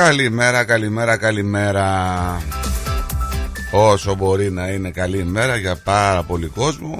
Καλημέρα, 0.00 0.64
καλημέρα, 0.64 1.16
καλημέρα. 1.16 1.86
Όσο 3.72 4.14
μπορεί 4.14 4.50
να 4.50 4.66
είναι 4.68 4.90
καλή 4.90 5.18
ημέρα 5.18 5.56
για 5.56 5.76
πάρα 5.76 6.22
πολύ 6.22 6.46
κόσμο. 6.46 6.98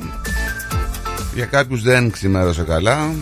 Για 1.35 1.45
κάποιους 1.45 1.83
δεν 1.83 2.11
ξημέρωσε 2.11 2.63
καλά. 2.63 3.15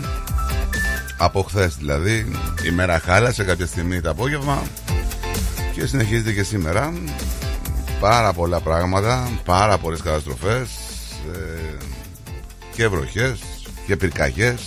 Από 1.17 1.43
χθες 1.43 1.75
δηλαδή. 1.75 2.31
Η 2.65 2.71
μέρα 2.71 2.99
χάλασε 2.99 3.43
κάποια 3.43 3.65
στιγμή 3.65 4.01
το 4.01 4.09
απόγευμα. 4.09 4.63
Και 5.73 5.85
συνεχίζεται 5.85 6.31
και 6.31 6.43
σήμερα. 6.43 6.93
Πάρα 7.99 8.33
πολλά 8.33 8.59
πράγματα. 8.59 9.29
Πάρα 9.45 9.77
πολλές 9.77 10.01
καταστροφές. 10.01 10.69
ε, 11.33 11.77
και 12.75 12.87
βροχές. 12.87 13.39
Και 13.85 13.95
πυρκαγιές. 13.95 14.61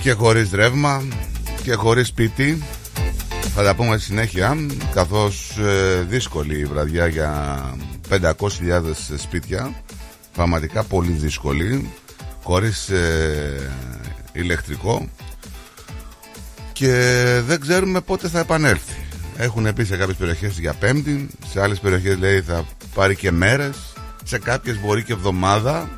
Και 0.00 0.12
χωρίς 0.12 0.50
ρεύμα. 0.52 1.02
Και 1.62 1.74
χωρίς 1.74 2.06
σπίτι. 2.06 2.62
Θα 3.62 3.66
τα 3.66 3.74
πούμε 3.74 3.96
στη 3.96 4.04
συνέχεια 4.04 4.56
καθώς 4.94 5.56
ε, 5.58 6.06
δύσκολη 6.08 6.58
η 6.58 6.64
βραδιά 6.64 7.06
για 7.06 7.60
500.000 8.10 8.32
σπίτια. 9.16 9.74
Πραγματικά 10.32 10.82
πολύ 10.82 11.10
δύσκολη 11.10 11.90
χωρίς 12.42 12.88
ε, 12.88 13.70
ηλεκτρικό. 14.32 15.08
Και 16.72 16.92
δεν 17.46 17.60
ξέρουμε 17.60 18.00
πότε 18.00 18.28
θα 18.28 18.38
επανέλθει. 18.38 19.04
Έχουν 19.36 19.72
πει 19.74 19.84
σε 19.84 19.96
κάποιες 19.96 20.16
περιοχές 20.16 20.58
για 20.58 20.72
πέμπτη 20.72 21.28
σε 21.50 21.62
άλλες 21.62 21.78
περιοχές 21.78 22.18
λέει 22.18 22.40
θα 22.40 22.64
πάρει 22.94 23.16
και 23.16 23.30
μέρες. 23.30 23.76
Σε 24.24 24.38
κάποιες 24.38 24.80
μπορεί 24.80 25.02
και 25.02 25.12
εβδομάδα. 25.12 25.88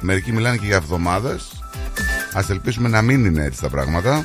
Μερικοί 0.00 0.32
μιλάνε 0.32 0.56
και 0.56 0.66
για 0.66 0.76
εβδομάδες. 0.76 1.62
Ας 2.32 2.50
ελπίσουμε 2.50 2.88
να 2.88 3.02
μην 3.02 3.24
είναι 3.24 3.44
έτσι 3.44 3.60
τα 3.60 3.68
πράγματα 3.68 4.24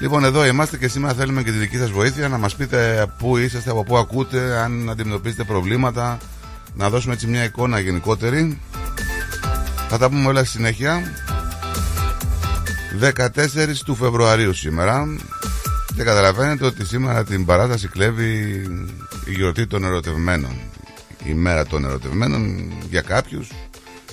Λοιπόν, 0.00 0.24
εδώ 0.24 0.46
είμαστε 0.46 0.76
και 0.76 0.88
σήμερα 0.88 1.14
θέλουμε 1.14 1.42
και 1.42 1.50
τη 1.50 1.58
δική 1.58 1.76
σας 1.76 1.90
βοήθεια 1.90 2.28
να 2.28 2.38
μας 2.38 2.56
πείτε 2.56 3.06
πού 3.18 3.36
είσαστε, 3.36 3.70
από 3.70 3.84
πού 3.84 3.96
ακούτε, 3.96 4.58
αν 4.58 4.90
αντιμετωπίζετε 4.90 5.44
προβλήματα, 5.44 6.18
να 6.74 6.90
δώσουμε 6.90 7.14
έτσι 7.14 7.26
μια 7.26 7.44
εικόνα 7.44 7.78
γενικότερη. 7.78 8.60
Θα 9.88 9.98
τα 9.98 10.08
πούμε 10.08 10.26
όλα 10.28 10.44
στη 10.44 10.56
συνέχεια. 10.56 11.02
14 13.00 13.82
του 13.84 13.94
Φεβρουαρίου 13.94 14.54
σήμερα 14.54 15.16
και 15.96 16.02
καταλαβαίνετε 16.02 16.64
ότι 16.64 16.86
σήμερα 16.86 17.24
την 17.24 17.44
παράταση 17.44 17.88
κλέβει 17.88 18.30
η 19.24 19.32
γιορτή 19.32 19.66
των 19.66 19.84
ερωτευμένων. 19.84 20.52
Η 21.24 21.32
μέρα 21.34 21.66
των 21.66 21.84
ερωτευμένων 21.84 22.72
για 22.90 23.00
κάποιους. 23.00 23.48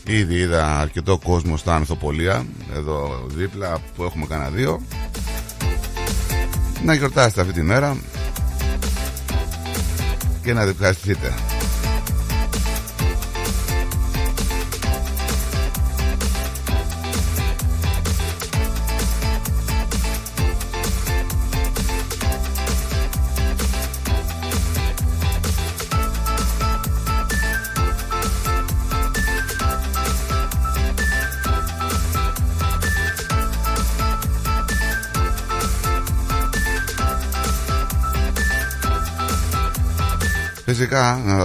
Ήδη 0.06 0.36
είδα 0.36 0.80
αρκετό 0.80 1.18
κόσμο 1.24 1.58
στα 1.58 1.76
ανθοπολία 1.76 2.46
εδώ 2.76 3.26
δίπλα 3.28 3.80
που 3.96 4.04
έχουμε 4.04 4.26
κανένα 4.26 4.50
δύο 4.50 4.82
να 6.84 6.94
γιορτάσετε 6.94 7.42
αυτή 7.42 7.54
τη 7.54 7.62
μέρα 7.62 7.98
και 10.44 10.54
να 10.54 10.62
ευχαριστηθείτε. 10.62 11.57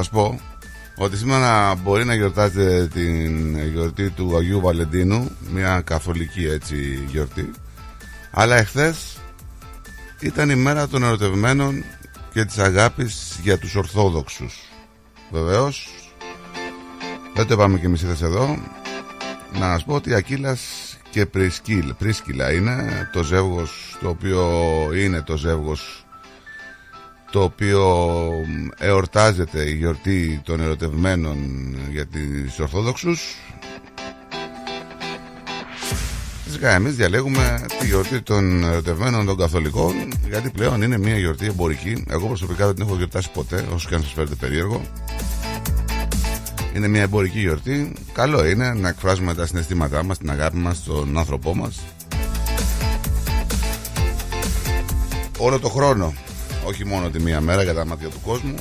Σας 0.02 0.10
πω 0.10 0.40
ότι 0.96 1.16
σήμερα 1.16 1.74
μπορεί 1.74 2.04
να 2.04 2.14
γιορτάζετε 2.14 2.86
την 2.86 3.58
γιορτή 3.68 4.10
του 4.10 4.36
Αγίου 4.36 4.60
Βαλεντίνου 4.60 5.30
μια 5.52 5.80
καθολική 5.80 6.44
έτσι 6.46 7.04
γιορτή 7.06 7.50
αλλά 8.30 8.56
εχθές 8.56 9.18
ήταν 10.20 10.50
η 10.50 10.54
μέρα 10.54 10.88
των 10.88 11.02
ερωτευμένων 11.02 11.84
και 12.32 12.44
της 12.44 12.58
αγάπης 12.58 13.38
για 13.42 13.58
τους 13.58 13.74
Ορθόδοξους 13.74 14.60
βεβαίως 15.30 15.88
δεν 17.34 17.46
το 17.46 17.54
είπαμε 17.54 17.78
και 17.78 17.86
εμείς 17.86 18.02
εδώ 18.02 18.58
να 19.52 19.72
σας 19.72 19.84
πω 19.84 19.94
ότι 19.94 20.10
η 20.10 20.14
Ακύλας 20.14 20.60
και 21.12 21.26
Πρισκύλ. 21.26 21.92
Πρίσκυλα 21.98 22.52
είναι 22.52 23.08
το 23.12 23.22
ζεύγος 23.22 23.96
το 24.00 24.08
οποίο 24.08 24.50
είναι 24.94 25.22
το 25.22 25.36
ζεύγος 25.36 26.01
το 27.32 27.42
οποίο 27.42 27.84
εορτάζεται 28.78 29.68
η 29.70 29.74
γιορτή 29.74 30.40
των 30.44 30.60
ερωτευμένων 30.60 31.36
για 31.90 32.06
τις 32.06 32.58
Ορθόδοξους. 32.60 33.36
Φυσικά 36.44 36.70
εμείς 36.70 36.94
διαλέγουμε 36.96 37.64
τη 37.78 37.86
γιορτή 37.86 38.22
των 38.22 38.64
ερωτευμένων 38.64 39.26
των 39.26 39.36
Καθολικών 39.36 39.94
γιατί 40.28 40.50
πλέον 40.50 40.82
είναι 40.82 40.98
μια 40.98 41.18
γιορτή 41.18 41.46
εμπορική. 41.46 42.04
Εγώ 42.08 42.26
προσωπικά 42.26 42.66
δεν 42.66 42.74
την 42.74 42.84
έχω 42.86 42.96
γιορτάσει 42.96 43.30
ποτέ 43.30 43.64
όσο 43.74 43.88
και 43.88 43.94
αν 43.94 44.02
σας 44.02 44.12
φέρετε 44.12 44.34
περίεργο. 44.34 44.82
Είναι 46.76 46.88
μια 46.88 47.02
εμπορική 47.02 47.40
γιορτή. 47.40 47.92
Καλό 48.12 48.46
είναι 48.46 48.72
να 48.72 48.88
εκφράζουμε 48.88 49.34
τα 49.34 49.46
συναισθήματά 49.46 50.02
μας 50.04 50.18
την 50.18 50.30
αγάπη 50.30 50.56
μας 50.56 50.76
στον 50.76 51.18
άνθρωπό 51.18 51.54
μας. 51.54 51.80
Όλο 55.38 55.58
το 55.58 55.68
χρόνο 55.68 56.14
όχι 56.64 56.86
μόνο 56.86 57.10
τη 57.10 57.20
μία 57.20 57.40
μέρα 57.40 57.62
για 57.62 57.74
τα 57.74 57.86
μάτια 57.86 58.08
του 58.08 58.20
κόσμου 58.24 58.54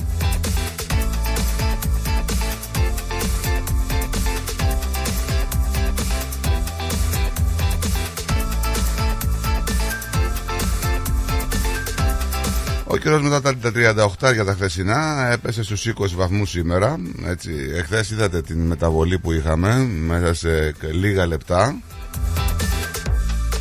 Ο 12.92 12.96
καιρός 12.96 13.22
μετά 13.22 13.40
τα 13.40 13.54
38 14.20 14.32
για 14.32 14.44
τα 14.44 14.52
χθεσινά 14.52 15.28
έπεσε 15.32 15.62
στους 15.62 15.86
20 15.86 15.92
βαθμούς 16.14 16.50
σήμερα. 16.50 16.96
Έτσι, 17.26 17.50
εχθές 17.74 18.10
είδατε 18.10 18.42
την 18.42 18.66
μεταβολή 18.66 19.18
που 19.18 19.32
είχαμε 19.32 19.76
μέσα 20.06 20.34
σε 20.34 20.74
λίγα 20.92 21.26
λεπτά. 21.26 21.76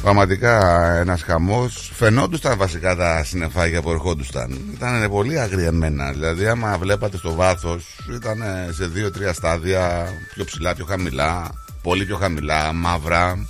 Πραγματικά 0.02 0.86
ένας 0.96 1.22
χαμός. 1.22 1.92
Φαινόντουσαν 1.94 2.58
βασικά 2.58 2.96
τα 2.96 3.24
συνεφάγια 3.24 3.82
που 3.82 3.92
ερχόντουσαν. 3.92 4.60
Ήταν 4.74 5.10
πολύ 5.10 5.40
αγριεμένα. 5.40 6.12
Δηλαδή, 6.12 6.48
άμα 6.48 6.78
βλέπατε 6.78 7.18
στο 7.18 7.34
βάθος, 7.34 7.86
ήταν 8.14 8.44
σε 8.72 8.86
δύο-τρία 8.86 9.34
στάδια 9.34 10.08
πιο 10.34 10.46
ψηλά, 10.46 10.76
πιο 10.76 10.86
χαμηλά. 10.86 11.52
Πολύ 11.82 12.06
πιο 12.06 12.18
χαμηλά, 12.18 12.74
μαύρα. 12.74 13.48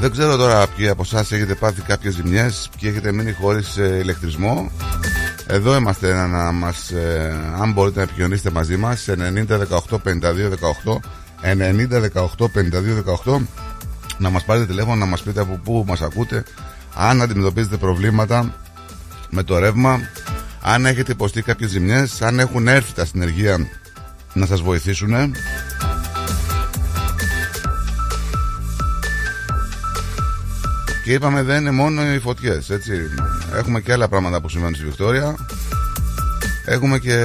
Δεν 0.00 0.10
ξέρω 0.10 0.36
τώρα 0.36 0.66
ποιοι 0.66 0.88
από 0.88 1.02
εσάς 1.02 1.32
έχετε 1.32 1.54
πάθει 1.54 1.80
κάποιες 1.82 2.14
ζημιές, 2.14 2.70
ποιοι 2.80 2.90
έχετε 2.92 3.12
μείνει 3.12 3.32
χωρίς 3.32 3.76
ε, 3.76 3.98
ηλεκτρισμό. 4.02 4.70
Εδώ 5.46 5.76
είμαστε 5.76 6.26
να 6.26 6.52
μας, 6.52 6.90
ε, 6.90 7.36
αν 7.60 7.72
μπορείτε 7.72 7.96
να 7.96 8.02
επικοινωνήσετε 8.02 8.50
μαζί 8.50 8.76
μας 8.76 9.00
σε 9.00 9.14
90 9.14 9.58
18 9.58 9.98
52 9.98 10.48
18 10.48 11.00
90 11.42 12.00
18 12.12 12.46
52 12.46 13.02
18 13.26 13.40
να 14.20 14.30
μας 14.30 14.44
πάρετε 14.44 14.66
τηλέφωνο 14.66 14.96
να 14.96 15.06
μας 15.06 15.22
πείτε 15.22 15.40
από 15.40 15.60
πού 15.64 15.84
μας 15.86 16.02
ακούτε. 16.02 16.44
Αν 16.94 17.22
αντιμετωπίζετε 17.22 17.76
προβλήματα 17.76 18.54
με 19.30 19.42
το 19.42 19.58
ρεύμα 19.58 20.00
αν 20.62 20.86
έχετε 20.86 21.12
υποστεί 21.12 21.42
κάποιες 21.42 21.70
ζημιές 21.70 22.22
αν 22.22 22.38
έχουν 22.38 22.68
έρθει 22.68 22.92
τα 22.92 23.04
συνεργεία 23.04 23.68
να 24.32 24.46
σας 24.46 24.60
βοηθήσουν 24.60 25.34
και 31.04 31.12
είπαμε 31.12 31.42
δεν 31.42 31.60
είναι 31.60 31.70
μόνο 31.70 32.12
οι 32.12 32.18
φωτιές 32.18 32.70
έτσι. 32.70 32.92
έχουμε 33.54 33.80
και 33.80 33.92
άλλα 33.92 34.08
πράγματα 34.08 34.40
που 34.40 34.48
συμβαίνουν 34.48 34.74
στη 34.74 34.84
Βικτόρια. 34.84 35.34
Έχουμε 36.64 36.98
και 36.98 37.16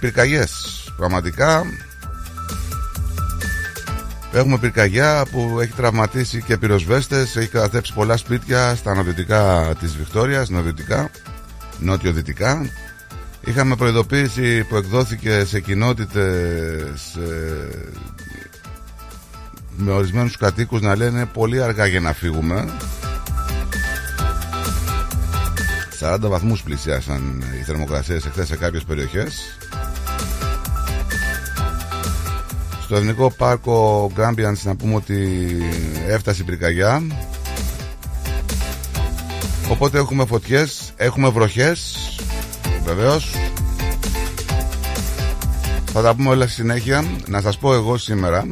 πυρκαγιές 0.00 0.82
πραγματικά 0.96 1.64
Έχουμε 4.36 4.58
πυρκαγιά 4.58 5.26
που 5.30 5.58
έχει 5.60 5.72
τραυματίσει 5.72 6.42
και 6.42 6.56
πυροσβέστες, 6.56 7.36
έχει 7.36 7.48
καταθέψει 7.48 7.92
πολλά 7.94 8.16
σπίτια 8.16 8.74
στα 8.74 8.94
νοτιωτικά 8.94 9.72
της 9.80 9.96
Βικτόριας, 9.96 10.48
νοτιωτικά, 10.48 11.10
νότιο-δυτικά. 11.78 12.70
Είχαμε 13.44 13.76
προειδοποίηση 13.76 14.64
που 14.64 14.76
εκδόθηκε 14.76 15.44
σε 15.44 15.60
κοινότητες 15.60 17.14
ε, 17.14 17.96
με 19.76 19.92
ορισμένους 19.92 20.36
κατοίκους 20.36 20.80
να 20.80 20.96
λένε 20.96 21.26
πολύ 21.26 21.62
αργά 21.62 21.86
για 21.86 22.00
να 22.00 22.12
φύγουμε. 22.12 22.68
40 26.00 26.18
βαθμούς 26.20 26.62
πλησιάσαν 26.62 27.42
οι 27.60 27.62
θερμοκρασίες 27.62 28.26
εχθές 28.26 28.46
σε 28.46 28.56
κάποιες 28.56 28.84
περιοχές. 28.84 29.58
Στο 32.86 32.96
Εθνικό 32.96 33.30
Πάρκο 33.30 34.10
Γκάμπιανς 34.14 34.64
να 34.64 34.76
πούμε 34.76 34.94
ότι 34.94 35.48
έφτασε 36.08 36.42
η 36.42 36.44
πυρκαγιά. 36.44 37.02
Οπότε 39.70 39.98
έχουμε 39.98 40.26
φωτιές, 40.26 40.92
έχουμε 40.96 41.28
βροχές, 41.28 41.96
βεβαίως. 42.84 43.34
Θα 45.84 46.02
τα 46.02 46.14
πούμε 46.14 46.28
όλα 46.28 46.44
στη 46.44 46.54
συνέχεια. 46.54 47.04
Να 47.26 47.40
σας 47.40 47.58
πω 47.58 47.74
εγώ 47.74 47.96
σήμερα 47.96 48.46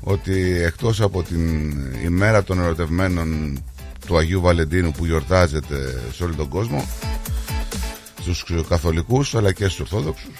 ότι 0.00 0.62
εκτός 0.62 1.00
από 1.00 1.22
την 1.22 1.72
ημέρα 2.04 2.42
των 2.42 2.60
ερωτευμένων 2.60 3.58
του 4.06 4.16
Αγίου 4.16 4.40
Βαλεντίνου 4.40 4.90
που 4.90 5.04
γιορτάζεται 5.04 6.00
σε 6.12 6.24
όλο 6.24 6.34
τον 6.34 6.48
κόσμο 6.48 6.88
στους 8.20 8.44
καθολικούς 8.68 9.34
αλλά 9.34 9.52
και 9.52 9.68
στους 9.68 9.80
ορθόδοξους 9.80 10.30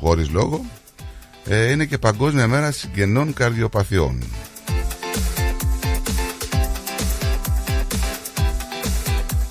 χωρίς 0.00 0.30
λόγο 0.30 0.64
ε, 1.46 1.70
είναι 1.70 1.84
και 1.84 1.98
Παγκόσμια 1.98 2.46
Μέρα 2.46 2.70
Συγγενών 2.70 3.32
Καρδιοπαθειών. 3.34 4.22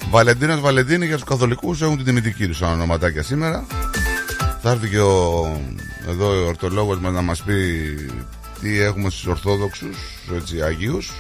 Βαλεντίνος 0.10 0.60
Βαλεντίνη 0.60 1.06
για 1.06 1.16
τους 1.16 1.24
καθολικούς 1.24 1.82
έχουν 1.82 1.96
την 1.96 2.06
τιμητική 2.06 2.48
τους 2.48 2.62
ονοματάκια 2.62 3.24
σήμερα. 3.24 3.66
Θα 4.62 4.72
έρθει 4.72 4.90
και 4.90 5.00
ο, 5.00 5.62
εδώ 6.08 6.44
ο 6.44 6.48
ορτολόγος 6.48 7.00
μας 7.00 7.14
να 7.14 7.22
μας 7.22 7.44
πει 7.44 7.56
τι 8.62 8.80
έχουμε 8.80 9.10
στους 9.10 9.26
Ορθόδοξους, 9.26 9.98
έτσι, 10.36 10.62
Αγίους. 10.62 11.12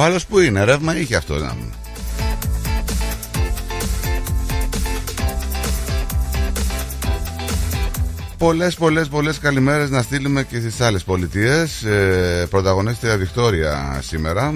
Ο 0.00 0.02
άλλος 0.02 0.26
που 0.26 0.38
είναι, 0.38 0.64
ρεύμα 0.64 0.96
είχε 0.96 1.16
αυτό 1.16 1.34
να 1.34 1.56
Πολλές 8.38 8.74
πολλές 8.74 9.08
πολλές 9.08 9.38
καλημέρες 9.38 9.90
να 9.90 10.02
στείλουμε 10.02 10.42
και 10.42 10.58
στις 10.58 10.80
άλλες 10.80 11.04
πολιτείες. 11.04 11.82
Ε, 11.82 12.46
Πρωταγωνίστρια 12.50 13.16
Βικτόρια 13.16 14.00
σήμερα. 14.02 14.52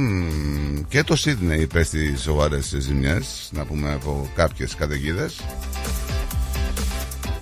Και 0.88 1.02
το 1.02 1.16
Σίδνεϊ 1.16 1.60
υπέστη 1.60 2.16
σοβαρές 2.16 2.74
ζημιές 2.78 3.48
Να 3.52 3.64
πούμε 3.64 3.92
από 3.92 4.30
κάποιες 4.34 4.74
καταιγίδες. 4.74 5.40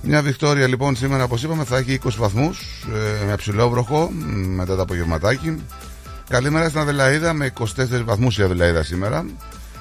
Μια 0.02 0.22
Βικτόρια 0.22 0.66
λοιπόν 0.66 0.96
σήμερα 0.96 1.24
όπως 1.24 1.42
είπαμε 1.42 1.64
θα 1.64 1.76
έχει 1.76 1.98
20 2.04 2.08
βαθμούς 2.18 2.86
ε, 3.22 3.24
Με 3.26 3.36
ψηλό 3.36 3.70
βροχό 3.70 4.10
μετά 4.56 4.76
το 4.76 4.82
απογευματάκι 4.82 5.62
Καλημέρα 6.32 6.68
στην 6.68 6.80
Αδελαίδα 6.80 7.32
με 7.32 7.52
24 7.58 7.64
βαθμούς 8.04 8.38
η 8.38 8.42
Αδελαίδα 8.42 8.82
σήμερα. 8.82 9.26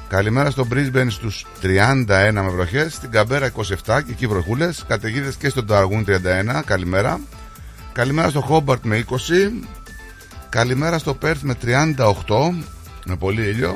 Καλημέρα 0.08 0.50
στο 0.50 0.68
Brisbane 0.72 1.08
στους 1.10 1.46
31 1.62 2.32
με 2.34 2.50
βροχές, 2.50 2.94
στην 2.94 3.12
Καμπέρα 3.12 3.52
27 3.86 4.02
και 4.06 4.12
εκεί 4.12 4.28
βροχούλες, 4.28 4.86
καταιγίδες 4.88 5.36
και 5.36 5.50
στον 5.50 5.66
Ταργούν 5.66 6.06
31, 6.08 6.62
καλημέρα. 6.66 7.20
Καλημέρα 7.92 8.30
στο 8.30 8.42
Χόμπαρτ 8.42 8.84
με 8.84 8.98
20, 8.98 9.68
καλημέρα 10.50 10.98
στο 10.98 11.14
Πέρθ 11.14 11.42
με 11.42 11.56
38, 11.62 11.96
με 13.06 13.16
πολύ 13.16 13.42
ήλιο. 13.42 13.76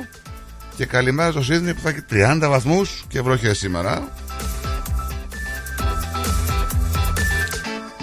Και 0.76 0.86
καλημέρα 0.86 1.32
στο 1.32 1.44
Σίδνη 1.44 1.74
που 1.74 1.82
θα 1.82 1.90
έχει 1.90 2.04
30 2.10 2.48
βαθμούς 2.50 3.06
και 3.08 3.22
βροχές 3.22 3.58
σήμερα. 3.58 4.08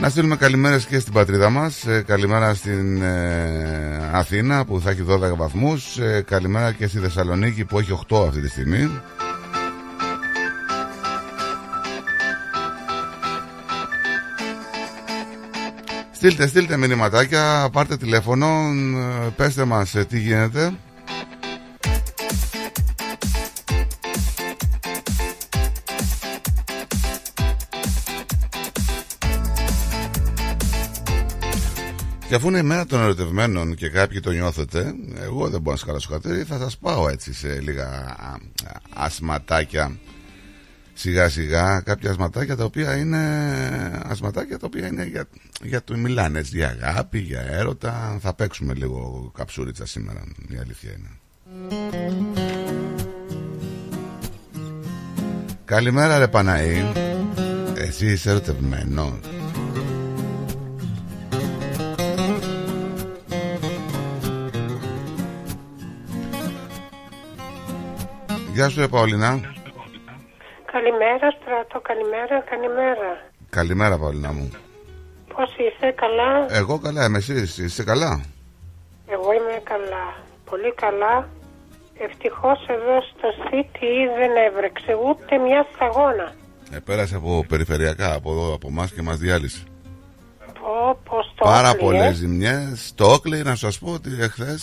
Να 0.03 0.09
στείλουμε 0.09 0.37
καλημέρες 0.37 0.85
και 0.87 0.99
στην 0.99 1.13
πατρίδα 1.13 1.51
μας. 1.51 1.87
Ε, 1.87 2.03
καλημέρα 2.07 2.55
στην 2.55 3.03
ε, 3.03 4.11
Αθήνα 4.13 4.65
που 4.65 4.81
θα 4.81 4.91
έχει 4.91 5.05
12 5.09 5.37
βαθμούς. 5.37 5.99
Ε, 5.99 6.25
καλημέρα 6.27 6.73
και 6.73 6.87
στη 6.87 6.99
Θεσσαλονίκη 6.99 7.65
που 7.65 7.79
έχει 7.79 7.99
8 8.09 8.27
αυτή 8.27 8.41
τη 8.41 8.49
στιγμή. 8.49 9.01
Στείλτε, 16.13 16.47
στείλτε 16.47 16.77
μηνυματάκια, 16.77 17.69
πάρτε 17.73 17.97
τηλέφωνο, 17.97 18.49
πέστε 19.37 19.65
μας 19.65 19.95
τι 20.09 20.19
γίνεται. 20.19 20.73
Και 32.33 32.39
αφού 32.39 32.49
είναι 32.49 32.59
η 32.59 32.63
μέρα 32.63 32.87
των 32.87 33.01
ερωτευμένων 33.01 33.75
και 33.75 33.89
κάποιοι 33.89 34.21
το 34.21 34.31
νιώθετε, 34.31 34.95
εγώ 35.21 35.49
δεν 35.49 35.61
μπορώ 35.61 35.71
να 35.71 35.77
σας 35.77 35.85
καλέσω 35.85 36.09
χατήρι, 36.13 36.43
θα 36.43 36.59
σας 36.59 36.79
πάω 36.79 37.09
έτσι 37.09 37.35
σε 37.35 37.61
λίγα 37.61 37.87
α, 37.87 38.37
ασματάκια. 38.95 39.99
Σιγά 40.95 41.29
σιγά 41.29 41.81
κάποια 41.81 42.11
ασματάκια 42.11 42.57
τα 42.57 42.65
οποία 42.65 42.97
είναι 42.97 43.19
ασματάκια 44.05 44.59
τα 44.59 44.67
οποία 44.67 44.87
είναι 44.87 45.05
για, 45.05 45.29
για 45.63 45.85
το 45.85 45.97
μιλάνε 45.97 46.39
έτσι, 46.39 46.57
για 46.57 46.77
αγάπη, 46.83 47.19
για 47.19 47.41
έρωτα. 47.41 48.19
Θα 48.21 48.35
παίξουμε 48.35 48.75
λίγο 48.75 49.31
καψούριτσα 49.37 49.87
σήμερα 49.87 50.23
η 50.49 50.57
αλήθεια 50.57 50.91
είναι. 50.99 51.11
Καλημέρα 55.65 56.19
ρε 56.19 56.29
Παναή. 56.29 56.93
Εσύ 57.75 58.07
είσαι 58.07 58.31
ερωτευμένος 58.31 59.19
Γεια 68.53 68.69
σου 68.69 68.81
ρε 68.81 68.89
Παολίνα 68.89 69.41
Καλημέρα, 70.73 71.31
στρατό, 71.41 71.81
καλημέρα, 71.81 72.41
καλημέρα. 72.51 73.11
Καλημέρα 73.51 73.99
Παολίνα 73.99 74.33
μου 74.33 74.51
Πώς 75.35 75.51
είσαι, 75.57 75.91
καλά; 75.97 76.47
Εγώ 76.57 76.79
καλά 76.79 77.05
είμαι 77.05 77.19
εσείς 77.19 77.59
είσαι 77.59 77.85
καλά; 77.85 78.21
Εγώ 79.07 79.33
είμαι 79.33 79.61
καλά. 79.63 80.07
Πολύ 80.51 80.73
καλά. 80.75 81.29
Ευτυχώς 81.99 82.67
εδώ 82.69 83.01
στο 83.01 83.29
City 83.51 83.93
δεν 84.19 84.31
έβρεξε 84.47 84.93
ούτε 85.09 85.39
μια 85.39 85.67
σταγόνα. 85.75 86.33
ε, 86.73 86.79
Πέρασε 86.85 87.17
από 87.17 87.45
περιφερειακά 87.49 88.15
από 88.15 88.31
εδώ 88.33 88.55
από 88.55 88.69
εμάς 88.69 88.93
και 88.93 89.03
μας 89.03 89.19
διάλυσε 89.19 89.63
Πω, 90.61 90.99
πως 91.11 91.33
το 91.37 91.45
Πάρα 91.45 91.69
όκλι, 91.71 91.81
πολλές 91.85 92.11
ε. 92.11 92.15
ζημιές. 92.15 92.93
Το 92.95 93.13
Όκλεϊ, 93.13 93.43
να 93.43 93.55
σας 93.55 93.79
πω 93.79 93.93
ότι 93.93 94.11
εχθές 94.21 94.63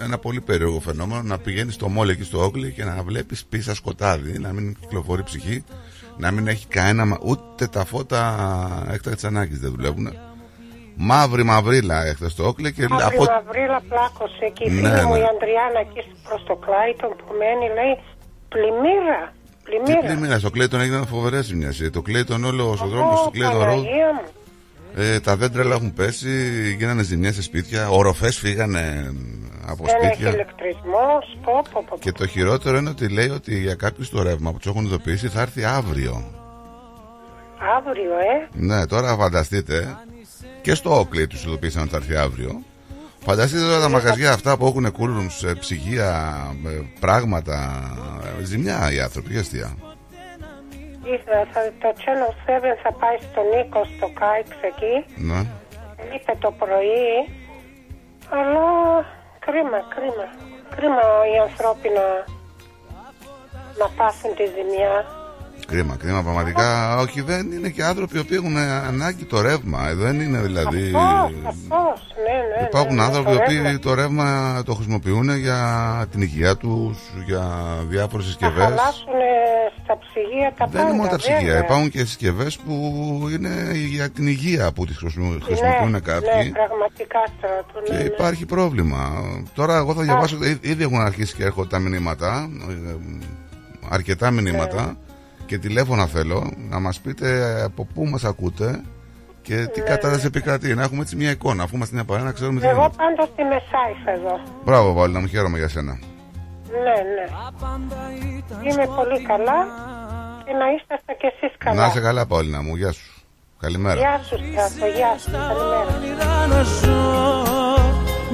ένα 0.00 0.18
πολύ 0.18 0.40
περίεργο 0.40 0.80
φαινόμενο 0.80 1.22
να 1.22 1.38
πηγαίνεις 1.38 1.74
στο 1.74 1.88
μόλ 1.88 2.08
εκεί 2.08 2.24
στο 2.24 2.44
Όκλεϊ 2.44 2.72
και 2.72 2.84
να 2.84 3.02
βλέπεις 3.02 3.44
πίσα 3.44 3.74
σκοτάδι, 3.74 4.38
να 4.38 4.52
μην 4.52 4.76
κυκλοφορεί 4.80 5.22
ψυχή, 5.22 5.64
να 6.16 6.30
μην 6.30 6.46
έχει 6.48 6.66
κανένα. 6.66 7.04
μα- 7.04 7.18
ούτε 7.22 7.66
τα 7.66 7.84
φώτα 7.84 8.86
έκτακτης 8.90 9.24
ανάγκης 9.24 9.58
δεν 9.58 9.70
δουλεύουν. 9.70 10.12
Μαύρη 11.02 11.42
μαυρίλα 11.42 12.04
εχθέ 12.06 12.28
στο 12.28 12.46
Όκλεϊ 12.46 12.72
και 12.72 12.86
Μαύρη 12.88 13.04
από. 13.16 13.24
μαυρίλα 13.24 13.80
πλάκωσε 13.88 14.50
και 14.52 14.64
η 14.64 14.70
Ναι, 14.70 14.74
φίλη 14.88 15.06
μου 15.06 15.12
ναι. 15.12 15.18
η 15.18 15.22
Αντριάννα 15.34 15.80
εκεί 15.80 16.00
προς 16.28 16.44
το 16.46 16.54
Κλάιτον 16.64 17.10
που 17.16 17.34
μένει 17.38 17.66
λέει 17.78 17.94
πλημμύρα, 18.48 19.20
Τι 19.32 19.60
πλημμύρα. 19.64 20.06
πλημμύρα, 20.06 20.38
στο 20.38 20.50
Κλέιτον 20.50 20.80
έγιναν 20.80 21.06
φοβερές 21.06 21.44
ζημιέ. 21.46 21.90
Το 21.90 22.02
Κλέιτον 22.02 22.44
όλος 22.44 22.80
ο 22.82 22.86
δρόμο 22.86 23.10
Ω, 23.12 23.24
του 23.24 23.30
Κλέιτον 23.30 23.56
Road. 23.56 23.64
Παναγία 23.64 24.10
μου. 24.14 24.22
Ε, 24.96 25.20
τα 25.20 25.36
δέντρα 25.36 25.62
όλα 25.62 25.74
έχουν 25.74 25.92
πέσει, 25.92 26.30
γίνανε 26.78 27.02
ζημιές 27.02 27.34
σε 27.34 27.42
σπίτια, 27.42 27.88
οροφές 27.88 28.36
φύγανε 28.38 29.12
από 29.66 29.84
Δεν 29.84 29.94
έχει 30.02 30.06
σπίτια. 30.14 30.30
ηλεκτρισμός. 30.32 31.38
Πω, 31.44 31.62
πω, 31.72 31.84
πω. 31.88 31.98
Και 31.98 32.12
το 32.12 32.26
χειρότερο 32.26 32.76
είναι 32.76 32.90
ότι 32.90 33.08
λέει 33.08 33.28
ότι 33.28 33.58
για 33.60 33.74
κάποιους 33.74 34.10
το 34.10 34.22
ρεύμα 34.22 34.52
που 34.52 34.58
του 34.58 34.68
έχουν 34.68 34.84
ειδοποιήσει 34.84 35.28
θα 35.28 35.40
έρθει 35.40 35.64
αύριο. 35.64 36.24
Αύριο, 37.78 38.10
ε. 38.12 38.48
Ναι, 38.52 38.86
τώρα 38.86 39.16
φανταστείτε. 39.16 39.96
Και 40.62 40.74
στο 40.74 41.00
Oakley 41.00 41.26
τους 41.28 41.44
ειδοποίησαν 41.44 41.82
ότι 41.82 41.90
θα 41.90 41.96
έρθει 41.96 42.16
αύριο. 42.16 42.62
Φανταστείτε 43.24 43.62
τώρα 43.62 43.80
τα 43.80 43.88
μαγαζιά 43.88 44.32
αυτά 44.32 44.56
που 44.56 44.66
έχουν 44.66 44.86
cool 44.86 45.26
ψυγεία, 45.58 46.34
ε, 46.66 46.80
πράγματα. 47.00 47.82
ε, 48.40 48.44
Ζημιά 48.44 48.92
οι 48.92 49.00
άνθρωποι, 49.00 49.32
για 49.32 49.40
αστεία. 49.40 49.76
Είδα, 51.04 51.46
θα, 51.52 51.60
το 51.80 51.88
Channel 52.00 52.32
7 52.50 52.60
θα 52.82 52.92
πάει 52.92 53.16
στον 53.30 53.44
Νίκο 53.48 53.84
στο 53.96 54.08
Κάιξ 54.20 54.50
εκεί. 54.70 54.94
Ναι. 55.16 55.40
Είπε 56.14 56.36
το 56.38 56.50
πρωί. 56.52 57.08
Αλλά 58.30 58.68
κρίμα, 59.38 59.78
κρίμα. 59.94 60.26
Κρίμα 60.76 61.02
οι 61.32 61.38
ανθρώποι 61.38 61.88
να, 61.88 62.06
να 63.78 63.86
πάθουν 63.96 64.34
τη 64.34 64.44
ζημιά. 64.46 65.19
Κρίμα, 65.70 65.96
κρίμα 65.96 66.22
πραγματικά. 66.22 66.96
Όχι, 66.96 67.20
δεν 67.20 67.52
είναι 67.52 67.68
και 67.68 67.84
άνθρωποι 67.84 68.24
που 68.24 68.34
έχουν 68.34 68.56
ανάγκη 68.56 69.24
το 69.24 69.40
ρεύμα. 69.40 69.94
Δεν 69.94 70.20
είναι 70.20 70.38
δηλαδή. 70.38 70.90
Πώς, 70.90 71.54
πώς, 71.68 72.00
ναι, 72.26 72.60
ναι. 72.60 72.66
Υπάρχουν 72.66 72.94
ναι, 72.96 73.02
άνθρωποι 73.02 73.30
το 73.30 73.32
οι 73.32 73.36
οποίοι 73.36 73.56
ρεύμα. 73.62 73.78
το 73.78 73.94
ρεύμα 73.94 74.62
το 74.64 74.74
χρησιμοποιούν 74.74 75.36
για 75.36 75.58
την 76.10 76.20
υγεία 76.22 76.56
τους, 76.56 76.98
για 77.26 77.44
διάφορες 77.88 78.24
Θα 78.26 78.30
συσκευές. 78.30 78.62
χαλάσουν 78.64 79.18
στα 79.84 79.98
ψυγεία 79.98 80.52
τα 80.58 80.64
Δεν 80.66 80.72
πάντα. 80.72 80.82
είναι 80.88 80.96
μόνο 80.96 81.08
τα 81.10 81.16
ψυγεία. 81.16 81.40
βέβαια. 81.40 81.58
Υπάρχουν 81.64 81.90
και 81.90 81.98
συσκευές 81.98 82.56
που 82.58 82.74
είναι 83.32 83.54
για 83.74 84.10
την 84.10 84.26
υγεία 84.26 84.72
που 84.72 84.84
τις 84.86 84.96
χρησιμο- 84.96 85.32
Ναι, 85.32 85.40
χρησιμοποιούν 85.44 85.90
ναι, 85.90 86.00
κάποιοι. 86.00 86.50
πραγματικά 86.50 87.18
στρατού. 87.38 87.84
Και 87.84 87.92
Ναι, 87.92 87.98
ναι. 87.98 88.04
υπάρχει 88.04 88.46
πρόβλημα. 88.46 89.10
Τώρα, 89.54 89.76
εγώ 89.76 89.94
θα 89.94 90.02
διαβάσω. 90.02 90.36
εί- 90.44 90.58
Ήδη 90.66 90.82
έχουν 90.82 91.00
αρχίσει 91.00 91.34
και 91.34 91.44
έρχονται 91.44 91.68
τα 91.68 91.78
μηνύματα. 91.78 92.48
ε, 92.68 92.94
Αρκετά 93.92 94.30
μηνύματα. 94.30 94.96
Ναι. 95.50 95.56
Και 95.56 95.68
τηλέφωνα 95.68 96.06
θέλω 96.06 96.52
να 96.56 96.78
μας 96.80 97.00
πείτε 97.00 97.60
από 97.64 97.84
πού 97.94 98.04
μας 98.04 98.24
ακούτε 98.24 98.82
και 99.42 99.54
Ναι, 99.54 99.66
τι 99.66 99.80
κατάσταση 99.80 100.26
επικρατεί. 100.26 100.74
Να 100.74 100.82
έχουμε 100.82 101.00
έτσι 101.00 101.16
μια 101.16 101.30
εικόνα. 101.30 101.62
Αφού 101.62 101.76
είμαστε 101.76 101.94
μια 101.94 102.04
παρέα, 102.04 102.24
να 102.24 102.32
ξέρουμε 102.32 102.60
τι 102.60 102.66
Εγώ 102.66 102.76
γίνεται. 102.80 102.96
πάντως 102.96 103.28
στη 103.32 103.42
Μεσάιφ 103.42 104.18
εδώ. 104.18 104.40
Μπράβο, 104.64 104.92
Βάλει, 104.92 105.12
να 105.12 105.20
μου 105.20 105.26
χαίρομαι 105.26 105.58
για 105.58 105.68
σένα. 105.68 105.98
Ναι, 106.70 106.96
ναι. 107.14 107.26
Είμαι 108.70 108.86
πολύ 108.96 109.22
καλά 109.22 109.58
και 110.44 110.52
να 110.52 110.66
είσαστε 110.74 111.12
κι 111.18 111.26
εσείς 111.26 111.56
καλά. 111.58 111.80
Να 111.80 111.86
είσαι 111.86 112.00
καλά, 112.00 112.26
Παόλινα 112.26 112.62
μου. 112.62 112.76
Γεια 112.76 112.92
σου. 112.92 113.12
Καλημέρα. 113.60 113.94
Γεια 114.00 114.20
σου, 114.28 114.36
Στράτο, 114.36 114.86
γεια 114.96 115.18
σου. 115.18 115.30
Καλημέρα. 115.30 115.96
όνειρα 115.96 116.46
να 116.46 116.62
ζω 116.62 117.44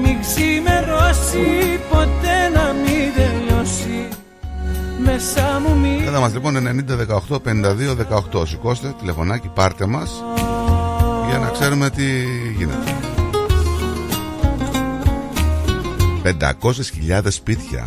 Μην 0.03 0.21
ξημερώσει 0.21 1.45
ποτέ 1.91 2.49
να 2.55 2.73
μην 2.73 3.15
τελειώσει 3.15 3.36
Μέσα 5.07 5.61
μου 5.61 5.79
μη. 5.79 6.03
Κατά 6.05 6.21
μας 6.21 6.33
λοιπόν 6.33 6.55
90 6.57 7.31
18 7.31 7.37
52 7.37 7.97
18 8.33 8.47
Σηκώστε 8.49 8.95
τηλεφωνάκι 8.99 9.49
πάρτε 9.55 9.87
μας 9.87 10.11
Για 11.29 11.39
να 11.39 11.49
ξέρουμε 11.49 11.91
τι 11.91 12.05
γίνεται. 12.57 12.95
500.000 17.13 17.21
σπίτια 17.29 17.87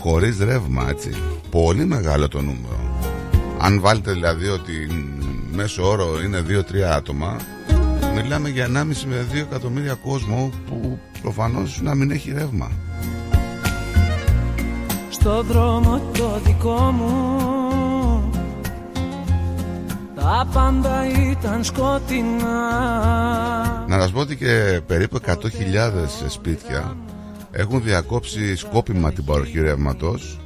Χωρίς 0.00 0.38
ρεύμα 0.38 0.86
έτσι. 0.88 1.14
Πολύ 1.50 1.84
μεγάλο 1.84 2.28
το 2.28 2.40
νούμερο. 2.40 2.98
Αν 3.60 3.80
βάλετε 3.80 4.12
δηλαδή 4.12 4.48
ότι 4.48 4.88
μέσο 5.52 5.88
όρο 5.88 6.20
είναι 6.24 6.42
2-3 6.48 6.80
άτομα 6.80 7.36
Μιλάμε 8.14 8.48
για 8.48 8.66
1,5 8.66 8.70
με 9.06 9.26
2 9.32 9.36
εκατομμύρια 9.36 9.94
κόσμο 9.94 10.50
Που 10.66 10.98
προφανώς 11.22 11.80
να 11.82 11.94
μην 11.94 12.10
έχει 12.10 12.32
ρεύμα 12.32 12.70
στο 15.24 15.42
δρόμο 15.42 16.00
το 16.12 16.40
δικό 16.44 16.80
μου 16.80 18.30
Τα 20.14 20.48
πάντα 20.52 21.06
ήταν 21.30 21.64
σκοτεινά 21.64 22.58
Να 23.88 24.00
σας 24.00 24.10
πω 24.10 24.20
ότι 24.20 24.36
και 24.36 24.80
περίπου 24.86 25.18
100.000 25.26 25.34
σπίτια 26.28 26.96
έχουν 27.50 27.82
διακόψει 27.82 28.56
σκόπιμα 28.56 29.12
την 29.12 29.24
παροχή 29.24 29.60
ρεύματος 29.60 30.40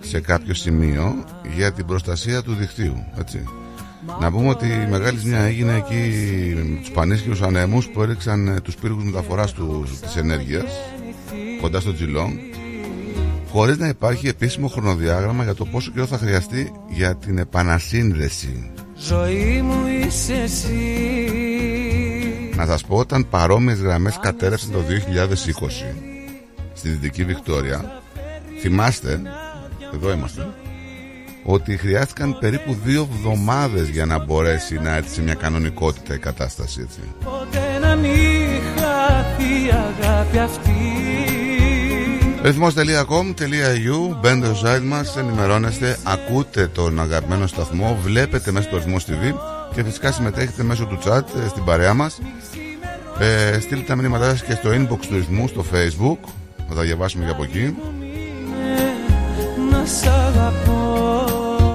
σε 0.00 0.20
κάποιο 0.20 0.54
σημείο 0.54 1.24
για 1.56 1.72
την 1.72 1.86
προστασία 1.86 2.42
του 2.42 2.54
δικτύου. 2.54 3.04
Έτσι. 3.18 3.44
Να 4.20 4.30
πούμε 4.30 4.48
ότι 4.48 4.66
η 4.66 4.86
μεγάλη 4.90 5.18
ζημιά 5.18 5.40
έγινε 5.40 5.76
εκεί 5.76 6.12
με 6.56 6.78
τους 6.80 6.90
πανίσχυρους 6.90 7.42
ανέμους 7.42 7.88
που 7.88 8.02
έριξαν 8.02 8.48
ε, 8.48 8.60
τους 8.60 8.74
πύργους 8.74 9.04
μεταφοράς 9.04 9.52
τους, 9.52 10.00
της 10.00 10.16
ενέργειας 10.16 10.72
κοντά 11.60 11.80
στο 11.80 11.94
Τζιλόν 11.94 12.38
χωρίς 13.52 13.78
να 13.78 13.88
υπάρχει 13.88 14.28
επίσημο 14.28 14.68
χρονοδιάγραμμα 14.68 15.44
για 15.44 15.54
το 15.54 15.64
πόσο 15.64 15.90
καιρό 15.90 16.06
θα 16.06 16.18
χρειαστεί 16.18 16.72
για 16.88 17.16
την 17.16 17.38
επανασύνδεση. 17.38 18.70
Ζωή 18.96 19.62
μου 19.62 19.86
είσαι 19.86 20.34
εσύ 20.34 20.96
Να 22.56 22.66
σας 22.66 22.84
πω 22.84 22.96
όταν 22.96 23.28
παρόμοιες 23.28 23.80
γραμμές 23.80 24.18
κατέρευσαν 24.20 24.72
το 24.72 24.78
2020 24.88 25.94
στη 26.72 26.88
Δυτική 26.88 27.24
Βικτόρια 27.24 28.02
θυμάστε, 28.60 29.20
εδώ 29.94 30.12
είμαστε 30.12 30.46
ότι 31.44 31.76
χρειάστηκαν 31.76 32.38
περίπου 32.38 32.76
δύο 32.84 33.08
εβδομάδες 33.12 33.88
για 33.88 34.06
να 34.06 34.18
μπορέσει 34.18 34.78
να 34.78 34.96
έρθει 34.96 35.14
σε 35.14 35.22
μια 35.22 35.34
κανονικότητα 35.34 36.14
η 36.14 36.18
κατάσταση 36.18 36.80
έτσι. 36.80 37.00
Ποτέ 37.24 37.78
να 37.80 37.96
μην 37.96 38.60
χαθεί 38.76 39.66
η 39.66 39.70
αγάπη 39.70 40.38
αυτή 40.38 40.81
ρυθμός.com.au 42.42 44.16
Μπαίνετε 44.20 44.54
στο 44.54 44.68
site 44.68 44.82
μας, 44.82 45.16
ενημερώνεστε 45.16 45.98
Ακούτε 46.02 46.66
τον 46.66 47.00
αγαπημένο 47.00 47.46
σταθμό 47.46 47.98
Βλέπετε 48.02 48.50
μέσα 48.50 48.68
στο 48.68 48.76
ρυθμός 48.76 49.04
TV 49.08 49.34
Και 49.74 49.84
φυσικά 49.84 50.12
συμμετέχετε 50.12 50.62
μέσω 50.62 50.84
του 50.84 50.98
chat 51.04 51.22
ε, 51.44 51.48
Στην 51.48 51.64
παρέα 51.64 51.94
μας. 51.94 52.20
Ε, 53.18 53.60
Στείλτε 53.60 53.84
τα 53.86 53.94
μηνύματά 53.94 54.28
σας 54.28 54.42
και 54.42 54.52
στο 54.52 54.70
inbox 54.70 54.98
του 55.08 55.14
ρυθμού 55.14 55.48
Στο 55.48 55.64
facebook. 55.72 56.28
Θα 56.68 56.74
τα 56.74 56.82
διαβάσουμε 56.82 57.24
και 57.24 57.30
από 57.30 57.42
εκεί. 57.42 57.76
Να 59.70 59.84
σ' 59.84 60.06
αγαπώ 60.06 61.24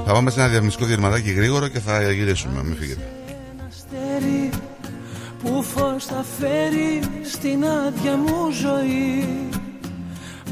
Θα 0.05 0.13
πάμε 0.13 0.29
σε 0.29 0.39
ένα 0.39 0.50
διαφημιστικό 0.50 0.86
διαρματάκι 0.86 1.31
γρήγορο 1.31 1.67
Και 1.67 1.79
θα 1.79 2.12
γυρίσουμε, 2.12 2.63
μην 2.63 2.75
φύγετε. 2.75 3.01
Αστέρι 3.67 4.50
που 5.43 5.63
φως 5.63 6.05
θα 6.05 6.25
φέρει 6.39 7.00
στην 7.24 7.65
άδεια 7.65 8.15
μου 8.15 8.51
ζωή 8.51 9.25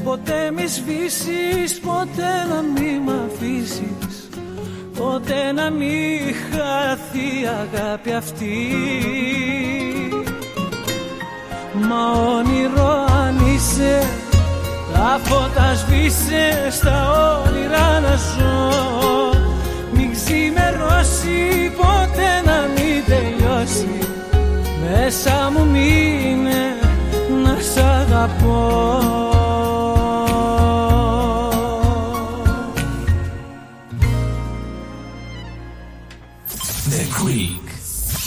Ποτέ 0.06 0.50
μη 0.56 0.66
σβήσεις, 0.66 1.80
ποτέ 1.80 2.32
να 2.48 2.62
μη 2.62 3.00
μ' 3.04 3.10
αφήσεις. 3.26 4.28
Ποτέ 4.98 5.52
να 5.52 5.70
μη 5.70 6.20
χαθεί 6.50 7.26
η 7.42 7.46
αγάπη 7.46 8.12
αυτή. 8.12 8.74
Μα 11.72 12.10
όνειρο 12.36 13.04
αν 13.24 13.54
είσαι 13.54 14.02
Τα 14.92 15.20
φώτα 15.22 15.74
σβήσε 15.74 16.70
στα 16.70 17.10
όνειρα 17.46 18.00
να 18.00 18.16
ζω. 18.16 18.80
Μην 19.92 20.12
ξημερώσει 20.12 21.72
ποτέ 21.76 22.30
να 22.44 22.68
μην 22.74 23.04
τελειώσει. 23.06 23.98
Μέσα 24.82 25.50
μου 25.52 25.66
μείνε 25.70 26.76
να 27.44 27.56
σ' 27.60 27.76
αγαπώ 27.76 29.35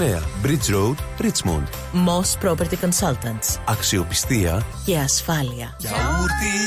Bridge 0.00 0.70
Road, 0.70 0.96
Richmond. 1.18 1.68
Moss 1.92 2.30
Property 2.42 2.76
Consultants. 2.84 3.58
Αξιοπιστία 3.64 4.62
και 4.84 4.98
ασφάλεια. 4.98 5.76
Γιαούρτι, 5.78 6.58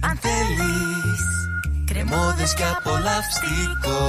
αν 0.00 0.18
θέλεις, 0.20 1.22
κρεμόδες 1.86 2.54
και 2.54 2.62
απολαυστικό. 2.76 4.00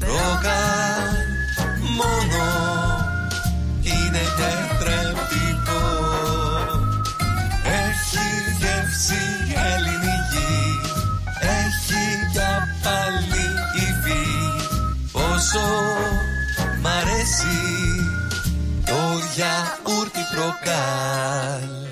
Ρόγαν, 0.00 1.14
μόνο, 1.96 2.44
είναι 3.82 4.22
τετρεπτικό. 4.38 5.84
Έχει 7.64 8.28
γεύση 8.58 9.22
ελληνική, 9.72 10.80
έχει 11.40 12.04
για 12.32 12.68
πάλι 12.82 13.44
υφή. 13.76 14.26
Πόσο 15.12 15.60
το 19.34 19.38
γιαούρτι 19.38 20.20
προκάλ 20.34 21.91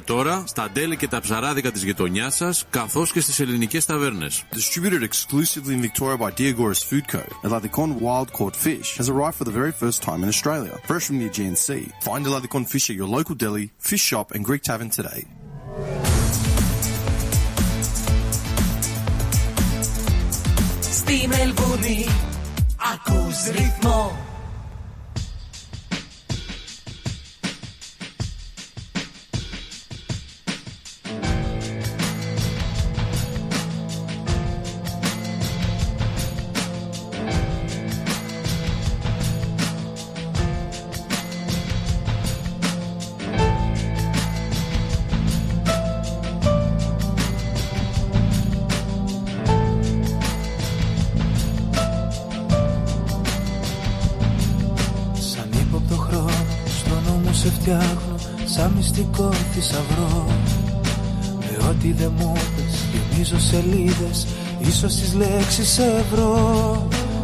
τώρα 0.00 0.44
στα 0.46 0.70
τέλη 0.72 0.96
και 0.96 1.08
τα 1.08 1.20
ψαράδικα 1.20 1.72
της 1.72 1.82
γειτονιάς 1.82 2.36
σας, 2.36 2.64
καθώς 2.70 3.12
και 3.12 3.20
στις 3.20 3.40
ελληνικές 3.40 3.84
ταβέρνες. 3.84 4.44
Distributed 4.54 5.02
exclusively 5.02 5.74
in 5.76 5.82
Victoria 5.90 6.16
by 6.16 6.30
Diagoras 6.30 6.82
Food 6.90 7.06
Co. 7.12 7.22
Eladicon 7.48 7.90
wild 8.06 8.28
caught 8.32 8.56
fish 8.66 8.88
has 8.98 9.08
arrived 9.08 9.36
for 9.40 9.46
the 9.50 9.56
very 9.60 9.72
first 9.82 9.98
time 10.08 10.20
in 10.24 10.28
Australia, 10.34 10.74
fresh 10.88 11.04
from 11.08 11.18
the 11.20 11.26
Aegean 11.30 11.56
Sea. 11.66 11.84
Find 12.08 12.22
Eladicon 12.28 12.64
fish 12.72 12.86
at 12.92 12.96
your 13.00 13.10
local 13.18 13.34
deli, 13.44 13.66
fish 13.90 14.04
shop 14.10 14.26
and 14.34 14.42
Greek 14.48 14.62
tavern 14.70 14.90
today. 14.98 15.20
Στη 20.80 21.28
Μελβούνι 21.28 22.06
ακούς 22.92 23.50
ρυθμό 23.50 24.35
σελίδες 63.38 64.26
Ίσως 64.58 64.94
τις 64.94 65.14
λέξεις 65.14 65.78
ευρώ. 65.78 66.32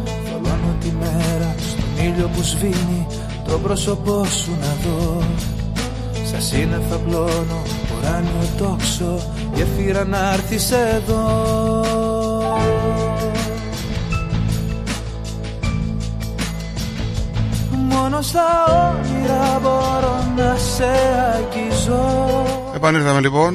Θολώνω 0.05 0.75
τη 0.79 0.91
μέρα 0.99 1.55
στον 1.57 2.05
ήλιο 2.05 2.29
που 2.35 2.43
σβήνει 2.43 3.07
Το 3.47 3.57
πρόσωπό 3.59 4.25
σου 4.25 4.51
να 4.61 4.75
δω. 4.83 5.23
Σαν 6.33 6.41
σύννεφα 6.41 6.95
πλώνω 6.95 7.61
ουράνιο 7.97 8.47
τόξο 8.57 9.19
Γεφύρα 9.53 10.05
να 10.05 10.33
έρθεις 10.33 10.71
εδώ 10.71 11.85
Μόνος 17.89 18.25
στα 18.25 18.41
όνειρα 18.67 19.59
μπορώ 19.61 20.25
να 20.35 20.55
σε 20.57 20.89
αγγίζω 21.33 22.62
Επανήρθαμε 22.83 23.19
λοιπόν 23.19 23.53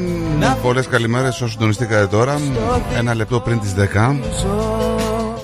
Πολλές 0.62 0.88
καλημέρες 0.88 1.40
όσοι 1.40 1.52
συντονιστήκατε 1.52 2.06
τώρα 2.06 2.36
Ένα 2.98 3.14
λεπτό 3.14 3.40
πριν 3.40 3.60
τις 3.60 3.74
10 3.94 4.18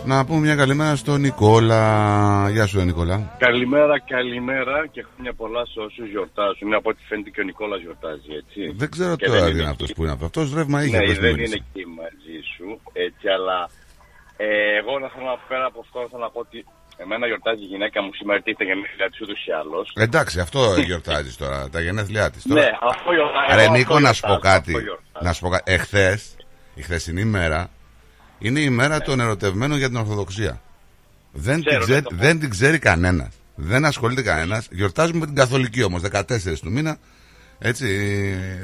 να 0.07 0.25
πούμε 0.25 0.41
μια 0.41 0.57
καλημέρα 0.57 0.97
στον 0.97 1.21
Νικόλα. 1.21 2.51
Γεια 2.51 2.67
σου, 2.67 2.81
Νικόλα. 2.81 3.37
Καλημέρα, 3.39 4.01
καλημέρα 4.01 4.87
και 4.87 5.05
χρόνια 5.13 5.33
πολλά 5.33 5.67
σε 5.67 5.81
όσους 5.81 6.09
γιορτάζουν. 6.09 6.75
Από 6.75 6.89
ό,τι 6.91 7.03
φαίνεται 7.09 7.31
και 7.31 7.41
ο 7.41 7.45
Νικόλας 7.45 7.81
γιορτάζει, 7.81 8.33
έτσι. 8.43 8.73
Δεν 8.77 8.91
ξέρω 8.91 9.17
και 9.17 9.27
τώρα 9.27 9.45
τι 9.45 9.51
είναι 9.51 9.69
αυτός 9.69 9.93
που 9.93 10.03
είναι 10.03 10.13
αυτός. 10.13 10.27
Αυτός 10.27 10.55
ρεύμα 10.55 10.85
είχε. 10.85 10.99
Ναι, 10.99 11.13
δεν 11.13 11.31
είναι 11.31 11.61
εκεί 11.63 11.85
μαζί 12.01 12.37
σου, 12.57 12.81
έτσι, 12.93 13.29
αλλά 13.29 13.69
ε, 14.37 14.77
εγώ 14.81 14.99
να 14.99 15.09
θέλω 15.09 15.27
να 15.33 15.39
πέρα 15.49 15.65
από 15.65 15.81
αυτό 15.85 15.99
θέλω 16.11 16.23
να 16.23 16.31
πω 16.31 16.41
ότι 16.41 16.65
Εμένα 16.97 17.27
γιορτάζει 17.27 17.63
η 17.63 17.67
γυναίκα 17.67 18.03
μου 18.03 18.11
σήμερα 18.15 18.41
τι 18.43 18.55
τα 18.55 18.65
γενέθλιά 18.65 19.11
της 19.11 19.21
ούτως 19.21 19.47
ή 19.47 19.53
άλλως. 19.53 19.93
Εντάξει, 19.97 20.41
αυτό 20.41 20.75
γιορτάζεις 20.77 21.37
τώρα, 21.37 21.69
τα 21.71 21.81
γενέθλιά 21.81 22.31
της. 22.31 22.45
Ναι, 22.45 22.71
αυτό 22.83 23.13
γιορτάζεις. 23.13 23.55
Ρε 23.55 23.69
Νίκο, 23.69 24.01
να 24.01 24.13
σου 24.13 24.23
πω 24.27 24.37
κάτι. 24.37 24.75
Να 25.21 25.33
σου 25.33 25.41
πω 25.41 25.49
κάτι. 25.49 25.73
Εχθές, 25.73 26.37
η 26.75 26.83
χθεσινή 26.83 27.25
μέρα, 27.25 27.71
είναι 28.39 28.61
η 28.61 28.71
μέρα 28.71 29.01
των 29.01 29.21
ερωτευμένων 29.21 29.79
για 29.79 29.89
την 29.89 29.97
Ορθοδοξία. 29.97 30.61
Δεν, 31.33 31.63
την, 31.63 31.81
ξέρει, 31.81 32.07
δεν 32.11 32.41
την 32.41 32.51
ξέρει 32.51 32.79
κανένας. 32.79 33.35
Δεν 33.55 33.85
ασχολείται 33.85 34.23
κανένας. 34.23 34.69
Γιορτάζουμε 34.71 35.27
την 35.27 35.35
Καθολική 35.35 35.83
όμως, 35.83 36.03
14 36.03 36.61
του 36.61 36.71
μήνα. 36.71 36.99
Έτσι, 37.71 37.87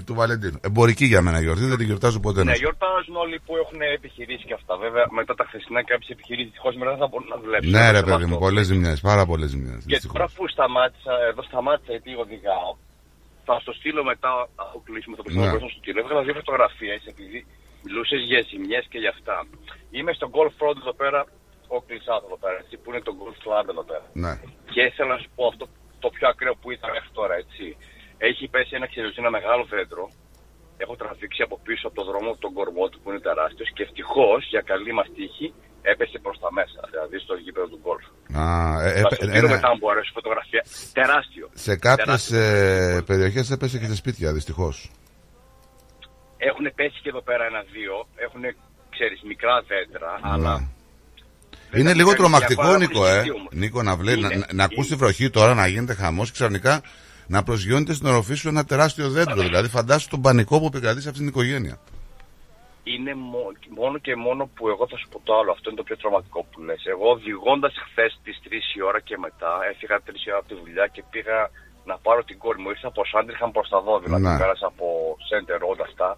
του 0.07 0.15
Βαλεντίνου. 0.19 0.59
Εμπορική 0.69 1.07
για 1.13 1.21
μένα 1.27 1.39
γιορτή, 1.45 1.65
δεν 1.73 1.79
την 1.81 1.87
γιορτάζω 1.91 2.19
ποτέ. 2.27 2.41
Ναι, 2.43 2.51
να 2.51 2.55
σου 2.55 2.61
πω. 2.61 2.65
γιορτάζουν 2.67 3.15
όλοι 3.25 3.37
που 3.47 3.53
έχουν 3.63 3.79
επιχειρήσει 3.99 4.45
και 4.49 4.57
αυτά. 4.61 4.73
Βέβαια, 4.85 5.05
μετά 5.21 5.33
τα 5.41 5.45
χθεσινά 5.49 5.81
κάποιε 5.91 6.09
επιχειρήσεις 6.17 6.49
δυστυχώς 6.51 6.73
μετά 6.81 6.91
δεν 6.95 7.01
θα 7.05 7.09
μπορούν 7.11 7.29
να 7.35 7.39
δουλέψουν. 7.43 7.71
Ναι, 7.77 7.87
ρε 7.97 8.01
Αυτό. 8.03 8.11
παιδί 8.11 8.27
μου, 8.31 8.39
πολλές 8.47 8.67
ζημιές, 8.71 8.99
πάρα 9.11 9.25
πολλές 9.31 9.49
ζημιές. 9.55 9.81
Και 9.91 9.99
τώρα 10.13 10.27
που 10.37 10.43
σταμάτησα, 10.55 11.13
εδώ 11.31 11.43
σταμάτησα 11.51 11.91
γιατί 11.95 12.11
οδηγάω, 12.25 12.71
θα 13.47 13.55
στο 13.65 13.73
στείλω 13.79 14.03
μετά 14.13 14.31
αφού 14.65 14.77
κλείσουμε 14.87 15.15
το 15.19 15.23
Ναι. 15.25 15.29
πιστεύω 15.31 15.57
ναι. 15.65 15.71
στο 15.73 15.79
στείλω. 15.81 15.99
Έβγαλα 16.03 16.23
δύο 16.27 16.37
φωτογραφίες 16.41 17.01
επειδή 17.13 17.39
μιλούσες 17.85 18.21
για 18.31 18.41
ζημιές 18.51 18.85
και 18.93 18.99
για 19.05 19.13
αυτά. 19.17 19.37
Είμαι 19.97 20.13
στο 20.19 20.27
Golf 20.37 20.55
Road 20.63 20.77
εδώ 20.85 20.95
πέρα, 21.03 21.21
ο 21.75 21.77
Κλεισάτο 21.87 22.25
εδώ 22.31 22.39
πέρα, 22.45 22.57
έτσι, 22.63 22.75
που 22.81 22.87
είναι 22.91 23.03
το 23.09 23.13
Golf 23.21 23.39
Club 23.45 23.67
εδώ 23.75 23.85
πέρα. 23.91 24.07
Ναι. 24.25 24.33
Και 24.73 24.81
ήθελα 24.91 25.11
να 25.15 25.19
σου 25.23 25.31
πω 25.37 25.43
αυτό 25.53 25.65
το 26.05 26.09
πιο 26.17 26.27
ακραίο 26.33 26.55
που 26.61 26.69
ήταν 26.77 26.89
μέχρι 26.97 27.11
τώρα, 27.19 27.35
έτσι. 27.45 27.65
Έχει 28.29 28.45
πέσει 28.55 28.73
ένα 28.79 28.87
ξελιωτή, 28.91 29.17
ένα 29.25 29.31
μεγάλο 29.39 29.65
δέντρο. 29.75 30.05
Έχω 30.83 30.95
τραβήξει 31.03 31.43
από 31.47 31.57
πίσω 31.67 31.85
από 31.89 31.97
το 32.01 32.05
δρόμο 32.11 32.31
τον 32.45 32.53
κορμό 32.59 32.85
του 32.89 32.99
που 33.01 33.09
είναι 33.11 33.21
τεράστιος 33.29 33.69
και 33.75 33.83
ευτυχώς 33.87 34.41
για 34.53 34.63
καλή 34.71 34.93
μας 34.99 35.09
τύχη 35.17 35.47
έπεσε 35.93 36.19
προς 36.25 36.37
τα 36.43 36.49
μέσα, 36.59 36.81
δηλαδή 36.93 37.17
στο 37.25 37.35
γήπεδο 37.45 37.67
του 37.73 37.81
γκολφ. 37.83 38.05
Α, 38.43 38.47
ε, 38.87 38.91
Θα 39.05 39.09
ε, 39.11 39.15
σου 39.15 39.15
στείλω 39.31 39.47
ένα- 39.47 39.55
μετά 39.55 39.69
αν 39.73 39.77
μου 39.81 39.91
αρέσει 39.93 40.09
η 40.13 40.17
φωτογραφία. 40.19 40.63
Τεράστιο. 40.99 41.47
σε 41.67 41.73
κάποιες 41.87 42.07
Τεράστιο. 42.07 42.97
ε, 42.97 43.03
περιοχές 43.11 43.51
έπεσε 43.51 43.77
και 43.79 43.87
σε 43.93 43.97
σπίτια, 44.03 44.33
δυστυχώς. 44.33 44.77
Έχουν 46.49 46.65
πέσει 46.75 46.99
και 47.03 47.09
εδώ 47.09 47.23
πέρα 47.23 47.45
ένα-δύο. 47.53 47.95
Έχουν, 48.25 48.43
ξέρεις, 48.95 49.21
μικρά 49.23 49.55
δέντρα, 49.71 50.13
αλλά. 50.23 50.59
Ναι. 50.59 50.67
δεν 51.71 51.81
Είναι 51.81 51.89
τα 51.91 51.95
λίγο 51.97 52.09
κάνει 52.11 52.21
τρομακτικό, 52.21 52.63
διαφορά 52.63 52.79
Νίκο, 52.85 52.99
που 53.01 53.05
ε. 53.07 53.21
είναι 53.25 53.31
όμως. 53.39 53.53
Νίκο, 53.53 53.83
να, 53.83 53.97
βλέ, 53.97 54.13
Είναι, 54.13 54.29
να, 54.29 54.37
να, 54.37 54.47
να 54.53 54.65
ακούς 54.65 54.87
τη 54.87 54.93
είναι. 54.95 55.03
βροχή 55.03 55.31
τώρα 55.31 55.55
να 55.55 55.67
γίνεται 55.67 55.95
χαμός 55.95 56.27
και 56.27 56.33
ξαφνικά 56.33 56.83
να 57.35 57.43
προσγειώνεται 57.43 57.95
στην 57.95 58.07
οροφή 58.13 58.35
σου 58.35 58.49
ένα 58.49 58.65
τεράστιο 58.65 59.09
δέντρο. 59.17 59.41
Δηλαδή, 59.49 59.69
φαντάσου 59.69 60.09
τον 60.09 60.21
πανικό 60.27 60.55
που 60.61 60.67
επικρατεί 60.73 61.01
σε 61.03 61.09
αυτήν 61.09 61.23
την 61.25 61.33
οικογένεια. 61.35 61.77
είναι 62.95 63.15
μο- 63.15 63.53
μόνο 63.81 63.97
και 64.07 64.15
μόνο 64.27 64.43
που 64.55 64.69
εγώ 64.73 64.85
θα 64.91 64.97
σου 65.01 65.09
πω 65.13 65.19
το 65.27 65.33
άλλο. 65.39 65.51
Αυτό 65.57 65.67
είναι 65.69 65.79
το 65.83 65.87
πιο 65.89 65.97
τρομακτικό 66.03 66.41
που 66.51 66.59
λες. 66.67 66.83
Εγώ 66.95 67.07
οδηγώντας 67.17 67.73
χθες 67.87 68.13
τις 68.25 68.37
3 68.45 68.65
η 68.79 68.81
ώρα 68.89 69.01
και 69.09 69.17
μετά, 69.27 69.53
έφυγα 69.73 69.97
3 70.07 70.21
η 70.27 70.31
ώρα 70.33 70.39
από 70.43 70.49
τη 70.53 70.57
δουλειά 70.63 70.87
και 70.95 71.03
πήγα 71.13 71.39
να 71.91 71.97
πάρω 72.05 72.23
την 72.29 72.39
κόρη 72.43 72.59
μου. 72.63 72.71
Ήρθα 72.75 72.89
από 72.93 73.03
Σάντριχαμ 73.13 73.51
προς 73.57 73.69
τα 73.73 73.81
δω, 73.87 73.95
δηλαδή 74.05 74.23
Ναι. 74.29 74.39
πέρασα 74.43 74.67
από 74.73 74.87
Center 75.31 75.57
Road 75.65 75.81
αυτά. 75.89 76.09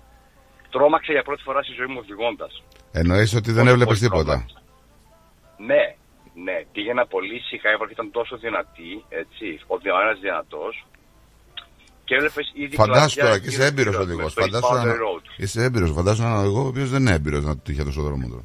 Τρόμαξα 0.75 1.13
για 1.17 1.23
πρώτη 1.29 1.43
φορά 1.47 1.61
στη 1.67 1.73
ζωή 1.79 1.87
μου 1.93 2.01
οδηγώντας. 2.05 2.53
Εννοείς 3.01 3.31
ότι 3.41 3.51
δεν 3.57 3.63
Πολύ, 3.65 3.73
έβλεπες 3.73 3.99
πολύ 3.99 4.03
τίποτα; 4.07 4.33
τρόμαξα. 4.37 4.59
Ναι, 5.71 5.85
ναι. 6.47 6.57
Πήγαινα 6.75 7.05
πολύ 7.15 7.35
ησυχά, 7.43 7.69
η 7.75 7.77
βροχή 7.81 7.93
ήταν 7.99 8.11
τόσο 8.19 8.35
δυνατή, 8.45 8.93
έτσι, 9.23 9.47
ο 9.73 9.77
ένας 10.05 10.19
δυνατός. 10.27 10.75
Και 12.05 12.15
έβλεπες 12.15 12.53
ήδη 12.55 12.75
Φαντάσου 12.77 13.15
κλαδιά 13.15 13.23
τώρα 13.25 13.39
και 13.39 13.47
είσαι 13.49 13.57
γύρω- 13.57 13.69
έμπειρος 13.71 13.95
γύρω 13.95 14.05
οδηγός. 14.07 14.33
στο 14.33 14.43
East 14.43 14.51
Φαντάσου 14.51 14.75
Boundary 14.75 14.95
ένα... 14.95 15.05
Road. 15.05 15.25
Είσαι 15.43 15.63
έμπειρος. 15.67 15.91
Φαντάσου 15.99 16.23
έναν 16.23 16.39
οδηγό 16.43 16.63
ο 16.65 16.67
οποίος 16.73 16.89
δεν 16.91 17.01
είναι 17.01 17.15
έμπειρος 17.19 17.45
να 17.45 17.57
τύχει 17.59 17.83
τόσο 17.85 18.03
δρόμος 18.03 18.29
τώρα. 18.31 18.45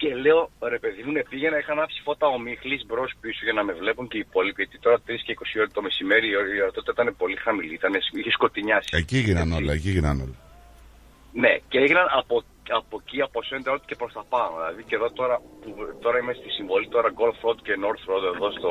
Και 0.00 0.14
λέω, 0.24 0.40
ρε 0.74 0.78
παιδί 0.78 1.02
μου, 1.04 1.12
ναι, 1.12 1.22
πήγαινα, 1.30 1.58
είχα 1.58 1.72
ανάψει 1.72 2.00
φώτα 2.06 2.26
ομίχλης 2.26 2.82
μπρος 2.86 3.10
πίσω 3.20 3.40
για 3.46 3.52
να 3.58 3.62
με 3.64 3.72
βλέπουν 3.72 4.08
και 4.10 4.16
οι 4.16 4.24
υπόλοιποι. 4.28 4.62
Γιατί 4.62 4.78
τώρα 4.84 4.98
3 5.06 5.22
και 5.26 5.32
20 5.38 5.60
ώρα 5.60 5.68
το 5.76 5.82
μεσημέρι 5.86 6.26
η 6.32 6.36
ώρα 6.40 6.48
η 6.58 6.60
ώρα 6.64 6.72
τότε 6.76 6.90
ήταν 6.96 7.06
πολύ 7.22 7.36
χαμηλή, 7.44 7.74
ήταν, 7.80 7.92
είχε 8.18 8.30
σκοτεινιάσει. 8.38 8.88
Εκεί 9.02 9.18
γίνανε 9.26 9.54
όλα, 9.60 9.72
εκεί 9.78 9.90
γίνανε 9.96 10.22
όλα. 10.26 10.36
Ναι, 11.42 11.52
και 11.70 11.78
έγιναν 11.84 12.06
από, 12.20 12.34
από 12.80 12.94
εκεί, 13.02 13.18
από 13.28 13.38
Center 13.50 13.70
Road 13.72 13.84
και 13.88 13.96
προς 14.00 14.12
τα 14.16 14.22
πάνω. 14.32 14.52
Δηλαδή 14.60 14.82
και 14.88 14.94
εδώ 14.98 15.08
τώρα, 15.20 15.36
που, 15.62 15.68
τώρα 16.04 16.16
είμαι 16.20 16.34
στη 16.40 16.48
συμβολή 16.56 16.88
τώρα 16.94 17.08
Golf 17.20 17.36
Road 17.44 17.58
και 17.66 17.74
North 17.84 18.02
Road 18.10 18.24
εδώ 18.34 18.48
στο, 18.58 18.70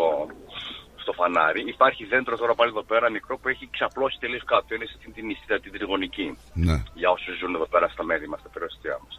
στο 1.05 1.13
φανάρι. 1.19 1.61
Υπάρχει 1.75 2.03
δέντρο 2.11 2.35
τώρα 2.41 2.53
πάλι 2.59 2.69
εδώ 2.75 2.83
πέρα 2.91 3.05
μικρό 3.17 3.33
που 3.39 3.47
έχει 3.53 3.65
ξαπλώσει 3.75 4.15
τελείως 4.23 4.43
κάτω. 4.51 4.69
Είναι 4.75 4.87
στην 4.91 5.09
την 5.15 5.23
νηστεία, 5.29 5.57
την 5.65 5.71
τριγωνική. 5.75 6.27
Ναι. 6.67 6.75
Για 6.99 7.09
όσους 7.15 7.33
ζουν 7.39 7.51
εδώ 7.57 7.67
πέρα 7.73 7.87
στα 7.95 8.03
μέρη 8.09 8.25
μας, 8.31 8.39
στα 8.43 8.49
περιοριστικά 8.53 8.95
μας. 9.03 9.13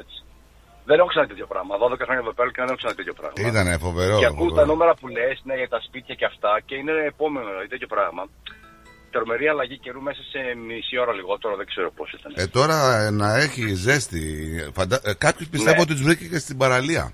Δεν 0.88 0.96
έχω 1.01 1.09
ξαναδεί 1.12 1.31
τέτοιο 1.33 1.49
πράγμα. 1.53 1.72
12 1.85 2.07
χρόνια 2.07 2.22
εδώ 2.27 2.35
πέρα 2.38 2.49
και 2.53 2.61
δεν 2.62 2.68
έχω 2.70 2.79
ξαναδεί 2.83 2.99
τέτοιο 3.03 3.16
πράγμα. 3.20 3.37
Ήτανε 3.51 3.72
φοβερό. 3.87 4.16
Και 4.20 4.29
ακούω 4.33 4.49
τα 4.49 4.55
φοβερό. 4.55 4.70
νούμερα 4.72 4.92
που 5.01 5.07
λες 5.16 5.37
ναι, 5.49 5.55
για 5.62 5.70
τα 5.75 5.81
σπίτια 5.87 6.14
και 6.20 6.27
αυτά 6.33 6.53
και 6.66 6.75
είναι 6.81 6.92
επόμενο 7.14 7.46
δηλαδή, 7.53 7.68
τέτοιο 7.75 7.88
πράγμα. 7.94 8.22
Τρομερή 9.14 9.46
αλλαγή 9.53 9.79
καιρού 9.85 10.01
μέσα 10.09 10.22
σε 10.33 10.38
μισή 10.68 10.94
ώρα 11.05 11.12
λιγότερο, 11.20 11.53
δεν 11.61 11.66
ξέρω 11.72 11.88
πώς 11.99 12.09
ήταν. 12.18 12.31
Ε, 12.37 12.46
τώρα 12.46 12.77
ε, 13.03 13.11
να 13.11 13.29
έχει 13.44 13.75
ζέστη. 13.75 14.22
Φαντα... 14.77 14.96
Ε, 15.05 15.12
Κάποιος 15.27 15.49
πιστεύω 15.49 15.77
Ναι. 15.77 15.85
ότι 15.87 15.94
του 15.96 16.03
βρήκε 16.09 16.25
και 16.33 16.38
στην 16.38 16.57
παραλία. 16.62 17.05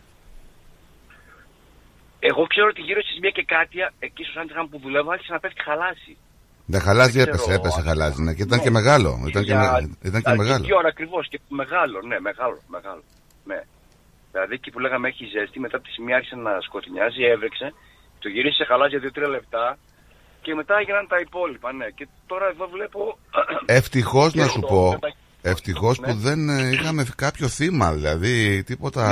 Εγώ 2.29 2.43
ξέρω 2.53 2.67
ότι 2.73 2.81
γύρω 2.89 3.01
στις 3.03 3.17
1 3.23 3.31
και 3.37 3.45
κάτι, 3.55 3.77
εκεί 4.07 4.23
στο 4.25 4.33
Σάντιχαμ 4.37 4.67
που 4.71 4.79
δουλεύω, 4.85 5.11
άρχισε 5.11 5.33
να 5.33 5.41
πέφτει 5.43 5.63
χαλάσει. 5.69 6.13
Δεν 6.73 6.81
χαλάζει, 6.87 7.19
Δεν 7.19 7.27
έπεσε, 7.29 7.43
ξέρω, 7.43 7.59
έπεσε, 7.61 7.81
αν- 7.81 7.87
χαλάζει. 7.89 8.23
Ναι. 8.23 8.33
Και 8.37 8.43
ήταν 8.49 8.59
Ναι. 8.59 8.65
και 8.65 8.71
μεγάλο. 8.79 9.11
Ήταν 9.31 9.43
και, 9.47 9.53
Για- 9.53 9.73
με- 9.73 9.97
ήταν 10.09 10.21
και 10.23 10.31
Α, 10.31 10.37
μεγάλο. 10.43 10.65
Τι 10.67 10.75
ώρα 10.81 10.89
ακριβώς 10.95 11.29
και 11.29 11.39
μεγάλο, 11.49 11.99
ναι, 12.11 12.17
μεγάλο, 12.29 12.59
μεγάλο. 12.77 13.03
Ναι. 13.51 13.61
Δηλαδή 14.33 14.55
εκεί 14.55 14.71
που 14.71 14.79
λέγαμε 14.85 15.09
έχει 15.09 15.25
ζέστη, 15.35 15.61
μετά 15.61 15.77
από 15.77 15.85
τη 15.87 15.93
σημεία 15.93 16.17
άρχισε 16.17 16.37
να 16.37 16.53
σκοτεινιάζει, 16.61 17.23
έβρεξε, 17.25 17.67
το 18.23 18.29
γύρισε 18.29 18.65
χαλάζει 18.65 18.91
για 18.97 19.01
2-3 19.07 19.29
λεπτά 19.37 19.79
και 20.45 20.55
μετά 20.55 20.75
έγιναν 20.81 21.07
τα 21.13 21.19
υπόλοιπα, 21.27 21.73
ναι. 21.73 21.87
Και 21.97 22.09
τώρα 22.27 22.47
εδώ 22.53 22.67
βλέπω. 22.75 23.19
Ευτυχώς 23.79 24.33
Και 24.33 24.41
να 24.41 24.47
σου 24.47 24.61
το- 24.61 24.67
πω. 24.67 24.99
Τα- 25.43 25.51
Ευτυχώς 25.51 25.99
Ναι. 25.99 26.07
που 26.07 26.15
δεν 26.15 26.49
ε, 26.49 26.69
είχαμε 26.69 27.07
κάποιο 27.17 27.49
θύμα, 27.49 27.93
δηλαδή 27.93 28.63
τίποτα 28.63 29.09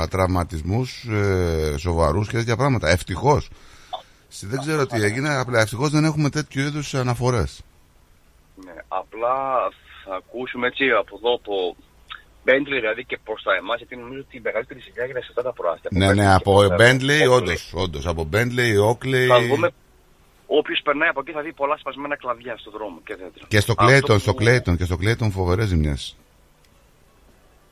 Ναι. 0.00 0.06
τραυματισμούς 0.06 1.04
ε, 1.10 1.74
σοβαρούς 1.78 2.28
και 2.28 2.36
τέτοια 2.36 2.56
πράγματα. 2.56 2.88
Ευτυχώς. 2.88 3.48
Δεν 4.40 4.60
ξέρω 4.60 4.86
τι 4.86 5.02
έγινε, 5.02 5.36
απλά 5.36 5.60
ευτυχώς 5.60 5.90
δεν 5.90 6.04
έχουμε 6.04 6.30
τέτοιου 6.30 6.60
είδους 6.66 6.94
αναφορές. 6.94 7.60
Ναι, 8.64 8.72
απλά 8.88 9.34
θα 10.04 10.14
ακούσουμε 10.16 10.66
έτσι 10.66 10.84
από 10.90 11.16
εδώ 11.16 11.34
από 11.34 11.76
Μπέντλι 12.44 12.80
δηλαδή 12.80 13.04
και 13.04 13.18
προς 13.24 13.42
τα 13.42 13.54
εμάς, 13.54 13.78
γιατί 13.78 13.96
νομίζω 13.96 14.20
ότι 14.20 14.36
η 14.36 14.40
μεγαλύτερη 14.44 14.80
ζημιά 14.80 15.02
έγινε 15.04 15.20
σε 15.20 15.26
αυτά 15.28 15.42
τα 15.42 15.52
προάστια. 15.52 15.90
Ναι, 15.92 16.14
ναι, 16.14 16.34
από 16.34 16.52
Bentley, 16.80 17.30
όντως. 17.30 17.72
Όντως, 17.74 18.06
από 18.06 18.28
Bentley, 18.32 18.72
Oakley 18.90 19.26
Θα 19.28 19.40
δούμε. 19.48 19.70
Όποιος 20.46 20.80
περνάει 20.84 21.08
από 21.08 21.20
εκεί 21.20 21.32
θα 21.32 21.40
δει 21.42 21.52
πολλά 21.52 21.76
σπασμένα 21.76 22.16
κλαδιά 22.16 22.56
στον 22.56 22.72
δρόμο 22.72 23.00
και 23.04 23.14
δέντρα. 23.14 23.44
και 23.48 23.60
στο 23.60 23.74
Αυτό 23.78 23.96
Clayton, 23.96 24.06
που- 24.06 24.18
στο 24.18 24.32
Clayton 24.40 24.76
και 24.76 24.84
στο 24.84 24.96
Clayton 25.02 25.30
φοβερές 25.30 25.66
ζημιές. 25.66 26.16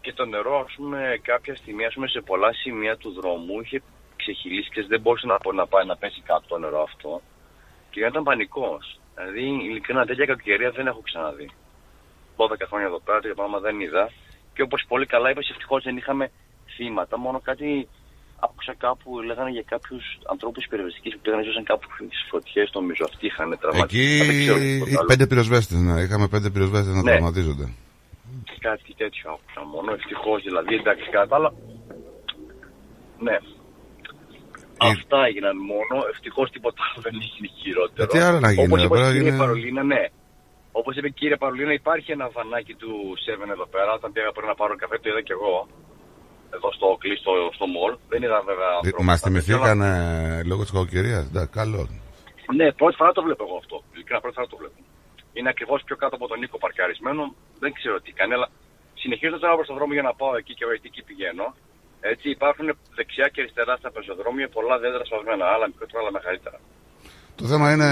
Και 0.00 0.12
το 0.12 0.24
νερό, 0.24 0.64
ας 0.68 0.74
πούμε, 0.76 1.20
κάποια 1.22 1.56
στιγμή, 1.56 1.84
ας 1.84 1.94
πούμε, 1.94 2.06
σε 2.08 2.20
πολλά 2.20 2.52
σημεία 2.52 2.96
του 2.96 3.10
δρόμου 3.12 3.60
είχε 3.60 3.82
ξεχυλήσει 4.16 4.68
και 4.70 4.82
δεν 4.88 5.00
μπορούσε 5.00 5.26
να, 5.26 5.38
να 5.54 5.66
πάει 5.66 5.86
να 5.86 5.96
πέσει 5.96 6.20
κάτω 6.26 6.44
το 6.48 6.58
νερό 6.58 6.82
αυτό. 6.82 7.22
Και 7.90 8.00
ήταν 8.00 8.22
πανικός. 8.22 8.98
Δηλαδή, 9.14 9.40
ειλικρινά 9.40 10.06
τέτοια 10.06 10.24
κακοκαιρία 10.26 10.70
δεν 10.70 10.86
έχω 10.86 11.00
ξαναδεί. 11.00 11.50
12 12.36 12.66
χρόνια 12.68 12.86
εδώ 12.86 13.00
πέρα, 13.00 13.18
τέτοια 13.20 13.34
πράγμα 13.34 13.58
δεν 13.58 13.80
είδα. 13.80 14.10
Και 14.54 14.62
όπως 14.62 14.84
πολύ 14.88 15.06
καλά 15.06 15.30
είπες, 15.30 15.48
ευτυχώς 15.50 15.82
δεν 15.82 15.96
είχαμε 15.96 16.30
θύματα. 16.76 17.18
Μόνο 17.18 17.40
κάτι 17.40 17.88
άκουσα 18.44 18.74
κάπου, 18.84 19.08
λέγανε 19.28 19.50
για 19.56 19.64
κάποιους 19.72 20.04
ανθρώπους 20.32 20.64
περιοριστική 20.70 21.08
που 21.14 21.20
πήγαν 21.22 21.44
ζούσαν 21.46 21.64
κάπου 21.70 21.86
στις 22.08 22.22
φωτιές, 22.30 22.68
νομίζω. 22.78 23.02
Αυτοί 23.10 23.24
είχαν 23.30 23.48
τραυματίσει. 23.62 24.02
Εκεί 24.02 24.26
Δεν 24.30 24.36
ξέρω 24.42 24.58
τίποτα 24.58 24.90
οι 24.90 24.96
άλλο. 24.98 25.08
πέντε 25.12 25.24
πυροσβέστες, 25.30 25.78
ναι. 25.86 25.94
Είχαμε 26.04 26.26
πέντε 26.34 26.48
πυροσβέστες 26.54 26.94
να 26.98 27.02
Ναι. 27.02 27.10
τραυματίζονται. 27.10 27.66
Κάτι 28.68 28.90
τέτοιο 29.02 29.24
άκουσα 29.34 29.60
μόνο. 29.74 29.88
Ευτυχώς 29.98 30.38
δηλαδή, 30.48 30.74
εντάξει, 30.80 31.06
κατά 31.16 31.34
άλλα. 31.38 31.50
Ναι. 33.26 33.36
Αυτά 34.92 35.18
έγιναν 35.28 35.56
μόνο. 35.72 35.94
Ευτυχώς 36.12 36.46
τίποτα 36.54 36.80
άλλο 36.86 36.98
δεν 37.06 37.14
έγινε 37.24 37.48
χειρότερο. 37.60 38.02
Ε, 38.04 38.12
τι 38.12 38.18
άλλο 38.26 38.38
να 38.46 38.50
γίνει, 38.52 38.66
Όπως 38.66 38.78
εδώ 38.82 38.86
είπε 38.88 38.96
η 38.96 39.00
πέρα 39.00 39.12
κυρία 39.14 39.28
είναι- 39.28 39.42
Παρολίνα, 39.44 39.82
ναι. 39.92 40.02
Όπως 40.80 40.92
είπε 40.96 41.06
η 41.12 41.16
κυρία 41.20 41.38
Παρολίνα, 41.42 41.72
υπάρχει 41.82 42.08
ένα 42.16 42.26
βανάκι 42.36 42.74
του 42.80 42.92
7 43.24 43.50
εδώ 43.56 43.66
πέρα. 43.74 43.90
Όταν 43.98 44.08
πήγα 44.14 44.30
πριν 44.36 44.46
να 44.52 44.56
πάρω 44.60 44.74
καφέ, 44.82 44.96
το 45.02 45.08
είδα 45.10 45.22
κι 45.28 45.34
εγώ. 45.38 45.54
Εδώ 46.56 46.68
στο 46.76 46.86
Oakley, 46.92 47.14
στο, 47.22 47.32
στο 47.56 47.66
mall. 47.74 47.92
Δεν 48.12 48.20
είδα 48.24 48.38
βέβαια. 48.50 48.70
ανθρώπους. 48.76 49.06
Μας 49.08 49.20
Τα 49.20 49.26
θυμηθήκαν 49.26 49.80
λόγω 50.50 50.62
της 50.62 50.72
κακοκαιρίας. 50.74 51.24
Καλό. 51.58 51.80
ναι, 52.58 52.66
πρώτη 52.80 52.94
φορά 53.00 53.10
το 53.18 53.22
βλέπω 53.26 53.42
εγώ 53.46 53.56
αυτό. 53.62 53.76
Ειλικρινά 53.94 54.20
πρώτη 54.20 54.36
φορά 54.38 54.46
το 54.52 54.56
βλέπω. 54.60 54.78
Είναι 55.36 55.48
ακριβώς 55.54 55.80
πιο 55.86 55.96
κάτω 56.02 56.14
από 56.18 56.26
τον 56.30 56.38
Νίκο 56.38 56.58
παρκαρισμένο. 56.64 57.22
Δεν 57.62 57.70
ξέρω 57.78 57.96
τι 58.04 58.12
κάνει, 58.18 58.32
αλλά 58.36 58.48
συνεχίζω 59.02 59.36
τώρα 59.42 59.54
προς 59.58 59.66
τον 59.70 59.76
δρόμο 59.78 59.92
για 59.98 60.06
να 60.08 60.12
πάω 60.20 60.34
εκεί 60.40 60.52
και 60.56 60.62
εγώ 60.64 60.72
γιατί 60.74 60.88
εκεί 60.92 61.02
πηγαίνω. 61.08 61.46
Έτσι 62.12 62.26
υπάρχουν 62.36 62.66
δεξιά 62.98 63.26
και 63.32 63.40
αριστερά 63.42 63.74
στα 63.80 63.90
πεζοδρόμια 63.94 64.48
πολλά 64.56 64.76
δέντρα 64.82 65.04
σπασμένα. 65.04 65.44
Άλλα 65.54 65.66
μικρότερα, 65.70 65.98
άλλα 66.02 66.12
μεγαλύτερα. 66.18 66.58
Το 67.36 67.46
θέμα 67.46 67.72
είναι 67.72 67.84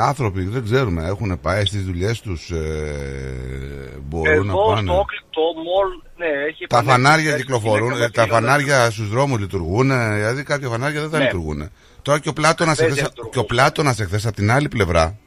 άνθρωποι, 0.00 0.42
δεν 0.42 0.64
ξέρουμε, 0.64 1.04
έχουν 1.06 1.40
πάει 1.40 1.64
στις 1.64 1.84
δουλειές 1.84 2.20
τους, 2.20 2.50
ε, 2.50 3.98
μπορούν 4.02 4.32
Εδώ 4.32 4.42
να 4.44 4.54
πάνε; 4.54 4.80
στο 4.90 5.00
Oakley, 5.00 5.24
το 5.30 5.40
mall, 5.40 6.06
ναι, 6.16 6.26
έχει 6.48 6.66
Τα 6.66 6.76
επανέλθει 6.78 6.90
φανάρια 7.02 7.30
χθες, 7.30 7.40
κυκλοφορούν, 7.40 7.90
είναι 7.90 8.04
ε, 8.04 8.08
τα 8.08 8.26
καμπακίλα, 8.26 8.50
φανάρια 8.50 8.90
στους 8.90 9.08
δρόμους 9.08 9.38
λειτουργούν, 9.38 9.88
δηλαδή 10.14 10.42
κάποια 10.42 10.68
φανάρια 10.68 11.00
δεν 11.00 11.10
θα 11.10 11.18
Ναι. 11.18 11.24
λειτουργούν. 11.24 11.70
Τώρα 12.02 12.18
και 12.18 12.28
ο 12.28 12.32
Πλάτωνας 12.32 12.74
Χθες 12.74 12.88
εχθές, 12.88 13.02
λειτουργούν. 13.04 13.32
και 13.32 13.38
ο 13.38 13.44
Πλάτωνας 13.44 14.00
εχθές 14.00 14.26
από 14.26 14.36
την 14.36 14.50
άλλη 14.50 14.68
πλευρά, 14.68 15.18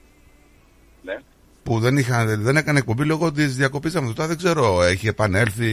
Ναι. 1.01 1.17
που 1.63 1.79
δεν, 1.79 1.97
είχα, 1.97 2.25
δεν 2.25 2.55
έκανε 2.55 2.79
εκπομπή 2.79 3.05
λόγω 3.05 3.31
της 3.31 3.55
διακοπής 3.55 3.95
αυτό. 3.95 4.13
Τώρα 4.13 4.27
δεν 4.27 4.37
ξέρω, 4.37 4.83
έχει 4.83 5.07
επανέλθει, 5.07 5.69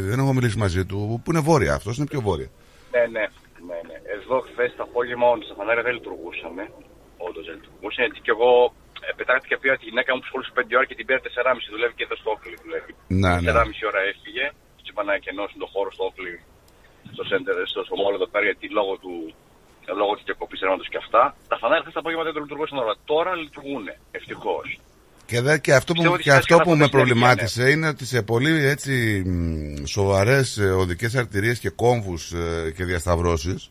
δεν 0.00 0.18
έχω 0.18 0.32
μιλήσει 0.32 0.58
μαζί 0.58 0.84
του. 0.84 1.20
Πού 1.24 1.30
είναι 1.30 1.40
βόρεια, 1.40 1.74
αυτός 1.74 1.96
είναι 1.96 2.06
πιο 2.06 2.20
βόρεια. 2.20 2.48
Ναι, 2.90 3.00
ναι, 3.00 3.20
ναι, 3.68 3.78
ναι. 3.88 3.96
Εδώ 4.16 4.44
χθες 4.52 4.74
το 4.76 4.82
απόγευμα 4.82 5.26
όντως 5.28 5.48
τα 5.48 5.54
φανάρια 5.58 5.82
δεν 5.82 5.92
λειτουργούσαν. 5.92 6.52
Όντως 7.26 7.44
δεν 7.48 7.54
λειτουργούσαν. 7.58 8.02
Έτσι 8.08 8.20
και 8.24 8.32
εγώ 8.36 8.52
ε, 9.06 9.08
πετάχτηκε 9.18 9.54
πήρα 9.62 9.76
τη 9.80 9.84
γυναίκα 9.88 10.10
μου 10.12 10.20
που 10.20 10.28
σχολούσε 10.30 10.52
5 10.58 10.78
ώρα 10.78 10.86
και 10.88 10.96
την 10.98 11.04
πήρα 11.06 11.20
4,5 11.26 11.74
δουλεύει 11.74 11.94
και 11.98 12.04
εδώ 12.06 12.16
στο 12.20 12.28
Όκλι. 12.34 12.56
Δουλεύει. 12.64 12.92
Ναι, 13.22 13.32
ναι. 13.44 13.50
4,5 13.52 13.90
ώρα 13.90 14.00
έφυγε. 14.12 14.44
Του 14.76 14.84
είπα 14.90 15.02
να 15.08 15.14
εκενώσουν 15.20 15.58
το 15.64 15.68
χώρο 15.72 15.90
στο 15.96 16.04
Όκλι, 16.10 16.34
στο 17.16 17.22
center, 17.30 17.56
στο, 17.72 17.80
στο 17.88 17.94
mall 18.02 18.14
εδώ 18.18 18.28
πέρα, 18.32 18.44
γιατί 18.50 18.64
λόγω 18.78 18.92
του 19.02 19.14
λόγω 20.00 20.12
της 20.14 20.24
διακοπής 20.28 20.60
ρεύματος 20.60 20.88
και 20.92 21.00
αυτά. 21.04 21.22
Τα 21.48 21.56
φανάρια 21.60 21.82
χθες 21.82 21.94
το 21.96 22.00
απόγευμα 22.02 22.24
δεν 22.24 22.42
λειτουργούσαν 22.42 22.78
όλα. 22.78 22.94
Τώρα 23.04 23.30
λειτουργούν. 23.42 23.84
Ευτυχώς. 24.18 24.66
Και, 25.26 25.40
δε, 25.40 25.58
και 25.58 25.74
αυτό 25.74 25.92
που, 25.92 25.98
Πιστεύω 25.98 26.14
ότι 26.14 26.22
και 26.22 26.30
θα 26.30 26.36
αυτό 26.36 26.54
έρθει 26.54 26.66
που 26.66 26.70
να 26.70 26.76
με 26.76 26.84
αποκτήσει 26.84 27.12
προβλημάτισε 27.14 27.70
είναι 27.70 27.88
ότι 27.88 28.04
σε 28.06 28.22
πολύ 28.22 28.66
έτσι 28.74 29.22
μ, 29.26 29.84
σοβαρές 29.84 30.58
ε, 30.58 30.70
οδικές 30.70 31.14
αρτηρίες 31.14 31.58
και 31.58 31.70
κόμβους 31.70 32.32
ε, 32.32 32.72
και 32.76 32.84
διασταυρώσεις 32.84 33.70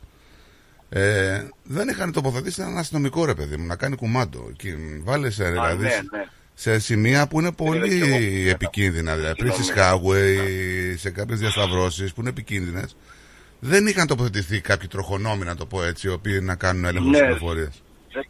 ε, 0.96 1.48
δεν 1.64 1.88
είχαν 1.88 2.12
τοποθετήσει 2.12 2.62
έναν 2.62 2.78
αστυνομικό 2.78 3.26
ρε 3.26 3.34
παιδί 3.34 3.58
μου 3.58 3.66
να 3.68 3.76
κάνει 3.76 3.96
κουμάντο. 3.96 4.52
Και 4.58 4.70
μ, 4.76 5.04
βάλε 5.04 5.30
σε, 5.30 5.50
δηλαδή, 5.52 5.84
ναι, 5.84 6.00
ναι. 6.12 6.26
σε 6.54 6.80
σημεία 6.80 7.28
που 7.28 7.40
είναι 7.40 7.52
πολύ 7.52 7.96
είδα 7.96 8.06
κι 8.06 8.40
εγώ. 8.40 8.50
επικίνδυνα. 8.50 9.16
Δηλαδή 9.16 9.36
πριν 9.36 9.52
στις 9.52 9.66
Συγγνώμη. 9.66 10.02
Highway, 10.04 10.94
σε 10.98 11.10
κάποιες 11.12 11.40
διασταυρώσεις 11.40 12.14
που 12.14 12.20
είναι 12.22 12.30
επικίνδυνες 12.30 12.96
δεν 13.60 13.88
είχαν 13.88 14.08
τοποθετηθεί 14.08 14.62
κάποιοι 14.62 14.88
τροχονόμοι, 14.88 15.44
να 15.46 15.56
το 15.56 15.66
πω 15.66 15.84
έτσι, 15.84 16.08
οι 16.08 16.12
οποίοι 16.12 16.40
να 16.42 16.56
κάνουν 16.56 16.86
έλεγχο 16.86 17.10
Ναι. 17.10 17.18
ναι. 17.18 17.24
πληροφορίες. 17.24 17.84
Δεν, 18.16 18.26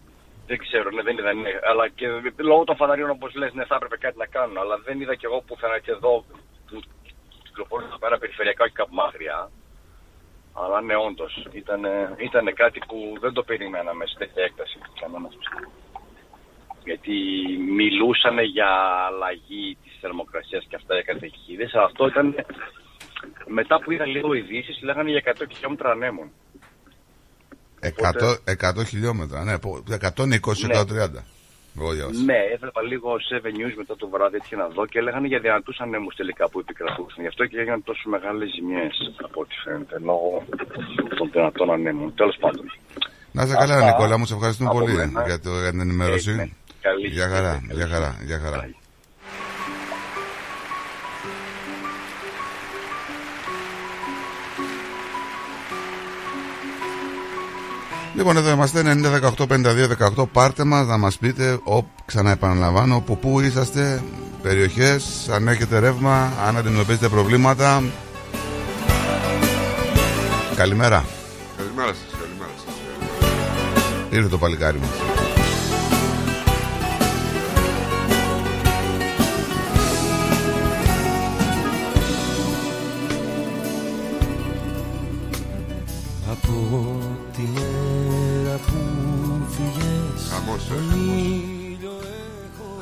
δεν 0.47 0.57
ξέρω, 0.57 0.89
ναι, 0.95 1.01
δεν 1.07 1.17
είδα, 1.17 1.33
ναι. 1.33 1.53
Αλλά 1.69 1.89
και 1.97 2.05
λόγω 2.51 2.63
των 2.63 2.75
φαναρίων, 2.75 3.09
όπως 3.09 3.33
λες, 3.35 3.53
ναι, 3.53 3.65
θα 3.65 3.75
έπρεπε 3.75 3.97
κάτι 4.05 4.17
να 4.17 4.25
κάνουν. 4.35 4.57
Αλλά 4.57 4.75
δεν 4.85 5.01
είδα 5.01 5.15
κι 5.15 5.25
εγώ 5.25 5.37
πουθενά 5.47 5.77
και 5.79 5.91
εδώ 5.97 6.13
που 6.67 6.75
κυκλοφορούν 7.45 7.87
εδώ 7.89 7.99
πέρα 8.03 8.17
περιφερειακά, 8.17 8.63
όχι 8.63 8.73
κάπου 8.73 8.93
μακριά. 9.01 9.39
Αλλά 10.53 10.81
ναι, 10.81 10.95
όντως 10.95 11.47
ήταν, 11.51 11.81
ήταν 12.17 12.53
κάτι 12.53 12.79
που 12.87 13.17
δεν 13.19 13.33
το 13.33 13.43
περιμέναμε 13.43 14.05
σε 14.05 14.15
τέτοια 14.17 14.43
έκταση. 14.43 14.77
Κανένας. 14.99 15.33
Γιατί 16.83 17.15
μιλούσαν 17.79 18.39
για 18.39 18.69
αλλαγή 19.07 19.77
της 19.83 19.97
θερμοκρασίας 20.01 20.65
και 20.69 20.75
αυτά 20.75 20.93
για 20.93 21.03
καταιγίδες. 21.03 21.73
Αλλά 21.73 21.85
αυτό 21.85 22.07
ήταν. 22.07 22.35
Μετά 23.47 23.79
που 23.81 23.91
είδα 23.91 24.05
λίγο 24.05 24.33
ειδήσεις, 24.33 24.81
λέγανε 24.81 25.09
για 25.09 25.21
100 25.25 25.45
χιλιόμετρα 25.53 25.91
ανέμων. 25.91 26.31
100, 27.79 28.37
100 28.45 28.83
χιλιόμετρα, 28.83 29.43
ναι, 29.43 29.59
πο- 29.59 29.83
120-130. 29.87 30.05
Εγώ 30.69 30.83
διάβασα. 30.83 31.23
Ναι, 32.29 32.39
έβλεπα 32.55 32.81
λίγο 32.91 33.09
7 33.31 33.47
News 33.57 33.73
μετά 33.81 33.95
το 33.95 34.07
βράδυ 34.13 34.35
έτσι 34.41 34.55
να 34.55 34.67
δω 34.75 34.83
και 34.91 34.99
έλεγαν 34.99 35.25
για 35.25 35.39
δυνατού 35.39 35.73
ανέμου 35.77 36.07
τελικά 36.19 36.49
που 36.49 36.59
επικρατούσαν. 36.59 37.19
Γι' 37.23 37.27
αυτό 37.33 37.45
και 37.45 37.57
έγιναν 37.61 37.83
τόσο 37.83 38.09
μεγάλες 38.09 38.47
ζημιές 38.55 38.93
από 39.27 39.37
ό,τι 39.41 39.55
φαίνεται 39.63 39.95
λόγω 40.09 40.43
των 41.17 41.29
δυνατών 41.33 41.71
ανέμων. 41.71 42.13
Τέλος 42.15 42.37
πάντων. 42.43 42.65
Να 43.31 43.43
είσαι 43.43 43.55
καλά, 43.55 43.75
Αυτά 43.75 43.85
Νικόλα, 43.85 44.17
μου 44.17 44.25
σε 44.25 44.33
ευχαριστούμε 44.33 44.69
από 44.69 44.79
πολύ 44.79 44.93
μένα. 44.93 45.23
για, 45.25 45.39
το, 45.39 45.49
για 45.63 45.69
την 45.69 45.79
ενημέρωση. 45.79 46.31
Ε, 46.31 46.33
ναι. 46.35 46.47
Καλή 46.81 47.07
Για 47.07 47.27
χαρά, 47.33 47.53
συνέχεια. 47.53 47.75
για 47.75 47.87
χαρά, 47.93 48.11
για 48.29 48.39
χαρά. 48.39 48.69
Λοιπόν, 58.15 58.37
εδώ 58.37 58.49
είμαστε 58.51 58.81
90-18-52-18. 60.17 60.25
Πάρτε 60.31 60.63
μας 60.63 60.87
να 60.87 60.97
μας 60.97 61.17
πείτε, 61.17 61.51
ο, 61.51 61.85
ξαναεπαναλαμβάνω, 62.05 62.95
από 62.95 63.15
πού 63.15 63.39
είσαστε, 63.39 64.03
περιοχές, 64.41 65.29
αν 65.31 65.47
έχετε 65.47 65.79
ρεύμα, 65.79 66.33
αν 66.47 66.57
αντιμετωπίζετε 66.57 67.09
προβλήματα. 67.09 67.83
Καλημέρα. 70.55 71.05
Καλημέρα 71.57 71.87
σας, 71.87 72.19
καλημέρα 72.19 72.51
σας. 72.65 72.73
Ήρθε 74.09 74.29
το 74.29 74.37
παλικάρι 74.37 74.79
μας. 74.79 75.12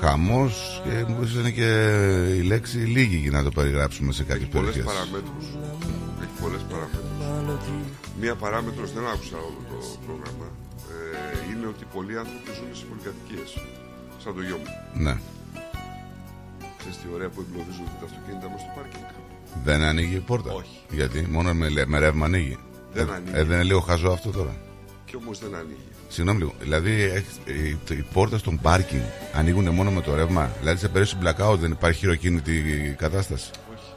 Χαμός 0.02 0.82
και 0.84 1.06
μου 1.08 1.22
είναι 1.40 1.52
και 1.52 1.70
η 2.40 2.42
λέξη 2.42 2.78
λίγη 2.78 3.16
για 3.16 3.32
να 3.32 3.44
το 3.44 3.50
περιγράψουμε 3.58 4.12
σε 4.14 4.24
κάποιες 4.24 4.44
Έχει 4.48 4.52
πολλές 4.58 4.74
περιοχές. 4.74 4.94
παραμέτρους. 4.94 5.46
Έχει 6.24 6.36
πολλές 6.44 6.62
παραμέτρους. 6.72 7.12
μάλλον 7.20 7.60
Μία 8.22 8.36
παράμετρος, 8.44 8.90
δεν 8.96 9.04
άκουσα 9.14 9.38
όλο 9.48 9.62
το 9.72 9.78
πρόγραμμα, 10.06 10.48
ε, 10.92 10.96
είναι 11.52 11.66
ότι 11.74 11.84
πολλοί 11.96 12.14
άνθρωποι 12.24 12.50
ζουν 12.58 12.70
σε 12.80 12.84
πολυκατοικίες. 12.90 13.50
Σαν 14.24 14.32
το 14.36 14.42
γιο 14.48 14.58
μου. 14.62 14.70
Ναι. 15.06 15.16
Ξέρεις 16.80 16.98
τι 17.02 17.08
ωραία 17.16 17.30
που 17.34 17.40
εγκλωβίζονται 17.46 17.96
τα 18.02 18.06
αυτοκίνητα 18.10 18.48
μας 18.52 18.62
στο 18.64 18.72
πάρκινγκ; 18.78 19.08
Δεν 19.68 19.80
ανοίγει 19.90 20.16
η 20.24 20.26
πόρτα; 20.30 20.52
Όχι. 20.62 20.78
Γιατί; 21.00 21.20
Μόνο 21.36 21.50
με, 21.60 21.68
λε- 21.76 21.88
με 21.94 21.98
ρεύμα 22.04 22.26
ανοίγει. 22.30 22.58
Δεν 22.96 23.08
Ε, 23.08 23.12
ανοίγει. 23.18 23.36
Ε, 23.40 23.44
δεν 23.48 23.56
είναι 23.56 23.68
λίγο 23.72 23.82
χαζό 23.90 24.10
αυτό 24.18 24.30
τώρα; 24.40 24.54
Και 25.08 25.16
όμως 25.22 25.36
δεν 25.44 25.54
ανοίγει. 25.62 25.90
Συγγνώμη 26.12 26.40
λίγο. 26.40 26.54
Δηλαδή 26.60 27.02
έχεις, 27.02 27.36
οι, 27.46 27.78
οι 27.96 28.06
πόρτες 28.14 28.42
των 28.42 28.60
πάρκινγκ 28.62 29.02
ανοίγουν 29.34 29.70
μόνο 29.70 29.92
με 29.92 30.02
το 30.02 30.16
ρεύμα. 30.16 30.52
Δηλαδή 30.60 30.80
σε 30.80 30.88
περίπτωση 30.88 31.18
blackout 31.24 31.58
δεν 31.60 31.72
υπάρχει 31.72 32.00
χειροκίνητη 32.00 32.96
κατάσταση. 32.98 33.50
Όχι. 33.74 33.90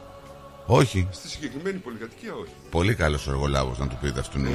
Όχι. 0.67 1.09
Στη 1.11 1.29
συγκεκριμένη 1.29 1.79
πολυκατοικία 1.79 2.33
όχι. 2.35 2.53
Πολύ 2.71 2.95
καλός 2.95 3.27
ο 3.27 3.31
εργολάβος 3.31 3.79
να 3.79 3.87
του 3.89 3.99
πείτε 4.03 4.21
αυτόν. 4.21 4.47
Ε, 4.47 4.51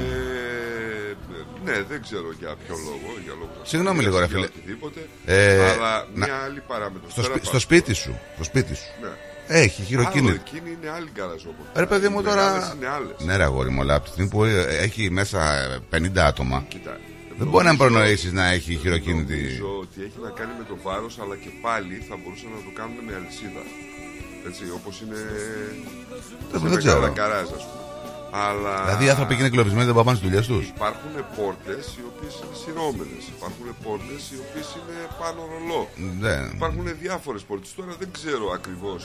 ναι, 1.65 1.81
δεν 1.89 2.01
ξέρω 2.01 2.31
για 2.39 2.55
ποιο 2.65 2.75
λόγο. 2.85 3.17
Για 3.23 3.33
λόγους 3.39 3.69
Συγγνώμη 3.69 3.99
λίγο, 4.03 4.19
ρε 4.19 4.25
για 4.25 4.33
φίλε. 4.35 4.45
οτιδήποτε. 4.45 4.99
Ε, 5.25 5.69
αλλά 5.71 6.07
να- 6.13 6.25
μια 6.25 6.35
άλλη 6.35 6.59
παράμετρος. 6.67 7.11
στο, 7.11 7.23
σπι- 7.23 7.45
στο 7.45 7.59
σπίτι 7.59 7.93
σου. 7.93 8.19
Στο 8.35 8.43
σπίτι 8.43 8.75
σου. 8.75 8.83
Ναι. 9.01 9.09
Έχει 9.51 9.79
Άλλο, 9.81 9.87
χειροκίνητη. 9.87 10.41
εκείνη 10.47 10.77
είναι 10.81 10.89
άλλη 10.89 11.09
γκαραζόπορτα. 11.13 11.71
Ρε 11.79 11.85
παιδί 11.85 12.07
μου 12.09 12.19
Οι 12.19 12.23
τώρα. 12.23 12.35
μεγάλες 12.45 12.73
είναι 12.75 12.87
άλλες. 12.87 13.15
Ναι, 13.19 13.35
ρε 13.35 13.43
αγόρι 13.43 13.69
μου, 13.69 13.81
αλλά 13.81 13.95
από 13.95 14.03
τη 14.05 14.09
στιγμή 14.11 14.29
που 14.29 14.43
ε, 14.43 14.61
έχει 14.77 15.09
μέσα 15.09 15.53
ε, 15.55 15.79
50 15.89 16.17
άτομα. 16.17 16.65
Κοίτα, 16.67 16.97
Δεν 17.39 17.47
μπορεί 17.51 17.65
να 17.65 17.71
νομίζω- 17.73 17.89
προνοήσεις 17.95 18.31
να 18.39 18.45
έχει 18.55 18.71
χειροκίνητη. 18.83 19.33
Νομίζω 19.43 19.71
ότι 19.85 19.97
έχει 20.07 20.19
να 20.27 20.31
κάνει 20.39 20.53
με 20.61 20.65
το 20.71 20.75
βάρος 20.85 21.13
αλλά 21.23 21.35
και 21.43 21.51
πάλι 21.65 21.93
θα 22.09 22.15
μπορούσαν 22.19 22.49
να 22.57 22.61
το 22.67 22.71
κάνουν 22.79 22.97
με 23.07 23.13
αλυσίδα. 23.19 23.63
Έτσι, 24.49 24.63
όπως 24.79 24.95
είναι 25.03 25.19
Δεν- 26.51 26.59
σε 26.61 26.67
δεν 26.67 26.77
ξέρω. 26.81 26.99
μεγάλα 26.99 27.09
γκαράζ, 27.15 27.49
ας 27.59 27.63
πούμε. 27.67 27.77
Αλλά 28.47 28.73
Δηλαδή 28.85 29.05
οι 29.05 29.09
άνθρωποι 29.13 29.33
είναι 29.39 29.49
εγκλωβισμένοι 29.51 29.85
δεν 29.91 29.95
πάνε 30.03 30.17
στις 30.17 30.27
δουλειές 30.27 30.45
τους. 30.51 30.63
υπάρχουν 30.75 31.13
πόρτες 31.37 31.83
οι 31.97 32.03
οποίες 32.11 32.33
είναι 32.41 32.55
συνόμενες. 32.65 33.23
Υπάρχουν 33.35 33.65
πόρτες 33.85 34.21
οι 34.31 34.37
οποίες 34.45 34.67
είναι 34.77 34.97
πάνω 35.21 35.39
ρολό. 35.53 35.81
Ναι. 36.23 36.35
Υπάρχουν 36.59 36.85
διάφορες 37.05 37.43
πόρτες. 37.49 37.69
Τώρα 37.77 37.93
δεν 38.01 38.09
ξέρω 38.17 38.45
ακριβώς 38.57 39.01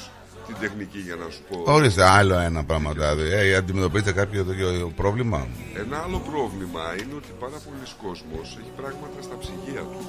την 0.47 0.57
τεχνική 0.61 0.99
για 0.99 1.15
να 1.15 1.27
σου 1.31 1.41
πω. 1.49 1.73
Ορίστε, 1.73 2.05
άλλο 2.05 2.35
ένα 2.39 2.65
πράγμα. 2.65 2.93
Δηλαδή, 2.93 3.23
ε, 3.33 3.55
αντιμετωπίζετε 3.57 4.13
κάποιο 4.13 4.45
τέτοιο 4.45 4.93
πρόβλημα; 4.97 5.47
Ένα 5.77 5.97
άλλο 6.07 6.19
πρόβλημα 6.31 6.83
είναι 7.01 7.15
ότι 7.17 7.29
πάρα 7.41 7.59
πολλοί 7.65 7.87
κόσμος 8.03 8.59
έχει 8.61 8.71
πράγματα 8.77 9.19
στα 9.23 9.37
ψυγεία 9.39 9.81
του. 9.81 10.01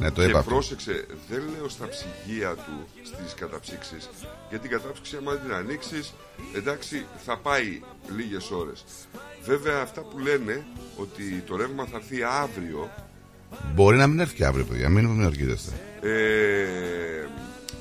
Ναι, 0.00 0.10
το 0.10 0.20
και 0.22 0.28
είπα. 0.28 0.38
αυτό. 0.38 0.50
πρόσεξε, 0.50 1.06
δεν 1.30 1.42
λέω 1.56 1.68
στα 1.68 1.88
ψυγεία 1.88 2.50
του 2.54 2.76
στις 3.02 3.34
καταψύξεις 3.34 4.08
γιατί 4.50 4.66
η 4.66 4.70
κατάψυξη 4.70 5.16
άμα 5.16 5.36
την 5.36 5.52
ανοίξεις 5.52 6.14
εντάξει 6.56 7.04
θα 7.24 7.36
πάει 7.38 7.80
λίγες 8.16 8.50
ώρες 8.50 8.84
βέβαια 9.44 9.80
αυτά 9.82 10.00
που 10.00 10.18
λένε 10.18 10.64
ότι 10.96 11.42
το 11.46 11.56
ρεύμα 11.56 11.84
θα 11.84 11.96
έρθει 11.96 12.22
αύριο 12.42 12.90
Μπορεί 13.74 13.96
να 13.96 14.06
μην 14.06 14.20
έρθει 14.20 14.34
και 14.34 14.44
αύριο, 14.44 14.64
παιδιά. 14.64 14.88
Μην 14.88 15.04
μην 15.04 15.24
ορκίζεστε. 15.26 15.72
ε, 16.00 16.10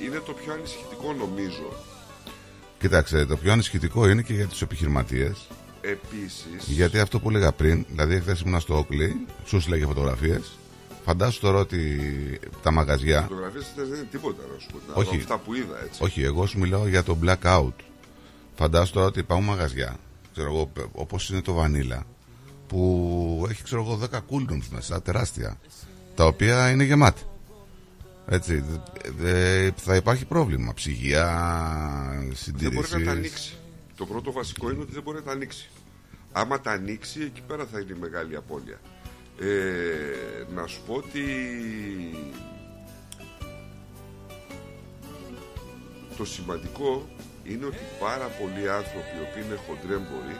είναι 0.02 0.20
το 0.26 0.34
πιο 0.34 0.54
ανησυχητικό 0.54 1.14
νομίζω 1.14 1.74
Κοιτάξτε, 2.80 3.26
το 3.26 3.38
πιο 3.38 3.52
ανησυχητικό 3.52 4.10
είναι 4.10 4.22
και 4.22 4.34
για 4.34 4.48
τους 4.48 4.62
επιχειρηματίες. 4.62 5.48
επίσης 5.82 6.68
Γιατί 6.68 7.00
αυτό 7.00 7.20
που 7.20 7.30
έλεγα 7.30 7.52
πριν, 7.52 7.86
δηλαδή 7.90 8.20
χθε 8.20 8.38
ήμουν 8.46 8.60
στο 8.60 8.78
Όκλι, 8.78 9.26
σου 9.46 9.60
συλλέγε 9.60 9.86
φωτογραφίες. 9.86 10.58
Φαντάσου 11.06 11.40
τώρα 11.40 11.60
ότι 11.60 12.00
τα 12.64 12.72
μαγαζιά. 12.72 13.22
φωτογραφίες 13.22 13.64
αυτές 13.64 13.88
δεν 13.88 13.98
είναι 13.98 14.08
τίποτα 14.12 14.44
να 14.54 14.60
σου 14.60 14.68
πω 14.72 14.78
να 14.88 14.94
Όχι. 14.94 15.10
δω 15.10 15.22
αυτά 15.22 15.38
που 15.38 15.54
είδα 15.54 15.84
έτσι 15.86 16.04
Όχι, 16.04 16.24
εγώ 16.24 16.46
σου 16.46 16.60
μιλάω 16.60 16.88
για 16.88 17.04
το 17.04 17.18
blackout. 17.24 17.74
Φαντάσου 18.56 18.94
τώρα 18.94 19.06
ότι 19.06 19.20
υπάρχουν 19.20 19.46
μαγαζιά, 19.46 19.98
ξέρω 20.32 20.48
εγώ, 20.48 20.72
όπως 20.92 21.30
είναι 21.30 21.42
το 21.42 21.54
Βανίλα, 21.54 22.04
που 22.68 23.46
έχει 23.50 23.64
ξέρω 23.64 23.82
εγώ 23.82 24.00
10 24.12 24.18
coolrooms 24.18 24.68
μέσα, 24.70 25.02
τεράστια, 25.02 25.58
τα 26.16 26.26
οποία 26.26 26.70
είναι 26.70 26.84
γεμάτα. 26.84 27.22
Έτσι, 28.28 28.56
δε- 28.60 29.10
δε- 29.18 29.72
θα 29.76 29.96
υπάρχει 29.96 30.26
πρόβλημα. 30.26 30.74
Ψυγεία, 30.74 31.26
δεν 32.46 32.72
μπορεί 32.72 32.76
να 32.76 32.82
τα 32.82 32.88
συντήρησης. 32.88 33.08
ανοίξει 33.08 33.58
το 33.98 34.06
πρώτο 34.06 34.32
βασικό 34.32 34.72
είναι 34.72 34.82
ότι 34.82 34.92
δεν 34.94 35.02
μπορεί 35.04 35.18
να 35.18 35.24
τα 35.24 35.32
ανοίξει 35.32 35.70
άμα 36.32 36.62
τα 36.62 36.72
ανοίξει 36.72 37.22
εκεί 37.22 37.42
πέρα 37.48 37.66
θα 37.72 37.80
είναι 37.80 37.94
η 37.96 38.00
μεγάλη 38.00 38.36
απώλεια 38.36 38.80
ε, 39.40 40.54
να 40.56 40.68
σου 40.68 40.82
πω 40.88 40.94
ότι 40.94 41.22
το 46.18 46.26
σημαντικό 46.26 47.08
είναι 47.44 47.66
ότι 47.66 47.78
πάρα 48.00 48.26
πολλοί 48.26 48.70
άνθρωποι 48.70 49.12
οι 49.18 49.22
οποίοι 49.30 49.44
είναι 49.46 49.60
χοντρέμποροι 49.68 50.38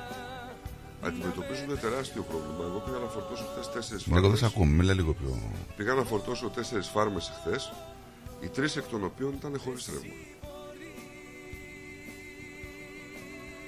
αντιμετωπίζουν 1.06 1.80
τεράστιο 1.82 2.22
πρόβλημα. 2.30 2.64
Εγώ 2.70 2.80
πήγα 2.86 2.98
να 2.98 3.08
φορτώσω 3.08 3.44
χθες 3.52 3.68
τέσσερις 3.74 4.04
Εγώ 4.06 4.14
δεν 4.14 4.22
φάρμες. 4.24 4.40
σε 4.40 4.46
ακούμε, 4.46 4.72
μίλα 4.78 4.94
λίγο 4.94 5.14
πιο. 5.14 5.40
Πήγα 5.78 5.94
να 5.94 6.04
φορτώσω 6.04 6.48
τέσσερις 6.56 6.88
φάρμες 6.88 7.32
χθες, 7.40 7.74
οι 8.44 8.48
τρεις 8.48 8.76
εκ 8.76 8.84
των 8.92 9.04
οποίων 9.04 9.34
ήταν 9.40 9.60
χωρίς 9.64 9.86
ρεύμα. 9.94 10.14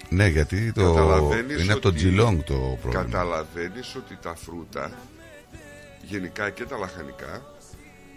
Ναι, 0.10 0.28
γιατί 0.28 0.72
το... 0.72 0.94
Καταλαβαίνεις 0.94 1.64
είναι 1.64 1.72
από 1.74 1.82
το 1.82 1.88
ότι- 1.88 2.02
Geelong 2.04 2.38
το 2.46 2.54
πρόβλημα. 2.82 3.04
Καταλαβαίνεις 3.04 3.96
ότι 3.96 4.18
τα 4.22 4.36
φρούτα, 4.36 4.92
γενικά 6.02 6.50
και 6.50 6.64
τα 6.66 6.78
λαχανικά, 6.78 7.56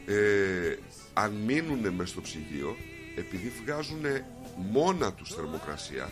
ε, 0.06 0.76
αν 1.12 1.32
μείνουν 1.46 1.88
μες 1.94 2.08
στο 2.08 2.20
ψυγείο, 2.20 2.76
επειδή 3.18 3.52
βγάζουν 3.62 4.00
μόνα 4.72 5.12
τους 5.12 5.34
θερμοκρασία, 5.34 6.10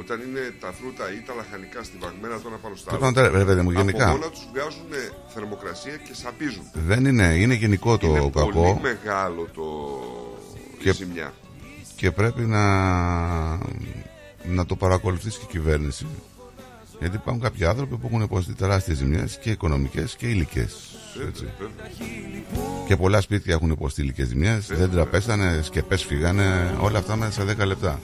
όταν 0.00 0.20
είναι 0.20 0.54
τα 0.60 0.72
φρούτα 0.72 1.04
ή 1.12 1.20
τα 1.26 1.34
λαχανικά 1.34 1.82
στιβαγμένα 1.82 2.40
τώρα 2.40 2.56
πάνω 2.56 2.74
στα 2.76 2.90
Το 2.90 2.96
άλλα, 2.96 3.00
κάνω 3.12 3.12
τώρα, 3.28 3.38
ρε 3.38 3.44
παιδί 3.44 3.60
μου, 3.60 3.70
γενικά. 3.70 4.04
από 4.08 4.16
μόνα 4.18 4.30
τους 4.30 4.46
βγάζουν 4.52 4.86
θερμοκρασία 5.34 5.96
και 5.96 6.14
σαπίζουν. 6.14 6.64
Δεν 6.72 7.04
είναι, 7.04 7.24
είναι 7.24 7.54
γενικό 7.54 7.98
το 7.98 8.06
είναι 8.06 8.18
κακό 8.18 8.50
πολύ 8.50 8.78
μεγάλο 8.82 9.42
το 9.54 9.64
Και- 10.78 10.88
η 10.88 10.92
ζημιά. 10.92 11.32
και 11.96 12.10
πρέπει 12.10 12.42
να, 12.42 12.62
να 14.44 14.66
το 14.66 14.76
παρακολουθήσει 14.76 15.38
και 15.38 15.44
η 15.48 15.50
κυβέρνηση. 15.50 16.06
Γιατί 17.00 17.16
υπάρχουν 17.16 17.42
κάποιοι 17.42 17.64
άνθρωποι 17.64 17.96
που 17.96 18.06
έχουν 18.06 18.22
υποστεί 18.22 18.52
τεράστιες 18.52 18.96
ζημιές 18.96 19.38
και 19.42 19.50
οικονομικές 19.50 20.16
και 20.16 20.26
υλικές. 20.26 20.76
Έτσι. 21.28 21.48
Βέβαια. 21.58 21.90
Και 22.86 22.96
πολλά 22.96 23.20
σπίτια 23.20 23.54
έχουν 23.54 23.70
υποστεί 23.70 24.02
υλικές 24.02 24.26
ζημιές, 24.26 24.66
δέντρα 24.66 25.06
πέσανε, 25.06 25.60
σκεπές 25.62 26.04
φύγανε, 26.04 26.74
όλα 26.80 26.98
αυτά 26.98 27.16
μέσα 27.16 27.32
σε 27.32 27.42
10 27.42 27.66
λεπτά. 27.66 27.98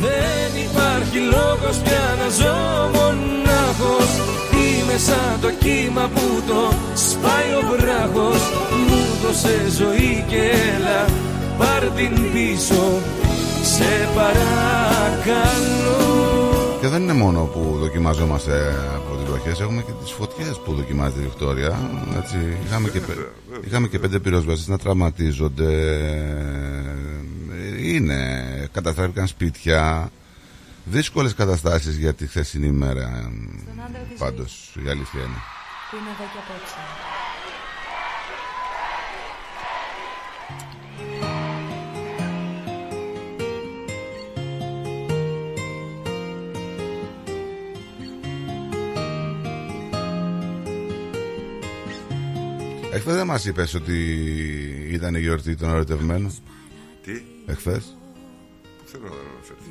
Δεν 0.00 0.62
υπάρχει 0.70 1.18
λόγος 1.18 1.76
πια 1.84 2.16
να 2.18 2.28
ζω 2.28 2.90
μονάχος 2.94 4.10
Είμαι 4.52 4.98
σαν 4.98 5.40
το 5.40 5.50
κύμα 5.58 6.10
που 6.14 6.42
το 6.46 6.74
σπάει 6.94 7.52
ο 7.60 7.62
βράχος 7.76 8.40
Μου 8.88 9.00
δώσε 9.22 9.68
ζωή 9.78 10.24
και 10.28 10.50
έλα 10.76 11.04
πάρ 11.58 11.90
την 11.90 12.32
πίσω 12.32 13.00
Σε 13.62 14.08
παρακαλώ 14.14 15.92
Και 15.92 16.01
δεν 16.92 17.02
είναι 17.02 17.12
μόνο 17.12 17.44
που 17.44 17.76
δοκιμάζομαστε 17.78 18.74
από 18.94 19.16
τις 19.16 19.24
βροχές, 19.30 19.60
έχουμε 19.60 19.82
και 19.82 19.92
τις 20.02 20.10
φωτιές 20.10 20.58
που 20.64 20.74
δοκιμάζεται 20.74 21.20
η 21.20 21.22
Βικτόρια. 21.22 21.78
Έτσι, 22.16 22.36
είχαμε, 22.64 22.88
και, 22.88 23.00
πε- 23.00 23.16
είχαμε 23.66 23.88
και 23.88 23.98
πέντε 23.98 24.18
πυροσβέστες 24.18 24.66
να 24.68 24.78
τραυματίζονται. 24.78 25.70
Είναι, 27.82 28.20
καταστράφηκαν 28.72 29.26
σπίτια. 29.26 30.10
Δύσκολες 30.84 31.34
καταστάσεις 31.34 31.96
για 31.96 32.14
τη 32.14 32.26
χθεσινή 32.26 32.66
ημέρα. 32.66 33.32
Πάντως, 34.18 34.74
η 34.86 34.88
αλήθεια 34.88 35.20
είναι. 35.20 35.40
Που 35.90 35.96
είναι 35.96 36.10
εδώ 36.14 36.24
και 36.32 36.38
απόψε. 36.48 37.11
Εχθές 52.94 53.14
δεν 53.14 53.26
μας 53.26 53.44
είπες 53.44 53.74
ότι 53.74 53.96
ήταν 54.90 55.14
η 55.14 55.20
γιορτή 55.20 55.54
των 55.56 55.68
ερωτευμένων. 55.68 56.32
Τι, 57.04 57.12
Εχθές. 57.46 57.96
πουθενά 58.84 59.08
δεν 59.08 59.18
αναφέρθηκε. 59.34 59.70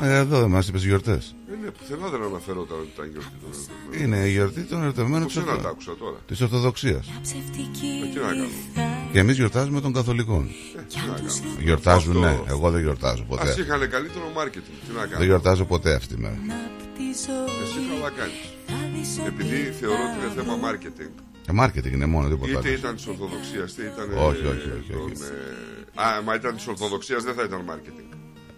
Μα 0.00 0.06
εδώ 0.06 0.40
δεν 0.40 0.50
μας 0.50 0.68
είπες 0.68 0.84
γιορτές. 0.84 1.34
Ε, 1.52 1.64
ναι, 1.64 1.70
πουθενά 1.70 2.08
δεν 2.08 2.22
αναφερόταν 2.22 2.78
ότι 2.78 2.90
ήταν 2.94 3.06
γιορτή 3.10 3.30
των 3.42 3.50
ερωτευμένων. 3.52 4.16
Είναι 4.16 4.28
η 4.28 4.30
γιορτή 4.30 4.62
των 4.62 4.82
ερωτευμένων 4.82 5.26
της, 5.26 5.34
Πουθενά 5.34 5.52
Ορθο... 5.52 5.64
τα 5.64 5.70
άκουσα 5.70 5.94
τώρα. 5.98 6.18
της 6.26 6.40
Ορθοδοξίας. 6.40 7.06
Ε, 7.08 7.12
τι 8.12 8.18
να 8.18 8.26
κάνω. 8.26 8.46
Και 9.12 9.18
εμείς 9.18 9.36
γιορτάζουμε 9.36 9.80
των 9.80 9.92
Καθολικών. 9.92 10.44
Ε, 10.78 10.82
τι 10.82 10.96
να 11.08 11.14
κάνω. 11.14 11.28
Γιορτάζουν, 11.60 12.18
ναι. 12.18 12.26
Αυτό. 12.26 12.44
Εγώ 12.48 12.70
δεν 12.70 12.80
γιορτάζω 12.82 13.22
Ας 13.22 13.28
ποτέ. 13.28 13.54
είχαν 13.60 13.80
καλύτερο 13.90 14.30
μάρκετινγκ. 14.34 14.76
Τι 14.86 14.92
να 14.94 15.00
Δεν 15.00 15.10
κάνω. 15.10 15.24
γιορτάζω 15.24 15.64
ποτέ 15.64 15.94
αυτή 15.94 16.14
τη 16.14 16.20
μέρα. 16.20 16.38
Εσύ 17.62 17.78
καλά 17.90 18.10
κάνεις. 18.18 19.18
Επειδή 19.26 19.56
θεωρώ 19.80 19.94
ότι 20.08 20.16
είναι 20.24 20.32
θέμα 20.42 20.56
μάρκετινγκ. 20.56 21.10
Ε, 21.50 21.54
μάρκετινγκ 21.54 21.94
είναι 21.94 22.06
μόνο, 22.06 22.28
τίποτα 22.28 22.50
Είτε 22.50 22.58
άλλο. 22.68 22.76
ήταν 22.78 22.94
της 22.96 23.06
Ορθοδοξίας, 23.06 23.70
είτε 23.72 23.82
ήταν. 23.94 24.06
Όχι, 24.28 24.44
όχι, 24.52 24.68
ε, 24.68 24.76
όχι, 24.78 24.90
των, 24.92 25.00
όχι. 25.04 25.12
ε, 25.98 26.02
Α, 26.02 26.22
μα 26.24 26.34
ήταν 26.34 26.56
της 26.56 26.66
Ορθοδοξίας 26.66 27.22
δεν 27.22 27.34
θα 27.34 27.42
ήταν 27.42 27.60
μάρκετινγκ. 27.66 28.08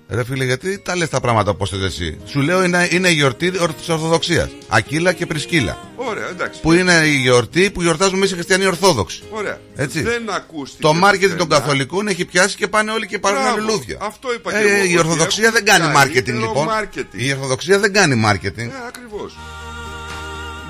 Ρε 0.09 0.25
φίλε, 0.25 0.45
γιατί 0.45 0.79
τα 0.79 0.97
λες 0.97 1.09
τα 1.09 1.21
πράγματα 1.21 1.51
όπως 1.51 1.71
θες 1.71 1.81
εσύ; 1.83 2.19
Σου 2.25 2.41
λέω 2.41 2.65
είναι, 2.65 2.89
είναι 2.91 3.09
η 3.09 3.13
γιορτή 3.13 3.51
της 3.51 3.89
Ορθοδοξίας. 3.89 4.51
Ακύλα 4.69 5.13
και 5.13 5.27
Πρισκύλα. 5.27 5.79
Ωραία, 5.97 6.29
εντάξει. 6.29 6.61
Που 6.61 6.73
είναι 6.73 6.93
η 7.07 7.17
γιορτή 7.17 7.71
που 7.71 7.83
γιορτάζουμε 7.83 8.17
εμείς 8.17 8.31
οι 8.31 8.35
χριστιανοί 8.35 8.67
Ορθόδοξοι. 8.67 9.23
Ωραία. 9.31 9.59
Έτσι. 9.77 10.01
Δεν 10.03 10.31
ακούστηκε. 10.31 10.83
Το 10.83 10.93
μάρκετινγκ 10.95 11.39
των 11.39 11.47
πουθενά. 11.49 11.65
καθολικών 11.67 12.09
έχει 12.09 12.25
πιάσει 12.25 12.57
και 12.57 12.69
πάνε 12.69 12.91
όλοι 12.91 13.07
και 13.07 13.19
πάρουν 13.19 13.41
Μπράβο, 13.43 13.59
λουλούδια. 13.59 13.99
αυτό 14.01 14.33
είπα 14.35 14.51
και 14.51 14.57
Ε, 14.57 14.61
εγώ, 14.61 14.77
η 14.77 14.83
ότι 14.83 14.99
Ορθοδοξία 14.99 15.43
έχουν 15.49 15.55
δεν 15.55 15.65
κάνει 15.65 15.81
καλύτερο 15.81 15.99
μάρκετινγκ 16.05 16.39
λοιπόν. 16.41 16.65
μάρκετινγκ. 16.67 17.23
Η 17.27 17.33
Ορθοδοξία 17.33 17.79
δεν 17.79 17.93
κάνει 17.93 18.15
μάρκετινγκ. 18.15 18.71
Ε, 18.71 18.75
ακριβώς. 18.89 19.37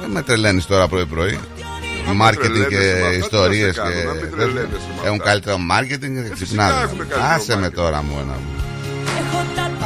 Δεν 0.01 0.11
με 0.11 0.23
τρελαίνεις 0.23 0.67
τώρα 0.67 0.89
πρωί-πρωί. 0.89 1.39
Με 2.07 2.13
Μάρκετινγκ 2.15 2.65
τρελαίνεσαι 2.65 3.01
με 3.01 3.01
και 3.01 3.05
αυτά, 3.05 3.09
τι 3.11 3.19
να 3.19 3.25
ιστορίες 3.25 3.75
σε 3.75 3.81
κάνω, 3.81 3.95
και. 3.95 4.05
να 4.05 4.13
μην 4.13 4.31
τρελαίνεσαι 4.31 4.89
με 4.97 5.01
Έχουν 5.07 5.19
αυτά. 5.21 5.29
καλύτερο 5.31 5.59
μάρκετινγκ 5.59 6.15
και 6.17 6.23
φυσικά 6.23 6.45
ξυπνάνε. 6.45 6.73
έχουν 6.87 6.99
καλύτερο 6.99 7.23
Άσε 7.35 7.55
με 7.55 7.61
μάρκετινγκ. 7.61 7.85
τώρα 7.85 8.03
μου 8.03 8.15
ένα. 8.23 8.37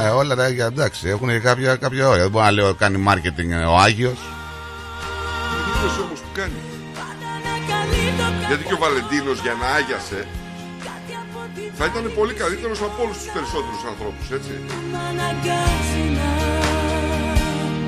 Ε, 0.06 0.08
όλα 0.08 0.34
τα 0.34 0.48
ίδια 0.48 0.66
εντάξει, 0.66 1.08
έχουν 1.08 1.28
και 1.28 1.38
κάποια, 1.38 1.76
κάποια 1.76 2.08
όρια. 2.08 2.22
Δεν 2.22 2.30
μπορώ 2.30 2.44
να 2.44 2.50
λέω 2.50 2.74
κάνει 2.74 2.96
μάρκετινγκ 2.96 3.50
ο 3.68 3.76
Άγιος. 3.86 4.18
Είδε 5.68 5.88
όμως 6.04 6.20
που 6.24 6.30
κάνει. 6.38 6.58
Γιατί 8.48 8.64
και 8.64 8.72
ο 8.72 8.78
Βαλεντίνος 8.84 9.38
για 9.44 9.54
να 9.60 9.66
άγιασε 9.78 10.20
θα 11.78 11.84
ήταν 11.84 12.12
πολύ 12.18 12.34
καλύτερος 12.34 12.78
από 12.80 13.02
όλους 13.04 13.16
τους 13.16 13.30
περισσότερους 13.34 13.82
ανθρώπους, 13.92 14.26
έτσι. 14.36 14.50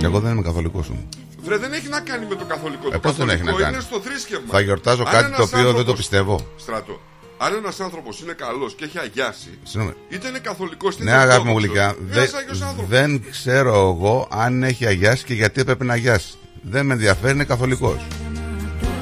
Εγώ 0.02 0.20
δεν 0.20 0.32
είμαι 0.32 0.42
καθολικός 0.42 0.88
μου. 0.88 1.08
Βρε, 1.48 1.56
δεν 1.64 1.72
έχει 1.72 1.88
να 1.88 2.00
κάνει 2.00 2.26
με 2.26 2.34
το 2.34 2.44
καθολικό. 2.44 2.87
Ε, 2.88 2.90
το 2.90 2.98
πώς 2.98 3.16
δεν 3.16 3.28
έχει 3.28 3.37
καθολικό 3.38 3.58
να 3.58 3.64
κάνει; 3.64 3.74
είναι 3.76 3.84
στο 3.90 4.00
θρήσκευμα. 4.00 4.50
Θα 4.54 4.61
γιορτάζω 4.61 5.02
Αν 5.02 5.12
κάτι 5.12 5.24
ένας 5.24 5.37
το 5.37 5.42
οποίο 5.42 5.56
δεν 5.58 5.64
το 5.64 5.68
άνθρωπος- 5.70 5.96
πιστεύω. 5.96 6.34
Στράτο. 6.56 7.00
Αν 7.38 7.54
ένας 7.54 7.80
άνθρωπος 7.80 8.20
είναι 8.20 8.32
καλός 8.32 8.74
και 8.74 8.84
έχει 8.84 8.98
αγιάσει, 8.98 9.58
Συγγνώμη. 9.62 9.94
είτε 10.08 10.28
είναι 10.28 10.38
καθολικός 10.38 10.94
είτε 10.94 11.04
Ναι, 11.04 11.11
είναι 11.11 11.20
αγάπη 11.20 11.44
μου 11.48 11.54
ορθόδοξος, 11.54 11.84
γλυκά. 11.87 11.96
είναι 12.00 12.12
Δεν, 12.14 12.22
ένας 12.22 12.34
Άγιος 12.34 12.61
άνθρωπος. 12.62 12.88
δεν 12.88 13.24
ξέρω 13.30 13.74
εγώ 13.94 14.28
αν 14.30 14.62
έχει 14.62 14.87
αγιάσει 14.87 15.24
και 15.24 15.34
γιατί 15.34 15.61
έπρεπε 15.61 15.84
να 15.84 15.92
αγιάσει. 15.92 16.32
Δεν 16.62 16.87
με 16.87 16.92
ενδιαφέρει, 16.92 17.34
είναι 17.34 17.44
καθολικός. 17.44 17.96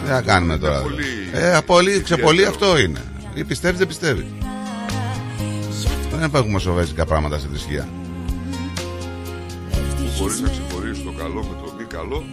Τι 0.04 0.10
να 0.10 0.22
κάνουμε 0.22 0.58
τώρα; 0.58 0.80
πολύ 0.80 1.04
Ε, 1.32 1.58
πολύ, 1.66 2.00
ξεπολύ 2.02 2.40
ιδιαίτερο. 2.40 2.66
αυτό 2.70 2.78
είναι. 2.78 3.00
Ή 3.34 3.44
πιστεύει, 3.44 3.76
δεν 3.78 3.86
πιστεύει. 3.86 4.26
Δεν 6.10 6.30
έχουμε 6.34 6.58
σοβέζικα 6.58 7.04
πράγματα 7.06 7.38
στη 7.38 7.48
θρησκεία. 7.48 7.88
Μπορεί 10.18 10.34
να 10.42 10.48
ξεχωρίσει 10.48 11.02
το 11.02 11.12
καλό 11.18 11.42
με 11.42 11.54
το 11.62 11.64
μη 11.64 11.65
καλό. 11.96 12.24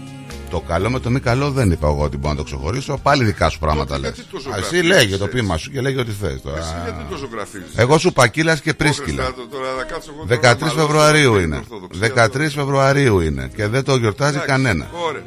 Το 0.49 0.59
καλό 0.59 0.89
με 0.89 0.99
το 0.99 1.09
μη 1.09 1.19
καλό 1.19 1.51
δεν 1.51 1.71
είπα 1.71 1.87
εγώ 1.87 2.03
ότι 2.03 2.17
μπορώ 2.17 2.29
να 2.33 2.37
το 2.37 2.43
ξεχωρίσω. 2.43 2.97
Πάλι 3.03 3.23
δικά 3.23 3.49
σου 3.49 3.59
πράγματα 3.59 3.95
Τότε 3.95 4.07
λες. 4.07 4.15
γιατί 4.15 4.29
τόσο 4.31 4.49
Εσύ 4.49 4.59
γραφίζεις 4.59 4.85
λέγε 4.85 5.17
το 5.17 5.23
έτσι. 5.23 5.35
πείμα 5.37 5.57
σου 5.57 5.71
και 5.71 5.81
λέγε 5.81 5.99
ό,τι 5.99 6.11
θες. 6.11 6.31
Εσύ 6.33 6.73
γιατί 6.83 7.03
τόσο 7.09 7.29
γραφίζει. 7.33 7.63
Εγώ 7.75 7.97
σου 7.97 8.13
πακύλα 8.13 8.57
και 8.57 8.73
πρίσκυλα. 8.73 9.33
13 10.27 10.55
Φεβρουαρίου 10.75 11.39
είναι. 11.39 11.63
13 12.15 12.49
Φεβρουαρίου 12.49 13.19
είναι 13.19 13.51
και 13.55 13.67
δεν 13.67 13.83
το 13.83 13.95
γιορτάζει 13.95 14.37
κανένα. 14.37 14.87
Ωραία, 15.07 15.21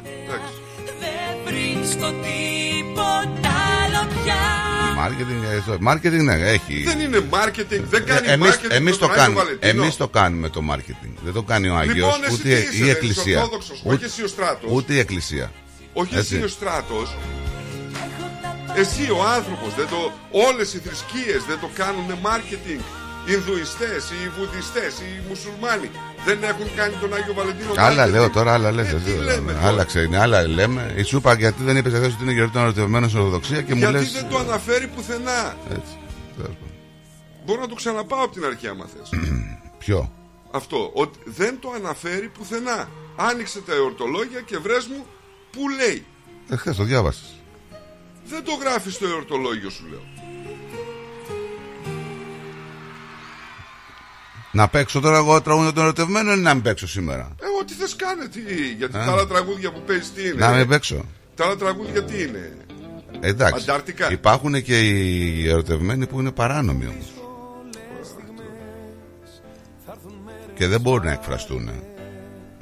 Μάρκετινγκ, 5.01 5.43
ε, 5.43 5.59
στο- 5.61 5.77
μάρκετινγκ 5.79 6.21
ναι, 6.21 6.33
έχει. 6.33 6.83
Δεν 6.83 6.99
είναι 6.99 7.21
marketing, 7.31 7.81
δεν 7.89 8.05
κάνει 8.05 8.27
εμείς, 8.27 8.49
marketing 8.55 8.69
εμείς 8.71 8.91
με 8.93 8.97
το 8.97 8.97
τον 8.97 9.09
Άγιο 9.09 9.21
κάνουμε, 9.23 9.41
Βαλεντίνο. 9.43 9.81
εμείς 9.83 9.95
το 9.97 10.07
κάνουμε 10.07 10.49
το 10.49 10.61
μάρκετινγκ. 10.61 11.13
Δεν 11.23 11.33
το 11.33 11.43
κάνει 11.43 11.67
ο 11.69 11.75
Άγιος, 11.75 11.95
Λοιπόν, 11.95 12.23
εσύ 12.23 12.33
ούτε 12.33 12.43
τι 12.43 12.49
είσαι, 12.75 12.83
η 12.83 12.85
ρε, 12.85 12.91
Εκκλησία. 12.91 13.23
είσαι 13.23 13.37
Ορθόδοξος, 13.37 13.81
όχι 13.85 14.03
εσύ 14.03 14.23
ο 14.23 14.27
Στράτος. 14.27 14.69
Ούτε 14.71 14.93
η 14.93 14.99
Εκκλησία. 14.99 15.51
Όχι 15.93 16.15
Έτσι. 16.17 16.35
εσύ 16.35 16.43
ο 16.43 16.47
στράτος 16.47 17.15
Εσύ 18.75 19.03
ο 19.17 19.19
άνθρωπος 19.37 19.71
δεν 19.79 19.87
το, 19.93 20.11
Όλες 20.47 20.73
οι 20.73 20.79
θρησκείες 20.85 21.41
δεν 21.49 21.59
το 21.63 21.69
κάνουν 21.81 22.05
marketing 22.27 22.81
Οι 23.27 23.31
Ινδουιστές, 23.33 24.01
οι 24.15 24.21
Βουδιστές, 24.37 24.93
οι 25.05 25.09
Μουσουλμάνοι 25.27 25.89
Δεν 26.27 26.43
έχουν 26.43 26.67
κάνει 26.75 26.95
τον 27.01 27.13
Άγιο 27.13 27.33
Βαλεντίνο 27.33 27.71
Άλλα 27.75 28.05
marketing. 28.05 28.11
λέω 28.11 28.29
τώρα, 28.29 28.53
άλλα 28.53 28.71
λες. 28.71 28.87
Ε, 28.91 29.01
τι 29.05 29.11
εσύ, 29.11 29.19
λέμε 29.19 29.53
τώρα; 29.53 29.67
Άλλα 29.67 29.83
ξέρει, 29.83 30.15
άλλα 30.15 30.47
λέμε. 30.47 30.93
Η 30.97 31.03
σου 31.03 31.17
είπα 31.17 31.33
γιατί 31.33 31.63
δεν 31.63 31.77
είπε 31.77 31.89
ότι 31.97 32.15
είναι 32.21 32.31
γιορτή 32.31 32.53
των 32.53 32.61
ερωτευμένων 32.61 33.09
στην 33.09 33.21
Ορθοδοξία 33.21 33.61
και 33.61 33.73
μου 33.73 33.79
Γιατί 33.79 33.93
λες... 33.93 34.11
δεν 34.11 34.29
το 34.29 34.37
αναφέρει 34.37 34.87
πουθενά 34.87 35.55
Έτσι. 35.69 35.93
Τέλος 36.35 36.55
πάντων. 36.59 36.73
Μπορώ 37.45 37.61
να 37.61 37.67
το 37.67 37.75
ξαναπάω 37.75 38.23
από 38.23 38.33
την 38.33 38.45
αρχή 38.45 38.67
άμα 38.67 38.85
θες 38.85 39.09
Ποιο; 39.83 40.11
Αυτό, 40.51 40.91
ότι 40.93 41.19
δεν 41.25 41.59
το 41.59 41.71
αναφέρει 41.75 42.27
πουθενά 42.27 42.89
Άνοιξε 43.15 43.61
τα 43.61 43.73
εορτολόγια 43.73 44.41
και 44.41 44.57
βρες 44.57 44.87
μου 44.87 45.05
Πού 45.51 45.69
λέει 45.69 46.05
Εχθές 46.49 46.75
το 46.75 46.83
διάβασες. 46.83 47.35
Δεν 48.25 48.43
το 48.43 48.51
γράφεις 48.61 48.93
στο 48.93 49.07
εορτολόγιο 49.07 49.69
σου 49.69 49.85
λέω 49.89 50.16
Να 54.51 54.67
παίξω 54.67 54.99
τώρα 54.99 55.17
εγώ 55.17 55.41
τραγούδια 55.41 55.71
των 55.73 55.83
ερωτευμένων 55.83 56.39
ή 56.39 56.41
να 56.41 56.53
μην 56.53 56.63
παίξω 56.63 56.87
σήμερα; 56.87 57.35
Ε, 57.41 57.45
ό,τι 57.61 57.73
θες 57.73 57.95
κάνε 57.95 58.27
τι, 58.27 58.41
Γιατί 58.77 58.97
Α. 58.97 59.05
τα 59.05 59.11
άλλα 59.11 59.27
τραγούδια 59.27 59.71
που 59.71 59.81
παίζει 59.85 60.09
τι 60.09 60.21
είναι; 60.27 60.45
Να 60.45 60.51
μην 60.51 60.67
παίξω. 60.67 61.05
Τα 61.35 61.45
άλλα 61.45 61.55
τραγούδια 61.55 62.03
τι 62.03 62.21
είναι; 62.21 62.57
Εντάξει. 63.19 63.63
Αντάρτικα. 63.63 64.11
Υπάρχουν 64.11 64.61
και 64.63 64.79
οι 64.79 65.47
ερωτευμένοι 65.49 66.07
που 66.07 66.19
είναι 66.19 66.31
παράνομοι 66.31 66.85
όμως. 66.85 67.11
Και 70.55 70.67
δεν 70.67 70.81
μπορούν 70.81 71.05
να 71.05 71.11
εκφραστούν. 71.11 71.69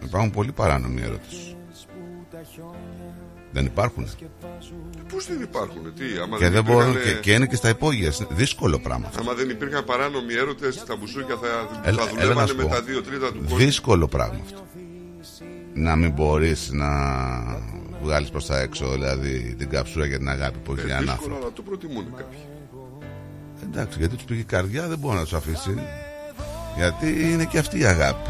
Υπάρχουν 0.03 0.31
πολύ 0.31 0.51
παράνομοι 0.51 1.01
έρωτες. 1.01 1.55
Δεν 3.51 3.65
υπάρχουν. 3.65 4.07
Πώς 5.13 5.27
δεν 5.27 5.41
υπάρχουν 5.41 5.93
τι 5.95 6.03
άμα 6.23 6.37
Και, 6.37 6.49
δεν 6.49 6.63
μπορούν, 6.63 6.89
υπήρχαν, 6.91 7.13
και, 7.13 7.19
και 7.19 7.33
είναι 7.33 7.45
και 7.45 7.55
στα 7.55 7.69
υπόγεια. 7.69 8.13
Δύσκολο 8.29 8.79
πράγμα. 8.79 9.07
αυτό. 9.07 9.21
Άμα 9.21 9.33
δεν 9.33 9.49
υπήρχαν 9.49 9.83
παράνομοι 9.83 10.33
έρωτες 10.33 10.75
Στα 10.75 10.95
μπουσούκια 10.95 11.35
θα, 11.41 11.47
Έλα- 11.89 12.01
θα 12.03 12.09
έλα 12.09 12.15
να 12.15 12.21
δουλεύανε 12.21 12.47
σου 12.47 12.55
με 12.55 12.63
πω. 12.63 12.69
τα 12.69 12.81
δύο 12.81 13.01
τρίτα 13.01 13.31
του 13.31 13.39
κόσμου 13.43 13.57
Δύσκολο 13.57 14.07
πράγμα 14.07 14.39
αυτό. 14.45 14.63
Να 15.73 15.95
μην 15.95 16.11
μπορείς 16.11 16.69
να 16.71 16.87
βγάλεις 18.03 18.29
προς 18.29 18.45
τα 18.45 18.59
έξω 18.59 18.91
δηλαδή 18.91 19.55
την 19.57 19.69
καψούρα 19.69 20.05
για 20.05 20.17
την 20.17 20.29
αγάπη 20.29 20.57
που 20.63 20.71
έχει 20.71 20.81
Ε, 20.81 20.83
έναν 20.91 20.99
δύσκολο 20.99 21.13
άνθρωπο. 21.15 21.35
αλλά 21.45 21.53
το 21.53 21.61
προτιμούν 21.61 22.05
κάποιοι 22.17 22.39
Εντάξει, 23.63 23.97
γιατί 23.99 24.15
τους 24.15 24.25
πήγε 24.25 24.39
η 24.39 24.43
καρδιά 24.43 24.87
δεν 24.87 24.97
μπορεί 24.97 25.15
να 25.15 25.23
τους 25.23 25.33
αφήσει. 25.33 25.79
Γιατί 26.77 27.31
είναι 27.31 27.45
και 27.45 27.57
αυτή 27.57 27.79
η 27.79 27.85
αγάπη. 27.85 28.29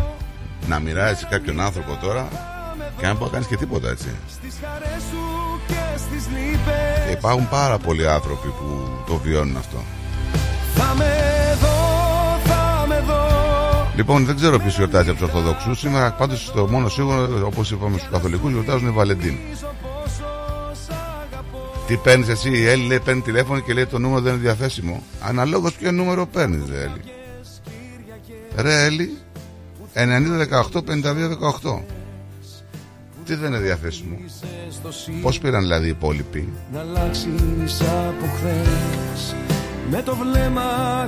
Να 0.67 0.79
μοιράζεσαι 0.79 1.27
κάποιον 1.29 1.59
άνθρωπο 1.59 1.97
τώρα 2.01 2.27
και 2.97 3.01
να 3.01 3.07
μην 3.07 3.17
μπορείς 3.17 3.21
να 3.21 3.29
κάνεις 3.31 3.47
και 3.47 3.55
τίποτα 3.57 3.89
έτσι. 3.89 4.07
Και 7.07 7.11
υπάρχουν 7.11 7.49
πάρα 7.49 7.77
πολλοί 7.77 8.07
άνθρωποι 8.07 8.47
που 8.47 8.87
το 9.07 9.15
βιώνουν 9.15 9.57
αυτό. 9.57 9.77
Θα 10.75 10.93
με 10.97 11.13
δω, 11.61 12.39
θα 12.43 12.85
με 12.87 13.03
δω 13.07 13.25
Λοιπόν, 13.95 14.25
δεν 14.25 14.35
ξέρω 14.35 14.59
ποιος 14.59 14.75
γιορτάζει 14.77 15.09
από 15.09 15.19
τους 15.19 15.27
Ορθοδόξου. 15.27 15.75
Σήμερα 15.75 16.11
πάντως 16.11 16.51
το 16.55 16.67
μόνο 16.67 16.89
σίγουρο, 16.89 17.45
όπως 17.45 17.71
είπαμε 17.71 17.97
στους 17.97 18.09
Καθολικούς, 18.11 18.51
γιορτάζουν 18.51 18.87
οι 18.87 18.91
Βαλεντίν. 18.91 19.35
Τι 21.87 21.97
παίρνεις 21.97 22.27
εσύ, 22.27 22.49
η 22.49 22.67
Έλλη 22.67 22.87
λέει 22.87 22.99
παίρνει 22.99 23.21
τηλέφωνο 23.21 23.59
και 23.59 23.73
λέει 23.73 23.85
το 23.85 23.99
νούμερο 23.99 24.21
δεν 24.21 24.33
είναι 24.33 24.41
διαθέσιμο. 24.41 25.03
Αναλόγως 25.21 25.73
ποιο 25.73 25.91
νούμερο 25.91 26.25
παίρνεις, 26.25 26.69
ρε 26.69 26.81
Έλλη. 26.81 27.01
Ρε 28.55 28.85
Έλλη, 28.85 29.17
9018-5218. 29.93 31.83
Τι 33.25 33.35
δεν 33.35 33.49
είναι 33.49 33.59
διαθέσιμο; 33.61 34.17
Πώς 35.21 35.39
πήραν 35.39 35.61
δηλαδή 35.61 35.85
οι 35.85 35.89
υπόλοιποι; 35.89 36.53
Να 36.73 36.79
αλλάξεις 36.79 37.81
από 37.81 38.25
χθες 38.35 39.35
Με 39.89 40.01
το 40.01 40.15
βλέμμα 40.15 40.61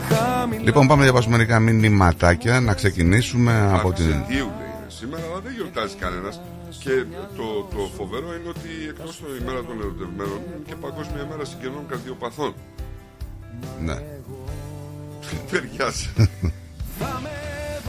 χαμηλά 0.10 0.62
Λοιπόν, 0.64 0.88
πάμε 0.88 1.00
να 1.00 1.04
διαβάσουμε 1.04 1.38
μερικά 1.38 1.60
μηνυματάκια 1.60 2.60
να 2.60 2.74
ξεκινήσουμε 2.74 3.72
από 3.74 3.92
την. 3.94 4.06
Αξεντίου 4.06 4.46
λέει 4.58 4.68
είναι 4.80 4.86
σήμερα, 4.88 5.24
αλλά 5.32 5.40
δεν 5.40 5.54
γιορτάζει 5.54 5.96
κανένας. 5.96 6.42
Και 6.80 7.04
το, 7.38 7.68
το 7.76 7.90
φοβερό 7.98 8.28
είναι 8.36 8.50
ότι 8.50 8.70
εκτός 8.90 9.20
των 9.20 9.30
ημέρα 9.42 9.62
των 9.64 9.76
ερωτευμένων 9.82 10.40
είναι 10.48 10.62
και 10.68 10.76
Παγκόσμια 10.76 11.22
ημέρα 11.26 11.46
συγγενών 11.46 11.84
καρδιοπαθών. 11.90 12.54
Ναι. 13.86 13.94
Ταιριάζει. 15.52 16.10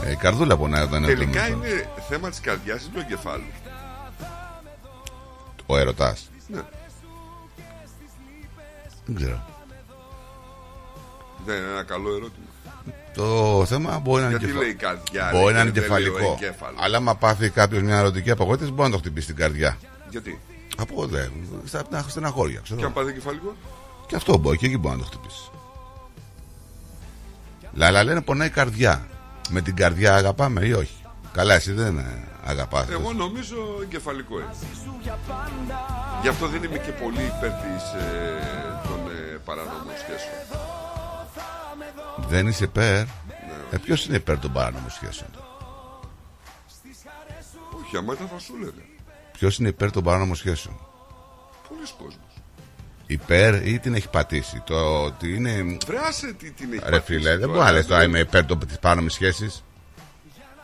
Ε, 0.05 0.11
η 0.11 0.15
καρδούλα 0.15 0.57
πονάει 0.57 0.83
όταν 0.83 1.03
είναι 1.03 1.13
Τελικά 1.13 1.45
ερωτευμένος. 1.45 1.73
είναι 1.81 1.89
θέμα 2.09 2.29
της 2.29 2.39
καρδιάς 2.39 2.83
ή 2.85 2.89
του 2.93 2.99
εγκεφάλου. 2.99 3.43
Ο 5.71 5.77
ερωτά. 5.77 6.15
Ναι. 6.47 6.61
Δεν 9.05 9.15
ξέρω. 9.15 9.45
Δεν 11.45 11.57
είναι 11.57 11.71
ένα 11.71 11.83
καλό 11.83 12.09
ερώτημα. 12.09 12.45
Το 13.13 13.65
θέμα 13.65 13.99
μπορεί 13.99 14.21
να 14.21 14.27
είναι, 14.29 14.37
Γιατί 14.37 14.51
κεφα- 14.53 14.63
λέει 14.65 14.73
καρδιά, 14.73 15.29
μπορεί 15.31 15.43
λέει, 15.45 15.53
να 15.53 15.61
είναι 15.61 15.69
και 15.71 15.81
δεν 15.81 15.89
λέει 15.89 16.07
ο 16.07 16.11
κεφαλικό. 16.11 16.37
εγκέφαλος. 16.41 16.79
Αλλά 16.83 16.97
άμα 16.97 17.15
πάθει 17.15 17.49
κάποιος 17.49 17.81
μια 17.81 17.97
ερωτική 17.97 18.31
απογοήτευση, 18.31 18.73
μπορεί 18.73 18.89
να 18.89 18.95
το 18.95 19.01
χτυπήσει 19.01 19.23
στην 19.23 19.35
καρδιά. 19.35 19.77
Γιατί; 20.09 20.39
Από 20.77 21.05
δε, 21.05 21.25
στα 21.65 21.83
στα 21.89 22.05
στεναχώρια. 22.09 22.59
Ξέρω. 22.63 22.79
Και 22.79 22.85
αν 22.85 22.93
πάθει 22.93 23.13
κεφαλικό; 23.13 23.55
Και 24.07 24.15
αυτό 24.15 24.37
μπορεί 24.37 24.57
και 24.57 24.65
εκεί 24.65 24.77
μπορεί 24.77 24.95
να 24.95 25.01
το 25.01 25.07
χτυπήσει. 25.07 25.49
Λαλά 27.73 28.03
λένε 28.03 28.21
πονάει 28.21 28.47
η 28.47 28.51
καρδιά. 28.51 29.07
Με 29.49 29.61
την 29.61 29.75
καρδιά 29.75 30.15
αγαπάμε 30.15 30.65
ή 30.65 30.73
όχι; 30.73 30.95
Καλά, 31.31 31.53
εσύ 31.53 31.71
δεν 31.71 31.97
ε, 31.97 32.27
αγαπάς. 32.45 32.89
Εγώ 32.89 33.13
νομίζω 33.13 33.57
εγκεφαλικό 33.81 34.39
είναι. 34.39 34.49
Γι' 36.21 36.27
αυτό 36.27 36.47
δεν 36.47 36.63
είμαι 36.63 36.77
και 36.77 36.91
πολύ 36.91 37.23
υπέρ 37.23 37.51
της, 37.51 37.83
ε, 37.93 38.79
των 38.87 38.99
ε, 39.11 39.37
παρανόμων 39.45 39.93
σχέσεων. 39.97 40.67
Δεν 42.29 42.47
είσαι 42.47 42.63
υπέρ; 42.63 42.97
Ναι. 42.97 43.05
Ε, 43.71 43.77
Ποιος 43.77 44.05
είναι 44.05 44.15
υπέρ 44.15 44.39
των 44.39 44.51
παράνομων 44.51 44.89
σχέσεων; 44.89 45.29
Όχι, 47.83 47.97
άμα 47.97 48.13
ήταν 48.13 48.27
θα 48.27 48.39
σου 48.39 48.53
έλεγα. 48.55 48.83
Ποιος 49.31 49.57
είναι 49.57 49.69
υπέρ 49.69 49.91
των 49.91 50.03
παράνομων 50.03 50.35
σχέσεων; 50.35 50.79
Πολλοί 51.69 51.85
κόσμος. 51.97 52.41
Υπέρ 53.05 53.67
ή 53.67 53.79
την 53.79 53.93
έχει 53.93 54.09
πατήσει; 54.09 54.61
Το 54.65 55.03
ότι 55.03 55.33
είναι. 55.35 55.77
Βρεάσε 55.85 56.33
τι 56.33 56.51
την 56.51 56.73
έχει 56.73 56.81
Ρε 56.83 56.89
πατήσει 56.89 57.17
φίλε, 57.17 57.29
δεν 57.29 57.39
τώρα, 57.39 57.51
μπορεί 57.51 57.63
να 57.65 57.71
λες 57.71 57.83
ε, 57.85 57.87
τώρα 57.87 58.03
είμαι 58.03 58.19
υπέρ 58.19 58.45
της 58.45 58.79
παράνομης 58.79 59.13
σχέσης. 59.13 59.63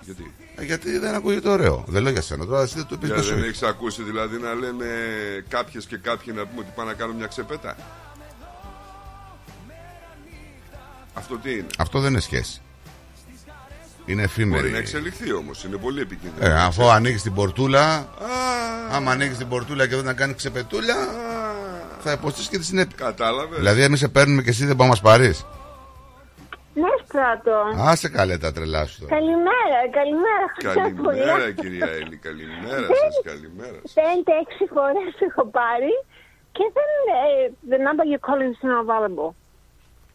Γιατί; 0.01 0.33
Γιατί 0.59 0.97
δεν 0.97 1.15
ακούγεται 1.15 1.49
ωραίο. 1.49 1.83
Δεν 1.87 2.01
λέω 2.03 2.11
για 2.11 2.21
σένα. 2.21 2.45
Τώρα 2.45 2.61
εσύ 2.61 2.75
δεν 2.75 2.85
το 2.85 2.97
πει 2.97 3.05
Για 3.05 3.15
τόσο. 3.15 3.33
δεν 3.33 3.43
έχεις 3.43 3.63
ακούσει 3.63 4.03
δηλαδή 4.03 4.37
να 4.37 4.53
λένε 4.53 4.85
κάποιες 5.47 5.85
και 5.85 5.97
κάποιοι 5.97 6.33
να 6.37 6.45
πούμε 6.45 6.59
ότι 6.59 6.69
πάνε 6.75 6.89
να 6.89 6.95
κάνουν 6.95 7.15
μια 7.15 7.27
ξεπέτα; 7.27 7.75
Αυτό 11.13 11.37
τι 11.37 11.51
είναι; 11.51 11.65
Αυτό 11.77 11.99
δεν 11.99 12.11
είναι 12.11 12.19
σχέση. 12.19 12.61
Είναι 14.05 14.23
εφήμερη. 14.23 14.61
Μπορεί 14.61 14.71
να 14.71 14.77
εξελιχθεί 14.77 15.33
όμως. 15.33 15.63
Είναι 15.63 15.77
πολύ 15.77 16.01
επικίνδυνο. 16.01 16.45
Ε, 16.45 16.53
αφού 16.63 16.89
ανοίγεις 16.89 17.21
την 17.21 17.33
πορτούλα, 17.33 17.95
Α, 17.95 18.05
άμα 18.91 19.11
ανοίγεις 19.11 19.37
την 19.37 19.47
πορτούλα 19.47 19.87
και 19.87 19.95
δεν 19.95 20.05
να 20.05 20.13
κάνει 20.13 20.33
ξεπετούλα, 20.33 20.95
θα 22.03 22.11
υποστείς 22.11 22.47
και 22.47 22.57
τη 22.57 22.65
συνέπεια. 22.65 22.95
Κατάλαβες. 23.05 23.57
Δηλαδή, 23.57 23.81
εμείς 23.81 23.99
σε 23.99 24.07
παίρνουμε 24.07 24.41
και 24.41 24.49
εσύ 24.49 24.65
δεν 24.65 24.75
μπορεί 24.75 24.89
να 24.89 24.95
μας 24.95 25.01
πάρεις. 25.01 25.45
Ναι, 26.81 26.91
στράτο. 27.07 27.55
Άσε 27.91 28.09
καλέ 28.09 28.37
τα 28.37 28.51
τρελά 28.51 28.85
σου 28.85 28.99
τώρα. 28.99 29.15
Καλημέρα, 29.15 29.79
καλημέρα. 29.99 30.45
Καλημέρα 30.73 31.51
κυρία 31.51 31.87
Έλλη, 31.99 32.17
καλημέρα 32.17 32.85
σας, 33.01 33.21
καλημέρα 33.23 33.77
σας. 33.81 33.93
Πέντε, 33.93 34.31
έξι 34.43 34.63
φορές 34.73 35.13
έχω 35.29 35.45
πάρει 35.45 35.93
και 36.51 36.63
δεν. 36.77 36.89
ε, 37.19 37.51
the 37.71 37.77
number 37.87 38.05
you're 38.11 38.25
calling 38.29 38.51
is 38.55 38.61
not 38.69 38.79
available. 38.85 39.29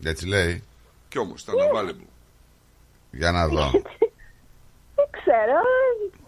Έτσι 0.04 0.26
λέει. 0.28 0.64
Κι 1.08 1.18
όμως 1.18 1.42
ήταν 1.42 1.54
available. 1.72 2.08
Για 3.10 3.30
να 3.30 3.48
δω. 3.48 3.70
Δεν 4.96 5.08
ξέρω. 5.10 5.58
ε, 6.04 6.18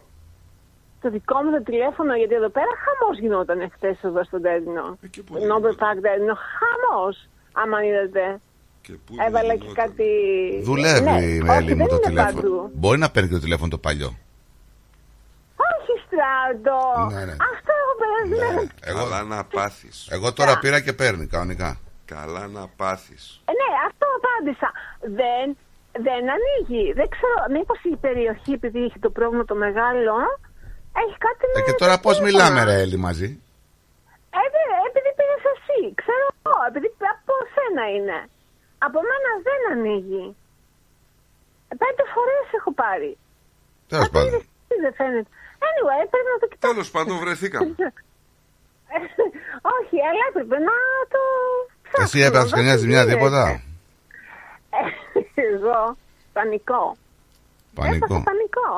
Το 1.01 1.11
δικό 1.11 1.43
μου 1.43 1.51
το 1.51 1.63
τηλέφωνο, 1.63 2.15
γιατί 2.17 2.35
εδώ 2.35 2.49
πέρα 2.49 2.73
χαμός 2.85 3.19
γινόταν 3.19 3.71
χθε 3.75 3.97
εδώ 4.03 4.25
στον 4.25 4.43
Τέρνο. 4.43 4.99
Ε, 5.03 5.07
και 5.07 5.23
πού 5.23 5.33
δεν 5.35 5.47
Νόμπερ 5.47 5.71
γινόταν. 5.71 5.87
Παρκ 5.89 6.01
Τέρνο, 6.01 6.35
χαμός. 6.59 7.29
Άμα 7.53 7.85
είδατε. 7.85 8.41
Και 8.83 8.93
πού 9.07 9.15
δεν 9.17 9.27
Έβαλα 9.27 9.55
και 9.57 9.65
γινόταν. 9.67 9.85
κάτι. 9.85 10.09
Δουλεύει 10.63 11.01
Ναι, 11.11 11.21
η 11.23 11.41
όχι, 11.41 11.51
Έλλη 11.51 11.75
μου 11.75 11.77
δεν 11.77 11.89
το 11.89 11.95
είναι 11.95 12.07
τηλέφωνο. 12.07 12.35
παντού. 12.41 12.71
Μπορεί 12.75 12.99
να 12.99 13.11
παίρνει 13.11 13.29
και 13.29 13.35
το 13.35 13.41
τηλέφωνο 13.41 13.69
το 13.71 13.79
παλιό. 13.79 14.11
Όχι 15.73 15.93
στράτο. 16.07 16.79
Ναι, 17.15 17.25
ναι. 17.25 17.37
Αυτό 17.53 17.71
έχω 17.83 17.95
περασμένο. 18.03 18.61
Εγώ, 18.91 18.99
Καλά 19.03 19.23
να 19.23 19.45
πάθεις. 19.45 20.09
εγώ 20.11 20.33
τώρα 20.33 20.59
πήρα 20.59 20.81
και 20.81 20.93
παίρνει 20.93 21.27
κανονικά. 21.27 21.71
Καλά 22.05 22.47
να 22.47 22.63
πάθεις. 22.81 23.23
Ε, 23.45 23.53
ναι, 23.61 23.71
αυτό 23.89 24.07
απάντησα. 24.19 24.69
Δεν, 25.21 25.47
δεν 26.07 26.23
ανοίγει. 26.37 26.85
Δεν 26.99 27.09
ξέρω, 27.15 27.37
μήπως 27.57 27.79
η 27.93 27.97
περιοχή, 28.07 28.53
επειδή 28.59 28.81
έχει 28.89 28.99
το 29.07 29.11
πρόβλημα 29.11 29.45
το 29.45 29.55
μεγάλο, 29.67 30.15
έχει 31.03 31.17
κάτι 31.27 31.43
με... 31.55 31.61
Ε, 31.61 31.65
και 31.67 31.73
τώρα 31.83 31.95
τα 31.95 32.01
πώς 32.05 32.15
τηλέφωνα. 32.19 32.45
μιλάμε, 32.51 32.61
ρε 32.71 32.77
Έλλη, 32.85 32.97
μαζί; 33.07 33.29
Ε, 34.39 34.43
δε, 34.55 34.65
επειδή 34.89 35.11
πήρες 35.19 35.43
εσύ, 35.55 35.79
ξέρω 36.01 36.25
εγώ, 36.39 36.57
επειδή 36.71 36.89
από 37.17 37.35
σένα 37.55 37.85
είναι. 37.97 38.19
Από 38.87 38.99
μένα 39.11 39.31
δεν 39.49 39.61
ανοίγει. 39.73 40.25
Ε, 41.71 41.75
Πέντε 41.83 42.03
φορές 42.15 42.45
έχω 42.59 42.71
πάρει. 42.83 43.13
Τέλος 43.89 44.05
Μα 44.05 44.11
το 44.11 44.19
είδες 44.27 44.33
πάντων. 44.33 44.49
εσύ, 44.69 44.81
δεν 44.85 44.95
φαίνεται. 44.99 45.31
Anyway, 45.69 46.01
πρέπει 46.13 46.29
να 46.35 46.39
το 46.43 46.47
κοιτάξω. 46.53 46.73
Τέλος 46.75 46.89
πάντων 46.95 47.15
βρεθήκαμε. 47.25 47.69
Όχι, 49.77 49.97
αλλά 50.09 50.23
έπρεπε 50.31 50.57
να 50.71 50.77
το 51.15 51.21
ψάξω. 51.83 52.03
Εσύ 52.03 52.19
έπαθες 52.29 52.51
να 52.51 52.57
καμιά 52.57 52.73
δω 52.73 52.77
τι 52.79 52.83
ζημιά, 52.85 53.01
γίνεται. 53.03 53.17
τίποτα. 53.17 53.43
Ε, 54.77 54.81
Εγώ, 55.55 55.97
πανικό. 56.33 56.97
Πανικό. 57.75 58.05
Έπαθα 58.05 58.23
πανικό. 58.31 58.71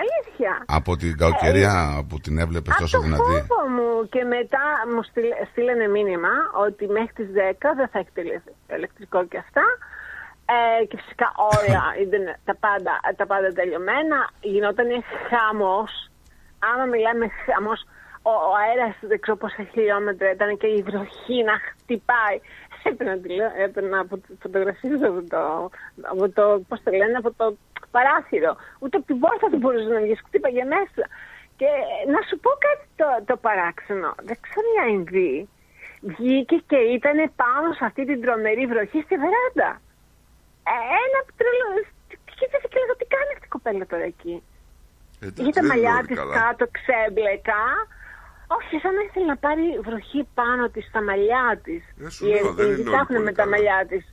Αλήθεια. 0.00 0.52
Από 0.66 0.96
την 0.96 1.16
κακοκαιρία 1.16 2.04
που 2.08 2.16
την 2.24 2.38
έβλεπες 2.38 2.72
Από 2.72 2.80
τόσο 2.82 2.96
το 2.96 3.02
δυνατή. 3.02 3.22
φόβο 3.22 3.60
μου 3.76 4.08
και 4.08 4.24
μετά 4.24 4.64
μου 4.94 5.02
στείλ- 5.02 5.38
στείλανε 5.50 5.86
μήνυμα 5.88 6.32
ότι 6.66 6.88
μέχρι 6.88 7.12
τις 7.18 7.28
10 7.32 7.74
δεν 7.76 7.88
θα 7.88 7.98
έχει 7.98 8.10
τελειώσει 8.14 8.50
το 8.68 8.74
ηλεκτρικό 8.76 9.24
και 9.26 9.38
αυτά. 9.38 9.64
Ε, 10.80 10.84
και 10.84 10.96
φυσικά 11.02 11.26
όλα 11.36 11.82
ήταν 12.04 12.24
τα 12.44 12.54
πάντα, 12.64 12.92
τα 13.16 13.26
πάντα 13.26 13.48
τελειωμένα. 13.52 14.18
Γινόταν 14.40 14.86
χαμός. 15.28 15.92
Άμα 16.68 16.84
μιλάμε 16.84 17.24
χαμός, 17.46 17.80
ο, 18.22 18.30
ο 18.30 18.52
αέρας 18.62 18.94
δεν 19.00 19.20
ξέρω 19.20 19.36
πόσα 19.36 19.62
χιλιόμετρα 19.72 20.30
ήταν 20.30 20.56
και 20.60 20.66
η 20.66 20.82
βροχή 20.82 21.38
να 21.50 21.54
χτυπάει. 21.68 22.36
Έπαιρνα, 22.84 23.18
τηλε- 23.18 23.54
έπαιρνα 23.66 23.98
από 24.00 24.20
φωτογραφίες 24.42 25.00
από 25.02 25.20
το, 25.32 25.70
από 26.12 26.24
το, 26.36 26.44
πώς 26.68 26.82
το 26.84 26.90
λένε, 26.90 27.16
από 27.16 27.30
το 27.36 27.56
παράθυρο. 27.96 28.52
Ούτε 28.82 28.94
από 28.98 29.06
την 29.10 29.18
πόρτα 29.22 29.46
δεν 29.52 29.58
μπορούσε 29.62 29.88
να 29.96 30.00
βγεις, 30.04 30.20
χτύπαγε 30.26 30.64
μέσα. 30.76 31.04
Και 31.58 31.68
να 32.14 32.20
σου 32.28 32.36
πω 32.44 32.50
κάτι 32.66 32.84
το, 33.00 33.06
το 33.28 33.36
παράξενο. 33.46 34.08
Δεν 34.28 34.36
ξέρω 34.44 34.66
μια 34.72 34.84
Ινδή 34.96 35.48
βγήκε 36.12 36.56
και 36.70 36.76
ήταν 36.96 37.16
πάνω 37.42 37.68
σε 37.78 37.84
αυτή 37.88 38.02
την 38.10 38.18
τρομερή 38.24 38.64
βροχή 38.72 39.00
στη 39.06 39.14
βεράντα. 39.22 39.70
Ε, 40.72 40.74
ένα 41.04 41.20
τρελό. 41.38 41.70
Κοίταξε 42.38 42.68
και 42.72 42.78
λέγα 42.82 42.94
τι 43.00 43.06
κάνει 43.14 43.30
αυτή 43.36 43.46
η 43.50 43.54
κοπέλα 43.56 43.84
τώρα 43.92 44.06
εκεί; 44.14 44.34
Εντάξει, 45.20 45.40
Είχε 45.42 45.50
τα 45.50 45.60
δεν 45.60 45.66
μαλλιά 45.70 45.94
είναι 45.98 46.06
της 46.08 46.16
καλά. 46.16 46.34
κάτω 46.40 46.64
ξέμπλεκα. 46.76 47.62
Όχι, 48.56 48.74
σαν 48.82 48.92
να 48.98 49.02
ήθελε 49.06 49.26
να 49.34 49.36
πάρει 49.46 49.66
βροχή 49.86 50.20
πάνω 50.38 50.68
της 50.74 50.84
στα 50.90 51.00
μαλλιά 51.08 51.60
της. 51.64 51.82
Ε, 52.06 52.10
σου 52.10 52.26
λέω, 52.26 52.52
δεν 52.52 52.66
είναι 52.70 52.82
τα 52.82 52.90
όλοι 52.90 52.94
έχουν 53.02 53.06
πολύ 53.06 53.24
με 53.28 53.32
τα 53.32 53.42
καλά. 53.42 53.50
μαλλιά 53.50 53.78
της. 53.90 54.04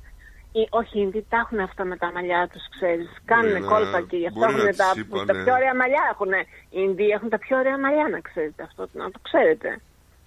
Όχι, 0.70 0.94
οι 0.98 1.02
Ινδοί 1.06 1.26
τα 1.30 1.38
έχουν 1.38 1.60
αυτά 1.60 1.84
με 1.86 1.96
τα 1.98 2.12
μαλλιά 2.16 2.42
τους, 2.52 2.64
ξέρεις. 2.76 3.10
Κάνουν 3.26 3.62
να- 3.62 3.68
κόλπα 3.72 4.02
και 4.10 4.18
γι' 4.18 4.28
αυτό 4.28 4.40
μπορεί 4.40 4.54
να 4.54 4.62
έχουν 4.64 4.76
τα, 4.76 4.90
τις 4.94 5.02
είπανε- 5.02 5.28
τα 5.32 5.34
πιο 5.44 5.54
ωραία 5.60 5.76
μαλλιά. 5.82 6.04
Έχουν. 6.14 6.32
Οι 6.76 6.80
Ινδοί 6.88 7.08
έχουν 7.16 7.30
τα 7.30 7.40
πιο 7.46 7.58
ωραία 7.58 7.78
μαλλιά, 7.84 8.06
να 8.16 8.20
ξέρετε 8.28 8.62
αυτό. 8.64 8.82
Να 9.02 9.06
το 9.12 9.20
ξέρετε. 9.28 9.70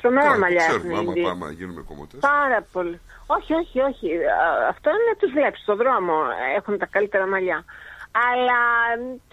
Τρομερά 0.00 0.22
Καλά, 0.26 0.34
το 0.34 0.40
μαλλιά 0.44 0.64
έχουν 0.64 0.78
ξέρουμε, 0.78 0.94
οι 0.94 0.98
άμα 1.00 1.12
Ινδοί. 1.12 1.22
πάμε 1.28 1.44
να 1.46 1.52
γίνουμε 1.58 1.82
κομμωτές. 1.90 2.18
Πάρα 2.20 2.58
πολύ. 2.74 2.96
Όχι, 3.36 3.52
όχι, 3.62 3.76
όχι. 3.90 4.06
Α, 4.44 4.48
Αυτό 4.72 4.86
είναι 4.94 5.06
να 5.12 5.16
τους 5.20 5.30
βλέπει 5.36 5.58
στον 5.64 5.76
δρόμο. 5.82 6.14
Έχουν 6.58 6.74
τα 6.82 6.86
καλύτερα 6.94 7.26
μαλλιά. 7.34 7.58
Αλλά 8.30 8.60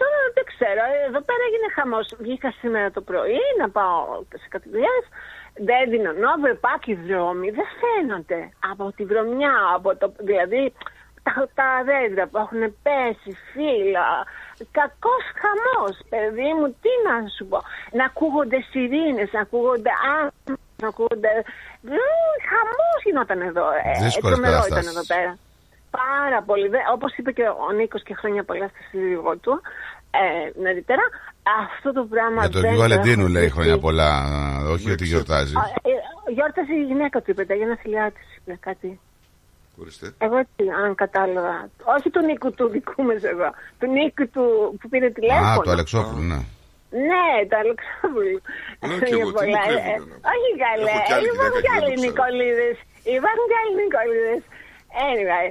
τώρα 0.00 0.18
δεν 0.36 0.44
ξέρω. 0.52 0.82
Εδώ 1.08 1.20
πέρα 1.28 1.42
έγινε 1.48 1.68
χαμός. 1.76 2.06
Βγήκα 2.24 2.50
σήμερα 2.60 2.88
το 2.96 3.00
πρωί 3.10 3.40
να 3.60 3.66
πάω 3.76 4.00
σε 4.42 4.48
κάτι 4.54 4.68
δουλειές. 4.74 5.04
Δεν 5.68 5.90
δίνω 5.90 6.12
νόβρε, 6.12 6.54
πάκι 6.54 6.94
δρόμοι. 6.94 7.50
Δεν 7.50 7.68
φαίνονται 7.80 8.40
από 8.70 8.92
τη 8.96 9.04
βρωμιά. 9.04 9.54
Από 9.76 9.96
το, 9.96 10.12
δηλαδή 10.18 10.72
τα, 11.22 11.48
τα 11.54 11.68
δέντρα 11.88 12.26
που 12.26 12.38
έχουν 12.44 12.62
πέσει, 12.84 13.30
φύλλα. 13.52 14.08
Κακός 14.78 15.24
χαμός, 15.40 15.94
παιδί 16.08 16.50
μου, 16.56 16.66
τι 16.82 16.92
να 17.06 17.14
σου 17.36 17.44
πω. 17.50 17.58
Να 17.92 18.04
ακούγονται 18.04 18.58
σιρήνες, 18.70 19.32
να 19.32 19.40
ακούγονται 19.40 19.90
άνθρωποι, 20.20 20.62
να 20.82 20.88
ακούγονται... 20.88 21.32
Μμμ, 21.80 22.34
χαμός 22.50 23.00
γινόταν 23.04 23.40
εδώ. 23.40 23.66
Ε, 23.70 23.90
Δύσκολες 24.04 24.36
τρομερό 24.36 24.56
ήταν 24.56 24.68
περαστάσεις. 24.68 24.90
εδώ 24.96 25.04
πέρα. 25.12 25.32
Πάρα 25.90 26.42
πολύ. 26.42 26.68
Δε, 26.68 26.78
όπως 26.94 27.16
είπε 27.16 27.32
και 27.32 27.46
ο 27.68 27.72
Νίκος 27.72 28.02
και 28.02 28.14
χρόνια 28.14 28.42
πολλά 28.44 28.68
στη 28.68 28.82
σύζυγό 28.90 29.36
του, 29.36 29.60
ε, 30.10 30.60
νωρίτερα, 30.62 31.02
αυτό 31.68 31.92
το 31.92 32.04
πράγμα 32.04 32.40
Για 32.40 32.50
τον 32.50 32.60
δεν 32.60 32.70
Γιώργο 32.74 32.88
το 32.88 32.88
Βαλεντίνου 32.88 33.22
έχω 33.24 33.32
λέει 33.32 33.42
ζήσει. 33.42 33.54
χρόνια 33.54 33.78
πολλά, 33.78 34.10
όχι 34.74 34.86
Ναι, 34.86 34.92
ότι 34.92 35.02
ξέρω. 35.04 35.16
γιορτάζει. 35.16 35.54
Α, 35.56 35.62
ε, 35.82 35.90
Γιόρτασε 36.34 36.72
η 36.82 36.84
γυναίκα 36.90 37.16
του, 37.22 37.30
είπε, 37.30 37.44
τα 37.44 37.54
για 37.54 37.66
ένα 37.66 37.76
φιλιά 37.82 38.10
της, 38.16 38.26
είπε 38.36 38.56
κάτι. 38.60 39.00
Ορίστε. 39.80 40.06
Εγώ 40.18 40.36
έτσι, 40.44 40.62
αν 40.84 40.94
κατάλαβα. 40.94 41.68
Όχι 41.96 42.10
του 42.10 42.20
Νίκου 42.28 42.50
του 42.58 42.68
δικού 42.68 43.02
μας 43.02 43.22
εδώ. 43.22 43.48
Του 43.78 43.86
Νίκου 43.96 44.24
του 44.34 44.44
που 44.80 44.88
πήρε 44.88 45.08
τηλέφωνο. 45.10 45.46
Α, 45.46 45.60
το 45.66 45.70
Αλεξόπουλο, 45.70 46.22
ναι. 46.32 46.40
Ναι, 47.10 47.28
το 47.50 47.56
Αλεξόπουλο. 47.64 48.38
Λέω 48.88 48.98
κι 49.08 49.14
εγώ, 49.14 49.20
τι 49.20 49.24
μου 49.26 49.32
Πολλά, 49.38 49.62
κρύβουνε, 49.66 49.92
ε, 49.94 49.98
να 49.98 50.16
πω. 50.22 50.28
Όχι 50.32 50.50
καλέ. 50.64 50.90
Έχω 50.94 51.00
κι 51.08 51.14
άλλη 51.16 51.28
Υπάρχουν 51.32 51.50
γυναίκα 51.50 51.60
κι 51.60 51.66
και 51.66 51.72
δεν 51.72 51.76
άλλοι 51.82 51.92
το 51.94 52.00
ξέρω. 52.00 52.06
Νικολίδες. 52.08 52.76
Υπάρχουν 53.18 53.44
κι 53.50 53.58
άλλοι 53.60 53.72
Νικολίδες. 53.82 54.42
Anyway, 55.10 55.46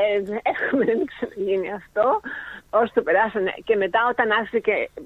ε, 0.00 0.16
έχουμε 0.52 0.82
να 0.88 0.94
μην 0.98 1.06
ξαναγίνει 1.12 1.68
αυτό. 1.80 2.04
Όσο 2.80 2.90
το 2.96 3.02
περάσανε. 3.06 3.52
Και 3.66 3.74
μετά 3.82 4.00
όταν 4.12 4.26
άρχισε 4.38 4.58
και 4.66 4.74
ε, 4.98 5.02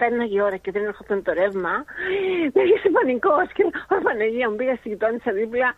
πέρναγε 0.00 0.36
η 0.38 0.42
ώρα 0.48 0.56
και 0.64 0.70
δεν 0.74 0.84
έρχονταν 0.90 1.22
το 1.26 1.32
ρεύμα, 1.40 1.74
με 2.54 2.62
είχε 2.72 2.88
πανικός. 2.96 3.46
Και 3.54 3.62
λέω, 3.62 3.98
Ω 3.98 4.02
Παναγία 4.06 4.46
μου, 4.50 4.56
πήγα 4.56 4.74
στη 4.80 4.88
γειτόνισσα 4.88 5.32
δίπλα 5.40 5.68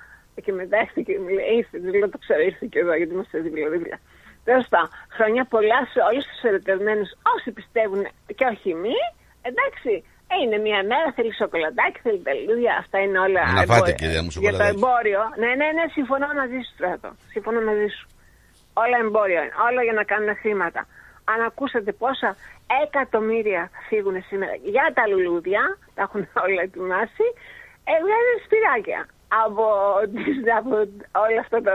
και 0.45 0.53
μετά 0.61 0.77
έρθει 0.85 1.01
και 1.07 1.15
μου 1.23 1.29
λέει, 1.37 1.47
ήρθε, 1.61 1.77
δεν 1.85 1.93
λέω, 1.99 2.09
το 2.15 2.19
ξέρω, 2.25 2.41
ήρθε 2.51 2.67
και 2.73 2.79
εδώ, 2.85 2.95
γιατί 3.01 3.13
είμαστε 3.15 3.37
δίπλα-δίπλα. 3.47 3.97
Τέλος 4.49 4.67
πάντων, 4.73 4.91
χρόνια 5.17 5.43
πολλά 5.55 5.79
σε 5.93 5.99
όλους 6.09 6.25
τους 6.31 6.41
ερωτευμένους, 6.51 7.09
όσοι 7.35 7.49
πιστεύουν 7.59 8.03
και 8.39 8.45
όχι 8.53 8.71
μη. 8.83 8.97
Εντάξει, 9.49 9.93
ε, 10.33 10.35
είναι 10.43 10.59
μια 10.67 10.81
μέρα, 10.91 11.09
θέλει 11.17 11.33
σοκολατάκι, 11.43 11.99
θέλει 12.07 12.21
τα 12.27 12.33
λουλούδια, 12.35 12.73
αυτά 12.83 12.97
είναι 13.05 13.19
όλα. 13.27 13.43
Να 13.59 13.63
φάτε, 13.71 13.91
εμπο- 13.91 14.01
κυρία 14.01 14.21
μου, 14.25 14.33
Για 14.33 14.41
το 14.41 14.57
σοκολατάκι. 14.57 14.77
εμπόριο. 14.79 15.21
Ναι, 15.43 15.51
ναι, 15.61 15.69
ναι, 15.77 15.85
συμφωνώ 15.97 16.27
μαζί 16.41 16.59
σου, 16.65 16.73
Στράτο. 16.77 17.09
Συμφωνώ 17.35 17.61
μαζί 17.69 17.89
σου. 17.97 18.05
Όλα 18.83 18.97
εμπόριο 19.05 19.41
είναι. 19.45 19.55
Όλα 19.69 19.81
για 19.87 19.97
να 20.01 20.05
κάνουν 20.11 20.31
χρήματα. 20.43 20.81
Αν 21.33 21.39
ακούσατε 21.51 21.91
πόσα 22.03 22.31
εκατομμύρια 22.85 23.71
θα 23.73 23.81
φύγουν 23.89 24.17
σήμερα 24.29 24.55
για 24.63 24.87
τα 24.95 25.07
λουλούδια, 25.07 25.63
τα 25.95 26.03
έχουν 26.03 26.29
όλα 26.47 26.63
ετοιμάσει, 26.63 27.27
ε, 27.91 27.93
βγάζει 28.05 28.35
σπυράκια 28.45 29.01
από, 29.45 29.65
τις, 30.15 30.37
από 30.61 30.75
όλα 31.25 31.41
αυτά 31.45 31.59
τα, 31.67 31.75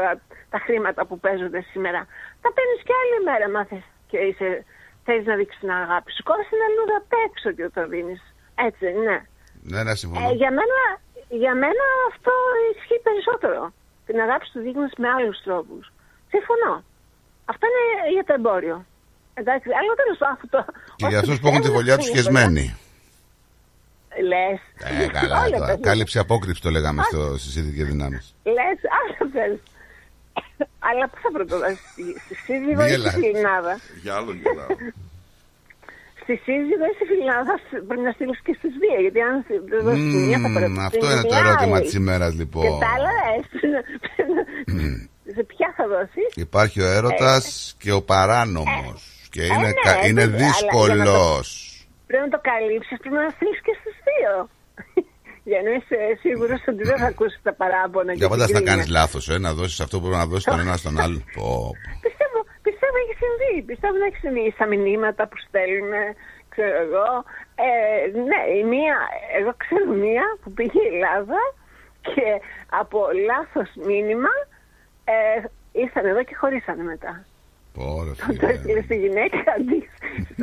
τα 0.49 0.59
χρήματα 0.65 1.05
που 1.05 1.19
παίζονται 1.19 1.61
σήμερα. 1.71 2.01
Τα 2.41 2.49
παίρνεις 2.55 2.81
και 2.87 2.93
άλλη 3.01 3.17
μέρα, 3.29 3.45
μα 3.49 3.61
θες 3.69 3.85
και 4.09 4.17
είσαι, 4.17 4.65
θες 5.05 5.25
να 5.25 5.35
δείξεις 5.35 5.59
την 5.59 5.71
αγάπη 5.71 6.11
σου. 6.11 6.23
Κόβεις 6.23 6.47
την 6.49 6.57
λουλούδα 6.61 6.95
απ' 7.01 7.15
έξω 7.25 7.49
και 7.57 7.65
το 7.75 7.87
δίνεις. 7.87 8.21
Έτσι, 8.67 8.85
ναι. 9.07 9.17
Ναι, 9.71 9.83
ναι, 9.83 9.95
συμφωνώ. 9.95 10.29
Ε, 10.29 10.33
για, 10.41 10.51
μένα, 10.57 10.79
για 11.41 11.53
μένα 11.63 11.85
αυτό 12.11 12.31
ισχύει 12.75 13.01
περισσότερο. 13.07 13.73
Την 14.05 14.19
αγάπη 14.19 14.45
σου 14.45 14.59
δείχνεις 14.59 14.93
με 14.97 15.07
άλλους 15.09 15.37
τρόπους. 15.45 15.91
Συμφωνώ. 16.33 16.83
Αυτό 17.45 17.63
είναι 17.67 18.11
για 18.15 18.23
το 18.23 18.33
εμπόριο. 18.33 18.85
Εντάξει, 19.33 19.67
αλλά 19.79 19.93
τέλος 20.01 20.17
πάντων 20.21 20.37
αυτό. 20.43 20.59
Και 20.95 21.05
για 21.09 21.19
αυτούς 21.19 21.39
που 21.39 21.47
έχουν 21.47 21.61
τη 21.61 21.67
φωλιά 21.69 21.97
τους 21.97 22.05
σχεσμένη. 22.05 22.75
Λες. 24.31 24.59
Ε, 25.01 25.07
καλά. 25.07 25.41
Όλα 25.45 25.57
τώρα. 25.57 25.65
τα- 25.75 25.79
Κάλυψη 25.87 26.19
απόκρυψη 26.19 26.61
το 26.61 26.69
λέγαμε 26.69 27.01
στο- 27.03 27.37
στις 27.37 27.55
ειδικές 27.55 27.87
δυνάμεις. 27.87 28.35
Λες, 28.43 28.79
άσε 28.99 29.25
πες. 29.33 29.59
Αλλά 30.89 31.05
πού 31.09 31.17
θα 31.23 31.29
πρωτοδώσει, 31.31 31.79
στη- 31.91 32.19
στη 32.25 32.35
σύζυγο 32.35 32.81
Μη 32.81 32.85
ή 32.85 32.89
στη 32.89 32.95
γελάς. 32.99 33.13
φιλινάδα; 33.13 33.79
Για 34.03 34.13
άλλο 34.15 34.31
γελάω. 34.33 34.67
Στη 36.21 36.35
σύζυγο 36.45 36.83
ή 36.91 36.93
στη 36.97 37.05
φιλινάδα 37.11 37.53
θα- 37.69 37.83
πρέπει 37.87 38.01
να 38.09 38.11
στείλεις 38.11 38.39
και 38.45 38.53
στις 38.59 38.71
δύο, 38.81 38.97
γιατί 39.05 39.19
αν 39.21 39.33
στη- 39.45 39.61
δεν 39.71 39.81
δώσεις 39.85 40.03
τη 40.13 40.17
μία 40.27 40.39
θα 40.39 40.47
Μμμ, 40.49 40.55
πρέπει 40.57 40.71
να 40.81 40.85
Αυτό 40.85 40.97
στείλεις 41.05 41.13
είναι 41.13 41.27
το 41.29 41.35
μια 41.35 41.43
ερώτημα 41.49 41.75
άλλη. 41.75 41.85
της 41.85 41.93
ημέρας 41.93 42.31
Και 42.31 42.37
λοιπόν. 42.37 42.79
τα 42.83 42.89
άλλα, 42.95 43.13
ε, 43.31 43.39
σε 45.35 45.43
ποια 45.43 45.73
θα 45.77 45.87
δώσεις; 45.87 46.29
Υπάρχει 46.35 46.81
ο 46.81 46.85
έρωτας 46.97 47.75
και 47.77 47.91
ο 47.91 48.01
παράνομος. 48.01 49.01
Και 49.33 49.43
είναι, 49.51 49.67
ναι, 49.67 49.71
κα- 49.85 50.05
είναι 50.07 50.25
βέβαια, 50.25 50.49
αλλά 50.57 50.85
για 50.85 50.95
να 50.95 51.05
το- 51.05 51.11
δύσκολος. 51.11 51.47
Πρέπει 52.07 52.23
να 52.27 52.31
το 52.35 52.39
καλύψεις, 52.51 52.95
πρέπει 53.01 53.15
να 53.23 53.29
στείλεις 53.35 53.59
και 53.67 53.73
στις 53.79 53.95
δύο. 54.09 54.33
Για 55.49 55.61
να 55.65 55.71
είσαι 55.77 55.97
σίγουρος 56.23 56.61
ότι 56.71 56.83
δεν 56.89 56.97
θα 57.01 57.07
ακούσεις 57.13 57.39
τα 57.47 57.53
παράπονα. 57.61 58.11
και 58.11 58.17
Για 58.21 58.29
πάντα 58.33 58.45
την 58.45 58.53
να 58.53 58.59
κρίνια. 58.59 58.75
κάνεις 58.75 58.89
λάθος, 58.97 59.23
ε, 59.29 59.37
να 59.45 59.51
δώσεις 59.57 59.79
αυτό 59.85 59.95
που 59.99 60.05
πρέπει 60.07 60.21
να 60.23 60.27
δώσεις 60.31 60.43
τον 60.51 60.59
ένα 60.65 60.75
στον 60.83 60.95
άλλο. 61.03 61.19
Πω, 61.35 61.41
πω. 61.43 61.71
Πιστεύω, 62.05 62.39
πιστεύω 62.67 62.95
έχει 63.03 63.15
συμβεί. 63.23 63.53
Πιστεύω 63.69 63.95
να 64.01 64.05
έχει 64.09 64.19
συμβεί 64.25 64.45
στα 64.57 64.65
μηνύματα 64.71 65.23
που 65.29 65.37
στέλνουν, 65.47 65.93
ξέρω 66.53 66.75
εγώ. 66.85 67.07
Ε, 67.65 67.71
ναι, 68.29 68.41
η 68.59 68.63
μία, 68.73 68.97
εγώ 69.39 69.51
ξέρω 69.63 69.85
μία 70.05 70.25
που 70.41 70.49
πήγε 70.57 70.79
η 70.83 70.89
Ελλάδα 70.95 71.41
και 72.09 72.27
από 72.81 72.97
λάθος 73.29 73.69
μήνυμα 73.89 74.33
ε, 75.13 75.15
ήρθαν 75.83 76.05
εδώ 76.11 76.21
και 76.27 76.35
χωρίσανε 76.41 76.83
μετά. 76.93 77.13
Πω, 77.73 78.03
ρε 78.03 78.09
Το 78.09 78.15
φίλε. 78.25 78.51
έστειλες 78.53 78.83
στη 78.83 78.95
γυναίκα 78.95 79.37
αντί, 79.57 79.89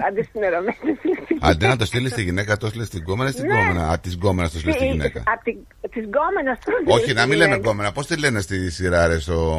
αντί 0.09 0.23
στην 0.23 0.43
ερωμένη. 0.43 0.77
το 0.83 0.89
έστειλες 0.91 1.19
στη 1.25 1.37
Αντί 1.41 1.67
να 1.67 1.77
το 1.77 1.85
στείλεις 1.85 2.11
στη 2.11 2.23
γυναίκα, 2.23 2.57
το 2.57 2.67
έστειλες 2.67 2.87
στην 2.87 3.05
κόμενα 3.05 3.29
ή 3.29 3.33
στην 3.33 3.47
Ναι. 3.47 3.55
κόμενα; 3.55 3.89
Α, 3.89 3.99
της 3.99 4.17
κόμενας 4.19 4.53
το 4.53 4.59
στείλει 4.59 4.73
στη 4.75 4.87
γυναίκα. 4.87 5.23
Από 5.27 5.45
την 5.45 5.57
της 5.91 6.05
γκόμενας 6.05 6.59
του. 6.59 6.73
Όχι, 6.87 7.13
να 7.13 7.27
μην 7.27 7.37
λέμε 7.39 7.59
κόμενα. 7.59 7.93
Πώς 7.93 8.07
τη 8.07 8.17
λένε 8.17 8.41
στη 8.41 8.71
σειρά, 8.71 9.07
ρε, 9.07 9.19
στο... 9.19 9.59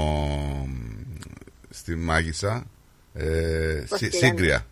στη 1.69 1.95
μάγισσα; 1.95 2.65
Ε, 3.13 3.84
Πώς 3.89 3.99
σι- 3.99 4.11
τη 4.11 4.17
λένε; 4.22 4.28
σύγκρια. 4.36 4.65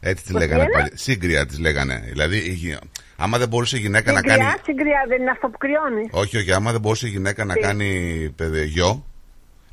Έτσι 0.00 0.24
τη 0.24 0.32
Πώς 0.32 0.40
τη 0.40 0.46
λέγανε 0.48 0.62
λένε; 0.68 0.78
πάλι. 0.78 0.90
Σύγκρια 0.94 1.46
της 1.46 1.58
λέγανε. 1.58 2.02
Δηλαδή, 2.08 2.36
η 2.36 2.52
γυ- 2.52 2.78
άμα 3.16 3.38
δεν 3.38 3.48
μπορούσε 3.48 3.76
η 3.76 3.80
γυναίκα 3.80 4.12
να 4.12 4.18
Συγκριά, 4.18 4.36
κάνει. 4.36 4.52
συγκριά 4.64 5.04
δεν 5.08 5.20
είναι 5.20 5.30
αυτό 5.30 5.48
που 5.48 5.58
κρυώνεις. 5.58 6.08
Όχι, 6.10 6.36
όχι, 6.36 6.52
άμα 6.52 6.72
δεν 6.72 6.80
μπορούσε 6.80 7.06
η 7.06 7.10
γυναίκα 7.10 7.44
να 7.44 7.54
Τι; 7.54 7.60
κάνει 7.60 7.88
παιδε, 8.36 8.62
γιο, 8.64 9.04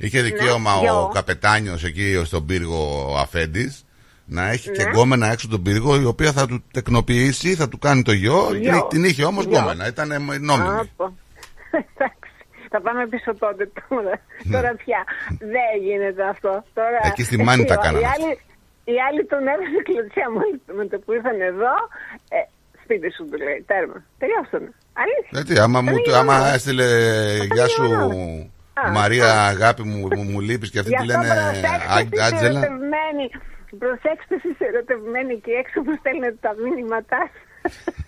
είχε 0.00 0.20
δικαίωμα 0.22 0.74
Ναι, 0.74 0.80
γιο. 0.80 1.02
ο 1.02 1.08
καπετάνιος 1.08 1.84
εκεί 1.84 2.22
στον 2.24 2.46
πύργο 2.46 3.06
ο 3.12 3.16
Αφέντης 3.18 3.84
να 4.24 4.48
έχει 4.50 4.70
και 4.70 4.82
Ναι. 4.82 4.90
γκόμενα 4.90 5.32
έξω 5.32 5.48
τον 5.48 5.62
πύργο, 5.62 6.00
η 6.00 6.04
οποία 6.04 6.32
θα 6.32 6.46
του 6.46 6.64
τεκνοποιήσει, 6.72 7.54
θα 7.54 7.68
του 7.68 7.78
κάνει 7.78 8.02
το 8.02 8.12
γιο. 8.12 8.54
Γιο. 8.54 8.70
Την, 8.72 8.88
την 8.88 9.04
είχε 9.04 9.24
όμως 9.24 9.44
Γιο. 9.44 9.58
γκόμενα, 9.58 9.86
ήταν 9.86 10.08
νόμιμη. 10.40 10.68
Άπα. 10.78 11.06
Εντάξει. 11.94 12.30
Θα 12.70 12.80
πάμε 12.80 13.06
πίσω 13.06 13.34
τότε 13.38 13.70
τώρα. 13.88 14.20
Ναι. 14.42 14.52
Τώρα 14.56 14.74
πια. 14.84 15.04
Δεν 15.38 15.70
γίνεται 15.86 16.28
αυτό. 16.28 16.64
Τώρα, 16.74 16.98
Εκεί 17.02 17.22
στη 17.24 17.36
Μάνη 17.42 17.64
τα 17.64 17.74
οι 17.78 17.78
κάνανε 17.82 18.06
άλλοι- 18.14 18.38
Οι 18.84 18.94
άλλοι 19.08 19.22
τον 19.26 19.38
έβαζε 19.52 19.80
κλωτσιά 19.88 20.26
μόλις 20.34 20.60
με 20.78 20.84
το 20.86 20.98
που 21.04 21.12
ήρθαν 21.12 21.40
εδώ. 21.40 21.72
Ε, 22.36 22.38
σπίτι 22.82 23.12
σου 23.12 23.24
του 23.30 23.36
λέει. 23.46 23.64
Τέρμα. 23.70 23.98
Τελειώσανε. 24.18 24.70
Αλήθεια. 25.02 25.30
Γιατί, 25.36 25.58
άμα, 25.64 25.80
μου, 25.80 25.90
Είναι 25.96 26.16
άμα 26.16 26.34
γεγονός. 26.34 26.54
έστειλε 26.54 26.86
Γεια 27.54 27.66
σου 27.68 27.84
γεγονός. 27.84 28.16
Α, 28.16 28.50
Μαρία, 29.00 29.30
α. 29.32 29.46
αγάπη 29.54 29.82
μου, 29.82 29.98
μου, 30.16 30.22
μου 30.30 30.40
λείπεις 30.40 30.70
και 30.70 30.78
αυτή 30.82 30.90
Γι' 30.90 30.96
τη 31.06 31.12
αυτό 31.12 31.12
λένε 31.12 31.34
προσέξτε 31.34 31.94
Ά- 31.94 31.98
εσείς 32.00 32.20
Άτζελα. 32.26 32.58
ερωτευμένοι. 32.60 33.24
Προσέξτε 33.82 34.34
εσείς 34.40 34.56
ερωτευμένοι 34.70 35.34
και 35.44 35.52
έξω 35.62 35.78
που 35.84 35.92
στέλνετε 36.00 36.38
τα 36.46 36.52
μήνυματά 36.64 37.20
σας. 37.32 37.44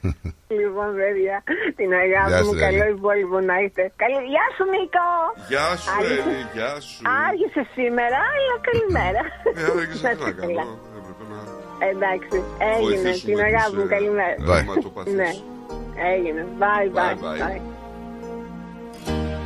λοιπόν, 0.61 0.89
παιδιά, 1.01 1.37
την 1.79 1.89
Γεια 1.93 2.03
αγάπη 2.07 2.33
σου, 2.39 2.47
μου, 2.47 2.53
ρε, 2.59 2.61
καλό 2.67 2.83
Έλλη. 2.87 2.97
υπόλοιπο 2.99 3.37
να 3.51 3.57
είστε. 3.63 3.83
Καλή... 4.03 4.17
Γεια 4.35 4.47
σου, 4.55 4.65
Νίκο! 4.75 5.09
Γεια 5.51 5.67
σου, 5.81 5.89
Άργησε- 5.97 6.25
Έλλη, 6.27 6.39
γεια 6.57 6.73
σου. 6.87 6.99
Άργησε 7.27 7.63
σήμερα, 7.77 8.19
αλλά 8.35 8.55
καλημέρα. 8.69 9.23
Ε, 9.59 9.63
άργησε 9.73 10.05
Να 10.07 10.13
τι 10.17 10.23
να 10.25 10.29
είστε 10.29 10.41
καλά. 10.43 10.63
κάνω. 10.63 10.77
έπρεπε 10.99 11.25
να 11.33 11.41
Εντάξει, 11.91 12.37
έγινε. 12.71 12.81
βοηθήσουμε 12.85 13.31
Την 13.35 13.39
αγάπη 13.49 13.73
τους, 13.75 13.79
μου, 13.83 13.89
ε, 13.91 13.95
καλημέρα. 13.97 14.35
ρευματοπαθείς. 14.53 15.15
Ναι, 15.21 15.31
έγινε. 16.13 16.43
Bye, 16.63 16.89
bye. 16.97 17.72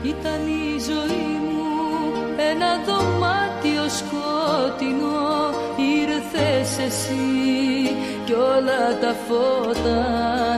Bye, 0.07 0.13
bye. 0.13 0.23
bye. 0.23 0.27
Ήταν 0.27 0.41
η 0.47 0.79
ζωή 0.89 1.27
μου 1.47 1.65
ένα 2.51 2.71
δωμάτιο 2.87 3.83
σκότεινο 3.89 5.15
Ήρθες 6.01 6.79
εσύ 6.87 7.25
κι 8.25 8.33
όλα 8.33 8.99
τα 9.01 9.15
φώτα 9.29 9.95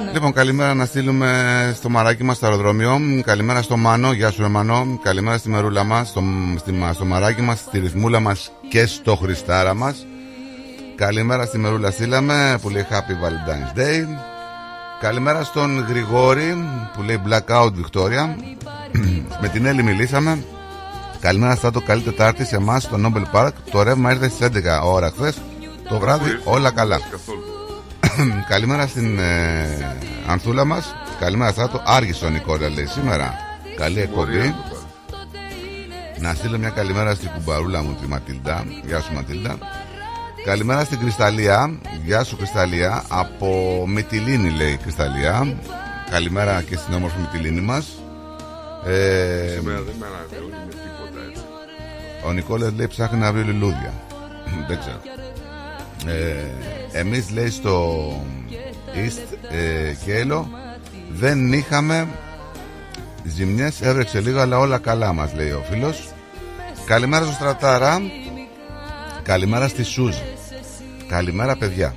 να 0.05 0.13
Λοιπόν, 0.13 0.33
καλημέρα 0.33 0.75
να 0.75 0.85
στείλουμε 0.85 1.73
στο 1.77 1.89
μαράκι 1.89 2.25
μας 2.25 2.37
στο 2.37 2.47
αεροδρόμιο. 2.47 3.01
Καλημέρα 3.25 3.63
στο 3.63 3.77
Μάνο, 3.77 4.13
γεια 4.13 4.31
σου, 4.31 4.43
ρε 4.43 4.49
Μανώ. 4.49 4.99
Καλημέρα 5.03 5.39
στη 5.39 5.49
μερούλα 5.49 5.85
μας, 5.85 6.09
στο, 6.09 6.23
στη- 6.59 6.75
στο 6.93 7.05
μαράκι 7.05 7.43
μας, 7.43 7.59
στη 7.59 7.79
ρυθμούλα 7.79 8.21
μας 8.21 8.53
και 8.69 8.87
στο 8.87 9.17
Χριστάρα 9.17 9.75
μας. 9.75 10.07
Καλημέρα 10.97 11.45
στη 11.45 11.59
μερούλα 11.59 11.91
στείλαμε 11.91 12.59
που 12.63 12.69
λέει 12.71 12.87
Happy 12.91 12.95
Valentine's 12.95 13.79
Day. 13.79 14.07
Καλημέρα 15.01 15.45
στον 15.45 15.85
Γρηγόρη 15.89 16.57
που 16.95 17.03
λέει 17.03 17.23
Blackout 17.29 17.71
Victoria. 17.71 18.35
Με 19.41 19.49
την 19.53 19.67
Έλλη 19.67 19.83
μιλήσαμε. 19.83 20.45
Καλημέρα 21.21 21.55
στα 21.55 21.71
το 21.71 21.81
καλή 21.81 22.03
Τετάρτη 22.03 22.45
σε 22.45 22.57
εμάς 22.57 22.83
στο 22.83 22.97
Nobel 23.05 23.37
Park. 23.37 23.51
Το 23.71 23.83
ρεύμα 23.83 24.13
ήρθε 24.13 24.29
στις 24.29 24.47
11 24.47 24.51
ώρα 24.85 25.11
χθες. 25.17 25.43
Το 25.89 25.99
βράδυ 25.99 26.41
όλα 26.45 26.71
καλά. 26.71 27.01
Καθόλου. 27.11 27.43
Καλημέρα 28.53 28.87
στην 28.87 29.19
ε, 29.19 29.97
Ανθούλα 30.27 30.65
μας. 30.65 30.95
Καλημέρα 31.21 31.51
Στράτο. 31.51 31.83
Άργησε 31.85 32.25
ο 32.25 32.29
Νικόλα 32.29 32.69
λέει 32.69 32.87
σήμερα. 32.87 33.35
Καλή 33.77 34.01
εκπομπή. 34.01 34.37
Μωρία 34.37 34.55
το 34.71 34.77
πάρει. 34.77 36.21
Να 36.21 36.35
στείλω 36.35 36.59
μια 36.59 36.71
καλημέρα 36.71 37.15
στην 37.15 37.31
κουμπαρούλα 37.35 37.83
μου 37.83 37.97
τη 38.01 38.07
Ματίλντα. 38.07 38.65
Γεια 38.87 39.01
σου 39.01 39.13
Ματίλντα. 39.15 39.59
Καλημέρα 40.49 40.85
στην 40.85 40.99
Κρυσταλία. 40.99 41.79
Γεια 42.05 42.25
σου 42.25 42.37
Κρυσταλία. 42.37 43.05
Από 43.09 43.85
Μυτιλίνη 43.89 44.51
λέει 44.51 44.73
η 44.73 44.77
Κρυσταλία. 44.77 45.57
Καλημέρα 46.11 46.63
και 46.63 46.77
στην 46.77 46.95
όμορφη 46.95 47.19
Μυτιλίνη 47.21 47.61
μας. 47.61 48.03
Ε, 48.87 49.49
Σήμερα 49.57 49.81
δεν 49.83 49.95
με 49.99 50.07
ανανεώνει 50.07 50.65
με 50.67 50.73
τίποτα 50.73 51.21
έτσι. 51.31 51.43
ο 52.27 52.33
Νικόλας 52.33 52.73
λέει 52.73 52.87
ψάχνει 52.87 53.19
να 53.19 53.33
βρει 53.33 53.43
λουλούδια. 53.43 53.93
Δεν 54.69 54.79
ξέρω. 54.79 55.01
Ε, 56.07 56.99
εμείς 56.99 57.31
λέει 57.31 57.51
στο 57.51 58.11
East 58.95 59.37
ε, 59.51 59.95
Κέλο 60.05 60.51
δεν 61.11 61.53
είχαμε 61.53 62.09
ζημιές, 63.25 63.81
έβρεξε 63.81 64.21
λίγο 64.21 64.41
αλλά 64.41 64.59
όλα 64.59 64.79
καλά 64.79 65.13
μας 65.13 65.35
λέει 65.35 65.51
ο 65.51 65.65
φίλος. 65.71 66.09
Καλημέρα 66.87 67.25
στο 67.25 67.33
Στρατάρα. 67.33 68.01
Καλημέρα 69.23 69.69
στη 69.69 69.83
Σούζ. 69.83 70.17
Καλημέρα 71.09 71.57
παιδιά. 71.57 71.97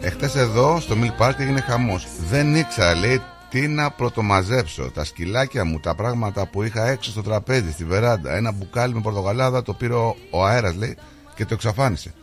Εχθές 0.00 0.34
εδώ 0.36 0.80
στο 0.80 0.94
Milk 1.00 1.22
Park 1.22 1.34
έγινε 1.38 1.60
χαμός. 1.60 2.06
Δεν 2.28 2.54
ήξερα 2.54 2.94
λέει 2.94 3.22
τι 3.50 3.68
να 3.68 3.90
πρωτομαζέψω. 3.90 4.90
Τα 4.90 5.04
σκυλάκια 5.04 5.64
μου, 5.64 5.80
τα 5.80 5.94
πράγματα 5.94 6.46
που 6.46 6.62
είχα 6.62 6.86
έξω 6.86 7.10
στο 7.10 7.22
τραπέζι, 7.22 7.72
στη 7.72 7.84
βεράντα. 7.84 8.36
Ένα 8.36 8.52
μπουκάλι 8.52 8.94
με 8.94 9.00
πορτογαλάδα 9.00 9.62
το 9.62 9.74
πήρε 9.74 9.94
ο, 9.94 10.16
ο 10.30 10.44
αέρας 10.44 10.74
λέει 10.74 10.96
και 11.34 11.44
το 11.44 11.54
εξαφάνισε. 11.54 12.14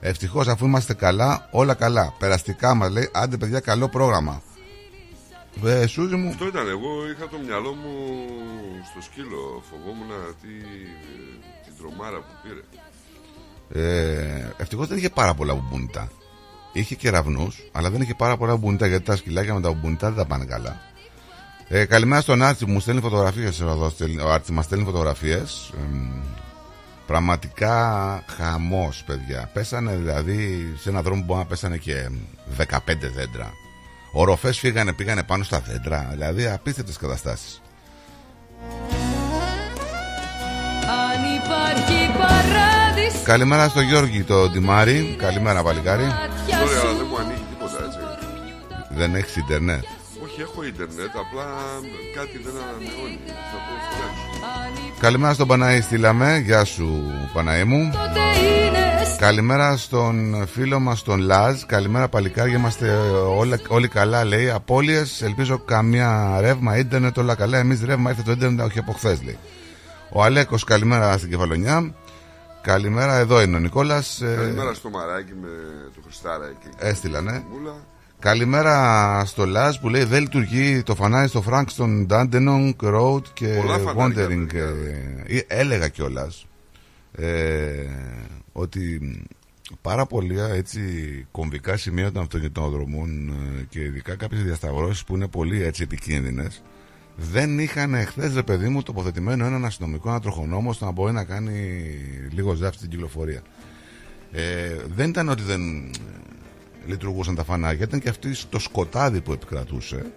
Ευτυχώς 0.00 0.48
αφού 0.48 0.66
είμαστε 0.66 0.94
καλά, 0.94 1.48
όλα 1.50 1.74
καλά. 1.74 2.14
Περαστικά 2.18 2.74
μας 2.74 2.90
λέει, 2.90 3.08
άντε 3.12 3.36
παιδιά, 3.36 3.60
καλό 3.60 3.88
πρόγραμμα. 3.88 4.42
Ε, 5.64 5.86
Σούζη 5.86 6.14
μου, 6.14 6.28
Αυτό 6.28 6.46
ήταν. 6.46 6.68
Εγώ 6.68 6.88
είχα 7.10 7.28
το 7.28 7.38
μυαλό 7.46 7.72
μου 7.72 7.92
στο 8.90 9.00
σκύλο. 9.02 9.62
Φοβόμουν 9.70 10.10
τι, 10.40 10.48
την 11.64 11.72
τρομάρα 11.78 12.16
που 12.16 12.32
πήρε. 12.42 12.60
Ε, 13.72 14.52
Ευτυχώς 14.56 14.88
δεν 14.88 14.98
είχε 14.98 15.10
πάρα 15.10 15.34
πολλά 15.34 15.54
μπουμπουνιτά. 15.54 16.08
Είχε 16.72 16.94
κεραυνού, 16.94 17.52
αλλά 17.72 17.90
δεν 17.90 18.00
είχε 18.00 18.14
πάρα 18.14 18.36
πολλά 18.36 18.52
μπουμπουνιτά 18.56 18.86
γιατί 18.86 19.04
τα 19.04 19.16
σκυλάκια 19.16 19.54
με 19.54 19.60
τα 19.60 19.68
μπουμπουνιτά 19.68 20.06
δεν 20.06 20.16
τα 20.16 20.24
πάνε 20.24 20.44
καλά. 20.44 20.80
Ε, 21.68 21.84
καλημέρα 21.84 22.20
στον 22.20 22.42
Άρτσι 22.42 22.64
που 22.64 22.70
μου 22.70 22.80
στέλνει 22.80 23.00
φωτογραφίες. 23.00 23.60
Ο 24.24 24.32
Άρτσι 24.32 24.52
μας 24.52 24.64
στέλνει 24.64 24.84
φωτογραφίες. 24.84 25.72
πραγματικά 27.06 28.24
χαμός, 28.36 29.02
παιδιά. 29.06 29.50
Πέσανε 29.52 29.92
δηλαδή 29.96 30.72
σε 30.80 30.88
έναν 30.88 31.02
δρόμο 31.02 31.20
που 31.20 31.26
μπορεί 31.26 31.38
να 31.38 31.46
πέσανε 31.46 31.76
και 31.76 32.10
15 32.56 33.10
δέντρα. 33.14 33.52
Οροφές 34.12 34.58
φύγανε, 34.58 34.92
πήγανε 34.92 35.22
πάνω 35.22 35.44
στα 35.44 35.60
δέντρα. 35.60 36.08
Δηλαδή 36.10 36.46
απίστευτες 36.46 36.96
καταστάσεις. 36.96 37.60
Αν 40.82 41.24
υπάρχει 41.36 42.18
παράδεισο 42.18 42.35
Καλημέρα 43.26 43.68
στο 43.68 43.80
Γιώργη 43.80 44.22
το 44.22 44.48
Ντιμάρι. 44.48 45.16
Καλημέρα, 45.18 45.62
παλικάρι. 45.62 46.04
μάτια 46.04 46.58
Τώρα 46.58 46.80
σου 46.80 46.96
δεν 46.96 47.06
μου 47.10 47.18
ανοίγει 47.18 47.44
τίποτα 47.50 47.84
έτσι. 47.84 47.98
Δεν 48.98 49.14
έχεις 49.14 49.36
Ιντερνετ. 49.36 49.84
Όχι, 50.24 50.40
έχω 50.40 50.64
ίντερνετ, 50.64 51.12
απλά 51.22 51.46
κάτι 52.16 52.40
δεν 52.44 52.54
ανανεώνει. 52.62 53.18
Θα 53.26 53.58
το 53.66 53.72
φτιάξω. 53.86 55.00
Καλημέρα 55.00 55.34
στον 55.34 55.46
Παναή 55.46 55.80
στείλαμε. 55.80 56.42
Γεια 56.44 56.64
σου 56.64 57.12
Παναή 57.32 57.64
μου. 57.64 57.90
τότε 57.92 58.20
είναι 58.46 59.16
Καλημέρα 59.18 59.76
στον 59.76 60.46
φίλο 60.52 60.80
μας 60.80 61.02
τον 61.02 61.20
Λάζ. 61.20 61.62
Καλημέρα 61.62 62.08
παλικάρια. 62.08 62.56
Είμαστε 62.56 62.90
όλα, 63.36 63.60
όλοι 63.68 63.88
καλά 63.88 64.24
λέει. 64.24 64.50
Απόλυες. 64.50 65.22
Ελπίζω 65.22 65.58
καμία 65.58 66.40
ρεύμα 66.40 66.76
ίντερνετ 66.76 67.18
όλα 67.18 67.34
καλά. 67.34 67.58
Εμείς 67.58 67.82
ρεύμα 67.84 68.10
ήρθε 68.10 68.22
το 68.22 68.30
ίντερνετ 68.30 68.66
όχι 68.66 68.78
από 68.78 68.92
χθες 68.92 69.22
λέει. 69.22 69.38
Ο 70.12 70.22
Αλέκος 70.22 70.64
καλημέρα 70.64 71.18
στην 71.18 71.30
Κεφαλονιά. 71.30 71.94
Καλημέρα 72.66 73.16
εδώ 73.16 73.42
είναι 73.42 73.56
ο 73.56 73.58
Νικόλας. 73.58 74.20
Ε, 74.20 74.34
Καλημέρα 74.36 74.74
στο 74.74 74.90
μαράκι 74.90 75.32
με 75.40 75.48
το 75.94 76.00
Χριστάρα 76.04 76.46
εκεί. 76.46 76.68
Έστειλα 76.78 77.20
ναι. 77.20 77.42
Μούλα. 77.50 77.74
Καλημέρα 78.18 79.22
στο 79.24 79.46
Λάζ 79.46 79.76
που 79.78 79.88
λέει 79.88 80.04
δεν 80.04 80.22
λειτουργεί 80.22 80.82
το 80.82 80.94
φανάρι 80.94 81.28
στο 81.28 81.44
Frankston 81.48 82.06
Dandenong 82.06 82.72
Road 82.82 83.22
και 83.32 83.46
Πολλά 83.46 83.78
φανάρια, 83.78 84.26
Wandering. 84.26 84.46
παιδιά. 84.46 84.64
Ε, 85.26 85.36
ε, 85.36 85.44
έλεγα 85.46 85.88
κιόλας 85.88 86.46
ε, 87.12 87.86
ότι 88.52 89.00
πάρα 89.82 90.06
πολλά 90.06 90.48
έτσι 90.48 90.80
κομβικά 91.30 91.76
σημεία 91.76 92.12
των 92.12 92.22
αυτοκινητόδρομων 92.22 93.28
ε, 93.28 93.62
και 93.68 93.80
ειδικά 93.80 94.16
κάποιες 94.16 94.42
διασταυρώσεις 94.42 95.04
που 95.04 95.14
είναι 95.14 95.28
πολύ 95.28 95.62
έτσι 95.62 95.82
επικίνδυνες 95.82 96.62
δεν 97.16 97.58
είχαν 97.58 97.94
εχθές, 97.94 98.34
ρε 98.34 98.42
παιδί 98.42 98.68
μου, 98.68 98.82
τοποθετημένο 98.82 99.46
έναν 99.46 99.64
αστυνομικό, 99.64 100.08
ένα 100.08 100.20
τροχονόμος 100.20 100.72
ώστε 100.72 100.84
να 100.84 100.90
μπορεί 100.90 101.12
να 101.12 101.24
κάνει 101.24 101.80
λίγο 102.32 102.54
ζάφτη 102.54 102.76
στην 102.78 102.90
κυκλοφορία. 102.90 103.40
Ε, 104.32 104.76
δεν 104.94 105.08
ήταν 105.08 105.28
ότι 105.28 105.42
δεν 105.42 105.60
ε, 105.84 105.90
λειτουργούσαν 106.86 107.34
τα 107.34 107.44
φανάρια, 107.44 107.84
ήταν 107.84 108.00
και 108.00 108.08
αυτή 108.08 108.36
το 108.50 108.58
σκοτάδι 108.58 109.20
που 109.20 109.32
επικρατούσε. 109.32 110.12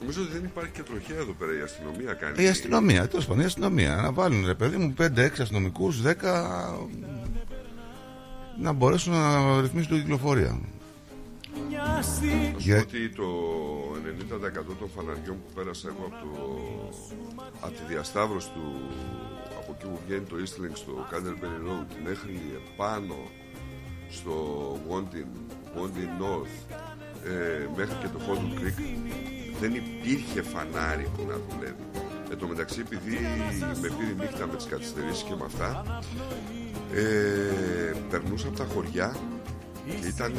Νομίζω 0.00 0.22
ότι 0.22 0.32
δεν 0.32 0.44
υπάρχει 0.44 0.70
και 0.72 0.82
τροχέα 0.82 1.16
εδώ 1.18 1.32
πέρα. 1.32 1.50
Η 1.58 1.60
αστυνομία 1.62 2.12
κάνει. 2.12 2.44
Η 2.44 2.48
αστυνομία, 2.48 3.08
τέλος 3.08 3.26
πάντων, 3.26 3.42
η 3.42 3.46
αστυνομία. 3.46 3.96
Να 3.96 4.12
βάλουν 4.12 4.46
ρε 4.46 4.54
παιδί 4.54 4.76
μου 4.76 4.94
5-6 4.98 5.40
αστυνομικούς, 5.40 6.02
10 6.02 6.78
να 8.60 8.72
μπορέσουν 8.72 9.12
να 9.12 9.60
ρυθμίσουν 9.60 9.90
την 9.90 10.00
κυκλοφορία. 10.00 10.60
Να 11.70 12.02
σου 12.02 12.54
Για- 12.58 12.76
πω 12.76 12.82
ότι 12.82 13.08
το 13.10 13.24
90% 14.02 14.76
των 14.78 14.88
φαναριών 14.94 15.36
που 15.42 15.52
πέρασα 15.54 15.88
εγώ 15.88 16.04
από, 16.10 16.18
το, 16.22 16.32
από 17.60 17.72
τη 17.72 17.82
διασταύρωση 17.88 18.50
του 18.54 18.66
από 19.60 19.76
εκεί 19.76 19.86
που 19.86 19.98
βγαίνει 20.06 20.24
το 20.24 20.36
Eastlink 20.42 20.74
στο 20.74 20.92
Canterbury 21.10 21.58
Road 21.68 21.88
μέχρι 22.04 22.40
επάνω 22.62 23.16
στο 24.10 24.34
Wondin, 24.88 25.30
Wondin 25.76 26.12
North 26.22 26.76
ε, 27.26 27.66
μέχρι 27.76 27.94
και 28.00 28.08
το 28.08 28.20
Holden 28.26 28.60
Creek 28.60 28.78
δεν 29.60 29.74
υπήρχε 29.74 30.42
φανάρι 30.42 31.10
που 31.16 31.22
να 31.28 31.36
δουλεύει. 31.48 31.86
Εν 32.30 32.38
τω 32.38 32.46
μεταξύ 32.46 32.80
επειδή 32.80 33.18
με 33.80 33.88
πήρε 33.88 34.12
νύχτα 34.18 34.46
με 34.46 34.56
τις 34.56 34.66
καθυστερήσεις 34.66 35.22
και 35.22 35.34
με 35.34 35.44
αυτά 35.44 36.00
ε, 36.94 37.92
περνούσα 38.10 38.48
από 38.48 38.56
τα 38.56 38.64
χωριά 38.64 39.16
και 40.00 40.06
ήταν 40.06 40.32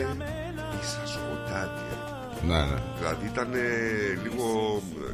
ίσα 0.82 1.04
σκοτάδια. 1.06 2.03
Ναι, 2.48 2.54
ναι. 2.60 2.78
Δηλαδή 3.00 3.26
ήταν 3.34 3.48
λίγο. 4.24 4.46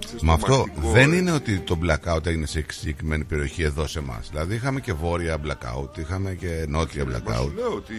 Ξέρεις, 0.05 0.21
Μα 0.21 0.33
αυτό 0.33 0.45
τρομακτικό, 0.45 0.89
δεν 0.91 1.13
ε. 1.13 1.15
είναι 1.15 1.31
ότι 1.31 1.59
το 1.59 1.77
blackout 1.83 2.25
έγινε 2.25 2.45
σε 2.45 2.65
συγκεκριμένη 2.69 3.23
περιοχή 3.23 3.63
εδώ 3.63 3.87
σε 3.87 3.99
εμάς. 3.99 4.27
Δηλαδή 4.31 4.55
είχαμε 4.55 4.79
και 4.79 4.93
βόρεια 4.93 5.37
blackout, 5.45 5.97
είχαμε 5.97 6.33
και 6.33 6.65
νότια 6.67 7.05
Μα 7.05 7.11
σου 7.11 7.17
blackout. 7.17 7.51
λέω 7.55 7.73
ότι 7.73 7.95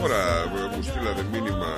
τώρα 0.00 0.20
ε, 0.72 0.76
μου 0.76 0.82
στείλανε 0.82 1.24
μήνυμα 1.32 1.72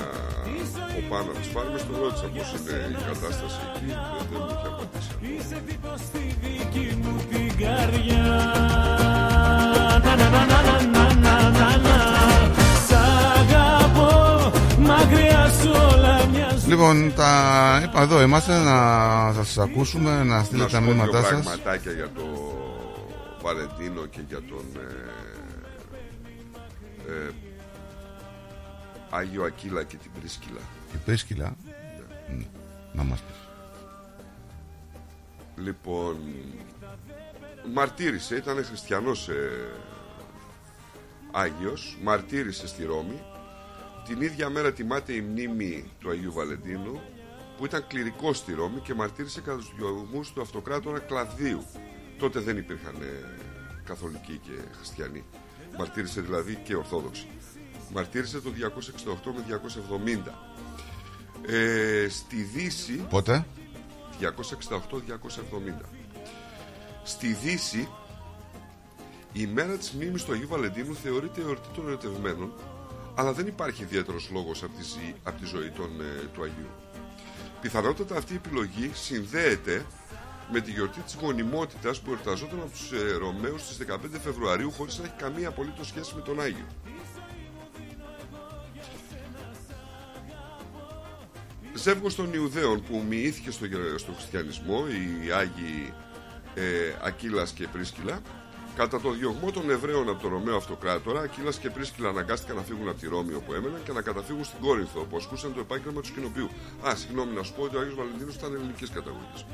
από 0.90 1.00
πάνω 1.08 1.26
να 1.32 1.38
τις 1.40 1.48
πάρουμε 1.48 1.78
στο 1.78 1.92
ρώτησα 2.02 2.26
πώς 2.26 2.48
είναι 2.60 2.76
η 2.90 3.02
κατάσταση 3.06 3.58
εκεί 3.74 3.86
δεν, 3.86 3.94
δεν 4.30 4.40
μου 4.40 4.46
είχε 4.54 4.66
απαντήσει 4.72 6.16
Λοιπόν, 16.66 17.12
τα 17.14 17.80
είπα 17.84 18.02
εδώ 18.02 18.22
είμαστε 18.22 18.58
να 18.58 19.32
σας 19.32 19.58
ακούσουμε, 19.58 20.10
να 20.10 20.24
Να 20.24 20.44
στείλετε 20.44 20.68
σου 20.68 20.74
τα 20.74 20.80
πω 20.80 20.84
δύο 20.84 20.94
μήνυματά 20.94 21.22
σας. 21.22 21.30
πραγματάκια 21.44 21.92
για 21.92 22.10
το 22.14 22.22
Βαλεντίνο 23.42 24.06
και 24.06 24.20
για 24.28 24.38
τον 24.42 24.64
ε, 27.06 27.12
ε, 27.12 27.30
Άγιο 29.10 29.42
Ακύλα 29.44 29.82
και 29.84 29.96
την 29.96 30.10
Πρίσκυλα. 30.20 30.60
Η 30.94 30.96
Πρίσκυλα; 31.04 31.56
Μ, 32.28 32.40
Να 32.92 33.02
μας 33.02 33.18
πεις. 33.20 33.36
Λοιπόν, 35.64 36.16
μαρτύρησε, 37.74 38.36
ήταν 38.36 38.64
χριστιανός 38.64 39.28
ε, 39.28 39.50
Άγιος, 41.32 41.98
μαρτύρησε 42.02 42.66
στη 42.66 42.84
Ρώμη. 42.84 43.20
Την 44.06 44.20
ίδια 44.20 44.50
μέρα 44.50 44.72
τιμάται 44.72 45.12
η 45.12 45.20
μνήμη 45.20 45.90
του 46.00 46.10
Αγίου 46.10 46.32
Βαλεντίνου, 46.32 47.00
που 47.56 47.64
ήταν 47.64 47.86
κληρικό 47.86 48.32
στη 48.32 48.54
Ρώμη 48.54 48.80
και 48.80 48.94
μαρτύρησε 48.94 49.40
κατά 49.40 49.56
τους 49.56 49.72
διωγμούς 49.76 50.32
του 50.32 50.40
αυτοκράτορα 50.40 50.98
Κλαδίου. 50.98 51.64
Τότε 52.18 52.40
δεν 52.40 52.56
υπήρχαν 52.56 52.94
ε, 52.94 53.24
καθολικοί 53.84 54.40
και 54.42 54.50
χριστιανοί. 54.76 55.24
Μαρτύρησε 55.78 56.20
δηλαδή 56.20 56.54
και 56.64 56.76
ορθόδοξοι. 56.76 57.26
Μαρτύρησε 57.92 58.40
το 58.40 58.50
268 59.24 59.32
με 59.34 59.60
270. 60.26 60.32
Ε, 61.46 62.08
στη 62.08 62.36
Δύση 62.36 63.06
Πότε; 63.10 63.46
268-270. 64.20 64.26
Στη 67.04 67.32
Δύση, 67.32 67.88
η 69.32 69.46
μέρα 69.46 69.76
της 69.76 69.92
μνήμης 69.92 70.24
του 70.24 70.32
Αγίου 70.32 70.48
Βαλεντίνου 70.48 70.94
θεωρείται 70.94 71.40
εορτή 71.40 71.68
των 71.74 71.86
ερωτευμένων, 71.86 72.52
αλλά 73.18 73.32
δεν 73.32 73.46
υπάρχει 73.46 73.82
ιδιαίτερος 73.82 74.28
λόγος 74.32 74.62
από 74.62 74.76
τη, 74.76 74.82
ζη- 74.82 75.14
απ' 75.22 75.38
τη 75.40 75.46
ζωή 75.46 75.70
των, 75.70 76.00
ε, 76.00 76.26
του 76.34 76.42
Αγίου. 76.42 76.70
Πιθανότατα 77.60 78.16
αυτή 78.16 78.32
η 78.32 78.36
επιλογή 78.44 78.90
συνδέεται 78.94 79.86
με 80.52 80.60
τη 80.60 80.70
γιορτή 80.70 81.00
της 81.00 81.16
γονιμότητας 81.20 82.00
που 82.00 82.10
εορταζόταν 82.10 82.58
από 82.60 82.70
τους 82.70 82.92
ε, 82.92 83.12
Ρωμαίους 83.12 83.62
στις 83.62 83.76
15 83.76 83.96
Φεβρουαρίου 84.22 84.70
χωρίς 84.72 84.98
να 84.98 85.04
έχει 85.04 85.14
καμία 85.16 85.48
απολύτως 85.48 85.86
σχέση 85.86 86.14
με 86.14 86.20
τον 86.20 86.40
Άγιο. 86.40 86.66
Ζεύγος 91.74 92.14
των 92.14 92.32
Ιουδαίων 92.34 92.82
που 92.82 93.04
μοιήθηκε 93.08 93.50
στο, 93.50 93.66
γε- 93.66 93.98
στο 93.98 94.12
χριστιανισμό, 94.12 94.84
οι 95.26 95.30
Άγιοι 95.32 95.92
ε, 96.54 96.62
Ακύλας 97.02 97.50
και 97.52 97.66
Πρίσκυλα, 97.72 98.20
κατά 98.76 99.00
το 99.00 99.10
διωγμό 99.10 99.50
των 99.50 99.70
Εβραίων 99.70 100.08
από 100.08 100.22
τον 100.22 100.30
Ρωμαίο 100.30 100.56
Αυτοκράτορα, 100.56 101.20
Ακύλας 101.20 101.58
και 101.58 101.70
Πρίσκυλα 101.70 102.08
αναγκάστηκαν 102.08 102.56
να 102.56 102.62
φύγουν 102.62 102.88
από 102.88 103.00
τη 103.00 103.08
Ρώμη 103.08 103.34
όπου 103.34 103.52
έμεναν 103.52 103.80
και 103.84 103.92
να 103.92 104.02
καταφύγουν 104.02 104.44
στην 104.44 104.58
Κόρινθο, 104.60 105.00
όπου 105.00 105.16
ασκούσαν 105.16 105.54
το 105.54 105.60
επάγγελμα 105.60 106.00
του 106.00 106.06
σκηνοποιού. 106.06 106.50
Α, 106.88 106.96
συγγνώμη 106.96 107.34
να 107.34 107.42
σου 107.42 107.54
πω 107.54 107.62
ότι 107.62 107.76
ο 107.76 107.80
Άγιος 107.80 107.94
Βαλεντίνος 107.94 108.34
ήταν 108.34 108.54
ελληνικής 108.54 108.90
καταγωγής. 108.90 109.46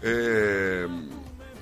Ε, 0.00 0.86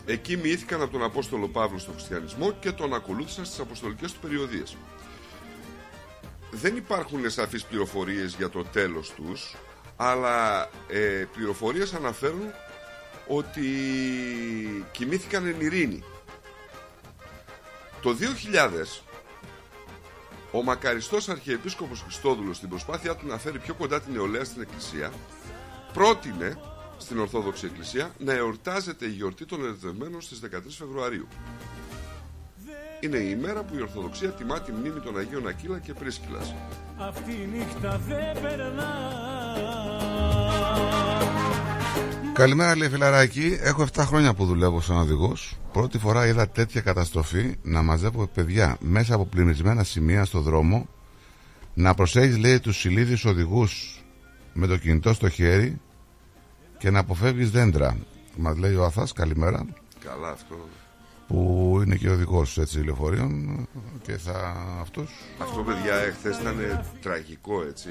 εκεί 0.06 0.36
μοιήθηκαν 0.36 0.82
από 0.82 0.92
τον 0.92 1.02
Απόστολο 1.02 1.48
Παύλο 1.48 1.78
στο 1.78 1.92
χριστιανισμό 1.92 2.52
και 2.52 2.72
τον 2.72 2.94
ακολούθησαν 2.94 3.44
στις 3.44 3.60
αποστολικές 3.60 4.12
του 4.12 4.20
περιοδίες. 4.20 4.76
Δεν 6.50 6.76
υπάρχουν 6.76 7.30
σαφείς 7.30 7.64
πληροφορίες 7.64 8.34
για 8.34 8.48
το 8.48 8.64
τέλος 8.64 9.10
τους, 9.10 9.56
αλλά 9.96 10.68
ε, 10.88 11.24
πληροφορίες 11.34 11.94
αναφέρουν 11.94 12.52
ότι 13.26 13.66
κοιμήθηκαν 14.92 15.46
εν 15.46 15.60
ειρήνη. 15.60 16.04
Το 18.02 18.10
2000 18.10 19.02
ο 20.52 20.62
μακαριστός 20.62 21.28
Αρχιεπίσκοπος 21.28 22.00
Χριστόδουλος 22.02 22.56
στην 22.56 22.68
προσπάθειά 22.68 23.16
του 23.16 23.26
να 23.26 23.38
φέρει 23.38 23.58
πιο 23.58 23.74
κοντά 23.74 24.00
την 24.00 24.12
νεολαία 24.12 24.44
στην 24.44 24.62
Εκκλησία 24.62 25.12
πρότεινε 25.92 26.58
στην 26.96 27.18
Ορθόδοξη 27.18 27.66
Εκκλησία 27.66 28.10
να 28.18 28.32
εορτάζεται 28.32 29.06
η 29.06 29.10
γιορτή 29.10 29.44
των 29.44 29.64
ερωτευμένων 29.64 30.20
στις 30.20 30.40
13 30.44 30.48
Φεβρουαρίου. 30.68 31.28
Είναι 33.00 33.16
η 33.16 33.36
ημέρα 33.38 33.62
που 33.62 33.74
η 33.76 33.80
Ορθοδοξία 33.80 34.30
τιμά 34.30 34.60
τη 34.60 34.72
μνήμη 34.72 35.00
των 35.00 35.18
Αγίων 35.18 35.46
Ακύλα 35.46 35.78
και 35.78 35.94
Πρίσκυλας. 35.94 36.54
Αυτή 36.98 37.32
η 37.32 37.48
νύχτα 37.52 38.00
δεν 38.06 38.40
περνά 38.42 39.20
Καλημέρα, 42.32 42.76
λέει 42.76 42.88
φιλαράκι. 42.88 43.58
Έχω 43.60 43.86
7 43.94 44.02
χρόνια 44.06 44.34
που 44.34 44.44
δουλεύω 44.44 44.80
σαν 44.80 44.96
οδηγός. 44.96 45.58
Πρώτη 45.72 45.98
φορά 45.98 46.26
είδα 46.26 46.48
τέτοια 46.48 46.80
καταστροφή 46.80 47.56
να 47.62 47.82
μαζεύω 47.82 48.26
παιδιά 48.26 48.76
μέσα 48.80 49.14
από 49.14 49.26
πλημμυρισμένα 49.26 49.84
σημεία 49.84 50.24
στο 50.24 50.40
δρόμο. 50.40 50.88
Να 51.74 51.94
προσέχεις, 51.94 52.38
λέει, 52.38 52.60
τους 52.60 52.84
ηλίδιου 52.84 53.30
οδηγούς 53.30 54.02
με 54.52 54.66
το 54.66 54.76
κινητό 54.76 55.12
στο 55.12 55.28
χέρι 55.28 55.80
και 56.78 56.90
να 56.90 56.98
αποφεύγεις 56.98 57.50
δέντρα. 57.50 57.96
Μας 58.36 58.56
λέει 58.56 58.74
ο 58.74 58.84
Αθάς, 58.84 59.12
καλημέρα, 59.12 59.66
Καλά 60.04 60.28
αυτό. 60.28 60.68
Που 61.30 61.80
είναι 61.84 61.96
και 61.96 62.10
οδηγός 62.10 62.58
λεωφορείων 62.84 63.68
και 64.02 64.16
θα 64.16 64.56
αυτός. 64.80 65.10
Αυτό 65.38 65.62
παιδιά 65.62 65.94
εχθές 65.94 66.38
ήταν 66.38 66.80
τραγικό 67.02 67.62
έτσι. 67.68 67.88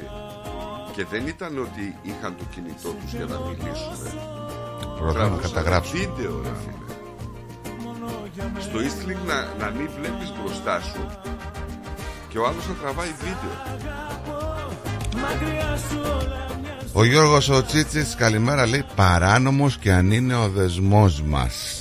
Και 0.96 1.06
δεν 1.06 1.28
ήταν 1.28 1.58
ότι 1.58 1.96
είχαν 2.02 2.36
το 2.38 2.44
κινητό 2.54 2.90
τους 2.90 3.12
για 3.14 3.26
να 3.26 3.40
μιλήσουν. 3.40 4.20
Προτείνω 5.00 5.30
να 5.30 5.38
καταγράψουν. 5.38 6.00
βίντεο 6.00 6.42
ρε 6.44 6.54
φίλε. 6.64 6.88
Στο 8.60 8.80
Eastlink 8.80 9.28
να, 9.28 9.66
να 9.66 9.72
μην 9.72 9.90
βλέπεις 10.00 10.34
μπροστά 10.42 10.82
σου 10.82 11.06
και 12.30 12.38
ο 12.38 12.48
άλλος 12.48 12.68
να 12.68 12.74
τραβάει 12.74 13.14
βίντεο. 13.20 13.56
Ο 16.94 17.04
Γιώργος 17.04 17.50
ο 17.50 17.64
Τσίτσης 17.64 18.16
καλημέρα 18.16 18.68
λέει 18.68 18.86
παράνομος 18.96 19.78
και 19.78 19.92
αν 19.92 20.12
είναι 20.12 20.36
ο 20.36 20.50
δεσμός 20.50 21.22
μας 21.22 21.79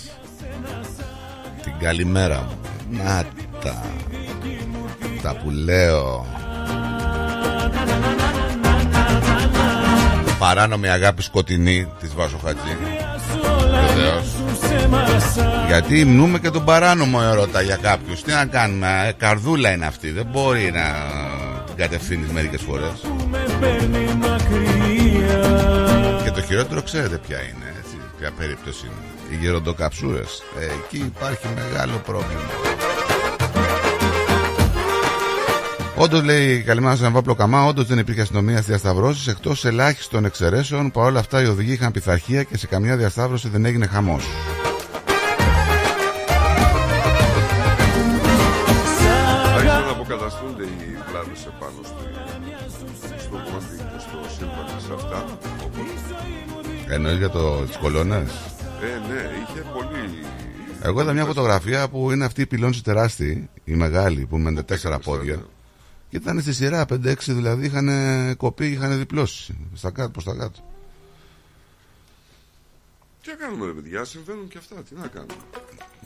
Την 1.68 1.78
καλημέρα 1.86 2.36
μου. 2.36 2.58
Να 2.90 3.24
τα 3.62 3.82
Τα 5.22 5.36
που 5.36 5.50
λέω. 5.50 6.26
Παράνομη 10.38 10.88
αγάπη 10.88 11.22
σκοτεινή 11.22 11.88
της 12.00 12.14
Βάσο 12.14 12.38
Χατζή. 12.44 12.76
Βεβαίως. 13.86 14.24
Γιατί 15.66 16.00
υμνούμε 16.00 16.38
και 16.38 16.50
τον 16.50 16.64
παράνομο 16.64 17.18
ερώτα 17.22 17.60
για 17.60 17.76
κάποιους. 17.76 18.22
Τι 18.22 18.32
να 18.32 18.46
κάνουμε 18.46 19.04
ε, 19.08 19.12
Καρδούλα 19.12 19.72
είναι 19.72 19.86
αυτή. 19.86 20.10
Δεν 20.10 20.26
μπορεί 20.26 20.70
να 20.74 20.84
την 21.66 21.76
κατευθύνεις 21.76 22.30
μερικές 22.30 22.62
φορές. 22.62 22.92
Με 23.30 23.46
παίρνει 23.60 24.14
μακριά 24.20 25.40
Και 26.24 26.30
το 26.30 26.42
χειρότερο 26.42 26.82
ξέρετε 26.82 27.20
ποια 27.26 27.36
είναι, 27.36 27.74
έτσι, 27.78 27.96
ποια 28.18 28.30
περίπτωση 28.38 28.86
είναι. 28.86 29.17
Οι 29.30 29.36
γεροντοκαψούρες. 29.40 30.42
Ε, 30.60 30.64
εκεί 30.64 30.96
υπάρχει 30.96 31.46
μεγάλο 31.54 32.02
πρόβλημα. 32.06 32.42
Όντως 35.96 36.22
λέει, 36.22 36.62
καλημέρα 36.62 36.96
στον 36.96 37.12
Βάπλο 37.12 37.34
Καμά, 37.34 37.64
όντως 37.64 37.86
δεν 37.86 37.98
υπήρχε 37.98 38.20
αστυνομία 38.20 38.56
στι 38.56 38.64
διασταυρώσει 38.70 39.30
εκτός 39.30 39.64
ελάχιστων 39.64 40.24
εξαιρέσεων. 40.24 40.90
Παρ' 40.90 41.04
όλα 41.04 41.18
αυτά 41.18 41.42
οι 41.42 41.46
οδηγοί 41.46 41.72
είχαν 41.72 41.92
πειθαρχία 41.92 42.42
και 42.42 42.56
σε 42.56 42.66
καμιά 42.66 42.96
διασταύρωση 42.96 43.48
δεν 43.48 43.64
έγινε 43.64 43.86
χαμός. 43.86 44.24
Άρχισαν 49.54 49.84
να 49.84 49.90
αποκαταστούνται 49.90 50.62
οι 50.62 50.98
βλάβες 51.10 51.46
επάνω 51.46 51.80
στο, 51.82 52.00
στο 53.18 53.36
πόντι 53.36 53.76
και 53.76 53.98
στο 53.98 54.18
σύμπαν 54.36 54.66
και 54.66 54.82
σε 54.86 54.92
αυτά. 54.94 55.24
Οπότε, 55.64 56.94
Εννοείς 56.94 57.18
για 57.18 57.30
το, 57.30 57.60
τις 57.60 57.76
κολόνες; 57.76 58.30
Ε, 58.82 59.12
ναι, 59.12 59.30
είχε 59.42 59.60
πολύ... 59.72 60.24
Εγώ 60.82 61.00
είδα 61.00 61.12
μια 61.12 61.24
φωτογραφία 61.24 61.88
που 61.88 62.10
είναι 62.10 62.24
αυτή 62.24 62.42
η 62.42 62.46
πυλώνση 62.46 62.82
τεράστιη, 62.82 63.48
η 63.64 63.72
μεγάλη, 63.74 64.26
που 64.26 64.38
με 64.38 64.62
τέσσερα 64.62 64.98
πόδια. 64.98 65.46
Και 66.10 66.16
ήταν 66.16 66.40
στη 66.40 66.52
σειρά 66.52 66.84
5-6 66.92 67.14
δηλαδή, 67.26 67.66
είχαν 67.66 67.88
κοπεί, 68.36 68.66
είχαν 68.66 68.98
διπλώσει. 68.98 69.58
Στα 69.74 69.90
κάτω, 69.90 70.10
προς 70.10 70.24
τα 70.24 70.34
κάτω. 70.34 70.60
Τι 73.22 73.28
να 73.28 73.34
κάνουμε 73.34 73.66
ρε 73.66 73.72
παιδιά, 73.72 74.04
συμβαίνουν 74.04 74.48
και 74.48 74.58
αυτά, 74.58 74.74
τι 74.74 74.94
να 74.94 75.06
κάνουμε. 75.06 75.34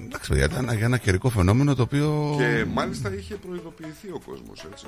Εντάξει, 0.07 0.29
παιδιά, 0.29 0.45
ήταν 0.45 0.64
για 0.77 0.85
ένα 0.85 0.99
καιρικό 0.99 1.29
φαινόμενο 1.31 1.75
το 1.75 1.83
οποίο. 1.83 2.35
Και 2.39 2.64
μάλιστα 2.64 3.14
είχε 3.14 3.35
προειδοποιηθεί 3.35 4.09
ο 4.09 4.20
κόσμος, 4.27 4.66
έτσι. 4.70 4.87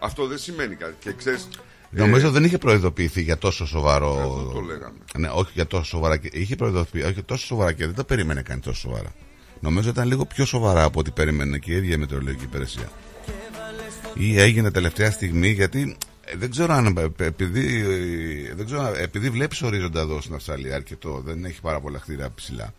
Αυτό 0.00 0.26
δεν 0.26 0.38
σημαίνει 0.38 0.74
κάτι. 0.74 0.94
Και 0.98 1.12
ξέρεις, 1.12 1.48
Νομίζω 1.90 2.30
δεν 2.30 2.44
είχε 2.44 2.58
προειδοποιηθεί 2.58 3.22
για 3.22 3.38
τόσο 3.38 3.66
σοβαρό. 3.66 4.10
Αυτό 4.12 4.50
το 4.54 4.60
λέγαμε. 4.60 4.98
Ναι, 5.18 5.28
όχι 5.28 5.50
για 5.54 5.66
τόσο 5.66 5.84
σοβαρά. 5.84 6.16
και- 6.16 6.30
Είχε 6.32 6.56
προειδοποιηθεί, 6.56 7.06
όχι 7.08 7.22
τόσο 7.22 7.46
σοβαρά 7.46 7.72
και 7.72 7.86
δεν 7.86 7.94
το 7.94 8.04
περίμενε 8.04 8.42
κανείς 8.42 8.64
τόσο 8.64 8.80
σοβαρά. 8.80 9.12
Νομίζω 9.60 9.88
ήταν 9.88 10.08
λίγο 10.08 10.24
πιο 10.26 10.44
σοβαρά 10.44 10.82
από 10.84 10.98
ό,τι 11.00 11.10
περίμενε 11.10 11.58
και 11.58 11.72
η 11.72 11.76
ίδια 11.76 11.94
η 11.94 11.98
μετεωρολογική 11.98 12.44
υπηρεσία. 12.44 12.90
Ή 14.14 14.40
έγινε 14.40 14.70
τελευταία 14.70 15.10
στιγμή 15.10 15.48
γιατί 15.50 15.96
ε, 16.24 16.36
δεν 16.36 16.50
ξέρω 16.50 16.72
αν 16.74 16.96
ε, 17.18 17.24
επειδή, 17.24 17.80
ε, 18.50 18.54
δεν 18.54 18.66
ξέρω, 18.66 18.92
επειδή 18.96 19.30
βλέπεις 19.30 19.62
ορίζοντα 19.62 20.00
εδώ 20.00 20.20
στην 20.20 20.34
Αυστραλία 20.34 20.74
αρκετό, 20.74 21.22
δεν 21.24 21.44
έχει 21.44 21.60
πάρα 21.60 21.80
πολλά 21.80 21.98
κτίρια 21.98 22.30
ψηλά. 22.34 22.72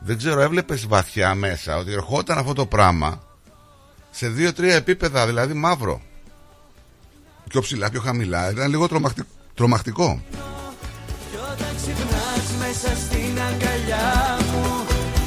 Δεν 0.00 0.16
ξέρω, 0.16 0.40
έβλεπες 0.40 0.86
βαθιά 0.86 1.34
μέσα 1.34 1.76
ότι 1.76 1.92
ερχόταν 1.92 2.38
αυτό 2.38 2.52
το 2.52 2.66
πράγμα 2.66 3.22
σε 4.10 4.28
δύο-τρία 4.28 4.74
επίπεδα, 4.74 5.26
δηλαδή 5.26 5.54
μαύρο. 5.54 6.00
Πιο 7.52 7.60
ψηλά, 7.60 7.90
πιο 7.90 8.00
χαμηλά. 8.00 8.50
Ήταν 8.50 8.70
λίγο 8.70 8.88
τρομακτικ- 8.88 9.26
τρομακτικό. 9.54 10.22
Κι 11.30 11.36
όταν 11.36 11.68
ξυπνάς 11.76 12.46
μέσα 12.58 12.96
στην 13.00 13.38
αγκαλιά 13.48 14.38
μου 14.52 14.84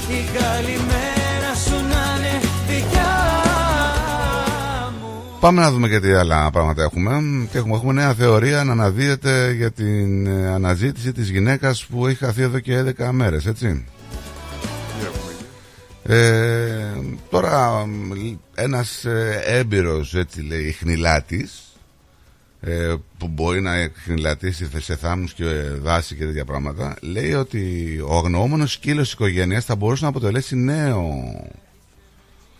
Η 0.09 0.37
καλημέρα 0.39 1.51
σου 1.65 1.71
να 1.71 2.17
είναι 2.17 2.39
δικιά 2.67 3.13
μου 4.99 5.37
πάμε 5.39 5.61
να 5.61 5.71
δούμε 5.71 5.87
και 5.89 5.99
τι 5.99 6.11
άλλα 6.13 6.49
πράγματα 6.51 6.83
έχουμε. 6.83 7.21
Και 7.51 7.57
έχουμε, 7.57 7.75
έχουμε 7.75 7.93
νέα 7.93 8.13
θεωρία 8.13 8.63
να 8.63 8.71
αναδύεται 8.71 9.51
για 9.51 9.71
την 9.71 10.25
ε, 10.27 10.47
αναζήτηση 10.47 11.11
της 11.11 11.29
γυναίκας 11.29 11.85
που 11.85 12.07
έχει 12.07 12.17
χαθεί 12.17 12.41
εδώ 12.41 12.59
και 12.59 12.93
11 12.97 13.09
μέρες, 13.11 13.45
έτσι. 13.45 13.85
Ε, 16.03 16.45
τώρα 17.29 17.85
ένας 18.55 19.05
ε, 19.05 19.41
έμπειρος 19.45 20.15
έτσι 20.15 20.41
λέει 20.41 20.71
χνηλάτης 20.71 21.59
ε, 22.65 22.95
που 23.17 23.27
μπορεί 23.27 23.61
να 23.61 23.89
χνηλατήσει 23.93 24.69
σε 24.81 24.95
θάμνους 24.95 25.33
και 25.33 25.43
δάση 25.81 26.15
και 26.15 26.25
τέτοια 26.25 26.45
πράγματα 26.45 26.95
λέει 27.01 27.33
ότι 27.33 27.99
ο 28.07 28.17
αγνοούμενος 28.17 28.71
σκύλος 28.71 29.03
της 29.03 29.13
οικογένειας 29.13 29.65
θα 29.65 29.75
μπορούσε 29.75 30.03
να 30.03 30.09
αποτελέσει 30.09 30.55
νέο 30.55 31.13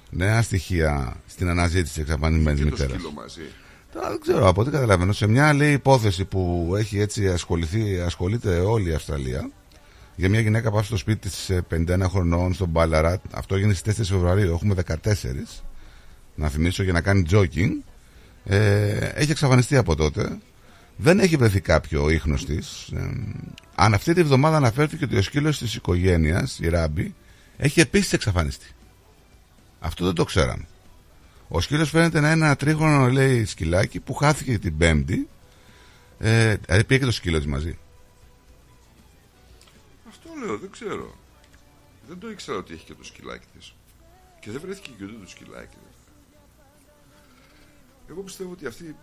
νέα 0.10 0.42
στοιχεία 0.42 1.16
στην 1.28 1.50
αναζήτηση 1.50 2.02
εξαφανισμένης 2.02 2.64
μητέρας. 2.64 3.02
Τώρα 3.94 4.10
δεν 4.10 4.20
ξέρω 4.20 4.48
από 4.48 4.62
ό,τι 4.62 4.72
καταλαβαίνω 4.72 5.14
σε 5.14 5.28
μια 5.28 5.54
λέει 5.54 5.74
υπόθεση 5.74 6.26
που 6.26 6.74
έχει 6.78 7.00
έτσι 7.00 7.28
ασχοληθεί, 7.28 8.00
ασχολείται 8.00 8.60
όλη 8.60 8.90
η 8.90 8.94
Αυστραλία 8.94 9.50
για 10.16 10.30
μια 10.30 10.40
γυναίκα 10.40 10.72
που 10.72 10.84
στο 10.84 10.98
σπίτι 10.98 11.30
της 11.30 11.52
51 11.72 12.06
χρονών 12.10 12.54
στον 12.54 12.70
Μπάλαρατ. 12.70 13.22
Αυτό 13.32 13.56
έγινε 13.56 13.74
στις 13.74 14.00
4 14.00 14.04
Φεβρουαρίου. 14.04 14.54
Έχουμε 14.54 14.76
14. 14.88 15.00
Να 16.36 16.50
θυμίσω 16.50 16.84
για 16.84 16.94
να 16.94 17.02
κάνει 17.02 17.26
jogging. 17.32 17.72
Ε, 18.46 18.96
έχει 18.98 19.32
εξαφανιστεί 19.32 19.78
από 19.78 19.96
τότε. 19.96 20.38
Δεν 20.98 21.20
έχει 21.20 21.36
βρεθεί 21.36 21.62
κάποιο 21.62 22.10
ίχνος 22.10 22.46
της. 22.46 22.88
Ε, 22.96 23.10
αν 23.76 23.94
αυτή 23.94 24.14
τη 24.14 24.24
βδομάδα 24.24 24.56
αναφέρθηκε 24.56 25.04
ότι 25.04 25.18
ο 25.18 25.22
σκύλος 25.22 25.58
της 25.58 25.76
οικογένειας, 25.76 26.60
η 26.60 26.70
Ράμπη, 26.70 27.16
έχει 27.58 27.80
επίσης 27.80 28.14
εξαφανιστεί. 28.14 28.68
Αυτό 29.80 30.06
δεν 30.06 30.14
το 30.14 30.24
ξέραμε. 30.24 30.68
Ο 31.48 31.62
σκύλος 31.62 31.90
φαίνεται 31.90 32.20
να 32.20 32.32
είναι 32.32 32.46
ένα 32.46 32.56
τρίχρονο, 32.56 33.10
λέει, 33.10 33.46
σκυλάκι 33.46 34.00
που 34.00 34.14
χάθηκε 34.14 34.60
την 34.60 34.78
Πέμπτη. 34.78 35.28
Ε, 36.20 36.56
δηλαδή 36.56 36.84
πήγε 36.84 37.00
και 37.00 37.06
το 37.06 37.12
σκύλο 37.12 37.38
της 37.38 37.48
μαζί 37.48 37.78
λέω, 40.46 40.58
δεν 40.58 40.70
ξέρω. 40.70 41.16
Δεν 42.08 42.20
το 42.20 42.30
ήξερα 42.30 42.58
ότι 42.58 42.74
έχει 42.74 42.86
και 42.86 42.94
το 42.94 43.04
σκυλάκι 43.04 43.46
της. 43.58 43.74
Και 44.40 44.52
δεν 44.52 44.62
βρέθηκε 44.62 44.90
και 44.98 45.04
ούτε 45.04 45.14
το 45.24 45.30
σκυλάκι. 45.30 45.78
Εγώ 48.10 48.22
πιστεύω 48.22 48.52
ότι 48.52 48.66
αυτή 48.66 48.96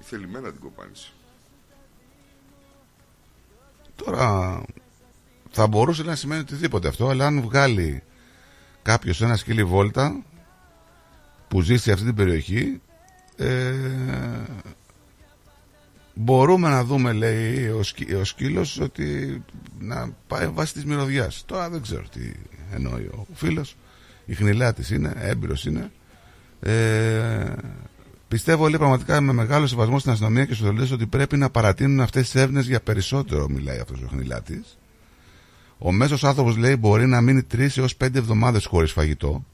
θελημένα 0.00 0.50
την 0.50 0.60
κοπάνισε. 0.60 1.12
Τώρα 4.04 4.62
θα 5.50 5.66
μπορούσε 5.66 6.02
να 6.02 6.14
σημαίνει 6.14 6.40
οτιδήποτε 6.40 6.88
αυτό, 6.88 7.08
αλλά 7.08 7.26
αν 7.26 7.40
βγάλει 7.40 8.02
κάποιος 8.82 9.22
ένα 9.22 9.36
σκύλι 9.36 9.64
βόλτα 9.64 10.24
που 11.48 11.60
ζει 11.60 11.76
σε 11.76 11.92
αυτή 11.92 12.04
την 12.04 12.14
περιοχή, 12.14 12.80
ε, 13.36 13.74
μπορούμε 16.14 16.68
να 16.68 16.84
δούμε, 16.84 17.12
λέει 17.12 17.68
ο, 17.68 17.82
σκύ, 17.82 18.14
ο 18.14 18.24
σκύλος, 18.24 18.80
ότι 18.80 19.42
να 19.78 20.10
πάει 20.26 20.48
βάσει 20.48 20.72
της 20.72 20.84
μυρωδιάς. 20.84 21.42
Τώρα 21.46 21.70
δεν 21.70 21.82
ξέρω 21.82 22.04
τι 22.12 22.32
εννοεί 22.72 23.04
ο 23.04 23.26
φίλος. 23.34 23.76
Η 24.24 24.34
χνηλάτης 24.34 24.90
είναι, 24.90 25.12
έμπειρος 25.16 25.64
είναι. 25.64 25.90
Ε, 26.60 27.52
πιστεύω, 28.28 28.68
λέει 28.68 28.78
πραγματικά 28.78 29.20
με 29.20 29.32
μεγάλο 29.32 29.66
σεβασμό 29.66 29.98
στην 29.98 30.10
αστυνομία 30.10 30.44
και 30.44 30.54
στους 30.54 30.66
δολές 30.66 30.90
ότι 30.90 31.06
πρέπει 31.06 31.36
να 31.36 31.50
παρατείνουν 31.50 32.00
αυτές 32.00 32.22
τις 32.22 32.34
έρευνες 32.34 32.66
για 32.66 32.80
περισσότερο, 32.80 33.48
μιλάει 33.48 33.78
αυτός 33.78 34.02
ο 34.02 34.06
χνηλάτης. 34.06 34.78
Ο 35.78 35.92
μέσος 35.92 36.24
άνθρωπος, 36.24 36.56
λέει, 36.56 36.76
μπορεί 36.76 37.06
να 37.06 37.20
μείνει 37.20 37.42
τρεις 37.42 37.76
έως 37.76 37.96
πέντε 37.96 38.18
εβδομάδες 38.18 38.66
χωρίς 38.66 38.92
φαγητό 38.92 39.44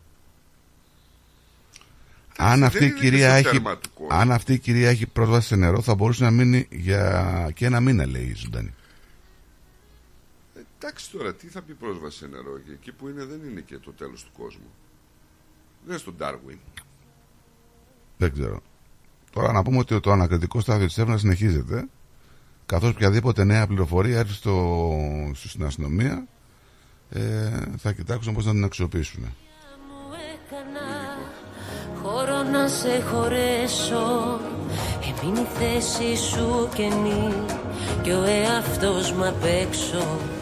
αν 2.36 2.64
αυτή, 2.64 2.84
η 2.84 2.92
κυρία 2.92 3.32
έχει, 3.32 3.62
αν 4.08 4.32
αυτή 4.32 4.52
η 4.52 4.58
κυρία 4.58 4.88
έχει 4.88 5.06
πρόσβαση 5.06 5.46
σε 5.46 5.56
νερό 5.56 5.82
θα 5.82 5.94
μπορούσε 5.94 6.24
να 6.24 6.30
μείνει 6.30 6.66
για 6.70 7.50
και 7.54 7.66
ένα 7.66 7.80
μήνα 7.80 8.06
λέει 8.06 8.22
η 8.24 8.34
ζωντανή. 8.34 8.74
Ε, 10.54 10.60
εντάξει 10.78 11.10
τώρα 11.10 11.34
τι 11.34 11.46
θα 11.46 11.62
πει 11.62 11.72
πρόσβαση 11.72 12.18
σε 12.18 12.26
νερό; 12.26 12.58
Και 12.66 12.72
εκεί 12.72 12.92
που 12.92 13.08
είναι 13.08 13.24
δεν 13.24 13.40
είναι 13.50 13.60
και 13.60 13.78
το 13.78 13.92
τέλος 13.92 14.24
του 14.24 14.30
κόσμου. 14.38 14.70
Δεν 15.84 15.88
είναι 15.88 15.98
στον 15.98 16.16
Darwin. 16.18 16.73
Δεν 18.16 18.32
ξέρω. 18.32 18.60
Τώρα 19.30 19.52
να 19.52 19.62
πούμε 19.62 19.78
ότι 19.78 20.00
το 20.00 20.12
ανακριτικό 20.12 20.60
στάδιο 20.60 20.86
της 20.86 20.98
έρευνας 20.98 21.20
συνεχίζεται 21.20 21.88
καθώς 22.66 22.90
οποιαδήποτε 22.90 23.44
νέα 23.44 23.66
πληροφορία 23.66 24.18
έρθει 24.18 24.32
στο, 24.32 24.76
στην 25.34 25.64
αστυνομία 25.64 26.26
ε, 27.10 27.50
θα 27.76 27.92
κοιτάξουν 27.92 28.34
πώς 28.34 28.44
να 28.44 28.52
την 28.52 28.64
αξιοποιήσουν 28.64 29.34
χώρο 32.02 32.42
να 32.42 32.68
σε 32.68 33.02
χωρέσω 33.10 34.40
Εμείνει 35.22 35.40
η 35.40 35.46
θέση 35.58 36.16
σου 36.16 36.68
καινή 36.74 37.32
Κι 38.02 38.10
ο 38.10 38.24
εαυτός 38.24 39.12
μου 39.12 39.26
απ' 39.26 39.44
έξω 39.44 39.98
Πως 39.98 40.33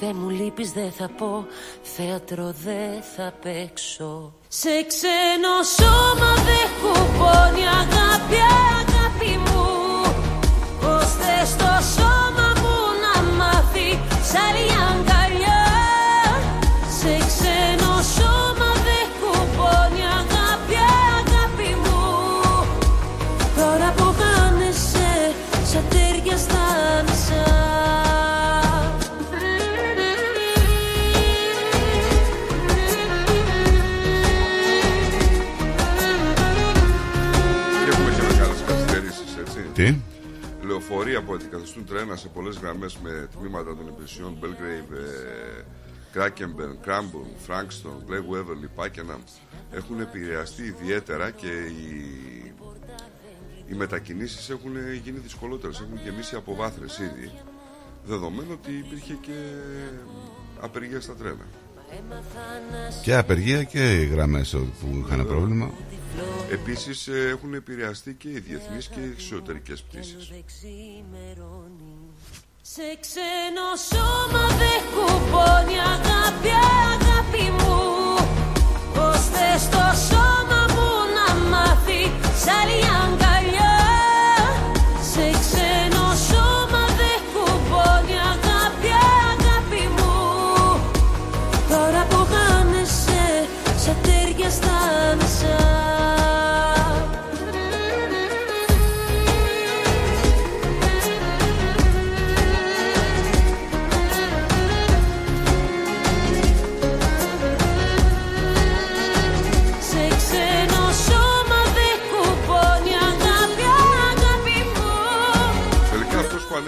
δεν 0.00 0.16
μου 0.20 0.28
λείπεις 0.28 0.72
δεν 0.72 0.92
θα 0.92 1.08
πω. 1.18 1.46
Θέατρο 1.82 2.54
δεν 2.64 3.02
θα 3.16 3.32
παίξω. 3.42 4.34
Σε 4.48 4.84
ξένο 4.86 5.56
σώμα 5.78 6.34
δεν 6.34 6.66
κουπώνει 6.80 7.64
αγάπη 7.66 8.36
αντικαθιστούν 41.36 41.84
τρένα 41.86 42.16
σε 42.16 42.28
πολλές 42.28 42.56
γραμμές 42.56 42.96
με 42.96 43.28
τμήματα 43.38 43.76
των 43.76 43.86
υπηρεσιών 43.86 44.38
Belgrave, 44.42 44.92
ε, 44.96 45.62
Krakenberg, 46.14 46.88
Cranbourne, 46.88 47.34
Frankston, 47.48 47.96
Glen 48.08 48.24
Waverly, 48.32 48.82
Pakenham 48.82 49.20
έχουν 49.70 50.00
επηρεαστεί 50.00 50.62
ιδιαίτερα 50.62 51.30
και 51.30 51.46
οι, 51.46 52.52
οι 53.66 53.74
μετακινήσεις 53.74 54.50
έχουν 54.50 54.72
γίνει 55.02 55.18
δυσκολότερες, 55.18 55.80
έχουν 55.80 55.98
γεμίσει 56.04 56.36
από 56.36 56.54
βάθρες 56.54 56.98
ήδη 56.98 57.30
δεδομένου 58.06 58.50
ότι 58.52 58.72
υπήρχε 58.72 59.14
και 59.20 59.38
απεργία 60.60 61.00
στα 61.00 61.14
τρένα. 61.14 61.46
Και 63.02 63.14
απεργία 63.16 63.62
και 63.62 64.00
οι 64.00 64.04
γραμμές 64.06 64.50
που 64.80 65.04
είχαν 65.06 65.26
πρόβλημα. 65.26 65.70
Επίσης 66.50 67.08
ε, 67.08 67.28
έχουν 67.28 67.54
επηρεαστεί 67.54 68.14
και 68.14 68.28
οι 68.28 68.38
διεθνείς 68.38 68.88
και 68.88 69.00
οι 69.00 69.10
εξωτερικές 69.10 69.82
πτήσεις. 69.82 70.32
Σε 72.62 72.98
ξένο 73.00 73.68
σώμα 73.90 74.46
δεν 74.46 74.80
κουπώνει 74.94 75.78
αγάπη, 75.94 76.50
αγάπη 76.92 77.50
μου 77.50 77.78
Πως 78.94 79.20
θες 79.28 79.68
το 79.68 79.86
σώμα 80.08 80.60
μου 80.74 80.88
να 81.16 81.48
μάθει 81.48 82.02
σαν 82.44 82.66
αγκαλιά 82.66 83.25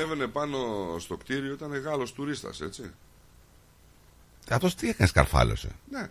ανέβαινε 0.08 0.30
πάνω 0.30 0.58
στο 0.98 1.16
κτίριο 1.16 1.52
ήταν 1.52 1.74
Γάλλος 1.74 2.12
τουρίστας, 2.12 2.60
έτσι. 2.60 2.82
Αυτός 4.50 4.74
τι 4.74 4.88
έκανε, 4.88 5.08
σκαρφάλωσε; 5.08 5.68
Ναι. 5.90 6.10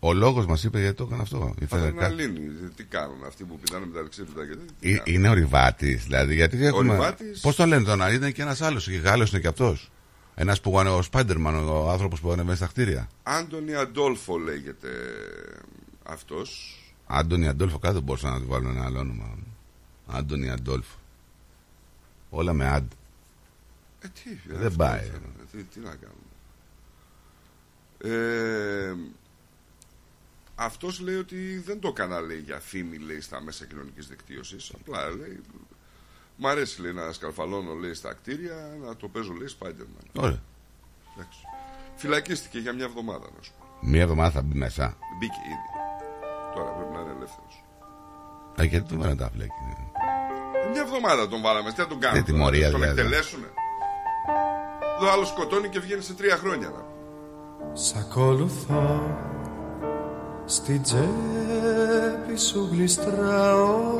Ο 0.00 0.12
λόγος 0.12 0.46
μας 0.46 0.64
είπε 0.64 0.80
γιατί 0.80 0.96
το 0.96 1.04
έκανε 1.04 1.22
αυτό. 1.22 1.54
Ήθελε 1.60 1.80
κα- 1.80 1.88
Αδρεναλίνη. 2.06 2.48
Τι 2.76 2.84
κάνουν 2.84 3.24
αυτοί 3.26 3.44
που 3.44 3.58
πηδάνε 3.58 3.86
με 3.86 3.92
τα 3.94 4.02
δεξίφυτα 4.02 4.46
και 4.46 4.54
τέτοια. 4.54 4.72
τι 4.80 4.90
Ε, 4.92 4.96
κάνουν; 4.96 5.14
Είναι 5.14 5.28
ο 5.28 5.32
Ριβάτης, 5.32 6.04
δηλαδή. 6.04 6.34
Γιατί 6.34 6.64
έχουμε... 6.66 6.92
Ριβάτης- 6.94 7.40
Πώς 7.40 7.56
τον 7.56 7.68
λένε 7.68 7.84
τον 7.84 8.12
είναι 8.12 8.30
και 8.30 8.42
ένας 8.42 8.60
άλλος. 8.62 8.84
Και 8.84 8.96
Γάλλος 8.96 9.30
είναι 9.30 9.40
και 9.40 9.48
αυτός. 9.48 9.90
Ένας 10.34 10.60
που 10.60 10.78
είναι 10.80 10.88
ο 10.90 11.02
Σπάντερμαν, 11.02 11.68
ο 11.68 11.90
άνθρωπος 11.90 12.20
που 12.20 12.32
ανεβαίνει 12.32 12.56
στα 12.56 12.66
κτίρια. 12.66 13.08
Άντωνι 13.22 13.74
Αντόλφο 13.74 14.36
λέγεται 14.38 14.88
αυτός. 16.02 16.72
Άντωνη 17.06 17.48
Αντόλφο, 17.48 17.78
κάθε 17.78 18.00
μπορούσα 18.00 18.30
να 18.30 18.40
του 18.40 18.46
βάλω 18.48 18.68
ένα 18.68 18.84
άλλο 18.84 18.98
όνομα. 18.98 19.38
Άντωνη 20.06 20.50
Αντόλφο. 20.50 20.97
Όλα 22.30 22.52
με 22.52 22.68
Αντ. 22.68 22.90
Ε, 24.00 24.08
τι, 24.08 24.30
Δεν 24.54 24.66
αυτό 24.66 24.76
πάει. 24.78 24.98
ήθελα. 25.06 25.20
Τι, 25.52 25.62
τι 25.64 25.80
να 25.80 25.94
κάνουμε. 25.96 26.22
Ε, 28.04 28.94
αυτός 30.54 31.00
λέει 31.00 31.14
ότι 31.16 31.58
δεν 31.58 31.80
το 31.80 31.88
έκανα 31.88 32.20
λέει 32.20 32.38
για 32.38 32.60
φήμη 32.60 32.96
λέει 32.98 33.20
στα 33.20 33.40
μέσα 33.40 33.64
κοινωνικής 33.66 34.06
δικτύωσης 34.06 34.72
απλά 34.74 35.08
λέει 35.10 35.40
μ' 36.36 36.46
αρέσει 36.46 36.80
λέει 36.80 36.92
να 36.92 37.12
σκαρφαλώνω 37.12 37.74
λέει 37.74 37.94
στα 37.94 38.12
κτίρια 38.12 38.76
να 38.84 38.96
το 38.96 39.08
παίζω 39.08 39.32
λέει 39.32 39.48
Spider-Man 39.60 40.20
Ωραία. 40.22 40.40
Εντάξει. 41.16 41.38
φυλακίστηκε 41.96 42.58
για 42.58 42.72
μια 42.72 42.84
εβδομάδα 42.84 43.26
να 43.36 43.42
σου 43.42 43.52
πω 43.58 43.66
Μία 43.86 44.02
εβδομάδα 44.02 44.30
θα 44.30 44.42
μπει 44.42 44.58
μέσα. 44.58 44.96
μπήκε 45.18 45.34
ήδη 45.46 45.78
τώρα 46.54 46.70
πρέπει 46.70 46.92
να 46.92 47.00
είναι 47.00 47.10
ελεύθερος 47.16 47.64
Α, 48.60 48.64
γιατί 48.64 48.88
του 48.88 48.98
βάλανε 48.98 49.16
τα 49.16 49.30
φλέκι. 49.30 49.52
Μια 50.72 50.82
εβδομάδα 50.82 51.28
τον 51.28 51.40
βάλαμε 51.42 51.70
τι 51.70 51.76
θα 51.80 51.86
τον 51.86 51.98
κάνουμε 52.00 52.22
Τι 52.22 52.32
τιμωρία 52.32 52.70
τον 52.70 52.80
δηλαδή. 52.80 53.00
εκτελέσουνε. 53.00 53.46
Εδώ 55.00 55.10
άλλο 55.12 55.24
σκοτώνει 55.24 55.68
και 55.68 55.80
βγαίνει 55.80 56.02
σε 56.02 56.14
τρία 56.14 56.36
χρόνια 56.36 56.68
να. 56.68 56.82
Σ' 57.72 57.94
ακολουθώ 57.96 59.16
Στη 60.44 60.78
τσέπη 60.78 62.36
σου 62.36 62.68
γλιστράω. 62.72 63.96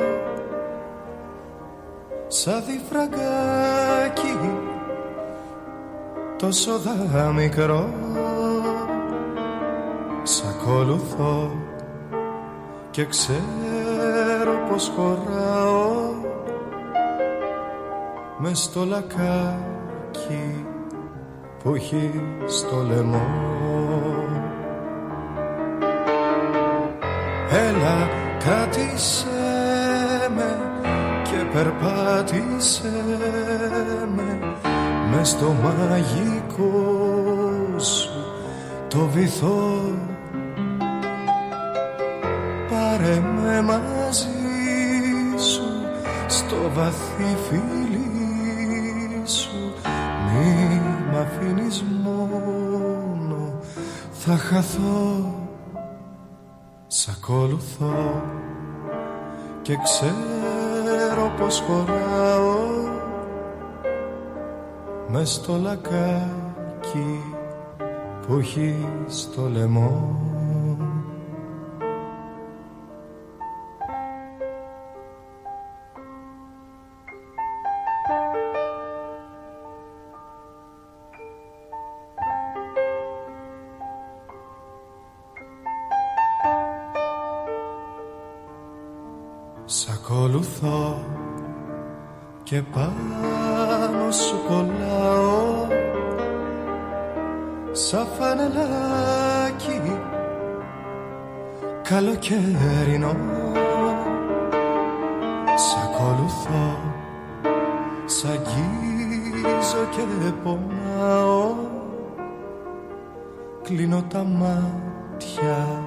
Σαν 2.27 2.63
διφραγκάκι 2.65 4.39
Τόσο 6.37 6.79
δα 6.79 7.31
μικρό. 7.31 7.93
Σ' 10.23 10.43
ακολουθώ 10.49 11.51
Και 12.91 13.05
ξέρω 13.05 14.65
πως 14.69 14.91
χωράω 14.95 15.48
Μες 18.41 18.59
στο 18.59 18.85
λακάκι 18.85 20.65
που 21.63 21.75
έχει 21.75 22.23
στο 22.45 22.75
λαιμό. 22.87 23.27
Έλα 27.51 28.09
κράτησέ 28.39 29.25
με 30.35 30.57
και 31.23 31.45
περπάτησέ 31.53 33.03
με 34.15 34.39
μες 35.11 35.29
στο 35.29 35.55
μαγικό 35.63 36.71
σου 37.77 38.09
το 38.87 38.99
βυθό. 38.99 39.81
Πάρε 42.69 43.21
με 43.35 43.61
μαζί 43.61 44.27
σου 45.37 45.63
στο 46.27 46.55
βαθύ 46.73 47.37
φίλι 47.49 48.18
αφήνεις 51.19 51.83
μόνο. 52.03 53.59
Θα 54.11 54.37
χαθώ 54.37 55.33
Σ' 56.87 57.07
ακολουθώ. 57.07 58.23
Και 59.61 59.77
ξέρω 59.83 61.31
πως 61.39 61.63
χωράω 61.67 62.57
μες 65.07 65.29
στο 65.29 65.57
λακάκι 65.57 67.23
που 68.27 68.33
έχει 68.39 68.87
στο 69.07 69.49
λαιμό 69.49 70.19
και 92.49 92.61
πάνω 92.73 94.11
σου 94.11 94.35
κολλάω 94.47 95.67
σαν 97.71 98.07
φανελάκι. 98.19 99.81
Καλοκαιρινό 101.81 103.15
Σ' 105.55 105.75
ακολουθώ 105.83 106.77
σ' 108.05 108.25
αγγίζω 108.25 109.83
και 109.91 110.01
πονάω. 110.43 111.55
Κλείνω 113.63 114.03
τα 114.09 114.23
μάτια 114.23 115.83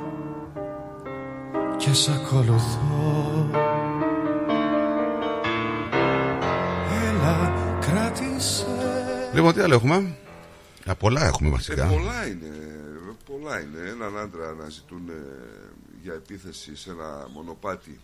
και 1.76 1.92
σ' 1.92 2.08
ακολουθώ 2.08 3.71
Λοιπόν, 9.34 9.52
τι 9.54 9.60
άλλο 9.60 9.74
έχουμε; 9.74 10.16
Α, 10.86 10.94
πολλά 10.94 11.26
έχουμε 11.26 11.48
Ε, 11.48 11.52
βασικά. 11.52 11.86
πολλά 11.86 12.26
είναι. 12.26 12.50
Πολλά 13.26 13.60
είναι. 13.60 13.78
Έναν 13.88 14.18
άντρα 14.18 14.52
να 14.52 14.68
ζητούν 14.68 15.08
ε, 15.08 15.22
για 16.02 16.12
επίθεση 16.14 16.76
σε 16.76 16.90
ένα 16.90 17.28
μονοπάτι 17.32 18.00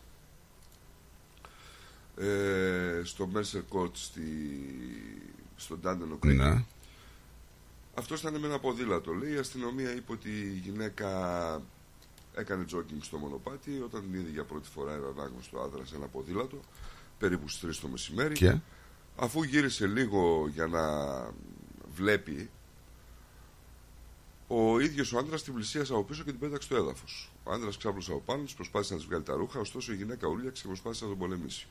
ε, 2.16 3.00
στο 3.04 3.28
Mercer 3.34 3.62
Court 3.76 3.90
στη, 3.92 4.20
στον 5.56 5.80
Τάντενο 5.80 6.18
Creek. 6.22 6.34
Ναι. 6.34 6.64
Αυτός 7.94 8.20
ήταν 8.20 8.38
με 8.40 8.46
ένα 8.46 8.58
ποδήλατο. 8.58 9.12
Λέει 9.12 9.32
η 9.32 9.36
αστυνομία 9.38 9.94
είπε 9.94 10.12
ότι 10.12 10.28
η 10.30 10.60
γυναίκα 10.64 11.10
έκανε 12.34 12.64
τζόκινγκ 12.64 13.02
στο 13.02 13.16
μονοπάτι 13.16 13.80
όταν 13.84 14.00
την 14.00 14.20
είδε 14.20 14.30
για 14.30 14.44
πρώτη 14.44 14.68
φορά 14.74 14.92
έναν 14.92 15.14
άγνωστο 15.20 15.58
άντρα 15.60 15.84
σε 15.84 15.96
ένα 15.96 16.06
ποδήλατο 16.06 16.60
περίπου 17.18 17.48
στις 17.48 17.76
3 17.78 17.80
το 17.82 17.88
μεσημέρι. 17.88 18.34
Και; 18.34 18.56
Αφού 19.20 19.42
γύρισε 19.42 19.86
λίγο 19.86 20.48
για 20.52 20.66
να 20.66 20.84
βλέπει 21.94 22.50
ο 24.46 24.80
ίδιος 24.80 25.12
ο 25.12 25.18
άντρας 25.18 25.42
την 25.42 25.54
πλησίασε 25.54 25.92
από 25.92 26.04
πίσω 26.04 26.22
και 26.24 26.30
την 26.30 26.40
πέταξε 26.40 26.66
στο 26.66 26.76
έδαφος. 26.76 27.32
Ο 27.44 27.52
άντρας 27.52 27.76
ξάπλωσε 27.76 28.10
από 28.10 28.20
πάνω 28.20 28.42
της, 28.42 28.54
προσπάθησε 28.54 28.92
να 28.92 28.98
της 28.98 29.08
βγάλει 29.08 29.22
τα 29.22 29.34
ρούχα, 29.34 29.60
ωστόσο 29.60 29.92
η 29.92 29.96
γυναίκα 29.96 30.28
ουρλιαξε 30.28 30.62
και 30.62 30.68
προσπάθησε 30.68 31.04
να 31.04 31.10
τον 31.10 31.18
πολεμήσει. 31.18 31.66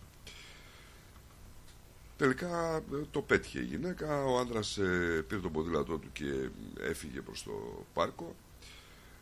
Τελικά 2.17 2.75
ε, 2.75 2.81
το 3.11 3.21
πέτυχε 3.21 3.59
η 3.59 3.63
γυναίκα, 3.63 4.23
ο 4.25 4.39
άντρας 4.39 4.79
πήρε 5.27 5.41
το 5.41 5.49
ποδήλατό 5.49 5.97
του 5.97 6.11
και 6.13 6.49
έφυγε 6.79 7.21
προς 7.21 7.43
το 7.43 7.85
πάρκο. 7.93 8.35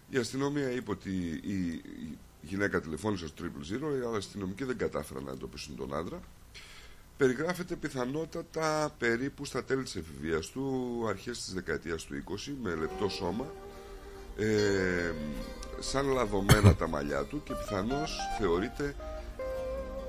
Η 0.10 0.18
αστυνομία 0.18 0.72
είπε 0.72 0.92
ότι 0.92 1.10
η, 1.44 1.72
η 1.72 2.18
γυναίκα 2.42 2.82
τηλεφώνησε 2.82 3.28
στο 3.28 3.44
Triple 3.44 3.74
Zero, 3.74 3.84
αλλά 3.84 4.14
οι 4.14 4.18
αστυνομικοί 4.18 4.64
δεν 4.64 4.78
κατάφεραν 4.78 5.24
να 5.24 5.32
εντοπίσουν 5.32 5.76
τον 5.76 5.94
άντρα. 5.94 6.22
Περιγράφεται 7.18 7.76
πιθανότατα 7.76 8.96
περίπου 8.98 9.46
στα 9.46 9.64
τέλη 9.64 9.84
της 9.84 9.96
εφηβείας 9.96 10.48
του, 10.48 11.06
αρχές 11.10 11.44
της 11.44 11.54
δεκαετίας 11.54 12.04
του 12.04 12.16
20, 12.16 12.56
με 12.62 12.76
λεπτό 12.76 13.10
σώμα, 13.10 13.46
ε, 14.38 15.12
σαν 15.80 16.08
λαδωμένα 16.08 16.76
τα 16.76 16.88
μαλλιά 16.88 17.24
του 17.24 17.44
και 17.44 17.54
πιθανώς 17.54 18.18
θεωρείται 18.40 18.96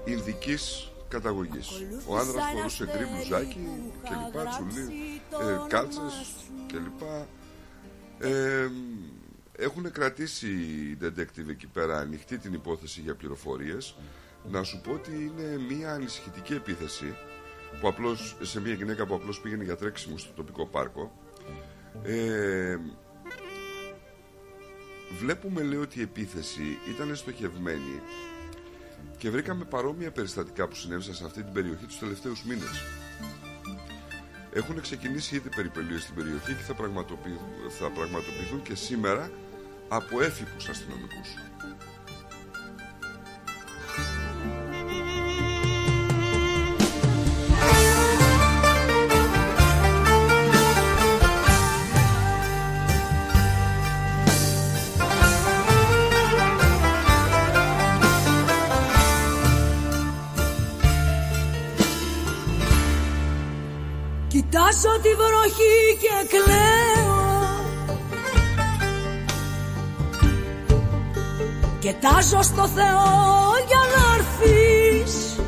Ινδικής 0.05 0.93
καταγωγής. 1.09 1.69
Ο 2.07 2.17
άνδρας 2.17 2.45
φορούσε 2.55 2.85
γκρι 2.85 3.05
μπλουζάκι 3.05 3.69
και 4.03 4.15
λοιπά, 4.27 4.45
τσουλί, 4.45 4.95
ε, 5.41 5.69
κάλτσες 5.69 6.35
και 6.67 6.77
λοιπά. 6.79 7.27
Ε, 8.19 8.69
έχουν 9.59 9.91
κρατήσει 9.93 10.49
οι 10.49 10.99
detective 11.03 11.49
εκεί 11.49 11.67
πέρα 11.67 11.99
ανοιχτή 11.99 12.39
την 12.39 12.53
υπόθεση 12.53 13.01
για 13.01 13.15
πληροφορίες 13.15 13.97
να 14.51 14.63
σου 14.63 14.81
πω 14.81 14.93
ότι 14.93 15.11
είναι 15.11 15.75
μια 15.75 15.93
ανησυχητική 15.93 16.53
επίθεση 16.53 17.15
που 17.81 17.89
απλώς, 17.89 18.37
σε 18.41 18.61
μια 18.61 18.73
γυναίκα 18.73 19.07
που 19.07 19.15
απλώς 19.15 19.41
πήγαινε 19.41 19.65
για 19.65 19.77
τρέξιμο 19.77 20.19
στο 20.19 20.33
τοπικό 20.33 20.67
πάρκο. 20.67 21.13
Ε, 22.03 22.77
βλέπουμε 25.19 25.63
λέει 25.63 25.79
ότι 25.79 25.99
η 25.99 26.03
επίθεση 26.03 26.79
ήταν 26.95 27.17
στοχευμένη 27.17 28.01
και 29.17 29.31
βρήκαμε 29.31 29.65
παρόμοια 29.65 30.11
περιστατικά 30.11 30.69
που 30.69 30.75
συνέβησαν 30.75 31.15
σε 31.15 31.25
αυτή 31.25 31.43
την 31.43 31.53
περιοχή 31.53 31.87
τους 31.87 31.99
τελευταίους 31.99 32.45
μήνες. 32.45 32.83
Έχουν 34.53 34.81
ξεκινήσει 34.81 35.37
ήδη 35.37 35.49
περιπελίες 35.49 36.03
στην 36.03 36.15
περιοχή 36.15 36.55
και 36.55 36.63
θα 36.63 36.75
πραγματοποιηθούν, 36.75 37.71
θα 37.79 37.91
πραγματοποιηθούν 37.91 38.63
και 38.63 38.75
σήμερα 38.75 39.31
από 39.89 40.21
έφυπους 40.21 40.69
αστυνομικούς 40.69 41.35
βροχή 65.47 65.97
και 66.01 66.37
κλαίω. 66.37 67.25
Κοιτάζω 71.79 72.43
στο 72.43 72.69
Θεό 72.75 73.09
για 73.67 73.83
να 73.93 74.15
έρθεις. 74.17 75.41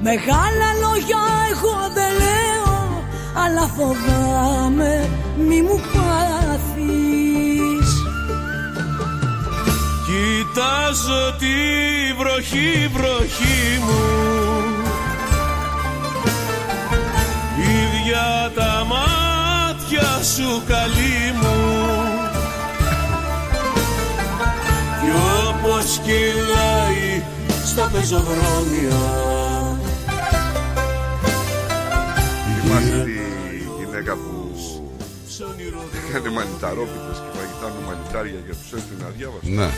Μεγάλα 0.00 0.68
λόγια 0.80 1.22
εγώ 1.50 1.90
δεν 1.94 2.12
λέω 2.12 3.04
Αλλά 3.44 3.66
φοβάμαι 3.76 5.08
μη 5.38 5.62
μου 5.62 5.80
πάθεις. 5.92 7.90
Κοιτάζω 10.06 11.36
τη 11.38 11.56
βροχή, 12.18 12.88
βροχή 12.92 13.78
μου 13.80 14.57
Ίδια 18.08 18.52
τα 18.54 18.84
μάτια 18.84 20.22
σου 20.22 20.62
καλή 20.66 21.32
μου 21.40 21.56
Κι 25.00 25.10
όπως 25.48 25.98
κυλάει 25.98 27.22
στα 27.64 27.90
πεζοδρόμια 27.92 29.00
Θυμάστε 32.60 33.04
τη 33.04 33.84
γυναίκα 33.84 34.14
που 34.14 34.50
έκανε 36.08 36.30
μανιταρόπιτες 36.30 37.18
και 37.22 37.38
φαγητά 37.38 37.74
με 37.78 37.86
μανιτάρια 37.86 38.40
για 38.46 38.54
τους 38.54 38.72
έστειλε 38.72 39.02
να 39.02 39.08
διάβασαν. 39.08 39.52
Ναι. 39.54 39.70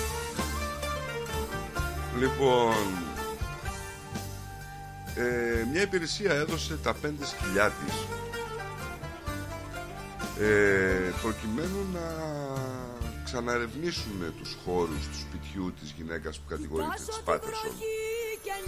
Λοιπόν, 2.20 2.74
ε, 5.16 5.64
μια 5.72 5.82
υπηρεσία 5.82 6.32
έδωσε 6.32 6.76
τα 6.82 6.94
πέντε 6.94 7.24
σκυλιά 7.26 7.72
της 7.84 7.94
ε, 10.46 11.12
προκειμένου 11.22 11.86
να 11.92 12.06
ξαναερευνήσουν 13.24 14.34
τους 14.38 14.56
χώρους 14.64 15.08
του 15.08 15.16
σπιτιού 15.18 15.72
της 15.80 15.94
γυναίκας 15.96 16.38
που 16.38 16.44
κατηγορείται 16.48 16.94
της 17.06 17.20
Πάτερσον 17.24 17.70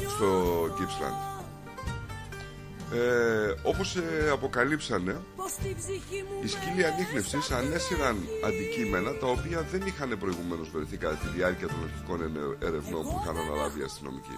στο 0.09 0.63
Gippsland. 0.79 1.41
Ε, 2.95 3.55
όπως 3.63 3.97
ε, 3.97 4.31
αποκαλύψανε 4.33 5.21
οι 6.45 6.49
σκύλοι 6.49 6.85
ανείχνευσης 6.87 7.51
ανέσυραν 7.51 8.17
αντικείμενα 8.47 9.13
τα 9.19 9.27
οποία 9.27 9.61
δεν 9.71 9.83
είχαν 9.87 10.19
προηγουμένως 10.19 10.71
βρεθεί 10.71 10.97
κατά 10.97 11.15
τη 11.15 11.29
διάρκεια 11.29 11.67
των 11.67 11.77
αρχικών 11.85 12.21
ene- 12.27 12.63
ερευνών 12.67 13.03
που 13.03 13.21
είχαν 13.23 13.37
αναλάβει 13.37 13.81
οι 13.81 13.83
αστυνομικοί. 13.83 14.37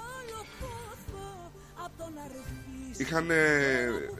Είχαν, 2.96 3.30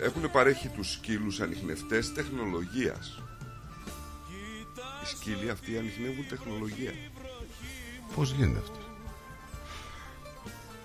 έχουν 0.01 0.31
παρέχει 0.31 0.69
τους 0.69 0.93
σκύλους 0.93 1.41
ανιχνευτές 1.41 2.13
τεχνολογίας. 2.13 3.23
Οι 5.03 5.07
σκύλοι 5.07 5.51
αυτοί 5.51 5.79
ανιχνεύουν 5.79 6.29
τεχνολογία. 6.29 6.93
Πώς 8.15 8.33
γίνεται 8.33 8.59
αυτό; 8.59 8.79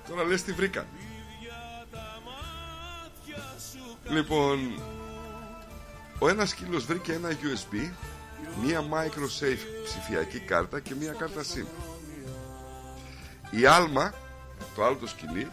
Τώρα 0.07 0.23
λες 0.23 0.43
τι 0.43 0.51
βρήκαν. 0.51 0.85
Λοιπόν, 4.09 4.81
ο 6.19 6.29
ένας 6.29 6.49
σκύλος 6.49 6.85
βρήκε 6.85 7.13
ένα 7.13 7.29
USB, 7.29 7.91
μία 8.63 8.81
microsafe 8.81 9.83
ψηφιακή 9.83 10.39
κάρτα 10.39 10.79
και 10.79 10.95
μία 10.95 11.13
κάρτα 11.13 11.41
SIM. 11.41 11.65
Η 13.51 13.65
Άλμα, 13.65 14.13
το 14.75 14.85
άλλο 14.85 14.95
το 14.95 15.07
σκυλί, 15.07 15.47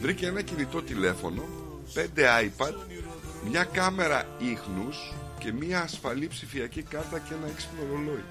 βρήκε 0.00 0.26
ένα 0.26 0.42
κινητό 0.42 0.82
τηλέφωνο, 0.82 1.44
πέντε 1.92 2.28
iPad, 2.44 2.74
μια 3.50 3.64
κάμερα 3.64 4.26
ίχνους 4.38 5.14
και 5.38 5.52
μία 5.52 5.80
ασφαλή 5.82 6.26
ψηφιακή 6.26 6.82
κάρτα 6.82 7.18
και 7.18 7.34
ένα 7.34 7.46
έξυπνο 7.46 7.82
ρολόι. 7.90 8.24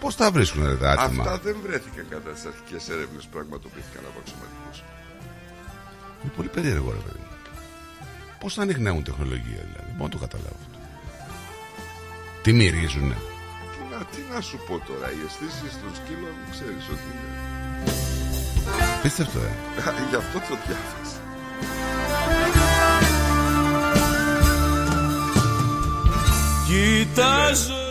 Πώς 0.00 0.16
τα 0.16 0.30
βρίσκουν 0.30 0.66
ρε 0.66 0.76
τα 0.76 0.90
άτομα; 0.90 1.22
Αυτά 1.22 1.38
δεν 1.38 1.56
βρέθηκαν 1.62 2.06
κατά 2.10 2.30
τις 2.30 2.44
αρχικές 2.44 2.88
έρευνες 2.88 3.24
που 3.24 3.30
πραγματοποιήθηκαν 3.36 4.02
από 4.10 4.18
αξιωματικούς. 4.22 4.78
Είναι 6.22 6.32
πολύ 6.36 6.48
περίεργο 6.48 6.90
ρε 6.90 7.02
παιδί. 7.06 7.24
Πώς 8.40 8.54
θα 8.54 8.62
ανοιχνεύουν 8.62 9.02
τεχνολογία 9.04 9.62
δηλαδή; 9.70 9.90
Μπορώ 9.96 10.04
να 10.04 10.08
το 10.08 10.18
καταλάβω 10.18 10.56
αυτό. 10.64 10.78
Τι 12.42 12.52
μυρίζουνε; 12.52 13.16
Τι 13.74 13.82
να, 13.90 13.98
τι 14.12 14.20
να 14.32 14.40
σου 14.40 14.58
πω 14.66 14.74
τώρα, 14.88 15.06
οι 15.14 15.20
αισθήσεις 15.26 15.72
των 15.80 15.90
σκύλων 15.98 16.34
ξέρεις 16.50 16.84
ότι 16.94 17.06
είναι. 17.10 17.28
Πίστευτο 19.02 19.38
ε; 19.38 19.52
Γι' 20.10 20.16
αυτό 20.22 20.38
το 20.48 20.54
διάβασα. 20.64 21.03
Κοιτάζω 26.66 27.84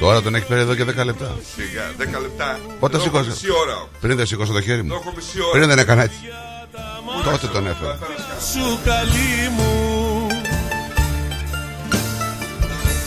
Τώρα 0.00 0.22
τον 0.22 0.34
έχεις 0.34 0.48
φέρει 0.48 0.60
εδώ 0.60 0.74
και 0.74 0.84
10 0.84 1.04
λεπτά. 1.04 1.36
Σιγά, 1.54 2.16
10 2.18 2.20
λεπτά. 2.20 2.58
Πότε 2.80 2.96
Εδώ 2.96 3.04
έχω 3.04 3.16
σηκώσα. 3.16 3.30
Μισή 3.30 3.50
ώρα. 3.50 3.88
Πριν 4.00 4.16
δεν 4.16 4.26
σηκώσω 4.26 4.52
το 4.52 4.60
χέρι 4.60 4.82
μου. 4.82 4.92
Εδώ 4.92 5.00
έχω 5.00 5.12
μισή 5.16 5.40
ώρα. 5.40 5.50
Πριν 5.50 5.68
δεν 5.68 5.78
έκανα 5.78 6.02
έτσι. 6.02 6.18
Τότε 7.24 7.46
τον 7.46 7.66
έφερα. 7.66 7.98
σου 8.52 8.78
καλή 8.84 9.50
μου 9.56 10.26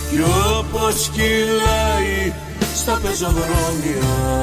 Κι 0.10 0.22
όπως 0.58 1.10
κυλάει 1.14 2.34
στα 2.76 3.00
πεζοδρόμια 3.04 4.34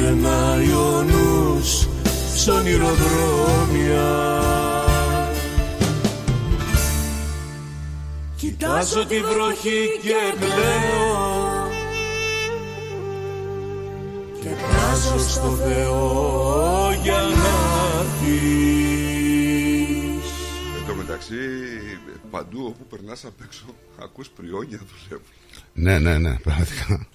Γυρνάει 0.00 0.72
ο 0.72 1.02
νους 1.02 1.88
σ' 2.34 2.48
ονειροδρόμια 2.48 4.08
Κοιτάζω 8.36 9.06
τη 9.06 9.20
βροχή 9.20 9.86
και 10.02 10.34
κλαίω 10.38 11.68
Και 14.40 14.48
βράζω 14.48 15.18
στο 15.28 15.50
Θεό 15.50 16.90
για 17.02 17.20
να 17.20 17.54
έρθεις 18.00 18.40
Εν 20.80 20.86
τω 20.86 20.94
μεταξύ, 20.94 21.36
παντού 22.30 22.64
όπου 22.66 22.86
περνάς 22.96 23.24
απ' 23.24 23.40
έξω, 23.44 23.64
ακούς 24.02 24.28
πριόνια 24.28 24.80
δουλεύουν. 24.90 25.26
Ναι, 25.74 25.98
ναι, 25.98 26.18
ναι, 26.18 26.38
πραγματικά. 26.38 27.06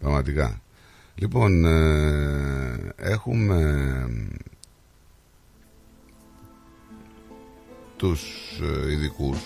Πραγματικά. 0.00 0.62
Λοιπόν, 1.14 1.64
ε, 1.64 2.92
έχουμε 2.96 3.56
ε, 3.60 4.38
τους 7.96 8.22
ε, 8.86 8.92
ειδικούς 8.92 9.38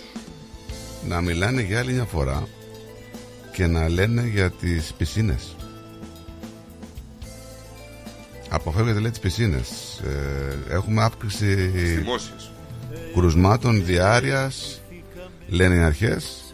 να 1.08 1.20
μιλάνε 1.20 1.62
για 1.62 1.78
άλλη 1.78 1.92
μια 1.92 2.04
φορά 2.04 2.48
και 3.52 3.66
να 3.66 3.88
λένε 3.88 4.26
για 4.26 4.50
τις 4.50 4.94
πισίνες. 4.98 5.56
Αποφεύγετε 8.48 8.98
λέει 9.00 9.10
τις 9.10 9.20
πισίνες. 9.20 10.00
Ε, 10.04 10.74
έχουμε 10.74 11.02
αύξηση 11.02 11.54
Δημόσιες. 11.54 12.50
κρουσμάτων 13.14 13.84
διάρειας, 13.84 14.80
λένε 15.48 15.74
οι 15.74 15.78
αρχές. 15.82 16.47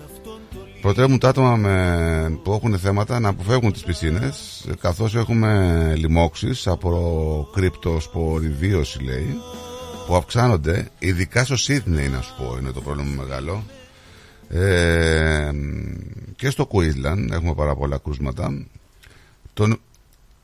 Προτρέπουν 0.85 1.19
τα 1.19 1.29
άτομα 1.29 1.57
με, 1.57 2.39
που 2.43 2.53
έχουν 2.53 2.79
θέματα 2.79 3.21
να 3.21 3.29
αποφεύγουν 3.29 3.73
τις 3.73 3.83
πισίνες 3.83 4.67
καθώς 4.81 5.15
έχουμε 5.15 5.93
λοιμώξεις 5.97 6.67
από 6.67 7.49
κρυπτοσποριδίωση 7.53 9.03
λέει 9.03 9.37
που 10.07 10.17
αυξάνονται 10.17 10.91
ειδικά 10.99 11.45
στο 11.45 11.57
Σίδνεϊ 11.57 12.09
να 12.09 12.21
σου 12.21 12.35
πω 12.37 12.57
είναι 12.61 12.71
το 12.71 12.81
πρόβλημα 12.81 13.23
μεγάλο. 13.23 13.65
Ε, 14.49 15.51
και 16.37 16.51
στο 16.51 16.69
Queensland 16.73 17.29
έχουμε 17.31 17.55
πάρα 17.55 17.75
πολλά 17.75 17.99
κρούσματα. 17.99 18.67
Τον, 19.53 19.81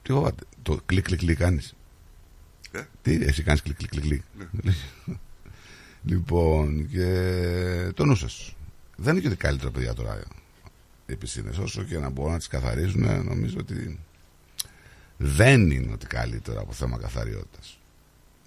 τι 0.03 0.13
φοβάται 0.13 0.45
το 0.63 0.81
κλικ 0.87 1.05
κλικ 1.05 1.19
κλικ 1.19 1.39
κάνεις. 1.39 1.75
Ε; 2.73 2.81
τι 3.03 3.19
εσύ 3.23 3.43
κάνεις 3.43 3.63
κλικ 3.63 3.77
κλικ 3.77 3.91
κλικ 3.91 4.03
κλικ. 4.03 4.23
Λοιπόν 6.05 6.89
και 6.89 7.07
το 7.95 8.05
νου 8.05 8.15
σας 8.15 8.55
δεν 9.01 9.13
είναι 9.13 9.21
και 9.21 9.29
ότι 9.29 9.37
καλύτερα 9.37 9.71
παιδιά 9.71 9.95
τώρα 9.95 10.23
οι 11.07 11.17
πισίνες 11.17 11.59
όσο 11.59 11.83
και 11.83 11.99
να 11.99 12.09
μπορούν 12.09 12.33
να 12.33 12.39
τις 12.39 12.49
καθαρίζουν 12.49 13.25
νομίζω 13.25 13.57
ότι 13.59 13.99
δεν 15.17 15.71
είναι 15.71 15.93
ότι 15.93 16.07
καλύτερα 16.07 16.61
από 16.61 16.73
θέμα 16.73 16.99
καθαριότητας 16.99 17.79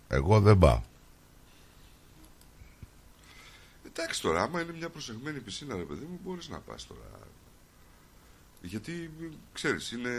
εγώ 0.08 0.40
δεν 0.40 0.58
πάω 0.58 0.82
Εντάξει 3.96 4.22
τώρα, 4.22 4.42
άμα 4.42 4.62
είναι 4.62 4.74
μια 4.74 4.90
προσεγμένη 4.90 5.40
πισίνα, 5.40 5.76
ρε 5.76 5.84
παιδί 5.84 6.06
μου, 6.06 6.20
μπορείς 6.24 6.50
να 6.50 6.60
πας 6.60 6.88
τώρα. 6.88 7.20
Γιατί, 8.62 9.12
ξέρεις, 9.54 9.92
είναι, 9.92 10.10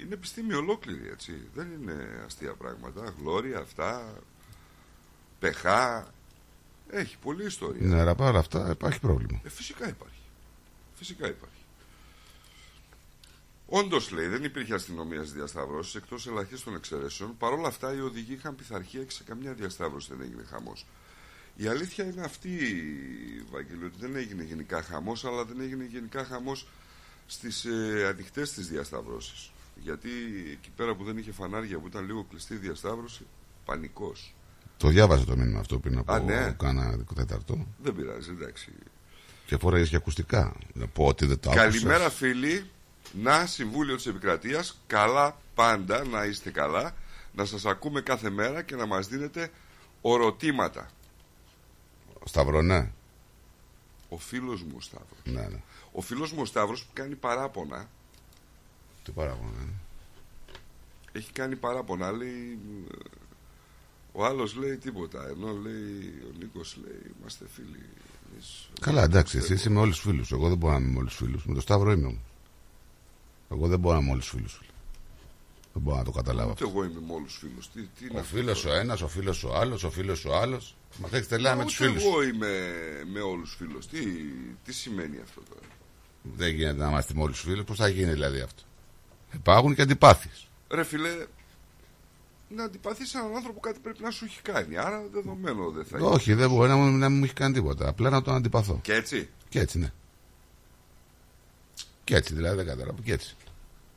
είναι 0.00 0.14
επιστήμη 0.14 0.54
ολόκληρη, 0.54 1.08
έτσι. 1.08 1.48
Δεν 1.54 1.70
είναι 1.70 2.22
αστεία 2.26 2.54
πράγματα. 2.54 3.14
Γλώρια, 3.18 3.58
αυτά, 3.58 4.14
πεχά. 5.38 6.12
Έχει 6.90 7.16
πολλή 7.22 7.44
ιστορία. 7.44 7.86
είναι 7.86 7.94
αέρα 7.96 8.14
πάρα 8.14 8.38
αυτά 8.38 8.70
υπάρχει 8.70 9.00
πρόβλημα 9.00 9.40
Ε, 9.44 9.48
φυσικά 9.48 9.88
υπάρχει. 9.88 10.20
Φυσικά 10.94 11.28
υπάρχει. 11.28 11.56
Όντως 13.70 14.10
λέει, 14.10 14.26
δεν 14.26 14.44
υπήρχε 14.44 14.74
αστυνομία 14.74 15.20
στις 15.20 15.32
διασταυρώσεις 15.32 15.94
εκτός 15.94 16.26
ελαχίστων 16.26 16.74
εξαιρέσεων. 16.74 17.36
Παρ' 17.36 17.52
όλα 17.52 17.68
αυτά, 17.68 17.94
οι 17.94 18.00
οδηγοί 18.00 18.32
είχαν 18.32 18.54
πειθαρχία 18.54 19.04
και 19.04 19.10
σε 19.10 19.22
καμιά 19.22 19.52
διασταύρωση 19.52 20.08
δεν 20.14 20.26
έγινε 20.26 20.42
χαμός. 20.50 20.86
Η 21.56 21.66
αλήθεια 21.66 22.04
είναι 22.04 22.22
αυτή, 22.22 22.50
Βαγγέλη, 23.50 23.84
ότι 23.84 23.96
δεν 23.98 24.16
έγινε 24.16 24.42
γενικά 24.42 24.82
χαμός, 24.82 25.24
αλλά 25.24 25.44
δεν 25.44 25.60
έγινε 25.60 25.84
γενικά 25.84 26.24
χαμός 26.24 26.66
στις 27.26 27.64
ε, 27.64 28.06
ανοιχτές 28.06 28.52
της 28.52 28.68
διασταυρώσεις. 28.68 29.50
Γιατί 29.76 30.10
εκεί 30.52 30.70
πέρα 30.76 30.94
που 30.94 31.04
δεν 31.04 31.18
είχε 31.18 31.32
φανάρια, 31.32 31.78
που 31.78 31.86
ήταν 31.86 32.06
λίγο 32.06 32.24
κλειστή 32.24 32.54
η 32.54 32.56
διασταύρωση, 32.56 33.26
πανικός. 33.64 34.34
Το 34.78 34.88
διάβαζα 34.88 35.24
το 35.24 35.36
μήνυμα 35.36 35.60
αυτό 35.60 35.78
πριν 35.78 35.98
από 35.98 36.12
Α, 36.12 36.18
ναι. 36.20 36.54
κάνα 36.58 36.98
τέταρτο. 37.14 37.66
Δεν 37.82 37.94
πειράζει, 37.94 38.30
εντάξει. 38.30 38.72
Και 39.46 39.56
φοράει 39.56 39.88
και 39.88 39.96
ακουστικά. 39.96 40.56
Να 40.72 40.86
πω 40.86 41.06
ότι 41.06 41.26
δεν 41.26 41.40
το 41.40 41.50
άκουσα. 41.50 41.64
Καλημέρα, 41.64 42.10
φίλοι. 42.10 42.70
Να, 43.12 43.46
Συμβούλιο 43.46 43.96
της 43.96 44.06
Επικρατείας. 44.06 44.80
Καλά 44.86 45.36
πάντα, 45.54 46.04
να 46.04 46.24
είστε 46.24 46.50
καλά. 46.50 46.94
Να 47.32 47.44
σας 47.44 47.64
ακούμε 47.66 48.00
κάθε 48.00 48.30
μέρα 48.30 48.62
και 48.62 48.76
να 48.76 48.86
μας 48.86 49.08
δίνετε 49.08 49.50
ορωτήματα. 50.00 50.90
Σταυρός, 52.24 52.64
ναι. 52.64 52.90
Ο 54.08 54.18
φίλος 54.18 54.62
μου 54.62 54.74
ο 54.76 54.80
Σταύρο. 54.80 55.16
ναι, 55.24 55.48
ναι. 55.48 55.62
Ο 55.92 56.00
φίλος 56.00 56.32
μου 56.32 56.40
ο 56.40 56.44
Σταύρο 56.44 56.74
που 56.74 56.92
κάνει 56.92 57.14
παράπονα. 57.14 57.88
Τι 59.04 59.10
παράπονα, 59.10 59.50
ναι. 59.58 59.72
Έχει 61.12 61.32
κάνει 61.32 61.56
παράπονα. 61.56 62.12
Λέει. 62.12 62.58
Ε, 64.14 64.18
Ο 64.18 64.24
άλλος 64.24 64.54
λέει 64.54 64.76
τίποτα. 64.76 65.28
Ενώ 65.28 65.52
λέει 65.52 66.22
ο 66.28 66.32
Νίκος 66.38 66.76
λέει 66.84 67.12
είμαστε 67.20 67.44
φίλοι. 67.54 67.82
Εμείς- 68.32 68.68
Καλά, 68.80 69.02
εντάξει, 69.02 69.38
εσύ 69.38 69.52
είσαι 69.54 69.70
με 69.70 69.80
όλους 69.80 70.00
του 70.00 70.08
φίλους. 70.08 70.32
Εγώ 70.32 70.48
δεν 70.48 70.58
μπορώ 70.58 70.72
να 70.72 70.78
είμαι 70.78 70.90
με 70.92 70.98
όλους 70.98 71.16
του 71.16 71.24
φίλους. 71.24 71.44
Με 71.46 71.54
το 71.54 71.60
Σταύρο 71.60 71.90
είμαι 71.92 72.06
όμως. 72.06 72.20
Εγώ 73.50 73.66
δεν 73.68 73.78
μπορώ 73.78 73.94
να 73.94 74.00
είμαι 74.00 74.08
με 74.08 74.12
όλους 74.14 74.28
του 74.30 74.36
φίλους. 74.36 74.60
Δεν 75.72 75.82
μπορώ 75.82 75.96
να 75.96 76.04
το 76.04 76.10
καταλάβω 76.10 76.50
Ούτε 76.50 76.64
αυτό. 76.64 76.78
εγώ 76.78 76.88
είμαι 76.90 77.00
με 77.06 77.12
όλους 77.12 77.32
του 77.32 77.38
φίλους. 77.46 77.70
Τι, 77.70 77.80
τι 77.82 78.04
είναι 78.04 78.16
Ο 78.16 78.20
αυτό 78.20 78.36
φίλος 78.36 78.62
τώρα; 78.62 78.76
ο 78.76 78.78
ένας, 78.80 79.00
ο 79.02 79.08
φίλος 79.08 79.44
ο 79.44 79.54
άλλος, 79.56 79.84
ο 79.84 79.90
φίλος 79.90 80.24
ο 80.24 80.36
άλλος. 80.36 80.76
Μας 81.00 81.12
έχεις 81.12 81.28
τελειά 81.28 81.56
με 81.56 81.64
τους 81.64 81.80
Ούτε 81.80 81.88
φίλους. 81.88 82.02
εγώ 82.04 82.22
είμαι 82.22 82.50
με 83.12 83.20
όλους 83.20 83.50
του 83.50 83.56
φίλους. 83.56 83.86
Τι, 83.86 83.98
τι 84.64 84.72
σημαίνει 84.72 85.18
αυτό 85.22 85.40
τώρα; 85.48 85.60
Δεν 86.36 86.54
γίνεται 86.54 86.78
να 86.82 86.88
είμαστε 86.88 87.14
με 87.14 87.22
όλους 87.22 87.40
του 87.42 87.48
φίλους. 87.48 87.64
Πώς 87.64 87.76
θα 87.76 87.88
γίνει 87.88 88.12
δηλαδή 88.12 88.40
αυτό; 88.40 88.62
Υπάρχουν 89.34 89.74
και 89.74 89.82
αντιπάθειες. 89.82 90.48
Ρε 90.70 90.84
φιλέ, 90.84 91.26
να 92.48 92.64
αντιπαθείς 92.64 93.14
έναν 93.14 93.34
άνθρωπο 93.36 93.60
κάτι 93.60 93.78
πρέπει 93.82 94.02
να 94.02 94.10
σου 94.10 94.24
έχει 94.24 94.40
κάνει. 94.42 94.76
Άρα 94.76 95.02
δεδομένο 95.12 95.70
δεν 95.70 95.84
θα 95.84 95.98
Όχι, 95.98 96.34
δεν 96.34 96.50
μπορεί 96.50 96.68
να, 96.68 96.76
μου- 96.76 96.98
να 96.98 97.08
μην 97.08 97.18
μου 97.18 97.24
έχει 97.24 97.32
κάνει 97.32 97.54
τίποτα. 97.54 97.88
Απλά 97.88 98.10
να 98.10 98.22
τον 98.22 98.34
αντιπαθώ. 98.34 98.78
Και 98.82 98.94
έτσι; 98.94 99.28
Και 99.48 99.60
έτσι, 99.60 99.78
ναι. 99.78 99.92
Και 102.04 102.14
έτσι 102.16 102.34
δηλαδή 102.34 102.56
δεν 102.56 102.66
καταλαβαίνω. 102.66 103.02
Και 103.04 103.12
έτσι. 103.12 103.36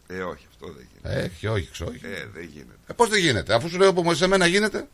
Ε, 0.08 0.22
όχι, 0.22 0.46
αυτό 0.50 0.68
δεν 0.74 0.88
γίνεται. 0.94 1.22
Έχει, 1.24 1.48
όχι, 1.48 1.70
ξέρω, 1.72 1.90
όχι. 1.90 2.06
Ε, 2.06 2.26
δεν 2.34 2.44
γίνεται. 2.44 2.78
Ε, 2.88 2.94
Πώς 2.94 3.10
δεν 3.10 3.20
γίνεται, 3.20 3.54
αφού 3.54 3.70
σου 3.70 3.78
λέω 3.78 3.94
που 3.94 4.14
σε 4.14 4.28
μένα 4.28 4.46
γίνεται. 4.46 4.88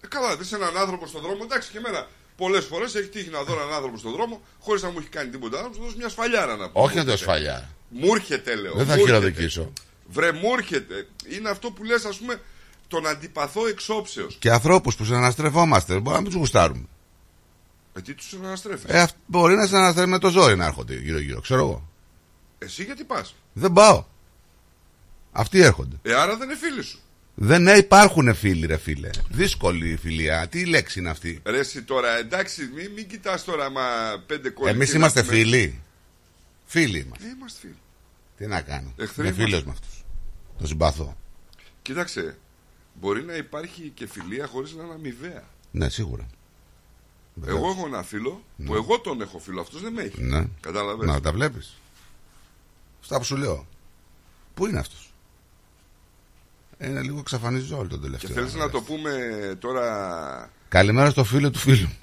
Ε, 0.00 0.06
καλά, 0.06 0.36
δεις 0.36 0.52
έναν 0.52 0.76
άνθρωπο 0.76 1.06
στον 1.06 1.20
δρόμο, 1.22 1.38
εντάξει 1.42 1.70
και 1.70 1.78
εμένα. 1.78 2.08
Πολλές 2.36 2.64
φορές 2.64 2.94
έχει 2.94 3.08
τύχει 3.08 3.30
να 3.30 3.42
δω 3.42 3.52
έναν 3.54 3.72
άνθρωπο 3.72 3.96
στον 3.98 4.12
δρόμο 4.12 4.40
χωρίς 4.60 4.82
να 4.82 4.90
μου 4.90 4.98
έχει 4.98 5.08
κάνει 5.08 5.30
τίποτα. 5.30 5.62
Να 5.62 5.70
του 5.70 5.78
δώσω 5.82 5.96
μια 5.96 6.08
σφαλιάρα 6.08 6.56
να 6.56 6.70
πω. 6.70 6.82
Όχι 6.82 6.96
να 6.96 7.04
το 7.04 7.16
σφαλιά. 7.16 7.68
Μου 7.88 8.14
έρχεται, 8.14 8.54
λέω. 8.54 8.74
Δεν 8.74 8.86
θα 8.86 8.94
μου 8.96 9.00
έρχεται. 9.00 9.16
χειροδικήσω. 9.18 9.72
Βρε, 10.10 10.32
μου 10.32 10.52
έρχεται. 10.58 11.08
Είναι 11.28 11.48
αυτό 11.48 11.70
που 11.70 11.84
λες, 11.84 12.04
ας 12.04 12.16
πούμε, 12.18 12.40
τον 12.88 13.06
αντιπαθώ 13.06 13.66
εξόψεω. 13.66 14.26
Και 14.38 14.50
ανθρώπους 14.50 14.96
που 14.96 15.04
συναναστρεφόμαστε, 15.04 15.92
μπορεί 15.98 16.14
να 16.14 16.20
μην 16.20 16.30
τους 16.30 16.38
γουστάρουμε. 16.38 16.84
Ε, 17.94 18.00
τι 18.00 18.14
τους 18.14 18.32
αναστρέφει. 18.44 18.84
Ε, 18.88 19.00
αυ- 19.00 19.16
μπορεί 19.26 19.54
να 19.54 19.66
συναναστρέφουμε 19.66 20.12
με 20.14 20.18
το 20.20 20.28
ζόρι 20.30 20.56
να 20.56 20.64
έρχονται 20.64 20.94
γύρω-γύρω, 20.94 21.40
ξέρω 21.40 21.60
εγώ. 21.60 21.88
Εσύ 22.58 22.84
γιατί 22.84 23.04
πας; 23.04 23.34
Δεν 23.52 23.72
πάω. 23.72 24.04
Αυτοί 25.32 25.60
έρχονται. 25.60 25.96
Ε, 26.02 26.14
άρα 26.14 26.36
δεν 26.36 26.48
είναι 26.48 26.58
φίλοι 26.58 26.82
σου. 26.82 26.98
Δεν 27.34 27.62
ναι, 27.62 27.72
υπάρχουν 27.72 28.34
φίλοι, 28.34 28.66
ρε 28.66 28.76
φίλε. 28.76 29.10
Δύσκολη 29.28 29.88
η 29.90 29.96
φιλία. 29.96 30.48
Τι 30.48 30.64
λέξη 30.66 30.98
είναι 30.98 31.10
αυτή; 31.10 31.40
Ρε, 31.44 31.58
εσύ 31.58 31.82
τώρα, 31.82 32.16
εντάξει, 32.18 32.70
μην, 32.74 32.90
μην 32.92 33.08
κοιτάς 33.08 33.44
τώρα 33.44 33.70
μα 33.70 33.82
πέντε 34.26 34.50
κόλλοι. 34.50 34.70
Εμείς 34.70 34.92
είμαστε 34.92 35.22
φίλοι. 35.22 35.80
Φίλοι 36.66 36.98
είμαστε. 36.98 37.26
Ε, 37.26 37.30
είμαστε 37.36 37.58
φίλοι. 37.60 37.76
Τι 38.36 38.46
να 38.46 38.60
κάνω. 38.60 38.92
Εχθροί 38.96 39.26
Είμαι 39.26 39.34
φίλος 39.34 39.48
είμαστε. 39.62 39.66
με 39.66 39.72
αυτούς. 39.72 39.99
Το 40.60 40.66
συμπαθώ. 40.66 41.16
Κοίταξε, 41.82 42.38
μπορεί 43.00 43.22
να 43.22 43.34
υπάρχει 43.36 43.90
και 43.94 44.06
φιλία 44.06 44.46
χωρίς 44.46 44.72
να 44.74 44.82
είναι 44.84 44.94
αμοιβαία. 44.94 45.44
Ναι, 45.70 45.88
σίγουρα. 45.88 46.26
Εγώ 47.46 47.68
έχω 47.70 47.86
ένα 47.86 48.02
φίλο 48.02 48.42
που 48.66 48.74
εγώ 48.74 49.00
τον 49.00 49.20
έχω 49.20 49.38
φίλο, 49.38 49.60
αυτός 49.60 49.80
δεν 49.82 49.92
με 49.92 50.02
έχει. 50.02 50.22
Ναι. 50.22 50.46
Κατάλαβες; 50.60 51.08
Να 51.08 51.20
τα 51.20 51.32
βλέπεις. 51.32 51.76
Αυτά 53.00 53.18
που 53.18 53.24
σου 53.24 53.36
λέω. 53.36 53.66
Πού 54.54 54.66
είναι 54.66 54.78
αυτός; 54.78 55.12
Είναι 56.80 57.02
λίγο 57.02 57.18
εξαφανίζει 57.18 57.72
όλο 57.72 57.88
τον 57.88 57.98
Και 57.98 58.04
τελευταίο. 58.04 58.30
θέλεις 58.30 58.54
να 58.54 58.70
το 58.70 58.80
πούμε 58.82 59.10
τώρα. 59.58 60.50
Καλημέρα 60.68 61.10
στο 61.10 61.24
φίλο 61.24 61.50
του 61.50 61.58
φίλου. 61.58 61.86
μου. 61.86 61.98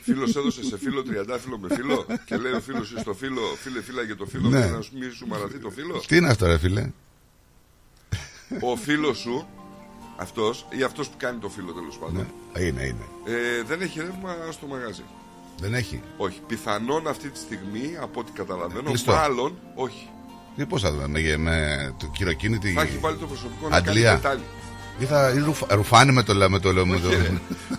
Φίλος 0.00 0.36
έδωσε 0.36 0.64
σε 0.64 0.78
φίλο 0.78 1.02
τριαντάφυλλο 1.02 1.58
με 1.58 1.74
φίλο. 1.74 2.06
και 2.24 2.36
λέει 2.36 2.52
ο 2.52 2.60
φίλος 2.60 2.94
στο 2.98 3.14
φίλο, 3.14 3.40
φίλε, 3.62 3.82
φίλα 3.82 4.02
για 4.02 4.16
το 4.16 4.26
φίλο 4.26 4.48
Ναι. 4.48 4.66
μου, 4.66 4.72
να 4.76 4.80
σου 4.80 4.92
μη 4.98 5.10
σου 5.10 5.26
μαραθεί 5.26 5.58
το 5.58 5.70
φίλο; 5.70 6.02
Τι 6.06 6.16
είναι 6.16 6.28
αυτό, 6.28 6.46
ρε 6.46 6.58
φίλε; 6.58 6.90
ο 8.60 8.76
φίλος 8.76 9.18
σου, 9.18 9.46
αυτός 10.16 10.66
ή 10.70 10.82
αυτός 10.82 11.08
που 11.08 11.14
κάνει 11.18 11.38
το 11.38 11.48
φίλο 11.48 11.72
τέλος 11.72 11.98
πάντων, 11.98 12.26
Ναι. 12.54 12.60
Είναι, 12.62 12.82
είναι. 12.82 13.04
ε, 13.24 13.62
δεν 13.62 13.80
έχει 13.80 14.00
ρεύμα 14.00 14.36
στο 14.50 14.66
μαγαζί. 14.66 15.04
Δεν 15.58 15.74
έχει. 15.74 16.02
Όχι. 16.16 16.40
Πιθανόν 16.46 17.08
αυτή 17.08 17.28
τη 17.28 17.38
στιγμή, 17.38 17.96
από 18.00 18.20
ό,τι 18.20 18.32
καταλαβαίνω, 18.32 18.82
Κλειστό. 18.88 19.12
μάλλον 19.12 19.58
όχι. 19.74 20.08
Τι 20.56 20.66
πώς 20.66 20.82
θα 20.82 20.92
δούμε, 20.92 21.08
με, 21.08 21.36
με 21.36 21.94
το 21.98 22.06
κυροκίνητη. 22.06 22.72
Θα 22.72 22.82
έχει 22.82 22.98
βάλει 22.98 23.16
το 23.16 23.26
προσωπικό 23.26 23.68
να 23.68 23.76
Αντλία. 23.76 24.04
κάνει 24.10 24.20
πετάλι. 24.20 24.42
Ή 25.00 25.04
θα 25.04 25.32
ή 25.36 25.38
ρουφ, 25.38 25.60
ρουφάνι 25.68 26.12
με 26.12 26.22
το 26.22 26.34
με 26.50 26.58
το 26.58 26.72
με 26.86 26.94
Όχι, 26.94 27.02
το. 27.02 27.08
ρε. 27.10 27.30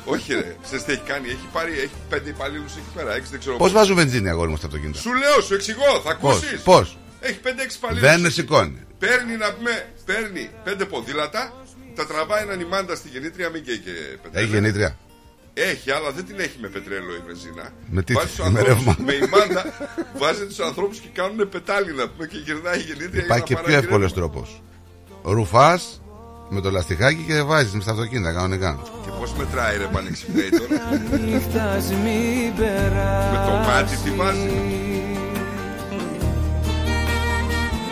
Όχι, 0.06 0.34
ρε. 0.34 0.56
Ξέρεις 0.64 0.84
τι 0.86 0.92
έχει 0.92 1.02
κάνει. 1.02 1.28
Έχει 1.28 1.48
πάρει 1.54 1.72
έχει 1.72 1.96
πέντε 2.10 2.30
υπαλλήλους 2.30 2.72
εκεί 2.76 2.92
πέρα. 2.96 3.16
Έξι 3.16 3.30
δεν 3.32 3.40
ξέρω 3.40 3.56
Πώς 3.58 3.66
πώς. 3.72 3.76
βάζουν 3.80 3.96
βενζίνη 3.96 4.30
αγόρι 4.30 4.50
μου 4.50 4.58
στα 4.58 4.66
αυτοκίνητα. 4.68 5.00
Σου 5.00 5.14
λέω, 5.14 5.42
σου 5.42 5.54
εξηγώ. 5.54 6.02
Θα 6.06 6.16
Πώς, 6.18 6.36
ακούσεις. 6.36 6.62
πώς; 6.62 6.98
Έχει 7.20 7.40
πέντε-έξι 7.40 7.78
υπαλλήλους. 7.78 8.10
Δεν 8.10 8.32
σηκώνει. 8.32 8.80
Παίρνει 9.00 9.36
να 9.38 9.54
πούμε, 9.54 9.86
παίρνει 10.06 10.50
πέντε 10.64 10.86
ποδήλατα, 10.86 11.54
τα 11.96 12.06
τραβάει 12.08 12.42
έναν 12.42 12.60
ημάντα 12.60 12.96
στη 12.96 13.10
γεννήτρια, 13.10 13.50
μην 13.50 13.64
καίει 13.64 13.78
και 13.78 13.92
πετρέλαιο. 14.22 14.44
Έχει 14.48 14.54
γεννήτρια; 14.54 14.98
Έχει, 15.54 15.92
αλλά 15.92 16.12
δεν 16.12 16.26
την 16.26 16.40
έχει 16.40 16.58
με 16.62 16.68
πετρέλαιο 16.68 17.16
η 17.16 17.24
βενζίνα. 17.28 17.70
Με 17.90 18.02
τι, 18.04 18.14
Βάζει 18.14 18.28
τους 18.28 18.38
με 18.38 18.46
ανθρώπους- 18.46 18.68
ρεύμα; 18.68 18.96
Με 19.06 19.14
ημάντα, 19.14 19.62
βάζει 20.18 20.46
τους 20.46 20.60
ανθρώπους 20.60 20.98
και 21.00 21.08
κάνουν 21.14 21.50
πετάλι 21.50 21.94
να 21.94 22.10
πούμε 22.10 22.26
και 22.28 22.38
γυρνάει 22.46 22.80
η 22.80 22.82
γεννήτρια. 22.82 23.24
Υπάρχει 23.24 23.44
και 23.44 23.54
για 23.54 23.62
να 23.62 23.68
πιο 23.68 23.74
παράγει 23.74 23.86
εύκολος 23.86 24.14
ρεύμα. 24.14 24.30
τρόπος. 24.30 24.62
Ρουφάς 25.24 26.01
με 26.54 26.62
το 26.62 26.72
λαστιχάκι 26.72 27.24
και 27.28 27.42
βάζεις 27.42 27.84
στα 27.84 27.92
αυτοκίνητα 27.92 28.32
κανονικά. 28.34 28.80
Και 29.04 29.12
πώς 29.20 29.34
μετράει 29.34 29.78
ρε 29.78 29.88
πανεξυπνέει 29.94 30.50
τώρα. 30.60 30.82
Νύχτας 31.26 31.86
μην 32.04 32.56
περάσει 32.58 33.32
Με 33.34 33.40
το 33.48 33.54
μάτι 33.68 33.96
τι 34.04 34.12
βάζει; 34.20 34.52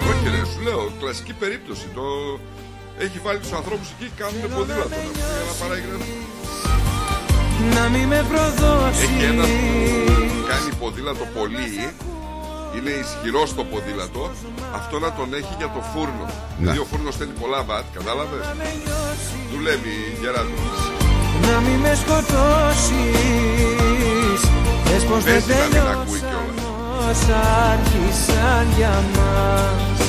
Όχι 0.09 0.25
ρε, 0.33 0.41
σου 0.51 0.59
λέω, 0.67 0.91
κλασική 0.99 1.33
περίπτωση. 1.33 1.85
Το... 1.93 2.03
Έχει 3.05 3.19
βάλει 3.25 3.39
τους 3.39 3.51
ανθρώπους 3.59 3.87
εκεί 3.93 4.05
και 4.15 4.23
κάνουν 4.23 4.41
ποδήλατο 4.55 4.89
να 4.89 4.95
πούμε, 4.95 5.23
για 5.39 5.45
να 5.49 5.53
παράγει 5.61 5.87
ρεύμα. 5.91 6.05
Να 7.75 7.83
μην 7.93 8.05
με 8.11 8.19
προδώσει 8.29 9.03
Έχει 9.05 9.23
ένα 9.31 9.45
που 10.31 10.41
κάνει 10.51 10.69
ποδήλατο 10.79 11.25
πολύ, 11.37 11.67
είναι 12.79 12.93
ισχυρό 13.03 13.43
στο 13.53 13.63
ποδήλατο, 13.69 14.23
αυτό 14.79 14.95
να 15.05 15.09
τον 15.17 15.27
έχει 15.39 15.53
για 15.61 15.69
το 15.75 15.81
φούρνο. 15.91 16.25
Ναι. 16.25 16.31
Δηλαδή 16.59 16.79
ο 16.85 16.87
φούρνος 16.89 17.15
θέλει 17.19 17.33
πολλά 17.41 17.61
βατ, 17.69 17.85
κατάλαβες; 17.97 18.45
Δουλεύει 19.51 19.95
γερά 20.21 20.43
του. 20.49 20.57
Να 21.47 21.55
μην 21.65 21.79
με 21.85 21.93
σκοτώσεις 22.01 22.99
Πες 24.85 25.03
πως 25.09 25.23
δεν 25.23 25.33
Παίζει 25.33 25.53
να 25.61 25.67
μην 25.73 25.87
ακούει 25.93 26.19
τελειώσαν 26.19 26.69
όσα 27.09 27.39
άρχισαν 27.71 28.67
για 28.77 29.03
μας 29.15 30.08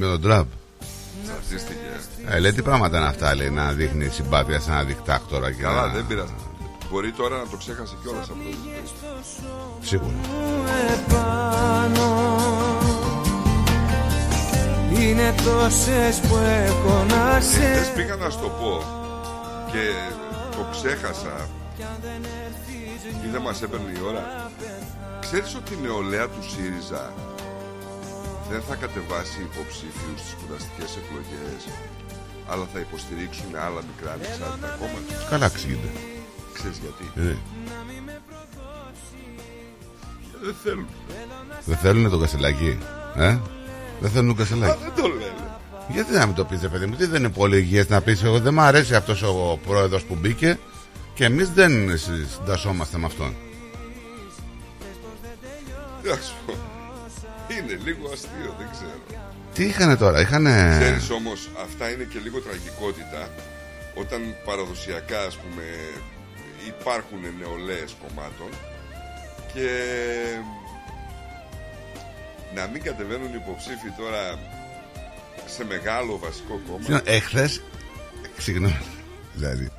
Με 0.00 0.06
τον 0.06 0.20
Τραμπ. 0.20 0.46
Τσατίστηκε. 1.24 1.78
Ε, 2.26 2.38
λέει 2.38 2.52
τι 2.52 2.62
πράγματα 2.62 2.98
είναι 2.98 3.06
αυτά, 3.06 3.34
λέει, 3.34 3.50
να 3.50 3.72
δείχνει 3.72 4.08
συμπάθεια 4.08 4.60
σε 4.60 4.70
ένα 4.70 4.84
δικτάκτορα. 4.84 5.52
Και 5.52 5.62
Καλά, 5.62 5.86
να... 5.86 5.92
δεν 5.92 6.06
πειράζει. 6.06 6.34
Μπορεί 6.90 7.12
τώρα 7.12 7.36
να 7.36 7.46
το 7.46 7.56
ξέχασε 7.56 7.94
κιόλας 8.02 8.22
αυτό. 8.22 8.34
Σίγουρα. 9.80 10.14
επάνω 10.92 12.08
είναι 14.92 15.34
τόσες 15.44 16.20
που 16.20 16.36
έχω 16.36 17.04
να 17.08 17.40
σε 17.40 17.60
Χθες 17.60 17.92
πήγα 17.92 18.16
να 18.16 18.30
σου 18.30 18.38
το 18.38 18.48
πω 18.48 18.82
και 19.72 19.84
το 20.56 20.66
ξέχασα 20.70 21.48
ή 23.24 23.28
δεν 23.32 23.40
μας 23.42 23.62
έπαιρνε 23.62 23.90
η 23.90 24.00
ώρα. 24.08 24.50
Ξέρεις 25.20 25.54
ότι 25.54 25.74
η 25.74 25.78
νεολαία 25.82 26.28
του 26.28 26.42
ΣΥΡΙΖΑ 26.50 27.12
δεν 28.50 28.62
θα 28.68 28.74
κατεβάσει 28.74 29.38
υποψήφιους 29.50 30.20
στις 30.22 30.34
κουραστικές 30.40 30.90
εκλογές 31.00 31.60
αλλά 32.50 32.64
θα 32.72 32.78
υποστηρίξουν 32.86 33.50
άλλα 33.66 33.80
μικρά 33.90 34.10
ανεξάρτητα 34.16 34.68
κόμματα. 34.80 35.12
Καλά 35.30 35.48
ξύγεται. 35.48 35.90
Ξέρεις 36.56 36.78
γιατί; 36.84 37.04
Ε, 37.30 37.36
Δεν 40.42 40.54
θέλουν. 40.64 40.86
δεν 41.64 41.76
θέλουν 41.76 42.10
τον 42.10 42.20
Κασελάκη. 42.20 42.78
Ε; 43.16 43.38
Δεν 44.00 44.10
θέλουν 44.10 44.26
τον 44.28 44.36
Α, 44.36 44.38
Κασελάκη. 44.38 44.78
δεν 44.82 44.92
το 45.02 45.08
λένε. 45.08 45.44
Γιατί 45.88 46.12
να 46.12 46.26
μην 46.26 46.34
το 46.34 46.44
πείτε, 46.44 46.68
παιδί 46.68 46.86
μου, 46.86 46.94
τι 46.96 47.06
δεν 47.06 47.18
είναι 47.24 47.32
πολύ 47.32 47.56
υγιές 47.58 47.88
να 47.88 48.00
πεις 48.00 48.22
Εγώ 48.22 48.38
δεν 48.40 48.54
μου 48.54 48.60
αρέσει 48.60 48.94
αυτός 48.94 49.22
ο 49.22 49.58
πρόεδρος 49.66 50.02
που 50.04 50.14
μπήκε 50.20 50.58
και 51.14 51.24
εμείς 51.24 51.50
δεν 51.50 51.98
συντασσόμαστε 51.98 52.98
με 52.98 53.06
αυτόν. 53.06 53.34
Είναι 57.62 57.78
λίγο 57.84 58.10
αστείο, 58.12 58.54
δεν 58.58 58.68
ξέρω. 58.72 59.00
Τι 59.54 59.64
είχανε 59.64 59.96
τώρα, 59.96 60.20
είχανε. 60.20 60.76
Ξέρεις 60.80 61.10
όμως, 61.10 61.48
αυτά 61.62 61.90
είναι 61.90 62.04
και 62.12 62.18
λίγο 62.18 62.40
τραγικότητα 62.40 63.30
όταν 63.94 64.20
παραδοσιακά, 64.44 65.20
ας 65.20 65.36
πούμε, 65.36 65.62
υπάρχουν 66.68 67.18
νεολαίες 67.38 67.96
κομμάτων 68.02 68.50
και 69.52 69.68
να 72.54 72.66
μην 72.66 72.82
κατεβαίνουν 72.82 73.34
υποψήφοι 73.34 73.90
τώρα 73.98 74.38
σε 75.46 75.64
μεγάλο 75.64 76.18
βασικό 76.18 76.60
κόμμα. 76.66 76.78
Συγγνώμη, 76.82 77.02
Εχθές, 77.04 77.62
συγγνώμη, 78.38 78.80
δηλαδή, 79.34 79.70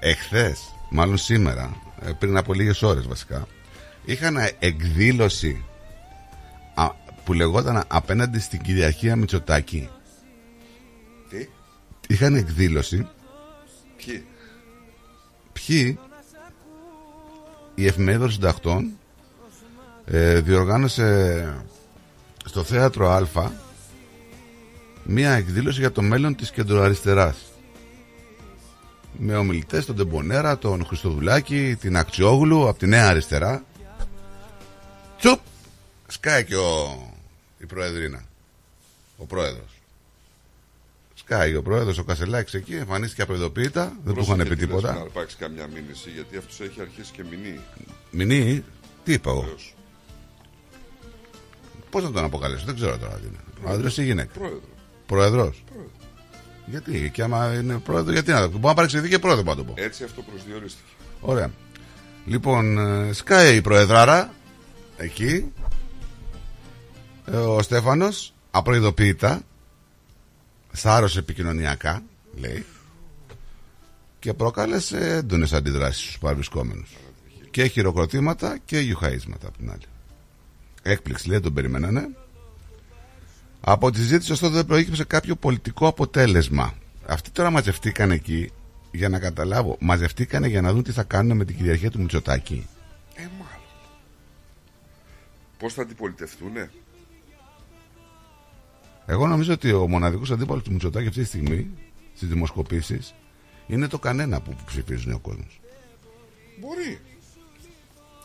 εχθές, 0.00 0.74
μάλλον 0.90 1.16
σήμερα, 1.16 1.76
ε, 2.02 2.10
πριν 2.18 2.36
από 2.36 2.54
λίγες 2.54 2.82
ώρες 2.82 3.06
βασικά, 3.06 3.46
είχαν 4.04 4.36
εκδήλωση 4.58 5.64
α, 5.64 5.69
που 7.24 7.32
λεγόταν 7.32 7.84
απέναντι 7.88 8.38
στην 8.38 8.60
κυριαρχία 8.60 9.16
Μητσοτάκη. 9.16 9.88
Τι, 11.28 11.48
Είχαν 12.08 12.34
εκδήλωση. 12.34 13.08
Ποιοι, 13.96 14.24
ποιοι; 15.52 15.98
Η 17.74 17.86
εφημερίδα 17.86 18.22
των 18.22 18.32
συντακτών 18.32 18.90
ε, 20.04 20.40
διοργάνωσε 20.40 21.54
στο 22.44 22.62
θέατρο 22.64 23.08
Α 23.10 23.50
μία 25.04 25.32
εκδήλωση 25.32 25.80
για 25.80 25.92
το 25.92 26.02
μέλλον 26.02 26.34
της 26.36 26.50
κεντροαριστεράς. 26.50 27.36
Με 29.18 29.36
ομιλητές 29.36 29.86
τον 29.86 29.96
Τεμπονέρα, 29.96 30.58
τον 30.58 30.84
Χριστοδουλάκη, 30.84 31.76
την 31.80 31.96
Αξιόγλου 31.96 32.68
από 32.68 32.78
τη 32.78 32.86
Νέα 32.86 33.08
Αριστερά. 33.08 33.64
Τσουπ 35.18 35.40
σκάει 36.10 36.44
και 36.44 36.56
ο, 36.56 37.02
η 37.58 37.66
Προεδρίνα 37.66 38.24
ο 39.16 39.24
Πρόεδρος 39.24 39.80
σκάει 41.14 41.56
ο 41.56 41.62
Πρόεδρος 41.62 41.98
ο 41.98 42.04
Κασελάκης 42.04 42.54
εκεί 42.54 42.74
εμφανίστηκε 42.74 43.22
απεδοποιητά 43.22 43.96
δεν 44.04 44.14
του 44.14 44.20
είχαν 44.20 44.36
πει 44.36 44.44
Πρόσεχε 44.44 44.66
τι 44.66 44.72
λες, 44.72 44.80
τίποτα 44.80 44.94
Να 44.94 45.00
αρπάξει 45.00 45.36
καμιά 45.36 45.66
μήνυση 45.66 46.10
γιατί 46.10 46.36
αυτός 46.36 46.60
έχει 46.60 46.80
αρχίσει 46.80 47.12
και 47.12 47.24
μηνύει. 47.30 47.60
Μηνύει, 48.10 48.64
τι 49.04 49.12
είπα 49.12 49.30
εγώ; 49.30 49.40
Βεβαίως. 49.40 49.74
Πώς 51.90 52.02
να 52.02 52.10
τον 52.10 52.24
αποκαλέσω, 52.24 52.64
δεν 52.64 52.74
ξέρω 52.74 52.98
τώρα 52.98 53.14
τι 53.14 53.26
είναι. 53.26 53.38
Ο 53.64 53.70
άντρας 53.70 53.96
ή 53.96 54.04
γυναίκα; 54.04 54.32
Πρόεδρο. 54.38 54.60
Προεδρό. 55.06 55.54
Γιατί, 56.66 57.10
και 57.12 57.22
άμα 57.22 57.54
είναι 57.54 57.78
πρόεδρο, 57.78 58.12
γιατί 58.12 58.30
να 58.30 58.40
το 58.40 58.48
Μπορεί 58.48 58.66
να 58.66 58.74
παρεξηγηθεί 58.74 59.08
και 59.08 59.18
πρόεδρο, 59.18 59.44
πάντω 59.44 59.62
πω. 59.62 59.74
Έτσι 59.76 60.04
αυτό 60.04 60.22
προσδιορίστηκε. 60.22 60.88
Ωραία. 61.20 61.50
Λοιπόν, 62.26 62.78
ε, 62.78 63.12
σκάει 63.12 63.56
η 63.56 63.60
Προεδράρα 63.60 64.34
εκεί. 64.96 65.52
Ε, 67.24 67.36
Ο 67.36 67.62
Στέφανος 67.62 68.34
απροειδοποιητά, 68.50 69.42
σάρωσε 70.72 71.18
επικοινωνιακά, 71.18 72.02
λέει, 72.34 72.66
και 74.18 74.34
προκάλεσε 74.34 75.16
έντονες 75.16 75.52
αντιδράσεις 75.52 76.02
στους 76.02 76.18
παρευρισκόμενους. 76.18 76.96
Και 77.50 77.66
χειροκροτήματα 77.66 78.58
και 78.64 78.78
γιουχαίσματα 78.78 79.46
από 79.46 79.56
την 79.58 79.70
άλλη. 79.70 79.84
Έκπληξη, 80.82 81.28
λέει, 81.28 81.40
τον 81.40 81.52
περιμένανε. 81.52 82.08
Από 83.60 83.90
τη 83.90 83.98
συζήτηση, 83.98 84.32
ωστόσο, 84.32 84.52
δεν 84.52 84.66
προέκυψε 84.66 85.04
κάποιο 85.04 85.36
πολιτικό 85.36 85.86
αποτέλεσμα. 85.86 86.74
Αυτοί 87.06 87.30
τώρα 87.30 87.50
μαζευτήκαν 87.50 88.10
εκεί 88.10 88.50
για 88.92 89.08
να 89.08 89.18
καταλάβω. 89.18 89.76
Μαζευτήκανε 89.80 90.48
για 90.48 90.60
να 90.60 90.72
δουν 90.72 90.82
τι 90.82 90.92
θα 90.92 91.02
κάνουν 91.02 91.36
με 91.36 91.44
την 91.44 91.56
κυριαρχία 91.56 91.90
του 91.90 92.00
Μητσοτάκη. 92.00 92.66
Ε, 93.14 93.22
μάλλον. 93.22 93.64
Πώς 95.58 95.74
θα 95.74 95.82
αντιπολιτευτούνε; 95.82 96.70
Εγώ 99.10 99.26
νομίζω 99.26 99.52
ότι 99.52 99.72
ο 99.72 99.88
μοναδικός 99.88 100.30
αντίπαλος 100.30 100.62
του 100.62 100.72
Μητσοτάκη 100.72 101.06
αυτή 101.08 101.20
τη 101.20 101.26
στιγμή 101.26 101.70
στις 102.14 102.28
δημοσκοπήσεις 102.28 103.14
είναι 103.66 103.88
το 103.88 103.98
κανένα 103.98 104.40
που 104.40 104.56
ψηφίζουν 104.66 105.12
ο 105.12 105.18
κόσμο. 105.18 105.46
Μπορεί. 106.60 107.00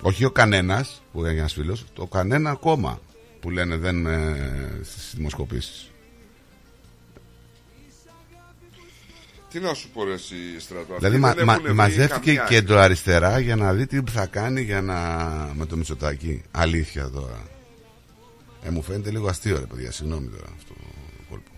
Όχι 0.02 0.26
ο 0.26 0.32
κανένας 0.32 1.04
που 1.12 1.20
είναι 1.20 1.30
ένας 1.30 1.54
φίλος, 1.54 1.86
το 1.94 2.06
κανένα 2.06 2.54
κόμμα 2.54 3.00
που 3.40 3.50
λένε 3.50 3.78
δεν 3.78 4.06
ε, 4.06 4.80
στις 4.84 5.14
δημοσκοπήσεις. 5.16 5.92
Τι 9.50 9.60
να 9.60 9.74
σου 9.74 9.90
πω 9.90 10.04
ρε 10.04 10.14
εσύ 10.14 10.36
στρατό. 10.60 10.96
Δηλαδή 10.98 11.16
Αυτοί 11.16 11.20
μα, 11.20 11.34
δεν 11.34 11.44
μα, 11.46 11.54
έχουν 11.54 11.66
βρει 11.66 11.74
μαζεύτηκε 11.74 12.34
καμιά 12.34 12.50
κέντρο 12.50 12.80
αριστερά 12.80 13.40
για 13.40 13.56
να 13.56 13.74
δει 13.74 13.86
τι 13.88 14.02
θα 14.12 14.26
κάνει 14.26 14.62
για 14.62 14.82
να... 14.82 14.96
με 15.54 15.66
το 15.66 15.78
Μητσοτάκη. 15.78 16.44
Αλήθεια 16.52 17.10
τώρα. 17.10 17.55
Ε, 18.66 18.70
μου 18.70 18.82
φαίνεται 18.82 19.12
λίγο 19.12 19.28
αστείο 19.28 19.60
ρε 19.60 19.66
παιδιά, 19.66 19.92
συγγνώμη 19.92 20.28
τώρα 20.28 20.48
αυτό 20.56 20.74
το 20.74 21.24
κόλπο. 21.30 21.50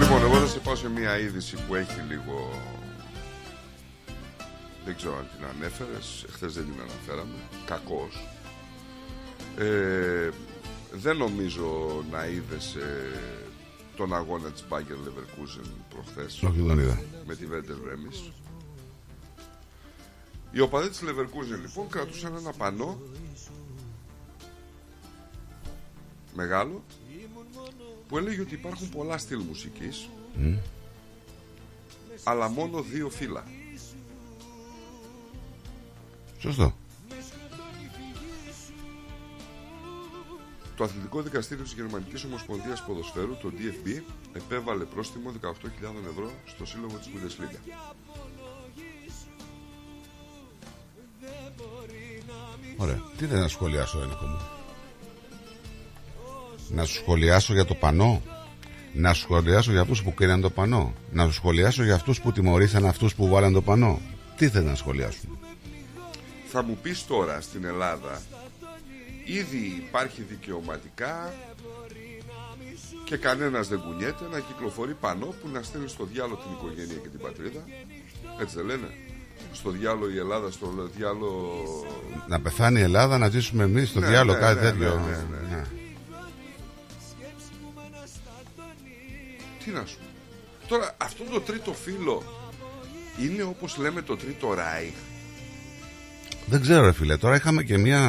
Λοιπόν, 0.00 0.22
εγώ 0.22 0.34
θα 0.34 0.46
σε 0.46 0.58
πάω 0.58 0.76
σε 0.76 0.88
μια 0.88 1.18
είδηση 1.18 1.56
που 1.66 1.74
έχει 1.74 2.00
λίγο. 2.00 2.62
Δεν 4.84 4.96
ξέρω 4.96 5.16
αν 5.16 5.26
την 5.36 5.46
ανέφερες. 5.56 6.26
Χθε 6.30 6.46
δεν 6.46 6.64
την 6.64 6.80
αναφέραμε. 6.80 7.34
Κακός. 7.66 8.26
Ε, 9.58 10.30
δεν 10.92 11.16
νομίζω 11.16 12.04
να 12.10 12.26
είδε 12.26 12.58
τον 13.96 14.14
αγώνα 14.14 14.50
της 14.50 14.64
Bayer 14.70 14.78
Leverkusen 15.08 15.66
προχθές 15.90 16.42
Όχι, 16.42 16.60
δεν 16.60 16.78
είδα. 16.78 17.02
με 17.26 17.34
τη 17.34 17.46
Werder 17.50 17.70
Bremen. 17.70 18.30
Οι 20.52 20.60
οπαδοί 20.60 20.88
της 20.88 21.00
Leverkusen 21.02 21.60
λοιπόν 21.60 21.88
κρατούσαν 21.88 22.36
ένα 22.36 22.52
πανό 22.52 23.00
μεγάλο 26.34 26.82
που 28.08 28.18
έλεγε 28.18 28.40
ότι 28.40 28.54
υπάρχουν 28.54 28.88
πολλά 28.88 29.18
στυλ 29.18 29.40
μουσικής 29.40 30.08
Μμ. 30.36 30.56
αλλά 32.24 32.48
μόνο 32.48 32.82
δύο 32.82 33.10
φύλλα. 33.10 33.44
Σωστό. 36.38 36.74
Το 40.76 40.84
Αθλητικό 40.84 41.22
Δικαστήριο 41.22 41.64
της 41.64 41.72
Γερμανικής 41.72 42.24
Ομοσπονδίας 42.24 42.84
Ποδοσφαίρου, 42.84 43.36
το 43.36 43.52
DFB, 43.58 44.02
επέβαλε 44.32 44.84
πρόστιμο 44.84 45.32
18.000 45.42 45.50
ευρώ 46.10 46.30
στο 46.44 46.66
σύλλογο 46.66 46.96
της 46.96 47.06
Bundesliga. 47.06 47.58
Ωραία. 52.76 53.02
Τι 53.16 53.26
δεν 53.26 53.40
να 53.40 53.48
σχολιάσω, 53.48 53.98
Ένικο 54.02 54.24
μου; 54.26 54.40
Να 56.68 56.84
σου 56.84 56.94
σχολιάσω 56.94 57.52
για 57.52 57.64
το 57.64 57.74
πανό. 57.74 58.22
Να 58.92 59.12
σου 59.12 59.20
σχολιάσω 59.20 59.70
για 59.70 59.80
αυτούς 59.80 60.02
που 60.02 60.14
κρίναν 60.14 60.40
το 60.40 60.50
πανό. 60.50 60.92
Να 61.12 61.24
σου 61.24 61.32
σχολιάσω 61.32 61.84
για 61.84 61.94
αυτούς 61.94 62.20
που 62.20 62.32
τιμωρήσαν 62.32 62.86
αυτούς 62.86 63.14
που 63.14 63.28
βάλαν 63.28 63.52
το 63.52 63.62
πανό. 63.62 64.00
Τι 64.36 64.48
θέλει 64.48 64.66
να 64.66 64.74
σχολιάσουν; 64.74 65.38
Θα 66.48 66.62
μου 66.62 66.78
πεις 66.82 67.06
τώρα 67.06 67.40
στην 67.40 67.64
Ελλάδα 67.64 68.20
ήδη 69.26 69.82
υπάρχει 69.88 70.22
δικαιωματικά 70.22 71.34
και 73.04 73.16
κανένας 73.16 73.68
δεν 73.68 73.80
κουνιέται 73.80 74.24
να 74.32 74.40
κυκλοφορεί 74.40 74.94
πανό 74.94 75.26
που 75.26 75.48
να 75.52 75.62
στέλνει 75.62 75.88
στο 75.88 76.04
διάλογο 76.04 76.36
την 76.42 76.52
οικογένεια 76.52 76.94
και 77.02 77.08
την 77.08 77.20
πατρίδα. 77.20 77.64
Έτσι 78.40 78.56
δεν 78.56 78.64
λένε; 78.66 78.88
Στο 79.52 79.70
διάλογο 79.70 80.10
η 80.10 80.18
Ελλάδα, 80.18 80.50
στο 80.50 80.88
διάλογο... 80.96 81.64
Να 82.28 82.40
πεθάνει 82.40 82.80
η 82.80 82.82
Ελλάδα, 82.82 83.18
να 83.18 83.28
ζήσουμε 83.28 83.62
εμείς 83.64 83.88
στο 83.88 84.00
Ναι, 84.00 84.06
διάλογο, 84.06 84.38
ναι, 84.38 84.44
κάτι 84.44 84.64
ναι, 84.64 84.70
τέτοιο. 84.70 84.94
ναι, 84.94 85.06
ναι, 85.06 85.48
ναι. 85.48 85.56
Ναι. 85.56 85.64
Τι 89.64 89.70
να 89.70 89.86
σου 89.86 89.96
πω. 89.96 90.04
Τώρα 90.68 90.94
αυτό 90.98 91.24
το 91.24 91.40
τρίτο 91.40 91.72
φύλλο 91.72 92.22
είναι 93.22 93.42
όπως 93.42 93.76
λέμε 93.76 94.02
το 94.02 94.16
τρίτο 94.16 94.54
Ράιχ. 94.54 94.94
Δεν 96.46 96.60
ξέρω 96.60 96.84
ρε 96.84 96.92
φίλε, 96.92 97.16
τώρα 97.16 97.36
είχαμε 97.36 97.62
και 97.62 97.78
μια 97.78 98.00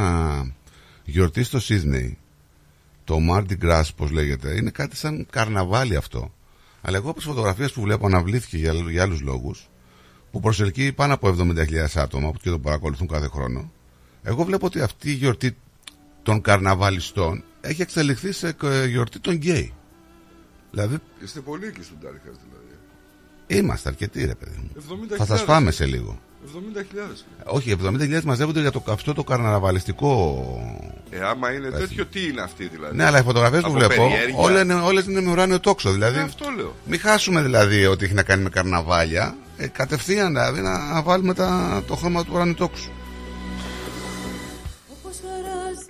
γιορτή 1.10 1.44
στο 1.44 1.60
Σίδνεϊ. 1.60 2.18
Το 3.04 3.18
Mardi 3.32 3.58
Gras, 3.62 3.84
πώς 3.96 4.12
λέγεται. 4.12 4.56
Είναι 4.56 4.70
κάτι 4.70 4.96
σαν 4.96 5.28
καρναβάλι 5.30 5.96
αυτό. 5.96 6.34
Αλλά 6.82 6.98
εγώ 6.98 7.10
από 7.10 7.18
τις 7.18 7.28
φωτογραφίες 7.28 7.72
που 7.72 7.82
βλέπω 7.82 8.06
αναβλήθηκε 8.06 8.58
για, 8.58 8.74
για 8.74 9.04
άλλους 9.04 9.22
λόγους, 9.22 9.70
που 10.32 10.40
προσελκύει 10.40 10.92
πάνω 10.92 11.14
από 11.14 11.36
70.000 11.40 11.56
άτομα 11.96 12.32
που 12.32 12.38
και 12.40 12.50
το 12.50 12.60
παρακολουθούν 12.60 13.08
κάθε 13.08 13.28
χρόνο. 13.28 13.72
Εγώ 14.24 14.44
βλέπω 14.44 14.66
ότι 14.66 14.82
αυτή 14.82 15.10
η 15.10 15.14
γιορτή 15.14 15.58
των 16.24 16.42
καρναβαλιστών 16.42 17.44
έχει 17.62 17.82
εξελιχθεί 17.82 18.32
σε 18.32 18.56
ε, 18.64 18.86
γιορτή 18.86 19.20
των 19.20 19.34
γκέι. 19.34 19.74
Δηλαδή, 20.72 20.98
Είστε 21.24 21.40
πολύ 21.40 21.66
εκεί 21.66 21.84
στον 21.84 21.98
Τάριχας 22.02 22.36
δηλαδή. 22.50 22.76
είμαστε 23.48 23.90
αρκετοί 23.90 24.26
ρε 24.26 24.36
παιδί 24.36 24.58
μου. 24.58 24.72
70.000. 25.12 25.16
Θα 25.18 25.26
σας 25.26 25.42
φάμε 25.42 25.72
σε 25.72 25.86
λίγο. 25.86 26.20
70.000. 26.48 27.54
Όχι, 27.54 27.76
70.000 27.84 28.22
μαζεύονται 28.24 28.60
για 28.62 28.72
το 28.72 28.84
αυτό 28.88 29.14
το 29.14 29.24
καρναβαλιστικό. 29.24 30.44
Ε, 31.10 31.20
άμα 31.26 31.52
είναι 31.54 31.70
Πες. 31.70 31.80
τέτοιο, 31.80 32.06
τι 32.06 32.28
είναι 32.28 32.42
αυτή 32.42 32.68
δηλαδή; 32.68 32.96
Ναι, 32.96 33.04
αλλά 33.06 33.20
οι 33.20 33.24
φωτογραφίες 33.24 33.62
που 33.62 33.68
Από 33.68 33.78
βλέπω 33.78 33.94
περιέργεια. 33.94 34.38
όλες 34.38 34.62
είναι, 34.62 34.74
όλες 34.74 35.06
είναι 35.06 35.22
με 35.22 35.32
ουράνιο 35.32 35.60
τόξο. 35.60 35.92
Δηλαδή, 35.92 36.18
Ε, 36.20 36.22
αυτό 36.22 36.50
λέω. 36.58 36.76
μην 36.86 37.00
χάσουμε 37.00 37.42
δηλαδή 37.42 37.86
ότι 37.86 38.06
έχει 38.06 38.14
να 38.14 38.24
κάνει 38.24 38.44
με 38.44 38.50
καρναβάλια. 38.50 39.36
Ε, 39.58 39.68
κατευθείαν 39.68 40.28
δηλαδή 40.28 40.62
να 40.62 41.02
βάλουμε 41.02 41.34
τα, 41.34 41.84
το 41.88 41.96
χρώμα 41.96 42.24
του 42.24 42.32
ουράνιου 42.34 42.54
τόξου. 42.54 42.90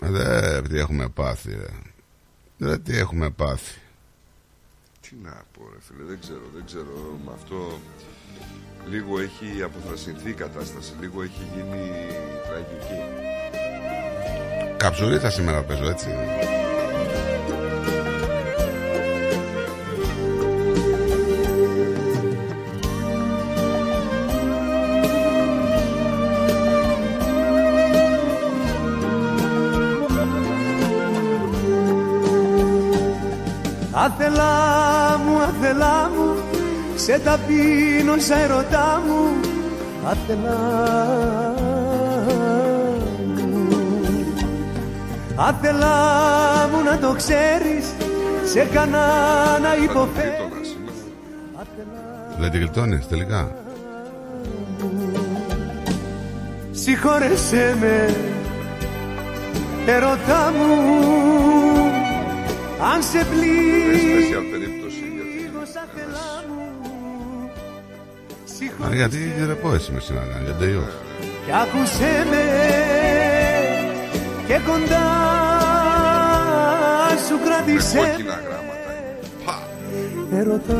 Ε, 0.01 0.09
Δε 0.09 0.61
τι 0.61 0.77
έχουμε 0.79 1.09
πάθει, 1.09 1.49
ρε. 1.49 1.67
Δε 2.57 2.77
τι 2.77 2.97
έχουμε 2.97 3.29
πάθει. 3.29 3.75
Τι 5.01 5.15
να 5.23 5.31
πω, 5.53 5.61
ρε 5.73 5.77
φίλε, 5.87 6.03
δεν 6.07 6.17
ξέρω, 6.19 6.41
δεν 6.55 6.63
ξέρω. 6.65 7.19
Με 7.25 7.31
αυτό 7.35 7.79
λίγο 8.89 9.19
έχει 9.19 9.63
αποθρασινθεί 9.63 10.29
η 10.29 10.33
κατάσταση, 10.33 10.93
λίγο 10.99 11.21
έχει 11.21 11.41
γίνει 11.53 11.91
τραγική. 12.47 12.99
Καψουρίτα 14.77 15.29
σήμερα 15.29 15.63
παίζω, 15.63 15.89
έτσι. 15.89 16.07
Άθελά 33.91 35.17
μου, 35.17 35.37
άθελά 35.37 36.09
μου, 36.15 36.36
σε 36.97 37.19
ταπείνωσα 37.19 38.39
ερωτά 38.39 39.01
μου 39.07 39.39
Άθελά 40.05 41.53
μου 41.57 41.77
Άθελά 45.39 46.69
μου 46.71 46.83
να 46.83 46.99
το 46.99 47.13
ξέρεις, 47.13 47.85
σε 48.51 48.67
κανά 48.73 49.59
να 49.59 49.75
υποφέρεις. 49.75 50.77
Δεν 52.39 52.51
τη 52.51 52.57
γλιτώνεις 52.57 53.07
τελικά; 53.07 53.51
Συγχώρεσέ 56.71 57.77
με, 57.79 58.15
ερωτά 59.87 60.53
μου 60.57 60.73
αν 62.93 63.03
σε 63.03 63.25
πλήγω 63.25 64.76
Μα 68.79 68.95
γιατί 68.95 69.33
ρεπό 69.45 69.73
εσύ 69.73 69.91
με 69.91 69.99
σήμερα, 69.99 70.41
για 70.43 70.55
day 70.59 70.75
off. 70.81 70.93
Κι 71.45 71.51
άκουσέ 71.61 72.25
με 72.29 72.43
και 74.47 74.59
κοντά 74.65 75.05
σου 77.27 77.35
κράτησέ 77.45 77.97
κόκκινα 77.97 78.39
γράμματα. 78.45 78.91
Ερωτά 80.39 80.73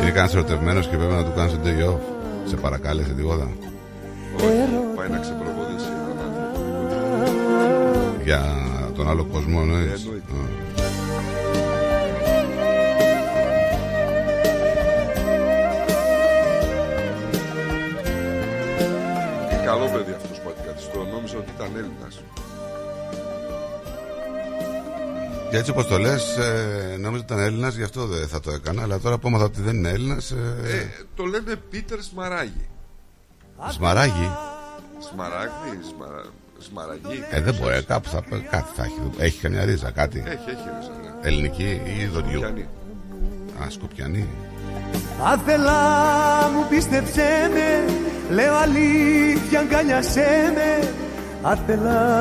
Είναι 0.00 0.10
κανένας 0.10 0.34
ερωτευμένος 0.34 0.86
και 0.88 0.96
πρέπει 0.96 1.12
να 1.12 1.24
του 1.24 1.32
κάνεις 1.36 1.52
το 1.52 1.58
day 1.64 1.90
off. 1.90 2.00
Σε 2.44 2.56
παρακάλεσε 2.56 3.12
τίποτα. 3.12 3.48
Όχι, 4.36 4.46
πάει 4.96 5.08
να 5.08 5.18
ξεπροβοδήσει 5.18 5.86
έναν 5.86 6.18
άνθρωπο. 6.24 6.60
Για 8.24 8.42
τον 8.96 9.10
άλλο 9.10 9.24
κόσμο 9.24 9.58
εννοείς. 9.62 10.08
Νόμιζα 21.72 21.86
ότι 21.86 21.94
ήταν 21.98 22.16
Έλληνας. 22.16 22.22
Και 25.50 25.56
έτσι 25.56 25.70
όπως 25.70 25.86
το 25.86 25.98
λες, 25.98 26.36
ε, 26.36 26.96
νόμιζα 26.98 27.22
ότι 27.24 27.32
ήταν 27.32 27.38
Έλληνας, 27.38 27.74
γι' 27.74 27.82
αυτό 27.82 28.06
δεν 28.06 28.28
θα 28.28 28.40
το 28.40 28.50
έκανα. 28.50 28.82
Αλλά 28.82 28.98
τώρα 28.98 29.18
που 29.18 29.26
έμαθα 29.26 29.44
ότι 29.44 29.60
δεν 29.60 29.76
είναι 29.76 29.88
Έλληνας. 29.88 30.30
Ε, 30.30 30.36
Ε, 30.64 31.04
το 31.14 31.24
λένε 31.24 31.56
Πίτερ 31.70 32.02
Σμαράγη. 32.02 32.68
Σμαράγι. 33.70 34.30
Σμαράγδι, 35.12 35.78
σμαρα... 35.94 36.22
Σμαραγή. 36.58 37.24
Ε, 37.30 37.40
δεν 37.40 37.54
μπορεί, 37.54 37.82
κάπου 37.82 38.08
θα, 38.08 38.22
κάτι 38.50 38.70
θα 38.76 38.82
έχει. 38.84 39.00
Έχει 39.18 39.40
καμιά 39.40 39.64
ρίζα, 39.64 39.90
κάτι. 39.90 40.22
Έχει, 40.26 40.32
έχει 40.32 40.68
ρίζα, 40.78 40.92
ναι. 41.02 41.28
Ελληνική 41.28 41.80
ή 42.00 42.06
δοντιού. 42.06 42.38
Σκοπιανή. 42.38 42.68
Α, 43.62 43.70
σκοπιανή. 43.70 44.28
Άθελά 45.24 46.48
μου 46.54 46.66
πίστεψέ 46.68 47.50
με 47.52 47.94
Λέω 48.34 48.54
αλήθεια 48.54 49.60
αγκαλιάσέ 49.60 50.52
με 50.54 50.92
Άθελά 51.42 52.18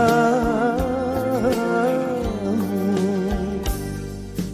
μου 2.43 3.61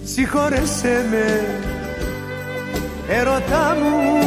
Συγχώρεσέ 0.04 1.06
με 1.12 1.46
Ερωτά 3.10 3.78
μου 3.80 4.22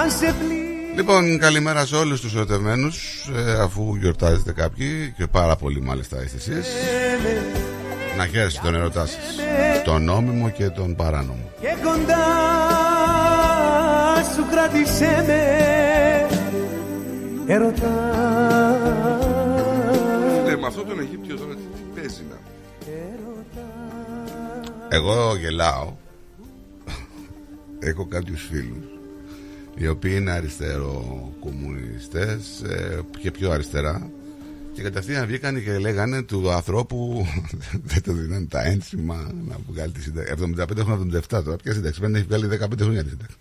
Αν 0.00 0.10
σε 0.10 0.34
πλήγω 0.38 0.62
Λοιπόν, 0.96 1.38
καλημέρα 1.38 1.86
σε 1.86 1.96
όλους 1.96 2.20
τους 2.20 2.34
ερωτευμένους. 2.34 3.28
Ε, 3.46 3.62
αφού 3.62 3.94
γιορτάζετε 3.94 4.52
κάποιοι 4.52 5.14
και 5.16 5.26
πάρα 5.26 5.56
πολύ 5.56 5.80
μάλιστα 5.80 6.22
είστε 6.22 6.36
εσείς. 6.36 6.66
Να 8.16 8.26
χαίρεστε 8.26 8.60
τον 8.64 8.74
ερωτά 8.74 9.06
σας. 9.06 9.18
Τον 9.84 10.04
νόμιμο 10.04 10.50
και 10.50 10.68
τον 10.68 10.94
παράνομο. 10.94 11.50
Και 11.60 11.76
κοντά 11.82 12.24
σου 14.34 14.46
κράτησέ 14.50 15.24
με 15.26 16.31
Ερωτά 17.46 18.16
Ε, 20.46 20.56
με 20.56 20.66
αυτό 20.66 20.84
τον 20.84 21.00
Αιγύπτιο 21.00 21.36
τώρα 21.36 21.54
τι, 21.54 21.60
τι 21.60 21.82
παίζει 21.94 22.22
να. 22.30 22.38
Εγώ 24.88 25.36
γελάω. 25.36 25.92
Έχω 27.78 28.06
κάποιους 28.06 28.42
φίλους 28.50 28.84
οι 29.74 29.88
οποίοι 29.88 30.12
είναι 30.16 30.30
αριστεροκομμουνιστές 30.30 32.62
ε, 32.62 33.00
και 33.20 33.30
πιο 33.30 33.50
αριστερά 33.50 34.10
και 34.72 34.82
κατευθείαν 34.82 35.26
βγήκαν 35.26 35.64
και 35.64 35.78
λέγανε 35.78 36.22
του 36.22 36.50
ανθρώπου 36.50 37.26
δεν 37.90 38.02
το 38.02 38.12
δίνανε 38.12 38.46
τα 38.46 38.64
ένσημα 38.64 39.30
να 39.48 39.56
βγάλει 39.68 39.92
τη 39.92 40.02
σύνταξη. 40.02 40.34
75 40.58 40.76
έχουν 40.76 41.22
77 41.30 41.42
τώρα. 41.44 41.56
Ποια 41.56 41.72
σύνταξη 41.72 42.00
δεν 42.00 42.14
έχει 42.14 42.24
βγάλει 42.24 42.58
15 42.62 42.66
χρόνια 42.80 43.02
τη 43.04 43.08
σύνταξη. 43.08 43.36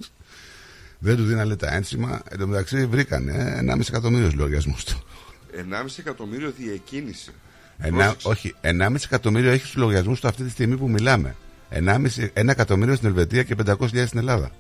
Δεν 1.03 1.15
του 1.15 1.23
δίνανε 1.23 1.55
τα 1.55 1.73
ένσημα. 1.73 2.21
Εν 2.29 2.37
τω 2.37 2.47
μεταξύ 2.47 2.85
βρήκανε 2.85 3.53
ένα 3.57 3.75
μισή 3.75 3.89
εκατομμύριο 3.91 4.31
λογαριασμούς 4.35 4.83
του. 4.83 5.03
1,5 5.51 5.85
εκατομμύριο 5.99 6.53
διακίνηση. 6.57 7.31
Ένα, 7.77 8.15
όχι, 8.23 8.55
1,5 8.61 8.95
εκατομμύριο 9.05 9.51
έχει 9.51 9.61
στους 9.61 9.75
λογαριασμούς 9.75 10.19
του 10.19 10.27
αυτή 10.27 10.43
τη 10.43 10.49
στιγμή 10.49 10.77
που 10.77 10.89
μιλάμε. 10.89 11.35
1,5 11.69 12.29
ένα 12.33 12.51
εκατομμύριο 12.51 12.95
στην 12.95 13.07
Ελβετία 13.07 13.43
και 13.43 13.55
500.000 13.65 14.05
στην 14.05 14.19
Ελλάδα. 14.19 14.51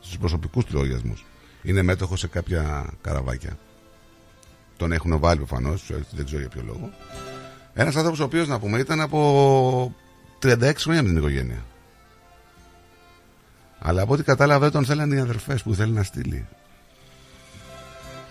Στους 0.00 0.18
προσωπικούς 0.18 0.64
τους 0.64 0.74
λογαριασμούς. 0.74 1.24
Είναι 1.62 1.82
μέτοχο 1.82 2.16
σε 2.16 2.26
κάποια 2.26 2.90
καραβάκια. 3.00 3.58
Τον 4.76 4.92
έχουν 4.92 5.18
βάλει 5.18 5.36
προφανώς, 5.36 5.90
δεν 6.10 6.24
ξέρω 6.24 6.40
για 6.40 6.48
ποιο 6.48 6.62
λόγο. 6.66 6.90
Ένας 7.74 7.96
άνθρωπος 7.96 8.20
ο 8.20 8.24
οποίος 8.24 8.48
να 8.48 8.58
πούμε 8.58 8.78
ήταν 8.78 9.00
από 9.00 9.94
36 10.42 10.72
χρόνια 10.76 11.02
με 11.02 11.08
την 11.08 11.18
οικογένεια. 11.18 11.64
Αλλά 13.78 14.02
από 14.02 14.12
ό,τι 14.12 14.22
κατάλαβα 14.22 14.60
δεν 14.60 14.70
τον 14.70 14.84
θέλανε 14.84 15.14
οι 15.14 15.18
αδερφές 15.18 15.62
που 15.62 15.74
θέλει 15.74 15.92
να 15.92 16.02
στείλει. 16.02 16.46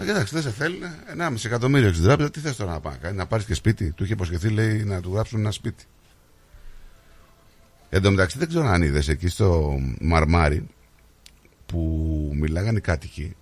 Α, 0.01 0.05
κοιτάξτε, 0.05 0.39
δεν 0.39 0.51
σε 0.51 0.57
θέλουν. 0.57 0.81
1,5 1.17 1.45
εκατομμύριο 1.45 1.91
στην 1.91 2.03
τράπεζα. 2.03 2.29
Τι 2.29 2.39
θες 2.39 2.55
τώρα 2.55 2.71
να 2.71 2.79
πάει, 2.79 3.13
να 3.13 3.25
πάρεις 3.25 3.45
και 3.45 3.53
σπίτι. 3.53 3.91
Του 3.91 4.03
είχε 4.03 4.13
υποσχεθεί, 4.13 4.49
λέει, 4.49 4.83
να 4.83 5.01
του 5.01 5.13
γράψουν 5.13 5.39
ένα 5.39 5.51
σπίτι. 5.51 5.85
Εν 7.89 8.01
τω 8.01 8.11
μεταξύ, 8.11 8.37
δεν 8.37 8.47
ξέρω 8.47 8.67
αν 8.67 8.81
είδες 8.81 9.07
εκεί 9.07 9.27
στο 9.27 9.79
Μαρμάρι 10.01 10.67
που 11.65 12.31
μιλάγανε 12.33 12.77
οι 12.77 12.81
κάτοικοι. 12.81 13.35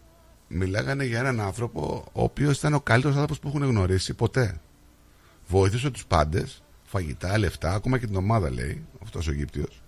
Μιλάγανε 0.47 1.03
για 1.03 1.19
έναν 1.19 1.39
άνθρωπο 1.39 2.05
ο 2.13 2.23
οποίος 2.23 2.57
ήταν 2.57 2.73
ο 2.73 2.81
καλύτερος 2.81 3.15
άνθρωπος 3.15 3.39
που 3.39 3.47
έχουν 3.47 3.63
γνωρίσει 3.63 4.13
ποτέ. 4.13 4.59
Βοήθησε 5.47 5.89
τους 5.91 6.05
πάντες, 6.05 6.63
φαγητά, 6.83 7.37
λεφτά, 7.37 7.73
ακόμα 7.73 7.97
και 7.97 8.05
την 8.05 8.15
ομάδα 8.15 8.51
λέει, 8.51 8.85
αυτός 9.03 9.27
ο 9.27 9.31
Αιγύπτιος. 9.31 9.81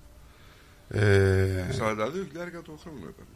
Ε, 0.90 1.66
42 1.80 2.12
χιλιάρικα 2.28 2.62
το 2.62 2.80
χρόνο 2.82 2.98
έπαιρνε. 2.98 3.32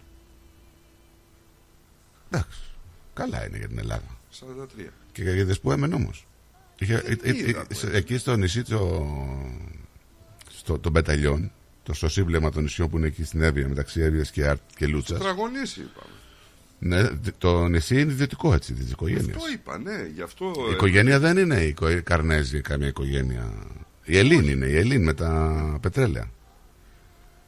εντάξει. 2.32 2.60
Καλά 3.14 3.48
είναι 3.48 3.58
για 3.58 3.68
την 3.68 3.78
Ελλάδα. 3.80 4.18
43. 4.40 4.88
Και 5.12 5.24
για 5.24 5.56
που 5.62 5.72
έμενε 5.72 5.96
όμως. 5.96 6.28
είδα, 6.80 7.02
Εκεί 7.92 8.18
στο 8.18 8.36
νησί 8.36 8.64
το, 8.64 9.08
στο, 10.50 10.80
το 10.80 10.90
Μπεταλιόν, 10.90 11.52
το 11.84 11.94
στο 11.94 12.10
σύμπλεμα 12.10 12.52
των 12.52 12.64
νησιών 12.64 12.90
που 12.90 12.98
είναι 12.98 13.08
εκεί 13.08 13.24
στην 13.24 13.42
Εύβοια 13.42 13.68
μεταξύ 13.68 14.02
Εύβοιας 14.02 14.32
και, 14.32 14.48
Άρ- 14.48 14.58
και 14.76 14.84
Στο 14.86 14.94
Λούτσας 14.94 15.20
τραγωνίσι 15.20 15.80
είπαμε. 15.80 16.12
ναι, 16.80 17.10
δ- 17.10 17.28
το 17.38 17.68
νησί 17.68 18.02
είναι 18.02 18.12
ιδιωτικό 18.12 18.54
έτσι 18.54 18.74
της 18.74 18.92
οικογένειας 18.92 19.36
Αυτό 19.36 19.52
είπα, 19.54 19.78
ναι, 19.78 20.08
γι' 20.16 20.22
αυτό. 20.22 20.54
Η 20.70 20.72
οικογένεια 20.72 21.20
δεν 21.20 21.38
είναι 21.38 21.62
η 21.64 21.68
οικο- 21.68 21.90
η 21.90 22.02
Καρνέζη 22.02 22.62
καμία 22.62 22.88
οικογένεια 22.88 23.54
η 24.06 24.18
Ελλήν 24.18 24.48
είναι 24.48 24.66
η 24.66 24.76
Ελλήν 24.78 25.04
με 25.04 25.14
τα 25.14 25.78
πετρέλαια 25.82 26.30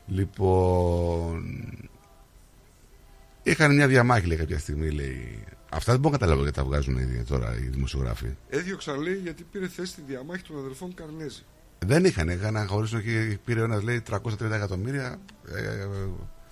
λοιπόν 0.07 1.55
είχαν 3.43 3.75
μια 3.75 3.87
διαμάχη 3.87 4.27
λέει 4.27 4.37
κάποια 4.37 4.59
στιγμή 4.59 4.89
λέει 4.89 5.43
Αυτά 5.73 5.91
δεν 5.91 6.01
μπορώ 6.01 6.13
να 6.13 6.19
καταλάβω 6.19 6.41
γιατί 6.41 6.57
τα 6.57 6.63
βγάζουν 6.63 6.97
οι, 6.97 7.23
τώρα 7.27 7.55
οι 7.57 7.67
δημοσιογράφοι. 7.67 8.27
Έδιωξαν 8.49 9.01
λέει 9.01 9.15
γιατί 9.15 9.45
πήρε 9.51 9.67
θέση 9.67 9.91
στη 9.91 10.01
διαμάχη 10.07 10.43
των 10.43 10.57
αδερφών 10.57 10.93
Καρνέζη. 10.93 11.41
Δεν 11.79 12.05
είχαν, 12.05 12.29
είχαν 12.29 12.53
να 12.53 12.65
χωρίσουν 12.65 13.03
και 13.03 13.37
πήρε 13.45 13.61
ο 13.61 13.63
ένας 13.63 13.83
λέει 13.83 14.03
330 14.09 14.23
εκατομμύρια. 14.39 15.19
Ε, 15.47 15.59
ε, 15.59 15.87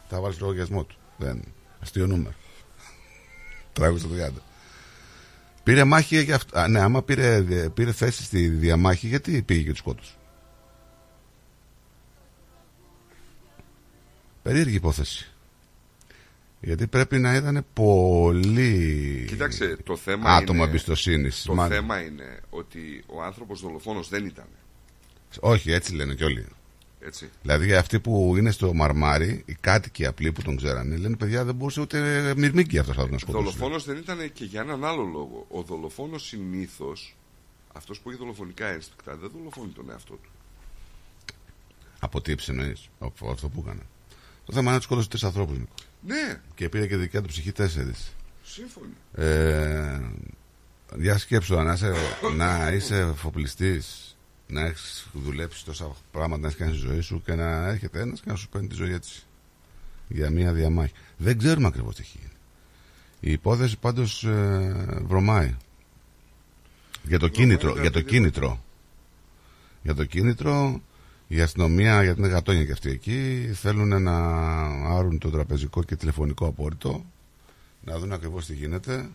θα 0.10 0.22
βάλει 0.22 0.34
στο 0.34 0.46
λογαριασμό 0.46 0.84
του. 0.84 0.96
Δεν. 1.18 1.44
Αστείο 1.80 2.08
νούμερο. 2.08 2.36
330. 3.80 3.90
Πήρε 5.64 5.84
μάχη 5.84 6.24
για 6.24 6.36
αυτό. 6.36 6.60
Α, 6.60 6.68
ναι, 6.68 6.80
άμα 6.80 7.04
πήρε, 7.04 7.44
πήρε 7.74 7.92
θέση 7.92 8.24
στη 8.24 8.48
διαμάχη, 8.48 9.08
γιατί 9.08 9.42
πήγε 9.42 9.62
και 9.62 9.70
τους 9.70 9.78
σκότωσε. 9.80 10.14
Περίεργη 14.42 14.76
υπόθεση. 14.76 15.32
Γιατί 16.62 16.88
πρέπει 16.88 17.18
να 17.18 17.36
ήταν 17.36 17.66
πολύ 17.74 19.26
Κοίταξε, 19.28 19.78
το 19.84 19.98
θέμα 19.98 20.36
άτομο 20.36 20.62
είναι, 20.62 20.70
εμπιστοσύνης. 20.70 21.44
Το 21.44 21.68
θέμα 21.68 22.02
είναι 22.02 22.40
ότι 22.50 23.04
ο 23.08 23.22
άνθρωπος 23.22 23.62
δολοφόνος 23.62 24.10
δεν 24.10 24.26
ήταν. 24.26 24.46
Όχι, 25.40 25.72
έτσι 25.72 25.94
λένε 25.96 26.14
κι 26.14 26.24
όλοι. 26.24 26.46
Έτσι. 27.00 27.30
Δηλαδή 27.42 27.74
αυτοί 27.74 28.00
που 28.00 28.34
είναι 28.38 28.52
στο 28.52 28.74
μαρμάρι, 28.74 29.44
οι 29.46 29.54
κάτοικοι 29.62 30.06
απλοί 30.06 30.32
που 30.32 30.42
τον 30.42 30.56
ξέρανε, 30.56 30.96
λένε 30.98 31.16
παιδιά 31.16 31.46
δεν 31.46 31.56
μπορούσε 31.56 31.82
ούτε 31.82 32.34
μυρμήγκι 32.38 32.78
αυτός 32.78 32.96
να 32.98 33.04
σκοτώσει. 33.04 33.44
Δολοφόνος 33.44 33.86
δεν 33.86 33.98
ήταν 33.98 34.34
και 34.34 34.46
για 34.46 34.62
έναν 34.62 34.86
άλλο 34.86 35.04
λόγο. 35.04 35.46
Ο 35.50 35.62
δολοφόνος 35.62 36.26
συνήθως, 36.26 37.16
αυτός 37.74 38.00
που 38.00 38.10
έχει 38.10 38.20
δολοφονικά 38.20 38.66
ένστικτα, 38.66 39.16
δεν 39.16 39.32
δολοφονεί 39.36 39.72
τον 39.72 39.90
εαυτό 39.90 40.14
του. 40.14 40.30
Από 42.00 42.22
τι 42.22 42.36
εννοεί, 42.48 42.76
από 43.00 43.32
αυτό 43.32 43.50
που 43.50 43.64
έκανε. 43.66 43.82
Το 44.52 44.58
θέμα 44.58 44.68
είναι 44.68 44.76
ότι 44.76 44.84
σκότωσε 44.84 45.10
τρεις 45.10 45.24
ανθρώπους, 45.24 45.58
Νίκο. 45.58 45.74
Ναι, 46.06 46.40
Και 46.56 46.70
πήρε 46.70 46.88
και 46.88 46.96
δικιά 46.96 47.22
του 47.22 47.28
ψυχή 47.28 47.52
τέσσερις. 47.52 48.14
σύμφωνοι. 48.44 48.94
Ε, 49.16 50.00
για 50.98 51.18
σκέψου 51.18 51.56
να 51.56 51.74
είσαι, 51.74 51.94
να 52.36 52.72
είσαι 52.72 53.14
φοπλιστή, 53.16 53.82
να 54.48 54.62
έχεις 54.66 55.08
δουλέψει 55.14 55.66
τόσα 55.66 55.96
πράγματα, 56.12 56.42
να 56.42 56.48
έχεις 56.48 56.60
κάνει 56.60 56.78
στη 56.78 56.88
ζωή 56.88 57.00
σου 57.02 57.22
και 57.26 57.36
να 57.36 57.68
έρχεται 57.68 58.00
ένας 58.00 58.20
και 58.22 58.30
να 58.30 58.36
σου 58.36 58.50
παίρνει 58.50 58.68
τη 58.68 58.76
ζωή 58.76 58.94
έτσι. 58.94 59.24
Για 60.08 60.30
μία 60.30 60.54
διαμάχη. 60.54 60.94
Δεν 61.18 61.38
ξέρουμε 61.38 61.68
ακριβώς 61.68 61.96
τι 61.96 62.02
έχει 62.02 62.18
γίνει. 62.20 62.32
Η 63.20 63.32
υπόθεση 63.32 63.78
πάντως 63.78 64.24
ε, 64.24 65.02
βρωμάει. 65.06 65.56
Για 67.04 67.20
το 67.20 67.28
κίνητρο. 67.28 67.82
Για 67.82 67.92
το 67.92 68.02
κίνητρο. 68.02 68.64
Για 69.84 69.96
το 69.96 70.06
κίνητρο, 70.06 70.82
η 71.34 71.42
αστυνομία, 71.42 72.04
γιατί 72.04 72.20
είναι 72.20 72.30
γατόνια 72.30 72.66
και 72.66 72.72
αυτοί 72.72 72.90
εκεί, 72.90 73.50
θέλουν 73.54 74.02
να 74.02 74.18
άρουν 74.98 75.18
το 75.18 75.30
τραπεζικό 75.30 75.84
και 75.84 75.96
τηλεφωνικό 75.96 76.48
απόρριτο, 76.48 77.06
να 77.84 78.00
δουν 78.00 78.12
ακριβώς 78.12 78.46
τι 78.46 78.54
γίνεται. 78.54 79.10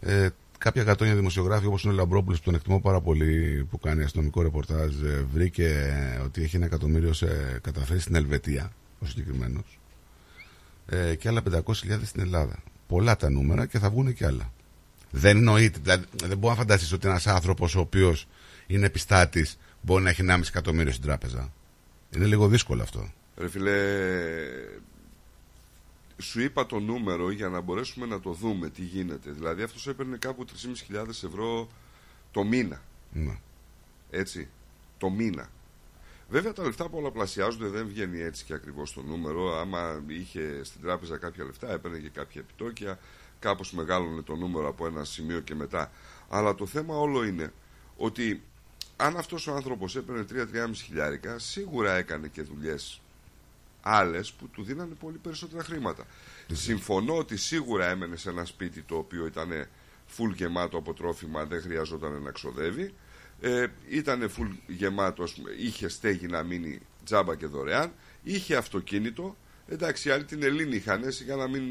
Ε, 0.00 0.28
κάποια 0.58 0.82
γατόνια 0.82 1.14
δημοσιογράφοι, 1.14 1.66
όπως 1.66 1.82
είναι 1.82 1.92
ο 1.92 1.96
Λαμπρόπουλος, 1.96 2.38
που 2.38 2.44
τον 2.44 2.54
εκτιμώ 2.54 2.80
πάρα 2.80 3.00
πολύ, 3.00 3.66
που 3.70 3.78
κάνει 3.78 4.02
αστυνομικό 4.02 4.42
ρεπορτάζ, 4.42 5.02
ε, 5.02 5.26
βρήκε 5.32 5.92
ότι 6.24 6.42
έχει 6.42 6.56
ένα 6.56 6.64
εκατομμύριο 6.64 7.12
σε 7.12 7.58
καταθέσει 7.62 8.00
στην 8.00 8.14
Ελβετία, 8.14 8.72
ο 8.98 9.06
συγκεκριμένος, 9.06 9.78
ε, 10.86 11.14
και 11.14 11.28
άλλα 11.28 11.42
500.000 11.42 12.04
στην 12.04 12.20
Ελλάδα. 12.20 12.62
Πολλά 12.86 13.16
τα 13.16 13.30
νούμερα 13.30 13.66
και 13.66 13.78
θα 13.78 13.90
βγουν 13.90 14.14
και 14.14 14.26
άλλα. 14.26 14.52
Δεν 15.10 15.36
εννοείται. 15.36 15.78
Δηλαδή, 15.82 16.04
δεν 16.24 16.38
μπορεί 16.38 16.54
να 16.54 16.58
φανταστείς 16.60 16.92
ότι 16.92 17.08
ένας 17.08 17.26
άνθρωπος 17.26 17.74
ο 17.74 17.80
οποίος 17.80 18.26
είναι 18.66 18.86
επιστάτης 18.86 19.58
μπορεί 19.88 20.02
να 20.02 20.10
έχει 20.10 20.24
1,5 20.28 20.40
εκατομμύριο 20.46 20.92
στην 20.92 21.04
τράπεζα. 21.04 21.52
Είναι 22.14 22.26
λίγο 22.26 22.48
δύσκολο 22.48 22.82
αυτό. 22.82 23.12
Ρε 23.36 23.48
φίλε, 23.48 23.76
σου 26.18 26.40
είπα 26.40 26.66
το 26.66 26.78
νούμερο 26.78 27.30
για 27.30 27.48
να 27.48 27.60
μπορέσουμε 27.60 28.06
να 28.06 28.20
το 28.20 28.32
δούμε 28.32 28.70
τι 28.70 28.82
γίνεται. 28.82 29.30
Δηλαδή 29.30 29.62
αυτός 29.62 29.86
έπαιρνε 29.86 30.16
κάπου 30.16 30.44
3.500 30.90 31.08
ευρώ 31.08 31.68
το 32.30 32.44
μήνα. 32.44 32.82
Ναι. 33.12 33.38
Έτσι, 34.10 34.48
το 34.98 35.10
μήνα. 35.10 35.50
Βέβαια 36.28 36.52
τα 36.52 36.62
λεφτά 36.62 36.88
πολλαπλασιάζονται, 36.88 37.68
δεν 37.68 37.86
βγαίνει 37.86 38.20
έτσι 38.20 38.44
και 38.44 38.54
ακριβώς 38.54 38.92
το 38.92 39.02
νούμερο. 39.02 39.58
Άμα 39.58 40.02
είχε 40.06 40.64
στην 40.64 40.80
τράπεζα 40.82 41.16
κάποια 41.16 41.44
λεφτά, 41.44 41.72
έπαιρνε 41.72 41.98
και 41.98 42.08
κάποια 42.08 42.40
επιτόκια. 42.40 42.98
Κάπως 43.38 43.72
μεγάλωνε 43.72 44.22
το 44.22 44.36
νούμερο 44.36 44.68
από 44.68 44.86
ένα 44.86 45.04
σημείο 45.04 45.40
και 45.40 45.54
μετά. 45.54 45.90
Αλλά 46.28 46.54
το 46.54 46.66
θέμα 46.66 46.98
όλο 46.98 47.24
είναι 47.24 47.52
ότι 47.96 48.42
αν 49.00 49.16
αυτός 49.16 49.46
ο 49.46 49.54
άνθρωπος 49.54 49.96
έπαιρνε 49.96 50.24
3-3,5 50.32 50.70
χιλιάρικα, 50.74 51.38
σίγουρα 51.38 51.94
έκανε 51.94 52.28
και 52.28 52.42
δουλειές 52.42 53.00
άλλες 53.80 54.32
που 54.32 54.48
του 54.48 54.62
δίνανε 54.62 54.94
πολύ 54.94 55.16
περισσότερα 55.16 55.62
χρήματα. 55.62 56.04
Συμφωνώ 56.52 57.16
ότι 57.16 57.36
σίγουρα 57.36 57.88
έμενε 57.88 58.16
σε 58.16 58.30
ένα 58.30 58.44
σπίτι 58.44 58.82
το 58.82 58.96
οποίο 58.96 59.26
ήταν 59.26 59.66
full 60.16 60.32
γεμάτο 60.34 60.76
από 60.76 60.94
τρόφιμα, 60.94 61.44
δεν 61.44 61.60
χρειαζόταν 61.60 62.22
να 62.22 62.30
ξοδεύει. 62.30 62.94
Ε, 63.40 63.66
ήταν 63.88 64.30
full 64.36 64.50
γεμάτο, 64.66 65.22
ας 65.22 65.32
πούμε, 65.32 65.50
είχε 65.50 65.88
στέγη 65.88 66.26
να 66.26 66.42
μείνει 66.42 66.80
τζάμπα 67.04 67.34
και 67.36 67.46
δωρεάν. 67.46 67.92
Είχε 68.22 68.56
αυτοκίνητο. 68.56 69.36
Εντάξει, 69.70 70.08
οι 70.08 70.10
άλλοι 70.10 70.24
την 70.24 70.42
Ελλήνη 70.42 70.76
είχαν, 70.76 71.00
σιγά 71.12 71.36
να 71.36 71.48
μην 71.48 71.62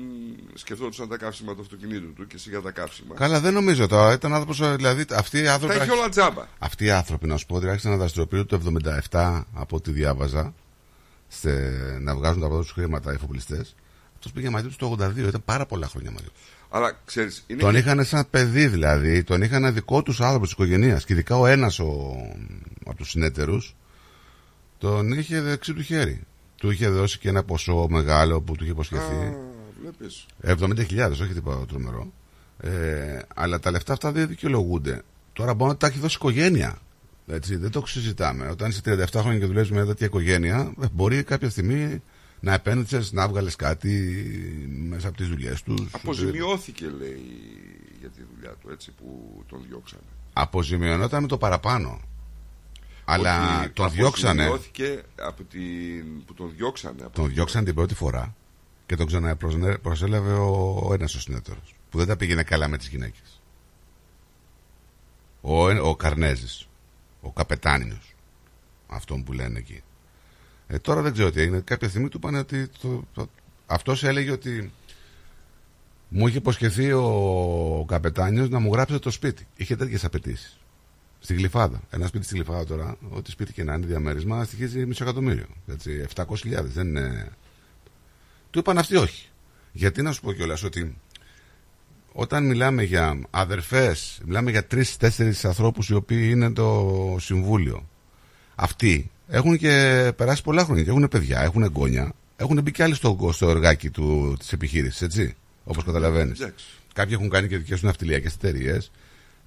σκεφτόντουσαν 0.54 1.10
τα 1.10 1.18
καύσιμα 1.18 1.56
του 1.56 1.62
αυτοκινήτου 1.62 2.14
του 2.14 2.28
και 2.28 2.38
σιγά 2.38 2.62
τα 2.62 2.72
καύσιμα. 2.72 3.16
Καλά, 3.16 3.40
δεν 3.40 3.54
νομίζω 3.54 3.88
τώρα. 3.88 4.14
Ήταν 4.14 4.34
άνθρωπος, 4.34 4.76
δηλαδή 4.76 5.06
αυτοί 5.14 5.40
οι 5.42 5.48
άνθρωποι. 5.48 5.78
Τα 5.78 5.84
είχε 5.84 5.92
όλα 5.92 6.10
τζάμπα. 6.10 6.46
Αυτοί 6.60 6.86
οι 6.86 6.92
άνθρωποι, 6.92 7.28
να 7.28 7.38
σου 7.38 7.46
πω, 7.46 7.56
ότι 7.56 7.68
άρχισαν 7.70 7.92
να 7.92 7.98
δραστηριοποιούνται 7.98 8.58
το 8.58 8.72
77 9.12 9.44
από 9.54 9.76
ό,τι 9.76 9.92
διάβαζα, 9.92 10.54
σε, 11.28 11.50
να 12.00 12.16
βγάζουν 12.16 12.42
τα 12.42 12.48
πρώτα 12.48 12.62
τους 12.62 12.72
χρήματα 12.72 13.12
οι 13.12 13.16
εφοπλιστές. 13.16 13.76
Αυτός 14.16 14.32
πήγε 14.32 14.50
μαζί 14.50 14.68
τους 14.68 14.76
το 14.76 14.98
82, 15.00 15.18
ήταν 15.18 15.42
πάρα 15.46 15.66
πολλά 15.66 15.88
χρόνια 15.88 16.12
μαζί 16.12 16.28
τους. 16.34 16.44
Αλλά 16.70 17.00
ξέρεις, 17.06 17.44
είναι 17.48 17.60
Τον 17.62 17.72
και- 17.74 17.78
είχαν 17.80 18.06
σαν 18.06 18.28
παιδί 18.30 18.68
δηλαδή, 18.68 19.24
τον 19.24 19.42
είχαν 19.42 19.74
δικό 19.74 20.04
τους 20.04 20.22
άνθρωπος 20.22 20.48
της 20.48 20.58
οικογένειας. 20.58 21.06
Και 21.06 21.14
ειδικά 21.14 21.38
ο 21.38 21.46
ένας 21.46 21.80
από 21.80 22.96
τους 22.98 23.10
συνέτερου 23.10 23.58
τον 24.78 25.12
είχε 25.12 25.42
δεξί 25.42 25.74
του 25.74 25.82
χέρι. 25.82 26.22
Του 26.58 26.72
είχε 26.72 26.88
δώσει 26.90 27.20
και 27.20 27.30
ένα 27.30 27.44
ποσό 27.44 27.88
μεγάλο 27.90 28.42
που 28.42 28.56
του 28.56 28.64
είχε 28.64 28.72
υποσχεθεί. 28.72 29.16
Α, 29.16 29.38
βλέπεις. 29.82 30.26
70.000, 30.44 31.12
όχι 31.12 31.34
τίποτα 31.34 31.66
τρομερό. 31.66 32.12
Ε, 32.60 33.20
αλλά 33.36 33.60
τα 33.60 33.72
λεφτά 33.72 33.94
αυτά 33.94 34.12
δεν 34.12 34.28
δικαιολογούνται. 34.28 35.02
Τώρα 35.34 35.54
μπορεί 35.54 35.72
να 35.72 35.78
τα 35.78 35.88
έχει 35.88 36.00
δώσει 36.00 36.16
η 36.16 36.18
οικογένεια. 36.22 36.78
Έτσι, 37.28 37.56
δεν 37.56 37.72
το 37.72 37.84
συζητάμε. 37.86 38.48
Όταν 38.50 38.70
είσαι 38.70 38.82
37 38.86 39.06
χρόνια 39.12 39.40
και 39.40 39.46
δουλεύεις 39.46 39.70
με 39.70 39.76
μια 39.76 39.86
τέτοια 39.86 40.06
οικογένεια, 40.06 40.74
ε, 40.82 40.86
μπορεί 40.94 41.24
κάποια 41.24 41.50
στιγμή 41.50 42.02
να 42.40 42.54
επένδυσες, 42.54 43.12
να 43.12 43.28
βγάλει 43.28 43.52
κάτι 43.56 43.92
μέσα 44.90 45.08
από 45.08 45.18
τις 45.18 45.28
δουλειές 45.28 45.64
τους. 45.64 45.88
Αποζημιώθηκε, 45.92 46.86
λέει, 47.00 47.22
για 48.00 48.10
τη 48.10 48.22
δουλειά 48.36 48.56
του, 48.62 48.70
έτσι, 48.72 48.92
που 48.92 49.44
τον 49.50 49.60
διώξανε. 49.68 50.02
Αποζημιωνόταν 50.34 51.22
με 51.22 51.28
το 51.28 51.38
παραπάνω. 51.38 52.02
Αλλά 53.10 53.60
Όχι, 53.60 53.70
τον 53.70 53.92
διώξανε. 53.92 54.44
αποζημιώθηκε 54.44 55.04
από 55.16 55.44
την... 55.44 56.26
που 56.26 56.34
τον 56.34 56.54
διώξανε. 56.56 57.04
Από 57.04 57.16
Τον 57.16 57.30
διώξανε 57.30 57.66
την 57.66 57.76
πρώτη 57.76 57.94
φορά 57.96 58.36
και 58.86 58.96
τον 58.96 59.06
ξαναπροσέλαβε 59.08 60.32
ο, 60.34 60.80
ο 60.84 60.94
ένας 60.94 61.16
ο 61.16 61.20
συνέτερος. 61.20 61.76
Που 61.90 61.98
δεν 61.98 62.08
τα 62.08 62.18
πήγαινε 62.18 62.44
καλά 62.44 62.68
με 62.68 62.78
τις 62.78 62.88
γυναίκες. 62.88 63.42
Ο, 65.42 65.70
ο 65.70 65.96
Καρνέζης. 65.96 66.68
Ο 67.22 67.32
καπετάνιο. 67.32 67.98
Αυτόν 68.88 69.24
που 69.24 69.34
λένε 69.34 69.60
εκεί. 69.60 69.82
Ε, 70.68 70.80
τώρα 70.80 71.02
δεν 71.02 71.14
ξέρω 71.14 71.32
τι 71.32 71.42
έγινε. 71.42 71.60
Κάποια 71.60 71.90
στιγμή 71.90 72.10
του 72.10 72.18
είπαν 72.18 72.36
ότι. 72.36 72.68
Το, 72.82 73.04
το, 73.14 73.30
αυτός 73.66 74.04
έλεγε 74.04 74.32
ότι. 74.32 74.72
Μου 76.10 76.28
είχε 76.28 76.38
υποσχεθεί 76.38 76.92
ο, 76.92 77.04
ο 77.80 77.86
καπετάνιος 77.86 78.50
να 78.50 78.60
μου 78.60 78.74
γράψει 78.74 79.00
το 79.00 79.12
σπίτι. 79.12 79.48
Είχε 79.56 79.76
τέτοιες 79.76 80.06
απαιτήσεις. 80.06 80.58
Στη 81.20 81.34
Γλυφάδα. 81.34 81.82
Ένα 81.90 82.08
σπίτι 82.08 82.26
στη 82.26 82.36
Γλυφάδα 82.36 82.66
τώρα, 82.66 82.98
ό,τι 83.10 83.32
σπίτι 83.32 83.54
και 83.54 83.64
να 83.64 83.74
είναι 83.74 83.86
διαμέρισμα, 83.86 84.44
στοιχίζει 84.44 84.86
μισό 84.86 85.04
εκατομμύριο. 85.04 85.46
Έτσι, 85.68 86.06
700.000. 86.16 86.26
Δεν 86.64 86.88
είναι. 86.88 87.32
Του 88.50 88.60
είπαν 88.60 88.78
αυτοί 88.78 88.96
όχι. 88.96 89.30
Γιατί 89.72 90.02
να 90.02 90.12
σου 90.12 90.22
πω 90.22 90.34
κιόλας 90.34 90.64
ότι 90.64 90.98
όταν 92.20 92.46
μιλάμε 92.46 92.84
για 92.84 93.20
αδερφές, 93.30 94.22
μιλάμε 94.26 94.52
για 94.52 94.66
τρει-τέσσερι 94.66 95.34
ανθρώπους 95.44 95.90
οι 95.90 95.94
οποίοι 95.94 96.30
είναι 96.32 96.52
το 96.52 96.96
συμβούλιο. 97.20 97.88
Αυτοί 98.56 99.12
έχουν 99.28 99.58
και 99.58 100.12
περάσει 100.16 100.42
πολλά 100.44 100.64
χρόνια 100.64 100.84
και 100.84 100.90
έχουν 100.90 101.08
παιδιά, 101.08 101.42
έχουν 101.42 101.64
εγγόνια. 101.64 102.14
Έχουν 102.36 102.62
μπει 102.62 102.72
κι 102.72 102.84
άλλοι 102.84 102.94
στο, 102.94 103.30
στο 103.34 103.50
εργάκι 103.50 103.90
της 104.40 104.54
επιχείρησης, 104.54 105.02
έτσι. 105.02 105.36
Όπως 105.64 105.84
καταλαβαίνεις. 105.84 106.40
Εντάξει. 106.40 106.66
Κάποιοι 106.94 107.14
έχουν 107.18 107.30
κάνει 107.30 107.48
και 107.48 107.58
δικές 107.58 107.74
τους 107.80 107.84
ναυτιλιακές 107.88 108.34
εταιρείες. 108.34 108.92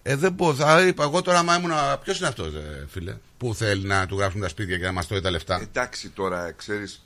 Ε, 0.03 0.17
δεν 0.17 0.35
πω, 0.35 0.55
θα 0.55 0.87
είπα 0.87 1.03
εγώ 1.03 1.23
τώρα, 1.23 1.39
άμα 1.39 1.57
ήμουν. 1.57 1.73
Ποιος 2.03 2.19
είναι 2.19 2.29
αυτός, 2.29 2.53
φίλε, 2.89 3.17
που 3.39 3.55
θέλει 3.55 3.87
να 3.87 4.07
του 4.07 4.19
γράψουν 4.19 4.41
τα 4.41 4.49
σπίτια 4.49 4.79
και 4.79 4.85
να 4.85 4.93
μας 4.93 5.07
τρώει 5.07 5.21
τα 5.21 5.31
λεφτά; 5.31 5.61
Εντάξει 5.61 6.09
τώρα, 6.09 6.53
ξέρεις. 6.53 7.05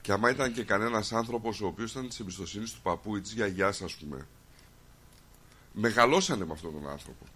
Και 0.00 0.12
άμα 0.12 0.30
ήταν 0.30 0.52
και 0.52 0.62
κανένας 0.62 1.12
άνθρωπος 1.12 1.60
ο 1.60 1.66
οποίος 1.66 1.90
ήταν 1.90 2.08
της 2.08 2.20
εμπιστοσύνης 2.20 2.72
του 2.72 2.80
παππού 2.82 3.16
ή 3.16 3.20
της 3.20 3.32
γιαγιάς, 3.32 3.82
ας 3.82 3.94
πούμε. 3.94 4.26
Μεγαλώσανε 5.72 6.44
με 6.44 6.52
αυτόν 6.52 6.72
τον 6.72 6.90
άνθρωπο. 6.90 7.26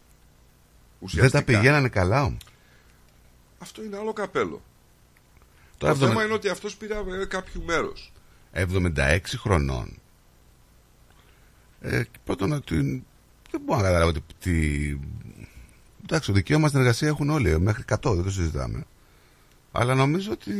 Δεν 1.00 1.30
τα 1.30 1.42
πηγαίνανε 1.42 1.88
καλά 1.88 2.24
όμως. 2.24 2.42
Αυτό 3.59 3.82
είναι 3.84 3.96
άλλο 3.96 4.12
καπέλο. 4.12 4.62
Το, 5.78 5.86
Το 5.86 5.92
70 5.92 5.96
θέμα 5.96 6.24
είναι 6.24 6.32
ότι 6.32 6.48
αυτός 6.48 6.76
πήρε 6.76 6.94
ε, 6.94 7.24
κάποιο 7.24 7.62
μέρος. 7.64 8.12
76 8.52 9.18
χρονών. 9.36 10.00
Ε, 11.80 12.02
πρώτον, 12.24 12.52
ότι 12.52 13.04
δεν 13.52 13.60
μπορώ 13.64 13.80
να 13.80 13.86
καταλάβω 13.86 14.12
τι, 14.12 14.20
τι... 14.38 14.50
Εντάξει, 16.02 16.26
το 16.28 16.32
δικαίωμα 16.32 16.68
στην 16.68 16.80
εργασία 16.80 17.08
έχουν 17.08 17.30
όλοι, 17.30 17.60
μέχρι 17.60 17.84
100, 17.88 17.96
δεν 18.14 18.22
το 18.22 18.30
συζητάμε. 18.30 18.84
Αλλά 19.72 19.94
νομίζω 19.94 20.32
ότι. 20.32 20.52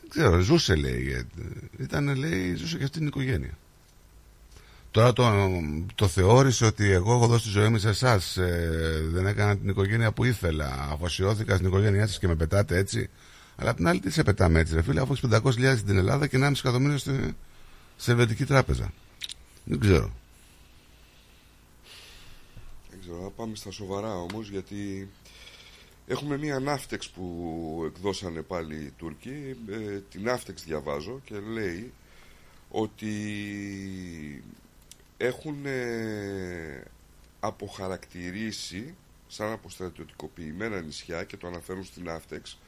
Δεν 0.00 0.08
ξέρω, 0.08 0.40
ζούσε 0.40 0.74
λέει. 0.74 1.12
ε, 1.12 1.82
Ήταν, 1.82 2.16
λέει, 2.16 2.54
ζούσε 2.54 2.76
και 2.76 2.84
αυτή 2.84 2.98
την 2.98 3.06
οικογένεια. 3.06 3.58
Τώρα 4.90 5.12
το, 5.12 5.32
το 5.94 6.08
θεώρησε 6.08 6.64
ότι 6.64 6.90
εγώ 6.90 7.14
έχω 7.14 7.26
δώσει 7.26 7.44
τη 7.44 7.50
ζωή 7.50 7.68
μου 7.68 7.78
σε 7.78 7.88
εσάς. 7.88 8.38
δεν 9.12 9.26
έκανα 9.26 9.56
την 9.56 9.68
οικογένεια 9.68 10.12
που 10.12 10.24
ήθελα. 10.24 10.88
Αφοσιώθηκα 10.92 11.54
στην 11.54 11.66
οικογένειά 11.66 12.06
σας 12.06 12.18
και 12.18 12.26
με 12.26 12.34
πετάτε 12.34 12.76
έτσι. 12.76 13.10
Αλλά 13.56 13.70
απ' 13.70 13.76
την 13.76 13.88
άλλη, 13.88 14.00
τι 14.00 14.10
σε 14.10 14.22
πετάμε 14.22 14.60
έτσι, 14.60 14.74
ρε 14.74 14.82
φίλε, 14.82 15.00
αφού 15.00 15.12
έχεις 15.12 15.28
500.000 15.30 15.76
στην 15.78 15.96
Ελλάδα 15.96 16.26
και 16.26 16.38
1,5 16.40 16.50
εκατομμύριο 16.58 16.98
στη, 16.98 17.36
σε 17.96 18.10
Ελβετική 18.10 18.44
τράπεζα. 18.44 18.92
Δεν 19.64 19.78
ξέρω. 19.78 20.12
Δεν 23.06 23.14
ξέρω, 23.14 23.28
να 23.28 23.34
πάμε 23.34 23.54
στα 23.56 23.70
σοβαρά 23.70 24.14
όμως 24.14 24.48
γιατί 24.48 25.08
έχουμε 26.06 26.38
μία 26.38 26.58
ναύτεξ 26.58 27.08
που 27.08 27.82
εκδώσανε 27.86 28.42
πάλι 28.42 28.76
οι 28.76 28.92
Τούρκοι. 28.96 29.56
Ε, 29.70 30.00
την 30.10 30.22
ναύτεξ 30.22 30.64
διαβάζω 30.64 31.20
και 31.24 31.38
λέει 31.38 31.92
ότι 32.70 33.14
έχουν 35.16 35.66
ε, 35.66 36.82
αποχαρακτηρίσει 37.40 38.94
σαν 39.28 39.52
αποστρατιωτικοποιημένα 39.52 40.80
νησιά 40.80 41.24
και 41.24 41.36
το 41.36 41.46
αναφέρουν 41.46 41.84
στην 41.84 42.04
ναύτεξ 42.04 42.58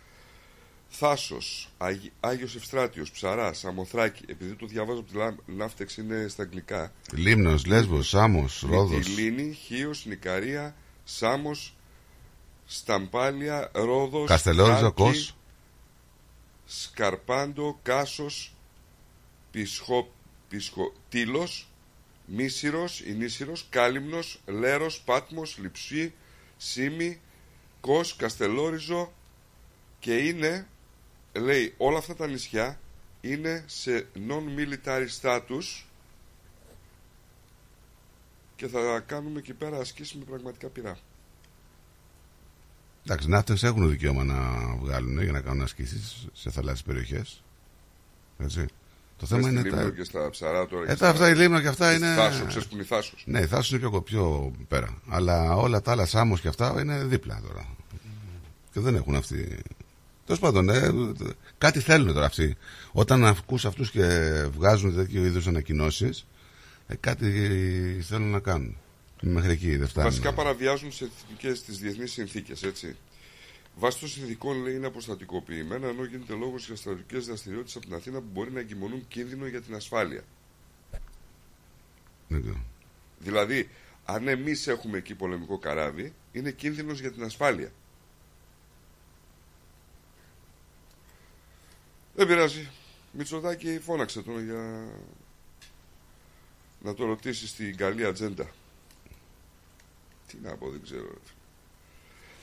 Θάσος, 0.91 1.69
Άγι, 1.79 2.13
Άγιος 2.21 2.55
Ευστράτιος, 2.57 3.11
Ψαράς, 3.11 3.65
Αμοθράκη 3.65 4.25
επειδή 4.27 4.55
το 4.55 4.67
διαβάζω 4.67 5.01
από 5.01 5.11
τη 5.11 5.17
Λα- 5.17 5.35
ναύτεξ 5.47 5.97
είναι 5.97 6.27
στα 6.29 6.43
αγγλικά 6.43 6.93
Λίμνος, 7.13 7.67
Λέσβος, 7.67 8.09
Σάμος, 8.09 8.65
Ρόδος. 8.69 8.97
Μυτιλίνη, 9.09 9.53
Χίος, 9.53 10.05
Νικαρία, 10.05 10.75
Σάμος, 11.05 11.75
Σταμπάλια, 12.67 13.71
Ρόδος, 13.75 14.29
Καστελόριζο, 14.29 14.79
Χάλκη, 14.81 14.93
Κος. 15.03 15.37
Σκαρπάντο, 16.67 17.79
Κάσος, 17.83 18.55
Πισχο, 19.51 20.13
Πισχο, 20.49 20.93
Τήλος, 21.09 21.69
Μίσυρος, 22.27 23.01
Ινίσυρος, 23.01 23.67
Κάλυμνος, 23.71 24.41
Λέρος, 24.47 25.01
Πάτμος, 25.01 25.59
Λιψή, 25.61 26.15
Σίμη, 26.57 27.21
Κος, 27.81 28.17
Καστελόριζο 28.17 29.13
και 30.01 30.17
είναι, 30.17 30.67
λέει, 31.39 31.75
όλα 31.77 31.99
αυτά 31.99 32.15
τα 32.15 32.27
νησιά 32.27 32.81
είναι 33.21 33.65
σε 33.67 34.07
non-military 34.29 35.07
status 35.21 35.85
και 38.57 38.67
θα 38.69 39.03
κάνουμε 39.07 39.39
εκεί 39.39 39.53
πέρα 39.53 39.79
ασκήσεις 39.79 40.15
με 40.15 40.25
πραγματικά 40.25 40.69
πειρά. 40.69 40.99
Εντάξει, 43.07 43.29
ναύτες 43.29 43.63
έχουν 43.63 43.91
δικαίωμα 43.91 44.25
να 44.25 44.37
βγάλουν 44.77 45.23
για 45.23 45.33
να 45.33 45.41
κάνουν 45.41 45.63
ασκήσεις 45.63 46.27
σε 46.33 46.51
θαλάσσιες 46.51 46.83
περιοχές. 46.87 47.43
Έτσι. 48.39 48.67
Το 49.19 49.27
θέμα 49.27 49.41
Στη 49.43 49.51
είναι. 49.51 49.63
Λίμνο 49.63 49.83
Τα... 49.83 49.91
και 49.91 50.05
στα 50.05 50.31
ψαρά 50.31 50.67
τώρα. 50.67 50.83
Ε, 50.83 50.87
και 50.87 50.91
τα 50.91 50.97
στα- 50.97 51.09
αυτά 51.09 51.29
η 51.29 51.35
Λίμνο 51.35 51.61
και 51.61 51.69
αυτά 51.69 51.87
στη 51.87 51.97
είναι. 51.97 52.15
Θάσο, 52.15 52.45
ξέρεις 52.47 52.67
που 52.69 52.75
είναι 52.75 52.83
η 52.83 52.87
Θάσος. 52.87 53.23
Ναι, 53.27 53.41
η 53.41 53.47
Θάσο 53.47 53.77
είναι 53.77 53.89
πιο, 53.89 54.03
πιο 54.03 54.53
πέρα. 54.69 54.99
Αλλά 55.09 55.55
όλα 55.57 55.81
τα 55.83 55.91
άλλα, 55.93 56.07
Σάμος 56.07 56.41
και 56.41 56.49
αυτά 56.49 56.81
είναι 56.81 57.05
δίπλα 57.05 57.41
τώρα. 57.47 57.67
Και 58.73 58.81
δεν 58.81 58.95
έχουν 58.95 59.15
αυτοί. 59.15 59.63
Τέλος 60.29 60.43
πάντων, 60.43 60.69
ε, 60.69 60.93
κάτι 61.59 61.81
θέλουν 61.81 62.15
τώρα 62.15 62.27
αυτοί. 62.27 62.57
Όταν 62.93 63.25
ακούς 63.25 63.65
αυτούς 63.65 63.91
και 63.91 64.03
βγάζουν 64.57 64.95
τέτοιου 64.95 65.25
είδους 65.25 65.47
ανακοινώσεις, 65.47 66.27
ε, 66.87 66.95
κάτι 66.95 67.31
θέλουν 68.03 68.31
να 68.31 68.41
κάνουν. 68.41 68.77
Μέχρι 69.21 69.53
εκεί 69.53 69.77
δεν 69.77 69.89
φτάνουν. 69.89 70.11
Βασικά 70.11 70.33
παραβιάζουν 70.33 70.89
τις 70.89 71.01
εθνικές, 71.01 71.63
τις 71.63 71.79
διεθνείς 71.79 72.13
συνθήκες, 72.13 72.63
έτσι. 72.63 72.97
Βάσει 73.77 74.01
των 74.01 74.09
συνθηκών 74.09 74.63
λέει 74.63 74.75
είναι 74.75 74.87
αποστατικοποιημένα, 74.87 75.89
ενώ 75.89 76.05
γίνεται 76.05 76.35
λόγος 76.35 76.67
για 76.67 76.77
στρατιωτικές 76.77 77.27
δραστηριότητες 77.27 77.77
από 77.77 77.87
την 77.87 77.95
Αθήνα 77.95 78.19
που 78.19 78.29
μπορεί 78.33 78.53
να 78.53 78.61
εγκυμονούν 78.61 79.05
κίνδυνο 79.09 79.47
για 79.47 79.61
την 79.61 79.75
ασφάλεια. 79.75 80.23
Δεν 82.29 82.43
ξέρω. 82.43 82.65
Δηλαδή, 83.19 83.69
αν 84.05 84.29
εμείς 84.29 84.67
έχουμε 84.67 84.99
εκεί 84.99 85.15
πολεμικό 85.15 85.59
καράβι, 85.59 86.13
είναι 86.33 86.51
κίνδυνος 86.51 87.01
για 87.01 87.13
την 87.13 87.23
ασφάλεια. 87.23 87.73
Δεν 92.19 92.27
πειράζει. 92.27 92.69
Μητσοτάκη 93.13 93.79
φώναξε 93.79 94.23
τον 94.23 94.45
για 94.45 94.87
να 96.81 96.95
το 96.95 97.05
ρωτήσει 97.05 97.47
στην 97.47 97.77
καλή 97.77 98.05
ατζέντα. 98.05 98.51
Τι 100.27 100.37
να 100.43 100.57
πω, 100.57 100.71
δεν 100.71 100.83
ξέρω. 100.83 101.03
ρε 101.03 101.09
φίλε. 101.09 101.39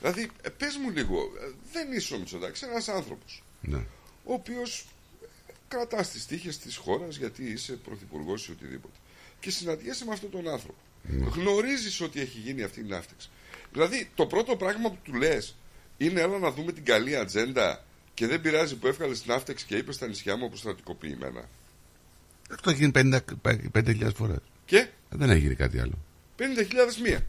Δηλαδή, 0.00 0.30
ε, 0.42 0.48
πες 0.48 0.76
μου 0.76 0.90
λίγο, 0.90 1.18
ε, 1.40 1.52
δεν 1.72 1.92
είσαι 1.92 2.14
ο 2.14 2.18
Μητσοτάκης, 2.18 2.62
ένας 2.62 2.88
άνθρωπος, 2.88 3.42
Ναι. 3.60 3.76
ο 4.24 4.32
οποίος 4.32 4.86
κρατάς 5.68 6.10
τις 6.10 6.26
τύχες 6.26 6.58
της 6.58 6.76
χώρας 6.76 7.16
γιατί 7.16 7.44
είσαι 7.44 7.72
πρωθυπουργός 7.72 8.46
ή 8.48 8.50
οτιδήποτε. 8.50 8.94
Και 9.40 9.50
συναντιέσαι 9.50 10.04
με 10.04 10.12
αυτόν 10.12 10.30
τον 10.30 10.48
άνθρωπο. 10.48 10.78
Γνωρίζεις 11.08 12.00
ότι 12.00 12.20
έχει 12.20 12.38
γίνει 12.38 12.62
αυτή 12.62 12.80
η 12.80 12.84
ναύτεξη. 12.84 13.28
Δηλαδή, 13.72 14.10
το 14.14 14.26
πρώτο 14.26 14.56
πράγμα 14.56 14.90
που 14.90 14.98
του 15.02 15.14
λες 15.14 15.54
είναι 15.96 16.20
έλα 16.20 16.38
να 16.38 16.50
δούμε 16.52 16.72
την 16.72 16.84
καλή 16.84 17.16
ατζέντα 17.16 17.84
και 18.16 18.26
δεν 18.26 18.40
πειράζει 18.40 18.76
που 18.76 18.86
έβγαλε 18.86 19.12
την 19.12 19.22
ναύτεξη 19.26 19.66
και 19.66 19.76
είπε 19.76 19.92
στα 19.92 20.06
νησιά 20.06 20.36
μου 20.36 20.44
αποστρατικοποιημένα. 20.46 21.48
Αυτό 22.50 22.70
έχει 22.70 22.78
γίνει 22.78 22.92
50 22.94 23.18
5.000 23.72 24.10
φορές. 24.14 24.38
Και; 24.64 24.88
Δεν 25.10 25.30
έχει 25.30 25.40
γίνει 25.40 25.54
κάτι 25.54 25.78
άλλο. 25.80 25.98
50.000 26.38 26.42
μία. 27.02 27.26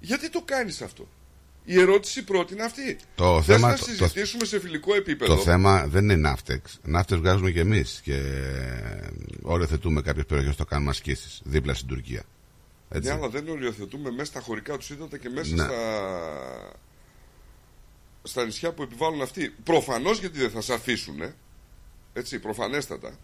Γιατί 0.00 0.30
το 0.30 0.42
κάνεις 0.44 0.82
αυτό; 0.82 1.08
Η 1.64 1.80
ερώτηση 1.80 2.24
πρώτη 2.24 2.52
είναι 2.54 2.62
αυτή. 2.62 2.98
Το 3.14 3.42
Θες 3.42 3.54
θέμα- 3.54 3.68
να 3.70 3.76
το- 3.76 3.84
το- 3.86 3.90
συζητήσουμε 3.92 4.44
σε 4.44 4.60
φιλικό 4.60 4.94
επίπεδο. 4.94 5.34
Το 5.36 5.42
θέμα 5.42 5.86
δεν 5.86 6.02
είναι 6.04 6.16
ναύτεξ. 6.16 6.78
Ναύτεξ 6.82 7.20
βγάζουμε 7.20 7.50
κι 7.50 7.58
εμείς 7.58 8.00
και 8.04 8.20
οριοθετούμε 9.42 10.02
κάποιες 10.02 10.24
περιοχές 10.26 10.56
το 10.56 10.64
κάνουμε 10.64 10.90
ασκήσεις 10.90 11.40
δίπλα 11.44 11.74
στην 11.74 11.88
Τουρκία. 11.88 12.22
Έτσι. 12.90 13.08
Ναι, 13.08 13.14
αλλά 13.14 13.28
δεν 13.28 13.48
οριοθετούμε 13.48 14.10
μέσα 14.10 14.24
στα 14.24 14.40
χωρικά 14.40 14.76
τους 14.76 14.90
ύδατα 14.90 15.18
και 15.18 15.28
μέσα 15.28 15.54
Ναι. 15.54 15.62
στα... 15.64 15.78
στα 18.22 18.44
νησιά 18.44 18.72
που 18.72 18.82
επιβάλλουν 18.82 19.22
αυτοί. 19.22 19.54
Προφανώς 19.64 20.18
γιατί 20.18 20.38
δεν 20.38 20.50
θα 20.50 20.60
σε 20.60 20.72
αφήσουν. 20.72 21.16
Έτσι, 22.12 22.38
προφανέστατα. 22.38 23.18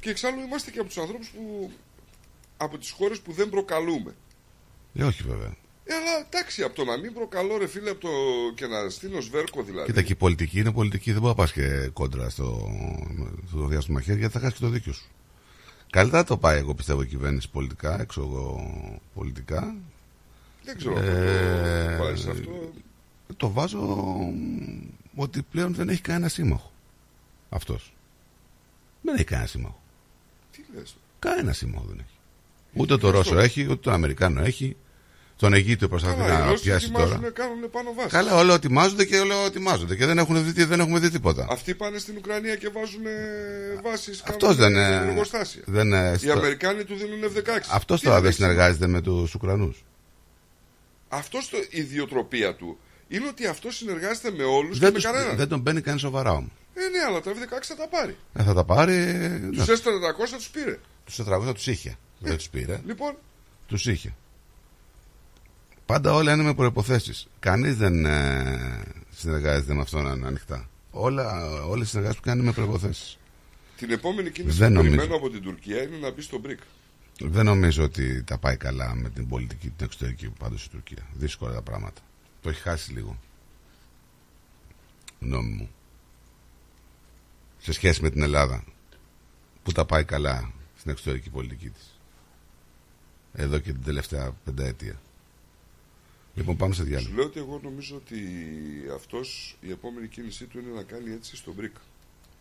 Και 0.00 0.10
εξάλλου 0.10 0.40
είμαστε 0.40 0.70
και 0.70 0.78
από 0.78 0.88
τους 0.88 0.98
ανθρώπους 0.98 1.28
που. 1.28 1.72
από 2.56 2.78
τις 2.78 2.90
χώρες 2.90 3.20
που 3.20 3.32
δεν 3.32 3.48
προκαλούμε. 3.48 4.14
Ε, 4.94 5.04
όχι 5.04 5.22
βέβαια. 5.22 5.56
Ε, 5.84 5.94
αλλά 5.94 6.26
εντάξει, 6.26 6.62
από 6.62 6.74
το 6.74 6.84
να 6.84 6.98
μην 6.98 7.12
προκαλώ, 7.14 7.56
ρε 7.56 7.66
φίλε, 7.66 7.90
από 7.90 8.00
το 8.00 8.08
και 8.54 8.66
να 8.66 8.88
στείλω 8.90 9.20
σβέρκο 9.20 9.62
δηλαδή. 9.62 9.86
Κοίτα, 9.86 10.02
και 10.02 10.12
η 10.12 10.16
πολιτική 10.16 10.58
είναι 10.58 10.72
πολιτική. 10.72 11.12
Δεν 11.12 11.20
μπορείς 11.20 11.36
να 11.36 11.42
πας 11.42 11.52
και 11.52 11.90
κόντρα 11.92 12.28
στο, 12.30 12.70
στο 13.48 13.66
διάστημα 13.66 14.00
χέρι 14.00 14.18
γιατί 14.18 14.32
θα 14.32 14.40
χάσεις 14.40 14.58
και 14.58 14.64
το 14.64 14.70
δίκιο 14.70 14.92
σου. 14.92 15.08
Καλύτερα 15.90 16.24
το 16.24 16.36
πάει, 16.36 16.58
εγώ 16.58 16.74
πιστεύω, 16.74 17.02
η 17.02 17.06
κυβέρνηση 17.06 17.50
πολιτικά, 17.50 18.00
έξω 18.00 18.20
εγώ 18.20 18.70
πολιτικά. 19.14 19.74
Δεν 20.64 20.76
ξέρω 20.76 20.96
αν 20.96 21.04
Ε, 21.04 21.96
το 21.96 22.02
βάζεις 22.04 22.26
αυτό. 22.26 22.72
Το 23.36 23.50
βάζω 23.50 23.78
μ, 23.78 25.20
ότι 25.20 25.42
πλέον 25.50 25.74
δεν 25.74 25.88
έχει 25.88 26.00
κανένα 26.00 26.28
σύμμαχο. 26.28 26.72
Αυτός. 27.48 27.92
Δεν 29.02 29.14
έχει 29.14 29.24
κανένα 29.24 29.48
σύμμαχο. 29.48 29.82
Τι 30.52 30.62
λες. 30.76 30.96
Κανένα 31.18 31.52
σύμμαχο 31.52 31.84
δεν 31.88 31.98
έχει. 31.98 32.16
Ούτε 32.72 32.96
το 32.96 33.10
Ρώσο 33.10 33.38
έχει, 33.38 33.62
ούτε 33.64 33.76
τον 33.76 33.92
Αμερικάνο 33.92 34.40
έχει. 34.42 34.76
Τον 35.36 35.52
Αιγύπτιο 35.52 35.88
προσπαθεί 35.88 36.16
Καλά, 36.20 36.34
οι 36.38 36.40
να 36.40 36.46
Ρώσοι 36.46 36.62
πιάσει 36.62 36.90
τώρα. 36.90 37.04
ετοιμάζουν, 37.04 37.32
κάνουν 37.32 37.70
πάνω 37.70 37.92
βάση. 37.94 38.08
Καλά, 38.08 38.34
όλο 38.34 38.52
ετοιμάζονται 38.54 39.04
και 39.04 39.18
όλο 39.18 39.34
ετοιμάζονται 39.46 39.96
και 39.96 40.06
δεν, 40.06 40.18
έχουν 40.18 40.52
δει, 40.52 40.64
δεν 40.64 40.80
έχουμε 40.80 40.98
δει 40.98 41.10
τίποτα. 41.10 41.46
Αυτοί 41.50 41.74
πάνε 41.74 41.98
στην 41.98 42.16
Ουκρανία 42.16 42.56
και 42.56 42.68
βάζουν 42.68 43.02
βάσεις 43.82 44.22
Αυτός 44.28 44.56
δεν, 44.56 44.76
ε, 44.76 44.94
εργοστάσια. 45.08 45.62
δεν, 45.66 45.92
ε, 45.92 46.12
Οι 46.12 46.16
στο- 46.16 46.32
Αμερικάνοι 46.32 46.84
του 46.84 46.94
δίνουν 46.94 47.20
F-16. 47.24 47.70
Αυτός 47.70 47.98
Τι 48.00 48.04
τώρα 48.06 48.16
να 48.16 48.22
δεν 48.22 48.30
δείξει. 48.32 48.42
συνεργάζεται 48.46 48.86
με 48.86 49.00
τους 49.00 49.34
Ουκρανούς. 49.34 49.84
Αυτός 51.12 51.50
η 51.70 51.78
ιδιοτροπία 51.78 52.54
του 52.54 52.78
είναι 53.08 53.26
ότι 53.28 53.46
αυτός 53.46 53.76
συνεργάζεται 53.76 54.30
με 54.30 54.42
όλους 54.44 54.72
και 54.72 54.78
Δεν, 54.84 54.88
με 54.92 54.94
τους- 54.94 55.04
κανέναν. 55.04 55.36
δεν 55.36 55.48
τον 55.48 55.62
παίρνει 55.62 55.80
κανείς 55.80 56.00
σοβαρά 56.00 56.30
όμως. 56.32 56.50
Ε, 56.74 56.80
ναι, 56.88 56.98
αλλά 57.08 57.20
τα 57.20 57.30
F-16 57.32 57.58
θα 57.62 57.76
τα 57.76 57.88
πάρει. 57.88 58.16
Ε, 58.32 58.42
θα 58.42 58.54
τα 58.54 58.64
πάρει. 58.64 58.94
Τους 59.52 59.66
S400 59.68 60.36
τους 60.36 60.48
πήρε. 60.50 60.78
Τους 61.04 61.14
400 61.16 61.54
τους 61.54 61.66
είχε. 61.66 61.96
Δεν 62.18 62.36
τους 62.36 62.48
πήρε. 62.48 62.80
Λοιπόν, 62.86 63.14
Τους 63.66 63.86
είχε. 63.86 64.14
Πάντα 65.86 66.12
όλα 66.14 66.32
είναι 66.32 66.42
με 66.42 66.54
προποθέσει. 66.54 67.26
Κανείς 67.40 67.76
δεν 67.76 68.04
ε, 68.04 68.82
συνεργάζεται 69.16 69.74
με 69.74 69.80
αυτόν 69.80 70.26
ανοιχτά. 70.26 70.68
Όλα, 70.90 71.52
όλες 71.64 71.86
οι 71.86 71.90
συνεργάσεις 71.90 72.20
που 72.20 72.26
κάνει 72.26 72.38
είναι 72.40 72.46
με 72.48 72.54
προποθέσει. 72.54 73.18
την 73.76 73.90
επόμενη 73.90 74.30
κίνηση 74.30 74.58
Δεν 74.58 74.68
που 74.68 74.74
νομίζω. 74.74 74.96
περιμένω 74.96 75.16
από 75.18 75.30
την 75.30 75.42
Τουρκία 75.42 75.82
είναι 75.82 75.96
να 75.96 76.10
μπει 76.10 76.22
στο 76.22 76.40
BRIC. 76.46 76.58
Δεν 77.22 77.44
νομίζω 77.44 77.84
ότι 77.84 78.22
τα 78.22 78.38
πάει 78.38 78.56
καλά 78.56 78.94
με 78.94 79.10
την 79.10 79.28
πολιτική, 79.28 79.68
την 79.70 79.86
εξωτερική 79.86 80.28
πάντως 80.30 80.64
η 80.64 80.68
Τουρκία. 80.70 81.06
Δύσκολα 81.14 81.52
τα 81.54 81.62
πράγματα. 81.62 82.00
Το 82.42 82.48
έχει 82.48 82.60
χάσει 82.60 82.92
λίγο. 82.92 83.18
Γνώμη 85.20 85.52
μου. 85.54 85.70
Σε 87.58 87.72
σχέση 87.72 88.02
με 88.02 88.10
την 88.10 88.22
Ελλάδα. 88.22 88.64
Που 89.62 89.72
τα 89.72 89.84
πάει 89.84 90.04
καλά 90.04 90.52
στην 90.78 90.90
εξωτερική 90.90 91.30
πολιτική 91.30 91.68
της. 91.68 91.98
Εδώ 93.32 93.58
και 93.58 93.72
την 93.72 93.82
τελευταία 93.84 94.32
πενταετία. 94.44 95.00
Λοιπόν, 96.34 96.56
πάμε 96.56 96.74
σε 96.74 96.80
Σου 96.82 96.86
διάλειμμα. 96.88 97.14
λέω 97.16 97.24
ότι 97.24 97.38
εγώ 97.38 97.60
νομίζω 97.62 97.96
ότι 97.96 98.18
αυτός 98.94 99.56
η 99.60 99.70
επόμενη 99.70 100.08
κίνησή 100.08 100.44
του 100.46 100.58
είναι 100.58 100.70
να 100.70 100.82
κάνει 100.82 101.10
αίτηση 101.12 101.36
στο 101.36 101.54
BRIC. 101.60 101.80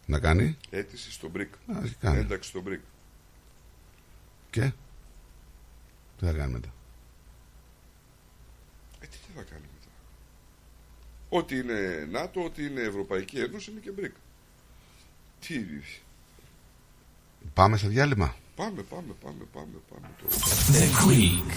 Να 0.05 0.19
κάνει; 0.19 0.57
Αίτηση 0.69 1.11
στο 1.11 1.31
BRIC. 1.35 1.75
Α, 1.75 1.81
έχει 1.83 1.95
κάνει. 1.95 2.17
Ένταξη 2.19 2.49
στο 2.49 2.63
BRIC. 2.67 2.79
Και; 4.49 4.71
Τι 6.19 6.25
θα 6.25 6.31
κάνει 6.31 6.51
μετά; 6.53 6.69
Ε, 8.99 9.05
τι 9.05 9.17
θα 9.35 9.41
κάνει 9.41 9.65
μετά; 9.73 9.91
Ό,τι 11.29 11.57
είναι 11.57 12.07
ΝΑΤΟ, 12.11 12.43
ό,τι 12.43 12.65
είναι 12.65 12.81
Ευρωπαϊκή 12.81 13.39
Ένωση 13.39 13.71
είναι 13.71 13.79
και 13.79 13.91
BRIC. 13.99 14.11
Τι. 15.39 15.63
Πάμε 17.53 17.77
σε 17.77 17.87
διάλειμμα; 17.87 18.35
Πάμε, 18.55 18.81
πάμε, 18.81 19.13
πάμε, 19.23 19.43
πάμε, 19.53 19.73
πάμε 19.89 20.07
τώρα. 20.19 20.35
The 20.71 20.87
Greek 21.03 21.51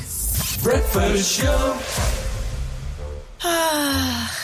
Breakfast 0.65 1.41
Show. 1.41 1.75
Αχ. 3.45 4.41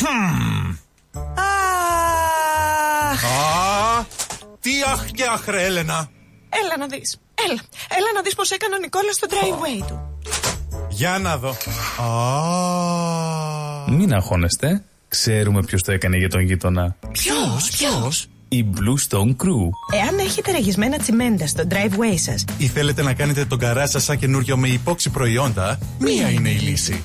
Αχ. 0.00 0.45
Τι 4.66 4.72
αχ 4.92 5.06
και 5.10 5.24
αχ, 5.32 5.46
ρε, 5.46 5.64
Έλενα. 5.64 6.08
Έλα 6.48 6.76
να 6.78 6.86
δεις. 6.86 7.18
Έλα. 7.44 7.60
Έλα 7.98 8.10
να 8.14 8.22
δεις 8.22 8.34
πως 8.34 8.50
έκανε 8.50 8.74
ο 8.74 8.78
Νικόλας 8.78 9.14
στο 9.14 9.26
driveway 9.30 9.84
του. 9.86 10.18
Για 10.88 11.18
να 11.18 11.36
δω. 11.36 11.54
Α, 12.02 13.90
Μην 13.90 14.14
αγχώνεστε. 14.14 14.84
Ξέρουμε 15.08 15.62
ποιος 15.62 15.82
το 15.82 15.92
έκανε 15.92 16.16
για 16.16 16.28
τον 16.28 16.40
γείτονα. 16.40 16.96
Ποιος, 17.12 17.70
ποιος; 17.70 18.26
Η 18.48 18.64
Blue 18.74 19.08
Stone 19.08 19.30
Crew. 19.30 19.68
Εάν 20.04 20.18
έχετε 20.18 20.50
ραγισμένα 20.50 20.98
τσιμέντα 20.98 21.46
στο 21.46 21.64
driveway 21.70 22.14
σας, 22.16 22.44
ή 22.58 22.66
θέλετε 22.66 23.02
να 23.02 23.14
κάνετε 23.14 23.44
τον 23.44 23.58
καρά 23.58 23.86
σας 23.86 24.04
σαν 24.04 24.18
καινούριο 24.18 24.56
με 24.56 24.68
υπόξη 24.68 25.10
προϊόντα, 25.10 25.78
μία 25.98 26.30
είναι 26.30 26.50
η 26.50 26.58
λύση. 26.58 27.04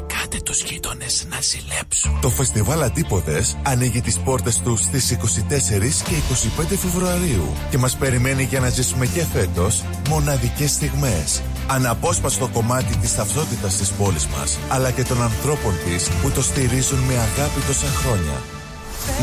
κάτε 0.21 0.41
τους 0.43 0.61
γείτονες 0.61 1.25
να 1.29 1.41
ζηλέψουν. 1.41 2.19
Το 2.21 2.29
φεστιβάλ 2.29 2.81
Αντίποδες 2.81 3.57
ανοίγει 3.63 4.01
τις 4.01 4.19
πόρτες 4.19 4.59
του 4.59 4.77
στις 4.77 5.11
24 5.11 6.03
και 6.03 6.15
25 6.61 6.75
Φεβρουαρίου 6.77 7.53
και 7.69 7.77
μας 7.77 7.95
περιμένει 7.97 8.43
για 8.43 8.59
να 8.59 8.69
ζήσουμε 8.69 9.05
και 9.05 9.23
φέτος 9.33 9.83
μοναδικές 10.09 10.71
στιγμές. 10.71 11.41
Αναπόσπαστο 11.67 12.47
κομμάτι 12.53 12.97
της 12.97 13.15
ταυτότητας 13.15 13.77
της 13.77 13.91
πόλης 13.91 14.27
μας, 14.27 14.59
αλλά 14.69 14.91
και 14.91 15.03
των 15.03 15.21
ανθρώπων 15.21 15.73
της 15.85 16.09
που 16.21 16.31
το 16.31 16.41
στηρίζουν 16.41 16.99
με 16.99 17.13
αγάπη 17.13 17.61
τόσα 17.67 17.87
χρόνια. 17.87 18.60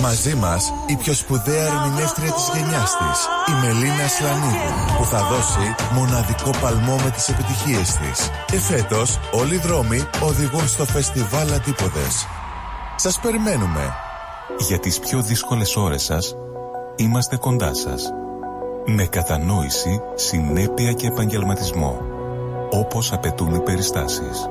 Μαζί 0.01 0.35
μας 0.35 0.73
η 0.87 0.97
πιο 0.97 1.15
σπουδαία 1.15 1.67
ερμηνεύτρια 1.67 2.33
της 2.33 2.51
γενιάς 2.55 2.97
της, 2.97 3.19
η 3.49 3.53
Μελίνα 3.61 4.09
Σλανίδου, 4.09 4.97
που 4.99 5.05
θα 5.05 5.19
δώσει 5.19 5.75
μοναδικό 5.93 6.51
παλμό 6.61 6.97
με 6.97 7.11
τις 7.11 7.29
επιτυχίες 7.29 7.93
της. 7.93 8.31
Και 8.47 8.59
φέτος 8.59 9.19
όλοι 9.33 9.55
οι 9.55 9.59
δρόμοι 9.59 10.09
οδηγούν 10.23 10.69
στο 10.69 10.85
φεστιβάλ 10.85 11.53
Αντίποδες. 11.53 12.27
Σας 12.97 13.19
περιμένουμε. 13.21 13.95
Για 14.59 14.79
τις 14.79 14.99
πιο 14.99 15.23
δύσκολες 15.23 15.77
ώρες 15.77 16.03
σας, 16.03 16.35
είμαστε 16.97 17.37
κοντά 17.37 17.75
σας. 17.75 18.13
Με 18.87 19.05
κατανόηση, 19.05 20.01
συνέπεια 20.15 20.93
και 20.93 21.07
επαγγελματισμό. 21.07 22.01
Όπως 22.71 23.13
απαιτούν 23.13 23.55
οι 23.55 23.61
περιστάσεις. 23.61 24.49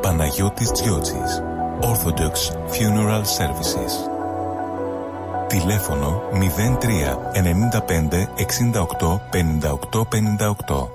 Παναγιώτης 0.00 0.70
Τζιότσης. 0.70 1.42
Orthodox 1.80 2.32
Funeral 2.70 3.22
Services. 3.38 3.92
Τηλέφωνο 5.48 6.22
03 6.32 7.18
95 7.32 8.28
68 8.36 9.20
58 9.30 10.04
58. 10.10 10.88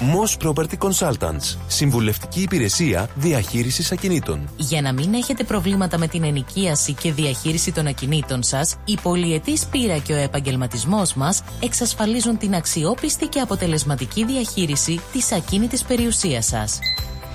Moss 0.00 0.36
Property 0.46 0.76
Consultants. 0.78 1.56
Συμβουλευτική 1.66 2.40
υπηρεσία 2.40 3.08
διαχείρισης 3.14 3.92
ακινήτων. 3.92 4.48
Για 4.56 4.82
να 4.82 4.92
μην 4.92 5.14
έχετε 5.14 5.44
προβλήματα 5.44 5.98
με 5.98 6.06
την 6.08 6.22
ενοικίαση 6.24 6.92
και 6.92 7.12
διαχείριση 7.12 7.72
των 7.72 7.86
ακινήτων 7.86 8.42
σας, 8.42 8.76
η 8.84 8.98
πολυετής 9.02 9.66
πείρα 9.66 9.98
και 9.98 10.12
ο 10.12 10.16
επαγγελματισμός 10.16 11.14
μας 11.14 11.42
εξασφαλίζουν 11.62 12.38
την 12.38 12.54
αξιόπιστη 12.54 13.26
και 13.26 13.40
αποτελεσματική 13.40 14.24
διαχείριση 14.24 15.00
της 15.12 15.32
ακίνητης 15.32 15.82
περιουσίας 15.82 16.46
σας. 16.46 16.78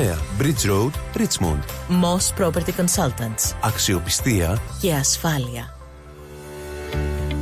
Bridge 0.00 0.64
Road, 0.66 0.94
Richmond. 1.14 1.62
Moss 1.90 2.32
Property 2.32 2.72
Consultants. 2.72 3.54
Αξιοπιστία 3.60 4.58
Και 4.80 4.92
ασφάλεια. 4.92 5.70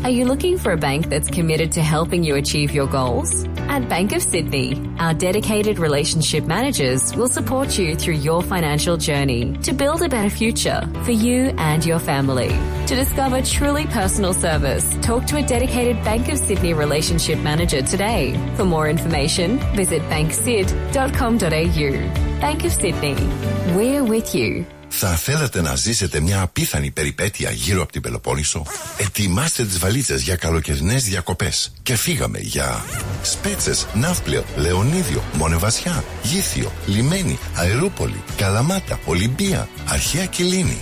Are 0.04 0.10
you 0.10 0.26
looking 0.26 0.58
for 0.58 0.72
a 0.72 0.76
bank 0.76 1.08
that's 1.08 1.30
committed 1.30 1.72
to 1.72 1.80
helping 1.80 2.22
you 2.24 2.34
achieve 2.34 2.74
your 2.74 2.86
goals? 2.86 3.44
At 3.74 3.88
Bank 3.88 4.12
of 4.12 4.20
Sydney, 4.20 4.78
our 4.98 5.14
dedicated 5.14 5.78
relationship 5.78 6.44
managers 6.44 7.16
will 7.16 7.30
support 7.38 7.78
you 7.78 7.96
through 7.96 8.16
your 8.16 8.42
financial 8.42 8.98
journey 8.98 9.54
to 9.62 9.72
build 9.72 10.02
a 10.02 10.08
better 10.10 10.28
future 10.28 10.86
for 11.04 11.12
you 11.12 11.54
and 11.56 11.82
your 11.86 11.98
family. 11.98 12.50
To 12.88 12.94
discover 12.94 13.40
truly 13.40 13.86
personal 13.86 14.34
service, 14.34 14.84
talk 15.00 15.24
to 15.30 15.38
a 15.38 15.42
dedicated 15.42 16.04
Bank 16.04 16.28
of 16.28 16.38
Sydney 16.38 16.74
relationship 16.74 17.38
manager 17.38 17.80
today. 17.80 18.34
For 18.56 18.66
more 18.66 18.90
information, 18.90 19.58
visit 19.74 20.02
banksid.com.au. 20.12 22.27
Bank 22.41 22.63
of 22.63 22.71
Sydney, 22.81 23.15
we're 23.75 24.03
with 24.11 24.33
you. 24.33 24.65
Θα 24.89 25.07
θέλατε 25.07 25.61
να 25.61 25.75
ζήσετε 25.75 26.19
μια 26.19 26.41
απίθανη 26.41 26.91
περιπέτεια 26.91 27.51
γύρω 27.51 27.81
από 27.81 27.91
την 27.91 28.01
Πελοπόννησο; 28.01 28.65
Ετοιμάστε 28.97 29.65
τις 29.65 29.79
βαλίτσες 29.79 30.21
για 30.21 30.35
καλοκαιρινές 30.35 31.03
διακοπές. 31.03 31.73
Και 31.83 31.95
φύγαμε 31.95 32.39
για 32.39 32.83
Σπέτσες, 33.21 33.87
Ναύπλαιο, 33.93 34.43
Λεωνίδιο, 34.55 35.23
Μονεβασιά, 35.33 36.03
Γήθιο, 36.23 36.71
Λιμένη, 36.85 37.39
Αερούπολη, 37.55 38.21
Καλαμάτα, 38.37 38.99
Ολυμπία, 39.05 39.69
Αρχαία 39.87 40.25
Κιλίνη. 40.25 40.81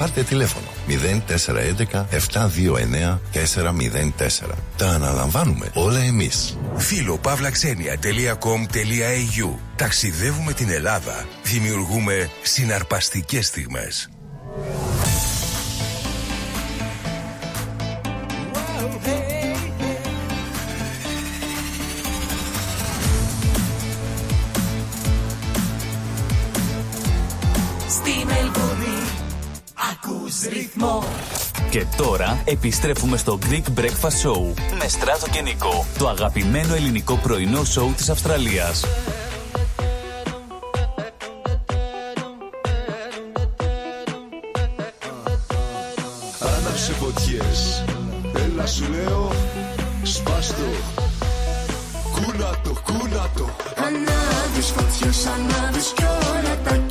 Πάρτε 0.00 0.22
τηλέφωνο 0.22 0.66
0411 0.88 2.04
729 2.32 3.18
404. 3.32 3.48
Τα 4.76 4.88
αναλαμβάνουμε 4.88 5.70
όλα 5.74 5.98
εμείς. 5.98 6.58
Φίλο 6.76 7.18
παύλαξενια.com.au 7.18 9.54
Ταξιδεύουμε 9.76 10.52
την 10.52 10.70
Ελλάδα. 10.70 11.26
Δημιουργούμε 11.42 12.30
συναρπαστικές 12.42 13.46
στιγμές. 13.46 14.08
Ρυθμό. 30.48 31.04
Και 31.70 31.84
τώρα 31.96 32.42
επιστρέφουμε 32.44 33.16
στο 33.16 33.38
Greek 33.42 33.78
Breakfast 33.80 34.26
Show 34.26 34.54
με 34.78 34.88
Στράτο 34.88 35.26
και 35.30 35.40
Νικό, 35.40 35.86
το 35.98 36.08
αγαπημένο 36.08 36.74
ελληνικό 36.74 37.16
πρωινό 37.16 37.64
σοου 37.64 37.92
της 37.96 38.08
Αυστραλίας. 38.08 38.84
Άναψε 46.38 46.92
φωτιές, 46.92 47.84
έλα 48.34 48.66
σου 48.66 48.84
λέω, 48.90 49.32
σπάστο, 50.02 50.62
κούνατο, 52.12 52.80
κούνατο. 52.84 53.50
Ανάβεις 53.76 54.66
φωτιές, 54.66 55.26
ανάβεις 55.26 55.92
κι 55.96 56.04
όλα 56.04 56.58
τα 56.64 56.89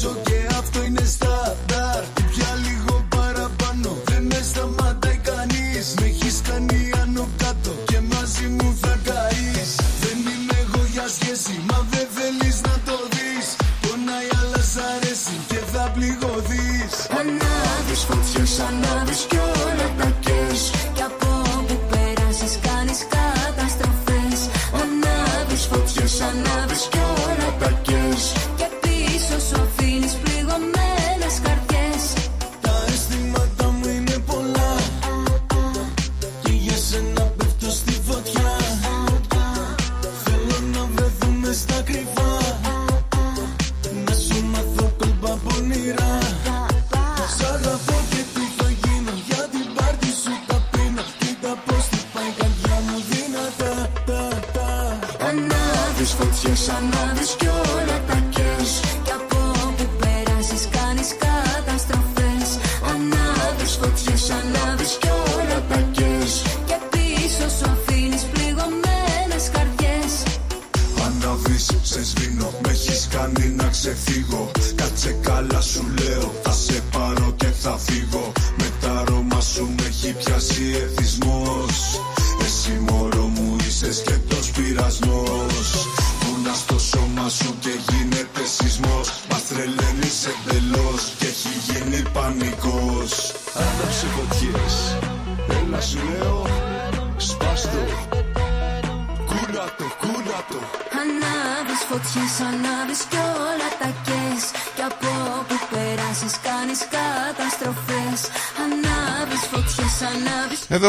σε 0.00 0.29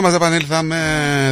Εδώ 0.03 0.09
μας 0.09 0.19
επανήλθαμε 0.19 0.77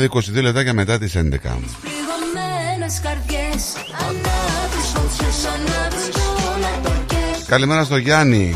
22 0.09 0.41
λεπτάκια 0.41 0.73
μετά 0.73 0.97
τις 0.97 1.15
11. 1.15 1.19
πληγωμένες 1.19 2.99
καρδιές 3.03 3.63
Ανάβεις 4.07 4.89
φωτιές, 4.93 5.45
ανάβεις 5.45 6.09
κι 6.09 6.19
όλα 6.55 6.79
τα 6.83 7.03
κες 7.07 7.45
Καλημέρα 7.47 7.83
στο 7.83 7.97
Γιάννη. 7.97 8.55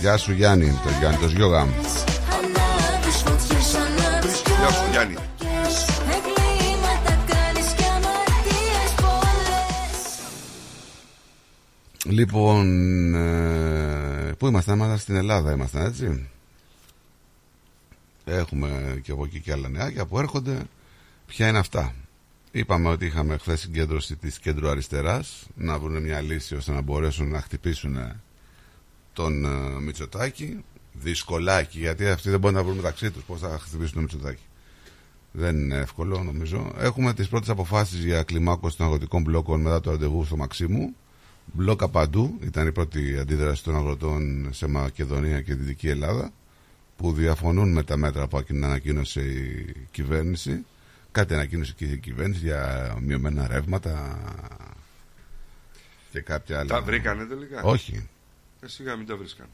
Γεια 0.00 0.16
σου 0.16 0.32
Γιάννη, 0.32 0.80
το 0.84 0.90
Γιάννη, 0.98 1.18
το 1.18 1.28
Σγιόγα. 1.28 1.60
Ανάβεις 1.60 3.16
φωτιές, 3.24 3.74
ανάβεις 3.74 4.40
κι 4.44 4.50
Γεια 4.50 4.66
όλα 4.66 4.70
σου 4.70 4.84
Γιάννη. 4.90 5.14
Εγκλήματα 6.14 7.12
κάνεις 7.30 7.72
κι 7.76 7.84
αμαρτίες 7.96 8.92
πολλές 8.96 10.02
Λοιπόν, 12.18 12.64
ε, 13.14 14.32
πού 14.38 14.46
ήμασταν, 14.46 14.74
ήμασταν 14.74 14.98
στην 14.98 15.16
Ελλάδα, 15.16 15.52
ήμασταν 15.52 15.86
έτσι. 15.86 16.28
Έχουμε 18.98 19.00
και 19.00 19.12
από 19.12 19.24
εκεί 19.24 19.40
και 19.44 19.52
άλλα 19.52 19.68
νεάκια 19.68 20.06
που 20.06 20.18
έρχονται. 20.18 20.62
Ποια 21.26 21.48
είναι 21.48 21.58
αυτά; 21.58 21.94
Είπαμε 22.50 22.88
ότι 22.88 23.06
είχαμε 23.06 23.36
χθες 23.36 23.60
συγκέντρωση 23.60 24.16
της 24.16 24.38
κέντρου 24.38 24.68
αριστεράς 24.68 25.46
να 25.54 25.78
βρουν 25.78 26.02
μια 26.02 26.20
λύση 26.20 26.54
ώστε 26.54 26.72
να 26.72 26.80
μπορέσουν 26.80 27.28
να 27.28 27.40
χτυπήσουν 27.40 27.96
τον 29.12 29.44
ε, 29.44 29.80
Μητσοτάκη. 29.80 30.64
Δυσκολάκι, 30.92 31.78
γιατί 31.78 32.06
αυτοί 32.06 32.30
δεν 32.30 32.40
μπορούν 32.40 32.56
να 32.56 32.62
βρουν 32.62 32.76
μεταξύ 32.76 33.10
τους 33.10 33.22
πώς 33.22 33.40
θα 33.40 33.58
χτυπήσουν 33.58 33.92
τον 33.92 34.02
Μητσοτάκη; 34.02 34.42
Δεν 35.32 35.56
είναι 35.56 35.76
εύκολο 35.76 36.22
νομίζω. 36.22 36.72
Έχουμε 36.78 37.14
τις 37.14 37.28
πρώτες 37.28 37.48
αποφάσεις 37.48 38.04
για 38.04 38.22
κλιμάκωση 38.22 38.76
των 38.76 38.86
αγροτικών 38.86 39.22
μπλόκων 39.22 39.60
μετά 39.60 39.80
το 39.80 39.90
ραντεβού 39.90 40.24
στο 40.24 40.36
Μαξίμου. 40.36 40.94
Μπλόκα 41.52 41.88
παντού 41.88 42.38
ήταν 42.40 42.66
η 42.66 42.72
πρώτη 42.72 43.18
αντίδραση 43.18 43.64
των 43.64 43.76
αγροτών 43.76 44.48
σε 44.52 44.66
Μακεδονία 44.66 45.40
και 45.40 45.54
Δυτική 45.54 45.88
Ελλάδα 45.88 46.32
που 46.98 47.12
διαφωνούν 47.12 47.72
με 47.72 47.82
τα 47.82 47.96
μέτρα 47.96 48.26
που 48.28 48.44
ανακοίνωσε 48.50 49.20
η 49.20 49.74
κυβέρνηση. 49.90 50.64
Κάτι 51.12 51.34
ανακοίνωσε 51.34 51.72
και 51.76 51.84
η 51.84 51.98
κυβέρνηση 51.98 52.40
για 52.40 52.94
μειωμένα 53.00 53.46
ρεύματα 53.46 54.18
και 56.10 56.20
κάποια 56.20 56.58
άλλα. 56.58 56.68
Τα 56.68 56.82
βρήκανε 56.82 57.24
τελικά; 57.24 57.62
Όχι, 57.62 58.08
Ε, 58.60 58.66
σιγά 58.68 58.96
μην 58.96 59.06
τα 59.06 59.16
βρίσκανε. 59.16 59.48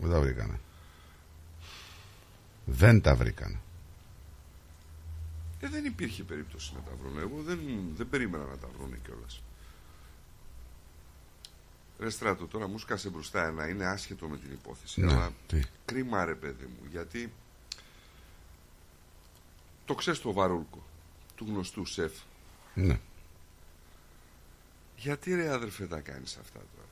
δεν 0.00 0.10
τα 0.10 0.20
βρήκανε. 0.20 0.60
Δεν 2.64 3.00
τα 3.00 3.14
βρήκανε. 3.14 3.60
Ε, 5.60 5.68
δεν 5.68 5.84
υπήρχε 5.84 6.22
περίπτωση 6.22 6.72
να 6.74 6.80
τα 6.80 6.90
βρουν. 7.02 7.18
Εγώ 7.18 7.42
δεν, 7.42 7.58
δεν 7.96 8.08
περίμενα 8.08 8.44
να 8.44 8.56
τα 8.56 8.68
βρουν 8.78 8.94
κιόλας. 9.06 9.42
Ρε 12.00 12.10
στράτο, 12.10 12.46
τώρα 12.46 12.68
μου 12.68 12.78
σκάσε 12.78 13.08
μπροστά 13.08 13.46
ένα, 13.46 13.68
είναι 13.68 13.86
άσχετο 13.86 14.26
με 14.28 14.36
την 14.36 14.52
υπόθεση. 14.52 15.00
Ναι, 15.00 15.12
αλλά 15.12 15.32
τι. 15.46 15.62
κρίμα 15.84 16.24
ρε 16.24 16.34
παιδί 16.34 16.64
μου, 16.64 16.88
γιατί 16.90 17.32
το 19.84 19.94
ξέρεις 19.94 20.20
το 20.20 20.32
βαρούλκο 20.32 20.86
του 21.36 21.44
γνωστού 21.48 21.84
σεφ 21.84 22.12
Ναι. 22.74 23.00
Γιατί 24.96 25.34
ρε 25.34 25.48
άδερφε 25.48 25.86
τα 25.86 26.00
κάνεις 26.00 26.36
αυτά 26.36 26.58
τώρα; 26.58 26.88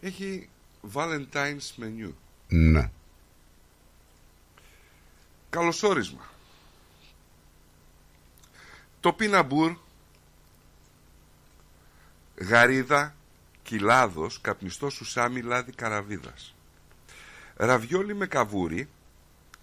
Έχει 0.00 0.48
Valentine's 0.92 1.82
menu. 1.82 2.12
Ναι. 2.48 2.90
Καλωσόρισμα. 5.50 6.30
Το 9.00 9.12
πιναμπούρ, 9.12 9.76
γαρίδα, 12.36 13.14
κιλάδος, 13.62 14.40
καπνιστός 14.40 14.94
σουσάμι, 14.94 15.40
λάδι 15.42 15.72
καραβίδας. 15.72 16.54
Ραβιόλι 17.56 18.14
με 18.14 18.26
καβούρι, 18.26 18.88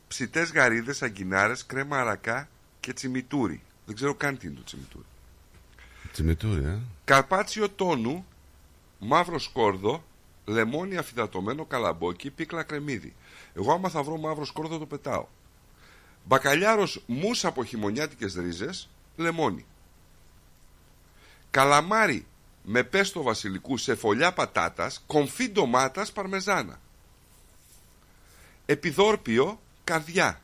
ψητές 0.08 0.52
γαρίδες, 0.52 1.02
αγκινάρες, 1.02 1.66
κρέμα 1.66 2.00
αρακά 2.00 2.50
και 2.80 2.94
τσιμιτούρι. 2.94 3.62
Δεν 3.86 3.96
ξέρω 3.96 4.16
καν 4.16 4.38
τι 4.38 4.48
είναι 4.48 4.56
το 4.56 4.64
τσιμιτούρι. 4.64 5.06
Τσιμιτούρι, 6.12 6.64
ε. 6.64 6.78
Καρπάτσιο 7.04 7.70
τόνου, 7.70 8.26
μαύρο 9.00 9.40
σκόρδο, 9.40 10.04
λεμόνι 10.46 10.98
αφιδατωμένο 10.98 11.66
καλαμπόκι, 11.66 12.30
πίκλα 12.30 12.64
κρεμμύδι. 12.64 13.16
Εγώ 13.54 13.74
άμα 13.74 13.90
θα 13.90 14.04
βρω 14.04 14.18
μαύρο 14.18 14.46
σκόρδο 14.46 14.78
το 14.78 14.86
πετάω. 14.86 15.28
Μπακαλιάρος 16.24 17.04
μουσα 17.06 17.48
από 17.48 17.64
χειμωνιάτικες 17.64 18.34
ρίζες, 18.34 18.90
λεμόνι. 19.16 19.66
Καλαμάρι 21.52 22.26
με 22.72 22.84
πέστο 22.84 23.22
βασιλικού 23.22 23.78
σε 23.78 23.96
φωλιά 23.96 24.34
πατάτας, 24.34 25.04
κομφί 25.08 25.50
ντομάτας 25.50 26.12
παρμεζάνα. 26.12 26.80
Επιδόρπιο, 28.66 29.60
καρδιά. 29.84 30.42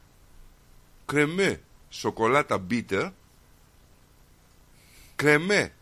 Κρεμέ, 1.06 1.62
σοκολάτα 1.90 2.58
μπίτερ. 2.58 3.10
Κρεμέ. 5.16 5.74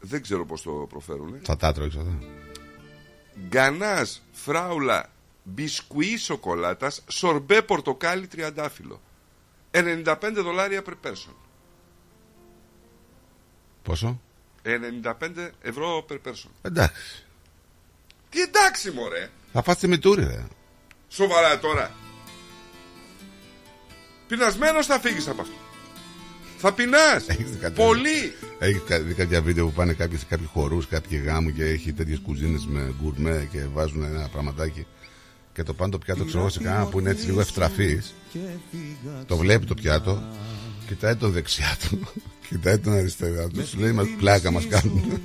Δεν 0.00 0.22
ξέρω 0.22 0.46
πώς 0.46 0.62
το 0.62 0.70
προφέρουνε. 0.70 1.40
Θα 1.42 1.56
τα 1.56 1.72
τρώγεις 1.72 1.96
αυτά. 1.96 2.18
Γκανάς, 3.48 4.22
φράουλα, 4.32 5.10
μπισκουί 5.42 6.16
σοκολάτας, 6.16 7.04
σορμπέ 7.08 7.62
πορτοκάλι 7.62 8.26
τριαντάφυλλο. 8.26 9.00
95 9.70 10.14
δολάρια 10.34 10.82
per 10.86 11.08
person. 11.08 11.41
Πόσο; 13.82 14.20
95 14.64 15.50
ευρώ 15.62 16.06
per 16.10 16.14
person. 16.14 16.50
Εντάξει. 16.62 17.24
Τι 18.28 18.40
εντάξει 18.40 18.90
μωρέ. 18.90 19.30
Θα 19.52 19.62
φας 19.62 19.76
τσιμιτούρι, 19.76 20.24
ρε. 20.24 20.44
Σοβαρά 21.08 21.58
τώρα. 21.58 21.94
Πεινασμένος 24.26 24.86
θα 24.86 25.00
φύγεις 25.00 25.28
από 25.28 25.40
αυτό. 25.40 25.54
Θα 26.58 26.72
πεινάς. 26.72 27.26
Πολύ. 27.74 28.34
Έχεις 28.58 28.82
δει 29.00 29.14
κάποια 29.14 29.42
βίντεο 29.42 29.66
που 29.66 29.72
πάνε 29.72 29.92
κάποιοι 29.92 30.18
σε 30.18 30.24
κάποιοι 30.28 30.46
χορούς, 30.46 30.86
κάποιοι 30.86 31.22
γάμου 31.24 31.52
και 31.52 31.64
έχει 31.64 31.92
τέτοιες 31.92 32.18
κουζίνες 32.18 32.66
με 32.66 32.94
γκουρμέ 33.00 33.48
και 33.52 33.64
βάζουν 33.72 34.02
ένα 34.02 34.28
πραγματάκι. 34.28 34.86
Και 35.52 35.62
το 35.62 35.74
πάνε 35.74 35.90
το 35.90 35.98
πιάτο 35.98 36.24
ξέρω 36.24 36.40
εγώ, 36.40 36.48
σε 36.48 36.62
κανένα 36.62 36.86
που 36.86 36.98
είναι 36.98 37.10
έτσι 37.10 37.26
λίγο 37.26 37.40
ευτραφής. 37.40 38.14
Το 39.26 39.36
βλέπει 39.36 39.66
το 39.66 39.74
πιάτο, 39.74 40.22
κοιτάει 40.86 41.16
το 41.16 41.28
δεξιά 41.28 41.76
του, 41.88 42.08
κοιτάει 42.48 42.78
τον 42.78 42.92
αριστερά 42.92 43.48
τους, 43.48 43.68
σου 43.68 43.78
λέει 43.78 43.92
μα 43.92 44.08
πλάκα 44.18 44.50
μας 44.50 44.66
κάνουν. 44.66 45.20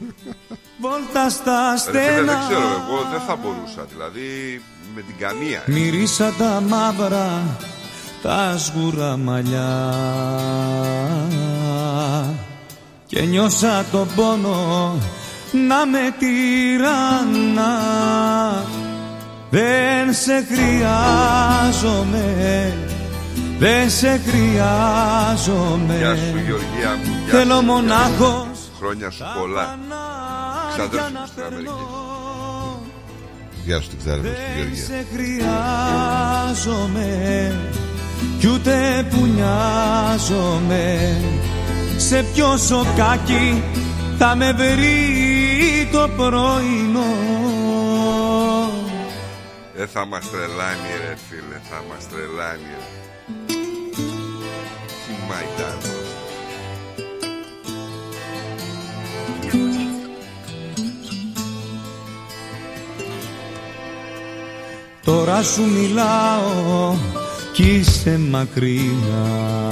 Βόλτα 0.80 1.30
στα 1.30 1.74
Ρε 1.92 2.00
φίλε, 2.00 2.04
δεν 2.04 2.14
στενά 2.14 2.46
ξέρω, 2.48 2.62
εγώ 2.62 3.08
δεν 3.12 3.22
θα 3.28 3.36
μπορούσα. 3.36 3.86
Δηλαδή 3.94 4.62
με 4.96 5.02
την 5.02 5.18
καμία. 5.18 5.64
Μυρίσα 5.66 6.34
τα 6.38 6.64
μαύρα 6.68 7.58
τα 8.22 8.58
σγουρά 8.58 9.18
μαλλιά 9.18 9.94
και 13.06 13.22
νιώσα 13.22 13.86
τον 13.92 14.08
πόνο 14.16 14.98
να 15.68 15.86
με 15.86 16.16
τυραννά 16.20 17.76
δεν 19.50 20.14
σε 20.14 20.46
χρειάζομαι 20.54 22.24
δεν 23.60 23.90
σε 23.90 24.22
χρειάζομαι 24.28 25.98
Γεια 25.98 26.16
σου 26.16 26.38
Γεωργία 26.46 26.96
μου. 27.06 27.16
Γεια 27.26 27.34
Θέλω 27.34 27.56
σου, 27.56 27.64
μονάχος 27.66 28.48
Χρόνια 28.80 29.10
σου 29.10 29.24
πολλά. 29.40 29.78
Ξαδέρφη 30.74 31.12
μου 31.14 31.26
στην 31.28 31.44
Αμερική. 31.44 31.72
Γεια 33.66 33.82
σου 33.82 33.90
την 33.90 33.98
ξάδερφα 33.98 34.36
στη 34.36 34.42
Δεν 34.46 34.56
Γεωργία. 34.58 34.84
σε 34.86 35.06
χρειάζομαι 35.14 37.10
κι 38.40 38.48
ούτε 38.48 39.08
που 39.10 39.26
νοιάζομαι 39.26 41.18
σε 41.98 42.24
ποιο 42.34 42.58
σοκάκι 42.58 43.64
θα 44.18 44.36
με 44.36 44.52
βρει 44.54 45.90
το 45.92 46.10
πρωινό 46.18 47.12
Ε, 49.80 49.86
θα 49.86 50.06
μας 50.06 50.30
τρελάνει 50.32 50.90
ρε 51.08 51.16
φίλε, 51.30 51.60
θα 51.70 51.84
μας 51.90 52.08
τρελάνει 52.10 52.62
ρε. 52.78 52.97
Τι 53.98 55.14
μαϊντάνος. 55.28 56.08
Τώρα 65.04 65.44
σου 65.44 65.64
μιλάω 65.64 66.96
κι 67.54 67.64
είσαι 67.64 68.18
μακριά 68.18 69.72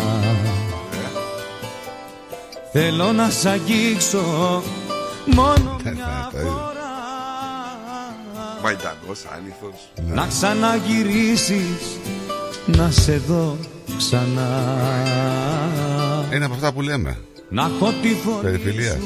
Θέλω 2.72 3.11
να 3.11 3.30
σ' 3.30 3.45
αγγίξω 3.45 4.23
μόνο 5.26 5.80
μια 5.84 6.31
Μαϊντανός, 8.61 9.26
άνηθος. 9.35 9.91
Να 10.07 10.27
ξαναγυρίσεις 10.27 11.99
να 12.65 12.91
σε 12.91 13.18
δω 13.18 13.57
ξανά 13.97 14.49
Είναι 16.34 16.45
από 16.45 16.53
αυτά 16.53 16.72
που 16.73 16.81
λέμε. 16.81 17.17
Να 17.49 17.61
έχω 17.76 17.91
τη 18.01 18.07
φωνή 18.23 18.41
Περιφιλία. 18.41 18.97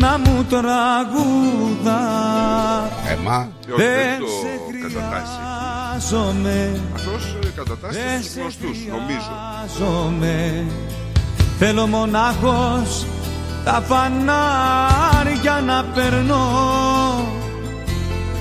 να 0.00 0.18
μου 0.18 0.44
τραγουδά 0.48 2.00
Εμά. 3.12 3.48
Ποιος 3.66 3.78
δεν 3.78 4.18
το 4.18 4.26
κατατάσσει. 4.82 5.36
Χρειάζομαι 6.10 6.80
Αυτός 6.94 7.36
ε, 7.44 7.46
κατατάσσει 7.56 7.98
τους 8.20 8.34
γνωστούς, 8.36 8.78
νομίζω. 8.90 9.32
Χρειάζομαι 9.76 10.64
Θέλω 11.58 11.86
μονάχος 11.86 13.06
τα 13.64 13.82
φανάρια 13.86 15.60
να 15.66 15.84
περνώ 15.94 16.48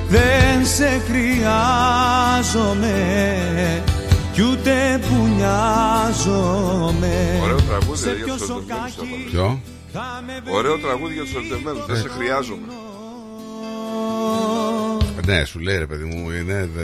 Δεν 0.09 0.65
σε 0.65 1.01
χρειάζομαι 1.07 2.95
κι 4.33 4.41
ούτε 4.41 4.99
που 5.07 5.15
νοιάζομαι 5.35 7.15
Ωραίο 7.43 7.61
τραγούδι 7.61 7.99
Σε 8.01 8.09
ρε, 8.09 8.15
για 8.15 8.25
ποιος 8.25 8.37
τους 8.39 8.49
ερωτευμένους 8.49 8.91
σοκάκι 8.93 9.07
έβαλε. 9.07 9.29
Ποιο; 9.31 9.61
Ωραίο 10.57 10.77
τραγούδι 10.79 11.13
για 11.13 11.23
τους 11.23 11.33
ερωτευμένους. 11.33 11.85
Δεν 11.85 11.95
σε 11.97 12.09
χρειάζομαι. 12.17 12.61
Ναι, 15.25 15.43
σου 15.45 15.59
λέει 15.59 15.77
ρε 15.77 15.85
παιδί 15.85 16.03
μου, 16.03 16.31
είναι. 16.31 16.69
δε- 16.75 16.83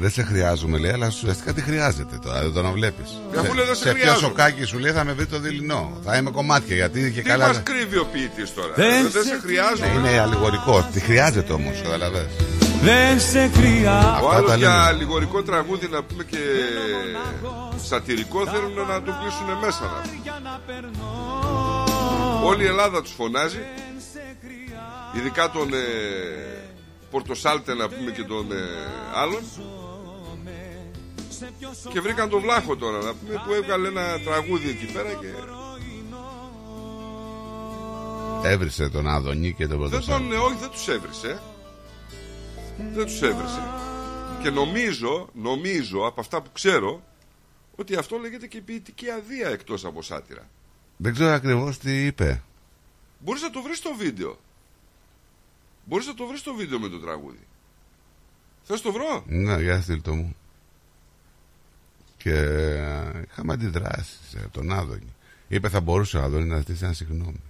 Δεν 0.00 0.10
σε 0.10 0.22
χρειάζομαι, 0.22 0.78
λέει, 0.78 0.90
αλλά 0.90 1.06
ουσιαστικά 1.06 1.52
τι 1.52 1.60
χρειάζεται 1.60 2.18
τώρα, 2.24 2.40
δεν 2.42 2.52
το 2.52 2.62
να 2.62 2.70
βλέπεις. 2.70 3.10
Ε, 3.34 3.38
αφού 3.38 3.54
λέει, 3.54 3.64
δεν 3.66 3.74
σε 3.74 3.82
σε 3.82 3.88
ποιος 3.92 4.00
χρειάζομαι. 4.02 4.26
σοκάκι 4.28 4.64
σου 4.64 4.78
λέει 4.78 4.92
θα 4.92 5.04
με 5.04 5.12
βρει 5.12 5.26
το 5.26 5.38
δειλινό. 5.38 6.00
Θα 6.04 6.16
είμαι 6.16 6.30
κομμάτια 6.30 6.74
γιατί 6.76 7.12
και 7.14 7.20
Τι 7.22 7.28
καλά. 7.28 7.46
μας 7.46 7.60
κρύβει 7.62 7.96
ο 7.98 8.06
ποιητής 8.12 8.54
τώρα; 8.54 8.72
Δεν 8.76 9.10
Δεν 9.10 9.22
σε 9.24 9.38
χρειάζομαι. 9.42 9.92
Είναι 9.98 10.20
αλληγορικό. 10.20 10.88
Τι 10.92 11.00
χρειάζεται 11.00 11.52
όμως, 11.52 11.80
καταλαβες. 11.82 12.26
Δεν 12.82 13.20
σε 13.20 13.48
χρειάζομαι 13.48 14.20
Ο 14.22 14.26
Αυτά 14.28 14.36
άλλο 14.36 14.46
τα 14.46 14.56
για 14.56 14.68
λέμε. 14.68 14.82
αλληγορικό 14.82 15.42
τραγούδι 15.42 15.88
να 15.88 16.02
πούμε 16.02 16.24
και 16.24 16.38
σατυρικό 17.76 18.46
θέλουν 18.46 18.74
να 18.88 19.02
το 19.02 19.12
κλείσουν 19.20 19.58
μέσα 19.60 19.80
να 19.84 20.00
πούμε. 20.02 20.90
Όλη 22.44 22.62
η 22.62 22.66
Ελλάδα 22.66 23.02
τους 23.02 23.12
φωνάζει 23.12 23.58
Ειδικά 25.16 25.50
τον 25.50 25.74
ε, 25.74 25.78
Πορτοσάλτε 27.10 27.74
να 27.74 27.88
πούμε 27.88 28.10
και 28.10 28.22
τον 28.22 28.52
ε, 28.52 28.56
άλλον 29.14 29.40
Και 31.92 32.00
βρήκαν 32.00 32.28
τον 32.28 32.40
Βλάχο 32.40 32.76
τώρα 32.76 32.96
να 32.98 33.14
πούμε 33.14 33.42
που 33.46 33.52
έβγαλε 33.52 33.88
ένα 33.88 34.20
τραγούδι 34.24 34.68
εκεί 34.68 34.84
πέρα 34.92 35.08
και 35.08 35.26
Έβρισε 38.48 38.88
τον 38.88 39.08
Αδονή 39.08 39.52
και 39.52 39.66
τον 39.66 39.78
δεν 39.80 39.88
Πρωτοσάλτη. 39.88 40.22
τον, 40.22 40.32
ε, 40.32 40.36
όχι 40.36 40.56
δεν 40.60 40.70
τους 40.70 40.88
έβρισε 40.88 41.40
Δεν 42.78 43.04
τους 43.04 43.22
έβρισε 43.22 43.62
Και 44.42 44.50
νομίζω, 44.50 45.28
νομίζω 45.34 46.06
από 46.06 46.20
αυτά 46.20 46.42
που 46.42 46.50
ξέρω 46.52 47.02
Ότι 47.76 47.96
αυτό 47.96 48.18
λέγεται 48.18 48.46
και 48.46 48.60
ποιητική 48.60 49.10
αδεία 49.10 49.48
εκτός 49.48 49.84
από 49.84 50.02
σάτυρα 50.02 50.48
Δεν 50.96 51.12
ξέρω 51.12 51.30
ακριβώς 51.30 51.78
τι 51.78 52.06
είπε. 52.06 52.42
Μπορείς 53.18 53.42
να 53.42 53.50
το 53.50 53.62
βρεις 53.62 53.78
στο 53.78 53.94
βίντεο 53.94 54.38
Μπορείς 55.84 56.06
να 56.06 56.14
το 56.14 56.26
βρεις 56.26 56.40
στο 56.40 56.54
βίντεο 56.54 56.78
με 56.78 56.88
το 56.88 56.98
τραγούδι 56.98 57.46
Θες 58.62 58.80
το 58.80 58.92
βρω; 58.92 59.24
Ναι, 59.26 59.62
για 59.62 59.80
στείλ 59.80 60.02
το 60.02 60.14
μου. 60.14 60.36
και 62.16 62.32
ε, 62.34 63.22
είχαμε 63.30 63.52
αντιδράσεις 63.52 64.36
τον 64.50 64.72
Άδωνη. 64.72 65.14
Είπε 65.48 65.68
θα 65.68 65.80
μπορούσε 65.80 66.16
ο 66.18 66.22
Άδωνης 66.22 66.48
να 66.48 66.58
ζητήσει 66.58 66.84
ένα 66.84 66.92
συγγνώμη. 66.92 67.40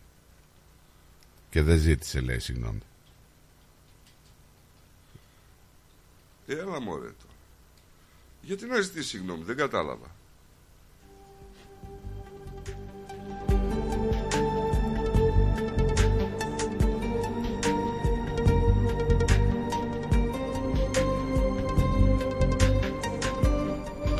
Και 1.50 1.62
δεν 1.62 1.78
ζήτησε, 1.78 2.20
λέει, 2.20 2.38
συγγνώμη. 2.38 2.80
Έλα 6.46 6.80
μωρέ 6.80 7.00
τώρα. 7.00 7.34
Γιατί 8.40 8.66
να 8.66 8.80
ζητήσεις 8.80 9.08
συγγνώμη, 9.08 9.42
δεν 9.44 9.56
κατάλαβα. 9.56 10.14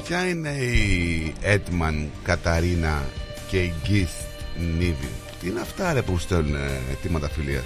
Ποια 0.05 0.29
είναι 0.29 0.49
η 0.49 1.35
Έτμαν 1.41 2.11
Καταρίνα 2.23 3.05
και 3.49 3.63
η 3.63 3.75
Γκίθ 3.83 4.13
Νίβι 4.79 5.11
Τι 5.41 5.49
είναι 5.49 5.61
αυτά 5.61 5.93
ρε 5.93 6.03
που 6.03 6.19
στέλνουν 6.19 6.55
αιτήματα 6.91 7.29
φιλίας 7.29 7.65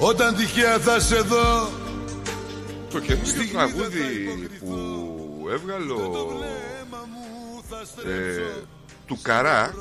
Όταν 0.00 0.36
τυχαία 0.36 0.78
θα 0.78 1.00
σε 1.00 1.16
δω. 1.20 1.68
Το 2.90 3.00
καινούργιο 3.00 3.48
τραγούδι 3.52 4.48
που 4.58 5.48
έβγαλε 5.50 5.92
ο, 5.92 6.40
ε, 8.06 8.64
του 9.06 9.18
Καρά 9.22 9.74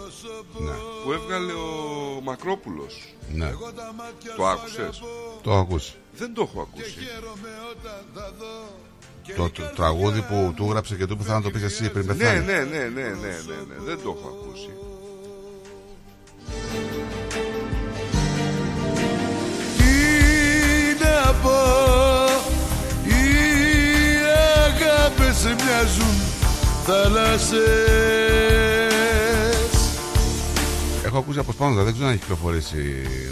ναι. 0.60 0.72
που 1.04 1.12
έβγαλε 1.12 1.52
ο 1.54 2.22
Μακρόπουλος. 2.24 3.16
Ναι. 3.34 3.52
Το 4.36 4.48
άκουσες; 4.48 5.02
Το 5.42 5.58
ακούσει 5.58 5.94
Δεν 6.18 6.34
το 6.34 6.42
έχω 6.42 6.62
ακούσει. 6.62 7.08
το, 9.36 9.50
το 9.50 9.64
τραγούδι 9.76 10.22
που 10.22 10.54
του 10.56 10.66
έγραψε 10.66 10.96
και 10.96 11.06
του 11.06 11.18
που 11.18 11.24
θα 11.24 11.34
να 11.34 11.42
το 11.42 11.52
πεις 11.52 11.62
εσύ 11.64 11.90
πριν 11.92 12.06
ναι, 12.06 12.14
πεθάνεις. 12.14 12.46
ναι, 12.46 12.54
ναι, 12.54 12.64
ναι, 12.64 12.84
ναι, 12.84 13.02
ναι, 13.02 13.28
ναι, 13.68 13.84
δεν 13.86 14.00
το 14.04 14.18
έχω 14.20 14.28
ακούσει 14.28 14.70
να 21.18 21.34
πω 21.44 21.60
Οι 23.04 23.22
αγάπες 24.68 25.38
μοιάζουν 25.44 26.16
θάλασσες 26.86 27.58
Έχω 31.06 31.18
ακούσει 31.18 31.40
από 31.40 31.52
σπάνω, 31.52 31.84
δεν 31.84 31.94
ξέρω 31.94 32.08
αν 32.08 32.14
έχει 32.14 32.22
κυκλοφορήσει 32.22 32.82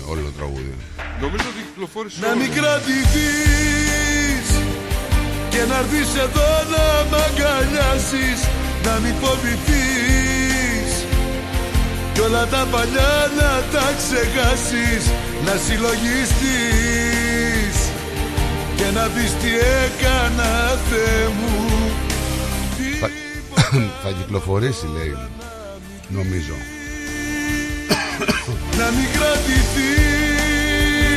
όλο 0.10 0.22
το 0.22 0.32
τραγούδι. 0.38 0.74
Νομίζω 1.22 1.46
ότι 1.54 1.62
κυκλοφόρησε 1.70 2.18
Να 2.22 2.28
όλο. 2.28 2.38
μην 2.40 2.50
κρατηθείς 2.58 4.48
Και 5.50 5.62
να 5.70 5.78
έρθεις 5.84 6.10
εδώ 6.26 6.50
να 6.74 6.86
μ' 7.10 7.16
αγκαλιάσεις 7.26 8.40
Να 8.86 8.94
μην 9.04 9.14
φοβηθείς. 9.22 10.92
Κι 12.14 12.22
όλα 12.28 12.46
τα 12.54 12.68
παλιά 12.72 13.14
να 13.40 13.52
τα 13.74 13.86
ξεχάσεις 14.00 15.04
Να 15.46 15.54
συλλογιστείς 15.66 17.25
Και 18.76 18.88
να 18.94 19.08
πεις 19.14 19.32
τι 19.42 19.50
έκανα 19.84 20.80
Θεέ 20.90 21.28
μου. 21.28 21.54
Θα, 23.00 23.10
θα 24.04 24.12
κυκλοφορήσει 24.12 24.86
λέει 24.96 25.18
Νομίζω. 26.08 26.56
Να 28.80 28.88
μην 28.96 29.08
κρατηθείς. 29.16 30.26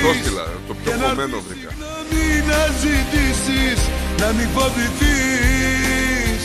Το 0.07 0.13
στείλα, 0.21 0.47
το 0.69 0.75
πιο 0.75 0.91
κομμένο 0.91 1.39
βρήκα. 1.49 1.71
Μην 2.11 2.41
να 2.49 2.63
ζητήσεις 2.83 3.81
Να 4.21 4.29
μην 4.37 4.49
φοβηθείς. 4.55 6.43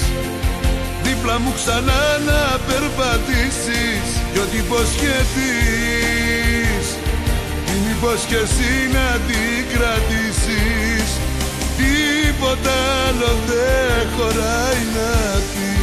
Δίπλα 1.03 1.35
μου 1.39 1.51
ξανά 1.59 2.03
να 2.29 2.41
περπατήσεις 2.67 4.05
Κι 4.31 4.39
ό,τι 4.39 4.57
υποσχεθείς. 4.65 5.25
Την 7.65 7.83
υπόσχεση 7.95 8.71
να 8.95 9.07
την 9.27 9.61
κρατήσεις 9.73 10.42
Τίποτα 11.83 12.71
άλλο 13.07 13.31
δεν 13.47 14.09
χωράει 14.17 14.83
να 14.95 15.39
πεις. 15.51 15.73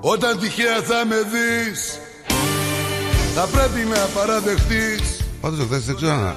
Όταν 0.00 0.38
τυχαία 0.38 0.82
θα 0.82 1.06
με 1.06 1.16
δεις 1.16 1.98
Θα 3.34 3.46
πρέπει 3.46 3.88
να 3.88 3.98
παραδεχτείς. 3.98 5.20
Πάντως 5.40 5.66
χθες 5.66 5.84
δεν 5.84 5.96
ξέρω 5.96 6.12
αν, 6.12 6.36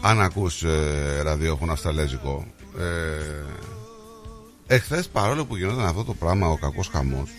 αν 0.00 0.20
ακούς 0.20 0.62
ε, 0.62 1.20
ραδιόφωνο 1.22 1.72
αυστραλέζικο 1.72 2.46
ε, 2.78 4.74
Εχθές 4.74 5.08
παρόλο 5.08 5.44
που 5.44 5.56
γινόταν 5.56 5.86
αυτό 5.86 6.04
το 6.04 6.14
πράγμα 6.14 6.48
ο 6.48 6.56
κακός 6.56 6.88
χαμός 6.88 7.30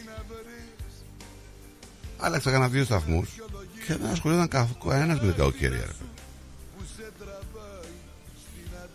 Άλλαξα 2.18 2.52
κανένα 2.52 2.70
δύο 2.70 2.84
σταθμούς 2.84 3.43
Και 3.86 3.96
δεν 3.96 4.12
ασχολιόταν 4.12 4.48
κανένας 4.88 5.20
με 5.20 5.28
την 5.28 5.36
κακοκαιρία 5.36 5.86
ρε. 5.86 5.94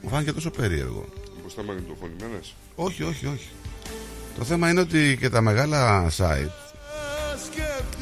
Μου 0.03 0.09
φάνηκε 0.09 0.33
τόσο 0.33 0.51
περίεργο. 0.51 1.09
Μήπως 1.37 1.53
ήταν 1.53 1.65
μαγνητοφωνημένες. 1.65 2.55
Όχι, 2.75 3.03
όχι, 3.03 3.27
όχι. 3.27 3.49
Το 4.39 4.45
θέμα 4.45 4.71
είναι 4.71 4.81
ότι 4.81 5.17
και 5.21 5.29
τα 5.29 5.41
μεγάλα 5.41 6.11
site 6.17 6.69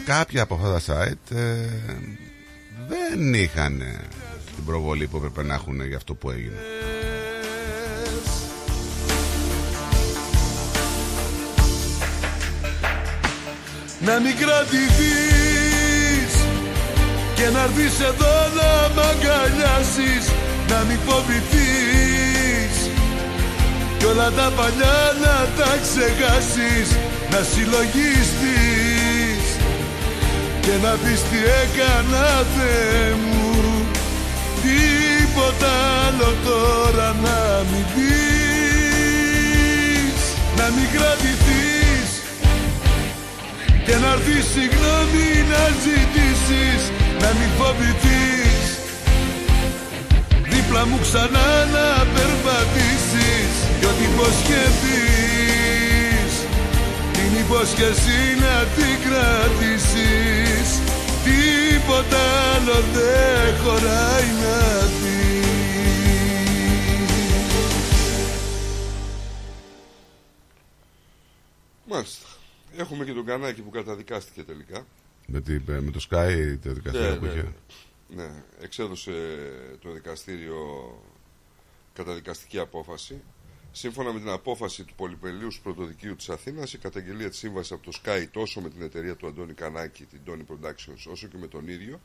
Κάποια 0.05 0.43
από 0.43 0.55
αυτά 0.55 0.73
τα 0.73 0.81
site 0.81 1.37
ε, 1.37 1.69
Δεν 2.89 3.35
είχαν 3.35 3.81
ε, 3.81 4.01
την 4.55 4.65
προβολή 4.65 5.07
που 5.07 5.17
έπρεπε 5.17 5.43
να 5.43 5.55
έχουν 5.55 5.87
για 5.87 5.97
αυτό 5.97 6.15
που 6.15 6.31
έγινε. 6.31 6.61
Να 14.01 14.21
μην 14.21 14.37
κρατηθείς 14.37 15.76
Και 17.37 17.49
να 17.55 17.63
έρθεις 17.63 17.97
εδώ 18.11 18.35
να 18.59 18.71
μ' 18.95 19.01
αγκαλιάσεις 19.11 20.25
Να 20.71 20.79
μην 20.89 20.99
φοβηθείς. 21.07 22.77
Κι 23.99 24.05
όλα 24.05 24.29
τα 24.39 24.49
παλιά 24.57 25.01
να 25.25 25.37
τα 25.59 25.71
ξεχάσεις 25.85 26.89
Να 27.31 27.41
συλλογιστείς. 27.53 29.45
Και 30.65 30.75
να 30.83 30.93
πεις 31.03 31.21
τι 31.31 31.39
έκανα 31.63 32.27
Θεέ 32.55 33.07
μου. 33.25 33.45
Τίποτα 34.63 35.73
άλλο 36.07 36.31
τώρα 36.49 37.09
να 37.25 37.39
μην 37.71 37.87
πεις 37.95 38.17
Να 40.59 40.67
μην 40.75 40.89
κρατηθείς. 40.95 42.11
Και 43.87 43.95
να 44.03 44.11
έρθει 44.17 44.39
συγγνώμη 44.53 45.29
να 45.53 45.63
ζητήσεις 45.85 46.83
Να 47.21 47.29
μην 47.39 47.51
φοβηθείς. 47.59 48.65
Δίπλα 50.53 50.87
μου 50.87 50.99
ξανά 51.01 51.49
να 51.77 51.89
περπατήσεις. 52.15 53.51
Κι 53.79 53.87
ό,τι 53.87 54.05
υποσχεθείς 54.13 56.33
Την 57.13 57.33
υπόσχεση 57.45 58.19
να 58.45 58.57
την 58.77 58.95
κρατήσεις. 59.07 60.69
Τίποτα 61.25 62.23
άλλο 62.55 62.79
δεν 62.95 63.49
χωράει 63.63 64.29
να 64.43 64.57
Μάλιστα. 71.89 72.27
Έχουμε 72.77 73.05
και 73.05 73.13
τον 73.13 73.25
Κανάκη 73.25 73.63
που 73.63 73.71
καταδικάστηκε 73.71 74.43
τελικά 74.43 74.87
Με, 75.27 75.41
τη, 75.41 75.61
με 75.67 75.91
το 75.91 76.07
Sky 76.11 76.59
το 76.63 76.73
δικαστήριο 76.73 77.11
ναι, 77.11 77.17
που 77.17 77.25
ναι, 77.25 77.31
είχε 77.31 77.53
ναι, 78.09 78.43
εξέδωσε 78.61 79.13
το 79.81 79.93
δικαστήριο 79.93 80.57
καταδικαστική 81.93 82.59
απόφαση. 82.59 83.23
Σύμφωνα 83.73 84.13
με 84.13 84.19
την 84.19 84.29
απόφαση 84.29 84.85
του 84.85 84.95
Πολυπελείου 84.95 85.49
Πρωτοδικείου 85.63 86.17
της 86.17 86.29
Αθήνας, 86.29 86.73
η 86.73 86.79
καταγγελία 86.79 87.29
της 87.29 87.39
σύμβασης 87.39 87.73
από 87.73 87.91
το 87.91 88.01
Sky 88.05 88.27
τόσο 88.31 88.61
με 88.61 88.71
την 88.71 88.83
εταιρεία 88.83 89.17
του 89.17 89.27
Αντώνη 89.27 89.53
Κανάκη, 89.53 90.05
την 90.05 90.21
Tony 90.27 90.53
Productions, 90.53 91.11
όσο 91.11 91.27
και 91.27 91.37
με 91.37 91.47
τον 91.47 91.69
ίδιο, 91.69 92.01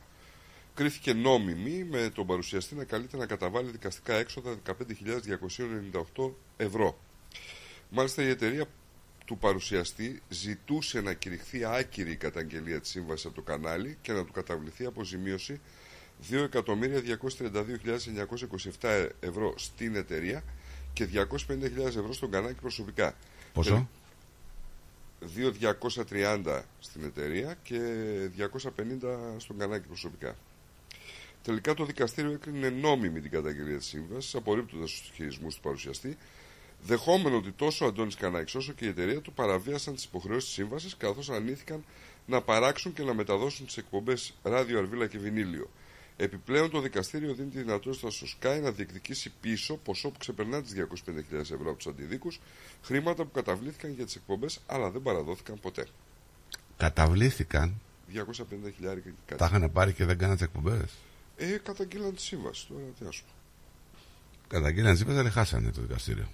κρίθηκε 0.74 1.12
νόμιμη 1.12 1.84
με 1.84 2.10
τον 2.14 2.26
παρουσιαστή 2.26 2.74
να 2.74 2.84
καλείται 2.84 3.16
να 3.16 3.26
καταβάλει 3.26 3.70
δικαστικά 3.70 4.14
έξοδα 4.14 4.56
15.298 6.16 6.30
ευρώ. 6.56 6.98
Μάλιστα 7.90 8.22
η 8.22 8.28
εταιρεία 8.28 8.66
του 9.24 9.38
παρουσιαστή 9.38 10.22
ζητούσε 10.28 11.00
να 11.00 11.12
κηρυχθεί 11.12 11.64
άκυρη 11.64 12.10
η 12.10 12.16
καταγγελία 12.16 12.80
της 12.80 12.90
σύμβασης 12.90 13.26
από 13.26 13.34
το 13.34 13.42
κανάλι 13.42 13.98
και 14.02 14.12
να 14.12 14.24
του 14.24 14.32
καταβληθεί 14.32 14.84
αποζημίωση 14.84 15.60
2.232.927 16.30 19.08
ευρώ 19.20 19.54
στην 19.56 19.94
εταιρεία 19.94 20.44
και 20.92 21.08
250.000 21.14 21.86
ευρώ 21.86 22.12
στον 22.12 22.30
κανάλι 22.30 22.54
προσωπικά. 22.54 23.16
Πόσο; 23.52 23.88
2.230 25.80 26.62
στην 26.80 27.04
εταιρεία 27.04 27.56
και 27.62 27.78
250 28.38 28.48
στον 29.36 29.58
κανάλι 29.58 29.80
προσωπικά. 29.80 30.36
Τελικά 31.42 31.74
το 31.74 31.84
δικαστήριο 31.84 32.32
έκρινε 32.32 32.70
νόμιμη 32.70 33.20
την 33.20 33.30
καταγγελία 33.30 33.78
της 33.78 33.86
σύμβασης, 33.86 34.34
απορρίπτοντας 34.34 34.90
τους 34.90 35.10
χειρισμούς 35.14 35.54
του 35.54 35.60
παρουσιαστή, 35.60 36.16
δεχόμενο 36.82 37.36
ότι 37.36 37.50
τόσο 37.50 37.84
ο 37.84 37.88
Αντώνης 37.88 38.14
Κανάκη 38.14 38.56
όσο 38.56 38.72
και 38.72 38.84
η 38.84 38.88
εταιρεία 38.88 39.20
του 39.20 39.32
παραβίασαν 39.32 39.94
τις 39.94 40.04
υποχρεώσεις 40.04 40.44
της 40.44 40.52
σύμβασης, 40.52 40.96
καθώς 40.96 41.30
αρνήθηκαν 41.30 41.84
να 42.26 42.40
παράξουν 42.40 42.92
και 42.92 43.02
να 43.02 43.14
μεταδώσουν 43.14 43.66
τις 43.66 43.76
εκπομπές 43.76 44.34
ράδιο, 44.42 44.78
αρβίλα 44.78 45.06
και 45.06 45.18
βινίλιο. 45.18 45.70
Επιπλέον, 46.16 46.70
το 46.70 46.80
δικαστήριο 46.80 47.34
δίνει 47.34 47.50
τη 47.50 47.58
δυνατότητα 47.58 48.10
στο 48.10 48.26
ΣΚΑΙ 48.26 48.60
να 48.60 48.70
διεκδικήσει 48.70 49.32
πίσω 49.40 49.76
ποσό 49.76 50.10
που 50.10 50.18
ξεπερνά 50.18 50.62
τις 50.62 50.72
250.000 50.72 51.38
ευρώ 51.38 51.56
από 51.70 51.76
τους 51.76 51.86
αντιδίκους, 51.86 52.40
χρήματα 52.82 53.24
που 53.24 53.30
καταβλήθηκαν 53.30 53.92
για 53.92 54.04
τις 54.04 54.14
εκπομπές 54.16 54.60
αλλά 54.66 54.90
δεν 54.90 55.02
παραδόθηκαν 55.02 55.60
ποτέ. 55.60 55.86
Καταβλήθηκαν; 56.76 57.80
250.000 58.14 59.00
και 59.02 59.10
κάτι. 59.26 59.40
Τα 59.40 59.46
είχαν 59.46 59.72
πάρει 59.72 59.92
και 59.92 60.04
δεν 60.04 60.18
κάνανε 60.18 60.36
τις 60.36 60.44
εκπομπές; 60.44 60.92
Ε, 61.36 61.58
καταγγείλαν 61.62 62.14
τη 62.14 62.20
σύμβαση 62.22 62.66
τώρα, 62.68 62.80
τι 62.98 63.04
α 63.04 63.08
πούμε. 63.08 63.32
Καταγγείλαν 64.48 64.92
τη 64.92 64.98
σύμβαση, 64.98 65.18
αλλά 65.18 65.30
χάσανε 65.30 65.70
το 65.70 65.80
δικαστήριο. 65.80 66.28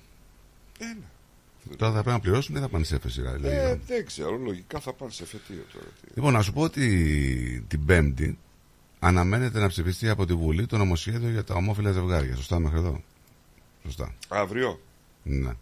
Ε, 0.79 0.85
ναι. 0.85 1.77
Τώρα 1.77 1.93
θα 1.93 2.03
πρέπει 2.03 2.17
να 2.17 2.21
πληρώσουν 2.21 2.57
ή 2.57 2.59
θα 2.59 2.69
πάνε 2.69 2.85
σε 2.85 2.95
έφεση. 2.95 3.21
Δηλαδή. 3.21 3.49
Ε, 3.49 3.79
δεν 3.87 4.07
ξέρω, 4.07 4.37
λογικά 4.37 4.81
θα 4.81 4.93
πάνε 4.93 5.11
σε 5.11 5.23
εφετείο 5.23 5.65
τώρα. 5.73 5.87
Λοιπόν, 6.15 6.33
να 6.33 6.43
σου 6.43 6.53
πω 6.53 6.63
ότι 6.63 7.65
την 7.69 7.85
Πέμπτη 7.85 8.39
αναμένεται 8.99 9.59
να 9.59 9.69
ψηφιστεί 9.69 10.09
από 10.09 10.27
τη 10.27 10.35
Βουλή 10.35 10.67
το 10.67 10.77
νομοσχέδιο 10.77 11.31
για 11.31 11.45
τα 11.45 11.55
ομόφυλα 11.55 11.93
ζευγάρια. 11.93 12.37
Σωστά 12.37 12.59
μέχρι 12.59 12.79
εδώ; 12.79 13.03
Σωστά. 13.85 14.15
Αύριο. 14.29 14.81
Ναι. 15.23 15.53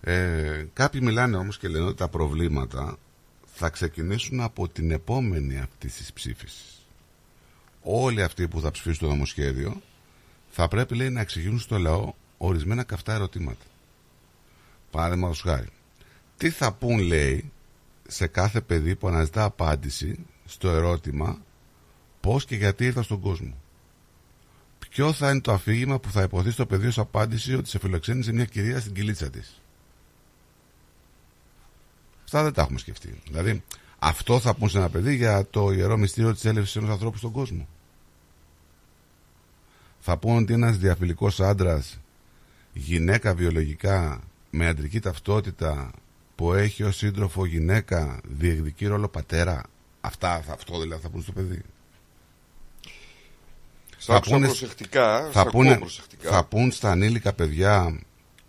Ε, 0.00 0.66
κάποιοι 0.72 1.00
μιλάνε 1.04 1.36
όμως 1.36 1.58
και 1.58 1.68
λένε 1.68 1.84
ότι 1.84 1.96
τα 1.96 2.08
προβλήματα 2.08 2.96
θα 3.44 3.68
ξεκινήσουν 3.68 4.40
από 4.40 4.68
την 4.68 4.90
επόμενη 4.90 5.58
αυτή 5.58 5.88
της 5.88 6.12
ψήφισης. 6.12 6.86
Όλοι 7.82 8.22
αυτοί 8.22 8.48
που 8.48 8.60
θα 8.60 8.70
ψηφίσουν 8.70 8.98
το 8.98 9.08
νομοσχέδιο 9.08 9.82
θα 10.50 10.68
πρέπει 10.68 10.94
λέει 10.94 11.10
να 11.10 11.20
εξηγήσουν 11.20 11.58
στο 11.58 11.78
λαό 11.78 12.12
ορισμένα 12.38 12.82
καυτά 12.82 13.14
ερωτήματα. 13.14 13.64
Παραδείγματος 14.94 15.40
χάρη. 15.40 15.68
Τι 16.36 16.50
θα 16.50 16.72
πούν 16.72 16.98
λέει 16.98 17.52
σε 18.08 18.26
κάθε 18.26 18.60
παιδί 18.60 18.96
που 18.96 19.08
αναζητά 19.08 19.44
απάντηση 19.44 20.26
στο 20.44 20.68
ερώτημα 20.68 21.38
πώς 22.20 22.44
και 22.44 22.56
γιατί 22.56 22.84
ήρθα 22.84 23.02
στον 23.02 23.20
κόσμο; 23.20 23.54
Ποιο 24.78 25.12
θα 25.12 25.30
είναι 25.30 25.40
το 25.40 25.52
αφήγημα 25.52 25.98
που 25.98 26.10
θα 26.10 26.22
υποθεί 26.22 26.50
στο 26.50 26.66
παιδί 26.66 26.86
ως 26.86 26.98
απάντηση 26.98 27.54
ότι 27.54 27.68
σε 27.68 27.78
φιλοξένησε 27.78 28.32
μια 28.32 28.44
κυρία 28.44 28.80
στην 28.80 28.94
κυλίτσα 28.94 29.30
της; 29.30 29.60
Αυτά 32.24 32.42
δεν 32.42 32.52
τα 32.52 32.62
έχουμε 32.62 32.78
σκεφτεί. 32.78 33.20
Δηλαδή, 33.26 33.62
αυτό 33.98 34.40
θα 34.40 34.54
πούν 34.54 34.68
σε 34.68 34.78
ένα 34.78 34.88
παιδί 34.88 35.14
για 35.14 35.46
το 35.50 35.72
ιερό 35.72 35.96
μυστήριο 35.96 36.32
της 36.32 36.44
έλευσης 36.44 36.76
ενός 36.76 36.90
ανθρώπου 36.90 37.18
στον 37.18 37.32
κόσμο; 37.32 37.68
Θα 40.00 40.16
πούν 40.16 40.42
ότι 40.42 40.52
ένας 40.52 40.76
διαφιλικός 40.78 41.40
άντρας, 41.40 42.00
γυναίκα 42.72 43.34
βιολογικά, 43.34 44.22
με 44.56 44.66
αντρική 44.66 45.00
ταυτότητα, 45.00 45.90
που 46.34 46.52
έχει 46.52 46.82
ως 46.82 46.96
σύντροφο 46.96 47.44
γυναίκα, 47.46 48.20
διεκδικεί 48.24 48.86
ρόλο 48.86 49.08
πατέρα. 49.08 49.62
Αυτά, 50.00 50.44
αυτό 50.50 50.80
δηλαδή 50.80 51.02
θα 51.02 51.08
πούν 51.08 51.22
στο 51.22 51.32
παιδί. 51.32 51.62
Θα 53.98 54.20
πούνε, 54.20 54.46
προσεκτικά, 54.46 55.28
θα, 55.32 55.46
πούνε, 55.46 55.78
προσεκτικά. 55.78 56.30
θα 56.30 56.44
πούν 56.44 56.70
στα 56.70 56.90
ανήλικα 56.90 57.32
παιδιά 57.32 58.00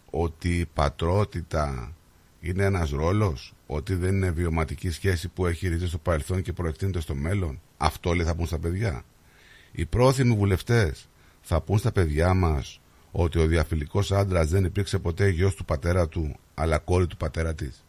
ότι 0.10 0.60
η 0.60 0.66
πατρότητα 0.66 1.94
είναι 2.40 2.64
ένας 2.64 2.90
ρόλος, 2.90 3.54
ότι 3.68 3.96
δεν 3.96 4.16
είναι 4.16 4.32
βιωματική 4.32 4.90
σχέση 4.90 5.28
που 5.28 5.46
έχει 5.46 5.68
ρίζες 5.68 5.90
στο 5.90 5.98
παρελθόν 5.98 6.42
και 6.42 6.54
προεκτείνεται 6.54 7.00
στο 7.00 7.16
μέλλον. 7.16 7.62
Αυτό 7.78 8.14
λέει 8.14 8.26
θα 8.26 8.36
πούν 8.36 8.46
στα 8.46 8.60
παιδιά. 8.60 9.04
Οι 9.72 9.86
πρόθυμοι 9.86 10.36
βουλευτές 10.36 11.08
θα 11.42 11.62
πούν 11.62 11.78
στα 11.78 11.92
παιδιά 11.92 12.34
μας 12.34 12.80
ότι 13.18 13.40
ο 13.40 13.46
διαφιλικός 13.46 14.12
άντρας 14.12 14.50
δεν 14.50 14.64
υπήρξε 14.64 15.00
ποτέ 15.00 15.30
γιος 15.30 15.56
του 15.56 15.66
πατέρα 15.66 16.08
του, 16.08 16.36
αλλά 16.54 16.78
κόρη 16.78 17.08
του 17.08 17.18
πατέρα 17.18 17.54
της. 17.54 17.84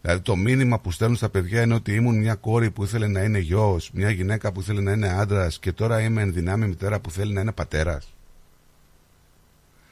Δηλαδή 0.00 0.22
το 0.22 0.36
μήνυμα 0.36 0.78
που 0.80 0.90
στέλνουν 0.90 1.16
στα 1.16 1.28
παιδιά 1.28 1.62
είναι 1.62 1.74
ότι 1.74 1.94
ήμουν 1.94 2.18
μια 2.18 2.34
κόρη 2.34 2.70
που 2.70 2.84
ήθελε 2.84 3.06
να 3.06 3.22
είναι 3.22 3.38
γιος, 3.38 3.90
μια 3.92 4.10
γυναίκα 4.10 4.52
που 4.52 4.60
ήθελε 4.60 4.80
να 4.80 4.92
είναι 4.92 5.08
άντρας 5.08 5.58
και 5.58 5.72
τώρα 5.72 6.00
είμαι 6.00 6.22
ενδυνάμει 6.22 6.66
μητέρα 6.66 7.00
που 7.00 7.10
θέλει 7.10 7.32
να 7.32 7.40
είναι 7.40 7.52
πατέρας. 7.52 8.14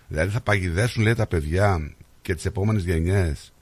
Δηλαδή 0.09 0.31
θα 0.31 0.41
παγιδεύσουν 0.41 1.03
λέει 1.03 1.15
τα 1.15 1.27
παιδιά 1.27 1.95
και 2.23 2.35
τις 2.35 2.45
επόμενες 2.45 2.85
γενιές 2.85 3.53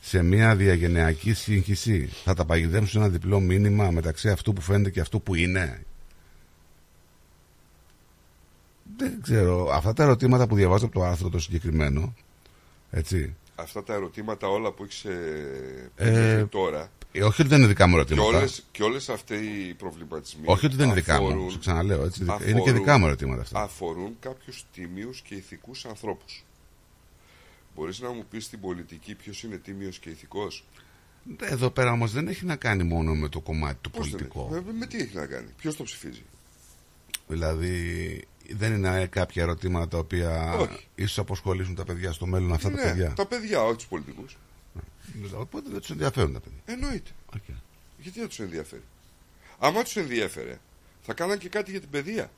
σε 0.00 0.22
μια 0.22 0.56
διαγενειακή 0.56 1.32
σύγχυση. 1.32 2.08
Θα 2.24 2.34
τα 2.34 2.44
παγιδεύσουν 2.44 3.00
ένα 3.02 3.10
διπλό 3.10 3.40
μήνυμα 3.40 3.90
μεταξύ 3.90 4.28
αυτού 4.28 4.52
που 4.52 4.60
φαίνεται 4.60 4.90
και 4.90 5.00
αυτού 5.00 5.22
που 5.22 5.34
είναι. 5.34 5.84
Δεν 9.00 9.20
ξέρω. 9.22 9.68
Αυτά 9.72 9.92
τα 9.92 10.02
ερωτήματα 10.02 10.46
που 10.46 10.54
διαβάζω 10.54 10.84
από 10.84 10.94
το 10.94 11.04
άρθρο 11.04 11.28
το 11.28 11.38
συγκεκριμένο, 11.38 12.14
έτσι, 12.90 13.34
Αυτά 13.60 13.82
τα 13.82 13.94
ερωτήματα 13.94 14.48
όλα 14.48 14.72
που 14.72 14.84
έχεις 14.84 15.04
ε, 15.94 16.46
τώρα. 16.50 16.90
Ε, 17.12 17.22
όχι 17.22 17.40
ότι 17.40 17.50
δεν 17.50 17.58
είναι 17.58 17.68
δικά 17.68 17.86
μου 17.86 17.96
ερωτήματα. 17.96 18.30
Και 18.30 18.36
όλες, 18.36 18.66
και 18.70 18.82
όλες 18.82 19.08
αυτοί 19.08 19.34
οι 19.34 19.74
προβληματισμοί. 19.74 20.42
Όχι 20.44 20.66
ότι 20.66 20.76
δεν 20.76 20.86
είναι 20.86 20.94
δικά 20.94 21.20
μου. 21.20 21.50
Σου 21.50 21.58
ξαναλέω. 21.58 22.04
Έτσι, 22.04 22.24
αφορούν, 22.28 22.48
είναι 22.48 22.60
και 22.60 22.72
δικά 22.72 22.98
μου 22.98 23.06
ερωτήματα 23.06 23.40
αυτά. 23.40 23.62
Αφορούν 23.62 24.16
κάποιους 24.20 24.64
τίμιους 24.72 25.20
και 25.20 25.34
ηθικούς 25.34 25.84
ανθρώπους. 25.84 26.44
Μπορείς 27.76 28.00
να 28.00 28.12
μου 28.12 28.24
πεις 28.30 28.44
στην 28.44 28.60
πολιτική 28.60 29.14
ποιος 29.14 29.42
είναι 29.42 29.56
τίμιος 29.56 29.98
και 29.98 30.10
ηθικός; 30.10 30.64
Εδώ 31.40 31.70
πέρα 31.70 31.92
όμως 31.92 32.12
δεν 32.12 32.28
έχει 32.28 32.44
να 32.44 32.56
κάνει 32.56 32.82
μόνο 32.82 33.14
με 33.14 33.28
το 33.28 33.40
κομμάτι 33.40 33.78
του 33.80 33.90
πολιτικό. 33.90 34.48
Με, 34.50 34.72
με 34.78 34.86
τι 34.86 34.98
έχει 34.98 35.16
να 35.16 35.26
κάνει, 35.26 35.48
ποιος 35.56 35.76
το 35.76 35.82
ψηφίζει; 35.82 36.22
Δηλαδή, 37.26 38.24
δεν 38.56 38.72
είναι 38.72 39.06
κάποια 39.06 39.42
ερωτήματα 39.42 39.88
τα 39.88 39.98
οποία 39.98 40.56
ίσως 40.94 41.18
αποσχολήσουν 41.18 41.74
τα 41.74 41.84
παιδιά 41.84 42.12
στο 42.12 42.26
μέλλον 42.26 42.52
αυτά 42.52 42.70
ναι, 42.70 42.76
τα 42.76 42.82
παιδιά; 42.82 43.12
Τα 43.12 43.26
παιδιά, 43.26 43.62
όχι 43.62 43.76
τους 43.76 43.86
πολιτικούς. 43.86 44.36
Οπότε 45.34 45.70
δεν 45.70 45.80
τους 45.80 45.90
ενδιαφέρουν 45.90 46.32
τα 46.32 46.40
παιδιά. 46.40 46.58
Εννοείται. 46.64 47.10
Okay. 47.36 47.54
Γιατί 47.98 48.18
δεν 48.18 48.28
τους 48.28 48.38
ενδιαφέρει; 48.38 48.82
Άμα 49.58 49.82
τους 49.82 49.96
ενδιαφέρε, 49.96 50.58
θα 51.02 51.14
κάνανε 51.14 51.38
και 51.38 51.48
κάτι 51.48 51.70
για 51.70 51.80
την 51.80 51.90
παιδεία. 51.90 52.30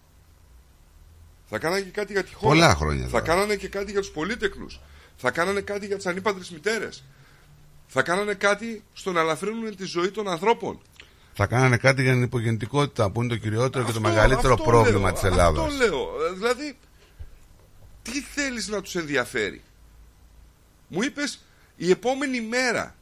Θα 1.48 1.58
κάνανε 1.58 1.80
και 1.80 1.90
κάτι 1.90 2.12
για 2.12 2.24
τη 2.24 2.34
χώρα. 2.34 2.54
Πολλά 2.54 2.74
χρόνια. 2.74 3.04
Θα 3.04 3.10
τώρα. 3.10 3.24
κάνανε 3.24 3.56
και 3.56 3.68
κάτι 3.68 3.90
για 3.90 4.00
τους 4.00 4.10
πολίτεκνου. 4.10 4.66
Θα 5.16 5.30
κάνανε 5.30 5.60
κάτι 5.60 5.86
για 5.86 5.98
τι 5.98 6.08
ανήπαντρες 6.08 6.50
μητέρες. 6.50 7.04
Θα 7.86 8.02
κάνανε 8.02 8.34
κάτι 8.34 8.82
στο 8.92 9.12
να 9.12 9.20
ελαφρύνουν 9.20 9.76
τη 9.76 9.84
ζωή 9.84 10.10
των 10.10 10.28
ανθρώπων. 10.28 10.80
Θα 11.34 11.46
κάνανε 11.46 11.76
κάτι 11.76 12.02
για 12.02 12.12
την 12.12 12.22
υπογεννητικότητα 12.22 13.10
που 13.10 13.22
είναι 13.22 13.32
το 13.32 13.36
κυριότερο 13.40 13.84
αυτό, 13.84 13.86
και 13.86 13.92
το 13.92 14.00
μεγαλύτερο 14.08 14.56
πρόβλημα 14.56 15.12
της 15.12 15.22
Ελλάδας. 15.22 15.64
Αυτό 15.64 15.76
λέω. 15.76 16.08
Δηλαδή, 16.34 16.76
τι 18.02 18.20
θέλεις 18.20 18.68
να 18.68 18.80
τους 18.82 18.94
ενδιαφέρει; 18.94 19.62
Μου 20.88 21.02
είπες 21.02 21.44
η 21.76 21.90
επόμενη 21.90 22.40
μέρα. 22.40 22.94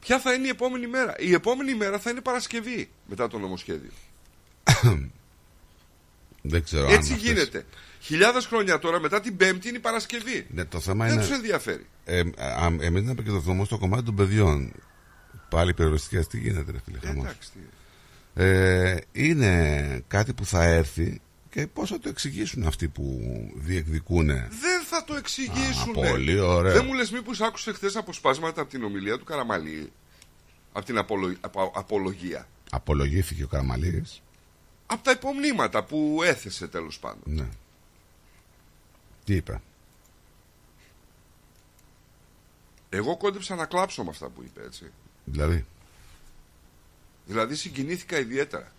Ποια 0.00 0.20
θα 0.20 0.32
είναι 0.32 0.46
η 0.46 0.50
επόμενη 0.50 0.86
μέρα; 0.86 1.14
Η 1.18 1.32
επόμενη 1.32 1.74
μέρα 1.74 1.98
θα 1.98 2.10
είναι 2.10 2.20
Παρασκευή 2.20 2.88
μετά 3.06 3.28
το 3.28 3.38
νομοσχέδιο. 3.38 3.90
Δεν 6.42 6.64
ξέρω 6.64 6.86
Έτσι 6.90 7.12
αν 7.12 7.18
γίνεται. 7.18 7.66
Χιλιάδες 8.00 8.46
χρόνια 8.46 8.78
τώρα 8.78 9.00
μετά 9.00 9.20
την 9.20 9.36
Πέμπτη 9.36 9.68
είναι 9.68 9.76
η 9.76 9.80
Παρασκευή. 9.80 10.46
Ναι, 10.50 10.64
το 10.64 10.80
θέμα 10.80 11.04
Δεν 11.04 11.14
είναι... 11.14 11.22
τους 11.22 11.32
ενδιαφέρει. 11.32 11.86
Ε, 12.04 12.22
Εμείς 12.80 13.02
να 13.02 13.10
επικεντρωθούμε 13.10 13.64
στο 13.64 13.78
κομμάτι 13.78 14.02
των 14.02 14.14
παιδιών. 14.14 14.72
Πάλι 15.48 15.74
περιοριστικά, 15.74 16.24
τι 16.24 16.38
γίνεται, 16.38 16.70
ρε 16.72 16.78
φίλε. 16.84 16.98
Ε, 17.02 17.10
εντάξει, 17.10 17.50
ε, 18.34 18.96
είναι 19.12 20.04
κάτι 20.08 20.32
που 20.32 20.46
θα 20.46 20.64
έρθει 20.64 21.20
και 21.50 21.66
πώς 21.66 21.90
θα 21.90 21.98
το 21.98 22.08
εξηγήσουν 22.08 22.66
αυτοί 22.66 22.88
που 22.88 23.20
διεκδικούν. 23.54 24.26
Δεν 24.26 24.84
θα 24.86 25.04
το 25.04 25.14
εξηγήσουν. 25.14 25.92
πολύ 25.92 26.38
ωραία. 26.38 26.72
Δεν 26.72 26.84
μου 26.86 26.94
λες, 26.94 27.10
μήπως 27.10 27.40
άκουσε 27.40 27.72
χθες 27.72 27.96
αποσπάσματα 27.96 28.60
από 28.60 28.70
την 28.70 28.84
ομιλία 28.84 29.18
του 29.18 29.24
Καραμαλή. 29.24 29.92
Από 30.72 30.86
την 30.86 30.98
απολο... 30.98 31.36
απο... 31.40 31.72
απολογία. 31.74 32.48
Απολογήθηκε 32.70 33.44
ο 33.44 33.46
Καραμαλής. 33.46 34.22
Από 34.86 35.04
τα 35.04 35.10
υπομνήματα 35.10 35.84
που 35.84 36.20
έθεσε 36.24 36.68
τέλος 36.68 36.98
πάντων. 36.98 37.22
Ναι. 37.24 37.48
Τι 39.24 39.34
είπε; 39.34 39.60
Εγώ 42.88 43.16
κόντεψα 43.16 43.54
να 43.54 43.66
κλάψω 43.66 44.04
με 44.04 44.10
αυτά 44.10 44.28
που 44.28 44.42
είπε, 44.42 44.62
έτσι. 44.62 44.90
Δηλαδή. 45.30 45.66
Δηλαδή 47.26 47.54
συγκινήθηκα 47.54 48.18
ιδιαίτερα. 48.18 48.72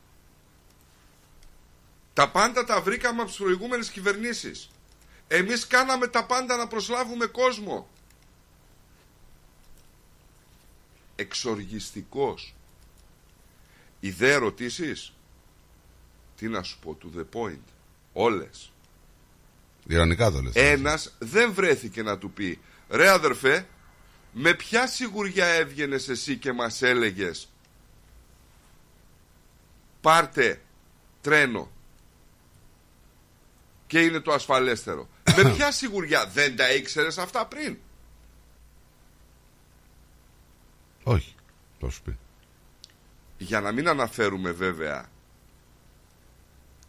Τα 2.13 2.29
πάντα 2.29 2.65
τα 2.65 2.81
βρήκαμε 2.81 3.21
από 3.21 3.29
τις 3.29 3.39
προηγούμενες 3.39 3.89
κυβερνήσεις. 3.89 4.69
Εμείς 5.27 5.67
κάναμε 5.67 6.07
τα 6.07 6.25
πάντα 6.25 6.55
να 6.55 6.67
προσλάβουμε 6.67 7.25
κόσμο. 7.25 7.89
Εξοργιστικός. 11.15 12.53
Ιδέα 13.99 14.33
ερωτήσεις. 14.33 15.13
Τι 16.37 16.47
να 16.47 16.63
σου 16.63 16.79
πω, 16.79 16.97
to 17.01 17.19
the 17.19 17.25
point. 17.33 17.63
Όλες. 18.13 18.71
Ηρωνικά 19.87 20.31
το 20.31 20.41
λες. 20.41 20.55
Ένας 20.55 21.15
δεν 21.19 21.53
βρέθηκε 21.53 22.03
να 22.03 22.17
του 22.17 22.31
πει 22.31 22.59
Ρε 22.89 23.09
αδερφέ, 23.09 23.67
με 24.31 24.53
ποια 24.53 24.87
σιγουριά 24.87 25.45
έβγαινες 25.45 26.07
εσύ 26.07 26.37
και 26.37 26.53
μας 26.53 26.81
έλεγες 26.81 27.49
Πάρτε 30.01 30.61
τρένο 31.21 31.71
και 33.87 34.01
είναι 34.01 34.19
το 34.19 34.31
ασφαλέστερο. 34.31 35.09
με 35.37 35.53
ποια 35.53 35.71
σιγουριά 35.71 36.27
δεν 36.27 36.55
τα 36.55 36.73
ήξερες 36.73 37.17
αυτά 37.17 37.45
πριν; 37.45 37.77
Όχι, 41.03 41.35
το 41.79 41.89
σου 41.89 42.01
πει. 42.01 42.17
Για 43.37 43.61
να 43.61 43.71
μην 43.71 43.87
αναφέρουμε 43.87 44.51
βέβαια 44.51 45.09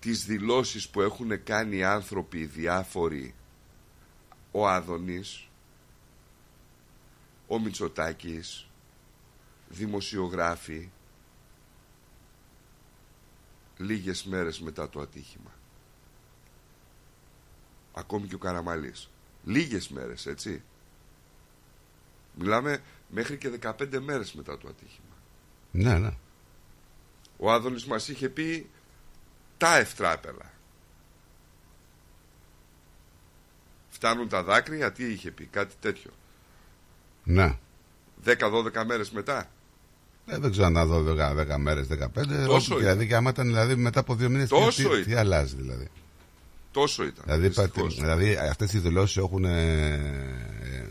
τις 0.01 0.25
δηλώσεις 0.25 0.89
που 0.89 1.01
έχουν 1.01 1.45
κάνει 1.45 1.85
άνθρωποι 1.85 2.45
διάφοροι 2.45 3.35
ο 4.51 4.69
Άδωνης 4.69 5.49
ο 7.53 7.59
Μητσοτάκης 7.59 8.67
δημοσιογράφοι 9.69 10.91
λίγες 13.77 14.25
μέρες 14.25 14.61
μετά 14.61 14.89
το 14.89 15.01
ατύχημα. 15.01 15.51
Ακόμη 17.93 18.27
και 18.27 18.35
ο 18.35 18.39
Καραμαλής. 18.39 19.11
Λίγες 19.45 19.89
μέρες 19.89 20.27
έτσι. 20.27 20.63
Μιλάμε 22.35 22.83
μέχρι 23.09 23.39
και 23.39 23.49
15 23.49 23.99
μέρες 24.01 24.33
μετά 24.33 24.59
το 24.59 24.69
ατύχημα. 24.69 25.17
Ναι 25.71 25.99
ναι. 25.99 26.17
Ο 27.37 27.53
Άδωνης 27.53 27.85
μας 27.85 28.09
είχε 28.09 28.29
πει 28.29 28.71
τα 29.59 29.77
ευτράπελα. 29.77 30.53
Φτάνουν 33.89 34.29
τα 34.29 34.43
δάκρυα, 34.43 34.93
τι 34.93 35.05
είχε 35.05 35.31
πει, 35.31 35.45
κάτι 35.45 35.75
τέτοιο. 35.81 36.11
Ναι. 37.25 37.57
10-12 38.25 38.33
μέρες 38.87 39.11
μετά. 39.11 39.49
Ε, 40.27 40.39
δεν 40.39 40.51
ξέρω 40.51 40.67
αν 40.67 40.73
ήταν 40.73 40.89
12, 40.91 41.55
10 41.55 41.57
μέρες, 41.59 41.87
15. 41.87 42.47
Τόσο 42.47 42.77
δηλαδή, 42.77 43.07
και 43.07 43.15
άμα 43.15 43.31
ήταν 43.31 43.47
δηλαδή, 43.47 43.77
μετά 43.77 44.01
από 44.01 44.15
δύο 44.15 44.29
μήνες, 44.29 44.49
Τόσο 44.49 44.89
τι, 44.89 45.05
τι, 45.05 45.15
αλλάζει 45.15 45.57
δηλαδή. 45.57 45.89
Τόσο 46.73 47.05
ήταν. 47.05 47.25
Δηλαδή, 47.25 47.49
δηλαδή 47.89 48.37
αυτές 48.37 48.73
οι 48.73 48.79
δηλώσεις 48.79 49.17
έχουν 49.17 49.45
ε, 49.45 49.93
ε, 50.63 50.87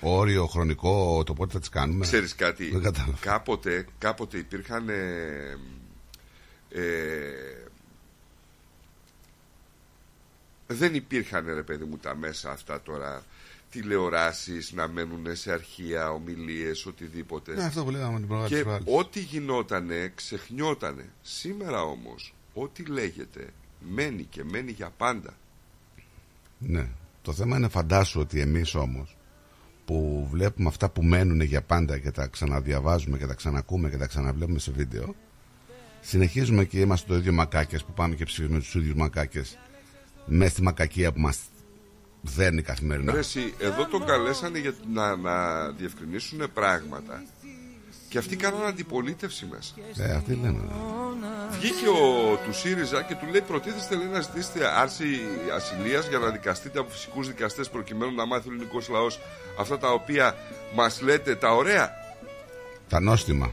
όριο 0.00 0.46
χρονικό 0.46 1.22
το 1.26 1.34
πότε 1.34 1.52
θα 1.52 1.58
τις 1.58 1.68
κάνουμε. 1.68 2.04
Ξέρεις 2.04 2.34
κάτι, 2.34 2.80
κάποτε, 3.20 3.86
κάποτε 3.98 4.38
υπήρχαν 4.38 4.88
ε, 4.88 5.56
ε, 6.68 6.82
δεν 10.66 10.94
υπήρχαν 10.94 11.46
ρε 11.54 11.62
παιδί 11.62 11.84
μου 11.84 11.96
τα 11.96 12.16
μέσα 12.16 12.50
αυτά 12.50 12.82
τώρα 12.82 13.22
τηλεοράσεις 13.72 14.72
να 14.72 14.88
μένουν 14.88 15.36
σε 15.36 15.52
αρχεία, 15.52 16.10
ομιλίες, 16.10 16.86
οτιδήποτε. 16.86 17.54
Ναι, 17.54 17.64
αυτό 17.64 17.84
που 17.84 17.90
λέγαμε 17.90 18.20
την 18.20 18.46
Και 18.46 18.64
ό,τι 18.84 19.20
γινότανε 19.20 20.12
ξεχνιότανε. 20.14 21.08
Σήμερα 21.22 21.82
όμως, 21.82 22.34
ό,τι 22.54 22.84
λέγεται 22.84 23.48
μένει 23.80 24.22
και 24.22 24.44
μένει 24.44 24.70
για 24.70 24.92
πάντα. 24.96 25.34
Ναι. 26.58 26.88
Το 27.22 27.32
θέμα 27.32 27.56
είναι 27.56 27.68
φαντάσου 27.68 28.20
ότι 28.20 28.40
εμείς 28.40 28.74
όμως 28.74 29.16
που 29.84 30.28
βλέπουμε 30.30 30.68
αυτά 30.68 30.90
που 30.90 31.02
μένουν 31.02 31.40
για 31.40 31.62
πάντα 31.62 31.98
και 31.98 32.10
τα 32.10 32.26
ξαναδιαβάζουμε 32.26 33.18
και 33.18 33.26
τα 33.26 33.34
ξανακούμε 33.34 33.90
και 33.90 33.96
τα 33.96 34.06
ξαναβλέπουμε 34.06 34.58
σε 34.58 34.72
βίντεο 34.72 35.14
συνεχίζουμε 36.00 36.64
και 36.64 36.80
είμαστε 36.80 37.06
το 37.08 37.16
ίδιο 37.16 37.32
μακάκες 37.32 37.84
που 37.84 37.92
πάμε 37.92 38.14
και 38.14 38.24
ψηφίζουμε 38.24 38.58
τους 38.58 38.74
ίδιους 38.74 38.94
μακάκες 38.94 39.58
με 40.26 40.48
στη 40.48 40.62
μακακία 40.62 41.12
που 41.12 41.20
μας 41.20 41.38
δέρνει 42.22 42.62
καθημερινά. 42.62 43.12
Ρε, 43.12 43.20
εδώ 43.58 43.86
τον 43.86 44.04
καλέσανε 44.04 44.58
για 44.58 44.74
να, 44.92 45.16
να 45.16 45.68
διευκρινίσουν 45.70 46.52
πράγματα 46.54 47.22
και 48.08 48.18
αυτοί 48.18 48.36
κάνανε 48.36 48.66
αντιπολίτευση 48.66 49.48
μέσα. 49.50 49.74
Ε, 49.96 50.14
αυτοί 50.14 50.34
λένε. 50.42 50.48
Ναι. 50.50 51.56
Βγήκε 51.58 51.88
ο 51.88 52.36
του 52.44 52.52
ΣΥΡΙΖΑ 52.52 53.02
και 53.02 53.14
του 53.14 53.26
λέει: 53.30 53.40
Προτίθεστε 53.40 53.96
λέει, 53.96 54.06
να 54.06 54.20
ζητήσετε 54.20 54.80
άρση 54.80 55.20
ασυλίας 55.54 56.08
για 56.08 56.18
να 56.18 56.28
δικαστείτε 56.30 56.78
από 56.78 56.90
φυσικούς 56.90 57.26
δικαστές 57.26 57.68
προκειμένου 57.68 58.14
να 58.14 58.26
μάθει 58.26 58.48
ο 58.48 58.52
ελληνικός 58.52 58.88
λαός 58.88 59.20
αυτά 59.58 59.78
τα 59.78 59.92
οποία 59.92 60.36
μας 60.74 61.00
λέτε 61.00 61.34
τα 61.34 61.54
ωραία. 61.54 61.90
Τα 62.88 63.00
νόστιμα. 63.00 63.52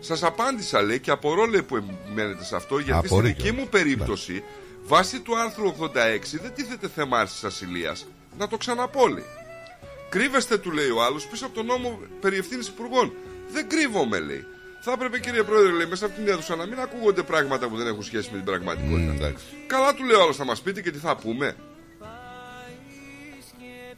Σας 0.00 0.22
απάντησα 0.22 0.82
λέει 0.82 1.00
και 1.00 1.10
απορώ 1.10 1.44
λέει 1.44 1.62
που 1.62 1.84
μένετε 2.14 2.44
σε 2.44 2.56
αυτό 2.56 2.78
γιατί 2.78 3.06
στην 3.06 3.22
δική 3.22 3.52
μου 3.52 3.68
περίπτωση 3.70 4.42
βάσει 4.88 5.20
του 5.20 5.38
άρθρου 5.38 5.74
86 5.80 5.88
δεν 6.42 6.54
τίθεται 6.54 6.88
θέμα 6.88 7.18
άρσης 7.18 7.44
ασυλίας. 7.44 8.06
Να 8.38 8.48
το 8.48 8.56
ξαναπώ 8.56 9.08
λέει. 9.08 9.24
Κρύβεστε 10.08 10.58
του 10.58 10.70
λέει 10.70 10.88
ο 10.90 11.02
άλλος 11.02 11.26
πίσω 11.26 11.46
από 11.46 11.54
τον 11.54 11.66
νόμο 11.66 12.00
περί 12.20 12.36
ευθύνης 12.36 12.68
υπουργών. 12.68 13.12
Δεν 13.52 13.68
κρύβομαι 13.68 14.18
λέει. 14.18 14.44
Θα 14.80 14.92
έπρεπε 14.92 15.18
κύριε 15.18 15.42
Πρόεδρε 15.42 15.72
λέει 15.72 15.86
μέσα 15.86 16.06
από 16.06 16.14
την 16.14 16.28
αίθουσα 16.28 16.56
να 16.56 16.66
μην 16.66 16.80
ακούγονται 16.80 17.22
πράγματα 17.22 17.68
που 17.68 17.76
δεν 17.76 17.86
έχουν 17.86 18.02
σχέση 18.02 18.28
με 18.30 18.36
την 18.36 18.44
πραγματικότητα. 18.44 19.32
Καλά 19.66 19.94
του 19.94 20.04
λέει 20.04 20.16
ο 20.16 20.22
άλλος 20.22 20.36
θα 20.36 20.44
μας 20.44 20.60
πείτε 20.60 20.80
και 20.82 20.90
τι 20.90 20.98
θα 20.98 21.16
πούμε. 21.16 21.56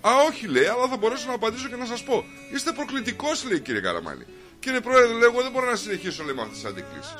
Α, 0.01 0.11
όχι 0.29 0.47
λέει, 0.47 0.67
αλλά 0.67 0.89
θα 0.89 0.97
μπορέσω 0.97 1.27
να 1.29 1.35
απαντήσω 1.35 1.69
και 1.69 1.77
να 1.77 1.85
σας 1.85 2.03
πω. 2.03 2.25
Είστε 2.55 2.73
προκλητικός, 2.73 3.45
λέει 3.45 3.61
κύριε 3.61 3.81
Καραμάλη. 3.81 4.27
Κύριε 4.61 4.81
Πρόεδρε, 4.81 5.12
λέω, 5.12 5.31
εγώ 5.31 5.43
δεν 5.43 5.51
μπορώ 5.51 5.71
να 5.71 5.77
συνεχίσω 5.77 6.25
λέει, 6.25 6.35
με 6.35 6.43
αυτές 6.43 6.59
τις 6.59 6.71
αντικλήσεις. 6.71 7.15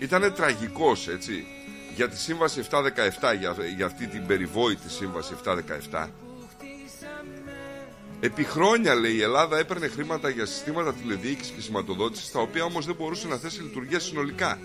Ήταν 0.00 0.34
τραγικός 0.34 1.08
έτσι 1.08 1.46
για 1.94 2.08
τη 2.08 2.18
σύμβαση 2.18 2.62
717 2.70 2.78
για, 3.38 3.56
για 3.76 3.86
αυτή 3.86 4.06
την 4.06 4.26
περιβόητη 4.26 4.90
σύμβαση 4.90 5.34
717 5.90 6.06
Επί 8.20 8.44
χρόνια 8.44 8.94
λέει 8.94 9.12
η 9.12 9.22
Ελλάδα 9.22 9.58
έπαιρνε 9.58 9.88
χρήματα 9.88 10.28
για 10.28 10.46
συστήματα 10.46 10.94
τηλεδιοίκησης 10.94 11.52
και 11.52 11.60
σηματοδότησης 11.60 12.30
τα 12.30 12.40
οποία 12.40 12.64
όμως 12.64 12.86
δεν 12.86 12.94
μπορούσε 12.94 13.28
να 13.28 13.36
θέσει 13.36 13.62
λειτουργία 13.62 14.00
συνολικά 14.00 14.58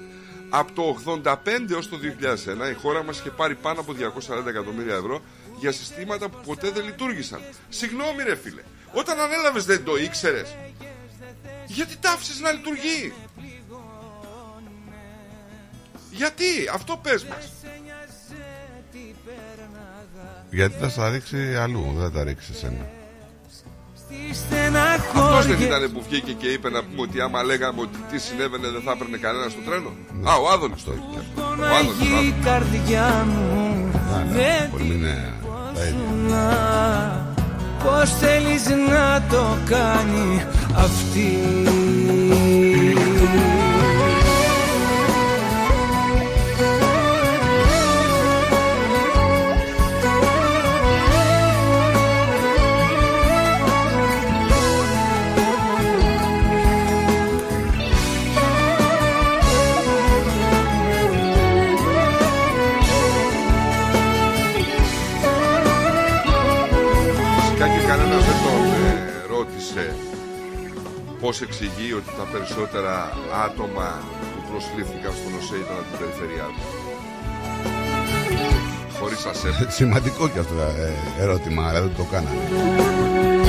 από 0.50 0.72
το 0.72 0.98
85 1.24 1.36
έως 1.72 1.90
το 1.90 1.98
2001 2.68 2.72
η 2.72 2.74
χώρα 2.74 3.04
μας 3.04 3.20
είχε 3.20 3.30
πάρει 3.30 3.56
πάνω 3.56 3.80
από 3.80 3.94
240 3.94 4.46
εκατομμύρια 4.48 4.96
ευρώ 4.96 5.22
για 5.60 5.72
συστήματα 5.72 6.30
που 6.30 6.38
ποτέ 6.46 6.70
δεν 6.70 6.86
λειτουργήσαν. 6.86 7.42
Συγγνώμη 7.70 8.24
ρε 8.24 8.36
φίλε, 8.36 8.62
όταν 8.94 9.20
ανέλαβες 9.20 9.66
δεν 9.66 9.84
το 9.84 9.98
ήξερες. 9.98 10.56
Γιατί 11.68 11.98
τα 11.98 12.18
να 12.42 12.52
λειτουργεί; 12.52 13.14
Γιατί, 16.16 16.46
αυτό 16.74 17.00
πες 17.02 17.26
μας. 17.26 17.52
Γιατί 20.50 20.76
θα 20.80 20.90
στα 20.90 21.10
ρίξει 21.10 21.56
αλλού, 21.56 21.94
δεν 21.96 22.04
θα 22.04 22.12
τα 22.12 22.24
ρίξει 22.24 22.52
εσένα. 22.56 22.86
Αυτός 24.96 25.46
δεν 25.46 25.62
ήταν 25.62 25.92
που 25.94 26.04
βγήκε 26.10 26.32
και 26.32 26.48
είπε 26.48 26.70
να 26.70 26.84
πούμε 26.84 27.02
ότι 27.02 27.22
άμα 27.22 27.44
λέγαμε 27.44 27.82
ότι 27.82 27.98
τι 28.12 28.18
συνέβαινε 28.20 28.68
δεν 28.68 28.82
θα 28.82 28.92
έπαιρνε 28.92 29.18
κανένα 29.18 29.50
στο 29.50 29.62
τρένο. 29.66 29.94
Ναι. 30.12 30.30
Α, 30.30 30.36
ο 30.36 30.50
Άδωνης 30.50 30.84
το 30.84 30.92
είχε. 30.92 31.26
Ο 31.40 31.76
Άδωνης. 31.76 32.28
Η 32.28 32.36
καρδιά 32.44 33.26
μου 33.28 33.92
Πολύ 34.72 34.94
είναι 34.94 35.34
Πώς 37.84 38.18
θέλεις 38.18 38.66
να 38.90 39.24
το 39.30 39.58
κάνει 39.66 40.46
αυτή; 40.76 41.38
Πώς 71.26 71.42
εξηγεί 71.42 71.94
ότι 71.94 72.10
τα 72.18 72.24
περισσότερα 72.32 73.18
άτομα 73.46 74.04
που 74.34 74.52
προσλήφθηκαν 74.52 75.14
στον 75.14 75.34
ΟΣΕ 75.40 75.56
ήταν 75.64 75.76
από 75.82 75.88
την 75.90 75.98
περιφερειά 76.00 76.48
του; 76.54 76.64
Χωρίς 79.00 79.26
ασέπ. 79.26 79.72
Σημαντικό 79.72 80.30
και 80.30 80.40
αυτό 80.40 80.54
ε, 80.62 81.24
ερώτημα, 81.24 81.68
αλλά 81.68 81.82
δεν 81.82 81.96
το 81.98 82.04
κάνανε. 82.12 83.45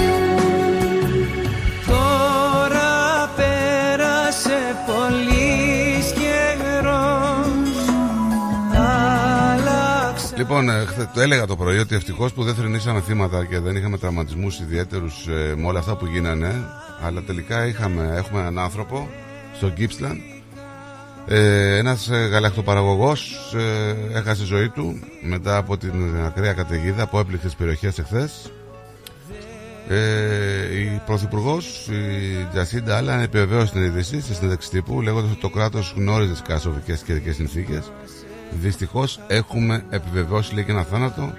Λοιπόν, 10.36 10.68
ε, 10.68 10.84
χθε- 10.84 11.08
το 11.14 11.20
έλεγα 11.20 11.46
το 11.46 11.56
πρωί 11.56 11.78
ότι 11.78 11.94
ευτυχώς 11.94 12.32
που 12.32 12.44
δεν 12.44 12.54
θρυνήσαμε 12.54 13.00
θύματα 13.00 13.44
και 13.44 13.58
δεν 13.58 13.76
είχαμε 13.76 13.98
τραυματισμούς 13.98 14.60
ιδιαίτερους 14.60 15.26
με 15.56 15.66
όλα 15.66 15.78
αυτά 15.78 15.96
που 15.96 16.06
γίνανε. 16.06 16.64
Αλλά 17.02 17.22
τελικά 17.22 17.66
είχαμε, 17.66 18.12
έχουμε 18.16 18.40
έναν 18.40 18.58
άνθρωπο 18.58 19.08
στο 19.56 19.72
Gippsland. 19.78 20.18
Ε, 21.28 21.76
ένας 21.76 22.08
ε, 22.08 22.16
γαλακτοπαραγωγός 22.30 23.52
ε, 23.56 24.18
έχασε 24.18 24.44
ζωή 24.44 24.68
του 24.68 24.98
μετά 25.22 25.56
από 25.56 25.76
την 25.76 25.92
ακραία 26.26 26.52
καταιγίδα 26.52 27.06
που 27.06 27.18
έπληξε 27.18 27.46
τις 27.46 27.56
περιοχές 27.56 27.98
εχθές. 27.98 28.50
Ε, 29.88 30.80
η 30.80 31.00
Πρωθυπουργός, 31.06 31.88
η 31.90 32.46
Τζασίντα 32.52 32.96
Άλλαν, 32.96 33.20
επιβεβαίωσε 33.20 33.72
την 33.72 33.82
είδηση 33.82 34.20
στη 34.20 34.34
συνέντευξη 34.34 34.70
τύπου 34.70 35.00
λέγοντας 35.02 35.30
ότι 35.30 35.40
το 35.40 35.48
κράτος 35.48 35.94
γνώριζε 35.96 36.32
τις 36.32 36.42
καταστροφικέ 36.42 36.98
καιρικές 37.06 37.34
συνθήκες. 37.34 37.92
Δυστυχώς 38.50 39.20
έχουμε 39.26 39.84
επιβεβαιώσει 39.90 40.54
λέει 40.54 40.64
και 40.64 40.72
ένα 40.72 40.82
θάνατο, 40.82 41.32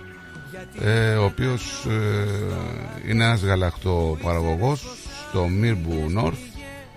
ε, 0.82 1.14
ο 1.14 1.24
οποίος 1.24 1.86
ε, 1.86 3.10
είναι 3.10 3.24
ένας 3.24 3.42
γαλακτοπαραγωγός 3.44 4.86
στο 5.30 5.48
Μίρμπου 5.48 6.06
Νόρθ, 6.10 6.40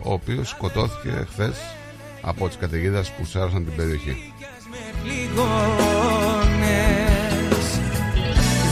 ο 0.02 0.12
οποίος 0.12 0.48
σκοτώθηκε 0.48 1.26
χθες 1.30 1.56
από 2.20 2.48
τις 2.48 2.56
καταιγίδε 2.56 3.04
που 3.18 3.24
σάρωσαν 3.24 3.64
την 3.64 3.76
περιοχή. 3.76 4.32
πληγώνες 5.02 5.40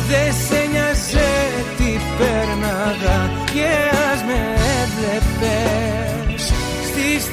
Δε 0.08 0.30
σε 0.32 0.68
νοιάζε 0.72 1.30
τι 1.76 1.98
πέρναγα 2.18 3.30
και 3.52 3.70
ας 4.12 4.22
με 4.24 4.40
έβλεπες 4.80 6.52
Στις 6.88 7.24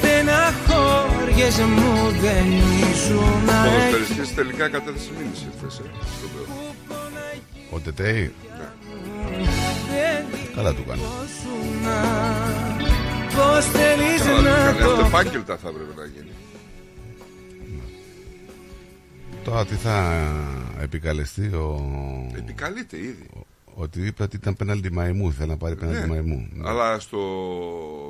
στεναχώριες 1.36 1.58
μου 1.58 2.10
δεν 2.20 2.46
ήσουν 2.90 3.48
Ο 3.48 3.64
ποδοσφαιριστής 3.64 4.34
τελικά 4.34 4.68
κατέθεσε 4.68 5.10
μήνυση 5.18 5.46
χθες, 5.56 5.78
ε, 5.78 5.82
στον 6.16 6.28
Θεό. 6.28 6.74
Ο 7.70 7.80
Τετέι, 7.80 8.32
καλά 10.54 10.74
του 10.74 10.84
κάνει. 10.84 11.00
Πώς 13.36 13.64
θέλεις 13.64 14.22
Καλά, 14.22 14.40
να 14.40 14.50
κάνει. 14.50 14.78
Αυτό 14.78 14.94
το 14.94 15.06
επάγγελτα 15.06 15.56
θα 15.56 15.68
έπρεπε 15.68 16.00
να 16.00 16.04
γίνει. 16.06 16.30
Τώρα 19.44 19.66
τι 19.66 19.74
θα 19.74 20.24
επικαλεστεί 20.80 21.46
ο... 21.46 21.80
Επικαλείται 22.36 22.96
ήδη. 22.96 23.28
Ότι 23.74 24.06
είπε 24.06 24.22
ότι 24.22 24.36
ήταν 24.36 24.56
πέναλτι 24.56 24.92
μαϊμού, 24.92 25.32
θέλει 25.32 25.50
να 25.50 25.56
πάρει 25.56 25.76
πέναλτι 25.76 26.00
Ναι, 26.00 26.06
μαϊμού. 26.06 26.48
Ναι. 26.52 26.68
Αλλά 26.68 26.98
στο 26.98 27.18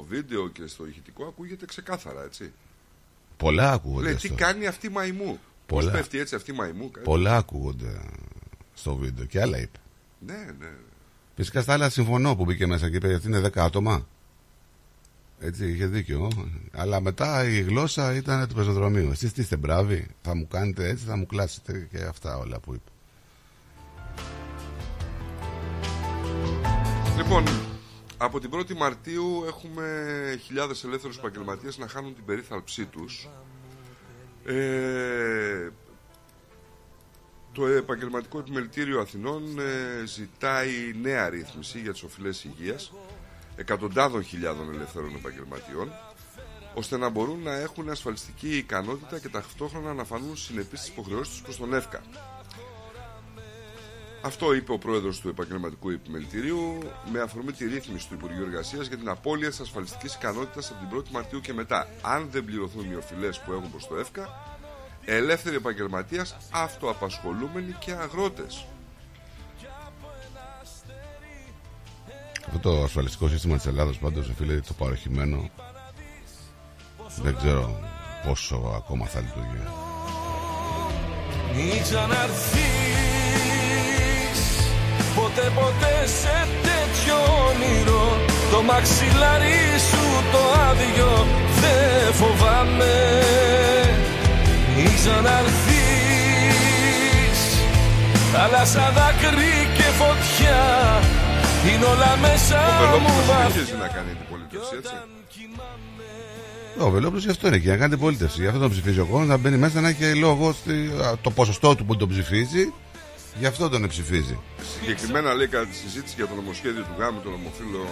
βίντεο 0.09 0.49
και 0.49 0.67
στο 0.67 0.87
ηχητικό 0.87 1.25
ακούγεται 1.25 1.67
ξεκάθαρα, 1.67 2.23
έτσι. 2.25 2.53
Πολλά 3.37 3.73
ακούγονται. 3.73 4.05
Λέει, 4.05 4.15
τι 4.15 4.27
στο- 4.27 4.35
κάνει 4.35 4.67
αυτή 4.67 4.87
η 4.87 4.91
μαϊμού; 4.91 5.39
Πώς 5.67 5.79
Πολλά. 5.85 5.91
πέφτει 5.93 6.19
έτσι 6.19 6.35
αυτή 6.35 6.51
η 6.51 6.55
μαϊμού. 6.55 6.91
κάτι; 6.91 7.05
Πολλά 7.05 7.37
ακούγονται 7.37 8.01
στο 8.75 8.95
βίντεο 8.95 9.25
και 9.25 9.41
άλλα 9.41 9.59
είπε. 9.59 9.79
Ναι, 10.27 10.47
ναι. 10.59 10.69
Φυσικά 11.37 11.61
στα 11.63 11.73
άλλα 11.73 11.91
συμφωνώ 11.91 12.37
που 12.37 12.45
μπήκε 12.45 12.67
μέσα 12.67 12.91
και 12.91 12.97
είπε 12.97 13.15
ότι 13.15 13.27
είναι 13.27 13.41
10 13.41 13.65
άτομα; 13.65 14.07
Έτσι, 15.41 15.71
είχε 15.73 15.87
δίκιο. 15.87 16.31
Αλλά 16.73 17.01
μετά 17.01 17.45
η 17.49 17.61
γλώσσα 17.61 18.15
ήταν 18.15 18.49
του 18.49 18.55
πεζοδρομίου. 18.55 19.11
Εσείς 19.11 19.33
τι 19.33 19.41
είστε 19.41 19.57
μπράβοι, 19.57 20.07
θα 20.23 20.35
μου 20.37 20.47
κάνετε 20.49 20.89
έτσι, 20.89 21.05
θα 21.05 21.17
μου 21.17 21.27
κλάσετε 21.27 21.89
και 21.91 21.99
αυτά 22.03 22.37
όλα 22.39 22.59
που 22.61 22.75
είπε. 22.75 22.91
Λοιπόν, 27.17 27.45
από 28.19 28.41
την 28.41 28.51
1η 28.55 28.75
Μαρτίου 28.75 29.45
έχουμε 29.47 30.41
χιλιάδες 30.45 30.85
ελεύθερους 30.85 31.17
επαγγελματίες 31.19 31.79
να 31.79 31.89
χάνουν 31.89 32.15
την 32.15 32.25
περίθαλψή 32.25 32.85
τους. 32.85 33.29
Ε, 34.45 35.71
το 37.53 37.67
Επαγγελματικό 37.67 38.39
Επιμελητήριο 38.39 39.01
Αθηνών 39.01 39.59
ε, 39.59 40.07
ζητάει 40.07 40.71
νέα 41.03 41.29
ρύθμιση 41.29 41.81
για 41.81 41.93
τις 41.93 42.03
οφειλές 42.03 42.45
υγείας 42.45 42.93
εκατοντάδων 43.57 44.23
χιλιάδων 44.25 44.75
ελεύθερων 44.75 45.15
επαγγελματιών 45.15 45.91
ώστε 46.75 46.97
να 46.97 47.09
μπορούν 47.09 47.43
να 47.43 47.53
έχουν 47.55 47.91
ασφαλιστική 47.91 48.57
ικανότητα 48.57 49.19
και 49.19 49.29
ταυτόχρονα 49.29 49.95
να 49.95 50.05
φανούν 50.05 50.37
συνεπείς 50.37 50.79
στις 50.79 50.91
υποχρεώσεις 50.91 51.33
τους 51.33 51.43
προς 51.43 51.57
τον 51.57 51.75
ΕΦΚΑ. 51.75 52.03
Αυτό 54.27 54.55
είπε 54.55 54.73
ο 54.73 54.79
πρόεδρος 54.79 55.21
του 55.21 55.29
Επαγγελματικού 55.29 55.91
Επιμελητηρίου 55.91 56.79
με 57.13 57.21
αφορμή 57.21 57.53
τη 57.53 57.67
ρύθμιση 57.67 58.09
του 58.09 58.15
Υπουργείου 58.15 58.43
Εργασίας 58.43 58.87
για 58.87 58.97
την 58.97 59.09
απώλεια 59.09 59.49
της 59.49 59.61
ασφαλιστικής 59.61 60.15
ικανότητας 60.15 60.71
από 60.71 60.87
την 60.87 60.99
1η 60.99 61.11
Μαρτίου 61.11 61.41
και 61.41 61.53
μετά. 61.53 61.89
Αν 62.03 62.29
δεν 62.31 62.45
πληρωθούν 62.45 62.91
οι 62.91 62.95
οφειλές 62.95 63.39
που 63.41 63.53
έχουν 63.53 63.71
προς 63.71 63.87
το 63.87 63.97
ΕΦΚΑ, 63.97 64.57
ελεύθεροι 65.05 65.57
επαγγελματία, 65.57 66.27
αυτοαπασχολούμενοι 66.51 67.77
και 67.79 67.93
αγρότες. 67.93 68.67
Αυτό 72.47 72.59
το 72.59 72.83
ασφαλιστικό 72.83 73.29
σύστημα 73.29 73.57
της 73.57 73.67
Ελλάδα 73.67 73.93
πάντως, 74.01 74.33
φίλε, 74.37 74.61
το 74.61 74.73
παροχημένο. 74.73 75.51
Δεν 77.23 77.37
ξέρω 77.37 77.81
πόσο 78.27 78.73
ακόμα 78.77 79.07
θα 79.07 79.21
λειτουργεί. 79.21 79.63
Μην 81.55 81.83
ξαναρθείς 81.83 82.87
Ποτέ 85.47 85.61
ποτέ 85.61 86.07
σε 86.07 86.49
τέτοιο 86.63 87.17
όνειρο 87.49 88.05
Το 88.51 88.63
μαξιλάρι 88.63 89.61
σου 89.91 90.05
το 90.33 90.43
άδειο 90.69 91.27
Δεν 91.61 92.13
φοβάμαι 92.13 92.95
Μην 94.77 94.95
ξαναρθείς 94.95 95.41
Θάλασσα 98.33 98.93
δάκρυ 98.97 99.57
και 99.77 99.89
φωτιά 100.01 100.63
Είναι 101.69 101.85
όλα 101.85 102.17
μέσα 102.21 102.61
Ο 102.95 102.99
μου 102.99 103.09
Βελόπουλο 103.09 103.27
βαθιά 103.27 103.51
συνεχίζει 103.51 103.77
να 103.81 103.89
κάνει 103.89 104.11
αντιπολίτευση, 104.11 104.75
έτσι. 104.79 104.95
Ο 106.79 106.91
Βελόπουλος 106.91 107.25
γι' 107.25 107.31
αυτό 107.31 107.47
είναι 107.47 107.59
και 107.59 107.69
να 107.69 107.77
κάνει 107.77 107.97
πολίτευση. 107.97 108.41
Γι' 108.41 108.47
αυτό 108.47 108.59
τον 108.59 108.71
ψηφίζει 108.71 109.01
ο 109.01 109.05
κόσμος, 109.05 109.29
να 109.29 109.37
μπαίνει 109.37 109.57
μέσα 109.57 109.81
να 109.81 109.89
έχει 109.89 110.15
λόγο 110.15 110.53
στη, 110.53 110.91
α, 111.05 111.13
το 111.21 111.31
ποσοστό 111.31 111.75
του 111.75 111.85
που 111.85 111.97
τον 111.97 112.09
ψηφίζει. 112.09 112.73
Γι' 113.39 113.47
αυτό 113.47 113.69
τον 113.69 113.89
ψηφίζει. 113.89 114.39
Συγκεκριμένα 114.81 115.35
λέει 115.35 115.47
κατά 115.47 115.67
τη 115.67 115.75
συζήτηση 115.75 116.15
για 116.17 116.27
το 116.27 116.35
νομοσχέδιο 116.35 116.83
του 116.83 116.95
γάμου 116.99 117.21
των 117.21 117.33
ομοφύλων 117.33 117.87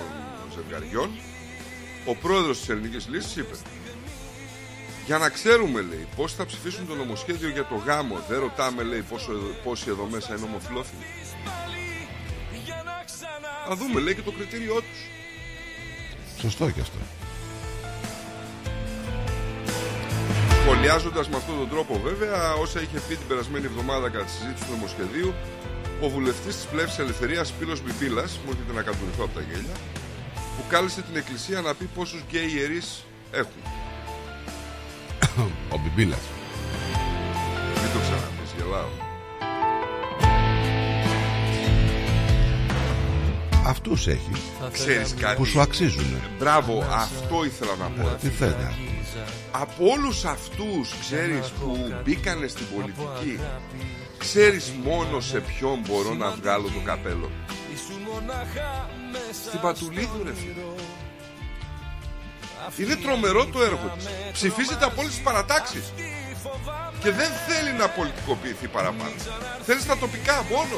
ζευγαριών, 0.55 1.11
ο 2.07 2.15
πρόεδρος 2.15 2.59
της 2.59 2.69
Ελληνικής 2.69 3.09
Λύσης 3.09 3.37
είπε 3.37 3.55
για 5.07 5.19
να 5.19 5.29
ξέρουμε, 5.29 5.81
λέει, 5.81 6.07
πώς 6.17 6.35
θα 6.35 6.47
ψηφίσουν 6.47 6.87
το 6.87 6.95
νομοσχέδιο 6.95 7.49
για 7.49 7.65
το 7.65 7.75
γάμο. 7.75 8.25
Δεν 8.29 8.41
ρωτάμε, 8.41 8.83
λέει, 8.83 9.03
πόσο, 9.03 9.33
πόσοι 9.65 9.85
εδώ 9.89 10.09
μέσα 10.11 10.35
είναι 10.37 10.45
ομοφυλόφιλοι. 10.45 11.05
Θα 13.69 13.77
δούμε, 13.77 14.01
λέει, 14.01 14.15
και 14.15 14.23
το 14.23 14.31
κριτήριό 14.31 14.75
τους. 14.75 15.01
Σωστό 16.41 16.71
και 16.71 16.81
αυτό. 16.81 16.99
Σχολιάζοντας 20.67 21.29
με 21.29 21.37
αυτόν 21.37 21.57
τον 21.59 21.69
τρόπο, 21.69 22.01
βέβαια, 22.05 22.55
όσα 22.55 22.81
είχε 22.81 22.99
πει 23.09 23.15
την 23.17 23.27
περασμένη 23.29 23.65
εβδομάδα 23.65 24.09
κατά 24.09 24.25
τη 24.25 24.31
συζήτηση 24.31 24.65
του 24.65 24.71
νομοσχεδίου, 24.71 25.35
ο 26.01 26.09
βουλευτής 26.09 26.55
της 26.57 26.65
Πλεύση 26.65 27.01
Ελευθερίας 27.01 27.53
Πύλος 27.59 27.83
Μπιμπίλα, 27.83 28.23
μου 28.23 28.51
έρχεται 28.51 28.73
να 28.75 28.83
κατουρηθώ 28.83 29.25
από 29.25 29.35
τα 29.35 29.41
γέλια, 29.41 29.77
που 30.57 30.63
κάλεσε 30.69 31.03
την 31.03 31.17
Εκκλησία 31.17 31.61
να 31.61 31.75
πει 31.75 31.85
πόσους 31.95 32.21
γκέι 32.29 32.51
ιερείς 32.57 33.05
έχουν. 33.31 33.63
Ο 35.75 35.77
Μπιμπίλα. 35.81 36.19
Μην 37.81 37.91
το 37.95 37.99
ξαναπείς, 38.05 38.51
γελάω. 38.57 38.93
Αυτούς 43.67 44.07
έχεις. 44.07 44.41
Ξέρεις 44.73 45.15
κάτι; 45.15 45.37
Που 45.37 45.45
σου 45.45 45.61
αξίζουν. 45.61 46.21
Μπράβο, 46.39 46.85
αυτό 46.91 47.45
ήθελα 47.45 47.75
να 47.77 47.87
πω. 47.87 48.17
Τι 48.21 48.29
θέλετε. 48.29 48.75
Από 49.51 49.87
όλους 49.87 50.25
αυτούς, 50.25 50.95
ξέρεις, 51.01 51.49
που 51.49 51.95
μπήκανε 52.05 52.47
στην 52.47 52.67
πολιτική, 52.75 53.41
ξέρεις 54.19 54.73
μόνο 54.85 55.21
σε 55.21 55.41
ποιον 55.41 55.79
μπορώ 55.87 56.15
να 56.15 56.31
βγάλω 56.31 56.69
το 56.69 56.81
καπέλο. 56.85 57.31
Στην 59.47 59.61
Πατουλίδου, 59.61 60.23
ρε 60.25 60.35
φίλε. 60.35 60.63
Είναι 62.77 62.97
τρομερό 62.97 63.47
το 63.47 63.63
έργο 63.63 63.93
της. 63.97 64.07
Ψηφίζεται 64.33 64.85
από 64.85 65.01
όλες 65.01 65.13
τις 65.13 65.23
παρατάξεις. 65.23 65.93
Και 67.01 67.11
δεν 67.11 67.31
θέλει 67.49 67.73
να 67.73 67.89
πολιτικοποιηθεί 67.89 68.69
παραπάνω. 68.69 69.15
Θέλεις 69.63 69.83
στα 69.83 69.97
τοπικά 69.99 70.45
μόνο. 70.51 70.77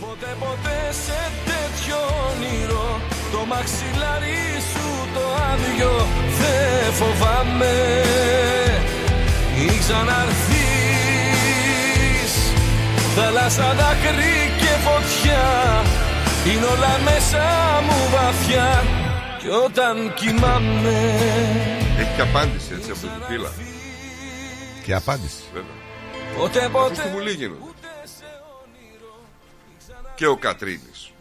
Ποτέ 0.00 0.36
ποτέ 0.38 0.78
σε 1.04 1.20
τέτοιο 1.50 1.96
όνειρο 2.28 3.00
Το 3.32 3.44
μαξιλάρι 3.46 4.44
σου 4.70 4.86
το 5.14 5.24
άδειο 5.50 6.06
Δεν 6.40 6.92
φοβάμαι 6.92 7.74
Μην 9.56 9.78
ξαναρθείς 9.78 10.28
Θάλασσα 13.16 13.74
δάκρυ 13.74 14.38
και 14.60 14.72
φωτιά 14.86 15.46
Είναι 16.46 16.64
όλα 16.64 16.98
μέσα 17.04 17.44
μου 17.86 17.98
βαθιά 18.14 18.84
Κι 19.38 19.48
όταν 19.64 20.14
κοιμάμαι 20.14 21.14
Έχει 21.98 22.14
και 22.16 22.22
απάντηση 22.22 22.68
έτσι 22.76 22.90
από 22.90 23.00
την 23.00 23.10
πύλα. 23.28 23.50
Και 24.84 24.94
απάντηση. 24.94 25.42
Βέβαια. 25.52 25.70
Ποτέ 26.38 26.68
ποτέ 26.72 26.92
Αφού 26.92 26.94
στη 26.94 27.08
Βουλή 27.14 27.30
γίνονται. 27.30 27.67
Και 30.18 30.26
ο 30.26 30.36
Κατρίνης. 30.36 31.12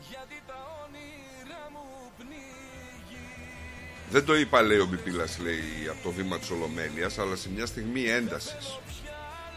Δεν 4.10 4.26
το 4.26 4.36
είπα 4.36 4.62
λέει 4.62 4.78
ο 4.78 4.86
Μπιπίλας 4.86 5.38
λέει 5.40 5.88
από 5.90 6.04
το 6.04 6.12
βήμα 6.12 6.40
της 6.40 6.50
Ολομέλειας 6.50 7.18
αλλά 7.18 7.36
σε 7.36 7.50
μια 7.50 7.66
στιγμή 7.66 8.04
έντασης. 8.04 8.80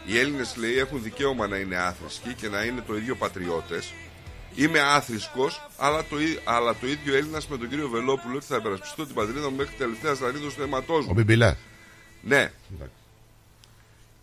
Οι 0.05 0.19
Έλληνες 0.19 0.55
λέει 0.55 0.77
έχουν 0.77 1.03
δικαίωμα 1.03 1.47
να 1.47 1.57
είναι 1.57 1.77
άθρησκοι 1.77 2.33
και 2.33 2.47
να 2.49 2.63
είναι 2.63 2.81
το 2.81 2.95
ίδιο 2.95 3.15
πατριώτες. 3.15 3.93
Είμαι 4.55 4.79
άθρησκος 4.79 5.67
αλλά 5.77 6.03
το, 6.05 6.19
ί- 6.21 6.39
αλλά 6.43 6.75
το 6.75 6.87
ίδιο 6.87 7.15
Έλληνας 7.15 7.47
με 7.47 7.57
τον 7.57 7.69
κύριο 7.69 7.89
Βελόπουλο 7.89 8.35
ότι 8.35 8.45
θα 8.45 8.55
υπερασπιστώ 8.55 9.05
την 9.05 9.15
πατρίδα 9.15 9.49
μου 9.49 9.55
μέχρι 9.55 9.75
τελευταίας 9.75 10.17
ζαρίδος 10.17 10.53
του 10.53 10.61
αίματός 10.61 11.03
Ο 11.05 11.07
μου. 11.07 11.13
Μπιμπιλά. 11.13 11.57
Ναι. 12.21 12.51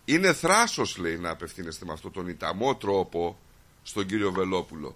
Είναι 0.05 0.33
θράσος 0.33 0.97
λέει 0.97 1.17
να 1.17 1.29
απευθύνεστε 1.29 1.85
με 1.85 1.93
αυτόν 1.93 2.11
τον 2.11 2.27
ιταμό 2.27 2.75
τρόπο 2.75 3.39
στον 3.83 4.05
κύριο 4.05 4.31
Βελόπουλο. 4.31 4.95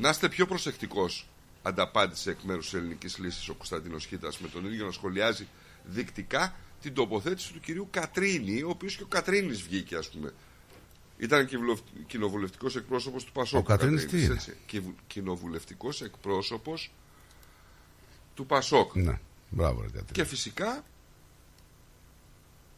Να 0.00 0.08
είστε 0.08 0.28
πιο 0.28 0.46
προσεκτικός 0.46 1.28
ανταπάντησε 1.62 2.30
εκ 2.30 2.42
μέρους 2.42 2.64
της 2.64 2.74
ελληνικής 2.74 3.18
λύσης 3.18 3.48
ο 3.48 3.54
Κωνσταντίνος 3.54 4.06
Χίτας 4.06 4.38
με 4.38 4.48
τον 4.48 4.64
ίδιο 4.64 4.86
να 4.86 4.92
σχολιάζει 4.92 5.46
δεικτικά 5.84 6.54
την 6.82 6.94
τοποθέτηση 6.94 7.52
του 7.52 7.60
κυρίου 7.60 7.88
Κατρίνη, 7.90 8.62
ο 8.62 8.68
οποίος 8.68 8.96
και 8.96 9.02
ο 9.02 9.06
Κατρίνης 9.06 9.62
βγήκε 9.62 9.96
ας 9.96 10.08
πούμε. 10.08 10.32
Ήταν 11.18 11.48
κοινοβουλευτικός 12.06 12.76
εκπρόσωπος 12.76 13.24
του 13.24 13.32
Πασόκ. 13.32 13.60
Ο 13.60 13.62
Κατρίνης 13.62 14.06
τι 14.06 14.24
είναι; 14.24 14.38
Κοινοβουλευτικός 15.06 16.02
εκπρόσωπος 16.02 16.92
του 18.34 18.46
Πασόκ. 18.46 18.94
Ναι, 18.94 19.18
μπράβο 19.50 19.80
ρε 19.80 19.86
Κατρίνη. 19.86 20.12
Και 20.12 20.24
φυσικά 20.24 20.84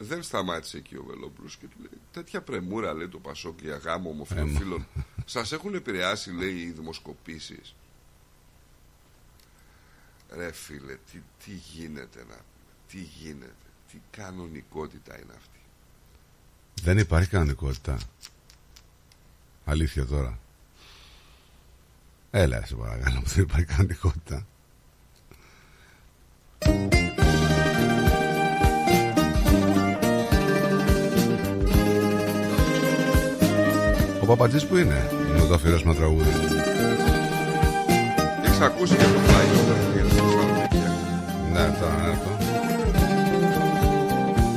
δεν 0.03 0.23
σταμάτησε 0.23 0.77
εκεί 0.77 0.95
ο 0.95 1.03
Βελόπουλος 1.07 1.57
και 1.57 1.67
του 1.67 1.77
λέει: 1.79 2.01
Τέτοια 2.11 2.41
πρεμούρα 2.41 2.93
λέει 2.93 3.07
το 3.07 3.19
Πασόκ 3.19 3.61
για 3.61 3.77
γάμο 3.77 4.09
ομοφυλοφίλων. 4.09 4.87
Σας 5.25 5.51
έχουν 5.51 5.73
επηρεάσει, 5.75 6.31
λέει, 6.31 6.55
οι 6.55 6.71
δημοσκοπήσεις. 6.71 7.75
Ρε 10.35 10.51
φίλε, 10.51 10.97
τι, 11.11 11.21
τι 11.45 11.51
γίνεται 11.51 12.19
να 12.19 12.25
πούμε, 12.25 12.43
τι 12.87 12.97
γίνεται, 12.97 13.53
τι 13.91 13.97
κανονικότητα 14.11 15.19
είναι 15.19 15.33
αυτή. 15.37 15.59
Δεν 16.81 16.97
υπάρχει 16.97 17.29
κανονικότητα. 17.29 17.97
Αλήθεια 19.65 20.05
τώρα. 20.05 20.39
Έλα, 22.31 22.65
σε 22.65 22.75
παρακαλώ, 22.75 23.21
που 23.21 23.29
δεν 23.35 23.43
υπάρχει 23.43 23.65
κανονικότητα. 23.65 24.45
Ο 34.23 34.25
Παπατζής 34.25 34.65
που 34.65 34.77
είναι, 34.77 35.09
να 35.39 35.47
το 35.47 35.53
αφιερώσουμε 35.53 35.95
τραγούδι. 35.95 36.29
Έχεις 38.45 38.59
ακούσει 38.59 38.95
για 38.95 39.05
το 39.05 39.19
flyover 39.27 39.93
για 39.93 40.03
τη 40.03 40.09
Θεσσαλονίκη. 40.09 40.77
Ναι, 41.53 41.77
τώρα 41.79 41.95
να 42.01 42.07
έρθω. 42.07 42.31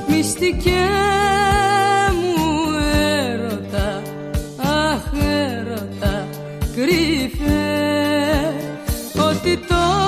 Μυστικέ 0.08 0.86
μου 2.20 2.44
έρωτα, 3.26 4.02
αχ 4.56 5.04
έρωτα, 5.52 6.26
κρύφε 6.74 7.64
ότι 9.30 9.58
τώρα 9.68 10.05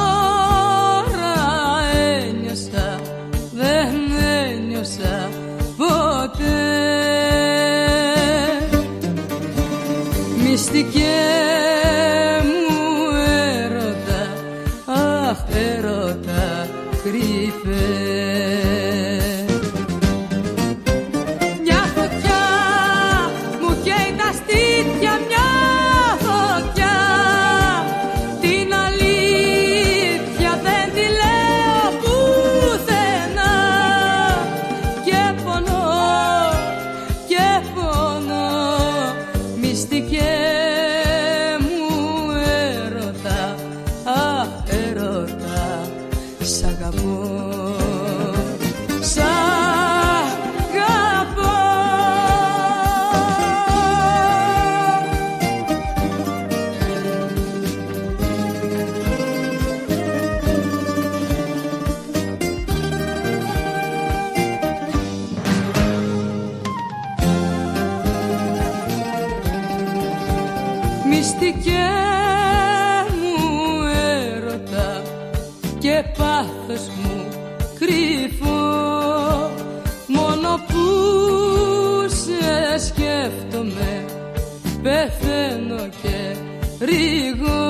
πεθαίνω 84.89 85.89
και 86.03 86.37
ρίγω 86.85 87.67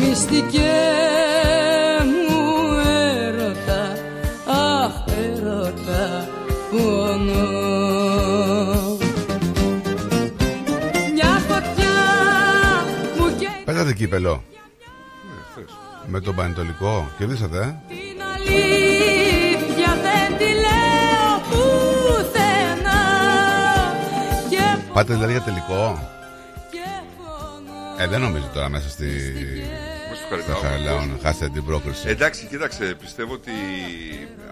Μυστικέ 0.00 0.78
μου 2.28 2.44
έρωτα 3.26 3.92
αχ 4.46 4.92
έρωτα 5.18 6.28
πονώ 6.70 7.48
Μια 11.14 11.42
φωτιά 11.48 11.96
μου 13.18 13.36
καίει 13.38 13.62
Πέτατε 13.64 13.92
κύπελο. 13.94 14.42
Ναι, 15.22 15.42
χθες. 15.50 15.76
Με 16.06 16.20
τον 16.20 16.34
Πανετολικό. 16.34 17.08
Κερδίσατε, 17.18 17.58
ε. 17.58 17.88
Πάτε 24.98 25.12
δηλαδή 25.14 25.32
για 25.32 25.42
τελικό; 25.42 26.10
Ε, 27.98 28.06
δεν 28.06 28.20
νομίζω 28.20 28.50
τώρα 28.54 28.68
μέσα 28.68 28.88
στη. 28.88 29.04
Μες 30.10 30.18
στο 30.18 30.26
Χαριλάου. 30.28 30.56
στο 30.56 30.66
Χαριλάου 30.66 31.06
να 31.06 31.18
χάσετε 31.22 31.48
την 31.48 31.64
πρόκριση. 31.64 32.08
Εντάξει, 32.08 32.46
κοίταξε, 32.46 32.94
πιστεύω 33.00 33.32
ότι 33.32 33.50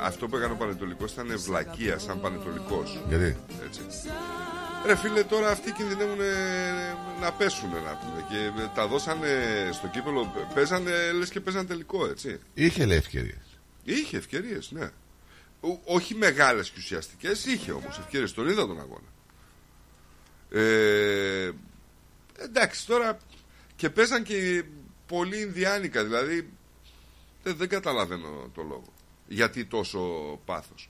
αυτό 0.01 0.29
που 0.29 0.37
έκανε 0.37 0.53
ο 0.53 0.57
Πανετολικός 0.57 1.13
ήταν 1.13 1.27
βλακεία 1.37 1.99
σαν 1.99 2.21
Πανετολικός. 2.21 3.01
Γιατί; 3.09 3.37
Έτσι. 3.67 3.81
Ρε 4.87 4.97
φίλε, 4.97 5.23
τώρα 5.23 5.51
αυτοί 5.51 5.73
κινδυνεύουν 5.73 6.21
ε, 6.21 6.25
να 7.21 7.33
πέσουν, 7.33 7.69
να 7.69 7.97
πούμε. 8.01 8.25
Και 8.29 8.63
ε, 8.63 8.67
τα 8.75 8.87
δώσανε 8.87 9.29
στο 9.73 9.87
κύπελο, 9.87 10.33
παίζανε, 10.55 11.13
λες 11.19 11.31
και 11.31 11.41
παίζανε 11.41 11.65
τελικό, 11.67 12.07
έτσι. 12.07 12.39
Είχε 12.55 12.85
λέει 12.85 12.97
ευκαιρίες. 12.97 13.59
Είχε 13.85 14.17
ευκαιρίες, 14.17 14.71
ναι. 14.71 14.91
Ο- 15.61 15.81
όχι 15.85 16.15
μεγάλες 16.15 16.69
και 16.71 16.77
ουσιαστικές, 16.79 17.45
είχε 17.45 17.73
όμως 17.73 17.99
ευκαιρίες. 17.99 18.33
Τον 18.33 18.49
είδα 18.49 18.67
τον 18.67 18.81
αγώνα. 18.81 19.09
Ε, 20.59 21.53
εντάξει, 22.39 22.87
τώρα 22.87 23.19
και 23.77 23.91
παίζαν 23.91 24.23
και 24.23 24.65
πολύ 25.07 25.41
Ινδιάνικα, 25.41 26.05
δηλαδή 26.05 26.51
δεν, 27.43 27.57
δεν 27.57 27.69
καταλαβαίνω 27.69 28.51
το 28.55 28.63
λόγο. 28.63 28.85
Γιατί 29.29 29.65
τόσο 29.65 30.01
πάθος. 30.45 30.89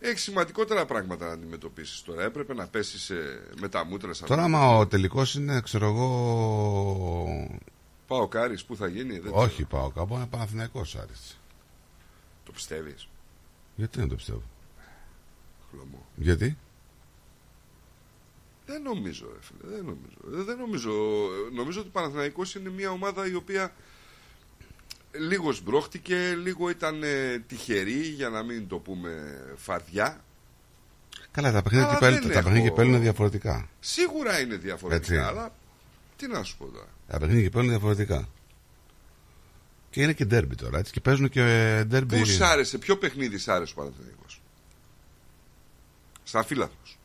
Έχει 0.00 0.18
σημαντικότερα 0.18 0.86
πράγματα 0.86 1.26
να 1.26 1.32
αντιμετωπίσεις 1.32 2.02
τώρα. 2.02 2.22
Έπρεπε 2.22 2.54
να 2.54 2.66
πέσεις 2.66 3.12
με 3.60 3.68
τα 3.68 3.84
μούτρα 3.84 4.12
σαν 4.12 4.28
Τώρα, 4.28 4.42
άμα 4.42 4.76
ο 4.76 4.86
τελικός 4.86 5.34
είναι, 5.34 5.60
ξέρω 5.60 5.86
εγώ. 5.86 7.48
Πάω 8.06 8.28
Κάρις, 8.28 8.64
πού 8.64 8.76
θα 8.76 8.86
γίνει, 8.86 9.18
δεν 9.18 9.32
Όχι, 9.34 9.64
πάω 9.64 9.90
κάπου. 9.90 10.14
Είναι 10.14 10.26
Παναθυναϊκό 10.26 10.78
Άρης. 10.78 11.38
Το 12.44 12.52
πιστεύεις; 12.52 13.08
Γιατί 13.76 13.98
δεν 13.98 14.08
το 14.08 14.14
πιστεύω; 14.14 14.42
Χλωμό. 15.70 16.06
Γιατί; 16.16 16.56
Δεν 18.70 18.82
νομίζω, 18.82 19.26
ρε 19.32 19.38
φίλε, 19.40 19.74
δεν 19.76 19.84
νομίζω. 19.84 20.40
Ε, 20.40 20.44
Δεν 20.44 20.56
νομίζω. 20.58 20.90
Νομίζω 21.54 21.78
ότι 21.80 21.88
ο 21.88 21.92
Παναθηναϊκός 21.92 22.54
είναι 22.54 22.70
μια 22.70 22.90
ομάδα 22.90 23.26
η 23.28 23.34
οποία 23.34 23.72
λίγο 25.12 25.52
σμπρώχτηκε, 25.52 26.34
λίγο 26.42 26.70
ήταν 26.70 27.02
ε, 27.02 27.38
τυχερή, 27.46 28.00
για 28.00 28.28
να 28.28 28.42
μην 28.42 28.68
το 28.68 28.78
πούμε 28.78 29.38
φαρδιά. 29.56 30.24
Καλά, 31.30 31.52
τα 31.52 31.62
παιχνίδια 31.62 31.86
Αλλά 31.88 31.94
κυπέλου, 31.98 32.14
δεν 32.14 32.22
τα 32.22 32.28
παιχνίδια 32.42 32.58
έχω- 32.60 32.68
κυπέλου 32.68 32.88
είναι 32.88 32.98
διαφορετικά. 32.98 33.68
Σίγουρα 33.80 34.40
είναι 34.40 34.56
διαφορετικά, 34.56 35.14
Έτσι. 35.14 35.26
αλλά 35.26 35.54
τι 36.16 36.26
να 36.26 36.42
σου 36.42 36.56
πω 36.56 36.66
τώρα. 36.66 36.88
Τα 37.08 37.18
παιχνίδια 37.18 37.42
κυπέλου 37.42 37.64
είναι 37.64 37.72
διαφορετικά. 37.72 38.28
Και 39.90 40.02
είναι 40.02 40.12
και 40.12 40.24
ντέρμπι 40.24 40.54
τώρα, 40.54 40.78
έτσι. 40.78 40.92
Και 40.92 41.00
παίζουν 41.00 41.28
και 41.28 41.42
ντέρμπι. 41.86 42.18
Πού 42.18 42.24
σ' 42.24 42.40
άρεσε, 42.40 42.78
ποιο 42.78 42.96
παιχνίδι 42.98 43.38
σ' 43.38 43.48
άρεσε 43.48 43.72
ο 43.76 43.80
Παναθηναϊκός; 43.80 44.40
Στα 46.24 46.44
φύλαθλος. 46.44 46.97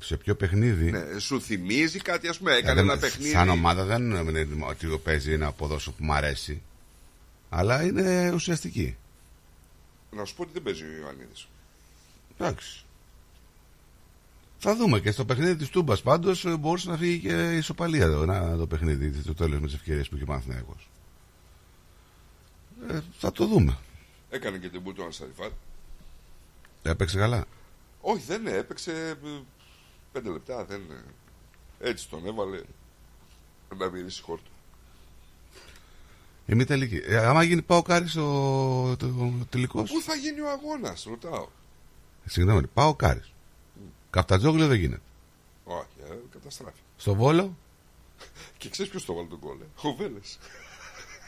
Σε 0.00 0.16
ποιο 0.16 0.34
παιχνίδι; 0.34 0.90
Ναι, 0.90 1.18
σου 1.18 1.40
θυμίζει 1.40 1.98
κάτι, 1.98 2.28
ας 2.28 2.38
πούμε, 2.38 2.52
έκανε 2.52 2.70
Ε, 2.70 2.74
δεν- 2.74 2.90
ένα 2.90 2.98
παιχνίδι. 3.00 3.30
Σαν 3.30 3.48
ομάδα 3.48 3.84
δεν 3.84 4.10
είναι 4.10 4.64
ότι 4.66 4.86
παίζει 5.02 5.32
ένα 5.32 5.52
ποδόσφαιρο 5.52 5.96
που 5.98 6.04
μου 6.04 6.12
αρέσει. 6.12 6.62
Αλλά 7.48 7.82
είναι 7.84 8.30
ουσιαστική. 8.34 8.96
Να 10.10 10.24
σου 10.24 10.34
πω 10.34 10.42
ότι 10.42 10.50
δεν 10.52 10.62
παίζει 10.62 10.82
ο 10.82 10.86
Ιωαννίδης. 11.00 11.48
Εντάξει. 12.38 12.80
Θα 14.58 14.76
δούμε 14.76 15.00
και 15.00 15.10
στο 15.10 15.24
παιχνίδι 15.24 15.56
της 15.56 15.68
Τούμπας 15.68 16.02
πάντως 16.02 16.46
μπορούσε 16.58 16.88
να 16.90 16.96
φύγει 16.96 17.18
και 17.18 17.52
η 17.52 17.56
ισοπαλία 17.56 18.04
εδώ, 18.04 18.24
να, 18.24 18.56
το 18.56 18.66
παιχνίδι, 18.66 19.10
το 19.10 19.34
τέλος 19.34 19.60
με 19.60 19.66
τις 19.66 19.74
ευκαιρίες 19.74 20.08
που 20.08 20.14
είχε 20.14 20.24
ο 20.24 20.26
Παναθηναϊκός. 20.26 20.88
Ε, 22.90 23.00
θα 23.18 23.32
το 23.32 23.46
δούμε. 23.46 23.78
Έκανε 24.30 24.58
και 24.58 24.68
την 24.68 24.80
Μπούτο 24.80 25.02
Ανσαριφάτ. 25.04 25.52
Έπαιξε 26.82 27.18
καλά; 27.18 27.44
Όχι, 28.00 28.22
δεν 28.26 28.40
είναι, 28.40 28.50
έπαιξε 28.50 28.92
ε, 29.24 29.28
πέντε 30.16 30.30
λεπτά, 30.30 30.64
δεν 30.64 30.80
είναι. 30.80 31.04
Έτσι 31.80 32.08
τον 32.08 32.26
έβαλε 32.26 32.60
να 33.78 33.90
μυρίσει 33.90 34.22
χόρτο. 34.22 34.50
Ημιτελική. 36.46 37.02
Ε, 37.04 37.16
άμα 37.16 37.42
γίνει 37.42 37.62
πάω 37.62 37.82
κάρι 37.82 38.18
ο 38.18 38.96
το, 38.96 39.32
τελικό. 39.50 39.82
Πού 39.82 40.00
θα 40.00 40.14
γίνει 40.14 40.40
ο 40.40 40.50
αγώνας, 40.50 41.04
ρωτάω. 41.04 41.48
Συγγνώμη, 42.24 42.66
πάω 42.66 42.94
κάρι. 42.94 43.22
Καφτατζόγλιο 44.10 44.66
δεν 44.66 44.78
γίνεται. 44.78 45.02
Όχι, 45.64 45.86
ε, 46.10 46.14
καταστράφη. 46.32 46.80
Στο 46.96 47.14
Βόλο, 47.14 47.56
Και 48.58 48.68
ξέρεις 48.68 48.90
ποιος 48.90 49.04
το 49.04 49.14
βάλει 49.14 49.28
τον 49.28 49.38
κόλλε. 49.38 49.64
Ο 49.82 49.94
Βέλες. 49.94 50.38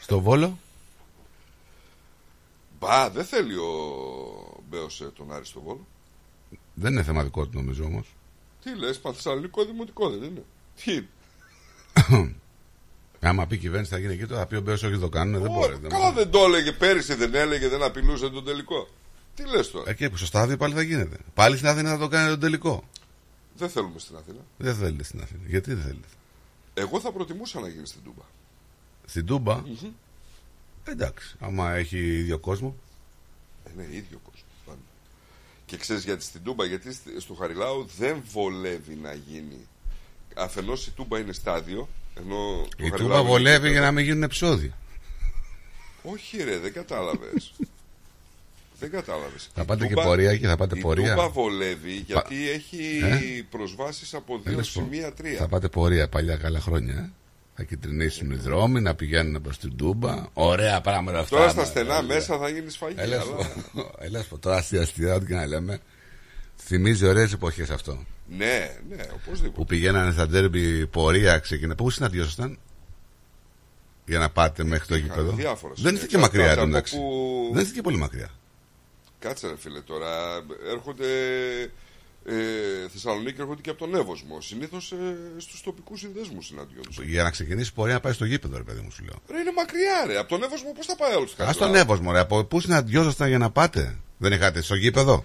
στο 0.00 0.20
Βόλο, 0.20 0.58
Μπα, 2.78 3.10
δεν 3.10 3.24
θέλει 3.24 3.54
ο 3.54 4.62
Μπέος 4.68 5.00
ε, 5.00 5.10
τον 5.10 5.32
Άρη 5.32 5.44
στο 5.44 5.60
Βόλο. 5.60 5.86
δεν 6.74 6.92
είναι 6.92 7.02
θέμα 7.02 7.24
δικό 7.24 7.46
του 7.46 7.56
νομίζω 7.56 7.84
όμως. 7.84 8.06
Τι 8.72 8.78
λες, 8.78 8.98
Πανθεσσαλονικό 8.98 9.64
δημοτικό 9.64 10.10
δεν 10.10 10.22
είναι. 10.22 10.44
Τι 10.84 10.92
είναι; 10.92 12.34
Άμα 13.20 13.46
πει 13.46 13.54
η 13.54 13.58
κυβέρνηση 13.58 13.90
θα 13.92 13.98
γίνει 13.98 14.12
εκεί, 14.12 14.26
τώρα 14.26 14.40
θα 14.40 14.46
πει 14.46 14.56
ο 14.56 14.60
Μπέος 14.60 14.82
όχι 14.82 14.98
το 14.98 15.08
κάνουν, 15.08 15.42
δεν 15.42 15.50
μπορεί. 15.50 15.76
δεν 15.76 15.90
Καλά 15.90 16.12
δεν 16.12 16.30
το 16.30 16.38
έλεγε 16.38 16.72
πέρυσι, 16.72 17.14
δεν 17.14 17.34
έλεγε, 17.34 17.68
δεν 17.68 17.82
απειλούσε 17.82 18.28
τον 18.28 18.44
τελικό. 18.44 18.88
Τι 19.34 19.46
λες 19.46 19.70
τώρα; 19.70 19.90
Εκεί 19.90 20.10
που 20.10 20.16
στο 20.16 20.26
στάδιο 20.26 20.56
πάλι 20.56 20.74
θα 20.74 20.82
γίνεται. 20.82 21.16
Πάλι 21.34 21.56
στην 21.56 21.68
Αθήνα 21.68 21.90
θα 21.90 21.98
το 21.98 22.08
κάνει 22.08 22.28
τον 22.28 22.40
τελικό. 22.40 22.84
Δεν 23.56 23.68
θέλουμε 23.68 23.98
στην 23.98 24.16
Αθήνα. 24.16 24.38
Δεν 24.56 24.74
θέλετε 24.74 25.04
στην 25.04 25.20
Αθήνα. 25.20 25.40
Γιατί 25.46 25.74
δεν 25.74 25.82
θέλετε. 25.82 26.06
Εγώ 26.74 27.00
θα 27.00 27.12
προτιμούσα 27.12 27.60
να 27.60 27.68
γίνει 27.68 27.86
στην 27.86 28.02
Τούμπα. 28.04 28.22
Στην 29.04 29.26
Τούμπα, 29.26 29.62
εντάξει, 30.84 31.36
άμα 31.40 31.74
έχει 31.74 31.98
ίδιο 31.98 32.38
κόσμο. 32.38 32.76
Ε, 33.64 33.70
ναι, 33.76 33.82
ίδιο 33.82 34.20
κόσμο. 34.24 34.47
Πάντα. 35.68 35.76
Και 35.76 35.76
ξέρεις 35.76 36.04
γιατί 36.04 36.24
στην 36.24 36.42
Τούμπα, 36.42 36.64
γιατί 36.64 36.92
στη- 36.92 37.20
στο 37.20 37.34
Χαριλάου 37.34 37.88
δεν 37.98 38.22
βολεύει 38.32 38.94
να 39.02 39.12
γίνει. 39.14 39.66
Αφενός 40.36 40.86
η 40.86 40.90
Τούμπα 40.90 41.18
είναι 41.18 41.32
στάδιο, 41.32 41.88
ενώ 42.18 42.34
το 42.76 42.84
Η 42.84 42.88
Χαριλάου 42.90 42.98
Τούμπα 43.08 43.18
είναι 43.20 43.28
βολεύει 43.28 43.54
γήπεδο. 43.56 43.72
για 43.72 43.80
να 43.80 43.90
μην 43.92 44.04
γίνουν 44.04 44.22
επεισόδια. 44.22 44.76
Όχι, 46.02 46.42
ρε, 46.42 46.58
δεν 46.58 46.72
κατάλαβες. 46.72 47.52
δεν 48.80 48.90
κατάλαβες. 48.90 49.48
Θα 49.54 49.64
πάτε 49.64 49.86
και 49.86 49.94
πορεία 49.94 50.30
εκεί, 50.30 50.46
θα 50.46 50.56
πάτε 50.56 50.78
η 50.78 50.80
πορεία. 50.80 51.14
Τούμπα 51.14 51.28
βολεύει 51.28 51.92
γιατί 52.06 52.48
έχει 52.50 53.00
Ε; 53.02 53.42
προσβάσεις 53.50 54.14
από 54.14 54.34
Δεν 54.34 54.42
δύο 54.44 54.56
λες 54.56 54.70
πω. 54.70 54.80
σημεία 54.80 55.12
τρία. 55.12 55.38
Θα 55.38 55.48
πάτε 55.48 55.68
πορεία 55.68 56.08
παλιά 56.08 56.36
καλά 56.36 56.60
χρόνια. 56.60 56.94
ε. 56.94 57.10
Θα 57.60 57.64
κυτρινήσουν 57.66 58.30
οι 58.30 58.34
δρόμοι, 58.34 58.80
να 58.80 58.94
πηγαίνουν 58.94 59.42
προς 59.42 59.58
την 59.58 59.76
Τούμπα. 59.76 60.24
Ωραία 60.32 60.80
πράγματα 60.80 61.18
αυτά. 61.18 61.36
Τώρα 61.36 61.48
στα 61.48 61.60
μα, 61.60 61.66
στενά 61.66 61.96
ε, 61.96 62.02
μέσα 62.02 62.38
θα 62.38 62.48
γίνει 62.48 62.70
σφαγή. 62.70 62.94
Έλα 62.98 63.20
σου 63.20 63.34
αλλά... 63.34 63.46
πω, 63.74 63.90
έλα 63.98 64.22
σου 64.22 64.28
πω, 64.28 64.38
τώρα 64.38 64.56
αστεία 64.56 64.80
αστεία, 64.82 65.14
ό,τι 65.14 65.26
και 65.26 65.34
να 65.34 65.46
λέμε. 65.46 65.78
Θυμίζει 66.56 67.06
ωραίες 67.06 67.32
εποχές 67.32 67.70
αυτό. 67.70 68.04
Ναι, 68.28 68.76
ναι, 68.88 69.02
οπωσδήποτε. 69.14 69.56
Που 69.56 69.64
πηγαίνανε 69.64 70.12
στα 70.12 70.26
ντέρμπι 70.26 70.86
πορεία, 70.86 71.38
ξεκινά. 71.38 71.74
Πού 71.74 71.90
συναντιόσασταν; 71.90 72.58
Για 74.06 74.18
να 74.18 74.30
πάτε 74.30 74.64
μέχρι 74.64 74.86
το 74.86 74.94
Είχαν 74.94 75.08
γήπεδο. 75.08 75.32
διάφορα 75.32 75.72
Δεν 75.76 75.94
είστε 75.94 76.06
και 76.06 76.10
σημεία. 76.10 76.26
μακριά 76.26 76.44
Εξαρτάται 76.44 76.68
εδώ 76.70 76.78
από 76.78 76.86
εντάξει. 76.86 76.96
που- 76.96 77.50
Δεν 77.54 77.62
είστε 77.62 77.74
και 77.74 77.82
πολύ 77.82 77.96
μακριά. 77.96 78.30
Κάτσε 79.18 79.48
ρε 79.48 79.56
φίλε 79.56 79.80
τώρα. 79.80 80.08
Έρχονται. 80.72 81.06
Ε, 82.30 82.88
Θεσσαλονίκη 82.88 83.40
έρχονται 83.40 83.60
και 83.60 83.70
από 83.70 83.78
τον 83.78 83.94
Εύωσμο. 83.94 84.40
Συνήθως 84.40 84.92
ε, 84.92 84.96
στους 85.36 85.60
τοπικούς 85.62 86.00
συνδέσμους 86.00 86.46
συναντιόνται. 86.46 87.04
Για 87.04 87.22
να 87.22 87.30
ξεκινήσει 87.30 87.72
πορεία 87.72 87.94
να 87.94 88.00
πάει 88.00 88.12
στο 88.12 88.24
γήπεδο, 88.24 88.56
ρε 88.56 88.62
παιδί 88.62 88.80
μου, 88.80 88.90
σου 88.90 89.04
λέω. 89.04 89.14
Ρε 89.30 89.38
είναι 89.38 89.52
μακριά, 89.56 90.04
ρε. 90.06 90.18
Από 90.18 90.28
τον 90.28 90.42
Εύωσμο 90.42 90.72
πώς 90.72 90.86
θα 90.86 90.96
πάει 90.96 91.14
όλο 91.14 91.26
του 91.36 91.42
Α 91.44 91.54
τον 91.54 91.74
Εύωσμο, 91.74 92.12
ρε. 92.12 92.18
Από 92.18 92.44
πού 92.44 92.60
συναντιόσασταν 92.60 93.28
για 93.28 93.38
να 93.38 93.50
πάτε; 93.50 93.98
Δεν 94.18 94.32
είχατε 94.32 94.62
στο 94.62 94.74
γήπεδο; 94.74 95.24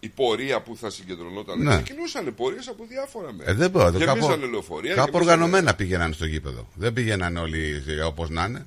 Η 0.00 0.08
πορεία 0.08 0.60
που 0.62 0.76
θα 0.76 0.90
συγκεντρωνόταν. 0.90 1.62
Ναι. 1.62 1.82
Ξεκινούσαν 1.82 2.34
πορείες 2.34 2.68
από 2.68 2.84
διάφορα 2.88 3.32
μέρη. 3.32 3.50
Ε, 3.50 3.54
δεν 3.54 3.70
μπορώ. 3.70 3.84
Κάπου, 3.84 3.98
Γεμίζανε 3.98 4.46
λεωφορεία. 4.46 4.94
κάπου 4.94 5.10
γεμίζανε- 5.10 5.14
οργανωμένα 5.38 5.74
πήγαιναν 5.74 6.12
στο 6.12 6.24
γήπεδο. 6.26 6.68
Δεν 6.74 6.92
πήγαιναν 6.92 7.36
όλοι 7.36 7.82
όπως 8.06 8.30
να 8.30 8.44
είναι. 8.44 8.66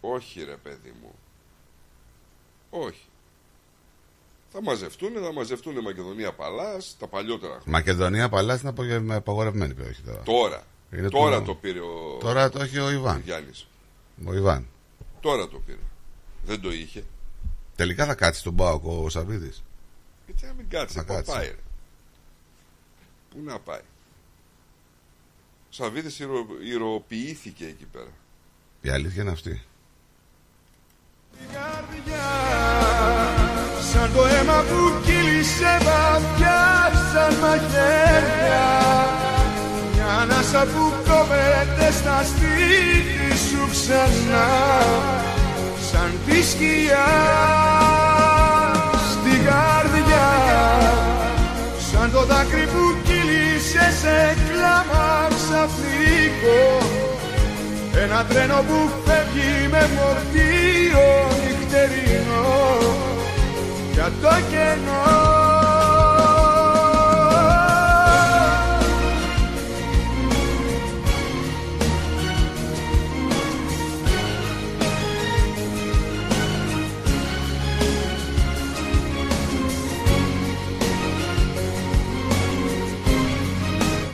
Όχι, 0.00 0.44
ρε 0.44 0.56
παιδί 0.62 0.92
μου. 1.02 1.14
Όχι. 2.70 3.00
Θα 4.52 4.62
μαζευτούν, 4.62 5.12
θα 5.22 5.32
μαζευτούν 5.32 5.80
Μακεδονία 5.82 6.32
Παλάς, 6.32 6.96
τα 6.98 7.06
παλιότερα 7.06 7.52
χρόνια. 7.52 7.70
Μακεδονία 7.78 8.28
Παλάς 8.28 8.60
είναι 8.60 8.68
απογε- 8.70 9.00
με 9.00 9.14
απαγορευμένη 9.14 9.74
περιοχή 9.74 10.02
τώρα. 10.02 10.22
Τώρα. 10.22 10.62
Είναι 10.92 11.08
τώρα 11.08 11.38
το- 11.38 11.44
το 11.44 11.54
πήρε 11.54 11.80
ο. 11.80 12.16
Τώρα 12.20 12.48
το 12.50 12.62
έχει 12.62 12.78
ο 12.78 12.90
Ιβάν. 12.90 13.20
Γιάννης. 13.24 13.66
Ο 14.26 14.34
Ιβάν. 14.34 14.66
Τώρα 15.20 15.48
το 15.48 15.58
πήρε. 15.66 15.78
Δεν 16.44 16.60
το 16.60 16.72
είχε. 16.72 17.04
Τελικά 17.76 18.06
θα 18.06 18.14
κάτσει 18.14 18.40
στον 18.40 18.56
Πάοκ 18.56 18.84
ο 18.86 19.08
Σαββίδης. 19.08 19.62
Γιατί 20.26 20.46
να 20.46 20.52
μην 20.52 20.68
κάτσει, 20.68 20.96
Να 20.96 21.04
πού 21.04 21.12
κάτσει. 21.12 21.30
πάει. 21.32 21.46
Ρε. 21.46 21.56
Πού 23.30 23.38
να 23.44 23.58
πάει. 23.58 23.80
Ο 23.80 25.74
Σαββίδης 25.74 26.18
ηρωοποιήθηκε 26.18 26.70
ηρωοποιήθηκε 26.74 27.64
εκεί 27.66 27.84
πέρα. 27.92 28.10
Η 28.80 28.88
αλήθεια 28.88 29.22
είναι 29.22 29.30
αυτή. 29.30 29.62
Σαν 33.90 34.10
το 34.14 34.22
αίμα 34.26 34.64
που 34.68 34.80
κύλησε 35.04 35.78
βαθιά 35.86 36.62
σαν 37.12 37.34
μαχαίρια 37.40 38.68
Μια 39.92 40.08
ανάσα 40.22 40.62
που 40.72 40.92
κόβεται 41.06 41.88
στα 41.98 42.24
στήθη 42.30 43.30
σου 43.46 43.62
ξανά. 43.70 44.48
Σαν 45.90 46.10
τη 46.26 46.42
σκιά 46.50 47.10
στη 49.10 49.34
καρδιά. 49.48 50.30
Σαν 51.90 52.12
το 52.12 52.24
δάκρυ 52.24 52.66
που 52.72 52.84
κύλησε 53.06 53.86
σε 54.00 54.36
κλάμα 54.48 55.28
ξαφνικό. 55.36 56.62
Ένα 58.02 58.24
τρένο 58.28 58.64
που 58.68 58.78
φεύγει 59.04 59.68
με 59.70 59.88
φορτίο 59.94 61.06
νυχτερινό 61.42 63.11
για 64.02 64.12
το 64.20 64.36
κενό. 64.50 65.30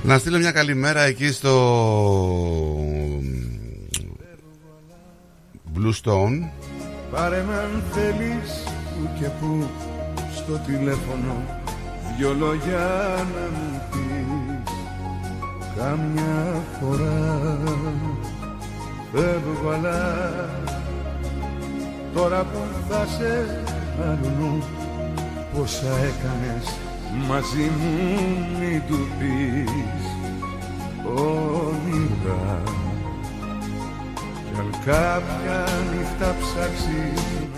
Να 0.02 0.18
στείλω 0.18 0.38
μια 0.38 0.52
καλημέρα 0.52 1.00
εκεί 1.00 1.32
στο 1.32 1.54
Blue 5.74 5.92
Stone 6.02 6.48
Πάρε 7.10 7.44
με 7.48 7.54
αν 7.54 7.82
θέλεις 7.92 8.77
που 8.98 9.08
και 9.18 9.28
που 9.40 9.66
στο 10.34 10.52
τηλέφωνο 10.52 11.34
δυο 12.16 12.34
λόγια 12.34 12.86
να 13.34 13.44
μου 13.56 13.82
πεις. 13.90 14.72
Κάμια 15.76 16.62
φορά 16.80 17.58
φεύγω 19.12 19.70
αλλά 19.70 20.24
τώρα 22.14 22.42
που 22.42 22.58
θα 22.88 23.06
σε 23.06 23.62
αλλού. 24.02 24.62
Πόσα 25.54 25.90
έκανες 25.90 26.66
μαζί 27.28 27.70
μου 27.78 27.92
μην 28.58 28.82
του 28.88 29.08
πεις. 29.18 30.02
Όνειρα 31.14 32.62
κι 32.64 32.74
αν 32.74 32.87
κάποια 34.84 35.64
νύχτα 35.90 36.36
ψάξει 36.40 37.12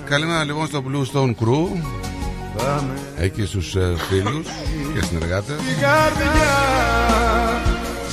Καλημέρα 0.04 0.44
λοιπόν 0.44 0.66
στο 0.66 0.82
Blue 0.86 1.16
Stone 1.16 1.34
Crew. 1.42 1.66
Έχει 3.18 3.46
στους 3.46 3.74
ε, 3.76 3.94
φίλους 4.08 4.46
και 4.94 5.04
συνεργάτες. 5.04 5.56
Την 5.56 5.78
καρδιά 5.80 6.56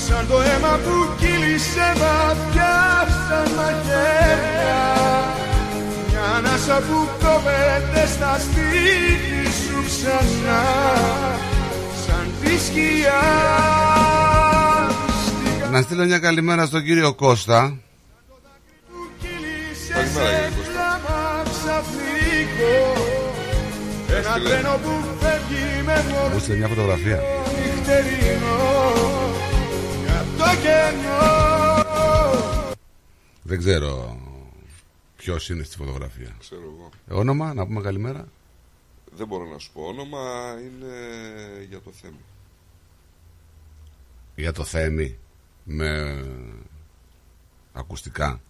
Σαν 0.08 0.28
το 0.28 0.42
αίμα 0.42 0.80
που 0.84 1.10
κύλησε 1.20 1.94
βαθιά 2.02 3.08
σαν 3.28 3.54
μαχαίρια 3.56 4.86
Μια 6.10 6.22
ανάσα 6.38 6.78
που 6.78 7.08
κόβεται 7.20 8.08
στα 8.08 8.40
σπίτι 8.40 9.52
σου 9.52 9.84
ξανά. 9.88 10.64
Σαν 12.06 12.28
τη 12.42 12.60
σκιά. 12.66 13.22
Να 15.72 15.82
στείλω 15.82 16.06
μια 16.06 16.20
καλημέρα 16.20 16.66
στον 16.66 16.84
κύριο 16.84 17.14
Κώστα 17.14 17.78
Ένα 24.18 24.40
τρένο 24.44 24.78
που 24.78 25.18
φεύγει 25.20 25.84
με 25.86 26.04
Μου 26.04 26.20
μορφή 26.22 26.40
στείλε 26.40 26.58
μια 26.58 26.68
φωτογραφία. 26.68 27.20
νυχτερινό. 27.76 28.58
Για 30.06 30.26
το 30.38 30.62
κενό 30.62 31.46
Δεν 33.44 33.58
ξέρω 33.60 34.20
ποιος 35.16 35.50
είναι 35.50 35.64
στη 35.64 35.76
φωτογραφία. 35.78 36.36
Ξέρω 36.40 36.62
εγώ. 36.62 36.90
Ε, 37.08 37.14
Όνομα, 37.14 37.54
να 37.54 37.66
πούμε 37.66 37.82
καλημέρα. 37.82 38.28
Δεν 39.18 39.28
μπορώ 39.28 39.46
να 39.46 39.58
σου 39.58 39.72
πω 39.74 39.82
όνομα, 39.82 40.20
είναι 40.62 40.96
για 41.70 41.80
το 41.82 41.92
θέμα. 42.02 42.18
Για 44.36 44.52
το 44.54 44.64
Θέμη 44.64 45.18
Με 45.64 46.24
ακουστικά 47.74 48.42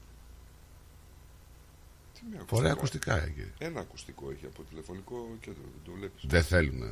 Τι 2.31 2.37
με 2.37 2.43
Φορέα 2.47 2.71
ακουστικά 2.71 3.23
εκεί 3.23 3.51
Ένα 3.57 3.79
ακουστικό 3.79 4.31
έχει 4.31 4.45
από 4.45 4.63
τηλεφωνικό 4.63 5.37
κέντρο, 5.39 5.61
δεν 5.61 5.81
το 5.85 5.91
βλέπεις. 5.91 6.23
Δεν 6.27 6.43
θέλουμε 6.43 6.87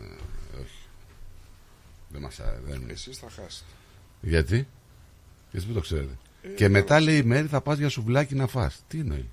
Όχι 0.62 0.88
Δεν 2.10 2.22
μας 2.22 2.40
α- 2.40 2.60
δεν... 2.66 2.90
Εσείς 2.90 3.18
θα 3.18 3.30
χάσετε. 3.30 3.70
Γιατί; 4.22 4.68
Γιατί 5.52 5.66
δεν 5.66 5.76
το 5.76 5.82
ξέρετε 5.82 6.18
Ε, 6.42 6.48
Και 6.48 6.70
μετά 6.70 7.00
λέει 7.00 7.18
η 7.18 7.24
Μέρη 7.24 7.48
θα 7.48 7.62
πας 7.62 7.78
για 7.78 7.90
σουβλάκι 7.90 8.36
να 8.36 8.48
φας 8.48 8.84
Τι 8.88 9.00
εννοεί; 9.00 9.30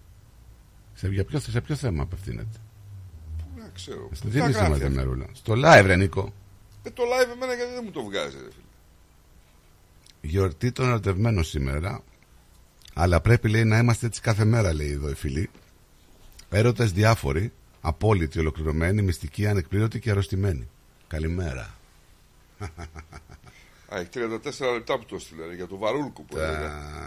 Σε, 0.95 1.09
για 1.09 1.25
ποιο, 1.25 1.41
σε 1.41 1.61
ποιο 1.61 1.75
θέμα 1.77 2.03
απευθύνεται; 2.03 2.59
Πού 3.39 3.61
να 3.61 3.71
ξέρω. 3.75 4.09
Στην 4.13 4.31
Πού 4.31 4.37
τα 4.39 4.43
δίνεις 4.43 4.57
γράφει 4.57 4.71
μας 4.71 4.81
αυτό. 4.81 4.95
Μερούλα 4.95 5.27
Στο 5.33 5.53
live 5.57 5.83
ρε 5.87 5.97
Νίκο 5.97 6.33
Ε, 6.83 6.91
το 6.91 7.03
live 7.03 7.31
εμένα 7.33 7.55
γιατί 7.55 7.73
δεν 7.73 7.83
μου 7.85 7.91
το 7.91 8.03
βγάζει, 8.03 8.37
ρε 8.37 8.51
φίλε. 8.51 8.65
Γιορτή 10.21 10.73
των 10.73 10.89
ερωτευμένων 10.89 11.45
σήμερα 11.45 12.03
Αλλά 12.95 13.21
πρέπει 13.21 13.49
λέει 13.49 13.65
να 13.65 13.79
είμαστε 13.79 14.07
έτσι 14.07 14.21
κάθε 14.21 14.45
μέρα 14.45 14.73
λέει 14.75 14.91
εδώ 14.91 15.11
οι 15.11 15.15
φίλοι 15.15 15.51
Έρωτες 16.55 16.93
διάφοροι 16.93 17.53
Απόλυτοι, 17.81 18.39
ολοκληρωμένοι, 18.39 19.03
μυστικοί, 19.03 19.47
ανεκπλήρωτοι 19.47 20.01
και 20.01 20.11
αρρωστημένοι 20.11 20.69
Καλημέρα. 21.09 21.75
Α, 23.89 23.99
έχει 23.99 24.09
34 24.15 24.73
λεπτά 24.73 24.99
που 24.99 25.05
το 25.05 25.19
στείλε, 25.19 25.47
ρε, 25.47 25.55
για 25.55 25.67
το 25.67 25.77
βαρούλκο 25.77 26.23
που 26.23 26.37
έλεγα. 26.37 26.59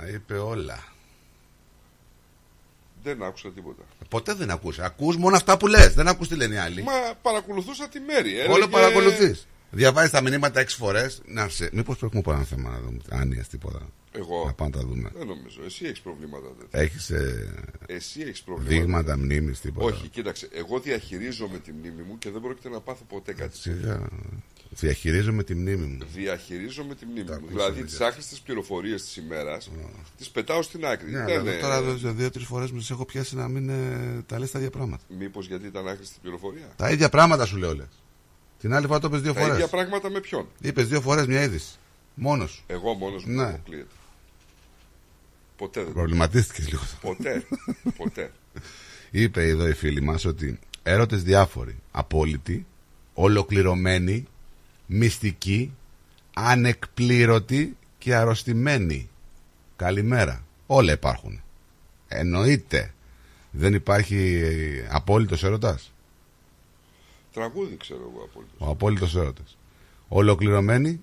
Τα 0.02 0.08
είπε 0.14 0.38
όλα. 0.38 0.84
Δεν 3.04 3.24
άκουσα 3.24 3.52
τίποτα. 3.52 3.84
Ποτέ 4.10 4.34
δεν 4.34 4.50
ακούς 4.52 4.80
Ακούς 4.80 5.18
μόνο 5.18 5.36
αυτά 5.36 5.58
που 5.58 5.68
λες. 5.68 5.94
Δεν 5.94 6.08
ακούς 6.08 6.28
τι 6.28 6.36
λένε 6.36 6.56
οι 6.56 6.58
άλλοι. 6.58 6.84
Μα 6.84 6.92
παρακολουθούσα 7.22 7.88
τη 7.88 8.00
μέρη. 8.00 8.40
Όλο 8.50 8.70
έλεγε- 8.78 9.46
παρακολουθείς 9.76 9.82
Διαβάζεις 9.82 10.12
τα 10.12 10.22
μηνύματα 10.22 10.60
έξι 10.60 10.76
φορές 10.76 11.22
Να 11.26 11.50
σε... 11.50 11.70
Μήπως 11.74 11.98
πρέπει 11.98 12.16
να 12.16 12.22
πω 12.22 12.32
ένα 12.34 12.44
θέμα 12.44 12.70
να 12.70 12.80
δούμε 12.80 13.00
Άνοιας 13.10 13.48
τίποτα 13.48 13.80
Εγώ. 14.12 14.46
Να 14.46 14.54
πάμε 14.54 14.70
να 14.70 14.78
τα 14.82 14.88
δούμε 14.88 15.12
Δεν 15.18 15.28
νομίζω. 15.28 15.62
Εσύ 15.66 15.86
έχεις 15.86 16.00
προβλήματα 16.02 16.48
τέτοια. 16.60 16.80
Έχεις 16.82 17.10
ε, 17.10 17.54
Εσύ 17.86 18.22
έχεις 18.22 18.42
προβλήματα. 18.44 18.76
δείγματα 18.82 19.18
μνήμης 19.18 19.60
τίποτα 19.60 19.86
Όχι, 19.86 20.08
κοίταξε. 20.08 20.50
Εγώ 20.54 20.80
διαχειρίζομαι 20.80 21.60
τη 21.60 21.72
μνήμη 21.72 22.02
μου 22.02 22.18
και 22.18 22.30
δεν 22.32 22.42
πρόκειται 22.42 22.70
να 22.70 22.80
πάθω 22.80 23.04
ποτέ 23.08 23.34
κάτι. 23.34 23.58
Σιγά. 23.58 24.08
Διαχειρίζομαι 24.70 25.44
τη 25.44 25.56
μνήμη 25.56 25.86
μου 25.86 25.98
Διαχειρίζομαι 26.14 26.96
τη 26.96 27.06
μνήμη 27.06 27.24
μου. 27.24 27.34
ακούσαμε 27.34 27.52
Δηλαδή 27.52 27.80
και 27.80 27.86
τις 27.86 28.00
άχρηστες 28.02 28.40
πληροφορίες 28.40 29.04
της 29.04 29.16
ημέρας 29.18 29.72
τις 30.18 30.30
πετάω 30.30 30.62
στην 30.62 30.86
άκρη. 30.86 31.12
Ναι, 31.12 31.24
Δεν, 31.26 31.40
αλλά 31.40 31.52
ε, 31.52 31.60
τώρα 31.60 31.82
δύο-τρεις 32.14 32.46
φορές 32.46 32.72
μου 32.72 32.78
τις 32.78 32.90
έχω 32.90 33.06
πιάσει 33.06 33.36
να 33.36 33.48
μην 33.48 33.70
ε, 33.70 34.24
τα 34.26 34.40
λες 34.40 34.52
τα 34.52 34.58
ίδια 34.60 34.72
πράγματα. 34.72 35.04
Μήπως 35.20 35.48
γιατί 35.48 35.66
ήταν 35.68 35.88
άχρηστη 35.88 36.16
πληροφορία; 36.22 36.74
Τα 36.76 36.92
ίδια 36.92 37.10
πράγματα 37.10 37.46
σου 37.46 37.58
λέω 37.58 37.76
λες. 37.76 37.88
Την 38.66 38.74
άλλη 38.74 38.88
φορά 38.88 39.00
το 39.00 39.08
είπες 39.08 39.22
δύο 39.22 39.34
Τα 39.34 39.40
φορές. 39.40 39.56
ίδια 39.56 39.68
πράγματα 39.68 40.10
με 40.10 40.20
ποιον; 40.20 40.48
Είπες 40.62 40.88
δύο 40.88 41.02
φορές 41.02 41.26
μια 41.28 41.42
είδηση. 41.44 41.76
Μόνος. 42.14 42.64
Εγώ 42.68 42.94
μόνος 42.94 43.26
μου 43.26 43.34
Ναι. 43.36 43.44
αποκλείεται. 43.44 43.88
Ποτέ 45.58 45.84
δεν. 45.84 45.94
Προβληματίστηκες 45.94 46.70
λίγο. 46.70 46.82
Ποτέ. 47.02 47.46
Ποτέ. 47.98 48.32
Είπε 49.12 49.48
εδώ 49.48 49.68
η 49.68 49.74
φίλη 49.74 50.02
μας 50.02 50.26
ότι 50.26 50.60
έρωτες 50.84 51.24
διάφοροι, 51.24 51.76
απόλυτοι, 51.92 52.66
ολοκληρωμένοι, 53.14 54.28
μυστικοί, 54.86 55.74
ανεκπλήρωτοι 56.34 57.78
και 57.98 58.16
αρρωστημένοι. 58.16 59.10
Καλημέρα. 59.76 60.46
Όλα 60.66 60.92
υπάρχουν. 60.92 61.42
Εννοείται. 62.08 62.94
Δεν 63.52 63.74
υπάρχει 63.74 64.42
απόλυτος 64.90 65.44
έρωτας. 65.44 65.92
Τραγούδι 67.36 67.78
ξέρω 67.78 68.12
εγώ 68.14 68.24
απόλυτα. 68.24 68.54
Ο 68.58 68.70
απόλυτος 68.70 69.16
έρωτας. 69.16 69.58
Ολοκληρωμένοι, 70.08 71.02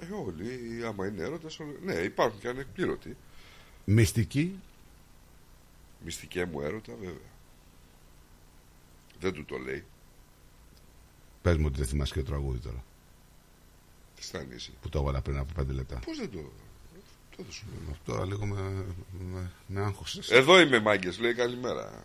Ε, 0.00 0.06
όλοι, 0.26 0.82
άμα 0.86 1.06
είναι 1.06 1.22
έρωτας, 1.22 1.58
ναι, 1.84 1.92
υπάρχουν 1.94 2.40
και 2.40 2.48
ανεκπλήρωτοι. 2.48 3.16
μυστικοί, 3.84 4.54
Μυστικέ 6.04 6.44
μου 6.44 6.60
έρωτα, 6.60 6.92
βέβαια. 7.00 7.28
Δεν 9.20 9.32
του 9.32 9.44
το 9.44 9.56
λέει. 9.58 9.84
πες 11.42 11.56
μου 11.56 11.64
ότι 11.66 11.76
δεν 11.78 11.86
θυμάσαι 11.86 12.14
και 12.14 12.20
το 12.22 12.26
τραγούδι 12.30 12.58
τώρα. 12.58 12.84
Τι 14.16 14.22
στάνει 14.24 14.54
εσύ. 14.54 14.72
Που 14.82 14.88
το 14.88 14.98
έβαλα 14.98 15.20
πριν 15.20 15.38
από 15.38 15.52
πέντε 15.54 15.72
λεπτά. 15.72 15.98
Πώς 16.04 16.18
δεν 16.18 16.30
το. 16.30 16.38
Το 17.36 17.42
δεν 17.42 17.52
σου 17.52 17.64
λέω. 17.86 17.96
Τώρα 18.04 18.26
λίγο 18.26 18.46
με, 18.46 18.84
με, 19.32 19.50
με 19.66 19.80
άγχωσες. 19.80 20.30
Εδώ 20.30 20.60
είμαι 20.60 20.80
μάγκες, 20.80 21.18
λέει 21.18 21.34
καλημέρα. 21.34 22.02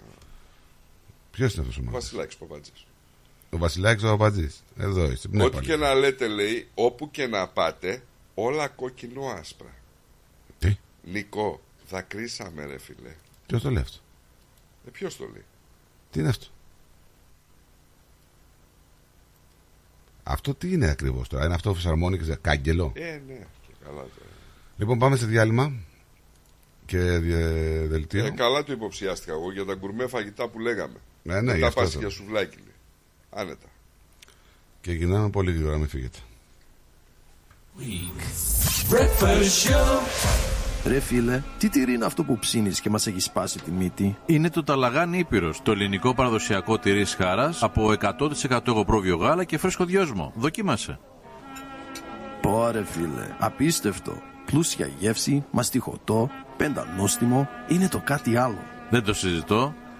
Ποιος 1.35 1.53
είναι 1.53 1.61
αυτός 1.61 1.77
ο 1.77 1.81
μάγκας; 1.83 2.01
Βασιλάκης 2.03 2.35
Παπάτζη. 2.35 2.72
Ο 3.49 3.57
Βασιλάκης 3.57 4.03
ο 4.03 4.07
Παπατζής. 4.07 4.64
Εδώ 4.77 5.11
είσαι. 5.11 5.27
Ναι, 5.31 5.43
Ό,τι 5.43 5.55
πάλι. 5.55 5.65
και 5.67 5.75
να 5.75 5.93
λέτε, 5.93 6.27
λέει, 6.27 6.67
όπου 6.73 7.11
και 7.11 7.27
να 7.27 7.47
πάτε, 7.47 8.03
όλα 8.33 8.67
κόκκινο 8.67 9.22
άσπρα. 9.25 9.73
Τι; 10.59 10.77
Νικό, 11.03 11.61
δακρύσαμε, 11.89 12.65
ρε 12.65 12.77
φιλέ. 12.80 13.15
Ποιος 13.45 13.61
το 13.61 13.69
λέει 13.69 13.81
αυτό; 13.83 13.97
Ε, 14.88 14.89
ποιος 14.89 15.17
το 15.17 15.23
λέει; 15.33 15.45
Τι 16.11 16.19
είναι 16.19 16.30
αυτό; 16.30 16.45
Αυτό 20.23 20.53
τι 20.55 20.72
είναι 20.72 20.89
ακριβώς 20.89 21.27
τώρα; 21.27 21.45
Είναι 21.45 21.53
αυτό 21.53 21.69
που 21.69 21.75
φυσαρμόνικες 21.75 22.38
κάγκελο; 22.41 22.91
Ε, 22.95 23.22
ναι, 23.27 23.38
και 23.67 23.73
καλά 23.83 23.95
τώρα. 24.01 24.30
Λοιπόν 24.77 24.99
πάμε 24.99 25.15
σε 25.15 25.25
διάλειμμα 25.25 25.73
και 26.85 26.99
διε- 26.99 27.88
δελτίο. 27.88 28.25
Ε, 28.25 28.30
καλά 28.30 28.64
το 28.64 28.72
υποψιάστηκα 28.72 29.31
εγώ 29.33 29.51
για 29.51 29.65
τα 29.65 29.73
γκουρμέ 29.73 30.07
φαγητά 30.07 30.47
που 30.47 30.59
λέγαμε. 30.59 30.95
Ναι, 31.27 31.33
ναι, 31.33 31.41
Δεν 31.41 31.55
γι' 31.55 31.61
τα 31.61 31.67
αυτό 31.67 31.81
πας 31.81 31.91
το- 31.91 31.99
για 31.99 32.09
σουβλάκι, 32.09 32.55
λέει. 32.57 32.73
Άνετα. 33.29 33.65
Και 34.81 34.91
γυρνάμε 34.91 35.29
πολύ 35.29 35.51
γρήγορα, 35.51 35.77
μην 35.77 35.87
φύγετε. 35.87 36.17
Breakfast 38.89 39.69
show. 39.69 39.99
Ρε 40.85 40.99
φίλε, 40.99 41.41
τι 41.57 41.69
τυρί 41.69 41.93
είναι 41.93 42.05
αυτό 42.05 42.23
που 42.23 42.39
ψήνεις 42.39 42.79
και 42.81 42.89
μας 42.89 43.07
έχει 43.07 43.19
σπάσει 43.19 43.59
τη 43.61 43.71
μύτη; 43.71 44.17
Είναι 44.25 44.49
το 44.49 44.63
ταλαγάνι 44.63 45.17
Ήπειρος, 45.17 45.61
το 45.63 45.71
ελληνικό 45.71 46.13
παραδοσιακό 46.13 46.79
τυρί 46.79 47.05
χάρας 47.05 47.63
από 47.63 47.91
100% 47.91 48.67
εγωπρόβιο 48.67 49.15
γάλα 49.17 49.43
και 49.43 49.57
φρέσκο 49.57 49.85
δυόσμο. 49.85 50.33
Δοκίμασε. 50.35 50.99
Πόρε 52.41 52.83
φίλε, 52.83 53.35
απίστευτο. 53.39 54.21
Πλούσια 54.45 54.89
γεύση, 54.99 55.43
μαστιχωτό, 55.51 56.29
πεντανόστιμο, 56.57 57.49
είναι 57.67 57.87
το 57.87 58.01
κάτι 58.05 58.37
άλλο. 58.37 58.59
Δεν 58.89 59.03
το 59.03 59.13
συζητώ 59.13 59.73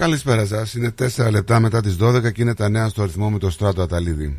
Καλησπέρα 0.00 0.46
σας. 0.46 0.74
Είναι 0.74 0.90
4 0.90 1.30
λεπτά 1.30 1.60
μετά 1.60 1.80
τις 1.80 1.96
12 2.00 2.32
και 2.32 2.42
είναι 2.42 2.54
τα 2.54 2.68
νέα 2.68 2.88
στο 2.88 3.02
αριθμό 3.02 3.30
με 3.30 3.38
το 3.38 3.50
στράτο 3.50 3.82
Αταλίδη. 3.82 4.36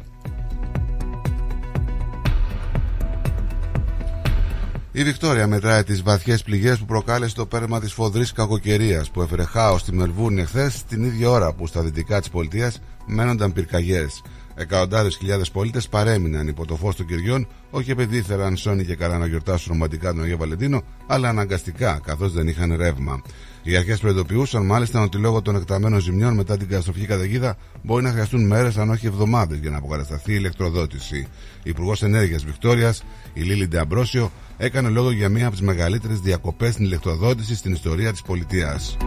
Η 4.91 5.03
Βικτόρια 5.03 5.47
μετράει 5.47 5.83
τις 5.83 6.01
βαθιές 6.01 6.43
πληγές 6.43 6.79
που 6.79 6.85
προκάλεσε 6.85 7.35
το 7.35 7.45
πέρασμα 7.45 7.79
της 7.79 7.93
φοδρής 7.93 8.31
κακοκαιρίας 8.31 9.11
που 9.11 9.21
έφερε 9.21 9.43
χάος 9.43 9.81
στη 9.81 9.93
Μελβούρνη 9.93 10.41
εχθές 10.41 10.83
την 10.83 11.03
ίδια 11.03 11.29
ώρα 11.29 11.53
που 11.53 11.67
στα 11.67 11.81
δυτικά 11.81 12.19
της 12.19 12.29
πολιτείας 12.29 12.81
μένονταν 13.05 13.53
πυρκαγιές. 13.53 14.21
Εκατοντάδες 14.61 15.15
χιλιάδες 15.17 15.51
πολίτες 15.51 15.87
παρέμειναν 15.87 16.47
υπό 16.47 16.65
το 16.65 16.75
φως 16.75 16.95
των 16.95 17.05
κυριών, 17.05 17.47
όχι 17.69 17.91
επειδή 17.91 18.17
ήθελαν 18.17 18.57
σώνη 18.57 18.85
και 18.85 18.95
καλά 18.95 19.17
να 19.17 19.25
γιορτάσουν 19.25 19.71
ρομαντικά 19.71 20.13
τον 20.13 20.23
Αγίο 20.23 20.37
Βαλεντίνο, 20.37 20.81
αλλά 21.07 21.29
αναγκαστικά 21.29 21.99
καθώς 22.05 22.33
δεν 22.33 22.47
είχαν 22.47 22.75
ρεύμα. 22.75 23.21
Οι 23.63 23.75
αρχές 23.75 23.99
προειδοποιούσαν 23.99 24.65
μάλιστα 24.65 25.01
ότι 25.01 25.17
λόγω 25.17 25.41
των 25.41 25.55
εκταμένων 25.55 25.99
ζημιών 25.99 26.33
μετά 26.33 26.57
την 26.57 26.67
καταστροφική 26.67 27.05
καταιγίδα 27.05 27.57
μπορεί 27.83 28.03
να 28.03 28.11
χρειαστούν 28.11 28.47
μέρες 28.47 28.77
αν 28.77 28.89
όχι 28.89 29.07
εβδομάδες 29.07 29.57
για 29.59 29.69
να 29.69 29.77
αποκατασταθεί 29.77 30.31
η 30.31 30.35
ηλεκτροδότηση. 30.37 31.27
Η 31.63 31.69
Υπουργός 31.69 32.03
Ενέργειας 32.03 32.43
Βικτόριας, 32.45 33.03
η 33.33 33.41
Λίλη 33.41 33.67
Ντεαμπρόσιο, 33.67 34.31
έκανε 34.57 34.89
λόγο 34.89 35.11
για 35.11 35.29
μία 35.29 35.43
από 35.45 35.55
τις 35.55 35.65
μεγαλύτερες 35.65 36.19
διακοπές 36.19 36.73
στην 36.73 36.85
ηλεκτροδότηση 36.85 37.55
στην 37.55 37.73
ιστορία 37.73 38.11
της 38.11 38.21
πολιτείας. 38.21 38.97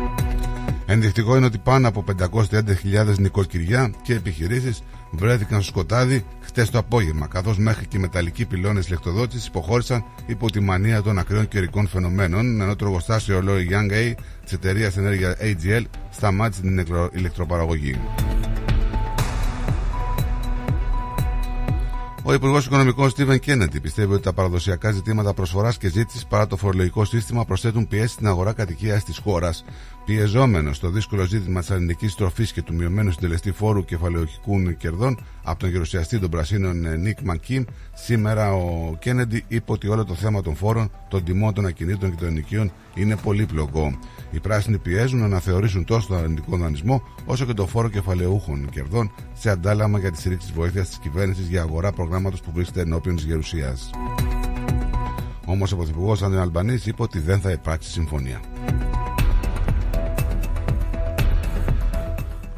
Ενδεικτικό 0.86 1.36
είναι 1.36 1.46
ότι 1.46 1.58
πάνω 1.58 1.88
από 1.88 2.04
530.000 2.18 3.18
νοικοκυριά 3.18 3.92
και 4.02 4.14
επιχειρήσεις 4.14 4.82
βρέθηκαν 5.16 5.62
στο 5.62 5.70
σκοτάδι 5.70 6.24
χτες 6.40 6.70
το 6.70 6.78
απόγευμα, 6.78 7.26
καθώς 7.26 7.58
μέχρι 7.58 7.86
και 7.86 7.96
οι 7.96 8.00
μεταλλικοί 8.00 8.44
πυλώνες 8.44 8.86
ηλεκτροδότηση 8.86 9.48
υποχώρησαν 9.48 10.04
υπό 10.26 10.50
τη 10.50 10.60
μανία 10.60 11.02
των 11.02 11.18
ακραίων 11.18 11.48
καιρικών 11.48 11.88
φαινομένων, 11.88 12.60
ενώ 12.60 12.76
το 12.76 12.84
εργοστάσιο 12.84 13.36
ολόι 13.36 13.68
Young 13.70 13.92
A 13.92 14.14
της 14.42 14.52
εταιρείας 14.52 14.96
ενέργειας 14.96 15.36
AGL 15.40 15.82
σταμάτησε 16.10 16.60
την 16.60 16.86
ηλεκτροπαραγωγή. 17.12 18.00
Ο 22.26 22.32
Υπουργός 22.32 22.66
Οικονομικών 22.66 23.10
Στίβεν 23.10 23.38
Κέννετι 23.38 23.80
πιστεύει 23.80 24.12
ότι 24.12 24.22
τα 24.22 24.32
παραδοσιακά 24.32 24.90
ζητήματα 24.90 25.34
προσφοράς 25.34 25.78
και 25.78 25.88
ζήτησης 25.88 26.26
παρά 26.26 26.46
το 26.46 26.56
φορολογικό 26.56 27.04
σύστημα 27.04 27.44
προσθέτουν 27.44 27.88
πιέσει 27.88 28.12
στην 28.12 28.26
αγορά 28.26 28.52
κατοικίας 28.52 29.04
της 29.04 29.18
χώρας, 29.18 29.64
Πιεζόμενο 30.04 30.72
στο 30.72 30.90
δύσκολο 30.90 31.24
ζήτημα 31.24 31.60
της 31.60 31.70
αρνητικής 31.70 32.14
τροφή 32.14 32.52
και 32.52 32.62
του 32.62 32.74
μειωμένου 32.74 33.10
συντελεστή 33.10 33.52
φόρου 33.52 33.84
κεφαλαιοχικών 33.84 34.76
κερδών 34.76 35.18
από 35.42 35.58
τον 35.58 35.68
γερουσιαστή 35.68 36.18
των 36.18 36.30
Πρασίνων 36.30 37.00
Νίκ 37.00 37.20
Μακίμ, 37.20 37.64
σήμερα 37.94 38.52
ο 38.52 38.96
Κέννεντι 38.98 39.44
είπε 39.48 39.72
ότι 39.72 39.88
όλο 39.88 40.04
το 40.04 40.14
θέμα 40.14 40.42
των 40.42 40.56
φόρων, 40.56 40.90
των 41.08 41.24
τιμών 41.24 41.54
των 41.54 41.66
ακινήτων 41.66 42.10
και 42.10 42.16
των 42.18 42.28
ενοικίων 42.28 42.72
είναι 42.94 43.16
πολύπλοκο. 43.16 43.98
Οι 44.30 44.40
πράσινοι 44.40 44.78
πιέζουν 44.78 45.18
να 45.18 45.24
αναθεωρήσουν 45.24 45.84
τόσο 45.84 46.08
τον 46.08 46.18
αρνητικό 46.18 46.56
δανεισμό 46.56 47.02
όσο 47.26 47.44
και 47.44 47.52
το 47.52 47.66
φόρο 47.66 47.88
κεφαλαιούχων 47.88 48.68
κερδών 48.70 49.12
σε 49.34 49.50
αντάλλαγμα 49.50 49.98
για 49.98 50.10
τη 50.10 50.18
στήριξη 50.18 50.52
βοήθειας 50.54 50.88
της 50.88 50.98
κυβέρνησης 50.98 51.48
για 51.48 51.62
αγορά 51.62 51.92
προγράμματος 52.14 52.46
που 52.46 52.52
βρίσκεται 52.54 52.80
ενώπιον 52.80 53.16
της 53.16 53.24
γερουσίας. 53.24 53.90
Όμως 55.44 55.72
ο 55.72 55.76
Πρωθυπουργός 55.76 56.22
Άντρε 56.22 56.40
Αλμπανή 56.40 56.78
είπε 56.84 57.02
ότι 57.02 57.18
δεν 57.18 57.40
θα 57.40 57.50
υπάρξει 57.50 57.90
συμφωνία. 57.90 58.40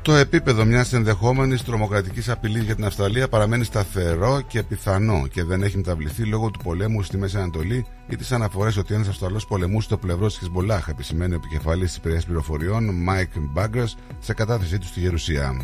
Το 0.03 0.15
επίπεδο 0.15 0.65
μιας 0.65 0.93
ενδεχόμενης 0.93 1.63
τρομοκρατικής 1.65 2.29
απειλής 2.29 2.63
για 2.63 2.75
την 2.75 2.85
Αυστραλία 2.85 3.29
παραμένει 3.29 3.65
σταθερό 3.65 4.41
και 4.41 4.63
πιθανό 4.63 5.27
και 5.31 5.45
δεν 5.45 5.63
έχει 5.63 5.77
μεταβληθεί 5.77 6.25
λόγω 6.25 6.51
του 6.51 6.61
πολέμου 6.63 7.03
στη 7.03 7.17
Μέση 7.17 7.37
Ανατολή 7.37 7.87
ή 8.09 8.17
τι 8.17 8.35
αναφορές 8.35 8.77
ότι 8.77 8.95
ένας 8.95 9.09
Αυστραλός 9.09 9.47
πολεμούσε 9.47 9.87
στο 9.87 9.97
πλευρό 9.97 10.27
της 10.27 10.39
Χεσμολάχ, 10.39 10.89
επισημαίνει 10.89 11.33
ο 11.33 11.37
επικεφαλής 11.37 11.89
της 11.89 11.97
υπηρεσίας 11.97 12.25
πληροφοριών 12.25 12.91
Mike 13.09 13.61
Baggers 13.63 13.95
σε 14.19 14.35
κατάθεσή 14.35 14.79
του 14.79 14.87
στη 14.87 15.01
Γερουσία. 15.01 15.57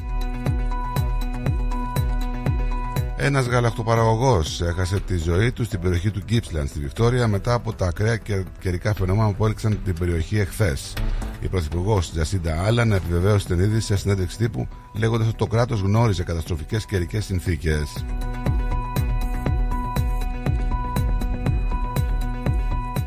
Ένας 3.25 3.47
γαλακτοπαραγωγός 3.47 4.61
έχασε 4.61 5.01
τη 5.01 5.17
ζωή 5.17 5.53
του 5.53 5.65
στην 5.65 5.81
περιοχή 5.81 6.11
του 6.11 6.23
Γκίψλαντ 6.25 6.69
στη 6.69 6.79
Βικτόρια 6.79 7.29
μετά 7.29 7.55
από 7.55 7.73
τα 7.73 7.87
ακραία 7.87 8.17
καιρικά 8.61 8.95
φαινόμενα 8.95 9.33
που 9.33 9.45
έλεξαν 9.45 9.81
την 9.85 9.95
περιοχή 9.99 10.39
εχθές. 10.39 10.93
Η 11.41 11.49
Πρωθυπουργός 11.49 12.11
Τζασίντα 12.11 12.63
Άλαν 12.65 12.93
επιβεβαίωσε 12.93 13.47
την 13.47 13.59
είδηση 13.59 13.87
σε 13.87 13.97
συνέντευξη 13.97 14.37
τύπου 14.37 14.69
λέγοντας 14.93 15.27
ότι 15.27 15.37
το 15.37 15.47
κράτος 15.47 15.81
γνώριζε 15.81 16.23
καταστροφικές 16.23 16.87
καιρικές 16.87 17.25
συνθήκες. 17.25 18.05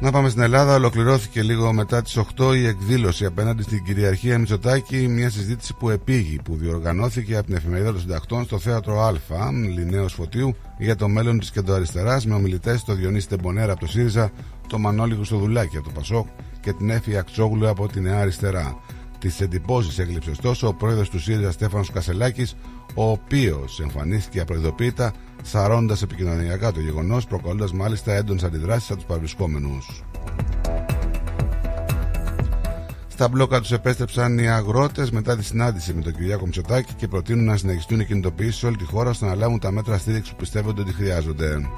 Να 0.06 0.12
πάμε 0.12 0.30
στην 0.30 0.42
Ελλάδα. 0.42 0.76
Ολοκληρώθηκε 0.76 1.44
λίγο 1.44 1.74
μετά 1.74 2.02
τις 2.02 2.18
8 2.38 2.56
η 2.56 2.66
εκδήλωση 2.66 3.26
απέναντι 3.26 3.64
στην 3.64 3.84
κυριαρχία 3.84 4.38
Μητσοτάκη. 4.40 5.08
Μια 5.08 5.30
συζήτηση 5.30 5.74
που 5.74 5.90
επήγει, 5.90 6.40
που 6.44 6.56
διοργανώθηκε 6.56 7.36
από 7.36 7.46
την 7.46 7.56
εφημερίδα 7.56 7.92
των 7.92 8.00
συντακτών 8.00 8.44
στο 8.44 8.60
θέατρο 8.60 9.02
Α, 9.02 9.12
Λινέος 9.52 10.14
Φωτίου, 10.14 10.56
για 10.78 10.96
το 10.96 11.08
μέλλον 11.08 11.40
της 11.40 11.52
κεντροαριστεράς, 11.52 12.26
με 12.26 12.36
ομιλητές 12.36 12.84
το 12.84 12.94
Διονύση 12.94 13.28
Τεμπονέρα 13.28 13.72
από 13.72 13.80
το 13.82 13.88
ΣΥΡΙΖΑ, 13.88 14.32
το 14.68 14.78
Μανώλη 14.78 15.16
Γουστοδουλάκη 15.16 15.78
από 15.78 15.86
το 15.86 15.92
Πασόκ 15.92 16.28
και 16.60 16.74
την 16.74 16.90
Έφη 16.90 17.18
Αξόγλου 17.18 17.70
από 17.70 17.88
τη 17.88 18.00
Νέα 18.00 18.20
Αριστερά. 18.20 18.80
Τις 19.20 19.42
εντυπώσεις 19.42 20.00
έκλειψες 20.00 20.32
ωστόσο 20.32 20.68
ο 20.68 20.74
πρόεδρος 20.74 21.10
του 21.10 21.20
ΣΥΡΙΖΑ 21.20 21.52
Στέφανος 21.52 21.92
Κασελάκης, 21.92 22.56
ο 22.94 23.10
οποίος 23.10 23.80
εμφανίστηκε 23.80 24.40
απροειδοποίητα 24.40 25.14
σαρώντα 25.46 25.98
επικοινωνιακά 26.04 26.72
το 26.72 26.80
γεγονός, 26.80 27.26
προκαλώντας 27.26 27.74
μάλιστα 27.74 28.14
έντονες 28.14 28.44
αντιδράσεις 28.44 28.90
από 28.90 28.96
τους 28.96 29.06
παρευρισκόμενους. 29.06 30.04
Στα 33.08 33.28
μπλόκα 33.28 33.60
τους 33.60 33.72
επέστρεψαν 33.72 34.38
οι 34.38 34.50
αγρότες 34.50 35.12
μετά 35.12 35.38
τη 35.38 35.44
συνάντηση 35.44 35.94
με 35.94 36.02
τον 36.02 36.14
Κυριάκο 36.14 36.46
Μητσοτάκη 36.46 36.94
και 36.94 37.08
προτείνουν 37.08 37.46
να 37.46 37.58
συνεχιστούν 37.58 38.00
οι 38.00 38.06
κινητοποιήσεις 38.06 38.56
σε 38.56 38.66
όλη 38.66 38.76
τη 38.76 38.86
χώρα 38.86 39.10
ώστε 39.10 39.26
να 39.26 39.36
λάβουν 39.36 39.60
τα 39.60 39.72
μέτρα 39.72 39.98
στήριξης 39.98 40.32
που 40.32 40.40
πιστεύονται 40.40 40.82
ότι 40.82 40.94
χρειάζονται. 40.94 41.70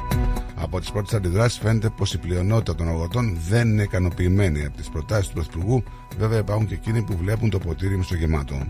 Από 0.55 0.79
τις 0.79 0.91
πρώτες 0.91 1.13
αντιδράσεις 1.13 1.59
φαίνεται 1.59 1.89
πως 1.97 2.13
η 2.13 2.17
πλειονότητα 2.17 2.75
των 2.75 2.87
αγροτών 2.87 3.37
δεν 3.49 3.67
είναι 3.67 3.83
ικανοποιημένη 3.83 4.65
από 4.65 4.77
τις 4.77 4.89
προτάσεις 4.89 5.27
του 5.27 5.33
Πρωθυπουργού. 5.33 5.83
Βέβαια, 6.17 6.39
υπάρχουν 6.39 6.67
και 6.67 6.73
εκείνοι 6.73 7.03
που 7.03 7.17
βλέπουν 7.17 7.49
το 7.49 7.59
ποτήρι 7.59 7.97
μισογεμάτο. 7.97 8.67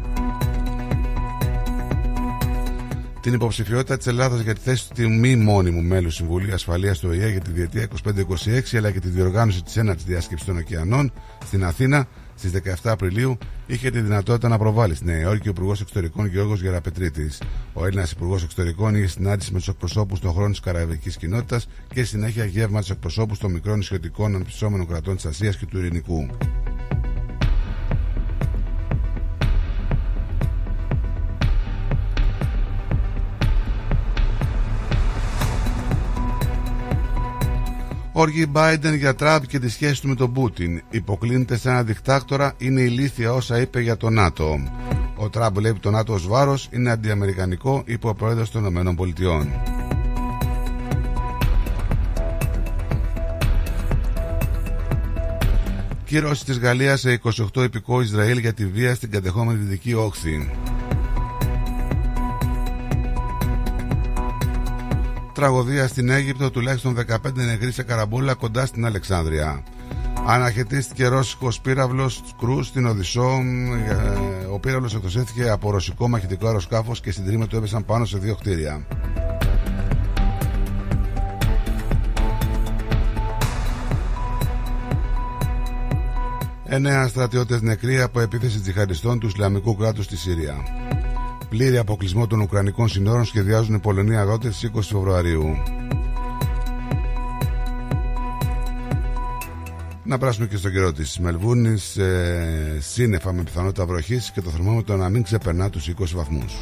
Την 3.28 3.36
υποψηφιότητα 3.36 3.98
της 3.98 4.08
Ελλάδας 4.08 4.42
για 4.42 4.54
τη 4.54 4.60
θέση 4.60 4.90
του 4.94 5.10
μη 5.10 5.36
μόνιμου 5.36 5.82
μέλους 5.82 6.16
Συμβουλίου 6.16 6.54
Ασφαλείας 6.54 7.00
του 7.00 7.08
ΟΗΕ 7.12 7.30
για 7.30 7.40
τη 7.40 7.52
διετία 7.52 7.88
25-26 8.74 8.78
αλλά 8.78 8.92
και 8.92 9.00
τη 9.00 9.08
διοργάνωση 9.08 9.64
της 9.64 9.78
ένατης 9.78 10.04
διάσκεψης 10.04 10.48
των 10.48 10.58
ωκεανών 10.58 11.12
στην 11.46 11.66
Αθήνα 11.66 12.08
Στις 12.36 12.52
17 12.52 12.74
Απριλίου 12.84 13.38
είχε 13.68 13.90
τη 13.90 14.00
δυνατότητα 14.00 14.48
να 14.48 14.58
προβάλλει 14.58 14.96
στη 14.96 15.06
Νέα 15.06 15.20
Υόρκη 15.20 15.48
ο 15.48 15.52
Υπουργός 15.52 15.82
Εξωτερικών 15.82 16.26
Γιώργος 16.26 16.62
Γεραπετρίτης. 16.62 17.42
Ο 17.74 17.86
Έλληνας 17.86 18.12
Υπουργός 18.12 18.44
Εξωτερικών 18.44 18.96
είχε 18.96 19.08
συνάντηση 19.08 19.52
με 19.52 19.58
τους 19.58 19.68
εκπροσώπους 19.68 20.20
των 20.20 20.32
χρόνων 20.32 20.52
της 20.52 20.60
Καραϊβικής 20.60 21.18
κοινότητας 21.18 21.68
και 21.94 22.04
συνέχεια 22.04 22.46
γεύμα 22.46 22.80
τους 22.80 22.90
εκπροσώπους 22.90 23.38
των 23.38 23.52
μικρών 23.52 23.78
νησιωτικών 23.78 24.36
αναπτυσσόμενων 24.36 24.88
κρατών 24.88 25.16
της 25.16 25.26
Ασίας 25.26 25.58
και 25.58 25.66
του 25.66 25.78
Ειρηνικού. 25.78 26.30
Όργη 38.20 38.52
Biden 38.54 38.96
για 38.98 39.16
Τραμπ 39.16 39.44
και 39.44 39.60
τη 39.60 39.70
σχέση 39.70 40.02
του 40.02 40.08
με 40.08 40.16
τον 40.16 40.34
Πούτιν. 40.34 40.82
Υποκλίνεται 40.90 41.58
σε 41.58 41.70
ένα 41.70 41.84
δικτάκτορα, 41.84 42.54
είναι 42.58 42.82
ηλίθια 42.82 43.34
όσα 43.34 43.62
είπε 43.62 43.82
για 43.82 43.98
το 43.98 44.10
ΝΑΤΟ. 44.10 44.60
Ο 45.16 45.30
Τραμπ 45.30 45.56
βλέπει 45.56 45.80
το 45.80 45.92
ΝΑΤΟ 45.92 46.14
ως 46.14 46.28
βάρος, 46.28 46.70
είναι 46.72 46.92
αντιαμερικανικό, 46.92 47.84
είπε 47.86 48.08
ο 48.08 48.14
πρόεδρος 48.14 48.52
των 48.52 48.66
ΗΠΑ. 48.66 49.48
Κύρωση 56.06 56.46
της 56.46 56.60
Γαλλίας 56.60 57.00
σε 57.00 57.22
28 57.54 57.64
υπηκό 57.64 58.02
Ισραήλ 58.02 58.38
για 58.38 58.54
τη 58.54 58.66
βία 58.66 58.96
στην 58.96 59.12
κατεχόμενη 59.12 59.60
Δυτική 59.60 59.94
Όχθη. 59.94 60.50
Τραγωδία 65.38 65.88
στην 65.88 66.10
Αίγυπτο, 66.10 66.52
τουλάχιστον 66.52 66.98
15 67.10 67.18
νεκροί 67.34 67.72
σε 67.72 67.84
καραμπούλα 67.84 68.34
κοντά 68.34 68.66
στην 68.66 68.86
Αλεξάνδρεια. 68.86 69.64
Αναχαιτίστηκε 70.28 71.08
ρώσικος 71.08 71.62
πύραυλος 71.62 72.24
κρού 72.40 72.64
στην 72.64 72.86
Οδυσσό. 72.86 73.40
Ε, 73.88 74.46
ο 74.46 74.60
πύραυλος 74.60 74.96
εκτοσέθηκε 74.96 75.50
από 75.50 75.72
ρωσικό 75.72 76.08
μαχητικό 76.08 76.48
αεροσκάφος 76.48 77.02
και 77.02 77.12
στην 77.12 77.26
τρίμα 77.26 77.48
του 77.48 77.56
έπεσαν 77.56 77.86
πάνω 77.86 78.06
σε 78.06 78.18
δύο 78.18 78.36
κτίρια. 78.36 78.86
Εννέα 86.66 87.08
στρατιώτες 87.08 87.62
νεκροί 87.62 88.02
από 88.02 88.20
επίθεση 88.20 88.60
τζιχαντιστών 88.60 89.20
του 89.20 89.28
Ισλαμικού 89.28 89.76
κράτους 89.76 90.06
στη 90.06 90.18
Συρία. 90.18 90.56
Πλήρη 91.50 91.78
αποκλεισμό 91.78 92.28
των 92.28 92.40
Ουκρανικών 92.40 92.88
συνόρων 92.88 93.26
σχεδιάζουν 93.26 93.76
οι 93.76 93.80
Πολωνοί 93.80 94.18
αγρότες 94.18 94.56
στις 94.56 94.72
20 94.76 94.80
Φεβρουαρίου. 94.82 95.44
Να 100.04 100.18
πράσουμε 100.18 100.48
και 100.48 100.58
στο 100.58 100.70
καιρό 100.70 100.94
της 100.94 101.20
Μελβούρνη. 101.20 101.78
Ε, 101.98 102.80
σύννεφα 102.80 103.34
με 103.34 103.44
πιθανότητα 103.44 103.86
βροχής 103.86 104.32
και 104.32 104.42
το 104.42 104.50
θερμόμετρο 104.50 104.96
να 104.96 105.10
μην 105.10 105.24
ξεπερνά 105.24 105.70
τους 105.70 105.88
20 105.88 106.16
βαθμούς. 106.16 106.54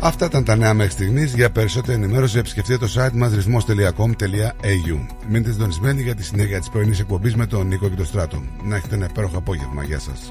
Αυτά 0.00 0.26
ήταν 0.26 0.44
τα 0.44 0.56
νέα 0.56 0.74
μέχρι 0.74 0.92
στιγμής. 0.92 1.34
Για 1.34 1.50
περισσότερη 1.50 2.02
ενημέρωση 2.02 2.38
επισκεφτείτε 2.38 2.78
το 2.86 2.92
site 2.96 3.12
μα 3.12 3.28
ρυθμό.com.au. 3.28 5.06
Μείνετε 5.28 5.52
συντονισμένοι 5.52 6.02
για 6.02 6.14
τη 6.14 6.24
συνέχεια 6.24 6.58
της 6.58 6.68
πρωινής 6.68 7.00
εκπομπής 7.00 7.34
με 7.36 7.46
τον 7.46 7.66
Νίκο 7.66 7.88
και 7.88 7.96
τον 7.96 8.06
Στράτο. 8.06 8.42
Να 8.64 8.76
έχετε 8.76 8.94
ένα 8.94 9.06
υπέροχο 9.10 9.36
απόγευμα. 9.38 9.84
Γεια 9.84 9.98
σας. 9.98 10.30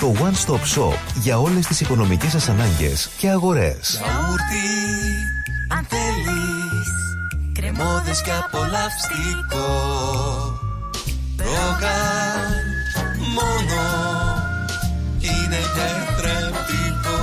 το 0.00 0.14
One 0.18 0.46
Stop 0.46 0.60
Shop 0.76 0.98
για 1.14 1.38
όλες 1.38 1.66
τις 1.66 1.80
οικονομικές 1.80 2.30
σας 2.30 2.48
ανάγκες 2.48 3.08
και 3.16 3.28
αγορές. 3.28 4.00
Γιαούρτι, 4.02 4.68
αν 5.68 5.86
θέλεις, 5.88 6.88
κρεμόδες 7.52 8.22
και 8.22 8.30
απολαυστικό. 8.44 9.70
Ρόγαν, 11.36 12.64
μόνο, 13.36 13.82
είναι 15.20 15.60
τετρεπτικό. 15.76 17.22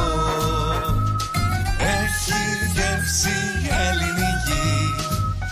Έχει 1.99 2.41
γεύση 2.73 3.37
ελληνική, 3.87 4.69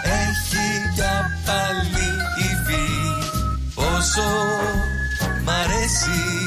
έχει 0.03 0.65
για 0.95 1.31
πάλι 1.45 2.09
υφή. 2.49 2.87
Πόσο 3.75 4.29
μ' 5.43 5.49
αρέσει 5.49 6.46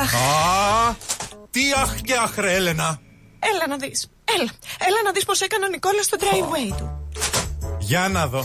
Αχ. 0.00 0.14
Τι 1.50 1.60
αχ 1.82 2.00
και 2.00 2.14
αχ 2.22 2.36
ρε 2.36 2.54
Έλενα. 2.54 3.00
Έλα 3.38 3.66
να 3.68 3.76
δεις. 3.76 4.10
Έλα. 4.24 4.50
Έλα 4.78 4.96
να 5.04 5.12
δεις 5.12 5.24
πως 5.24 5.40
έκανε 5.40 5.64
ο 5.64 5.68
Νικόλας 5.68 6.04
στο 6.04 6.16
driveway 6.20 6.74
του. 6.78 7.08
Για 7.78 8.08
να 8.08 8.26
δω. 8.26 8.44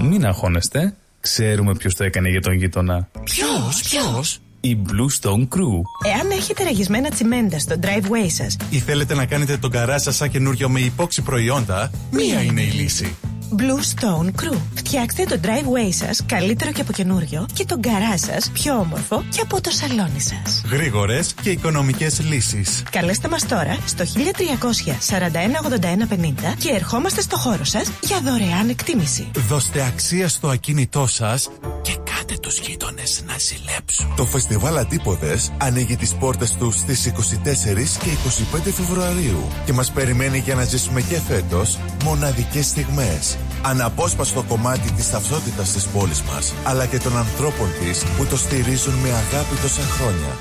Μην 0.00 0.26
αγχώνεστε. 0.26 0.94
Ξέρουμε 1.20 1.74
ποιος 1.74 1.94
το 1.94 2.04
έκανε 2.04 2.28
για 2.28 2.40
τον 2.40 2.52
γείτονα. 2.52 3.08
Ποιος, 3.24 3.82
ποιος; 3.82 4.40
Η 4.60 4.78
Blue 4.86 5.22
Stone 5.22 5.48
Crew. 5.48 5.82
Εάν 6.14 6.30
έχετε 6.30 6.62
ραγισμένα 6.64 7.10
τσιμέντα 7.10 7.58
στο 7.58 7.74
driveway 7.82 8.26
σας 8.26 8.56
ή 8.70 8.78
θέλετε 8.78 9.14
να 9.14 9.26
κάνετε 9.26 9.56
τον 9.56 9.70
καρά 9.70 9.98
σας 9.98 10.16
σαν 10.16 10.30
καινούριο 10.30 10.68
με 10.68 10.80
υπόξη 10.80 11.22
προϊόντα, 11.22 11.90
μία 12.10 12.42
είναι 12.42 12.60
η 12.60 12.70
λύση. 12.70 13.16
Blue 13.50 13.80
Stone 13.94 14.26
Crew. 14.26 14.58
Φτιάξτε 14.74 15.24
το 15.24 15.40
driveway 15.42 15.88
σας 15.90 16.22
καλύτερο 16.26 16.72
και 16.72 16.80
από 16.80 16.92
καινούριο 16.92 17.46
και 17.52 17.64
τον 17.64 17.80
καρά 17.80 18.18
σας 18.18 18.50
πιο 18.52 18.74
όμορφο 18.74 19.24
και 19.30 19.40
από 19.40 19.60
το 19.60 19.70
σαλόνι 19.70 20.20
σας. 20.20 20.62
Γρήγορες 20.70 21.34
και 21.42 21.50
οικονομικές 21.50 22.20
λύσεις. 22.20 22.82
Καλέστε 22.90 23.28
μας 23.28 23.46
τώρα 23.46 23.76
στο 23.86 24.04
1341 24.04 25.60
81 25.62 26.06
50 26.06 26.54
και 26.58 26.70
ερχόμαστε 26.74 27.20
στο 27.20 27.36
χώρο 27.36 27.64
σας 27.64 27.90
για 28.02 28.20
δωρεάν 28.20 28.68
εκτίμηση. 28.68 29.30
Δώστε 29.48 29.84
αξία 29.84 30.28
στο 30.28 30.48
ακίνητό 30.48 31.06
σας 31.06 31.50
και 31.82 31.96
κάτε 32.04 32.34
τους 32.40 32.58
γείτονες 32.58 33.22
να 33.26 33.34
ζηλέψουν. 33.38 34.14
Το 34.16 34.24
φεστιβάλ 34.24 34.76
Αντίποδες 34.76 35.52
ανοίγει 35.58 35.96
τις 35.96 36.14
πόρτες 36.14 36.52
τους 36.52 36.74
στις 36.74 37.06
24 37.06 37.98
και 37.98 38.10
25 38.56 38.70
Φεβρουαρίου 38.72 39.48
και 39.64 39.72
μας 39.72 39.90
περιμένει 39.90 40.38
για 40.38 40.54
να 40.54 40.64
ζήσουμε 40.64 41.00
και 41.00 41.20
φέτος 41.28 41.78
μοναδικές 42.04 42.66
στιγμές 42.66 43.35
αναπόσπαστο 43.62 44.42
κομμάτι 44.48 44.92
της 44.92 45.10
ταυτότητας 45.10 45.72
της 45.72 45.86
πόλης 45.86 46.22
μας, 46.22 46.54
αλλά 46.64 46.86
και 46.86 46.98
των 46.98 47.16
ανθρώπων 47.16 47.68
της 47.80 48.04
που 48.16 48.26
το 48.26 48.36
στηρίζουν 48.36 48.94
με 48.94 49.08
αγάπη 49.08 49.56
τόσα 49.62 49.82
χρόνια. 49.82 50.32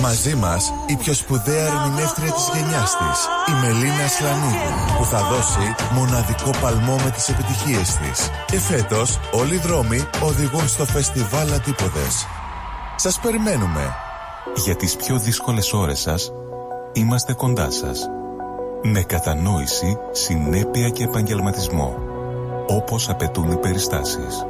Μαζί 0.00 0.34
μας 0.34 0.72
η 0.86 0.96
πιο 0.96 1.14
σπουδαία 1.14 1.66
ερμηνεύτρια 1.66 2.32
της 2.32 2.50
γενιάς 2.54 2.96
της, 2.96 3.18
η 3.48 3.52
Μελίνα 3.60 4.08
Σλανίδη, 4.08 4.70
που 4.98 5.04
θα 5.04 5.20
δώσει 5.22 5.74
μοναδικό 5.92 6.50
παλμό 6.60 6.96
με 7.04 7.10
τις 7.10 7.28
επιτυχίες 7.28 7.96
της. 7.96 8.30
Και 8.46 8.58
φέτος 8.58 9.18
όλοι 9.32 9.54
οι 9.54 9.58
δρόμοι 9.58 10.08
οδηγούν 10.22 10.68
στο 10.68 10.84
φεστιβάλ 10.84 11.52
Αντίποδες. 11.52 12.26
Σας 12.96 13.18
περιμένουμε. 13.18 13.94
Για 14.54 14.76
τις 14.76 14.96
πιο 14.96 15.18
δύσκολες 15.18 15.72
ώρες 15.72 16.00
σας, 16.00 16.32
είμαστε 16.92 17.32
κοντά 17.32 17.70
σας. 17.70 18.17
Με 18.82 19.02
κατανόηση, 19.02 19.98
συνέπεια 20.12 20.88
και 20.88 21.04
επαγγελματισμό 21.04 21.94
όπως 22.66 23.08
απαιτούν 23.08 23.50
οι 23.50 23.56
περιστάσεις. 23.56 24.46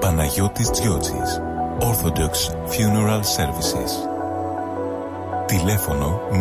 Παναγιώτης 0.00 0.70
Τζιότσης 0.70 1.40
Orthodox 1.80 2.34
Funeral 2.70 3.20
Services 3.20 3.90
Τηλέφωνο 5.46 6.20
03 6.30 6.36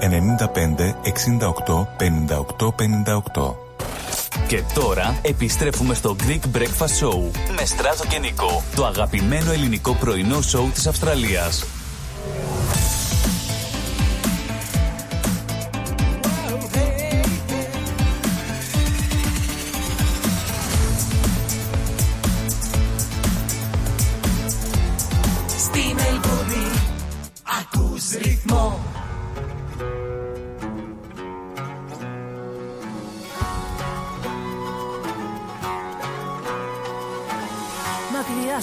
95 0.00 0.94
68 1.66 1.86
58 1.98 2.68
58 3.34 3.54
Και 4.46 4.62
τώρα 4.74 5.18
επιστρέφουμε 5.22 5.94
στο 5.94 6.16
Greek 6.26 6.56
Breakfast 6.56 7.04
Show 7.06 7.30
με 7.56 7.64
Στράτο 7.64 8.06
και 8.08 8.18
Νικό, 8.18 8.62
το 8.76 8.84
αγαπημένο 8.84 9.52
ελληνικό 9.52 9.94
πρωινό 9.94 10.40
σοου 10.40 10.70
της 10.74 10.86
Αυστραλίας. 10.86 11.64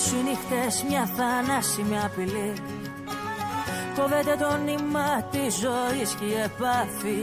Σου 0.06 0.16
οι 0.18 0.24
νύχτες 0.24 0.84
μια 0.90 1.10
θανάσιμη 1.18 2.00
απειλή. 2.06 2.54
Κόβεται 3.96 4.36
το 4.40 4.58
νήμα 4.66 5.10
της 5.32 5.54
ζωής 5.64 6.10
και 6.20 6.26
η 6.26 6.34
επάφη 6.34 7.22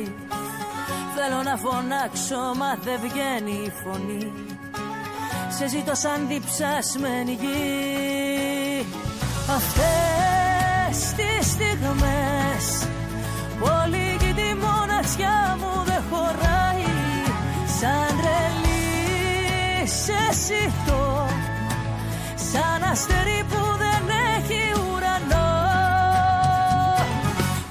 Θέλω 1.14 1.42
να 1.42 1.56
φωνάξω 1.56 2.40
μα 2.60 2.70
δεν 2.84 2.98
βγαίνει 3.04 3.56
η 3.66 3.72
φωνή. 3.82 4.32
Σε 5.48 5.68
ζητώ 5.68 5.94
σαν 5.94 6.26
διψασμένη 6.28 7.32
γη. 7.32 8.86
Αυτές 9.56 10.96
τις 11.16 11.50
στιγμές 11.50 12.88
Πολύ 13.60 14.16
και 14.18 14.32
τη 14.40 14.54
μοναξιά 14.54 15.56
μου 15.60 15.84
δεν 15.84 16.02
χωράει 16.10 16.84
Σαν 17.80 18.16
τρελή 18.20 19.86
σε 19.86 20.32
ζητώ 20.46 21.26
Σαν 22.52 22.82
αστέρι 22.92 23.40
που 23.50 23.62
δεν 23.82 24.04
έχει 24.36 24.62
ουρανό. 24.84 25.50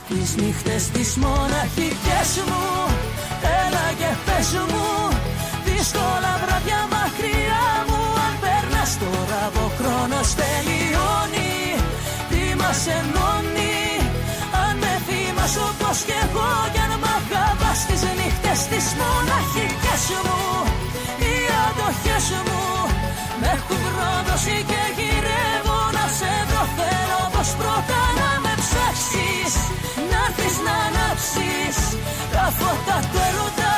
Τις 0.08 0.36
νύχτες 0.36 0.84
τις 0.94 1.16
μοναχικές 1.24 2.30
μου 2.48 2.66
Έλα 3.62 3.88
και 4.00 4.12
πες 4.26 4.50
μου 4.70 4.88
Δύσκολα 5.66 6.34
βράδια 6.42 6.82
μακριά 6.94 7.66
μου 7.88 8.02
Αν 8.26 8.34
περνάς 8.44 8.92
τώρα 9.02 9.44
ο 9.64 9.68
χρόνος 9.78 10.30
τελειώνει 10.40 11.56
Τι 12.30 12.44
μας 12.62 12.82
ενώνει. 12.98 13.78
Αν 14.64 14.74
με 14.84 14.94
θυμάσαι 15.06 15.62
όπως 15.70 15.98
κι 16.08 16.16
εγώ 16.26 16.50
Κι 16.74 16.82
αν 16.86 16.94
μ' 17.02 17.10
αγαπάς 17.18 17.80
τις 17.88 18.02
νύχτες 18.18 18.60
τις 18.72 18.88
μοναχικές 19.00 20.04
μου 20.26 20.42
Οι 21.26 21.34
αντοχές 21.66 22.28
μου 22.48 22.97
με 23.42 23.48
έχουν 23.56 23.82
πρόδοση 23.96 24.58
και 24.70 24.82
γυρεύω 24.98 25.80
να 25.98 26.06
σε 26.18 26.34
βρω. 26.48 26.64
Θέλω 26.78 27.22
πως 27.34 27.50
πρώτα 27.60 28.02
να 28.20 28.30
με 28.44 28.54
ψάξεις 28.64 29.54
Να 30.12 30.20
έρθεις 30.28 30.56
να 30.66 30.76
ανάψεις. 30.88 31.78
Τα 32.34 32.46
φώτα 32.58 32.98
του 33.10 33.18
έρωτα 33.28 33.74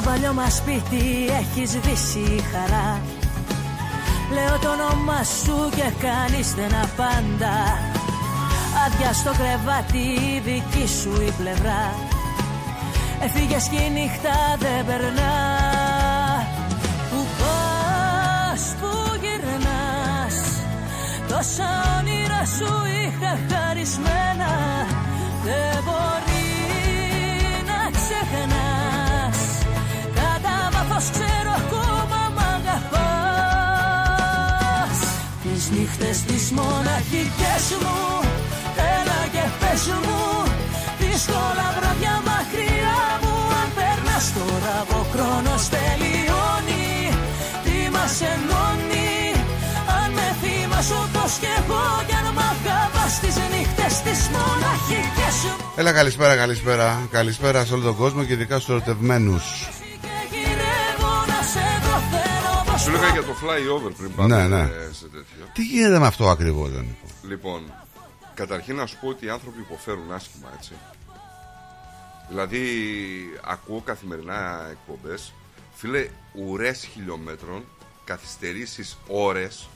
Στο 0.00 0.10
παλιό 0.10 0.32
μας 0.32 0.54
σπίτι 0.56 1.04
έχει 1.40 1.66
σβήσει 1.66 2.18
η 2.18 2.42
χαρά. 2.52 3.00
Λέω 4.32 4.58
το 4.58 4.68
όνομα 4.70 5.22
σου 5.42 5.70
και 5.76 5.88
κάνεις 6.04 6.46
στενά 6.46 6.88
πάντα. 6.96 7.54
Άδεια 8.84 9.12
στο 9.12 9.30
κρεβάτι 9.30 9.98
η 9.98 10.42
δική 10.44 10.86
σου 11.00 11.22
η 11.28 11.30
πλευρά. 11.38 11.94
Έφυγες 13.24 13.68
και 13.68 13.80
η 13.80 13.90
νύχτα 13.90 14.36
δεν 14.58 14.86
περνά. 14.86 15.34
Που 17.10 17.20
πας, 17.38 18.62
που 18.80 18.90
γυρνάς. 19.22 20.36
Τόσα 21.28 21.70
όνειρα 21.98 22.42
σου 22.56 22.72
είχα 23.02 23.32
χαρισμένα. 23.50 24.50
Δεν 25.44 25.82
μπορεί 25.84 26.37
Κατά 30.98 31.10
βάθος 31.10 31.18
ξέρω 31.18 31.52
ακόμα 31.62 32.20
μ' 32.34 32.42
αγαπάς 32.56 32.98
Τις 35.42 35.62
νύχτες 35.74 36.18
τις 36.28 36.44
μοναχικές 36.58 37.64
μου 37.82 37.98
Έλα 38.96 39.20
και 39.34 39.44
πες 39.60 39.82
μου 40.04 40.22
Δύσκολα 41.00 41.66
βράδια 41.76 42.14
μακριά 42.28 43.00
μου 43.22 43.34
Αν 43.60 43.68
περνάς 43.76 44.26
τώρα 44.36 44.76
ο 44.98 45.00
χρόνος 45.12 45.62
τελειώνει 45.74 46.88
Τι 47.64 47.76
μας 47.94 48.14
ενώνει 48.32 49.12
Αν 49.98 50.08
με 50.16 50.28
θυμάσαι 50.40 50.96
όπως 51.04 51.32
κι 51.42 51.50
εγώ 51.58 51.84
Κι 52.08 52.16
αν 52.20 52.26
μ' 52.36 52.44
αγαπάς 52.52 53.12
τις 53.22 53.36
νύχτες 53.52 53.94
τις 54.04 54.20
μοναχικές 54.34 55.36
μου 55.44 55.54
Έλα 55.80 55.92
καλησπέρα, 55.92 56.34
καλησπέρα. 56.36 56.88
Καλησπέρα 57.10 57.64
σε 57.64 57.72
όλο 57.74 57.82
τον 57.82 57.96
κόσμο 57.96 58.24
και 58.24 58.32
ειδικά 58.32 58.54
στους 58.58 58.68
ερωτευμένους. 58.74 59.44
Σου 62.88 62.94
έλεγα 62.94 63.12
για 63.12 63.22
το 63.22 63.34
flyover 63.42 63.92
πριν 63.96 64.14
πάμε 64.14 64.36
Ναι, 64.36 64.48
ναι. 64.48 64.60
ε, 64.60 64.92
σε 64.92 65.04
τέτοιο. 65.04 65.46
Τι 65.52 65.62
γίνεται 65.62 65.98
με 65.98 66.06
αυτό 66.06 66.28
ακριβώς, 66.28 66.70
δεν 66.70 66.82
είναι. 66.82 66.96
Λοιπόν, 67.22 67.72
καταρχήν 68.34 68.76
να 68.76 68.86
σου 68.86 68.96
πω 69.00 69.08
ότι 69.08 69.26
οι 69.26 69.28
άνθρωποι 69.30 69.60
υποφέρουν 69.60 70.12
άσχημα, 70.12 70.48
έτσι. 70.56 70.72
Δηλαδή, 72.28 72.60
ακούω 73.44 73.80
καθημερινά 73.80 74.68
εκπομπές, 74.70 75.32
φίλε, 75.74 76.08
ουρές 76.34 76.84
χιλιόμετρων, 76.92 77.64
καθυστερήσεις 78.04 78.98
ώρες. 79.06 79.68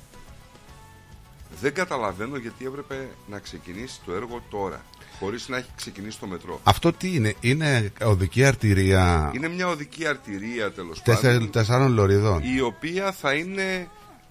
Δεν 1.60 1.74
καταλαβαίνω 1.74 2.36
γιατί 2.36 2.64
έπρεπε 2.66 3.08
να 3.26 3.38
ξεκινήσει 3.38 4.00
το 4.04 4.12
έργο 4.12 4.42
τώρα, 4.50 4.84
χωρίς 5.18 5.48
να 5.48 5.56
έχει 5.56 5.68
ξεκινήσει 5.76 6.18
το 6.20 6.26
μετρό. 6.26 6.60
Αυτό 6.64 6.92
τι 6.92 7.14
είναι, 7.14 7.34
είναι 7.40 7.92
οδική 8.02 8.44
αρτηρία; 8.44 9.30
Είναι 9.34 9.48
μια 9.48 9.68
οδική 9.68 10.06
αρτηρία, 10.06 10.72
τέλος 10.72 11.02
τεσσερ- 11.02 11.32
πάντων, 11.32 11.50
τεσσάρων 11.50 11.92
λωριδών. 11.92 12.40
η 12.56 12.60
οποία 12.60 13.12
θα 13.12 13.32
είναι 13.34 13.88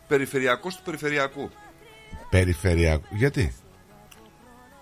περιφερειακός 0.08 0.76
του 0.76 0.82
περιφερειακού. 0.84 1.50
Περιφερειακού. 2.30 3.06
Γιατί; 3.16 3.54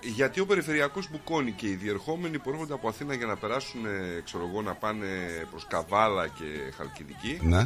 Γιατί 0.02 0.40
ο 0.40 0.46
περιφερειακός 0.46 1.10
μπουκώνει 1.12 1.52
και 1.52 1.68
οι 1.68 1.74
διερχόμενοι 1.76 2.40
που 2.40 2.50
έρχονται 2.50 2.74
από 2.74 2.88
Αθήνα 2.88 3.14
για 3.14 3.26
να 3.26 3.36
περάσουν, 3.36 3.86
ε, 3.86 4.22
ξέρω 4.26 4.48
εγώ, 4.52 4.62
να 4.62 4.74
πάνε 4.74 5.06
προς 5.50 5.68
Καβάλα 5.68 6.28
και 6.28 6.44
Χαλκιδική, 6.78 7.40
Ναι. 7.42 7.60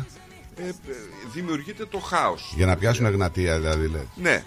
ε, 0.55 0.67
ε, 0.67 0.73
δημιουργείται 1.33 1.85
το 1.85 1.99
χάος. 1.99 2.53
Για 2.55 2.65
να 2.65 2.75
πιάσουν 2.75 3.05
εγνατία 3.05 3.55
δηλαδή 3.59 3.87
λες. 3.87 4.05
Ναι. 4.15 4.43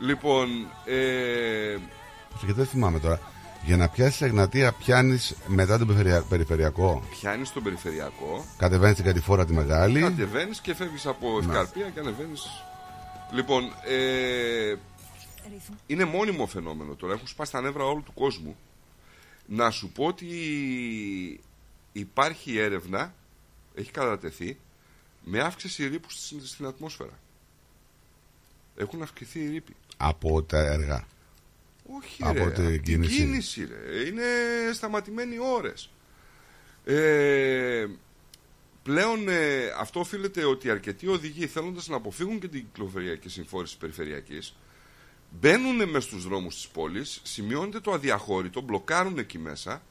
Λοιπόν, 0.00 0.48
ε, 0.84 1.76
Και 2.40 2.52
δεν 2.52 2.66
θυμάμαι 2.66 2.98
τώρα. 3.00 3.20
Για 3.64 3.76
να 3.76 3.88
πιάσεις 3.88 4.20
εγνατία, 4.20 4.72
πιάνεις 4.72 5.34
μετά 5.46 5.78
τον 5.78 5.86
περιφερεια- 5.86 6.22
περιφερειακό. 6.22 7.02
πιάνεις 7.10 7.52
τον 7.52 7.62
περιφερειακό, 7.62 8.44
Κατεβαίνεις 8.58 8.96
την 8.96 9.04
κατηφόρα 9.04 9.44
τη 9.46 9.52
μεγάλη. 9.52 10.00
κατεβαίνεις 10.00 10.60
και 10.60 10.74
φεύγεις 10.74 11.06
από 11.06 11.38
Ευκαρπία 11.38 11.90
και 11.90 12.00
ανεβαίνεις. 12.00 12.42
Λοιπόν, 13.32 13.64
ε, 13.86 14.74
είναι 15.86 16.04
μόνιμο 16.04 16.46
φαινόμενο 16.46 16.94
τώρα. 16.94 17.12
Έχουν 17.12 17.26
σπάσει 17.26 17.52
τα 17.52 17.60
νεύρα 17.60 17.84
όλου 17.84 18.02
του 18.02 18.12
κόσμου. 18.14 18.56
Να 19.46 19.70
σου 19.70 19.88
πω 19.88 20.04
ότι 20.04 20.26
υπάρχει 21.92 22.58
έρευνα, 22.58 23.14
έχει 23.74 23.90
κατατεθεί, 23.90 24.56
με 25.24 25.40
αύξηση 25.40 25.86
ρήπου 25.88 26.10
στην, 26.10 26.40
στην 26.46 26.66
ατμόσφαιρα. 26.66 27.18
Έχουν 28.76 29.02
αυξηθεί 29.02 29.40
οι 29.40 29.48
ρήποι. 29.48 29.76
Από 29.96 30.42
τα 30.42 30.58
έργα. 30.58 31.04
Όχι 31.86 32.22
Από 32.24 32.32
ρε, 32.32 32.50
την 32.50 32.64
από 32.64 32.72
την 32.72 32.82
κίνηση. 32.82 33.16
κίνηση 33.16 33.64
ρε. 33.64 34.06
Είναι 34.06 34.24
σταματημένοι 34.72 35.36
ώρες. 35.38 35.90
Ε, 36.84 37.86
πλέον 38.82 39.28
ε, 39.28 39.66
αυτό 39.78 40.00
οφείλεται 40.00 40.44
ότι 40.44 40.70
αρκετοί 40.70 41.06
οδηγοί 41.06 41.46
θέλοντας 41.46 41.88
να 41.88 41.96
αποφύγουν 41.96 42.40
και 42.40 42.48
την 42.48 42.60
κυκλοφοριακή 42.60 43.28
συμφόρηση 43.28 43.72
της 43.72 43.80
περιφερειακής 43.80 44.56
μπαίνουν 45.30 45.88
μες 45.88 46.04
στους 46.04 46.24
δρόμους 46.24 46.54
της 46.54 46.68
πόλης, 46.68 47.20
σημειώνεται 47.22 47.80
το 47.80 47.92
αδιαχώρητο, 47.92 48.60
μπλοκάρουν 48.60 49.18
εκεί 49.18 49.38
μέσα 49.38 49.82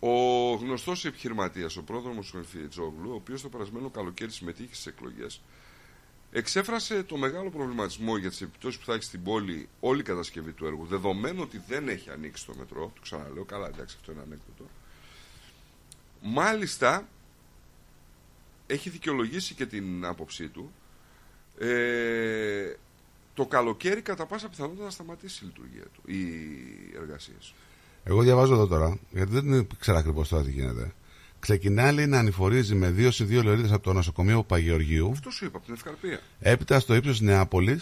Ο 0.00 0.54
γνωστός 0.54 1.04
επιχειρηματίας, 1.04 1.76
ο 1.76 1.82
πρόδρομος 1.82 2.30
του 2.30 2.36
Εμφιετζόγλου, 2.36 3.10
ο 3.10 3.14
οποίος 3.14 3.42
το 3.42 3.48
περασμένο 3.48 3.90
καλοκαίρι 3.90 4.30
συμμετείχε 4.30 4.74
στις 4.74 4.86
εκλογές, 4.86 5.40
εξέφρασε 6.32 7.02
το 7.02 7.16
μεγάλο 7.16 7.50
προβληματισμό 7.50 8.16
για 8.16 8.28
τις 8.28 8.40
επιπτώσεις 8.40 8.78
που 8.78 8.84
θα 8.84 8.94
έχει 8.94 9.02
στην 9.02 9.22
πόλη 9.22 9.68
όλη 9.80 10.00
η 10.00 10.02
κατασκευή 10.02 10.52
του 10.52 10.66
έργου, 10.66 10.86
δεδομένου 10.86 11.40
ότι 11.42 11.62
δεν 11.68 11.88
έχει 11.88 12.10
ανοίξει 12.10 12.46
το 12.46 12.54
μετρό. 12.58 12.92
Το 12.94 13.00
ξαναλέω, 13.02 13.44
καλά, 13.44 13.66
εντάξει, 13.66 13.96
αυτό 13.98 14.12
είναι 14.12 14.20
ανέκδοτο. 14.20 14.64
Μάλιστα, 16.22 17.08
έχει 18.66 18.90
δικαιολογήσει 18.90 19.54
και 19.54 19.66
την 19.66 20.04
άποψή 20.04 20.48
του. 20.48 20.72
Ε, 21.58 22.74
το 23.34 23.46
καλοκαίρι 23.46 24.02
κατά 24.02 24.26
πάσα 24.26 24.48
πιθανότητα 24.48 24.84
να 24.84 24.90
σταματήσει 24.90 25.44
η 25.44 25.46
λειτουργία 25.46 25.84
του, 25.94 26.10
οι 26.10 26.16
εργασίες. 26.96 27.54
Εγώ 28.04 28.22
διαβάζω 28.22 28.54
εδώ 28.54 28.66
τώρα, 28.66 28.98
γιατί 29.10 29.40
δεν 29.40 29.66
ξέρω 29.78 29.98
ακριβώς 29.98 30.28
τώρα 30.28 30.42
τι 30.44 30.50
γίνεται. 30.50 30.92
Ξεκινάει 31.42 31.92
λέει, 31.92 32.06
να 32.06 32.18
ανηφορίζει 32.18 32.74
με 32.74 32.90
δύο 32.90 33.10
σε 33.10 33.24
δύο 33.24 33.42
λωρίδες 33.42 33.72
από 33.72 33.82
το 33.82 33.92
νοσοκομείο 33.92 34.42
Παγεωργίου. 34.42 35.10
Αυτό 35.10 35.30
σου 35.30 35.44
είπα, 35.44 35.56
από 35.56 35.66
την 35.66 35.74
Ευκαρπία. 35.74 36.20
Έπειτα 36.40 36.80
στο 36.80 36.94
ύψος 36.94 37.20
νεαπολη 37.20 37.80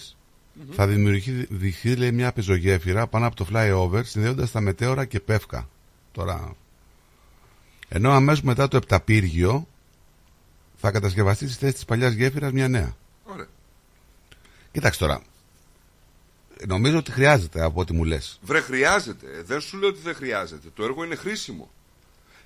θα 0.71 0.87
δημιουργηθεί 0.87 1.97
λέει, 1.97 2.13
μια 2.13 2.33
πεζογέφυρα 2.33 3.07
πάνω 3.07 3.27
από 3.27 3.37
το 3.37 3.47
flyover 3.53 4.05
συνδέοντας 4.05 4.51
τα 4.51 4.61
μετέωρα 4.61 5.05
και 5.05 5.21
πεύκα. 5.21 5.69
Τώρα. 6.13 6.57
Ενώ 7.89 8.11
αμέσως 8.11 8.43
μετά 8.43 8.69
το 8.69 8.77
επταπύργιο 8.77 9.67
θα 10.77 10.91
κατασκευαστεί 10.91 11.49
στη 11.49 11.59
θέση 11.59 11.73
της 11.73 11.85
παλιάς 11.85 12.13
γέφυρας 12.13 12.53
μια 12.53 12.69
νέα. 12.69 12.97
Ωραία. 13.25 13.49
Κοιτάξτε 14.73 15.05
τώρα. 15.05 15.23
Νομίζω 16.67 16.99
ότι 16.99 17.11
χρειάζεται 17.11 17.63
από 17.63 17.81
ό,τι 17.81 17.93
μου 17.93 18.05
λες. 18.05 18.39
Βρε, 18.43 18.61
χρειάζεται. 18.61 19.27
Δεν 19.45 19.61
σου 19.61 19.79
λέω 19.79 19.89
ότι 19.89 20.01
δεν 20.01 20.15
χρειάζεται. 20.15 20.69
Το 20.75 20.85
έργο 20.85 21.05
είναι 21.05 21.15
χρήσιμο. 21.15 21.71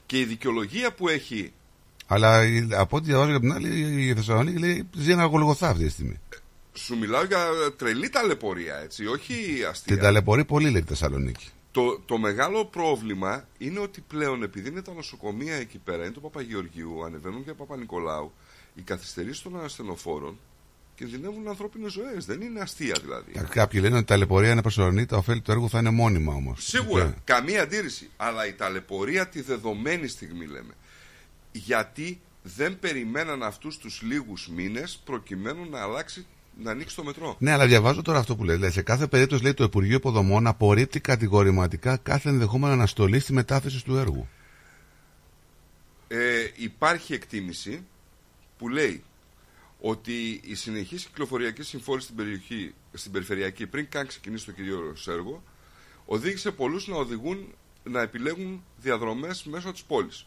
Και 0.06 0.18
η 0.20 0.24
δικαιολογία 0.24 0.92
που 0.92 1.08
έχει. 1.08 1.52
Αλλά 2.06 2.44
η- 2.46 2.68
από 2.70 2.96
ό,τι 2.96 3.06
διαβάζω 3.06 3.30
για 3.30 3.40
την 3.40 3.52
άλλη, 3.52 3.68
η 4.08 4.14
Θεσσαλονίκη 4.14 4.58
λέει 4.58 4.88
ζει 4.96 5.10
ένα 5.10 5.24
γολγοθά 5.24 5.68
αυτή 5.68 5.84
τη 5.84 5.90
στιγμή. 5.90 6.20
Σου 6.72 6.96
μιλάω 6.98 7.24
για 7.24 7.46
τρελή 7.76 8.08
ταλαιπωρία, 8.08 8.76
έτσι, 8.76 9.06
όχι 9.06 9.34
αστεία. 9.70 9.94
Την 9.94 10.04
ταλαιπωρεί 10.04 10.44
πολύ, 10.44 10.70
λέει 10.70 10.80
η 10.80 10.84
Θεσσαλονίκη. 10.88 11.48
Το, 11.70 12.00
το 12.06 12.18
μεγάλο 12.18 12.64
πρόβλημα 12.64 13.48
είναι 13.58 13.78
ότι 13.80 14.00
πλέον 14.00 14.42
επειδή 14.42 14.68
είναι 14.68 14.82
τα 14.82 14.92
νοσοκομεία 14.94 15.54
εκεί 15.54 15.78
πέρα, 15.78 16.04
είναι 16.04 16.12
το 16.12 16.20
Παπαγεωργίου, 16.20 17.04
ανεβαίνουν 17.04 17.42
για 17.42 17.54
Παπα-Νικολάου, 17.54 18.32
οι 18.74 18.82
καθυστερήσεις 18.82 19.42
των 19.42 19.64
ασθενοφόρων 19.64 20.38
κινδυνεύουν 20.94 21.48
ανθρώπινες 21.48 21.92
ζωές. 21.92 22.24
Δεν 22.24 22.40
είναι 22.40 22.60
αστεία 22.60 22.96
δηλαδή. 23.02 23.32
Κάποιοι 23.48 23.80
λένε 23.82 23.94
ότι 23.94 24.02
η 24.02 24.06
ταλαιπωρία 24.06 24.50
είναι 24.50 24.62
προσωρινή, 24.62 25.06
τα 25.06 25.16
ωφέλη 25.16 25.40
του 25.40 25.50
έργου 25.50 25.68
θα 25.68 25.78
είναι 25.78 25.90
μόνιμα 25.90 26.34
όμως. 26.34 26.64
Σίγουρα, 26.64 27.14
καμία 27.24 27.62
αντίρρηση. 27.62 28.10
Αλλά 28.16 28.46
η 28.46 28.52
ταλαιπωρία 28.52 29.28
τη 29.28 29.40
δεδομένη 29.40 30.08
στιγμή 30.08 30.46
λέμε. 30.46 30.74
Γιατί 31.52 32.20
δεν 32.42 32.78
περιμέναν 32.78 33.42
αυτούς 33.42 33.78
τους 33.78 34.02
λίγους 34.02 34.48
μήνες 34.48 35.02
προκειμένου 35.04 35.70
να 35.70 35.80
αλλάξει, 35.82 36.26
να 36.62 36.70
ανοίξει 36.70 36.96
το 36.96 37.04
μετρό. 37.04 37.36
Ναι, 37.38 37.50
αλλά 37.52 37.66
διαβάζω 37.66 38.02
τώρα 38.02 38.18
αυτό 38.18 38.36
που 38.36 38.44
λέει. 38.44 38.58
λέει. 38.58 38.70
Σε 38.70 38.82
κάθε 38.82 39.06
περίπτωση 39.06 39.42
λέει 39.42 39.54
το 39.54 39.64
Υπουργείο 39.64 39.96
Υποδομών 39.96 40.46
απορρίπτει 40.46 41.00
κατηγορηματικά 41.00 41.96
κάθε 41.96 42.28
ενδεχόμενο 42.28 42.72
αναστολή 42.72 43.18
στη 43.20 43.32
μετάθεση 43.32 43.84
του 43.84 43.96
έργου. 43.96 44.28
Ε, 46.08 46.48
υπάρχει 46.56 47.12
εκτίμηση 47.12 47.84
που 48.58 48.68
λέει 48.68 49.02
ότι 49.86 50.40
η 50.44 50.54
συνεχής 50.54 51.04
κυκλοφοριακή 51.04 51.62
συμφόρηση 51.62 52.04
στην, 52.04 52.16
περιοχή, 52.16 52.74
στην 52.92 53.12
περιφερειακή 53.12 53.66
πριν 53.66 53.88
καν 53.88 54.06
ξεκινήσει 54.06 54.44
το 54.44 54.52
κυρίω 54.52 54.96
έργο 55.06 55.42
οδήγησε 56.04 56.50
πολλούς 56.50 56.88
να 56.88 56.96
οδηγούν 56.96 57.54
να 57.82 58.00
επιλέγουν 58.00 58.62
διαδρομές 58.76 59.44
μέσω 59.44 59.72
της 59.72 59.82
πόλης. 59.82 60.26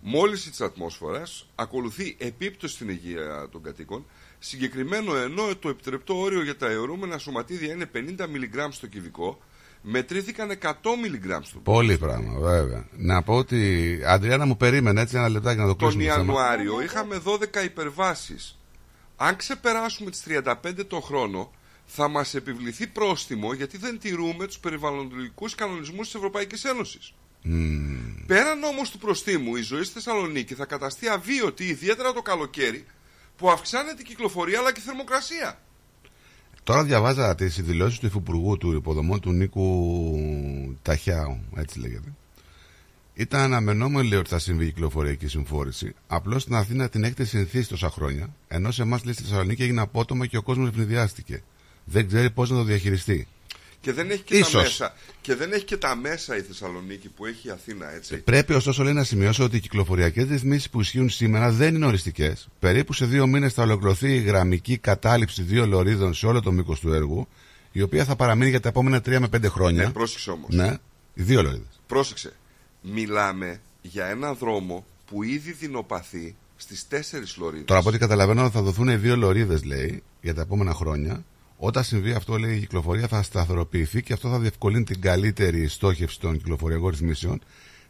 Μόλις 0.00 0.50
της 0.50 0.60
ατμόσφαιρας 0.60 1.46
ακολουθεί 1.54 2.16
επίπτωση 2.18 2.74
στην 2.74 2.88
υγεία 2.88 3.48
των 3.52 3.62
κατοίκων 3.62 4.06
συγκεκριμένο 4.38 5.16
ενώ 5.16 5.56
το 5.56 5.68
επιτρεπτό 5.68 6.18
όριο 6.18 6.42
για 6.42 6.56
τα 6.56 6.66
αιωρούμενα 6.66 7.18
σωματίδια 7.18 7.72
είναι 7.72 7.90
50 7.94 8.26
μιλιγκράμμς 8.28 8.76
στο 8.76 8.86
κυβικό 8.86 9.38
μετρήθηκαν 9.82 10.58
100 10.62 10.72
μιλιγκράμμς 11.02 11.48
στο 11.48 11.58
Πολύ 11.58 11.98
πράγμα, 11.98 12.38
βέβαια. 12.38 12.86
Να 12.96 13.22
πω 13.22 13.34
ότι. 13.34 14.00
Αντριάννα 14.06 14.46
μου 14.46 14.56
περίμενε 14.56 15.00
έτσι 15.00 15.16
ένα 15.16 15.28
λεπτάκι 15.28 15.58
να 15.60 15.66
το 15.66 15.74
Τον 15.74 15.88
κλείσουμε. 15.90 16.04
το 16.14 16.20
θέμα. 16.20 16.32
Ιανουάριο 16.32 16.82
είχαμε 16.82 17.22
12 17.24 17.64
υπερβάσεις. 17.64 18.56
Αν 19.24 19.36
ξεπεράσουμε 19.36 20.10
τις 20.10 20.22
35 20.28 20.86
το 20.86 21.00
χρόνο, 21.00 21.50
θα 21.84 22.08
μας 22.08 22.34
επιβληθεί 22.34 22.86
πρόστιμο 22.86 23.52
γιατί 23.52 23.76
δεν 23.78 23.98
τηρούμε 23.98 24.46
τους 24.46 24.58
περιβαλλοντικούς 24.58 25.54
κανονισμούς 25.54 26.06
της 26.06 26.14
Ευρωπαϊκής 26.14 26.64
Ένωσης. 26.64 27.14
Μμμ. 27.42 28.24
Πέραν 28.26 28.62
όμως 28.62 28.90
του 28.90 28.98
προστίμου, 28.98 29.56
η 29.56 29.62
ζωή 29.62 29.82
στη 29.82 29.92
Θεσσαλονίκη 29.92 30.54
θα 30.54 30.64
καταστεί 30.64 31.08
αβίωτη, 31.08 31.64
ιδιαίτερα 31.64 32.12
το 32.12 32.22
καλοκαίρι, 32.22 32.86
που 33.36 33.50
αυξάνεται 33.50 34.02
η 34.02 34.04
κυκλοφορία 34.04 34.58
αλλά 34.58 34.72
και 34.72 34.80
η 34.80 34.82
θερμοκρασία. 34.82 35.58
Τώρα 36.62 36.84
διαβάζα 36.84 37.34
τις 37.34 37.62
δηλώσεις 37.62 37.98
του 37.98 38.06
Υφυπουργού 38.06 38.58
του 38.58 38.72
Υποδομών 38.72 39.20
του 39.20 39.32
Νίκου 39.32 40.78
Ταχιάου, 40.82 41.40
έτσι 41.56 41.78
λέγεται. 41.78 42.14
Ήταν 43.22 43.40
αναμενόμενο 43.40 44.08
λέει 44.08 44.18
ότι 44.18 44.28
θα 44.28 44.38
συμβεί 44.38 44.64
η 44.64 44.66
κυκλοφοριακή 44.66 45.26
συμφόρηση. 45.26 45.94
Απλώς 46.06 46.42
στην 46.42 46.54
Αθήνα 46.54 46.88
την 46.88 47.04
έχετε 47.04 47.24
συνηθίσει 47.24 47.68
τόσα 47.68 47.90
χρόνια, 47.90 48.34
ενώ 48.48 48.70
σε 48.70 48.82
εμάς 48.82 49.04
λέει 49.04 49.14
στη 49.14 49.22
Θεσσαλονίκη 49.22 49.62
έγινε 49.62 49.80
απότομα 49.80 50.26
και 50.26 50.36
ο 50.36 50.42
κόσμος 50.42 50.68
ευνηδιάστηκε. 50.68 51.42
Δεν 51.84 52.06
ξέρει 52.06 52.30
πώς 52.30 52.50
να 52.50 52.56
το 52.56 52.62
διαχειριστεί. 52.62 53.26
Και 53.80 53.92
δεν 53.92 54.10
έχει 54.10 54.22
και 54.22 54.36
Ίσως. 54.36 54.52
τα 54.52 54.60
μέσα. 54.62 54.94
Και 55.20 55.34
δεν 55.34 55.52
έχει 55.52 55.64
και 55.64 55.76
τα 55.76 55.96
μέσα 55.96 56.36
η 56.36 56.40
Θεσσαλονίκη 56.40 57.08
που 57.08 57.26
έχει 57.26 57.48
η 57.48 57.50
Αθήνα, 57.50 57.94
έτσι. 57.94 58.16
Πρέπει 58.16 58.52
ωστόσο 58.54 58.82
λέει 58.82 58.92
να 58.92 59.04
σημειώσω 59.04 59.44
ότι 59.44 59.56
οι 59.56 59.60
κυκλοφοριακές 59.60 60.28
ρυθμίσεις 60.28 60.70
που 60.70 60.80
ισχύουν 60.80 61.08
σήμερα 61.08 61.50
δεν 61.50 61.74
είναι 61.74 61.86
οριστικές. 61.86 62.48
Περίπου 62.58 62.92
σε 62.92 63.06
δύο 63.06 63.26
μήνες 63.26 63.52
θα 63.52 63.62
ολοκληρωθεί 63.62 64.14
η 64.14 64.20
γραμμική 64.20 64.78
κατάληψη 64.78 65.42
δύο 65.42 65.66
λωρίδων 65.66 66.14
σε 66.14 66.26
όλο 66.26 66.40
το 66.40 66.52
μήκος 66.52 66.80
του 66.80 66.92
έργου, 66.92 67.28
η 67.72 67.82
οποία 67.82 68.04
θα 68.04 68.16
παραμείνει 68.16 68.50
για 68.50 68.60
τα 68.60 68.68
επόμενα 68.68 69.00
τρία 69.00 69.20
με 69.20 69.28
πέντε 69.28 69.48
χρόνια. 69.48 69.84
Ναι, 69.84 69.90
πρόσεξε 69.90 70.30
όμως. 70.30 70.48
Ναι, 70.50 70.76
οι 71.14 71.22
δύο 71.22 71.42
λωρίδες. 71.42 71.80
Πρόσεξε. 71.86 72.32
Μιλάμε 72.82 73.60
για 73.82 74.06
ένα 74.06 74.34
δρόμο 74.34 74.84
που 75.06 75.22
ήδη 75.22 75.52
δεινοπαθεί 75.52 76.34
στις 76.56 76.88
τέσσερις 76.88 77.36
λωρίδες. 77.36 77.66
Τώρα 77.66 77.80
από 77.80 77.88
ό,τι 77.88 77.98
καταλαβαίνω 77.98 78.50
θα 78.50 78.62
δοθούν 78.62 78.88
οι 78.88 78.96
δύο 78.96 79.16
λωρίδες, 79.16 79.64
λέει, 79.64 80.02
για 80.20 80.34
τα 80.34 80.40
επόμενα 80.40 80.74
χρόνια. 80.74 81.24
Όταν 81.56 81.84
συμβεί 81.84 82.12
αυτό, 82.12 82.38
λέει, 82.38 82.56
η 82.56 82.58
κυκλοφορία 82.58 83.08
θα 83.08 83.22
σταθεροποιηθεί 83.22 84.02
και 84.02 84.12
αυτό 84.12 84.28
θα 84.28 84.38
διευκολύνει 84.38 84.84
την 84.84 85.00
καλύτερη 85.00 85.68
στόχευση 85.68 86.20
των 86.20 86.36
κυκλοφοριακών 86.36 86.88
ρυθμίσεων. 86.90 87.42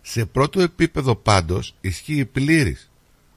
Σε 0.03 0.27
πρώτο 0.27 0.61
επίπεδο 0.61 1.17
πάντως 1.17 1.75
ισχύει 1.81 2.19
η 2.19 2.25
πλήρης 2.25 2.91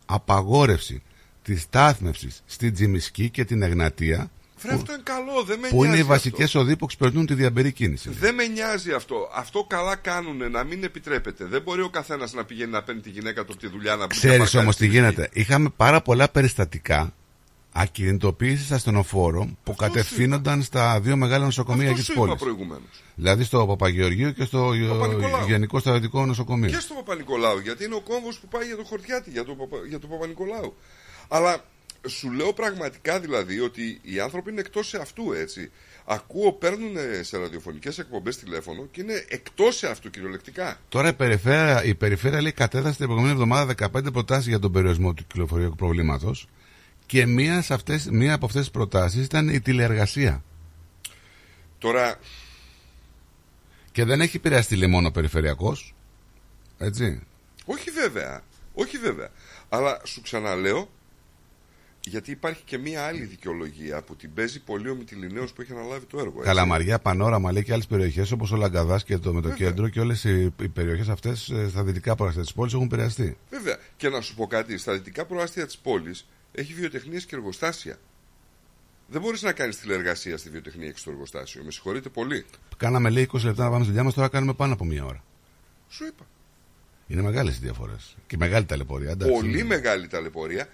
απαγόρευση 0.06 1.04
της 1.42 1.62
στάθμευσης 1.62 2.42
στην 2.46 2.74
Τζιμισκή 2.74 3.30
και 3.30 3.46
την 3.46 3.62
Εγνατία, 3.62 4.32
Βρε, 4.66 4.76
αυτό 4.76 4.94
είναι 4.94 5.02
καλό, 5.06 5.44
δεν 5.44 5.60
με 5.60 5.68
που 5.68 5.76
είναι 5.78 5.86
οι 5.86 5.90
νοιάζει 5.90 6.04
βασικές 6.04 6.46
αυτό. 6.46 6.60
οδοί 6.60 6.76
που 6.76 6.86
εξυπηρετούν 6.86 7.26
τη 7.26 7.34
διαμπερή 7.34 7.72
κίνηση. 7.72 8.10
Δεν 8.10 8.36
με 8.36 8.46
νοιάζει 8.48 8.92
αυτό. 8.92 9.30
Αυτό 9.36 9.64
καλά 9.64 9.96
κάνουν 9.96 10.52
να 10.52 10.64
μην 10.64 10.84
επιτρέπεται. 10.84 11.46
Δεν 11.46 11.62
μπορεί 11.62 11.82
ο 11.82 11.90
καθένας 11.90 12.34
να 12.34 12.44
πηγαίνει 12.46 12.72
να 12.72 12.84
παίρνει 12.84 13.02
τη 13.02 13.10
γυναίκα 13.10 13.46
του 13.46 13.52
από 13.52 13.62
τη 13.62 13.68
δουλειά 13.68 13.92
να 13.92 13.98
μπει 13.98 14.02
να 14.02 14.08
Ξέρεις 14.20 14.38
παρκάρει 14.38 14.58
όμως 14.64 14.74
στη 14.74 14.84
τι 14.86 14.90
γη. 14.90 14.96
γίνεται. 14.98 15.30
Είχαμε 15.34 15.70
πάρα 15.78 16.02
πολλά 16.02 16.30
περιστατικά 16.30 17.14
ακινητοποίησης 17.78 18.72
ασθενοφόρων 18.72 19.58
που 19.64 19.76
κατευθύνονταν 19.76 20.62
στα 20.62 21.00
δύο 21.00 21.16
μεγάλα 21.16 21.44
νοσοκομεία 21.46 21.90
Αυτός 21.92 22.00
εκεί 22.00 22.06
σου 22.08 22.14
τη 22.14 22.18
είπα 22.20 22.28
πόλης. 22.28 22.42
προηγουμένως. 22.42 23.04
Δηλαδή 23.16 23.44
στο 23.44 23.66
Παπαγεωργείο 23.66 24.32
και 24.32 24.44
στο 24.46 24.72
Παπα-Νικολάου. 24.90 25.48
Γενικό 25.48 25.80
Στρατιωτικό 25.80 26.26
Νοσοκομείο. 26.26 26.70
Και 26.70 26.80
στο 26.80 26.94
Παπα-Νικολάου, 26.94 27.60
γιατί 27.60 27.84
είναι 27.86 27.96
ο 27.96 28.02
κόμβος 28.02 28.40
που 28.40 28.48
πάει 28.48 28.66
για 28.66 28.76
το 28.76 28.84
χορτιάτι, 28.84 29.30
για 29.30 29.44
το, 29.46 29.54
Παπα- 29.56 29.86
για 29.90 30.00
το 30.00 30.08
Παπα-Νικολάου. 30.08 30.76
Αλλά 31.28 31.64
σου 32.08 32.32
λέω 32.32 32.54
πραγματικά 32.54 33.20
δηλαδή 33.20 33.60
ότι 33.60 34.00
οι 34.02 34.20
άνθρωποι 34.20 34.52
είναι 34.52 34.60
εκτός 34.60 34.88
σε 34.88 34.98
αυτού, 34.98 35.34
έτσι. 35.34 35.72
Ακούω, 36.06 36.52
παίρνουν 36.54 36.96
σε 37.22 37.38
ραδιοφωνικές 37.38 37.98
εκπομπές 38.00 38.38
τηλέφωνο 38.38 38.88
και 38.92 39.02
είναι 39.02 39.26
εκτός 39.28 39.78
σε 39.78 39.88
αυτού 39.88 40.10
κυριολεκτικά. 40.10 40.80
Τώρα 40.90 41.08
η 41.08 41.14
περιφέρεια, 41.14 41.84
η 41.84 41.96
περιφέρεια 41.96 42.42
λέει 42.42 42.52
κατέθεσε 42.52 42.96
την 42.96 43.06
προηγούμενη 43.06 43.34
εβδομάδα 43.34 43.74
15 43.94 44.14
προτάσεις 44.14 44.48
για 44.48 44.60
τον 44.60 44.72
περιορισμό 44.72 45.14
του 45.14 45.26
κυκλοφοριακού 45.28 45.76
προβλήματος 45.76 46.48
και 47.06 47.26
μία, 47.26 47.62
σε 47.62 47.74
αυτές, 47.74 48.08
μία 48.10 48.34
από 48.34 48.46
αυτές 48.46 48.62
τις 48.62 48.72
προτάσεις 48.72 49.26
ήταν 49.26 49.50
η 49.50 49.62
τηλεεργασία. 49.62 50.44
Τώρα, 51.78 52.20
Και 53.92 54.04
δεν 54.06 54.22
έχει 54.22 54.38
επηρεαστεί 54.38 54.76
λέει, 54.76 54.90
μόνο 54.90 55.08
ο 55.08 55.12
περιφερειακός. 55.12 55.96
Έτσι. 56.78 57.22
όχι 57.66 57.92
βέβαια, 57.92 58.42
όχι 58.74 58.98
βέβαια. 58.98 59.30
Αλλά 59.70 60.02
σου 60.04 60.22
ξαναλέω, 60.22 60.90
γιατί 62.06 62.32
υπάρχει 62.32 62.62
και 62.66 62.78
μία 62.78 63.06
άλλη 63.06 63.24
δικαιολογία 63.26 64.02
που 64.02 64.16
την 64.16 64.34
παίζει 64.34 64.60
πολύ 64.60 64.90
ο 64.90 64.96
Μητυλινέος 64.96 65.54
που 65.54 65.62
έχει 65.62 65.72
αναλάβει 65.72 66.06
το 66.06 66.18
έργο. 66.20 66.34
έτσι. 66.36 66.48
Καλαμαριά, 66.48 67.00
Πανόραμα 67.00 67.52
λέει 67.52 67.64
και 67.64 67.74
άλλες 67.74 67.88
περιοχές 67.88 68.32
όπως 68.32 68.52
ο 68.52 68.56
Λαγκαδάς 68.56 69.04
και 69.04 69.18
το 69.18 69.34
Μετοκέντρο 69.34 69.90
και 69.90 70.00
όλες 70.00 70.24
οι, 70.24 70.54
οι 70.62 70.68
περιοχές 70.68 71.10
αυτές 71.10 71.52
στα 71.70 71.84
δυτικά 71.84 72.16
προαστία 72.16 72.42
της 72.42 72.54
πόλης 72.54 72.74
έχουν 72.74 72.86
επηρεαστεί. 72.86 73.38
Βέβαια. 73.50 73.78
Και 73.98 74.10
να 74.10 74.22
σου 74.22 74.36
πω 74.36 74.48
κάτι, 74.48 74.78
στα 74.78 74.94
δυτικά 74.94 75.26
προάστια 75.26 75.66
της 75.66 75.78
πόλης 75.78 76.28
έχει 76.52 76.74
βιοτεχνίες 76.74 77.26
και 77.26 77.36
εργοστάσια. 77.36 77.98
Δεν 79.08 79.22
μπορείς 79.22 79.42
να 79.42 79.52
κάνεις 79.52 79.78
τηλεεργασία 79.80 80.38
στη 80.38 80.50
βιοτεχνία 80.50 80.92
και 80.92 80.98
στο 80.98 81.12
εργοστάσιο. 81.12 81.64
Με 81.64 81.72
συγχωρείτε 81.72 82.10
πολύ. 82.10 82.46
Κάναμε 82.78 83.10
λέει 83.10 83.30
20 83.34 83.40
λεπτά 83.44 83.64
να 83.64 83.70
πάμε 83.70 83.84
στη 83.84 83.88
δουλειά 83.88 84.04
μα, 84.04 84.12
τώρα 84.12 84.28
κάνουμε 84.28 84.54
πάνω 84.54 84.74
από 84.74 84.86
μία 84.86 85.06
ώρα. 85.06 85.24
Σου 85.90 86.06
είπα. 86.06 86.26
Είναι 87.08 87.22
μεγάλες 87.22 87.56
οι 87.56 87.60
διαφορές. 87.60 88.16
Και 88.28 88.38
μεγάλη 88.38 88.66
ταλαιπωρία. 88.66 89.10
εντάξει. 89.12 89.34
Πολύ 89.34 89.64
μεγάλη 89.64 90.08
ταλαιπωρία. 90.08 90.68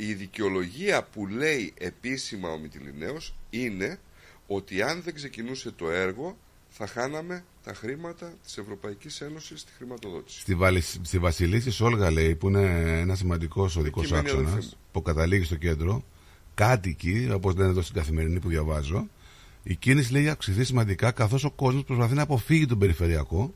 Η 0.00 0.14
δικαιολογία 0.14 1.02
που 1.02 1.26
λέει 1.26 1.72
επίσημα 1.78 2.48
ο 2.48 2.58
Μητυλινέος 2.58 3.34
είναι 3.50 3.98
ότι 4.46 4.82
αν 4.82 5.02
δεν 5.02 5.14
ξεκινούσε 5.14 5.70
το 5.70 5.90
έργο 5.90 6.36
θα 6.68 6.86
χάναμε 6.86 7.44
τα 7.64 7.74
χρήματα 7.74 8.32
της 8.44 8.58
Ευρωπαϊκής 8.58 9.20
Ένωσης 9.20 9.60
στη 9.60 9.72
χρηματοδότηση. 9.76 10.40
Στη, 10.40 10.54
Βαλη, 10.54 10.80
στη 10.80 11.18
Βασιλίση 11.18 11.70
Σόλγα 11.70 12.10
λέει 12.10 12.34
που 12.34 12.48
είναι 12.48 12.98
ένα 13.00 13.14
σημαντικός 13.14 13.76
οδικός 13.76 14.04
Εκεί 14.04 14.12
μένει 14.12 14.26
η 14.26 14.28
άξονας 14.30 14.50
αδελφή 14.52 14.66
μου. 14.66 14.80
που 14.92 15.02
καταλήγει 15.02 15.44
στο 15.44 15.56
κέντρο. 15.56 16.04
Κάτοικοι, 16.54 17.30
όπως 17.32 17.54
λένε 17.54 17.70
εδώ 17.70 17.82
στην 17.82 17.94
καθημερινή 17.94 18.38
που 18.40 18.48
διαβάζω, 18.48 19.08
η 19.62 19.74
κίνηση 19.74 20.12
λέει 20.12 20.28
αυξηθεί 20.28 20.64
σημαντικά 20.64 21.10
καθώς 21.10 21.44
ο 21.44 21.50
κόσμος 21.50 21.84
προσπαθεί 21.84 22.14
να 22.14 22.22
αποφύγει 22.22 22.66
τον 22.66 22.78
περιφερειακό. 22.78 23.54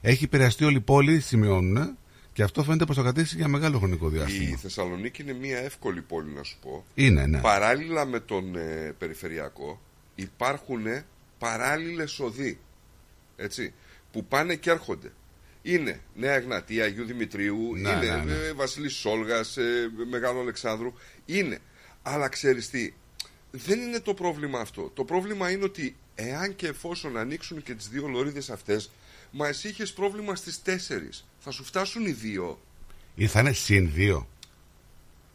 Έχει 0.00 0.24
επηρεαστεί 0.24 0.64
όλη 0.64 0.76
η 0.76 0.80
πόλη, 0.80 1.20
σημειώνουν, 1.20 1.96
και 2.38 2.44
αυτό 2.44 2.64
φαίνεται 2.64 2.84
πω 2.84 2.94
θα 2.94 3.02
κρατήσει 3.02 3.36
για 3.36 3.48
μεγάλο 3.48 3.78
χρονικό 3.78 4.06
Η 4.06 4.10
διάστημα. 4.10 4.56
Θεσσαλονίκη 4.56 5.22
είναι 5.22 5.32
μια 5.32 5.58
εύκολη 5.58 6.00
πόλη 6.00 6.30
να 6.30 6.42
σου 6.42 6.58
πω. 6.60 6.84
Είναι, 6.94 7.26
ναι. 7.26 7.40
Παράλληλα 7.40 8.04
με 8.04 8.20
τον 8.20 8.56
ε, 8.56 8.94
περιφερειακό 8.98 9.80
υπάρχουν 10.14 10.84
παράλληλες 11.38 12.18
οδοί 12.18 12.58
έτσι, 13.36 13.72
που 14.12 14.24
πάνε 14.24 14.54
και 14.54 14.70
έρχονται. 14.70 15.12
Είναι 15.62 16.00
Νέα 16.14 16.34
Εγνατία, 16.34 16.84
Αγίου 16.84 17.04
Δημητρίου, 17.04 17.76
Ναι, 17.76 17.88
είναι 17.90 17.98
ναι, 17.98 18.22
ναι. 18.24 18.32
ε, 18.32 18.52
Βασίλης 18.52 18.94
Σόλγας, 18.94 19.56
ε, 19.56 19.90
Μεγάλο 20.10 20.40
Αλεξάνδρου. 20.40 20.92
Είναι. 21.26 21.58
Αλλά 22.02 22.28
ξέρεις 22.28 22.70
τι, 22.70 22.92
δεν 23.50 23.80
είναι 23.80 24.00
το 24.00 24.14
πρόβλημα 24.14 24.60
αυτό. 24.60 24.90
Το 24.94 25.04
πρόβλημα 25.04 25.50
είναι 25.50 25.64
ότι 25.64 25.96
εάν 26.14 26.56
και 26.56 26.66
εφόσον 26.66 27.16
ανοίξουν 27.16 27.62
και 27.62 27.74
τις 27.74 27.88
δύο 27.88 28.06
λωρίδες 28.06 28.50
αυτές, 28.50 28.90
μα 29.30 29.48
εσύ 29.48 29.68
είχες 29.68 29.92
πρόβλημα 29.92 30.34
στις 30.34 30.62
τέσσερις. 30.62 31.26
Θα 31.38 31.50
σου 31.50 31.64
φτάσουν 31.64 32.06
οι 32.06 32.10
δύο. 32.10 32.58
Ή 33.14 33.26
θα 33.26 33.40
είναι 33.40 33.52
συν 33.52 33.92
δύο. 33.92 34.28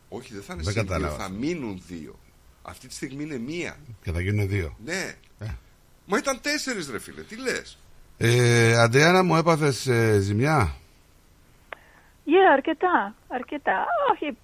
Όχι, 0.09 0.33
δεν 0.33 0.43
θα 0.43 0.53
είναι 0.53 0.63
Δεν 0.63 0.73
συν 0.73 0.81
δύο, 0.81 0.91
κατάλαβα. 0.91 1.23
θα 1.23 1.29
μείνουν 1.29 1.81
δύο. 1.87 2.19
Αυτή 2.61 2.87
τη 2.87 2.93
στιγμή 2.93 3.23
είναι 3.23 3.37
μία. 3.37 3.77
Και 4.03 4.11
θα 4.11 4.21
γίνουν 4.21 4.47
δύο. 4.47 4.77
Ναι. 4.85 5.15
Ε. 5.39 5.45
Μα 6.05 6.17
ήταν 6.17 6.41
τέσσερις 6.41 6.89
ρε 6.89 6.99
φίλε, 6.99 7.21
τι 7.21 7.35
λες; 7.37 7.77
Ε, 8.17 8.77
Αντριάννα 8.77 9.23
μου 9.23 9.35
έπαθες 9.35 9.87
ε, 9.87 10.19
ζημιά; 10.19 10.75
Yeah, 12.25 12.51
αρκετά, 12.53 13.15
αρκετά. 13.27 13.85
Όχι, 14.11 14.37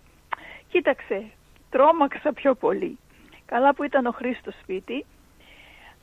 κοίταξε, 0.67 1.31
τρόμαξα 1.69 2.33
πιο 2.33 2.55
πολύ. 2.55 2.97
Καλά 3.45 3.73
που 3.75 3.83
ήταν 3.83 4.05
ο 4.05 4.11
Χρήστος 4.11 4.55
σπίτι, 4.61 5.05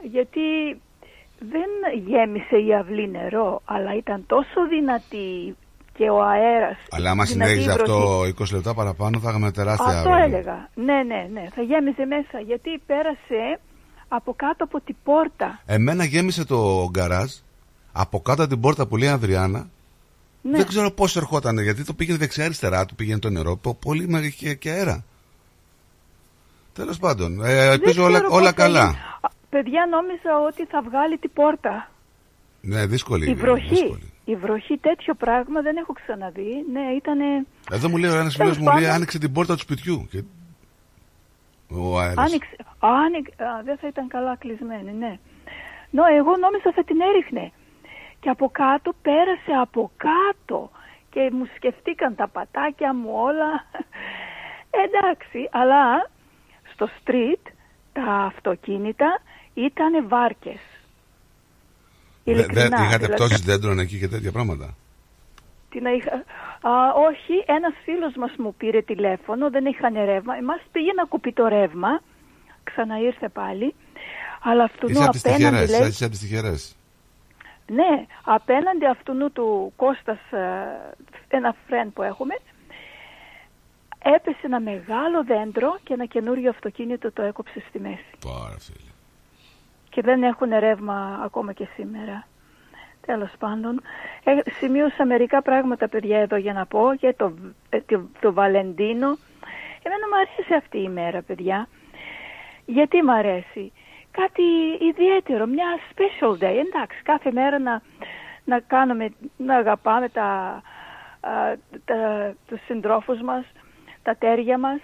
γιατί 0.03 0.41
δεν 1.39 1.71
γέμισε 2.07 2.57
η 2.69 2.75
αυλή 2.75 3.09
νερό, 3.11 3.63
αλλά 3.65 3.95
ήταν 3.97 4.25
τόσο 4.27 4.67
δυνατή 4.69 5.57
και 5.97 6.11
ο 6.11 6.23
αέρας. 6.23 6.77
Αλλά 6.91 7.11
άμα 7.11 7.25
δυνατή 7.25 7.51
συνέχιζε 7.51 7.71
η 7.71 7.75
βροχή. 7.75 7.91
αυτό 7.93 8.45
20 8.45 8.53
λεπτά 8.53 8.75
παραπάνω 8.75 9.21
θα 9.21 9.29
είχαμε 9.31 9.51
τεράστια 9.51 9.87
Αυτό 9.87 10.11
αύριο. 10.11 10.25
έλεγα. 10.25 10.69
Ναι, 10.75 11.03
ναι, 11.03 11.29
ναι, 11.33 11.49
θα 11.55 11.63
γέμιζε 11.63 12.05
μέσα, 12.05 12.41
γιατί 12.47 12.83
πέρασε 12.87 13.61
από 14.09 14.35
κάτω 14.37 14.65
από 14.65 14.81
την 14.81 14.97
πόρτα. 15.05 15.61
Εμένα 15.67 16.05
γέμισε 16.05 16.45
το 16.45 16.89
γκαράζ 16.91 17.33
από 17.93 18.21
κάτω 18.21 18.43
από 18.43 18.51
την 18.51 18.61
πόρτα 18.61 18.87
που 18.87 18.97
λέει 18.97 19.09
Ανδριάννα. 19.09 19.69
Ναι. 20.43 20.57
Δεν 20.57 20.67
ξέρω 20.67 20.91
πώς 20.91 21.17
ερχόταν, 21.17 21.59
γιατί 21.59 21.85
το 21.85 21.93
πήγαινε 21.95 22.19
δεξιά-αριστερά 22.19 22.87
του, 22.87 22.95
πήγαινε 22.95 23.19
το 23.19 23.31
νερό. 23.31 23.57
πο- 23.57 23.75
Πολύ 23.75 24.09
με 24.09 24.21
και, 24.21 24.55
και 24.55 24.71
αέρα. 24.71 25.05
Τέλος 26.73 26.99
πάντων, 26.99 27.45
ε, 27.45 27.67
ελπίζω 27.67 28.05
όλα, 28.05 28.19
ξέρω 28.19 28.35
όλα 28.35 28.55
πώς 28.55 28.55
θα 28.55 28.63
καλά. 28.63 28.95
Γίνει. 29.57 29.61
Α, 29.61 29.63
Παιδιά, 29.63 29.87
νόμιζα 29.91 30.41
ότι 30.47 30.65
θα 30.65 30.83
βγάλει 30.83 31.19
την 31.19 31.31
πόρτα. 31.33 31.91
Ναι, 32.61 32.87
δύσκολη. 32.87 33.25
Η 33.25 33.27
είναι, 33.31 33.41
βροχή. 33.41 33.69
δύσκολη. 33.69 34.13
Η 34.25 34.35
βροχή 34.37 34.79
τέτοιο 34.79 35.15
πράγμα 35.15 35.61
δεν 35.61 35.77
έχω 35.77 35.93
ξαναδεί. 35.93 36.65
Ναι, 36.73 36.81
ήταν. 36.97 37.19
Εδώ 37.73 37.89
μου 37.89 37.97
λέει 37.97 38.11
ένας 38.11 38.35
φίλος 38.35 38.37
Τέλος 38.37 38.59
μου 38.59 38.65
λέει 38.65 38.75
πάντων. 38.75 38.91
άνοιξε 38.91 39.19
την 39.19 39.33
πόρτα 39.33 39.55
του 39.55 39.61
σπιτιού. 39.61 40.07
Και... 40.11 40.23
Ο 41.71 41.99
αέρας. 42.01 42.17
Άνοιξε. 42.27 42.57
Άνοιξε. 42.79 43.45
Α, 43.45 43.63
δεν 43.65 43.77
θα 43.79 43.87
ήταν 43.87 44.09
καλά 44.09 44.37
κλεισμένη, 44.37 44.93
ναι. 44.93 45.19
Νο, 45.91 46.03
εγώ 46.19 46.37
νόμιζα 46.37 46.73
θα 46.75 46.85
την 46.85 47.01
έριχνε. 47.01 47.53
Και 48.21 48.29
από 48.29 48.49
κάτω 48.49 48.93
πέρασε 49.03 49.53
από 49.61 49.91
κάτω. 49.97 50.71
Και 51.11 51.31
μου 51.33 51.47
σκεφτήκαν 51.57 52.15
τα 52.15 52.29
πατάκια 52.29 52.95
μου 52.95 53.11
όλα. 53.15 53.65
Εντάξει, 54.85 55.49
αλλά 55.51 56.11
στο 56.73 56.89
street 57.05 57.45
τα 57.93 58.13
αυτοκίνητα 58.13 59.21
ήταν 59.67 60.09
βάρκες. 60.09 60.61
Δε- 62.25 62.33
δε- 62.33 62.39
Ειλικρινά, 62.41 62.77
είχατε 62.83 62.97
δηλαδή. 62.97 63.13
πτώσεις 63.15 63.41
δέντρων 63.41 63.79
εκεί 63.79 63.99
και 63.99 64.09
τέτοια 64.09 64.33
πράγματα; 64.33 64.75
Τι 65.71 65.81
να 65.81 65.91
είχα... 65.91 66.13
Α, 66.61 66.93
όχι, 67.09 67.45
ένας 67.47 67.75
φίλος 67.85 68.15
μας 68.17 68.33
μου 68.39 68.55
πήρε 68.55 68.83
τηλέφωνο, 68.83 69.51
δεν 69.51 69.65
είχαν 69.67 69.95
ρεύμα. 70.05 70.37
Εμάς 70.37 70.61
πήγε 70.73 70.93
να 70.93 71.05
κουπεί 71.05 71.33
το 71.33 71.47
ρεύμα, 71.49 72.01
ξαναήρθε 72.65 73.29
πάλι. 73.29 73.75
Αλλά 74.43 74.65
αυτού 74.65 74.89
Είσαι 74.91 75.03
από 75.03 75.11
τις 75.13 75.21
απέναντι 75.27 75.45
τυχερές. 75.45 75.71
λέει... 75.81 75.89
Είσαι 75.89 76.05
από 76.05 76.13
τις 76.13 76.23
τυχερές. 76.23 76.77
Ναι, 77.67 78.07
απέναντι 78.25 78.87
αυτού 78.87 79.33
του 79.33 79.73
Κώστας, 79.77 80.19
ε, 80.31 80.39
ένα 81.29 81.55
friend 81.69 81.91
που 81.95 82.03
έχουμε, 82.03 82.35
έπεσε 84.17 84.41
ένα 84.43 84.61
μεγάλο 84.61 85.25
δέντρο 85.25 85.79
και 85.83 85.93
ένα 85.93 86.07
καινούριο 86.07 86.51
αυτοκίνητο 86.51 87.13
το 87.13 87.23
έκοψε 87.23 87.63
στη 87.69 87.79
μέση. 87.81 88.05
Πάρα 88.25 88.57
φίλε. 88.59 88.86
Και 89.97 90.03
δεν 90.03 90.23
έχουν 90.23 90.49
ρεύμα 90.59 91.21
ακόμα 91.25 91.53
και 91.53 91.69
σήμερα. 91.75 92.27
Τέλος 93.07 93.31
πάντων, 93.39 93.83
ε, 94.25 94.51
σημείωσα 94.51 95.07
μερικά 95.07 95.43
πράγματα 95.43 95.89
παιδιά 95.89 96.19
εδώ 96.19 96.37
για 96.37 96.53
να 96.53 96.67
πω 96.67 96.93
για 96.93 97.15
το, 97.15 97.33
ε, 97.69 97.81
το, 97.81 98.09
το 98.21 98.33
Βαλεντίνο. 98.33 99.17
Εμένα 99.83 100.07
μου 100.09 100.17
αρέσει 100.17 100.55
αυτή 100.55 100.79
η 100.79 100.89
μέρα 100.89 101.23
παιδιά. 101.23 101.69
Γιατί 102.65 103.03
μου 103.03 103.13
αρέσει; 103.13 103.73
Κάτι 104.11 104.43
ιδιαίτερο, 104.81 105.47
μια 105.47 105.67
special 105.93 106.33
day. 106.33 106.65
Εντάξει, 106.67 107.03
κάθε 107.03 107.33
μέρα 107.33 107.59
να, 107.59 107.83
να 108.45 108.61
κάνουμε, 108.61 109.13
να 109.37 109.57
αγαπάμε 109.57 110.09
τα, 110.09 110.25
α, 111.21 111.57
τα, 111.85 112.33
τους 112.47 112.65
συντρόφους 112.65 113.21
μας, 113.21 113.45
τα 114.03 114.17
τέρια 114.17 114.59
μας, 114.59 114.81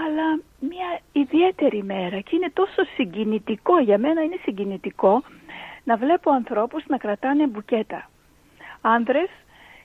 αλλά 0.00 0.40
μια 0.60 1.00
ιδιαίτερη 1.12 1.82
μέρα 1.82 2.20
και 2.20 2.36
είναι 2.36 2.50
τόσο 2.52 2.84
συγκινητικό, 2.96 3.78
για 3.78 3.98
μένα 3.98 4.22
είναι 4.22 4.38
συγκινητικό 4.42 5.22
να 5.84 5.96
βλέπω 5.96 6.30
ανθρώπους 6.30 6.82
να 6.86 6.96
κρατάνε 6.96 7.46
μπουκέτα. 7.46 8.10
Άνδρες 8.80 9.28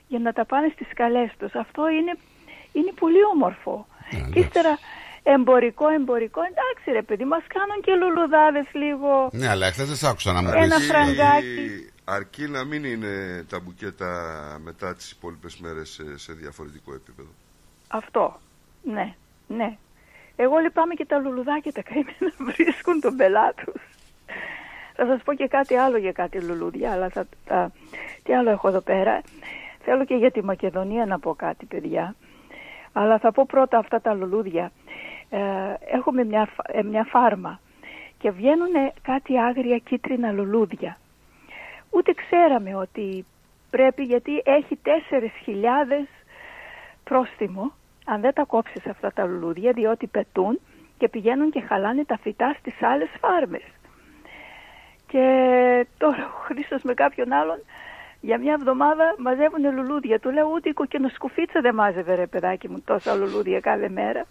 για 0.08 0.18
να 0.18 0.32
τα 0.32 0.44
πάνε 0.44 0.70
στις 0.74 0.88
σκαλές 0.90 1.30
τους. 1.38 1.52
Αυτό 1.54 1.88
είναι, 1.88 2.12
είναι 2.72 2.92
πολύ 2.98 3.24
όμορφο. 3.34 3.86
και 4.32 4.40
ύστερα 4.40 4.78
εμπορικό, 5.22 5.88
εμπορικό, 5.88 6.40
εντάξει 6.42 6.90
ρε 6.92 7.02
παιδί, 7.02 7.24
μας 7.24 7.42
κάνουν 7.54 7.80
και 7.82 7.92
λουλουδάδες 7.94 8.66
λίγο. 8.72 9.28
Ναι, 9.32 9.48
αλλά 9.48 9.70
χθε 9.72 9.84
δεν 9.84 9.96
σ' 9.96 10.04
άκουσα 10.04 10.32
να 10.32 10.42
μου 10.42 10.48
Ένα 10.54 10.76
πεις. 10.76 10.86
φραγκάκι. 10.86 11.90
Αρκεί 12.04 12.48
να 12.48 12.64
μην 12.64 12.84
είναι 12.84 13.44
τα 13.48 13.60
μπουκέτα 13.60 14.10
μετά 14.64 14.94
τις 14.94 15.10
υπόλοιπες 15.10 15.56
μέρες 15.58 15.88
σε, 15.88 16.18
σε 16.18 16.32
διαφορετικό 16.32 16.94
επίπεδο. 16.94 17.28
Αυτό, 17.88 18.40
ναι, 18.82 19.14
ναι. 19.46 19.76
Εγώ 20.40 20.58
λυπάμαι 20.58 20.94
και 20.94 21.04
τα 21.06 21.18
λουλουδάκια 21.18 21.72
τα 21.72 21.82
καημένα 21.82 22.32
βρίσκουν 22.52 23.00
τον 23.00 23.16
πελά 23.16 23.52
τους. 23.54 23.82
Θα 24.94 25.06
σας 25.06 25.22
πω 25.22 25.34
και 25.34 25.46
κάτι 25.46 25.74
άλλο 25.74 25.96
για 25.96 26.12
κάτι 26.12 26.40
λουλούδια, 26.42 26.92
αλλά 26.92 27.08
θα, 27.08 27.26
θα- 27.44 27.70
τι 28.22 28.34
άλλο 28.34 28.50
έχω 28.50 28.68
εδώ 28.68 28.80
πέρα. 28.80 29.20
Θέλω 29.84 30.04
και 30.04 30.14
για 30.14 30.30
τη 30.30 30.44
Μακεδονία 30.44 31.06
να 31.06 31.18
πω 31.18 31.34
κάτι, 31.34 31.64
παιδιά. 31.66 32.14
Αλλά 32.92 33.18
θα 33.18 33.32
πω 33.32 33.44
πρώτα 33.46 33.78
αυτά 33.78 34.00
τα 34.00 34.14
λουλούδια. 34.14 34.72
Ε, 35.30 35.38
έχουμε 35.96 36.24
μια, 36.24 36.46
φα- 36.54 36.78
ε, 36.78 36.82
μια 36.82 37.04
φάρμα 37.04 37.60
και 38.18 38.30
βγαίνουν 38.30 38.72
κάτι 39.02 39.38
άγρια 39.38 39.78
κίτρινα 39.78 40.32
λουλούδια. 40.32 40.98
Ούτε 41.90 42.12
ξέραμε 42.12 42.74
ότι 42.76 43.24
πρέπει 43.70 44.02
γιατί 44.02 44.42
έχει 44.44 44.78
4.000 44.84 46.06
πρόστιμο 47.04 47.72
αν 48.08 48.20
δεν 48.20 48.34
τα 48.34 48.44
κόψεις 48.44 48.86
αυτά 48.86 49.12
τα 49.12 49.24
λουλούδια 49.24 49.72
διότι 49.72 50.06
πετούν 50.06 50.60
και 50.98 51.08
πηγαίνουν 51.08 51.50
και 51.50 51.60
χαλάνε 51.60 52.04
τα 52.04 52.18
φυτά 52.18 52.56
στις 52.58 52.82
άλλες 52.82 53.08
φάρμες. 53.20 53.64
Και 55.06 55.24
τώρα 55.98 56.24
ο 56.24 56.38
Χρήστος 56.44 56.82
με 56.82 56.94
κάποιον 56.94 57.32
άλλον 57.32 57.58
για 58.20 58.38
μια 58.38 58.52
εβδομάδα 58.52 59.14
μαζεύουν 59.18 59.74
λουλούδια. 59.74 60.20
Του 60.20 60.30
λέω 60.30 60.50
ούτε 60.54 60.68
η 60.68 60.72
κοκκινοσκουφίτσα 60.72 61.60
δεν 61.60 61.74
μάζευε 61.74 62.14
ρε 62.14 62.26
παιδάκι 62.26 62.68
μου 62.68 62.80
τόσα 62.84 63.14
λουλούδια 63.14 63.60
κάθε 63.60 63.88
μέρα. 63.88 64.24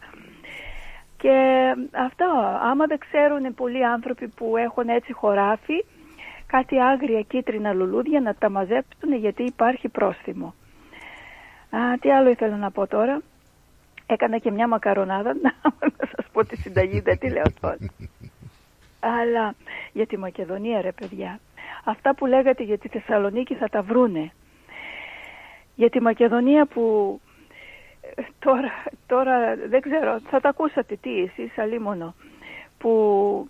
Και 1.17 1.35
αυτό, 1.91 2.25
άμα 2.61 2.85
δεν 2.85 2.97
ξέρουν 2.97 3.53
πολλοί 3.55 3.85
άνθρωποι 3.85 4.27
που 4.27 4.57
έχουν 4.57 4.89
έτσι 4.89 5.13
χωράφι, 5.13 5.85
κάτι 6.47 6.79
άγρια 6.79 7.21
κίτρινα 7.21 7.73
λουλούδια 7.73 8.21
να 8.21 8.35
τα 8.35 8.49
μαζέψουν 8.49 9.13
γιατί 9.13 9.43
υπάρχει 9.43 9.89
πρόστιμο. 9.89 10.53
Α, 11.69 11.97
τι 11.99 12.11
άλλο 12.11 12.29
ήθελα 12.29 12.55
να 12.55 12.71
πω 12.71 12.87
τώρα. 12.87 13.21
Έκανα 14.07 14.37
και 14.37 14.51
μια 14.51 14.67
μακαρονάδα, 14.67 15.33
να, 15.43 15.53
να 15.79 16.07
σας 16.15 16.25
πω 16.31 16.45
τη 16.45 16.55
συνταγή, 16.55 16.99
δεν 16.99 17.17
τη 17.17 17.29
λέω 17.29 17.51
τώρα. 17.61 17.77
Αλλά 18.99 19.55
για 19.93 20.07
τη 20.07 20.17
Μακεδονία 20.17 20.81
ρε 20.81 20.91
παιδιά, 20.91 21.39
αυτά 21.83 22.15
που 22.15 22.25
λέγατε 22.25 22.63
για 22.63 22.77
τη 22.77 22.87
Θεσσαλονίκη 22.87 23.55
θα 23.55 23.69
τα 23.69 23.81
βρούνε. 23.81 24.31
Για 25.75 25.89
τη 25.89 26.01
Μακεδονία 26.01 26.65
που 26.65 27.19
Ε, 28.15 28.21
Τώρα, 28.39 28.71
τώρα 29.07 29.55
δεν 29.69 29.81
ξέρω, 29.81 30.19
θα 30.29 30.39
τα 30.39 30.49
ακούσατε 30.49 30.95
τι 30.95 31.21
εσείς 31.21 31.57
αλίμονο 31.57 32.15
που 32.77 33.49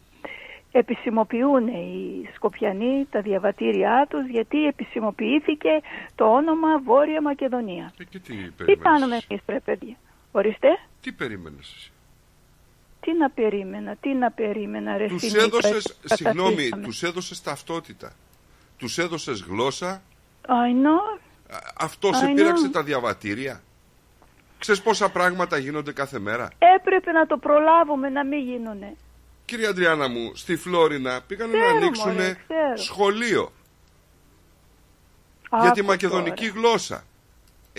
επισημοποιούν 0.71 1.67
οι 1.67 2.29
Σκοπιανοί 2.35 3.07
τα 3.09 3.21
διαβατήριά 3.21 4.07
τους 4.09 4.27
γιατί 4.27 4.65
επισημοποιήθηκε 4.65 5.81
το 6.15 6.25
όνομα 6.25 6.79
Βόρεια 6.79 7.21
Μακεδονία. 7.21 7.93
Ε, 7.97 8.03
και 8.03 8.19
τι 8.19 8.35
Τι 8.35 8.51
περίμενες 8.57 8.83
κάνουμε 8.83 9.15
εσύ; 9.15 9.25
εμείς 9.29 9.43
πρέπει 9.45 9.63
παιδιά; 9.63 9.95
Ορίστε. 10.37 10.67
Τι 11.01 11.11
περίμενες 11.11 11.73
εσύ; 11.77 11.91
Τι 12.99 13.13
να 13.13 13.29
περίμενα, 13.29 13.95
τι 13.95 14.13
να 14.13 14.31
περίμενα 14.31 14.97
ρε 14.97 15.07
Τους 15.07 15.21
Σιμίτρα, 15.21 15.43
έδωσες, 15.43 15.83
τι 16.01 16.15
συγγνώμη, 16.15 16.49
καταστήσαμε. 16.53 16.83
τους 16.83 17.03
έδωσες 17.03 17.41
ταυτότητα. 17.41 18.13
Τους 18.77 18.97
έδωσες 18.97 19.41
γλώσσα. 19.41 20.01
I 20.45 20.49
know. 20.49 21.19
Αυτό 21.77 22.09
I 22.09 22.13
σε 22.15 22.25
know. 22.31 22.35
πείραξε 22.35 22.69
τα 22.69 22.83
διαβατήρια; 22.83 23.61
Ξέρεις 24.59 24.81
πόσα 24.81 25.09
πράγματα 25.09 25.57
γίνονται 25.57 25.91
κάθε 25.91 26.19
μέρα; 26.19 26.49
Έπρεπε 26.75 27.11
να 27.11 27.25
το 27.25 27.37
προλάβουμε 27.37 28.09
να 28.09 28.25
μην 28.25 28.39
γίνουνε. 28.39 28.95
Κύριε 29.45 29.67
Αντριάννα 29.67 30.07
μου, 30.09 30.35
στη 30.35 30.55
Φλόρινα 30.55 31.21
πήγαν 31.27 31.49
να 31.49 31.57
Ξέρω, 31.57 31.75
ανοίξουν 31.77 32.11
μωρέ, 32.11 32.33
ξέρω. 32.47 32.77
σχολείο 32.77 33.51
για 35.49 35.59
Άκου 35.59 35.71
τη 35.71 35.81
μακεδονική 35.81 36.45
γλώσσα. 36.47 37.03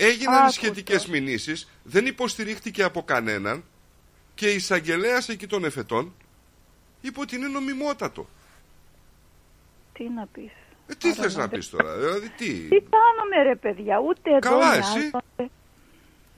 Έγιναν 0.01 0.33
οι 0.35 0.37
Άκου 0.37 0.51
σχετικές 0.51 1.05
μηνύσεις, 1.07 1.69
δεν 1.83 2.05
υποστηρίχτηκε 2.05 2.83
από 2.83 3.03
κανέναν 3.03 3.63
και 4.35 4.51
η 4.51 4.55
εισαγγελέας 4.55 5.29
εκεί 5.29 5.47
των 5.47 5.63
εφετών 5.65 6.13
είπε 7.01 7.19
ότι 7.19 7.35
είναι 7.35 7.47
νομιμότατο. 7.47 8.29
Τι 9.93 10.09
να 10.09 10.25
πεις. 10.27 10.51
Ε, 10.87 10.93
τι 10.95 11.09
Άρα, 11.09 11.21
θες 11.21 11.35
να 11.35 11.47
δεν- 11.47 11.59
πεις 11.59 11.69
τώρα, 11.69 11.95
δηλαδή 11.97 12.29
τι; 12.29 12.45
Τι 12.53 12.67
κάνουμε 12.89 13.43
ρε 13.43 13.55
παιδιά, 13.55 13.99
ούτε 13.99 14.29
εδώ 14.29 14.39
Καλά, 14.39 14.75
εσύ. 14.75 14.89
νοιάζονται. 14.91 15.49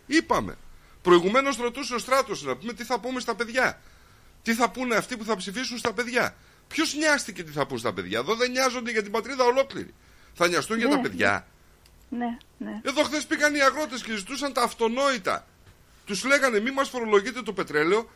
Είπαμε. 0.07 0.57
Προηγουμένως 1.01 1.57
ρωτούσε 1.57 1.93
ο 1.93 1.97
στράτος 1.97 2.43
να 2.43 2.55
πούμε 2.57 2.73
τι 2.73 2.83
θα 2.83 2.99
πούμε 2.99 3.19
στα 3.19 3.35
παιδιά. 3.35 3.81
Τι 4.43 4.53
θα 4.53 4.69
πούνε 4.71 4.95
αυτοί 4.95 5.17
που 5.17 5.23
θα 5.23 5.35
ψηφίσουν 5.35 5.77
στα 5.77 5.93
παιδιά. 5.93 6.35
Ποιος 6.67 6.93
νοιάστηκε 6.95 7.43
τι 7.43 7.51
θα 7.51 7.65
πούν 7.67 7.77
στα 7.77 7.93
παιδιά. 7.93 8.19
Εδώ 8.19 8.35
δεν 8.35 8.51
νοιάζονται 8.51 8.91
για 8.91 9.03
την 9.03 9.11
πατρίδα 9.11 9.43
ολόκληρη. 9.43 9.93
Θα 10.33 10.47
νοιαστούν 10.47 10.77
για 10.77 10.87
Ναι. 10.87 10.93
τα 10.95 10.99
παιδιά. 11.01 11.47
Ναι, 12.17 12.37
ναι. 12.57 12.79
Εδώ 12.83 13.03
χθες 13.03 13.25
πήγαν 13.25 13.55
οι 13.55 13.61
αγρότες 13.61 14.03
και 14.03 14.15
ζητούσαν 14.15 14.53
τα 14.53 14.61
αυτονόητα. 14.63 15.45
Τους 16.05 16.23
λέγανε 16.25 16.59
μη 16.59 16.71
μας 16.71 16.89
φορολογείτε 16.89 17.41
το 17.41 17.53
πετρέλαιο, 17.53 18.09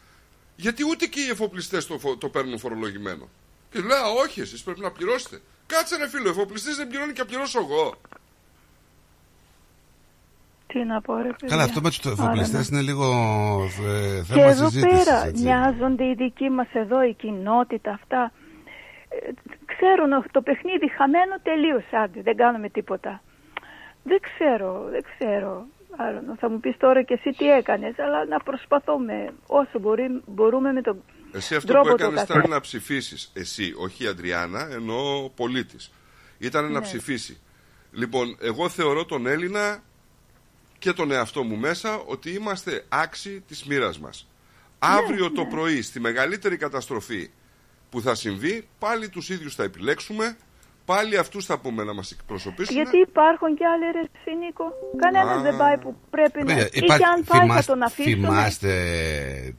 γιατί 0.55 0.83
ούτε 0.89 1.05
και 1.05 1.19
οι 1.19 1.29
εφοπλιστές 1.29 1.87
το, 1.87 1.97
φο- 1.99 2.17
το 2.17 2.29
παίρνουν 2.29 2.59
φορολογημένο. 2.59 3.29
Και 3.71 3.79
λέω, 3.79 3.97
«Α, 3.97 4.09
όχι, 4.23 4.41
εσείς 4.41 4.63
πρέπει 4.63 4.79
να 4.79 4.91
πληρώσετε. 4.91 5.41
Κάτσε 5.67 5.97
ρε 5.97 6.09
φίλο, 6.09 6.27
ο 6.27 6.31
εφοπλιστής 6.31 6.75
δεν 6.75 6.87
πληρώνει 6.87 7.13
και 7.13 7.19
να 7.21 7.25
πληρώσω 7.27 7.59
εγώ. 7.59 7.93
Τι 10.67 10.83
να 10.83 11.01
πω 11.01 11.15
ρε 11.15 11.21
παιδιά. 11.29 11.47
Καλά, 11.47 11.63
αυτό 11.63 11.81
με 11.81 11.89
τους 11.89 11.99
Άρα, 12.05 12.11
εφοπλιστές 12.11 12.69
ναι. 12.69 12.77
είναι 12.77 12.85
λίγο 12.85 13.05
ε, 13.87 14.17
Και 14.17 14.23
θέμα 14.33 14.45
εδώ 14.45 14.69
συζήτησης. 14.69 15.03
πέρα 15.03 15.31
νοιάζονται 15.31 16.03
οι 16.05 16.13
δικοί 16.13 16.49
μας 16.49 16.67
εδώ, 16.73 17.03
η 17.03 17.13
κοινότητα 17.13 17.91
αυτά. 17.91 18.31
Ε, 19.09 19.31
ξέρουν 19.65 20.13
ότι 20.13 20.29
το 20.31 20.41
παιχνίδι 20.41 20.87
χαμένο 20.97 21.35
τελείωσε, 21.43 21.95
άντε, 22.03 22.21
δεν 22.21 22.35
κάνουμε 22.35 22.69
τίποτα. 22.69 23.21
Δεν 24.07 24.19
ξέρω, 24.21 24.87
δεν 24.91 25.03
ξέρω. 25.03 25.65
Άρα, 25.97 26.23
θα 26.39 26.49
μου 26.49 26.59
πεις 26.59 26.77
τώρα 26.77 27.03
και 27.03 27.13
εσύ 27.13 27.29
τι 27.37 27.49
έκανες, 27.51 27.99
αλλά 27.99 28.25
να 28.25 28.39
προσπαθούμε 28.39 29.33
όσο 29.47 29.79
μπορεί, 29.79 30.21
μπορούμε 30.25 30.71
με 30.71 30.81
τον 30.81 31.03
Εσύ 31.33 31.55
αυτό 31.55 31.71
τρόπο 31.71 31.89
που 31.89 31.95
το 31.95 32.03
έκανες 32.03 32.19
καθένα. 32.19 32.39
ήταν 32.39 32.51
να 32.51 32.59
ψηφίσεις. 32.59 33.31
Εσύ, 33.33 33.73
όχι 33.77 34.03
η 34.03 34.07
Αντριάννα, 34.07 34.67
ενώ 34.71 35.23
ο 35.23 35.29
πολίτης. 35.29 35.91
Ήταν 36.37 36.63
να 36.63 36.69
Ναι. 36.69 36.81
ψηφίσει. 36.81 37.39
Λοιπόν, 37.91 38.37
εγώ 38.41 38.69
θεωρώ 38.69 39.05
τον 39.05 39.27
Έλληνα 39.27 39.83
και 40.79 40.93
τον 40.93 41.11
εαυτό 41.11 41.43
μου 41.43 41.55
μέσα 41.55 41.97
ότι 42.05 42.29
είμαστε 42.29 42.85
άξιοι 42.89 43.43
της 43.47 43.63
μοίρας 43.63 43.99
μας. 43.99 44.27
Αύριο 44.79 45.31
το 45.31 45.45
πρωί, 45.45 45.81
στη 45.81 45.99
μεγαλύτερη 45.99 46.57
καταστροφή 46.57 47.29
που 47.89 48.01
θα 48.01 48.15
συμβεί, 48.15 48.67
πάλι 48.79 49.09
τους 49.09 49.29
ίδιους 49.29 49.55
θα 49.55 49.63
επιλέξουμε, 49.63 50.37
πάλι 50.85 51.17
αυτούς 51.17 51.45
θα 51.45 51.59
πούμε 51.59 51.83
να 51.83 51.93
μας 51.93 52.11
εκπροσωπήσουν. 52.11 52.75
Γιατί 52.75 52.97
υπάρχουν 52.97 53.55
και 53.55 53.65
άλλοι 53.65 53.91
ρε 53.91 53.99
εσύ, 53.99 54.37
Νίκο. 54.45 54.63
Κανένας 54.97 55.37
Α. 55.37 55.41
δεν 55.41 55.57
πάει 55.57 55.77
που 55.77 55.95
πρέπει 56.09 56.39
να... 56.39 56.45
Παιδιά, 56.45 56.63
Ή 56.65 56.69
υπάρχει- 56.73 57.03
και 57.03 57.09
αν 57.09 57.23
πάει 57.23 57.39
θυμάστε, 57.41 57.61
θα 57.61 57.71
τον 57.73 57.83
αφήσουν. 57.83 58.11
θυμάστε 58.13 58.73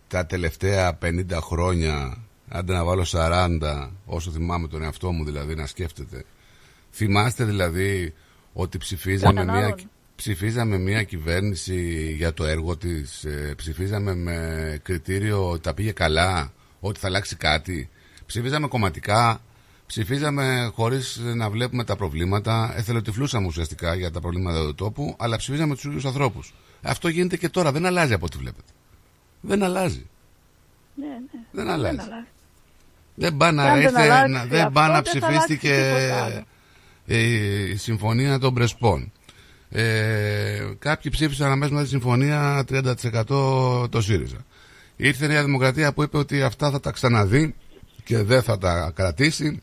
τα 0.09 0.27
τελευταία 0.27 0.99
50 1.05 1.39
χρόνια, 1.41 2.17
άντε 2.49 2.73
να 2.73 2.85
βάλω 2.85 3.05
40, 3.13 3.91
όσο 4.07 4.31
θυμάμαι 4.31 4.69
τον 4.69 4.83
εαυτό 4.83 5.13
μου 5.13 5.25
δηλαδή 5.25 5.55
να 5.55 5.67
σκέφτεται. 5.67 6.25
Θυμάστε 6.93 7.45
δηλαδή 7.45 8.15
ότι 8.53 8.79
ψηφίζαμε 8.79 9.41
Έναν 9.41 9.57
μια, 9.57 9.65
άλλον. 9.67 9.91
ψηφίζαμε 10.17 10.79
μια 10.79 11.03
κυβέρνηση 11.03 12.13
για 12.17 12.33
το 12.33 12.45
έργο 12.45 12.77
της, 12.77 13.25
ε, 13.25 13.53
ψηφίζαμε 13.57 14.15
με 14.15 14.79
κριτήριο 14.83 15.51
ότι 15.51 15.61
τα 15.61 15.75
πήγε 15.75 15.93
καλά, 15.93 16.53
ότι 16.81 16.99
θα 17.01 17.07
αλλάξει 17.07 17.37
κάτι. 17.37 17.91
Ψηφίζαμε 18.27 18.69
κομματικά, 18.69 19.41
ψηφίζαμε 19.87 20.71
χωρίς 20.75 21.21
να 21.35 21.51
βλέπουμε 21.51 21.85
τα 21.85 21.97
προβλήματα, 21.97 22.73
εθελοτυφλούσαμε 22.77 23.47
ουσιαστικά 23.47 23.95
για 23.95 24.11
τα 24.11 24.21
προβλήματα 24.21 24.65
του 24.67 24.75
τόπου, 24.75 25.15
αλλά 25.19 25.37
ψηφίζαμε 25.37 25.75
τους 25.75 25.85
ίδιους 25.85 26.05
ανθρώπους. 26.05 26.55
Αυτό 26.83 27.09
γίνεται 27.09 27.37
και 27.37 27.49
τώρα, 27.49 27.73
δεν 27.73 27.87
αλλάζει 27.87 28.13
από 28.13 28.25
ό,τι 28.25 28.39
βλέπετε. 28.39 28.71
Δεν 29.41 29.63
αλλάζει. 29.63 30.07
Ναι, 30.95 31.07
ναι. 31.07 31.41
Δεν 31.53 31.69
αλλάζει. 31.69 31.99
αλλάζει. 32.01 32.27
Δεν 33.15 33.37
πάει 33.37 33.51
Και 33.51 33.57
να, 33.57 33.65
αν 33.65 33.75
δεν 33.75 33.83
ήρθε, 33.83 34.01
αλλάξει 34.01 34.33
να, 34.33 34.45
δεν 34.45 34.61
αυτό, 34.61 34.71
πάει 34.73 34.89
να 34.89 35.03
δεν 35.03 35.13
θα 35.13 35.17
αλλάξει 35.17 35.19
ψηφίστηκε 35.19 35.69
τίποτα 35.69 36.25
άλλο. 36.25 36.45
η, 37.05 37.71
η 37.71 37.77
συμφωνία 37.77 38.39
των 38.39 38.55
Πρεσπών. 38.55 39.13
Ε, 39.71 40.65
κάποιοι 40.79 41.11
ψήφισαν 41.11 41.51
αμέσως 41.51 41.73
μετά 41.73 41.83
τη 41.85 41.91
συμφωνία 41.91 42.65
30% 42.69 43.91
το 43.91 44.01
ΣΥΡΙΖΑ. 44.01 44.45
Ήρθε 44.97 45.25
η 45.25 45.29
Νέα 45.29 45.45
Δημοκρατία 45.45 45.93
που 45.93 46.03
είπε 46.03 46.17
ότι 46.17 46.43
αυτά 46.43 46.71
θα 46.71 46.81
τα 46.81 46.91
ξαναδεί 46.91 47.55
και 48.05 48.23
δεν 48.23 48.43
θα 48.43 48.59
τα 48.59 48.93
κρατήσει 48.95 49.61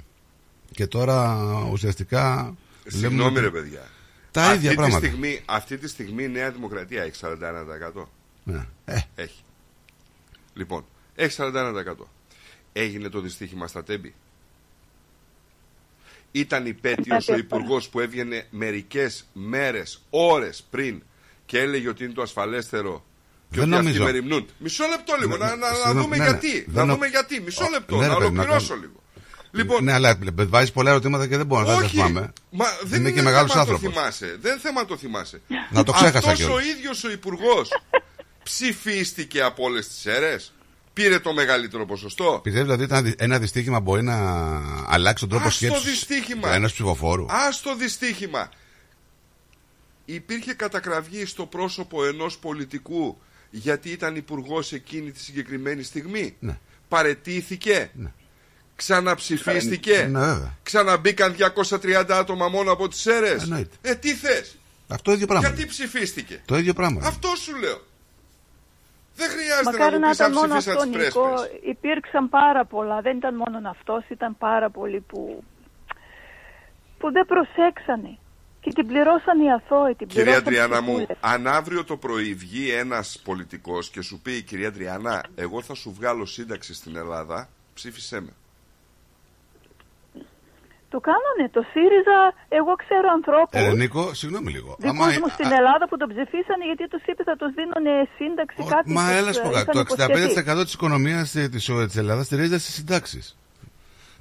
και 0.74 0.88
τώρα 0.88 1.38
ουσιαστικά 1.72 2.56
Συγγνώμη 2.88 3.18
λέμε 3.18 3.40
ρε 3.40 3.46
ότι 3.48 3.60
παιδιά. 3.60 3.90
τα 4.32 4.42
αυτή 4.44 4.56
ίδια 4.58 4.70
τη 4.70 4.76
πράγματα. 4.76 5.06
Στιγμή, 5.08 5.42
αυτή 5.46 5.78
τη 5.78 5.88
στιγμή 5.88 6.24
η 6.24 6.28
Νέα 6.28 6.52
Δημοκρατία 6.52 7.04
έχει 7.04 7.20
41%. 7.22 8.06
Ναι. 8.44 8.66
Ε, 8.86 9.00
Έχει. 9.16 9.44
Λοιπόν, 10.54 10.86
έχει 11.16 11.36
41%. 11.42 12.08
Έγινε 12.74 13.10
το 13.10 13.20
δυστύχημα 13.20 13.68
στα 13.68 13.84
τέμπη. 13.84 14.14
Ήταν 16.32 16.66
υπέτειος 16.66 17.28
ο 17.28 17.36
υπουργός 17.36 17.90
που 17.90 18.00
έβγαινε 18.00 18.48
μερικές 18.50 19.26
μέρες, 19.34 20.02
ώρες 20.10 20.64
πριν 20.70 21.02
και 21.46 21.60
έλεγε 21.60 21.90
ότι 21.90 22.04
είναι 22.04 22.14
το 22.14 22.22
ασφαλέστερο 22.22 23.06
και 23.52 23.60
Δεν 23.60 23.64
ότι 23.68 23.74
αυτοί 23.74 23.86
νομίζω. 23.86 24.04
μεριμνούν. 24.04 24.48
Μισό 24.58 24.86
λεπτό 24.88 25.16
λίγο, 25.20 25.38
Ναι, 25.38 25.46
να, 25.46 25.50
ναι, 25.50 25.56
να, 25.56 25.70
να 25.70 25.74
συγγνώμη, 25.76 26.02
δούμε 26.02 26.18
ναι, 26.18 26.24
ναι. 26.24 26.30
γιατί. 26.30 26.62
Δεν 26.62 26.74
να 26.76 26.86
νο- 26.86 26.94
δούμε 26.94 27.08
γιατί. 27.08 27.42
Μισό 27.42 27.68
λεπτό, 27.72 27.98
ναι, 27.98 28.08
να 28.08 28.14
ρε 28.14 28.20
παιδί, 28.20 28.32
να 28.36 28.42
ολοκληρώσω 28.42 28.68
κάνω- 28.74 28.82
λίγο. 28.82 29.03
Λοιπόν, 29.56 29.84
ναι, 29.84 29.94
αλλά 29.94 30.18
βάζεις 30.36 30.72
πολλά 30.72 30.90
ερωτήματα 30.90 31.28
και 31.28 31.38
δεν 31.38 31.46
μπορώ 31.46 31.62
να 31.62 31.68
τα 31.68 31.76
όχι, 31.76 31.88
θυμάμαι. 31.88 32.34
μα 32.50 32.66
δεν 32.84 33.00
Είμαι 33.00 33.10
είναι, 33.10 33.18
και 33.18 33.22
μεγάλος 33.24 33.50
θέμα 33.52 33.62
άνθρωπος. 33.62 33.84
το 33.94 34.00
θυμάσαι. 34.00 34.38
Δεν 34.42 34.60
θέμα 34.60 34.86
το 34.86 34.98
θυμάσαι. 34.98 35.42
Να 35.70 35.84
το 35.84 35.92
ξέχασα 35.92 36.18
Αυτός 36.18 36.34
ο 36.34 36.48
κιόλας. 36.48 36.66
ίδιος 36.66 37.04
ο 37.04 37.12
υπουργός 37.12 37.70
ψηφίστηκε 38.44 39.42
από 39.42 39.64
όλες 39.64 39.88
τις 39.88 40.06
αίρες. 40.06 40.54
Πήρε 40.94 41.20
το 41.20 41.34
μεγαλύτερο 41.34 41.86
ποσοστό. 41.86 42.40
Πιστεύετε 42.44 42.74
ότι 42.74 42.84
ήταν 42.84 43.14
ένα 43.18 43.40
δυστύχημα 43.40 43.80
μπορεί 43.80 44.04
να 44.04 44.16
αλλάξει 44.88 45.20
τον 45.28 45.30
τρόπο 45.30 45.48
Ας 45.48 45.58
το 45.60 45.66
σκέψης 45.66 45.84
δυστύχημα. 45.90 46.54
ενός 46.54 46.72
ψηφοφόρου. 46.74 47.26
Ας 47.30 47.62
το 47.62 47.76
δυστύχημα. 47.76 48.50
Υπήρχε 50.06 50.54
κατακραυγή 50.54 51.26
στο 51.26 51.46
πρόσωπο 51.46 52.06
ενός 52.06 52.38
πολιτικού 52.38 53.18
γιατί 53.50 53.90
ήταν 53.90 54.16
υπουργός 54.16 54.72
εκείνη 54.74 55.12
τη 55.12 55.20
συγκεκριμένη 55.20 55.84
στιγμή. 55.84 56.36
Ναι. 56.40 56.58
Παρετήθηκε. 56.88 57.92
Ξαναψηφίστηκε. 58.76 60.08
Ναι, 60.12 60.20
βέβαια. 60.20 60.58
Ξαναμπήκαν 60.64 61.36
230 61.70 62.06
άτομα 62.10 62.48
μόνο 62.48 62.72
από 62.72 62.88
τις 62.88 63.06
αίρες. 63.06 63.44
Εννοείται. 63.44 63.76
Ε, 63.82 63.96
τι 63.96 64.14
θες; 64.14 64.58
Αυτό 64.88 65.12
ίδιο 65.12 65.28
πράγμα. 65.28 65.48
Γιατί 65.48 65.66
ψηφίστηκε; 65.66 66.42
Το 66.46 66.58
ίδιο 66.58 66.74
πράγμα. 66.74 67.02
Αυτό 67.06 67.28
σου 67.36 67.56
λέω. 67.56 67.82
Δεν 69.16 69.30
χρειάζεται 69.30 69.64
Μακάρι 69.72 70.00
να 70.00 70.00
να 70.00 70.06
μου 70.06 70.10
πεις 70.12 70.20
αν 70.20 70.32
ήταν 70.32 70.42
μόνο 70.42 70.56
ψηφίσαν 70.58 70.78
αυτό, 70.82 70.92
τις 70.92 71.06
Νικό. 71.06 71.28
πρέσπες. 71.30 71.60
Υπήρξαν 71.70 72.30
πάρα 72.30 72.66
πολλά. 72.66 73.02
Δεν 73.02 73.18
ήταν 73.18 73.36
μόνο 73.36 73.70
αυτός, 73.70 74.04
ήταν 74.10 74.38
πάρα 74.38 74.70
πολλοί 74.70 75.00
που, 75.00 75.44
που 76.98 77.12
δεν 77.12 77.26
προσέξανε. 77.26 78.18
Και 78.62 78.72
την 78.74 78.88
πληρώσαν 78.88 79.40
οι 79.40 79.52
αθώοι, 79.52 79.96
την 79.96 80.08
Κυρία 80.08 80.24
πληρώσαν 80.24 80.44
Τριάννα 80.44 80.78
οι 80.78 80.82
μου, 80.82 80.96
ψυχούλες. 80.96 81.18
αν 81.20 81.48
αύριο 81.48 81.84
το 81.84 81.98
πρωί 81.98 82.34
βγει 82.34 82.70
ένας 82.72 83.20
πολιτικός 83.24 83.90
και 83.90 84.02
σου 84.02 84.20
πει 84.24 84.42
κυρία 84.42 84.72
Τριάννα, 84.72 85.24
εγώ 85.36 85.62
θα 85.62 85.74
σου 85.74 85.94
βγάλω 85.98 86.26
σύνταξη 86.26 86.74
στην 86.74 86.96
Ελλάδα, 86.96 87.50
ψήφισέ 87.74 88.20
με. 88.20 88.30
Το 90.94 91.00
κάνανε. 91.10 91.46
Το 91.58 91.62
ΣΥΡΙΖΑ, 91.72 92.18
εγώ 92.60 92.74
ξέρω 92.84 93.08
ανθρώπους, 93.18 93.62
Ε, 93.62 93.72
Νίκο, 93.82 94.04
συγγνώμη 94.20 94.50
λίγο. 94.56 94.72
δικούς 94.80 95.18
μου 95.22 95.30
στην 95.38 95.50
Ελλάδα 95.60 95.84
που 95.90 95.98
τον 96.02 96.08
ψηφίσανε 96.14 96.64
γιατί 96.70 96.84
τους 96.94 97.04
είπε 97.10 97.22
θα 97.30 97.36
τους 97.40 97.52
δίνουν 97.58 97.86
σύνταξη 98.18 98.58
κάτι. 98.74 98.88
Μα 98.98 99.04
τους, 99.08 99.18
έλα 99.18 99.32
σου 99.36 99.42
πω 99.46 99.50
ε, 99.50 99.54
κάτι. 99.58 99.64
είχαν 99.64 99.74
Το 99.76 99.82
υποσχεθεί. 99.86 100.60
65% 100.60 100.64
της 100.68 100.74
οικονομίας 100.78 101.26
της, 101.32 101.66
της 101.88 101.96
Ελλάδας 102.02 102.26
στηρίζεται 102.26 102.60
στις 102.64 102.74
συντάξεις. 102.74 103.26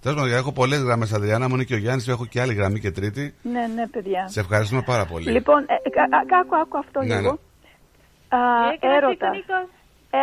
Τέλος 0.03 0.17
πάντων, 0.19 0.33
έχω 0.41 0.53
πολλές 0.53 0.81
γραμμές 0.87 1.13
Αδριάννα, 1.13 1.49
μου 1.49 1.55
είναι 1.55 1.65
και 1.65 1.75
ο 1.75 1.83
Γιάννης, 1.85 2.09
έχω 2.09 2.25
και 2.27 2.41
άλλη 2.41 2.55
γραμμή 2.55 2.79
και 2.81 2.91
τρίτη. 2.91 3.35
Ναι, 3.43 3.65
ναι, 3.77 3.85
παιδιά. 3.95 4.29
Σε 4.29 4.41
ευχαριστούμε 4.41 4.83
πάρα 4.93 5.05
πολύ. 5.13 5.31
Λοιπόν, 5.31 5.61
ε, 5.63 5.91
κα- 5.97 6.09
κα- 6.27 6.39
άκου, 6.41 6.57
άκου 6.63 6.79
αυτό 6.79 6.99
Ναι, 7.01 7.07
λίγο. 7.17 7.31
ναι. 8.31 8.39
Α, 8.39 8.41
έρωτας. 8.97 9.37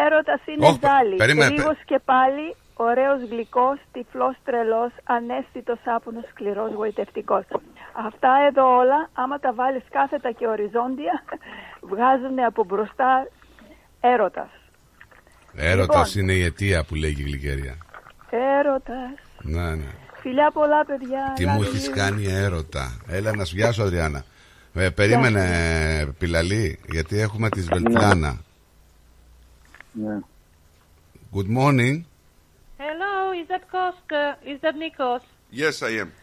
Έρωτας 0.05 0.41
είναι 0.45 0.65
Όχι, 0.67 0.79
ζάλι. 0.83 1.15
περίμενε, 1.15 1.53
Γρήγος 1.53 1.77
και 1.85 1.99
πάλι, 2.05 2.55
ωραίος 2.87 3.19
γλυκός, 3.29 3.77
τυφλός 3.91 4.35
τρελός, 4.43 4.91
ανέστητος 5.03 5.79
άπονος, 5.95 6.23
σκληρός 6.31 6.71
γοητευτικός. 6.73 7.43
Αυτά 8.07 8.31
εδώ 8.49 8.77
όλα, 8.77 9.09
άμα 9.13 9.39
τα 9.39 9.53
βάλεις 9.53 9.83
κάθετα 9.89 10.31
και 10.31 10.47
οριζόντια, 10.47 11.15
βγάζουν 11.91 12.39
από 12.49 12.63
μπροστά 12.63 13.27
έρωτας. 13.99 14.49
Έρωτας 15.55 16.15
Λοιπόν. 16.15 16.23
είναι 16.29 16.39
η 16.39 16.43
αιτία 16.43 16.83
που 16.83 16.95
λέγει 16.95 17.21
η 17.21 17.25
γλυκερία. 17.25 17.75
Έρωτας. 18.29 19.13
Ναι, 19.41 19.75
ναι. 19.75 19.91
Φιλιά 20.21 20.51
πολλά 20.51 20.85
παιδιά. 20.85 21.33
Τι 21.35 21.45
μου 21.45 21.51
Λάδι 21.61 21.65
έχεις 21.67 21.81
λίγο. 21.87 21.95
κάνει 21.95 22.25
έρωτα; 22.25 22.97
Έλα 23.07 23.35
να 23.35 23.45
σου 23.45 23.55
βιάσω, 23.55 23.83
Αδριάννα. 23.83 24.23
Ε, 24.73 24.89
περίμενε, 24.89 25.45
Πιλαλή, 26.17 26.79
γιατί 26.91 27.19
έχουμε 27.19 27.49
τη 27.49 27.61
Σβελτλάνα. 27.61 28.37
Ναι. 29.91 30.19
Good 31.33 31.57
morning. 31.57 32.01
Hello, 32.79 33.33
is 33.33 33.45
that 33.49 33.69
Costa? 33.69 34.37
Is 34.45 34.61
that 34.61 34.75
Nikos? 34.75 35.21
Yes, 35.51 35.83
I 35.83 35.89
am. 35.99 36.13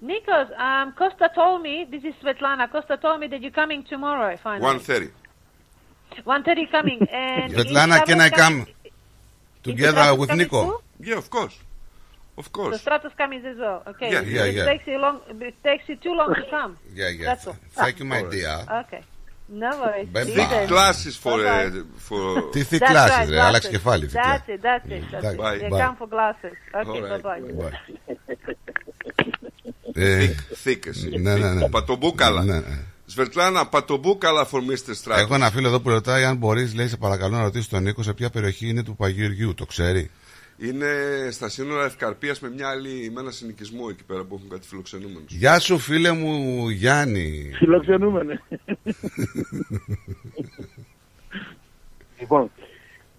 Nikos, 0.00 0.56
um, 0.56 0.92
Costa 0.92 1.28
told 1.34 1.62
me, 1.62 1.84
this 1.90 2.04
is 2.04 2.14
Svetlana, 2.22 2.70
Costa 2.70 2.96
told 2.96 3.18
me 3.18 3.26
that 3.26 3.42
you're 3.42 3.50
coming 3.50 3.82
tomorrow, 3.82 4.36
finally. 4.36 4.78
1.30. 4.78 5.10
1.30 6.24 6.70
coming. 6.70 7.08
And 7.12 7.52
Svetlana, 7.52 8.06
can 8.06 8.20
I 8.20 8.30
come 8.30 8.66
together 9.64 10.14
with 10.14 10.28
coming 10.28 10.44
Nico? 10.44 10.64
too? 10.64 10.80
Yeah, 11.00 11.18
of 11.18 11.28
course. 11.28 11.58
Of 12.36 12.52
course. 12.52 12.80
The 12.80 12.90
course. 12.90 13.02
Stratos 13.02 13.16
coming 13.16 13.44
as 13.44 13.58
well. 13.58 13.82
Okay. 13.84 14.12
Yeah, 14.12 14.20
yeah, 14.20 14.44
it 14.44 14.54
yeah. 14.54 14.64
Takes 14.64 14.86
you 14.86 14.98
long. 14.98 15.20
It 15.28 15.60
takes 15.64 15.88
you 15.88 15.96
too 15.96 16.14
long 16.14 16.34
to 16.36 16.44
come. 16.48 16.78
Yeah, 16.94 17.08
yeah. 17.08 17.24
That's 17.26 17.48
all. 17.48 17.56
Thank 17.72 17.98
you, 17.98 18.04
my 18.04 18.22
dear. 18.22 18.64
Okay. 18.86 19.02
No 19.50 19.70
worries. 19.82 20.08
Bye 20.12 20.24
See 20.24 20.36
bye. 20.36 20.42
you 20.42 20.48
then. 20.48 20.68
Classes 20.68 21.16
for, 21.16 21.36
Bye-bye. 21.42 21.78
uh, 21.78 21.84
for... 22.08 22.42
Τι 22.52 22.62
thick 22.70 22.80
That's 22.80 22.90
classes, 22.92 23.16
right, 23.18 23.28
ρε. 23.28 23.34
glasses. 23.36 23.46
Άλλαξε 23.48 23.68
κεφάλι. 23.70 24.08
thick 24.12 24.16
That's 24.16 24.48
it, 24.48 24.62
that's 24.62 24.90
it. 24.90 25.02
That's 25.12 25.32
it. 25.32 25.38
Bye, 25.38 25.58
They 25.58 25.68
bye. 25.70 25.80
come 25.80 25.96
for 26.00 26.08
glasses. 26.14 26.56
Okay, 26.74 27.00
All 27.00 27.02
right. 27.02 27.22
bye-bye. 27.22 28.18
Ε, 29.92 30.34
Thick 30.64 30.86
εσύ. 30.86 31.18
Ναι, 31.18 31.34
ναι, 31.36 31.52
ναι. 31.52 31.68
Πατομπούκαλα. 31.68 32.44
Ναι, 32.44 32.54
ναι. 32.54 32.78
Σβερτλάνα, 33.06 33.66
πατομπούκαλα 33.66 34.48
for 34.50 34.56
Mr. 34.58 34.94
Stratos. 35.04 35.18
Έχω 35.18 35.34
ένα 35.34 35.50
φίλο 35.50 35.68
εδώ 35.68 35.80
που 35.80 35.88
ρωτάει 35.88 36.24
αν 36.24 36.36
μπορείς, 36.36 36.74
λέει, 36.74 36.88
σε 36.88 36.96
παρακαλώ 36.96 37.36
να 37.36 37.42
ρωτήσεις 37.42 37.68
τον 37.68 37.82
Νίκο 37.82 38.02
σε 38.02 38.12
ποια 38.12 38.30
περιοχή 38.30 38.68
είναι 38.68 38.82
του 38.82 38.96
Παγιοριού. 38.96 39.54
Το 39.54 39.66
ξέρει; 39.66 40.10
Είναι 40.60 40.86
στα 41.30 41.48
σύνορα 41.48 41.84
Ευκαρπίας 41.84 42.40
με 42.40 42.50
μια 42.50 42.68
άλλη, 42.68 43.10
με 43.14 43.20
ένα 43.20 43.30
συνοικισμό 43.30 43.86
εκεί 43.90 44.04
πέρα 44.04 44.24
που 44.24 44.34
έχουν 44.34 44.48
κάτι 44.48 44.66
φιλοξενούμενους. 44.66 45.32
Γεια 45.32 45.58
σου, 45.58 45.78
φίλε 45.78 46.12
μου 46.12 46.68
Γιάννη. 46.68 47.50
Φιλοξενούμενε. 47.54 48.42
λοιπόν, 52.20 52.50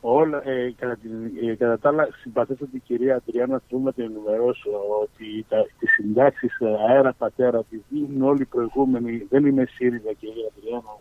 όλα, 0.01 0.49
ε, 0.49 0.73
κατά, 0.77 0.95
την, 0.95 1.11
ε, 1.49 1.55
κατά 1.55 1.79
τα 1.79 1.89
άλλα, 1.89 2.07
συμπαθέστατη 2.21 2.71
την 2.71 2.81
κυρία 2.85 3.15
Αντριάννα, 3.15 3.61
θέλω 3.69 3.81
να 3.81 3.93
την 3.93 4.03
ενημερώσω 4.03 4.69
ότι 5.01 5.45
τα, 5.49 5.65
τις 5.79 5.91
συντάξεις 5.91 6.59
ε, 6.59 6.67
αέρα 6.89 7.13
πατέρα, 7.13 7.57
επειδή 7.57 8.13
είναι 8.13 8.25
όλοι 8.25 8.41
οι 8.41 8.45
προηγούμενοι, 8.45 9.25
δεν 9.29 9.45
είμαι 9.45 9.65
ΣΥΡΙΖΑ 9.65 10.13
κυρία 10.13 10.51
Αντριάννα, 10.57 10.97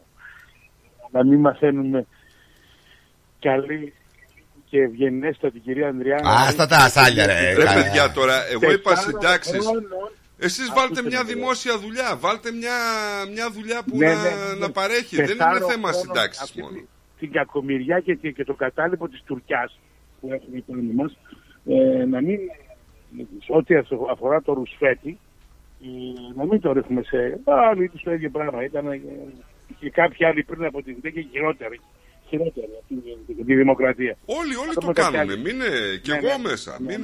να 1.11 1.25
μην 1.25 1.41
μαθαίνουμε 1.41 2.07
καλή 3.41 3.93
και 4.71 4.79
ευγενέστατη 4.83 5.59
κυρία 5.59 5.89
Αντριάννα. 5.89 6.31
Άστα 6.31 6.67
τα 6.67 6.77
ασάλια, 6.77 7.27
ρε. 7.27 7.55
Ρε 7.55 7.65
Καλά. 7.65 7.83
παιδιά 7.83 8.13
τώρα, 8.13 8.35
εγώ 8.53 8.73
είπα 8.73 8.91
Τεσσάρων 8.91 9.21
συντάξεις. 9.21 9.59
χρόνων, 9.67 9.87
Εσείς 10.39 10.69
βάλτε 10.69 10.83
Ακούστε 11.01 11.03
μια 11.09 11.23
με, 11.25 11.33
δημόσια 11.33 11.79
δουλειά. 11.79 12.17
Βάλτε 12.17 12.51
μια, 12.53 12.77
μια 13.33 13.51
δουλειά 13.51 13.83
που 13.87 13.97
Ναι, 13.97 14.07
να, 14.07 14.23
ναι, 14.23 14.29
ναι. 14.29 14.59
να 14.59 14.71
παρέχει. 14.71 15.17
Δεν 15.17 15.25
είναι 15.25 15.35
Τεσσάρων 15.35 15.69
θέμα 15.71 15.89
χρόνων 15.89 16.01
συντάξεις 16.01 16.43
αυτή 16.43 16.61
μόνο. 16.63 16.77
Την 17.19 17.33
κακομοιριά 17.33 18.01
και, 18.01 18.15
και, 18.15 18.31
και 18.31 18.45
το 18.45 18.55
κατάλοιπο 18.55 19.09
της 19.09 19.23
Τουρκιάς 19.27 19.79
που 20.21 20.27
έχουμε 20.33 20.63
πάνω 20.67 20.93
μας, 20.95 21.17
ε, 21.67 22.05
να 22.05 22.21
μην, 22.21 22.39
ό,τι 23.49 23.75
ασο- 23.75 24.09
αφορά 24.11 24.43
το 24.43 24.53
ρουσφέτη, 24.53 25.19
ε, 25.83 25.87
να 26.39 26.45
μην 26.45 26.61
το 26.61 26.73
ρίχνουμε 26.73 27.03
σε 27.03 27.41
άλλοι 27.45 27.89
τους 27.89 28.03
το 28.03 28.13
ίδιο 28.13 28.31
πράγμα. 28.31 28.65
Ήταν 28.65 28.87
ε, 28.87 29.01
και 29.81 29.91
κάποιοι 29.91 30.27
άλλοι 30.27 30.43
πριν 30.45 30.65
από 30.65 30.83
την 30.83 31.01
και 31.01 31.27
χειρότεροι. 31.31 31.81
Χειρότεροι 32.29 32.67
από 32.79 32.85
την, 32.89 33.03
την, 33.37 33.47
τη 33.47 33.55
δημοκρατία. 33.55 34.17
Όλοι, 34.27 34.55
όλοι 34.57 34.69
Αυτό 34.69 34.81
το 34.81 34.87
με 34.87 34.93
κάτι 34.93 35.13
κάνουν. 35.17 35.31
άλλο. 35.31 35.41
Μην 35.45 35.55
είναι 35.55 35.71
κι 36.03 36.11
Ναι, 36.11 36.17
εγώ 36.17 36.27
ναι. 36.37 36.49
μέσα. 36.49 36.77
Ναι, 36.81 36.87
Μην, 36.99 37.03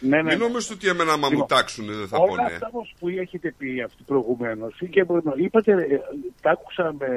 ναι, 0.00 0.22
ναι. 0.22 0.28
μην 0.30 0.38
νομίζετε 0.38 0.74
ότι 0.74 0.88
εμένα 0.88 1.12
άμα 1.12 1.26
μου 1.26 1.32
Λοιπόν, 1.32 1.46
τάξουν 1.48 1.86
δεν 1.86 2.08
θα 2.08 2.16
Όλα 2.18 2.26
πω 2.28 2.34
ναι. 2.36 2.42
αυτά 2.42 2.68
όμως 2.72 2.94
που 2.98 3.08
έχετε 3.08 3.54
πει 3.58 3.80
αυτή 3.82 4.02
προηγουμένως 4.06 4.74
και 4.90 5.04
μπορεί 5.04 5.20
να- 5.24 5.34
είπατε, 5.36 5.72
ε, 5.72 6.00
τα 6.40 6.50
άκουσα 6.50 6.94
με 6.98 7.08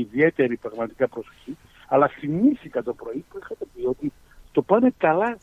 ιδιαίτερη 0.00 0.56
πραγματικά 0.56 1.08
προσοχή, 1.08 1.56
αλλά 1.88 2.08
θυμήθηκα 2.08 2.82
το 2.82 2.92
πρωί 2.94 3.24
που 3.30 3.38
είχατε 3.42 3.64
πει 3.74 3.86
ότι 3.86 4.12
το 4.52 4.62
πάνε 4.62 4.94
καλά 4.98 5.38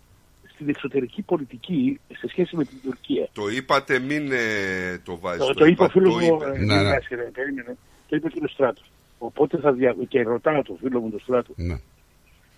στην 0.54 0.70
εξωτερική 0.70 1.22
πολιτική 1.22 2.00
σε 2.18 2.28
σχέση 2.28 2.56
με 2.56 2.64
την 2.66 2.78
Τουρκία. 2.84 3.28
Το 3.34 3.48
είπατε, 3.48 4.00
μην 4.00 4.32
ε, 4.32 4.98
το 5.04 5.18
βάζεις. 5.20 5.46
Το, 5.46 5.54
το 5.54 5.66
είπε 5.66 5.84
ο 5.84 5.90
φίλος 5.90 6.14
το 6.14 6.20
μου, 6.20 6.36
είπε. 6.36 6.46
ε, 6.46 6.58
Ναι, 6.60 6.76
ναι. 6.76 6.82
Νίκας, 6.84 7.08
ρε, 7.10 7.24
περίμενε, 7.34 7.78
το 8.10 8.16
είπε 8.16 8.28
ο 8.28 8.30
κύριος 8.30 8.52
Στράτος. 8.52 8.92
Οπότε 9.26 9.58
θα 9.58 9.72
δια... 9.72 9.96
και 10.08 10.22
ρωτάω 10.22 10.62
τον 10.62 10.78
φίλο 10.78 11.00
μου 11.00 11.10
τον 11.10 11.20
Στράτο 11.20 11.54
Ναι. 11.56 11.78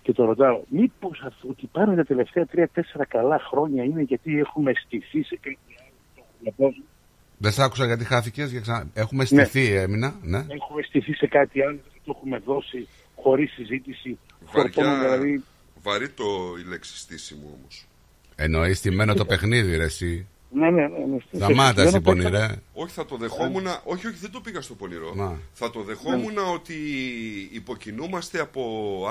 και 0.02 0.12
το 0.12 0.24
ρωτάω, 0.24 0.62
μήπως 0.68 1.22
αυτό 1.26 1.48
ότι 1.48 1.66
πάνε 1.72 1.96
τα 1.96 2.04
τελευταία 2.04 2.46
τρία-τέσσερα 2.46 3.04
καλά 3.06 3.38
χρόνια 3.50 3.84
είναι 3.84 4.02
γιατί 4.02 4.38
έχουμε 4.38 4.72
στηθεί 4.84 5.22
σε 5.22 5.36
κάτι 5.40 5.58
άλλο. 6.58 6.74
Δεν 7.38 7.52
σ' 7.52 7.58
άκουσα 7.58 7.86
γιατί 7.86 8.04
χάθηκες. 8.04 8.52
Έχουμε 8.94 9.24
στηθεί, 9.24 9.72
έμεινα. 9.72 10.14
Ναι. 10.22 10.38
έχουμε 10.38 10.82
στηθεί 10.82 11.14
σε 11.14 11.26
κάτι 11.26 11.62
άλλο, 11.62 11.78
το 12.04 12.12
έχουμε 12.16 12.38
δώσει 12.38 12.88
χωρίς 13.16 13.52
συζήτηση. 13.52 14.18
Φορτώνουμε 14.44 14.94
Βαριά, 14.94 15.18
δηλαδή. 15.18 15.44
βαρύ 15.82 16.08
το 16.08 16.24
η 16.64 16.68
λέξη 16.68 16.98
στήσιμο 16.98 17.58
όμως. 17.58 17.86
Εννοείς 18.36 18.78
στημένο 18.78 19.14
το 19.14 19.24
παιχνίδι, 19.24 19.76
ρε. 19.76 19.84
Εσύ. 19.84 20.26
Ναι, 20.50 20.70
ναι, 20.70 20.82
ναι. 20.86 20.86
ναι. 20.88 21.16
Σταμάτα, 21.36 21.72
Δεν 21.72 21.86
εσύ, 21.86 22.00
παίξα- 22.00 22.22
πονηρέ. 22.28 22.46
Όχι, 22.74 22.92
θα 22.92 23.04
το 23.06 23.16
δεχόμουν. 23.16 23.66
Όχι, 23.84 24.06
όχι, 24.06 24.16
δεν 24.20 24.30
το 24.30 24.40
πήγα 24.40 24.60
στο 24.60 24.74
πονηρό. 24.74 25.12
Να. 25.14 25.32
Θα 25.52 25.70
το 25.70 25.82
δεχόμουν 25.82 26.34
ότι 26.54 26.74
υποκινούμαστε 27.52 28.40
από 28.40 28.62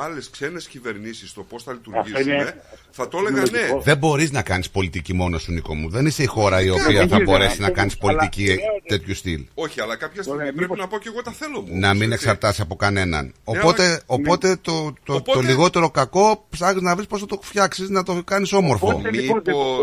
άλλες 0.04 0.30
ξένες 0.30 0.68
κυβερνήσεις 0.68 1.34
το 1.34 1.42
πώς 1.44 1.64
θα 1.64 1.74
λειτουργήσουμε. 1.74 2.20
είναι- 2.34 2.62
Θα 2.92 3.08
το 3.08 3.18
έλεγα 3.18 3.42
ναι. 3.42 3.80
Δεν 3.84 3.98
μπορείς 3.98 4.32
να 4.32 4.42
κάνεις 4.42 4.70
πολιτική 4.70 5.14
μόνος 5.14 5.42
σου, 5.42 5.52
Νίκο 5.52 5.76
μου. 5.76 5.90
Δεν 5.90 6.06
είσαι 6.06 6.24
η 6.24 6.26
χώρα 6.26 6.62
η 6.62 6.70
οποία 6.70 6.84
δεν 6.84 6.94
θα 6.96 7.04
γίνεται, 7.04 7.24
μπορέσει 7.24 7.50
αυτό 7.52 7.62
να 7.62 7.70
κάνεις 7.70 7.94
είναι- 7.94 8.02
πολιτική 8.14 8.50
αλλά- 8.52 8.60
τέτοιου 8.88 9.16
στυλ. 9.16 9.46
Όχι, 9.54 9.82
αλλά 9.82 9.96
κάποια 9.96 10.22
στιγμή 10.22 10.40
Ωραία, 10.40 10.54
πρέπει 10.54 10.62
μήπως- 10.72 10.80
να 10.80 10.88
πω 10.88 10.98
και 10.98 11.08
εγώ 11.12 11.22
τα 11.22 11.32
θέλω 11.32 11.62
μου. 11.62 11.68
Να 11.80 11.94
μην 11.94 12.02
έτσι. 12.02 12.14
εξαρτάσαι 12.14 12.62
από 12.62 12.76
κανέναν. 12.76 13.26
Ναι, 13.26 13.32
Οπότε, 13.44 13.86
αλλά- 13.86 14.00
οπότε 14.06 14.56
το, 14.62 14.72
το, 14.84 14.94
το 15.04 15.14
Οπότε- 15.14 15.48
λιγότερο 15.48 15.90
κακό 15.90 16.46
ψάχνεις 16.50 16.82
να 16.82 16.96
βρεις 16.96 17.08
πώς 17.08 17.20
θα 17.20 17.26
το 17.26 17.40
φτιάξεις, 17.42 17.90
να 17.90 18.04
το 18.04 18.24
κάνεις 18.24 18.54
όμορφο. 18.54 18.88
Οπότε 18.88 19.12
λοιπόν 19.12 19.42
δεν 19.44 19.56
Μήπως- 19.56 19.76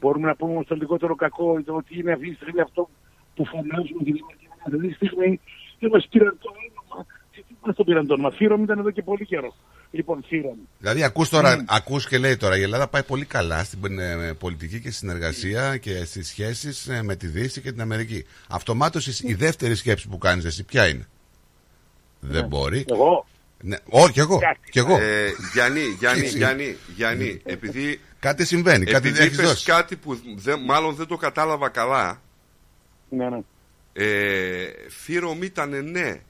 μπορούμε 0.00 0.26
να 0.26 0.34
πούμε, 0.36 0.47
μπορούμε 0.48 0.54
να 0.54 0.54
πούμε 0.54 0.54
όμως 0.54 0.66
το 0.66 0.74
λιγότερο 0.74 1.14
κακό 1.14 1.62
το 1.62 1.74
ότι 1.74 1.98
είναι 1.98 2.12
αυτή 2.12 2.28
τη 2.30 2.34
στιγμή 2.34 2.60
αυτό 2.60 2.88
που 3.34 3.44
φωνάζουμε 3.46 4.02
τη 4.04 4.12
δημοκρατία. 4.12 4.48
Αυτή 4.66 4.88
τη 4.88 4.94
στιγμή 4.94 5.40
δεν 5.80 5.90
μας 5.92 6.06
πήραν 6.10 6.38
το 6.42 6.48
όνομα. 6.50 7.06
Τι 7.32 7.42
μας 7.66 7.76
το 7.76 7.84
πήραν 7.84 8.06
το 8.06 8.12
όνομα; 8.14 8.30
Φύρομ 8.30 8.62
ήταν 8.62 8.78
εδώ 8.78 8.90
και 8.90 9.02
πολύ 9.02 9.24
καιρό. 9.26 9.54
Λοιπόν, 9.90 10.24
Φύρομ. 10.28 10.56
Δηλαδή, 10.78 11.02
ακούς 11.04 11.28
τώρα, 11.28 11.64
ακούς 11.68 12.06
και 12.08 12.18
λέει 12.18 12.36
τώρα, 12.36 12.56
η 12.58 12.62
Ελλάδα 12.62 12.88
πάει 12.88 13.02
πολύ 13.02 13.24
καλά 13.24 13.64
στην 13.64 13.98
ε, 13.98 14.32
πολιτική 14.38 14.80
και 14.80 14.90
συνεργασία 14.90 15.76
και 15.76 16.04
στις 16.04 16.28
σχέσεις 16.28 16.88
ε, 16.88 17.02
με 17.02 17.16
τη 17.16 17.26
Δύση 17.26 17.60
και 17.60 17.72
την 17.72 17.80
Αμερική. 17.80 18.24
Αυτομάτως 18.48 19.06
η- 19.06 19.28
η 19.28 19.34
δεύτερη 19.34 19.74
σκέψη 19.74 20.08
που 20.08 20.18
κάνεις 20.18 20.44
εσύ 20.44 20.64
ποια 20.64 20.88
είναι; 20.88 21.06
Δεν 22.20 22.46
μπορεί. 22.46 22.84
Εγώ. 22.88 23.26
Ναι, 23.62 23.76
όχι, 23.90 24.12
κι 24.12 24.20
εγώ. 24.20 24.40
Κι 24.70 24.78
εγώ. 24.78 24.96
Ε, 24.98 25.28
Γιάννη, 25.52 25.80
Γιάννη, 25.98 26.24
Εσύ. 26.24 26.36
Γιάννη, 26.36 26.76
Γιάννη, 26.96 27.40
επειδή, 27.44 28.00
Κάτι 28.20 28.46
συμβαίνει, 28.46 28.84
κάτι 28.84 28.96
επειδή 28.96 29.14
δεν 29.14 29.26
έχεις 29.26 29.38
είπες 29.38 29.48
δώσει. 29.48 29.64
κάτι 29.64 29.96
που 29.96 30.20
δεν- 30.36 30.60
μάλλον 30.64 30.94
δεν 30.94 31.06
το 31.06 31.16
κατάλαβα 31.16 31.68
καλά, 31.68 32.20
Ναι, 33.08 33.28
ναι. 33.28 33.38
ε, 33.92 34.66
Φύρομ 34.88 35.42
ήταν 35.42 35.90
ναι. 35.90 36.20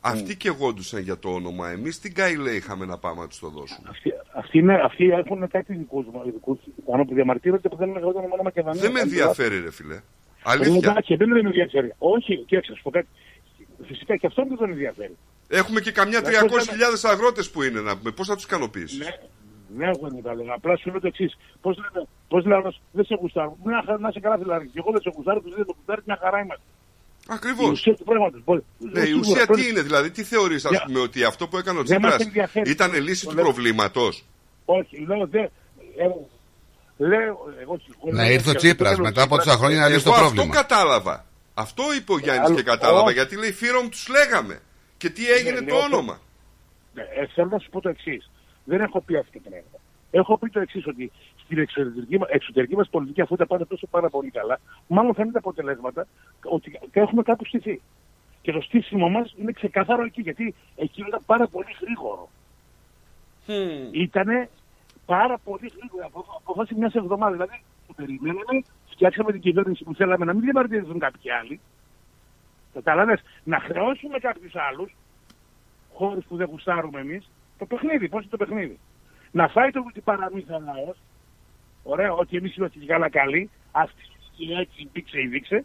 Αυτοί 0.00 0.36
και 0.36 0.48
γόντουσαν 0.50 1.00
για 1.02 1.18
το 1.18 1.28
όνομα. 1.28 1.70
Εμείς 1.70 2.00
την 2.00 2.14
Καϊλέ 2.14 2.50
είχαμε 2.50 2.84
να 2.84 2.98
πάμε 2.98 3.20
να 3.20 3.26
τους 3.28 3.38
το 3.38 3.48
δώσουμε. 3.48 3.88
Αυτοί, 3.90 4.12
αυτοί, 4.34 4.58
είναι, 4.58 4.80
αυτοί 4.84 5.04
έχουν 5.10 5.48
κάτι 5.48 5.74
δικούς 5.74 6.06
μου, 6.06 6.22
δικούς 6.24 6.58
πάνω 6.86 7.04
που 7.04 7.14
διαμαρτύρονται 7.14 7.68
που 7.68 7.76
δεν 7.76 7.88
είναι 7.88 8.00
το 8.00 8.06
όνομα 8.08 8.36
Μακεδονία. 8.42 8.80
Δεν 8.80 8.92
με 8.92 9.00
ενδιαφέρει, 9.00 9.60
ρε 9.60 9.70
φιλέ. 9.72 9.94
Ε, 9.94 10.00
Αλήθεια. 10.42 10.74
Εντάξει, 10.90 11.14
δεν 11.16 11.28
με 11.28 11.38
ενδιαφέρει. 11.38 11.94
Όχι, 11.98 12.36
κοίταξε, 12.46 12.70
να 12.70 12.76
σου 12.76 12.82
πω 12.82 12.90
κάτι. 12.90 13.06
Φυσικά 13.86 14.16
και 14.16 14.26
αυτό 14.26 14.44
δεν 14.48 14.56
τον 14.56 14.70
ενδιαφέρει. 14.70 15.16
Έχουμε 15.48 15.80
και 15.80 15.92
καμιά 15.92 16.20
Να 16.20 16.28
300.000 16.28 17.08
αγρότες 17.10 17.50
που 17.50 17.62
είναι. 17.62 17.80
Να... 17.80 17.96
Πώς 17.96 18.26
θα 18.26 18.34
τους 18.34 18.44
ικανοποιήσεις; 18.44 18.98
Ναι, 18.98 19.10
ναι, 19.76 19.86
εγώ 19.94 20.08
δεν 20.14 20.22
τα 20.22 20.34
λέω. 20.34 20.54
Απλά 20.54 20.76
σου 20.76 20.90
λέω 20.90 21.00
το 21.00 21.06
εξής. 21.06 21.32
Πώς 21.60 21.76
λένε, 21.76 22.06
πώς 22.28 22.42
λένε 22.44 22.54
άλλος, 22.54 22.80
δεν 22.92 23.04
σε 23.04 23.14
γουστάρω. 23.20 23.56
Μια 23.64 23.82
χαρά, 23.86 23.98
να 23.98 24.10
σε 24.10 24.20
καλά, 24.20 24.36
φιλάρι. 24.38 24.66
Και 24.66 24.78
εγώ 24.82 24.90
δεν 24.92 25.00
σε 25.00 25.10
γουστάρω, 25.14 25.40
τους 25.40 25.54
δεν 25.54 25.64
με 25.68 25.72
γουστάρει, 25.76 26.00
μια 26.04 26.18
χαρά 26.22 26.38
είμαστε. 26.44 26.64
Ακριβώς. 27.28 27.66
Η 27.68 27.70
ουσία 27.70 27.94
του 27.96 28.04
πράγματος. 28.04 28.40
Ναι, 28.78 29.00
η 29.00 29.12
ουσία 29.12 29.46
τι 29.46 29.68
είναι, 29.68 29.82
δηλαδή, 29.82 30.10
τι 30.10 30.22
θεωρείς, 30.22 30.64
ας 30.64 30.70
Για- 30.70 30.82
πούμε, 30.86 30.98
ότι 31.00 31.24
αυτό 31.24 31.48
που 31.48 31.56
έκανε 31.56 31.78
ο 31.78 31.82
Δεν 31.82 32.00
μας 32.00 32.10
Τσίπρας 32.10 32.26
ενδιαφέρει. 32.26 32.70
ήταν 32.70 33.02
λύση 33.02 33.24
Το 33.24 33.30
του 33.30 33.34
λέω. 33.36 33.44
προβλήματος; 33.44 34.24
Όχι, 34.64 34.96
λέω 35.06 35.26
δεν. 35.26 35.42
Ε, 35.96 36.04
λέω, 36.98 37.18
εγώ, 37.60 37.80
εγώ 38.04 38.12
Να 38.12 38.22
λέω 38.22 38.32
ήρθε 38.32 38.48
ο 38.48 38.50
ότι 38.50 38.58
Τσίπρας 38.58 38.90
αυτό 38.90 39.02
μετά 39.02 39.22
από 39.22 39.36
Τσίπρας- 39.36 39.44
τόσα 39.44 39.58
χρόνια 39.58 39.80
να 39.80 39.88
λύσει 39.88 40.04
το 40.04 40.10
Εγώ 40.10 40.18
αυτό 40.20 40.32
πρόβλημα. 40.34 40.54
κατάλαβα. 40.60 41.24
Αυτό 41.54 41.82
είπε 41.96 42.12
ο 42.12 42.18
Γιάννης 42.18 42.46
Άλλο- 42.46 42.56
και 42.56 42.62
κατάλαβα. 42.62 43.02
όχι. 43.02 43.12
Γιατί 43.12 43.36
λέει 43.36 43.52
Φύρομ 43.52 43.88
τους 43.88 44.08
λέγαμε. 44.08 44.60
Και 44.96 45.10
τι 45.10 45.30
έγινε 45.30 45.60
Ναι, 45.60 45.66
το 45.66 45.74
λέω, 45.74 45.84
όνομα. 45.84 46.20
Ναι, 46.94 47.02
ε, 47.02 47.26
θέλω 47.34 47.48
να 47.50 47.58
σου 47.58 47.70
πω 47.70 47.80
το 47.80 47.88
εξής. 47.88 48.30
Δεν 48.66 48.80
έχω 48.80 49.00
πει 49.00 49.16
αυτό 49.16 49.32
το 49.32 49.48
πράγμα. 49.48 49.78
Έχω 50.10 50.38
πει 50.38 50.48
το 50.50 50.60
εξής, 50.60 50.86
ότι 50.86 51.12
στην 51.44 51.58
εξωτερική, 51.58 52.18
μα- 52.18 52.26
εξωτερική 52.30 52.76
μας 52.76 52.88
πολιτική, 52.88 53.20
αφού 53.20 53.36
τα 53.36 53.46
πάνε 53.46 53.64
τόσο 53.64 53.86
πάρα 53.86 54.08
πολύ 54.10 54.30
καλά, 54.30 54.60
μάλλον 54.86 55.14
θα 55.14 55.22
είναι 55.22 55.32
τα 55.32 55.38
αποτελέσματα 55.38 56.06
ότι 56.44 56.80
έχουμε 56.92 57.22
κάπου 57.22 57.44
στηθεί. 57.44 57.80
Και 58.42 58.52
το 58.52 58.60
στήσιμο 58.60 59.08
μας 59.08 59.34
είναι 59.38 59.52
ξεκάθαρο 59.52 60.04
εκεί, 60.04 60.20
γιατί 60.20 60.54
εκεί 60.76 61.04
ήταν 61.08 61.22
πάρα 61.26 61.46
πολύ 61.46 61.76
γρήγορο. 61.80 62.28
Ήτανε 63.92 64.48
πάρα 65.06 65.38
πολύ 65.38 65.72
γρήγορο. 65.78 66.06
Από, 66.06 66.24
από 66.36 66.54
βάση 66.54 66.74
μιας 66.74 66.94
εβδομάδας. 66.94 67.32
Δηλαδή, 67.36 67.62
το 67.86 67.92
περιμέναμε, 67.96 68.62
φτιάξαμε 68.90 69.32
την 69.32 69.40
κυβέρνηση 69.40 69.84
που 69.84 69.94
θέλαμε 69.94 70.24
να 70.24 70.32
μην 70.32 70.42
διαμαρτυρηθούν 70.42 70.98
κάποιοι 70.98 71.30
άλλοι. 71.30 71.60
Κατάλαβε, 72.74 73.18
να 73.44 73.60
χρεώσουμε 73.60 74.18
κάποιους 74.18 74.54
άλλους, 74.54 74.96
χώρους 75.92 76.24
που 76.24 76.36
δεν 76.36 76.48
γουστάρουμε 76.50 77.00
εμείς, 77.00 77.30
το 77.58 77.66
παιχνίδι. 77.66 78.08
Πώς 78.08 78.20
είναι 78.20 78.30
το 78.30 78.36
παιχνίδι. 78.36 78.78
Να 79.32 79.48
φάει 79.48 79.70
το 79.70 79.84
ότι 79.88 80.00
παραμύθα 80.00 80.58
λαός, 80.58 80.96
ωραία, 81.82 82.12
ότι 82.12 82.36
εμείς 82.36 82.56
είμαστε 82.56 82.78
και 82.78 82.86
καλά 82.86 83.08
καλοί, 83.08 83.50
αυτή 83.72 84.02
η 84.36 84.52
έτσι 84.52 84.88
μπήξε 84.92 85.20
ή 85.20 85.26
δείξε. 85.26 85.64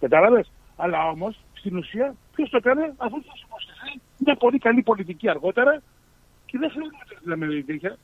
Κατάλαβες; 0.00 0.50
Αλλά 0.76 1.08
όμως 1.08 1.40
στην 1.52 1.76
ουσία 1.76 2.14
ποιος 2.34 2.50
το 2.50 2.56
έκανε; 2.56 2.94
Αφού 2.96 3.22
θα 3.22 3.36
σου 3.36 3.46
υποστηθεί 3.46 4.00
μια 4.18 4.34
πολύ 4.36 4.58
καλή 4.58 4.82
πολιτική 4.82 5.28
αργότερα 5.28 5.82
και 6.46 6.58
δεν 6.58 6.70
θέλουμε 6.70 6.90
να 7.24 7.36
λέμε 7.36 7.62
τέτοια. 7.62 7.96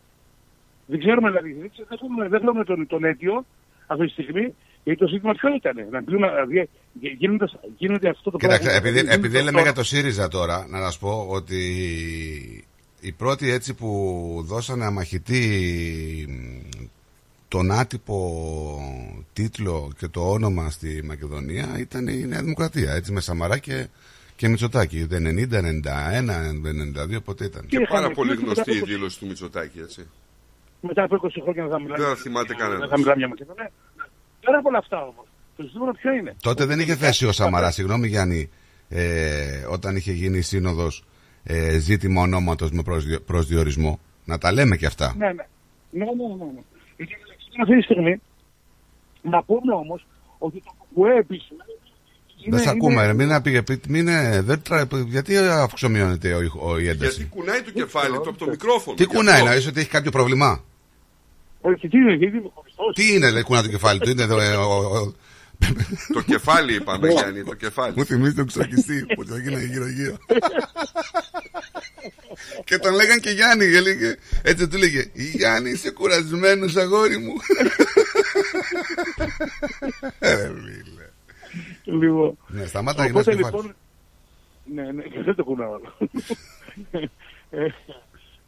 Δεν 0.86 0.98
ξέρουμε 0.98 1.28
δηλαδή, 1.28 1.52
δεν 1.52 1.70
ξέρουμε- 1.70 1.88
δεν 1.88 1.98
θέλουμε, 1.98 2.28
δεν 2.28 2.40
θέλουμε 2.40 2.64
τον, 2.64 2.86
τον 2.86 3.04
αίτιο 3.04 3.44
αυτή 3.86 4.06
τη 4.06 4.12
στιγμή, 4.12 4.54
γιατί 4.86 5.00
το 5.00 5.06
ζήτημα 5.08 5.32
ποιο 5.32 5.54
ήταν. 5.54 5.74
Να 5.90 6.02
πλούμε, 6.02 6.28
δηλαδή, 6.46 6.68
γίνονται, 7.18 7.44
γίνεται 7.76 8.08
αυτό 8.08 8.30
το 8.30 8.36
Κοιτάξτε, 8.38 8.62
πράγμα. 8.62 8.78
επειδή, 8.80 8.98
γίνεται 8.98 9.14
επειδή 9.14 9.34
λέμε 9.36 9.50
τώρα. 9.50 9.62
για 9.62 9.72
το 9.72 9.82
ΣΥΡΙΖΑ 9.84 10.28
τώρα, 10.28 10.66
να 10.68 10.78
σας 10.78 10.98
πω 10.98 11.26
ότι 11.28 11.60
οι 13.00 13.12
πρώτοι 13.12 13.50
έτσι 13.50 13.74
που 13.74 13.90
δώσανε 14.46 14.84
αμαχητή 14.84 15.42
μ, 16.28 16.66
τον 17.48 17.70
άτυπο 17.70 18.18
τίτλο 19.32 19.92
και 19.98 20.08
το 20.08 20.30
όνομα 20.30 20.70
στη 20.70 21.02
Μακεδονία 21.04 21.66
ήταν 21.78 22.06
η 22.06 22.26
Νέα 22.26 22.42
Δημοκρατία, 22.42 22.92
έτσι 22.92 23.12
με 23.12 23.20
Σαμαρά 23.20 23.58
και, 23.58 23.86
και 24.36 24.48
Μητσοτάκη. 24.48 25.06
Το 25.06 25.16
90, 25.16 25.20
91, 25.20 27.16
92, 27.16 27.22
πότε 27.24 27.44
ήταν. 27.44 27.66
Και 27.66 27.76
πάρα 27.80 27.98
είχαμε 28.00 28.14
πολύ 28.14 28.28
κλείσει 28.28 28.44
γνωστή 28.44 28.60
μετά 28.70 28.72
η 28.74 28.76
από- 28.78 28.86
δήλωση 28.86 29.18
του 29.18 29.26
Μητσοτάκη, 29.26 29.78
έτσι. 29.78 30.06
Μετά 30.80 31.02
από 31.02 31.16
20 31.16 31.28
χρόνια 31.42 31.62
δεν 31.62 31.70
θα 31.72 31.80
μιλάμε. 31.80 31.96
Δεν 32.04 32.06
θα 32.14 32.16
θυμάται 32.22 32.54
κανένας. 32.54 32.78
Δεν 32.80 32.88
θα 32.88 32.98
μιλάμε 32.98 33.16
για 33.18 33.28
Μακεδονία. 33.28 33.70
Πέρα 34.46 34.58
από 34.58 34.68
όλα 34.68 34.78
αυτά 34.78 35.02
όμως. 35.02 35.24
Το 35.56 35.62
ζήτημα 35.62 35.92
ποιο 35.92 36.12
είναι; 36.12 36.36
Τότε 36.42 36.64
δεν 36.64 36.80
είχε 36.80 36.96
θέσει 36.96 37.26
ο 37.26 37.32
Σαμαρά, 37.32 37.70
συγγνώμη 37.70 38.08
Γιάννη, 38.08 38.50
ε, 38.88 39.64
όταν 39.70 39.96
είχε 39.96 40.12
γίνει 40.12 40.38
η 40.38 40.42
σύνοδος 40.42 41.04
ε, 41.44 41.78
ζήτημα 41.78 42.20
ονόματος 42.22 42.70
με 42.70 42.82
προσδιο- 42.82 43.20
προσδιορισμό. 43.20 44.00
Να 44.24 44.38
τα 44.38 44.52
λέμε 44.52 44.76
και 44.76 44.86
αυτά. 44.86 45.14
Ναι, 45.18 45.26
ναι. 45.26 45.32
Ναι, 45.90 46.04
ναι, 46.04 46.04
ναι. 46.38 46.44
ναι. 46.54 46.60
Γιατί 46.96 47.14
αυτή 47.62 47.76
τη 47.76 47.82
στιγμή 47.82 48.20
να 49.22 49.42
πούμε 49.42 49.74
όμως 49.74 50.06
ότι 50.38 50.62
το 50.64 50.70
κουκουέ 50.78 51.16
επίσημα. 51.18 51.64
Δεν 52.48 52.60
σε 52.60 52.70
ακούμε, 52.70 53.06
ρε, 53.06 53.12
μην 53.14 53.28
να 53.28 53.42
πήγε, 53.42 53.62
μην, 53.88 54.08
ε, 54.08 54.40
δεν 54.40 54.62
τρα... 54.62 54.88
γιατί 55.06 55.36
αυξομειώνεται 55.36 56.34
ο, 56.34 56.42
ήχο- 56.42 56.70
ο, 56.70 56.78
η 56.78 56.88
ένταση; 56.88 57.14
Γιατί 57.16 57.30
κουνάει 57.30 57.62
το 57.62 57.70
κεφάλι 57.70 58.14
του 58.20 58.28
από 58.28 58.38
το 58.38 58.46
μικρόφωνο. 58.46 58.96
Τι 58.96 59.02
Γι' 59.02 59.08
κουνάει, 59.08 59.34
αυτό. 59.34 59.46
να 59.46 59.54
είσαι 59.54 59.68
ότι 59.68 59.80
έχει 59.80 59.88
κάποιο 59.88 60.10
πρόβλημα; 60.10 60.64
Όχι, 61.68 61.88
τι 61.88 61.96
είναι, 61.98 62.14
γιατί 62.14 62.36
είμαι 62.36 62.50
χωριστός. 62.54 62.94
Τι 62.94 63.14
είναι, 63.14 63.30
λέει, 63.30 63.42
κουνά 63.42 63.62
το 63.62 63.68
κεφάλι 63.68 64.00
του. 64.00 64.10
Είναι 64.10 64.22
εδώ, 64.22 64.40
ε, 64.40 64.54
ο- 64.56 64.62
ο- 64.76 64.96
ο- 64.98 65.14
Το 66.12 66.20
κεφάλι 66.22 66.74
είπαμε, 66.74 67.08
Γιάννη, 67.08 67.42
το 67.44 67.54
κεφάλι. 67.54 67.92
Μου 67.96 68.04
θυμίζει 68.04 68.34
τον 68.34 68.46
ξακιστή 68.46 69.06
που 69.14 69.24
το 69.24 69.34
έγινε 69.34 69.60
γύρω-γύρω. 69.64 70.16
και 72.64 72.78
τον 72.78 72.94
λέγαν 72.94 73.20
και 73.20 73.30
Γιάννη. 73.30 73.70
Και 73.70 73.80
λέγε, 73.80 74.16
έτσι 74.42 74.68
του 74.68 74.76
λέγε 74.78 75.10
Γιάννη, 75.14 75.70
είσαι 75.70 75.90
κουρασμένος, 75.90 76.76
αγόρι 76.76 77.18
μου. 77.18 77.32
Ε, 80.18 80.36
φίλε. 80.36 81.98
Λοιπόν. 81.98 82.38
Ναι, 82.46 82.66
σταμάτα 82.66 83.02
να 83.02 83.08
Οπότε, 83.10 83.32
γυρνάς 83.32 83.50
κεφάλι. 83.52 83.74
λοιπόν, 84.64 84.84
ναι, 84.84 84.92
ναι, 84.92 85.02
και 85.02 85.22
δεν 85.22 85.34
το 85.34 85.44
κουνάω 85.44 85.74
άλλο. 85.74 85.96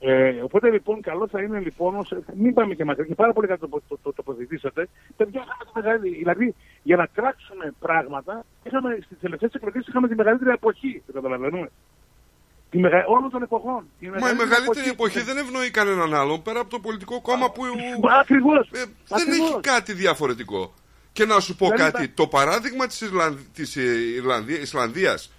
Ε, 0.01 0.27
ε, 0.29 0.41
οπότε 0.43 0.71
λοιπόν 0.71 1.01
καλό 1.01 1.29
θα 1.29 1.43
είναι 1.43 1.59
λοιπόν, 1.59 1.97
ως- 1.97 2.17
μην 2.37 2.55
πάμε 2.55 2.75
και 2.75 2.85
μακριά, 2.85 3.05
και 3.07 3.15
πάρα 3.15 3.33
πολύ 3.33 3.47
καλά 3.47 3.59
το, 3.59 3.69
το, 3.69 3.83
το, 3.89 3.99
το 4.03 4.13
τοποθετήσατε. 4.13 4.89
Παιδιά, 5.17 5.41
είχαμε 5.45 5.65
τη 5.65 5.71
μεγαλύτερη, 5.81 6.15
δηλαδή 6.15 6.55
για 6.83 6.97
να 6.97 7.07
κράξουμε 7.07 7.75
πράγματα, 7.79 8.45
είχαμε, 8.65 8.99
στις 9.05 9.19
τελευταίες 9.21 9.53
εκλογές 9.55 9.87
είχαμε 9.87 10.09
τη 10.09 10.15
μεγαλύτερη 10.15 10.51
εποχή, 10.51 11.03
το 11.07 11.13
καταλαβαίνουμε. 11.13 11.71
Τη 12.71 12.79
μεγα... 12.79 13.05
Όλων 13.07 13.31
των 13.31 13.43
εποχών. 13.43 13.85
Τη 13.99 14.09
Μα 14.09 14.31
η 14.31 14.35
μεγαλύτερη 14.35 14.89
εποχή 14.89 15.21
δεν 15.21 15.37
ευνοεί 15.37 15.71
κανέναν 15.71 16.15
άλλον 16.15 16.43
πέρα 16.43 16.61
από 16.61 16.71
το 16.71 16.79
πολιτικό 16.81 17.21
κόμμα 17.21 17.51
που 17.51 17.63
Ακριβώς. 18.21 18.69
ε, 18.73 18.85
δεν 19.09 19.29
έχει 19.29 19.61
κάτι 19.61 19.93
διαφορετικό. 19.93 20.75
Και 21.13 21.25
να 21.25 21.41
σου 21.41 21.57
πω 21.57 21.69
Δεν 21.69 21.77
κάτι, 21.77 22.03
υπά- 22.03 22.17
το 22.17 22.27
παράδειγμα 22.27 22.87
της, 22.87 23.01
Ιρλανδ... 23.01 23.39
της 23.55 23.77
ε, 23.77 23.83
Ιρλανδία- 24.17 24.61
Ισλανδίας, 24.61 25.33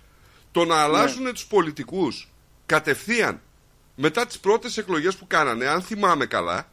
το 0.51 0.65
να 0.65 0.75
αλλάζουν 0.83 1.25
τους 1.33 1.47
πολιτικούς 1.47 2.29
κατευθείαν 2.65 3.41
μετά 4.01 4.25
τις 4.25 4.39
πρώτες 4.39 4.77
εκλογές 4.77 5.15
που 5.15 5.27
κάνανε, 5.27 5.67
αν 5.67 5.81
θυμάμαι 5.81 6.25
καλά, 6.25 6.67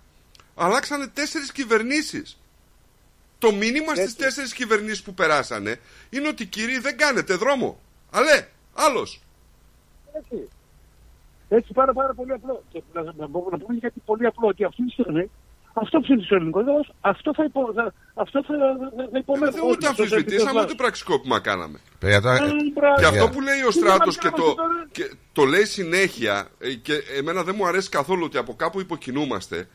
αλλάξανε 0.54 1.06
τέσσερις 1.06 1.52
κυβερνήσεις. 1.52 2.40
Το 3.38 3.52
μήνυμα 3.52 3.94
στις 3.94 4.16
τέσσερις 4.16 4.52
κυβερνήσεις 4.52 5.02
που 5.02 5.14
περάσανε 5.14 5.80
είναι 6.10 6.28
ότι 6.28 6.46
κύριοι 6.46 6.78
δεν 6.78 6.96
κάνετε 6.96 7.34
δρόμο. 7.34 7.80
Αλλά, 8.10 8.48
άλλος. 8.74 9.20
Έτσι. 10.12 10.48
Έτσι 11.48 11.72
πάρα, 11.72 11.92
πάρα 11.92 12.14
πολύ 12.14 12.32
απλό. 12.32 12.62
Και 12.72 12.82
να, 12.92 13.02
να, 13.02 13.12
να, 13.16 13.28
να 13.50 13.58
πούμε 13.58 13.78
κάτι 13.80 14.00
πολύ 14.04 14.26
απλό, 14.26 14.48
ότι 14.48 14.64
αυτή 14.64 14.84
τη 14.84 14.90
στιγμή 14.90 15.30
αυτό 15.82 16.00
ψήφισε 16.00 16.34
ο 16.34 16.36
ελληνικό 16.36 16.60
λαό, 16.60 16.80
αυτό 17.00 17.34
θα, 17.34 17.44
υπο, 17.44 17.72
θα, 17.74 17.92
αυτό 18.14 18.44
θα, 18.44 18.54
θα, 18.96 19.06
θα 19.10 19.18
υπομείνει. 19.18 19.50
Δεν 19.50 19.62
ούτε 19.70 19.86
αμφισβητήσαμε 19.86 20.60
ούτε 20.60 20.74
πραξικόπημα 20.74 21.40
κάναμε. 21.40 21.78
Παιδιά, 21.98 22.20
τώρα, 22.20 22.34
ε, 22.34 22.40
Και 22.98 23.04
αυτό 23.04 23.10
παιδιά, 23.10 23.30
που 23.30 23.40
λέει 23.40 23.60
ο 23.68 23.70
Στράτος 23.70 24.18
και 24.18 24.30
το, 24.30 24.54
και 24.92 25.14
το 25.32 25.44
λέει 25.44 25.64
συνέχεια, 25.64 26.48
ε, 26.58 26.74
και 26.74 26.92
εμένα 27.18 27.42
δεν 27.42 27.54
μου 27.58 27.66
αρέσει 27.66 27.88
καθόλου 27.88 28.22
ότι 28.24 28.38
από 28.38 28.54
κάπου 28.54 28.80
υποκινούμαστε, 28.80 29.68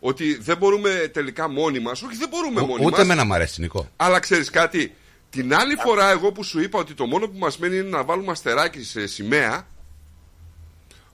ότι 0.00 0.34
δεν 0.40 0.56
μπορούμε 0.56 0.90
τελικά 1.12 1.48
μόνοι 1.48 1.78
μας. 1.78 2.02
Όχι, 2.02 2.16
δεν 2.16 2.28
μπορούμε 2.28 2.60
ο- 2.60 2.66
μόνοι 2.66 2.80
Ούτε 2.84 2.90
μας. 2.90 3.00
εμένα 3.00 3.24
μ' 3.24 3.32
αρέσει, 3.32 3.60
Νικό. 3.60 3.88
Αλλά 3.96 4.18
ξέρεις 4.18 4.50
κάτι, 4.50 4.94
την 5.30 5.54
άλλη 5.54 5.74
φορά 5.76 6.10
εγώ 6.10 6.32
που 6.32 6.42
σου 6.44 6.60
είπα 6.60 6.78
ότι 6.78 6.94
το 6.94 7.06
μόνο 7.06 7.26
που 7.28 7.38
μας 7.38 7.58
μένει 7.58 7.76
είναι 7.76 7.88
να 7.88 8.04
βάλουμε 8.04 8.30
αστεράκι 8.30 8.82
σε 8.82 9.06
σημαία. 9.06 9.66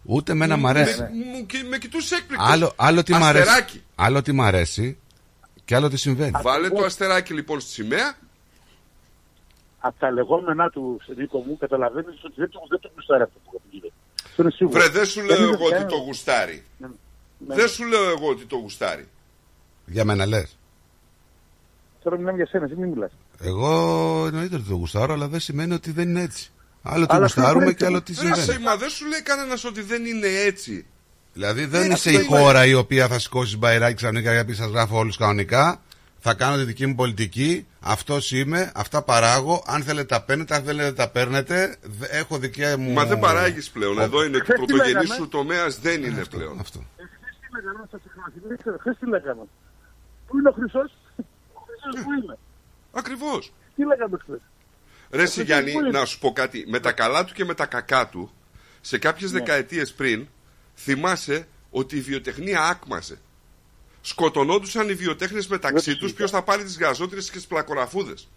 Ούτε 0.05 0.33
εμένα 0.33 0.57
μ' 0.57 0.67
αρέσει. 0.67 1.01
Με, 1.01 1.09
μου- 1.13 1.47
και- 1.47 1.65
με 1.69 1.79
κοιτούσε 1.79 2.15
έκπληκτος. 2.15 2.49
Άλλο, 2.51 2.73
άλλο 2.77 3.03
τι 3.03 3.13
μ' 3.13 3.25
αρέσει. 3.25 3.49
Αστεράκι. 3.49 3.83
Άλλο 3.95 4.23
τι 4.23 4.33
μ' 4.33 4.43
αρέσει 4.43 4.99
και 5.65 5.75
άλλο 5.75 5.89
τι 5.89 5.97
συμβαίνει. 5.97 6.33
Βάλε 6.43 6.69
το 6.71 6.85
αστεράκι 6.85 7.33
λοιπόν 7.35 7.61
στη 7.61 7.71
σημαία. 7.71 8.15
Από 9.79 9.99
τα 9.99 10.11
λεγόμενά 10.11 10.71
του, 10.71 11.01
Νίκο 11.17 11.39
μου, 11.39 11.57
καταλαβαίνεις 11.59 12.25
ότι 12.25 12.35
δεν 12.37 12.51
το, 12.51 12.61
δεν 12.69 12.81
το 12.81 12.91
γουστάρει 12.95 13.23
αυτό 13.23 13.39
που 13.45 13.61
γίνεται. 13.71 13.93
Αυτό 14.27 14.43
είναι 14.43 14.51
σίγουρο. 14.51 14.79
Βρε, 14.81 14.89
δεν 14.89 15.07
σου 15.07 15.23
λέω 15.23 15.37
είναι 15.37 15.45
εγώ 15.45 15.53
ότι 15.65 15.71
κανένα- 15.73 15.87
το 15.91 15.97
γουστάρει. 15.97 16.65
Ναι. 16.79 16.89
Δεν 17.55 17.69
σου 17.69 17.85
λέω 17.85 18.09
εγώ 18.09 18.29
ότι 18.29 18.45
το 18.45 18.57
γουστάρει. 18.57 19.09
Για 19.87 20.05
μένα 20.05 20.27
λες. 20.27 20.57
Τώρα 22.03 22.17
μιλάμε 22.19 22.37
για 22.37 22.47
σένα, 22.47 22.65
εσύ 22.65 22.75
μην 22.77 22.89
μιλάς. 22.89 23.11
Εγώ 23.41 23.69
εννοείται 24.27 24.55
ότι 24.57 24.65
το 24.69 24.75
γουστάρω, 24.75 25.13
αλλά 25.13 25.29
δεν 25.29 25.41
σημαίνει 25.41 25.75
ότι 25.75 25.91
δεν 25.91 26.09
είναι 26.09 26.23
έτσι. 26.23 26.51
Άλλο 26.87 27.07
τι 27.07 27.15
Αλλά 27.15 27.23
γουστάρουμε 27.23 27.65
αυτό 27.65 27.77
και 27.77 27.85
άλλο 27.87 28.03
τι 28.03 28.13
Ρε, 28.13 28.19
συμβαίνει. 28.21 28.43
σε, 28.43 28.59
μα 28.59 28.77
δεν 28.77 28.89
σου 28.89 29.07
λέει 29.07 29.23
κανένας 29.23 29.65
ότι 29.65 29.83
δεν 29.83 30.05
είναι 30.05 30.27
έτσι. 30.27 30.87
Δηλαδή 31.33 31.65
δεν 31.65 31.81
Ναι, 31.87 31.95
είσαι 31.95 32.09
αυτό 32.09 32.11
η 32.11 32.27
είναι. 32.29 32.39
χώρα 32.39 32.65
η 32.67 32.75
οποία 32.75 33.09
θα 33.09 33.19
σηκώσει 33.19 33.57
μπαϊράκι 33.57 33.95
ξαφνικά 33.95 34.31
για 34.31 34.39
να 34.41 34.45
πει 34.47 34.53
σας 34.53 34.71
γράφω 34.71 34.99
όλους 34.99 35.17
κανονικά. 35.17 35.81
Θα 36.27 36.35
κάνω 36.35 36.57
τη 36.57 36.65
δική 36.65 36.87
μου 36.87 36.95
πολιτική. 36.95 37.67
Αυτός 37.81 38.33
είμαι. 38.33 38.73
Αυτά 38.75 39.03
παράγω. 39.03 39.63
Αν 39.67 39.83
θέλετε 39.83 40.07
τα 40.07 40.23
παίρνετε, 40.23 40.55
αν 40.55 40.63
θέλετε 40.65 40.93
τα 40.93 41.09
παίρνετε. 41.09 41.77
Δε- 41.83 42.07
Έχω 42.11 42.39
δικιά 42.39 42.79
μου. 42.79 42.93
Μα 42.93 43.05
δεν 43.05 43.19
παράγεις 43.19 43.71
πλέον. 43.71 43.99
Ο- 43.99 44.03
Εδώ 44.03 44.25
είναι 44.25 44.39
και 44.39 44.43
Χθες 44.43 44.55
τι 44.59 44.65
πρωτογενή 44.67 44.93
λέγαμε; 44.93 45.15
σου 45.15 45.29
τομέας 45.29 45.79
δεν 45.81 46.03
είναι 46.05 46.25
πλέον. 46.31 46.59
Αυτό. 46.61 46.79
Χθες 46.97 47.37
τι 47.41 47.47
λέγαμε, 47.57 47.79
να 47.81 47.89
σας 47.91 48.01
θυμάστε, 48.13 48.39
δεν 48.49 48.57
ξέρω, 48.59 48.77
χθες 48.81 48.97
τι 49.01 49.07
λέγαμε; 49.07 49.43
Πού 50.27 50.39
είναι 50.39 50.49
ο 50.49 50.53
Χρυσός, 50.53 50.91
ο 51.59 51.61
Χρυσός 51.67 52.05
πού 52.05 52.13
είναι; 52.23 52.39
Ακριβώς. 52.93 53.53
Τι 53.77 53.83
λέγαμε 53.91 54.17
χθες; 54.23 54.41
Ρε 55.11 55.27
συ, 55.27 55.43
Γιάννη, 55.43 55.73
πού 55.73 55.79
είναι. 55.79 55.91
να 55.99 56.05
σου 56.05 56.19
πω 56.19 56.33
κάτι. 56.33 56.65
Με 56.69 56.81
τα 56.81 56.93
καλά 56.93 57.25
του 57.25 57.33
και 57.35 57.45
με 57.45 57.55
τα 57.55 57.67
κακά 57.67 58.09
του, 58.09 58.31
σε 58.81 58.99
κάποιες 58.99 59.33
Ναι. 59.33 59.39
δεκαετίες 59.39 59.93
πριν, 59.93 60.27
θυμάσαι 60.77 61.47
ότι 61.71 61.97
η 61.97 62.01
βιοτεχνία 62.01 62.61
άκμασε. 62.63 63.19
Σκοτωνόντουσαν 64.01 64.89
οι 64.89 64.95
βιοτέχνες 64.95 65.47
μεταξύ 65.47 65.97
τους, 65.97 66.13
ποιος 66.13 66.31
θα 66.31 66.43
πάρει 66.43 66.63
τις 66.65 66.79
γαζότρες 66.79 67.31
και 67.31 67.37
τις 67.37 67.47
πλακοραφούδες. 67.47 68.29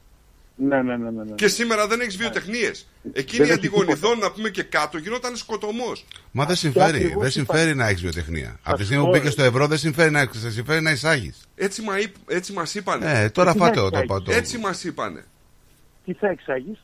Ναι, 0.59 0.81
ναι, 0.81 0.97
ναι. 0.97 1.09
ναι, 1.09 1.23
ναι. 1.23 1.35
Και 1.35 1.47
σήμερα 1.47 1.87
δεν 1.87 1.99
έχεις 2.01 2.17
βιοτεχνίες. 2.17 2.87
Εκείνη 3.13 3.37
Δεν 3.45 3.47
η 3.47 3.49
έχει 3.49 3.59
Αντιγονιδών, 3.67 4.17
να 4.19 4.31
πούμε 4.31 4.49
και 4.49 4.63
κάτω, 4.63 4.97
γινόταν 4.97 5.35
σκοτωμός. 5.35 6.05
Μα 6.31 6.45
δεν 6.45 6.55
συμφέρει. 6.55 6.85
ακριβώς 6.97 7.09
Δεν 7.11 7.15
είπα. 7.21 7.29
συμφέρει 7.29 7.75
να 7.75 7.87
έχεις 7.87 8.01
βιοτεχνία. 8.01 8.59
Από 8.63 8.77
τη 8.77 8.83
στιγμή 8.83 9.03
που 9.03 9.09
πω, 9.09 9.15
μπήκες 9.15 9.29
ε. 9.29 9.31
στο 9.31 9.43
ευρώ 9.43 9.67
δεν 9.67 9.77
συμφέρει 9.77 10.11
να, 10.11 10.27
σε 10.33 10.51
συμφέρει 10.51 10.81
να 10.81 10.91
εισάγεις. 10.91 11.47
Έτσι, 11.55 11.81
μα, 11.81 11.99
είπ- 11.99 12.15
έτσι 12.31 12.53
μας 12.53 12.75
είπανε. 12.75 13.21
Ε, 13.23 13.29
τώρα 13.29 13.51
Τι 13.51 13.57
φάτε 13.57 13.75
να 13.75 13.81
το, 13.81 13.89
το, 13.89 13.97
εξάγεις. 13.97 14.23
το, 14.25 14.31
Έτσι 14.31 14.57
μας 14.57 14.83
είπανε. 14.83 15.25
Τι 16.08 16.14
θα 16.14 16.27
εξάγεις; 16.27 16.80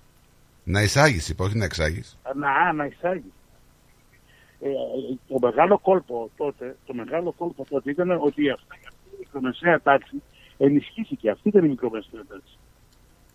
Να 0.64 0.82
εισάγεις, 0.82 1.30
είπα, 1.30 1.46
όχι 1.46 1.58
να 1.58 1.66
εξάγεις. 1.66 2.18
Να, 2.36 2.74
να 2.74 2.86
εισάγεις. 2.86 3.32
ε, 4.62 4.70
το 5.28 5.38
μεγάλο 5.42 5.80
κόλπο 5.80 6.30
τότε, 6.38 6.76
το 6.86 6.94
μεγάλο 6.94 7.32
κόλπο 7.32 7.66
τότε 7.70 7.92
ήταν 7.92 8.12
ότι 8.12 8.50
αυτή, 8.50 8.76
αυτή 8.88 9.10
η 9.14 9.16
μικρομεσαία 9.20 9.82
τάξη 9.82 10.22
ενισχύθηκε. 10.58 11.30
Αυτή 11.30 11.48
ήταν 11.50 11.66
η 11.66 11.68
μικρομεσαία 11.68 12.22
τάξη. 12.28 12.58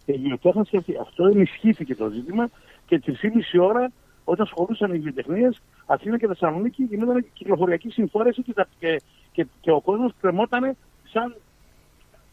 Και 0.05 0.13
οι 0.13 0.19
βιοτέχνες 0.19 0.69
και 0.69 0.77
αυτοί- 0.77 0.99
αυτό 1.01 1.25
ενισχύθηκε 1.27 1.95
το 1.95 2.09
ζήτημα 2.11 2.49
και 2.87 2.99
τη 2.99 3.13
3,5 3.13 3.59
ώρα 3.59 3.91
όταν 4.25 4.47
ασχολούσαν 4.47 4.95
οι 4.95 4.99
βιοτεχνίες, 4.99 5.61
Αθήνα 5.87 6.19
και 6.19 6.27
Θεσσαλονίκη 6.27 6.83
γινόταν 6.83 7.27
κυκλοφοριακή 7.33 7.89
συμφόρεση 7.91 8.43
και, 8.43 8.53
τα, 8.53 8.69
και, 8.79 9.01
και, 9.33 9.47
και 9.61 9.71
ο 9.71 9.81
κόσμος 9.81 10.13
κρεμόταν 10.21 10.77
σαν 11.13 11.37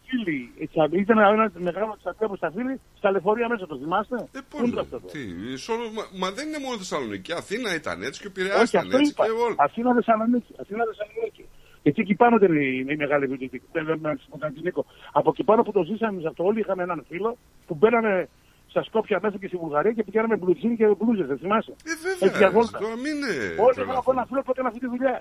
φίλοι. 0.07 0.39
Έτσι, 0.63 0.75
Ήταν 1.03 1.17
ένα 1.17 1.51
μεγάλο 1.69 1.97
τσακέπο 2.01 2.35
στα 2.35 2.49
φίλη, 2.55 2.79
στα 2.99 3.11
λεωφορεία 3.11 3.47
μέσα, 3.49 3.65
το 3.71 3.77
θυμάστε; 3.77 4.15
Ε, 4.37 4.39
Πού 4.49 4.57
είναι 4.65 4.69
πώς, 4.75 4.81
αυτό 4.83 4.99
το; 4.99 5.07
τι, 5.13 5.21
σε 5.63 5.71
όλο- 5.71 5.89
μα, 5.97 6.03
μα 6.21 6.27
δεν 6.37 6.43
είναι 6.47 6.59
μόνο 6.65 6.77
Θεσσαλονίκη. 6.83 7.31
Αθήνα 7.41 7.69
ήταν 7.81 7.95
έτσι 8.07 8.17
και 8.21 8.27
ο 8.27 8.31
Πειραιάς 8.35 8.61
Όχι, 8.61 8.75
ήταν 8.75 8.85
αυτό 8.85 8.97
έτσι 8.97 9.11
είπα. 9.11 9.23
και 9.25 9.31
όλα. 9.45 9.55
Αθήνα 9.67 9.89
Θεσσαλονίκη. 9.97 10.51
Αθήνα 10.61 10.83
Θεσσαλονίκη. 10.89 11.43
Γιατί 11.85 11.99
εκεί 12.01 12.15
πάνω 12.21 12.33
ήταν 12.39 12.51
η, 12.55 12.85
η 12.93 12.95
μεγάλη 13.03 13.25
βιβλιοθήκη. 13.31 13.65
Δεν 13.75 13.85
δεν- 13.85 13.99
με 14.01 14.11
Κωνσταντινίκο. 14.29 14.81
Από 15.19 15.29
εκεί 15.33 15.43
πάνω 15.49 15.61
που 15.65 15.71
το 15.77 15.81
ζήσαμε 15.89 16.11
εμείς 16.13 16.25
αυτό, 16.31 16.41
όλοι 16.49 16.59
είχαμε 16.59 16.83
έναν 16.87 16.99
φίλο 17.09 17.29
που 17.67 17.73
μπαίνανε 17.79 18.29
στα 18.71 18.83
Σκόπια 18.83 19.19
μέσα 19.21 19.37
και 19.41 19.47
στη 19.47 19.57
Βουλγαρία 19.57 19.91
και 19.97 20.03
πηγαίναμε 20.03 20.35
μπλουζίνι 20.37 20.75
και 20.75 20.85
μπλούζες, 20.99 21.27
δεν 21.27 21.37
θυμάσαι; 21.37 21.71
Ε, 21.71 21.91
Έτσι 21.91 22.17
για 22.17 22.29
βέβαια. 22.31 22.51
βόλτα. 22.51 22.77
Τώρα 22.79 22.95
μην 23.03 23.15
είναι. 23.15 23.33
Όλοι 23.35 23.55
τρελαθούμε. 23.55 23.81
είχαμε 23.83 23.97
από 24.03 24.11
ένα 24.15 24.25
φίλο 24.29 24.41
που 24.45 24.51
έκανε 24.53 24.67
αυτή 24.67 24.79
τη 24.79 24.87
δουλειά. 24.93 25.15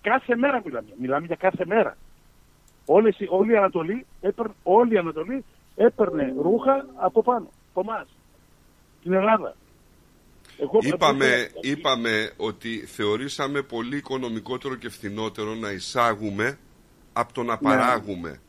Κάθε 0.00 0.36
μέρα 0.36 0.62
μιλάμε. 0.64 0.88
Μιλάμε 1.02 1.26
για 1.26 1.36
κάθε 1.36 1.64
μέρα. 1.66 1.96
Όλες, 2.86 3.18
οι- 3.18 3.26
όλη, 3.30 3.52
η 3.52 3.56
Ανατολή, 3.56 4.06
έπαιρνε, 4.20 4.52
όλη 4.62 4.94
η 4.94 4.98
Ανατολή 4.98 5.44
έπαιρνε 5.76 6.34
ρούχα 6.42 6.86
από 6.96 7.22
πάνω, 7.22 7.50
από 7.74 7.80
εμάς. 7.90 8.06
Την 9.02 9.12
Ελλάδα. 9.12 9.56
Εγώ, 10.58 10.78
Είπαμε, 10.82 11.48
είπαμε 11.60 12.30
ότι 12.36 12.76
θεωρήσαμε 12.86 13.62
πολύ 13.62 13.96
οικονομικότερο 13.96 14.74
και 14.74 14.88
φθηνότερο 14.90 15.54
να 15.54 15.70
εισάγουμε 15.70 16.58
από 17.12 17.32
το 17.32 17.42
να 17.42 17.58
παράγουμε. 17.58 18.40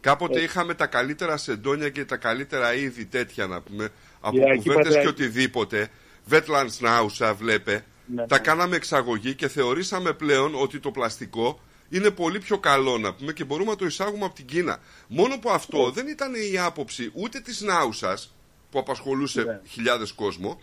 Κάποτε 0.00 0.38
Ε. 0.38 0.42
είχαμε 0.42 0.74
τα 0.74 0.86
καλύτερα 0.86 1.36
σεντόνια 1.36 1.88
και 1.88 2.04
τα 2.04 2.16
καλύτερα 2.16 2.74
είδη 2.74 3.06
τέτοια 3.06 3.46
να 3.46 3.60
πούμε, 3.60 3.88
από 4.20 4.36
Για 4.36 4.46
εκεί 4.46 4.56
κουβέρτες 4.58 4.84
πατέρα- 4.84 5.02
και 5.02 5.08
οτιδήποτε. 5.08 5.88
Wetlands 6.30 6.78
Nausa 6.86 7.34
βλέπε. 7.38 7.84
Ναι, 8.06 8.26
τα 8.26 8.36
ναι. 8.36 8.42
κάναμε 8.42 8.76
εξαγωγή 8.76 9.34
και 9.34 9.48
θεωρήσαμε 9.48 10.12
πλέον 10.12 10.52
ότι 10.62 10.80
το 10.80 10.90
πλαστικό 10.90 11.60
είναι 11.90 12.10
πολύ 12.10 12.38
πιο 12.38 12.58
καλό 12.58 12.98
να 12.98 13.14
πούμε 13.14 13.32
και 13.32 13.44
μπορούμε 13.44 13.70
να 13.70 13.76
το 13.76 13.84
εισάγουμε 13.86 14.24
από 14.24 14.34
την 14.34 14.46
Κίνα. 14.46 14.78
Μόνο 15.08 15.38
που 15.38 15.50
αυτό 15.50 15.84
Ναι. 15.86 15.90
δεν 15.90 16.06
ήταν 16.06 16.32
η 16.52 16.58
άποψη 16.58 17.10
ούτε 17.14 17.40
της 17.40 17.60
Νάουσας 17.60 18.34
που 18.70 18.78
απασχολούσε 18.78 19.42
Ναι. 19.42 19.60
χιλιάδες 19.66 20.12
κόσμο, 20.12 20.58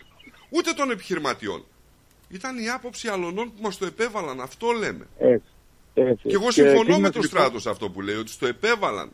ούτε 0.50 0.72
των 0.72 0.90
επιχειρηματιών. 0.90 1.64
Ήταν 2.28 2.58
η 2.58 2.68
άποψη 2.70 3.08
αλωνών 3.08 3.46
που 3.54 3.62
μας 3.62 3.78
το 3.78 3.86
επέβαλαν. 3.86 4.40
Αυτό 4.40 4.70
λέμε. 4.70 5.06
Έτσι. 5.18 5.48
Έτσι. 5.94 6.28
Και 6.28 6.34
εγώ 6.34 6.50
συμφωνώ 6.50 6.78
με 6.78 6.84
κλείνοντας, 6.84 7.12
τον 7.12 7.22
λοιπόν, 7.22 7.40
Στράτος 7.40 7.62
σε 7.62 7.70
αυτό 7.70 7.90
που 7.90 8.00
λέει, 8.00 8.16
ότι 8.16 8.30
στο 8.30 8.46
επέβαλαν. 8.46 9.10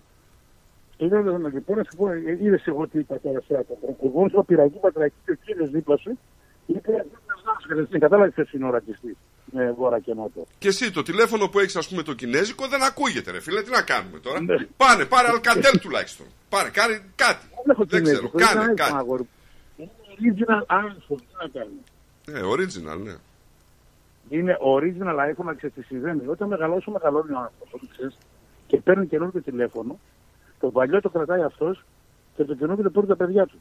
Είναι 0.97 1.21
λοιπόν 1.55 1.77
να 1.77 1.85
σου 1.91 1.97
πω, 1.97 2.13
είδες 2.13 2.67
εγώ 2.67 2.89
τι 2.89 2.99
είπα 2.99 3.21
τώρα 3.21 3.41
σε 3.47 3.57
αυτό. 3.57 3.79
Ο 3.89 3.93
κουβόν 3.93 4.31
ο 4.35 4.45
πυραγή 4.45 4.79
πατρακή 4.81 5.15
και 5.25 5.31
ο 5.31 5.35
κύριος 5.45 5.71
δίπλα 5.71 5.97
σου 5.97 6.19
είπε 6.67 7.07
δεν 7.91 8.01
κατάλαβε 8.01 8.31
ποιος 8.31 8.53
είναι 8.53 8.67
ο 8.67 8.71
ρατσιστή 8.71 9.17
με 9.53 9.73
βόρα 9.73 9.99
και 10.01 10.15
νότο. 10.15 10.47
Και 10.59 10.69
εσύ 10.69 10.91
το 10.91 11.03
τηλέφωνο 11.03 11.49
που 11.49 11.59
έχεις, 11.59 11.77
ας 11.77 11.89
πούμε, 11.89 12.03
το 12.03 12.13
κινέζικο 12.15 12.69
δεν 12.69 12.83
ακούγεται, 12.83 13.31
ρε 13.31 13.41
φίλε. 13.41 13.63
Τι 13.63 13.71
να 13.71 13.83
κάνουμε 13.83 14.19
τώρα; 14.19 14.41
Ναι. 14.41 14.67
Πάνε, 14.77 15.05
πάρε 15.05 15.29
αλκατέλ 15.29 15.79
τουλάχιστον. 15.81 16.27
Πάρε, 16.49 16.71
κάνε 16.71 17.03
κάτι. 17.15 17.47
Δεν 17.65 17.71
έχω 17.71 17.85
Δεν 17.85 18.03
ξέρω, 18.03 18.19
κινέζικο, 18.19 18.39
είναι 18.39 18.47
κάνε 18.47 18.65
ένα 18.65 18.75
κάτι. 18.75 18.95
αγόρι. 18.97 19.29
Είναι 19.77 19.91
original 20.37 20.63
iPhone, 20.75 21.19
τι 21.19 21.35
να 21.43 21.49
κάνουμε. 21.53 21.81
Ε, 22.27 22.41
original, 22.55 23.03
ναι. 23.05 23.15
Είναι 24.29 24.57
original 24.77 25.17
iPhone, 25.31 25.45
να 25.45 25.55
ξέρεις 25.55 25.75
τι 25.77 25.83
συμβαίνει. 25.83 26.27
Όταν 26.27 26.49
μεγαλώσει, 26.49 26.91
μεγαλώνει 26.91 27.33
ο 27.33 27.39
άνθρωπος, 27.39 27.89
ξέρεις, 27.93 28.17
και 28.67 28.77
παίρνει 28.77 29.07
καινούργιο 29.07 29.43
τηλέφωνο, 29.43 29.99
το 30.61 30.71
παλιό 30.71 31.01
το 31.01 31.09
κρατάει 31.11 31.43
αυτός 31.43 31.85
και 32.37 32.45
το 32.45 32.55
καινούργιο 32.55 32.85
το 32.85 32.91
παίρνουν 32.91 33.09
τα 33.09 33.17
παιδιά 33.17 33.47
του. 33.47 33.61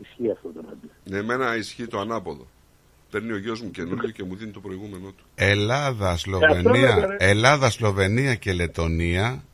Ισχύει 0.00 0.30
αυτό 0.30 0.48
το 0.48 0.60
να 0.62 0.68
Ναι, 1.04 1.16
εμένα 1.18 1.56
ισχύει 1.56 1.86
το 1.86 1.98
ανάποδο. 1.98 2.46
Παίρνει 3.14 3.32
ο 3.32 3.36
γιος 3.38 3.60
μου 3.60 3.70
καινούργιο 3.70 4.10
και 4.10 4.24
μου 4.24 4.36
δίνει 4.36 4.50
το 4.50 4.60
προηγούμενο 4.60 5.06
του. 5.08 5.24
Ελλάδα, 5.34 6.12
Ε, 6.12 6.16
Σλοβενία, 6.16 6.88
αυτό 6.88 7.00
δεν- 7.00 7.16
Ελλάδα, 7.18 7.70
Σλοβενία 7.70 8.34
και 8.34 8.52
Λετωνία 8.52 9.44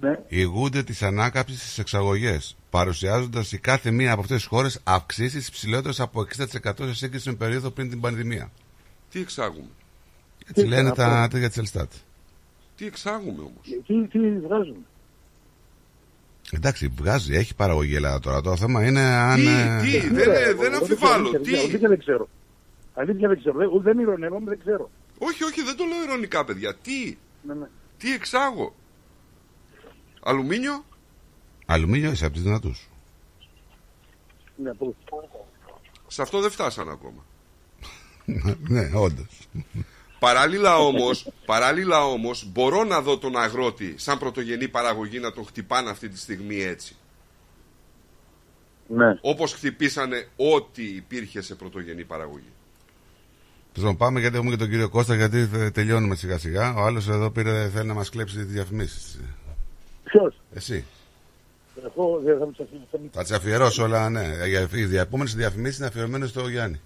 Ναι. 0.00 0.18
ηγούνται 0.28 0.82
της 0.82 1.02
ανάκαμψης 1.02 1.60
στις 1.60 1.78
εξαγωγές, 1.78 2.56
παρουσιάζοντας 2.70 3.52
η 3.52 3.58
κάθε 3.58 3.90
μία 3.90 4.12
από 4.12 4.20
αυτές 4.20 4.36
τις 4.36 4.46
χώρες 4.46 4.80
αυξήσεις 4.84 5.50
ψηλότερε 5.50 5.94
από 6.02 6.20
60% 6.20 6.86
σε 6.86 6.94
σύγκριση 6.94 7.28
με 7.28 7.34
περίοδο 7.34 7.70
πριν 7.70 7.90
την 7.90 8.00
πανδημία. 8.00 8.50
Τι 9.10 9.20
εξάγουμε; 9.20 9.68
Έτσι 10.46 10.66
λένε 10.66 10.90
τα 10.92 11.28
τέτοια 11.30 11.48
της 11.48 11.56
Ελστάτ. 11.58 11.92
Τι 12.76 12.86
εξάγουμε 12.86 13.40
όμως; 13.40 13.84
Τι, 13.86 14.06
τι 14.18 14.38
βγάζουν. 14.46 14.76
Εντάξει, 16.52 16.92
βγάζει, 16.96 17.34
έχει 17.34 17.54
παραγωγή 17.54 17.92
η 17.92 17.96
Ελλάδα 17.96 18.20
τώρα. 18.20 18.40
Το 18.40 18.56
θέμα 18.56 18.86
είναι 18.86 19.00
αν. 19.00 19.36
Τι, 19.36 19.46
ε, 19.46 19.80
τι, 19.82 19.98
δεν, 20.08 20.28
Ναι, 20.28 20.52
δεν 20.52 20.72
εγώ 20.72 20.76
αμφιβάλλω. 20.76 21.28
ξέρω, 21.28 21.42
Τι; 21.42 21.56
Αλήθεια 21.56 21.88
δεν 21.88 21.98
ξέρω. 21.98 22.28
Αλήθεια 22.94 23.28
δεν 23.28 23.38
ξέρω. 23.38 23.58
Δεν, 23.58 23.82
δεν 23.82 23.98
ηρωνεύομαι, 23.98 24.48
δεν 24.50 24.58
ξέρω. 24.58 24.90
Όχι, 25.18 25.44
όχι, 25.44 25.62
δεν 25.62 25.76
το 25.76 25.84
λέω 25.84 26.02
ειρωνικά, 26.02 26.44
παιδιά. 26.44 26.74
Τι, 26.74 27.18
Ναι, 27.42 27.54
ναι. 27.54 27.66
τι 27.98 28.12
εξάγω; 28.12 28.74
Αλουμίνιο; 30.22 30.84
Αλουμίνιο 31.66 32.10
είσαι 32.10 32.24
από 32.24 32.34
του 32.34 32.40
δυνατούς. 32.40 32.88
Ναι, 34.56 34.74
πού. 34.74 34.96
Σε 36.06 36.22
αυτό 36.22 36.40
δεν 36.40 36.50
φτάσαν 36.50 36.88
ακόμα. 36.88 37.24
ναι, 38.68 38.90
όντως. 38.94 39.48
Παράλληλα 40.18 40.76
όμως, 40.76 41.28
παράλληλα 41.46 42.04
όμως 42.04 42.46
μπορώ 42.52 42.84
να 42.84 43.00
δω 43.00 43.18
τον 43.18 43.36
αγρότη 43.36 43.98
σαν 43.98 44.18
πρωτογενή 44.18 44.68
παραγωγή 44.68 45.18
να 45.18 45.32
τον 45.32 45.44
χτυπάνε 45.44 45.90
αυτή 45.90 46.08
τη 46.08 46.18
στιγμή 46.18 46.62
έτσι. 46.62 46.96
Ναι. 48.88 49.18
Όπως 49.20 49.52
χτυπήσανε 49.52 50.28
ό,τι 50.36 50.82
υπήρχε 50.84 51.40
σε 51.40 51.54
πρωτογενή 51.54 52.04
παραγωγή. 52.04 52.52
Λοιπόν, 53.76 53.96
πάμε 53.96 54.20
γιατί 54.20 54.36
έχουμε 54.36 54.50
και 54.50 54.56
τον 54.56 54.68
κύριο 54.68 54.88
Κώστα, 54.88 55.14
γιατί 55.14 55.46
θε- 55.46 55.72
τελειώνουμε 55.74 56.14
σιγά 56.14 56.38
σιγά. 56.38 56.74
Ο 56.74 56.80
άλλος 56.84 57.08
εδώ 57.08 57.30
πήρε, 57.30 57.68
θέλει 57.68 57.88
να 57.88 57.94
μας 57.94 58.08
κλέψει 58.10 58.36
τις 58.36 58.46
διαφημίσεις. 58.46 59.20
Ποιος; 60.04 60.40
Εσύ. 60.54 60.84
Εγώ 61.84 62.20
δεν 62.24 62.38
θα 62.38 62.44
μου 62.46 62.52
σας 62.56 62.66
αφήσω. 62.72 63.08
Θα 63.12 63.22
τις 63.22 63.32
αφιερώσω 63.32 63.82
όλα, 63.84 64.10
ναι. 64.10 64.22
Για- 64.46 64.68
Οι 64.74 64.96
επόμενε 64.96 65.30
διαφημίσεις 65.36 65.78
είναι 65.78 65.86
αφιερωμένες 65.86 66.28
στο 66.28 66.48
Γιάννη. 66.48 66.80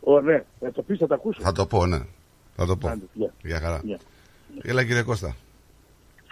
Ω, 0.00 0.20
ναι, 0.20 0.42
θα 0.60 0.72
το 0.72 0.82
πεις, 0.82 0.98
θα 0.98 1.06
το 1.06 1.14
ακούσω. 1.14 1.40
Θα 1.42 1.52
το 1.52 1.66
πω, 1.66 1.86
ναι. 1.86 2.00
Θα 2.56 2.66
το 2.66 2.76
πω. 2.76 2.88
Άντε, 2.88 3.04
γεια. 3.12 3.32
Για 3.42 3.60
χαρά. 3.60 3.80
Γεια. 3.84 3.98
Έλα 4.62 4.84
κύριε 4.84 5.02
Κώστα. 5.02 5.36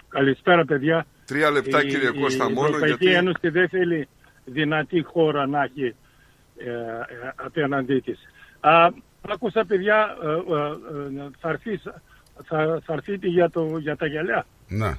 Καλησπέρα, 0.09 0.65
παιδιά. 0.65 1.05
Τρία 1.25 1.51
λεπτά 1.51 1.83
Η- 1.83 1.87
κύριε 1.87 2.09
Κώστα 2.09 2.47
η 2.49 2.53
μόνο 2.53 2.67
Ευρωπαϊκή 2.67 2.97
γιατί... 3.05 3.17
Ένωση 3.17 3.49
δεν 3.49 3.69
θέλει 3.69 4.07
δυνατή 4.45 5.01
χώρα 5.03 5.47
να 5.47 5.63
έχει 5.63 5.95
ε, 6.57 6.69
ε, 6.69 6.75
απέναντί 7.35 7.99
της. 7.99 8.19
Α, 9.29 9.33
άκουσα, 9.33 9.65
παιδιά, 9.65 10.17
ε, 10.23 10.27
ε, 10.27 11.23
ε, 11.25 11.29
θα, 11.39 11.49
έρθεις, 11.49 11.81
θα, 12.47 12.81
θα 12.85 12.93
έρθείτε 12.93 13.27
για, 13.27 13.49
το, 13.49 13.77
για 13.77 13.95
τα 13.95 14.05
γυαλιά. 14.07 14.45
Ναι. 14.67 14.91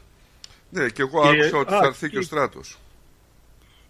Ναι, 0.70 0.88
και 0.88 1.02
εγώ 1.02 1.22
Και- 1.22 1.28
άκουσα 1.28 1.56
ότι 1.56 1.74
α, 1.74 1.78
θα 1.78 1.86
έρθει 1.86 2.08
και 2.10 2.16
ο 2.16 2.20
και- 2.20 2.26
στράτος. 2.26 2.78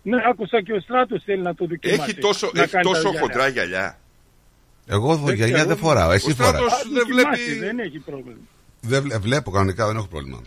Ναι, 0.02 0.16
άκουσα 0.30 0.62
και 0.62 0.72
ο 0.72 0.80
Στράτος 0.80 1.22
θέλει 1.24 1.42
να 1.42 1.54
το 1.54 1.66
δοκιμάσει. 1.66 2.00
Έχει 2.00 2.14
τόσο, 2.14 2.50
να 2.54 2.62
έχει 2.62 2.70
κάνει 2.70 2.84
τα 2.84 2.90
τόσο 2.90 3.02
γυαλιά. 3.02 3.20
χοντρά 3.20 3.48
γυαλιά. 3.48 3.98
Εγώ 4.86 5.16
Δεν 5.16 5.34
γυαλιά 5.34 5.54
ξέρω. 5.54 5.68
δεν 5.68 5.76
φοράω. 5.76 6.10
Εσύ 6.10 6.30
Ο 6.30 6.32
Στράτος 6.34 6.58
φοράς. 6.60 6.72
Α, 6.72 6.82
δεν 6.82 6.92
δοκιμάσει, 7.06 7.42
βλέπει... 7.44 7.58
Δεν 7.66 7.78
έχει 7.78 7.98
πρόβλημα. 7.98 8.38
Δεν 8.80 9.02
βλέ- 9.02 9.18
βλέπω 9.20 9.50
κανονικά, 9.50 9.86
δεν 9.86 9.96
έχω 9.96 10.06
πρόβλημα. 10.06 10.40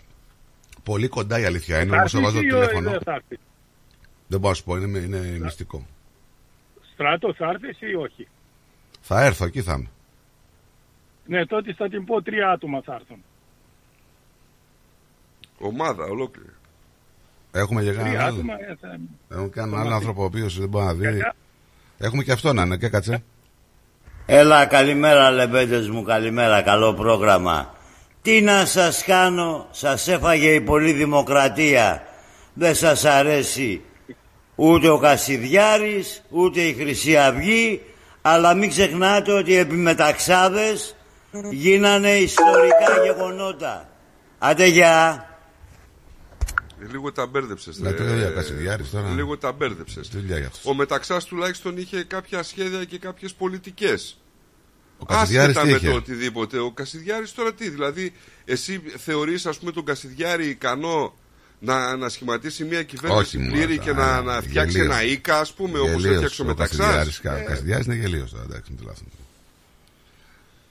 Πολύ 0.82 1.08
κοντά 1.08 1.38
η 1.40 1.44
αλήθεια 1.44 1.80
είναι, 1.80 1.90
Θα 1.90 1.96
όμως 1.96 2.12
θα 2.12 2.18
έρθεις 2.18 2.32
βάζω 2.34 2.46
ή 2.46 2.50
το 2.50 2.56
ο- 2.56 2.60
τηλέφωνο. 2.60 2.90
δεν 2.90 3.00
θα 3.04 3.12
έρθεις; 3.12 3.38
Δεν 4.26 4.38
μπορώ 4.40 4.48
να 4.48 4.54
σου 4.54 4.64
πω, 4.64 4.76
είναι, 4.76 4.98
είναι 4.98 5.38
μυστικό. 5.40 5.86
Στράτος 6.92 7.36
θα 7.36 7.46
έρθεις 7.48 7.80
ή 7.80 7.94
όχι; 7.94 8.28
Θα 9.10 9.24
έρθω, 9.24 9.44
εκεί 9.44 9.62
θα 9.62 9.72
είμαι. 9.72 9.90
Ναι, 11.26 11.46
τότε 11.46 11.74
θα 11.74 11.88
την 11.88 12.04
πω 12.04 12.22
τρία 12.22 12.50
άτομα 12.50 12.80
θα 12.84 12.94
έρθουν. 12.94 13.24
Ομάδα 15.58 16.04
ολόκληρη. 16.04 16.52
Έχουμε 17.52 17.82
και 17.82 17.90
Τρία 17.90 18.02
κανέναν 18.02 18.24
άλλο; 18.24 18.34
άτομα 18.34 18.54
ε, 18.54 18.76
θα... 18.80 18.98
Έχουμε 19.28 19.48
κανέναν 19.48 19.80
άλλο 19.80 19.94
άνθρωπο 19.94 20.22
ο 20.22 20.24
οποίος 20.24 20.58
δεν 20.58 20.68
μπορεί 20.68 20.84
να 20.84 20.94
δει. 20.94 21.22
Έχουμε 21.98 22.22
και 22.22 22.32
αυτό 22.32 22.52
να 22.52 22.62
είναι, 22.62 22.76
και 22.76 22.88
κάτσε. 22.88 23.22
Έλα 24.26 24.66
καλημέρα 24.66 25.30
λεμπέντες 25.30 25.88
μου, 25.88 26.02
καλημέρα, 26.02 26.62
καλό 26.62 26.94
πρόγραμμα. 26.94 27.74
Τι 28.22 28.40
να 28.40 28.64
σας 28.64 29.04
κάνω, 29.04 29.68
σας 29.70 30.08
έφαγε 30.08 30.54
η 30.54 30.60
πολλή 30.60 30.92
δημοκρατία. 30.92 32.06
Δεν 32.54 32.74
σας 32.74 33.04
αρέσει 33.04 33.82
ούτε 34.54 34.88
ο 34.88 34.98
Κασιδιάρης, 34.98 36.22
ούτε 36.28 36.60
η 36.60 36.72
Χρυσή 36.72 37.16
Αυγή, 37.16 37.82
αλλά 38.30 38.54
μην 38.54 38.68
ξεχνάτε 38.68 39.32
ότι 39.32 39.56
επί 39.56 39.74
μεταξάδες 39.74 40.96
γίνανε 41.50 42.10
ιστορικά 42.16 43.02
γεγονότα. 43.04 43.88
Άντε 44.38 44.66
γεια. 44.66 45.26
Ε, 46.82 46.86
Λίγο 46.90 47.12
τα 47.12 47.26
μπέρδεψες. 47.26 47.78
Να 47.78 47.94
το 47.94 48.02
για 48.02 48.30
Κασιδιάρης 48.30 48.90
τώρα. 48.90 49.10
Λίγο 49.10 49.38
τα 49.38 49.52
μπέρδεψες. 49.52 50.08
Τι 50.08 50.18
δουλειά 50.18 50.38
για 50.38 50.46
αυτός. 50.46 50.64
Ο 50.64 50.74
Μεταξάς 50.74 51.24
τουλάχιστον 51.24 51.76
είχε 51.76 52.02
κάποια 52.02 52.42
σχέδια 52.42 52.84
και 52.84 52.98
κάποιες 52.98 53.34
πολιτικές. 53.34 54.20
Κασιδιάρης 55.06 55.56
Άσχετα 55.56 55.66
τι 55.66 55.70
με 55.72 55.76
είχε; 55.76 55.90
το 55.90 55.96
οτιδήποτε. 55.96 56.58
Ο 56.58 56.70
Κασιδιάρης 56.70 57.32
τώρα 57.34 57.54
τι, 57.54 57.68
δηλαδή 57.68 58.12
εσύ 58.44 58.82
θεωρείς 58.96 59.46
ας 59.46 59.58
πούμε 59.58 59.72
τον 59.72 59.84
Κασιδιάρη 59.84 60.46
ικανό 60.48 61.14
να, 61.60 61.96
να 61.96 62.08
σχηματίσει 62.08 62.64
μια 62.64 62.82
κυβέρνηση 62.82 63.36
Όχι, 63.36 63.48
πλήρη 63.48 63.72
μωρά, 63.74 63.84
και 63.84 63.92
να, 63.92 64.22
να 64.22 64.40
φτιάξει 64.42 64.76
γελίος. 64.78 64.94
ένα 64.94 65.04
οίκα 65.04 65.38
ας 65.40 65.52
πούμε 65.54 65.78
όπως 65.78 65.92
Γελίος 65.92 66.12
έφτιαξε 66.12 66.42
ο 66.42 66.44
ο 66.44 66.48
Μεταξάς. 66.48 66.78
Κασιδιάρης. 66.78 67.20
Κα- 67.20 67.36
Ε, 67.38 67.42
Κασιδιάρης 67.42 67.86
είναι 67.86 67.94
γελίος 67.94 68.30
τώρα, 68.30 68.44
εντάξει, 68.44 68.70
μην 68.70 68.78
τρελαθούμε. 68.80 69.10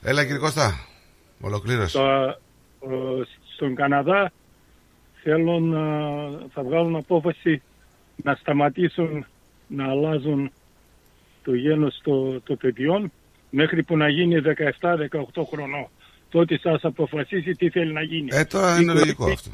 Έλα 0.02 0.22
κύριε 0.24 0.38
Κώστα, 0.38 0.86
ολοκλήρωσε. 1.40 1.88
Στα- 1.88 2.40
ε, 2.80 3.22
στον 3.54 3.74
Καναδά 3.74 4.32
θέλουν, 5.22 5.72
ε, 5.72 6.46
θα 6.54 6.62
βγάλουν 6.62 6.96
απόφαση 6.96 7.62
να 8.16 8.34
σταματήσουν 8.34 9.26
να 9.66 9.88
αλλάζουν 9.90 10.52
το 11.44 11.54
γένος 11.54 12.00
των 12.02 12.42
το 12.44 12.56
παιδιών 12.56 13.12
μέχρι 13.50 13.82
που 13.82 13.96
να 13.96 14.08
γίνει 14.08 14.40
17-18 14.40 15.44
χρονών. 15.50 15.88
Τότε 16.30 16.58
σας 16.58 16.84
αποφασίσει 16.84 17.52
τι 17.52 17.70
θέλει 17.70 17.92
να 17.92 18.02
γίνει. 18.02 18.28
Ε, 18.32 18.44
τώρα 18.44 18.76
Τι 18.76 18.82
είναι 18.82 18.92
κορυφή- 18.92 19.18
λογικό 19.18 19.30
αυτό. 19.32 19.50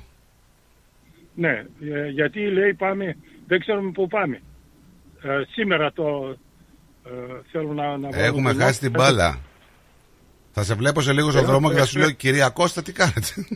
Ναι, 1.35 1.67
ε, 1.81 2.09
γιατί 2.09 2.51
λέει 2.51 2.75
πάμε, 2.75 3.17
δεν 3.47 3.61
ξέρουμε 3.61 3.91
πού 3.91 4.07
πάμε. 4.07 4.43
Ε, 5.23 5.43
σήμερα 5.51 5.93
το 5.93 6.37
ε, 7.05 7.11
θέλουν 7.51 7.75
να, 7.75 7.97
να 7.97 8.11
βάλουν 8.11 8.25
Έχουμε 8.25 8.53
τον 8.53 8.61
χάσει 8.61 8.81
την 8.81 8.93
νόμο. 8.93 9.05
μπάλα. 9.05 9.39
Θα 10.53 10.63
σε 10.65 10.75
βλέπω 10.75 11.01
σε 11.01 11.13
λίγο 11.13 11.31
στον 11.31 11.43
Ε, 11.43 11.47
δρόμο 11.47 11.69
και 11.71 11.77
ε, 11.77 11.79
θα 11.79 11.87
σου 11.87 11.99
ε. 11.99 12.01
λέω 12.01 12.11
Κυρία 12.11 12.49
Κώστα 12.49 12.83
τι 12.83 12.93
κάνετε; 12.93 13.29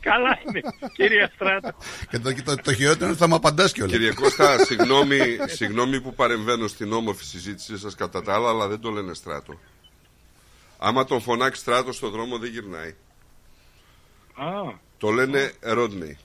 Καλά 0.00 0.38
είναι, 0.46 0.60
κυρία 0.92 1.30
Στράτο. 1.34 1.74
Και 2.10 2.18
το, 2.18 2.34
το, 2.44 2.54
το 2.54 2.72
χειρότερο 2.72 3.04
είναι 3.04 3.10
ότι 3.10 3.18
θα 3.18 3.28
μου 3.28 3.34
απαντάς 3.34 3.72
κιόλας 3.72 3.92
Κύριε 3.92 4.12
Κώστα, 4.12 4.64
συγγνώμη, 4.64 5.18
συγγνώμη 5.46 6.00
που 6.00 6.14
παρεμβαίνω 6.14 6.66
στην 6.66 6.92
όμορφη 6.92 7.24
συζήτησή 7.24 7.78
σας 7.78 7.94
κατά 7.94 8.22
τα 8.22 8.34
άλλα, 8.34 8.48
αλλά 8.48 8.68
δεν 8.68 8.80
το 8.80 8.90
λένε 8.90 9.14
στράτο. 9.14 9.60
Άμα 10.78 11.04
τον 11.04 11.20
φωνάξει 11.20 11.60
στράτο 11.60 11.92
στον 11.92 12.10
δρόμο 12.10 12.38
δεν 12.38 12.50
γυρνάει. 12.50 12.94
Α, 14.34 14.78
Το 14.98 15.10
λένε 15.10 15.52
Ρόντνεϊ. 15.60 16.18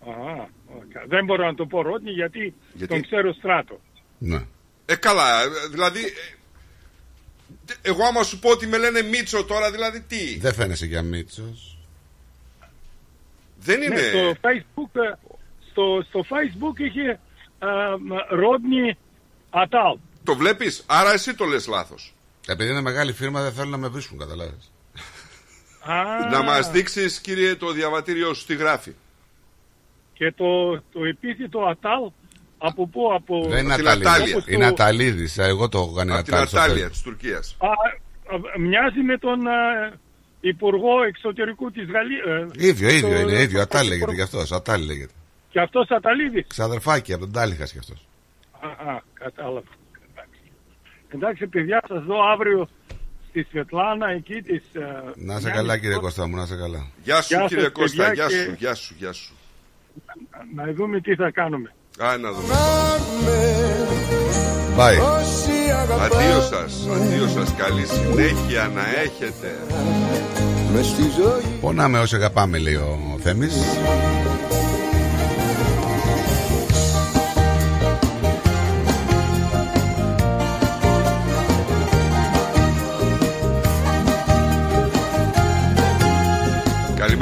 α, 0.00 0.42
οκ. 0.66 1.08
δεν 1.08 1.24
μπορώ 1.24 1.44
να 1.46 1.54
το 1.54 1.66
πω 1.66 1.82
Ρόντνεϊ 1.82 2.10
γιατί, 2.10 2.54
Γιατί; 2.72 2.92
τον 2.92 3.02
ξέρω 3.02 3.32
Στράτο. 3.32 3.80
Ναι. 4.18 4.44
Ε, 4.86 4.94
καλά, 4.96 5.42
ε, 5.42 5.46
δηλαδή... 5.70 6.00
ε, 6.04 7.72
Εγώ 7.82 8.04
άμα 8.04 8.22
σου 8.22 8.38
πω 8.38 8.50
ότι 8.50 8.66
με 8.66 8.78
λένε 8.78 9.02
Μίτσο 9.02 9.44
τώρα, 9.44 9.70
δηλαδή 9.70 10.00
τι; 10.00 10.38
Δεν 10.38 10.54
φαίνεσαι 10.54 10.86
για 10.86 11.02
Μίτσος 11.02 11.78
Δεν 13.58 13.82
είναι... 13.82 13.94
Ναι, 13.94 14.08
στο 14.08 14.32
Facebook, 14.40 15.00
ε, 15.00 15.12
στο, 15.70 16.04
στο 16.08 16.24
Facebook 16.28 16.78
είχε 16.80 17.20
ε, 17.58 17.66
Ρότνη 18.30 18.96
Ατάλ. 19.50 19.96
Το 20.24 20.34
βλέπεις, 20.36 20.84
άρα 20.86 21.12
εσύ 21.12 21.34
το 21.34 21.44
λες 21.44 21.66
λάθος. 21.66 22.14
Επειδή 22.46 22.70
είναι 22.70 22.80
μεγάλη 22.80 23.12
φίρμα 23.12 23.42
δεν 23.42 23.52
θέλουν 23.52 23.70
να 23.70 23.76
με 23.76 23.88
βρίσκουν 23.88 24.18
καταλάβεις 24.18 24.52
Α, 24.54 24.71
Να 26.30 26.42
μας 26.42 26.70
δείξεις 26.70 27.20
κύριε 27.20 27.54
το 27.54 27.72
διαβατήριό 27.72 28.34
σου 28.34 28.46
τι 28.46 28.54
γράφει. 28.54 28.92
Και 30.12 30.32
το, 30.36 30.72
το 30.92 31.04
επίθετο 31.04 31.60
Ατάλ 31.64 32.10
από 32.58 32.86
πού, 32.86 33.12
από... 33.14 33.46
Δεν 33.48 33.64
είναι 33.64 33.74
την 33.76 33.88
Αταλίδης 33.88 34.06
Ατάλια. 34.10 34.32
Όπως 34.36 34.44
το- 34.44 34.52
Είναι 34.52 34.66
Αταλίδης 34.66 35.38
Εγώ 35.38 35.68
το 35.68 35.78
έχω 35.78 35.92
κάνει 35.92 36.12
Από 36.12 36.22
την 36.22 36.34
Ατάλη 36.34 36.48
στο 36.48 36.58
Ατάλια 36.58 36.86
Facebook. 36.86 36.90
της 36.90 37.02
Τουρκίας. 37.02 37.56
Α, 37.58 37.66
α, 37.66 38.58
μοιάζει 38.58 39.00
με 39.00 39.18
τον 39.18 39.46
α, 39.46 39.52
Υπουργό 40.40 41.02
Εξωτερικού 41.02 41.70
της 41.70 41.88
Γαλλίας. 41.90 42.50
Ίδιο, 42.54 42.88
ίδιο 42.88 43.18
είναι, 43.20 43.40
ίδιο 43.40 43.60
Ατάλη 43.60 43.88
λέγεται 43.88 44.14
κι 44.14 44.20
αυτός 44.22 44.52
Ατάλη 44.52 44.84
λέγεται 44.86 45.12
Και 45.50 45.60
αυτός 45.60 45.88
Αταλίδης; 45.90 46.44
Ξαδερφάκι 46.48 47.12
από 47.12 47.20
τον 47.22 47.32
Τάλιχας 47.32 47.72
κι 47.72 47.78
αυτός 47.78 48.06
Α, 48.60 48.90
α, 48.92 49.00
κατάλαβα. 49.12 49.62
Εντάξει. 50.10 50.40
Εντάξει, 51.08 51.46
παιδιά, 51.46 51.82
σας 51.88 52.04
δω 52.04 52.16
αύριο 52.32 52.68
στη 53.32 53.46
Σβετλάνα, 53.50 54.08
εκεί 54.10 54.42
της... 54.42 54.62
ε, 54.72 54.80
Να 54.80 55.12
σε 55.14 55.14
Μιάννης 55.24 55.52
καλά 55.52 55.78
κύριε 55.78 55.96
Κώστα. 55.96 56.00
Κώστα 56.06 56.26
μου 56.26 56.36
να 56.36 56.46
σε 56.46 56.56
καλά 56.56 56.86
Γεια 57.04 57.22
σου 57.22 57.34
Γεια 57.34 57.46
κύριε 57.46 57.62
σας, 57.64 57.72
Κώστα, 57.72 58.04
παιδιά, 58.04 58.12
γεια 58.14 58.26
και- 58.26 58.44
σου, 58.44 58.54
γεια 58.58 58.74
σου, 58.74 58.94
γεια 58.98 59.12
σου. 59.12 59.32
Να 60.54 60.72
δούμε 60.72 61.00
τι 61.00 61.14
θα 61.14 61.30
κάνουμε. 61.30 61.74
Α, 61.98 62.16
να 62.16 62.32
δούμε. 62.32 62.54
Bye 64.78 65.00
Αντίο 66.04 66.40
σας, 66.40 66.86
αντίο 66.94 67.26
σας, 67.28 67.54
καλή 67.54 67.86
συνέχεια 67.86 68.70
να 68.74 68.82
έχετε. 69.00 69.56
Πονάμε 71.60 71.98
όσοι 71.98 72.14
αγαπάμε 72.16 72.58
λέει 72.58 72.74
ο 72.74 72.98
Θέμης 73.22 73.54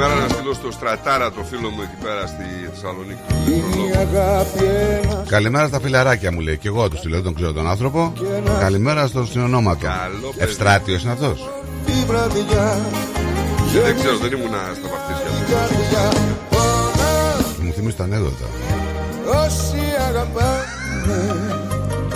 Καλημέρα 0.01 0.27
να 0.27 0.33
στείλω 0.33 0.53
στο 0.53 0.71
Στρατάρα 0.71 1.31
το 1.31 1.43
φίλο 1.43 1.69
μου 1.69 1.81
εκεί 1.81 2.03
πέρα 2.03 2.27
στη 2.27 2.45
Θεσσαλονίκη. 2.73 3.21
Του 3.45 3.51
ηλεκτρολόγου. 3.85 5.25
Καλημέρα 5.27 5.67
στα 5.67 5.79
φιλαράκια 5.79 6.31
μου 6.31 6.39
λέει 6.39 6.57
Και 6.57 6.67
εγώ 6.67 6.89
τους 6.89 6.99
τη 6.99 7.09
λέω 7.09 7.21
τον 7.21 7.33
ξέρω 7.33 7.53
τον 7.53 7.67
άνθρωπο. 7.69 8.13
Καλημέρα 8.59 9.07
στον 9.07 9.27
συνονόματο. 9.27 9.85
Καλό 9.85 10.27
παιδί. 10.35 10.43
Ευστράτιος 10.43 11.03
είναι 11.03 11.11
αυτός. 11.11 11.49
Δεν 13.83 13.95
ξέρω, 13.95 14.17
δεν 14.17 14.31
ήμουν 14.31 14.55
στα 14.77 14.87
βαφτίσια 14.91 15.29
μου. 17.59 17.65
Μου 17.65 17.73
θυμίζει 17.73 17.95
τα 17.95 18.03
ανέκδοτα 18.03 18.45
Όσοι 19.45 19.81
αγαπάνε 20.07 20.65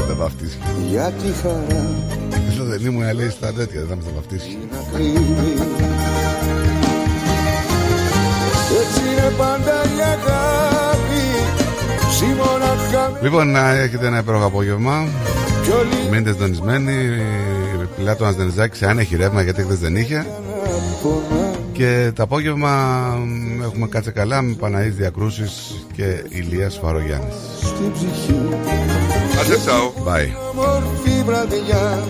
Τα 0.07 0.15
βαφτίσια. 0.15 0.59
για 0.89 1.11
τη 1.21 1.27
χαρά. 1.41 1.85
Λέω 2.55 2.65
δεν 2.65 2.85
ήμουν 2.85 3.13
λέει 3.15 3.29
στα 3.29 3.53
τέτοια 3.53 3.79
Δεν 3.79 3.89
θα 3.89 3.95
με 3.95 4.01
στα 4.01 4.11
βαφτίσια. 4.15 4.57
Κρύβει 4.93 5.53
Έτσι 8.81 9.01
είναι 9.11 9.33
πάντα 9.37 9.73
η 9.83 9.99
αγάπη. 10.15 11.23
Στη 12.11 12.25
μοναχά 12.25 13.11
Λοιπόν 13.21 13.51
να 13.51 13.69
έχετε 13.69 14.07
ένα 14.07 14.17
υπέροχο 14.17 14.45
απόγευμα. 14.45 15.07
Κι 15.63 15.71
όλοι. 15.71 16.09
Μείνετε 16.09 16.31
συντονισμένοι. 16.31 16.93
Πλάτωνας 17.95 18.35
Δενιζάκης 18.35 18.83
αν 18.83 18.99
έχει 18.99 19.15
ρεύμα 19.15 19.41
γιατί 19.41 19.61
χθες 19.61 19.79
δεν 19.79 19.95
είχε. 19.95 20.25
Και 21.71 22.11
το 22.15 22.23
απόγευμα 22.23 22.69
μ, 23.25 23.61
έχουμε 23.61 23.87
κάτσε 23.87 24.11
καλά 24.11 24.41
με 24.41 24.55
Παναής 24.59 24.95
Διακρούσεις 24.95 25.85
και 25.95 26.23
Ηλίας 26.29 26.79
Φαρογιάννης. 26.81 27.35
Στην 27.61 27.91
ψυχή. 27.93 28.39
Άντε, 29.39 29.57
τσάω. 29.57 29.91
Bye. 30.05 30.29
Όμορφη 30.51 31.23
βραδιά. 31.25 32.03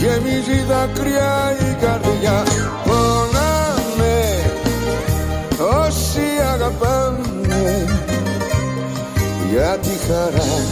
Γεμίζει 0.00 0.64
δάκρυα 0.68 1.56
η 1.70 1.74
καρδιά. 1.80 2.42
Πονάμε 2.84 3.33
Όσοι 5.64 6.20
αγαπάνε 6.52 7.88
Για 9.50 9.78
τη 9.78 9.88
χαρά 9.88 10.62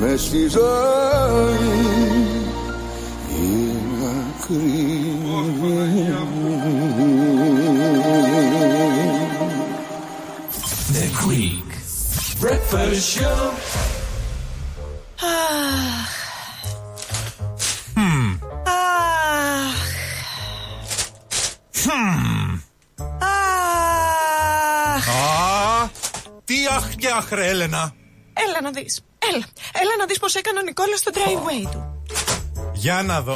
Μες 0.00 0.20
στη 0.20 0.48
ζωή 0.48 1.90
Είναι 3.40 4.10
ακρίβεια 4.40 6.26
The 10.92 11.06
Greek 11.20 11.70
Breakfast 12.42 13.04
Show 13.14 13.42
Αχ. 15.22 16.10
Μμμ. 17.94 18.38
Αχ. 18.64 19.78
Τι 26.50 26.56
αχ 26.76 26.94
και 26.94 27.08
αχ 27.18 27.30
ρε 27.30 27.48
Έλενα 27.48 27.92
Έλα 28.32 28.60
να 28.62 28.70
δεις. 28.70 29.00
Έλα. 29.32 29.44
Έλα 29.82 29.90
να 29.98 30.06
δεις 30.06 30.18
πως 30.18 30.34
έκανε 30.34 30.58
ο 30.58 30.62
Νικόλας 30.62 30.98
στο 30.98 31.10
driveway 31.14 31.68
του. 31.70 32.02
Για 32.74 33.02
να 33.02 33.20
δω 33.22 33.32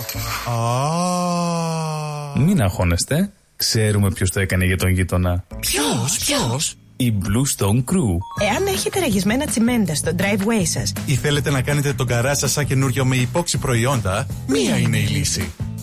Α, 2.36 2.38
Μην 2.40 2.62
αγχώνεστε. 2.62 3.32
Ξέρουμε 3.56 4.10
ποιος 4.10 4.30
το 4.30 4.40
έκανε 4.40 4.64
για 4.64 4.76
τον 4.76 4.88
γείτονα. 4.90 5.44
Ποιος, 5.60 6.18
ποιος; 6.18 6.74
Η 6.96 7.14
Blue 7.22 7.56
Stone 7.56 7.78
Crew. 7.78 8.16
Εάν 8.50 8.66
έχετε 8.66 9.00
ραγισμένα 9.00 9.46
τσιμέντα 9.46 9.94
στο 9.94 10.12
driveway 10.18 10.62
σας, 10.64 10.92
Ή 11.06 11.14
θέλετε 11.14 11.50
να 11.50 11.62
κάνετε 11.62 11.92
τον 11.92 12.06
καρά 12.06 12.34
σας 12.34 12.52
σαν 12.52 12.66
καινούριο 12.66 13.04
με 13.04 13.16
υπόξη 13.16 13.58
προϊόντα 13.58 14.26
Μία 14.46 14.76
είναι 14.76 14.98
η 14.98 15.06
λύση 15.06 15.52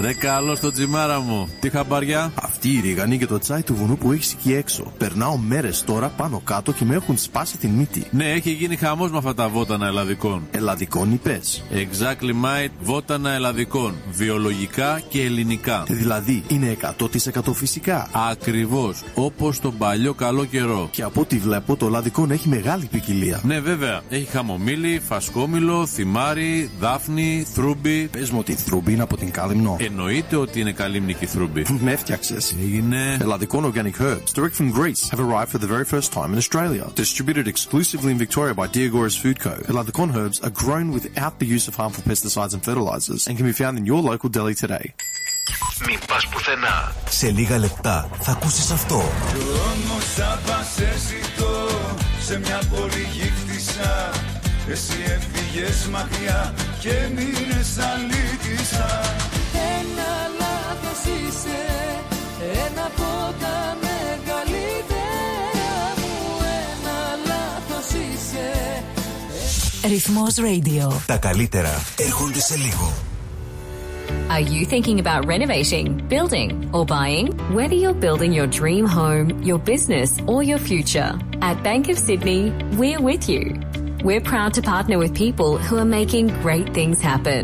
Ρε 0.00 0.12
καλός 0.12 0.58
στο 0.58 0.70
τσιμάρα 0.70 1.20
μου. 1.20 1.48
Τι 1.60 1.70
χαμπαριά. 1.70 2.32
Αυτή 2.42 2.68
η 2.68 2.80
ρίγανη 2.80 3.18
και 3.18 3.26
το 3.26 3.38
τσάι 3.38 3.62
του 3.62 3.74
βουνού 3.74 3.96
που 3.96 4.12
έχεις 4.12 4.32
εκεί 4.32 4.52
έξω. 4.52 4.92
Περνάω 4.98 5.36
μέρες 5.36 5.84
τώρα 5.84 6.08
πάνω 6.08 6.40
κάτω 6.44 6.72
και 6.72 6.84
με 6.84 6.94
έχουν 6.94 7.18
σπάσει 7.18 7.56
την 7.56 7.70
μύτη. 7.70 8.06
Ναι, 8.10 8.24
έχει 8.24 8.50
γίνει 8.50 8.76
χαμός 8.76 9.10
με 9.10 9.18
αυτά 9.18 9.34
τα 9.34 9.48
βότανα 9.48 9.86
ελλαδικών. 9.86 10.42
Ελλαδικών 10.50 11.12
είπες. 11.12 11.64
Exactly 11.72 12.30
mate, 12.44 12.70
βότανα 12.80 13.30
ελλαδικών. 13.30 13.94
Βιολογικά 14.10 15.00
και 15.08 15.22
ελληνικά. 15.22 15.84
Δηλαδή 15.86 16.42
είναι 16.48 16.76
100% 16.98 17.52
φυσικά. 17.54 18.08
Ακριβώς. 18.30 19.02
Όπως 19.14 19.60
τον 19.60 19.78
παλιό 19.78 20.14
καλό 20.14 20.44
καιρό. 20.44 20.88
Και 20.92 21.02
από 21.02 21.20
ό,τι 21.20 21.38
βλέπω 21.38 21.76
το 21.76 21.86
ελλαδικό 21.86 22.26
έχει 22.30 22.48
μεγάλη 22.48 22.84
ποικιλία. 22.84 23.40
Ναι, 23.44 23.60
βέβαια. 23.60 24.00
Έχει 24.08 24.30
χαμομήλι, 24.30 25.00
φασκόμηλο, 25.08 25.86
θυμάρι, 25.86 26.70
δάφνη, 26.80 27.46
θρούμπι. 27.52 28.08
Πες 28.08 28.30
μου 28.30 28.38
ότι 28.38 28.52
η 28.52 28.54
θρούμπι 28.54 28.92
είναι 28.92 29.02
από 29.02 29.16
την 29.16 29.30
κάλυμνο. 29.30 29.76
Εννοείται 29.84 30.36
ότι 30.36 30.60
είναι 30.60 30.72
καλύμνικη 30.72 31.26
θρούμπη. 31.26 31.66
Με 31.80 31.92
έφτιαξε. 31.92 32.36
Έγινε. 32.62 33.16
Ελλαδικών 33.20 33.72
organic 33.72 34.02
herbs, 34.02 34.32
direct 34.34 34.54
from 34.60 34.72
Greece, 34.72 35.10
have 35.10 35.20
arrived 35.20 35.50
for 35.50 35.58
the 35.58 35.66
very 35.66 35.84
first 35.84 36.12
time 36.12 36.32
in 36.32 36.38
Australia. 36.38 36.84
Distributed 36.94 37.46
exclusively 37.54 38.10
in 38.14 38.18
Victoria 38.26 38.54
by 38.54 38.66
Diagoras 38.76 39.16
Food 39.22 39.38
Co. 39.44 39.54
Ελλαδικών 39.66 40.12
herbs 40.16 40.38
are 40.46 40.54
grown 40.64 40.92
without 40.92 41.34
the 41.38 41.46
use 41.56 41.66
of 41.68 41.74
harmful 41.80 42.02
pesticides 42.10 42.52
and 42.54 42.62
fertilizers 42.68 43.26
and 43.28 43.36
can 43.38 43.46
be 43.46 43.56
found 43.62 43.74
in 43.78 43.84
your 43.86 44.00
local 44.10 44.28
deli 44.28 44.54
today. 44.54 44.86
Μην 45.86 45.98
πας 46.06 46.26
πουθενά. 46.28 46.92
Σε 47.08 47.30
λίγα 47.30 47.58
λεπτά 47.58 48.10
θα 48.20 48.32
ακούσεις 48.32 48.70
αυτό. 48.70 49.02
Κι 49.32 49.38
όμως 49.38 50.04
θα 50.16 50.40
πας 50.46 50.66
σε 50.76 50.92
ζητώ 51.08 51.68
σε 52.20 52.38
μια 52.38 52.60
πόλη 52.70 53.06
γύφτησα 53.12 54.10
Εσύ 54.68 54.98
έφυγες 55.04 55.88
μακριά 55.90 56.54
και 56.80 56.94
μείνες 57.14 57.78
αλήτησα 57.78 59.00
Ένα 59.00 59.00
λάθος 59.02 59.31
είσαι 61.05 61.59
Ένα 62.67 62.85
από 62.85 63.33
τα 63.41 63.77
μεγαλύτερα 63.85 65.15
μου 66.01 66.15
Ένα 66.69 66.97
λάθος 67.25 67.89
είσαι 67.89 68.83
Ρυθμός 69.87 70.35
Radio. 70.37 70.91
Τα 71.05 71.17
καλύτερα 71.17 71.83
έρχονται 71.97 72.39
σε 72.39 72.55
λίγο. 72.55 72.93
Are 74.29 74.41
you 74.41 74.65
thinking 74.65 74.99
about 74.99 75.25
renovating, 75.25 75.87
building, 76.09 76.69
or 76.73 76.85
buying? 76.85 77.27
Whether 77.57 77.75
you're 77.75 77.99
building 78.07 78.33
your 78.33 78.47
dream 78.59 78.85
home, 78.85 79.27
your 79.49 79.59
business, 79.73 80.09
or 80.31 80.43
your 80.43 80.59
future, 80.69 81.11
at 81.41 81.63
Bank 81.63 81.83
of 81.87 81.97
Sydney, 81.97 82.43
we're 82.79 83.01
with 83.09 83.23
you. 83.29 83.43
We're 84.03 84.25
proud 84.33 84.53
to 84.55 84.61
partner 84.61 84.97
with 84.97 85.13
people 85.15 85.57
who 85.57 85.77
are 85.77 85.91
making 85.99 86.27
great 86.41 86.73
things 86.73 87.01
happen. 87.01 87.43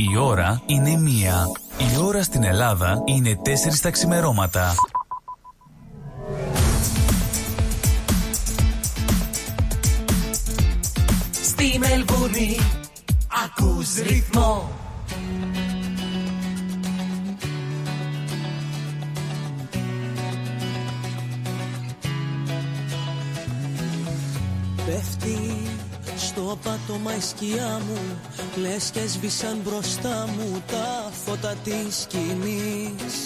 Η 0.00 0.16
ώρα 0.16 0.62
είναι 0.66 0.96
μία. 0.96 1.46
Η 1.78 1.98
ώρα 2.04 2.22
στην 2.22 2.44
Ελλάδα 2.44 3.02
είναι 3.04 3.38
τέσσερις 3.42 3.80
τα 3.80 3.90
ξημερώματα. 3.90 4.74
Στη 11.30 11.78
Μελβούνι 11.78 12.56
ακούς 13.44 13.94
ρυθμό 13.94 14.70
Πέφτει 24.86 25.49
στο 26.40 26.58
πάτωμα 26.64 27.16
η 27.16 27.20
σκιά 27.20 27.80
μου. 27.86 28.00
Λες 28.62 28.90
και 28.92 29.00
σβήσαν 29.06 29.56
μπροστά 29.64 30.28
μου 30.36 30.62
τα 30.72 31.10
φώτα 31.24 31.54
της 31.64 32.00
σκηνής. 32.00 33.16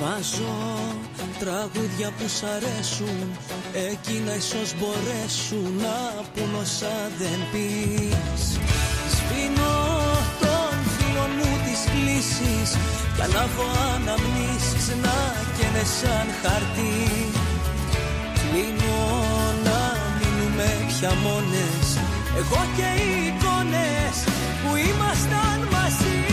Βάζω 0.00 0.58
τραγούδια 1.38 2.08
που 2.16 2.26
σ' 2.36 2.42
αρέσουν 2.54 3.26
Εκείνα 3.90 4.32
ίσως 4.42 4.70
μπορέσουν 4.78 5.72
να 5.84 5.98
πουν 6.32 6.52
όσα 6.62 6.96
δεν 7.20 7.40
πεις. 7.52 8.44
Σβήνω 9.14 9.76
τον 10.42 10.74
φίλο 10.94 11.24
μου 11.36 11.50
τις 11.64 11.80
κλήσεις 11.92 12.70
Κι 13.14 13.22
ανάβω 13.26 13.68
αναμνήσεις 13.94 14.86
να 15.04 15.18
καίνε 15.56 15.84
σαν 15.98 16.26
χαρτί. 16.40 16.96
Κλείνω 18.40 19.00
να 19.66 19.80
μείνουμε 20.18 20.68
πια 20.88 21.12
μόνες 21.24 21.87
Εγώ 22.38 22.62
και 22.76 22.88
οι 23.02 23.26
εικόνες 23.26 24.16
που 24.62 24.76
ήμασταν 24.76 25.58
μαζί 25.72 26.27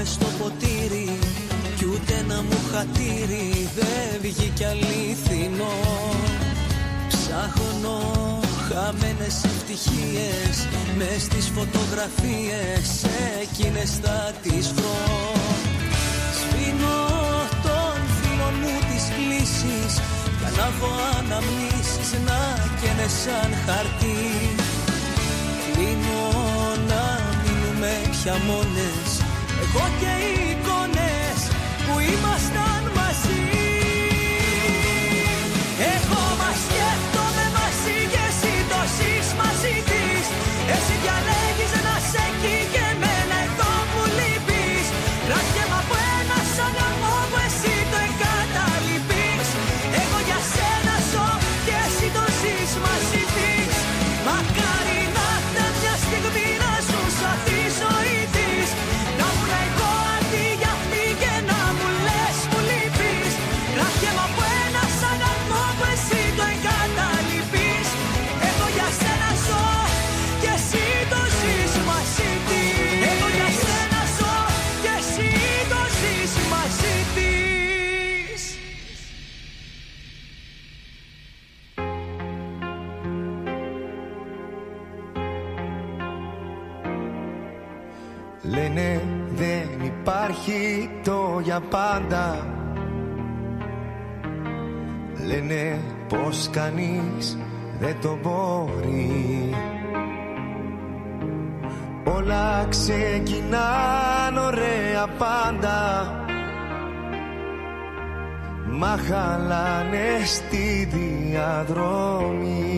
ποτό 0.00 0.06
μες 0.06 0.08
στο 0.08 0.26
ποτήρι 0.38 1.18
Κι 1.76 1.84
ούτε 1.84 2.24
να 2.28 2.42
μου 2.42 2.58
χατήρι. 2.72 3.68
Δεν 3.74 4.20
βγήκε 4.20 4.66
αλήθινο 4.66 5.72
Ψάχνω 7.08 8.00
χαμένες 8.68 9.44
ευτυχίες 9.44 10.56
Μες 10.96 11.22
στις 11.22 11.52
φωτογραφίες. 11.56 12.88
Εκείνες 13.42 13.90
θα 14.02 14.32
τις 14.42 14.72
βρω. 14.72 15.32
Σβήνω 16.38 16.98
τον 17.62 17.98
λύσεις 19.28 19.92
Για 20.38 20.50
να 20.56 20.64
έχω 20.70 20.90
αναμνήσεις 21.18 22.10
να 22.26 22.38
καίνε 22.80 23.08
σαν 23.22 23.50
χαρτί. 23.66 24.20
Κλείνω 25.72 26.22
να 26.88 27.02
μείνουμε 27.42 27.92
πια 28.10 28.36
μόνες 28.46 29.29
Εγώ 29.74 29.88
και 30.00 30.12
οι 30.24 30.50
εικόνες 30.50 31.40
που 31.86 31.98
ήμασταν 31.98 32.82
μαζί 32.96 33.69
υπάρχει 90.30 90.90
το 91.04 91.40
για 91.42 91.60
πάντα 91.60 92.46
Λένε 95.26 95.80
πως 96.08 96.48
κανείς 96.52 97.38
δεν 97.80 97.96
το 98.00 98.18
μπορεί. 98.22 99.54
Όλα 102.04 102.66
ξεκινάν 102.68 104.36
ωραία 104.36 105.06
πάντα. 105.18 106.14
Μα 108.68 108.98
χαλάνε 109.08 110.20
στη 110.24 110.88
διαδρομή. 110.92 112.68